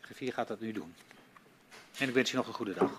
De 0.00 0.06
griffier 0.06 0.32
gaat 0.32 0.48
dat 0.48 0.60
nu 0.60 0.72
doen. 0.72 0.94
En 1.98 2.08
ik 2.08 2.14
wens 2.14 2.32
u 2.32 2.36
nog 2.36 2.46
een 2.46 2.54
goede 2.54 2.74
dag. 2.74 2.90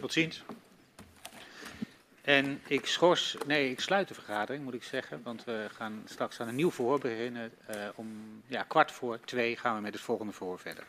Tot 0.00 0.12
ziens. 0.12 0.42
En 2.22 2.60
ik 2.66 2.86
schors, 2.86 3.36
nee, 3.46 3.70
ik 3.70 3.80
sluit 3.80 4.08
de 4.08 4.14
vergadering, 4.14 4.64
moet 4.64 4.74
ik 4.74 4.82
zeggen. 4.82 5.22
Want 5.22 5.44
we 5.44 5.66
gaan 5.72 6.02
straks 6.04 6.40
aan 6.40 6.48
een 6.48 6.54
nieuw 6.54 6.70
verhoor 6.70 6.98
beginnen. 6.98 7.52
Uh, 7.70 7.88
om 7.94 8.42
ja, 8.46 8.62
kwart 8.62 8.92
voor 8.92 9.20
twee 9.20 9.56
gaan 9.56 9.74
we 9.74 9.80
met 9.80 9.92
het 9.92 10.02
volgende 10.02 10.32
verhoor 10.32 10.58
verder. 10.58 10.84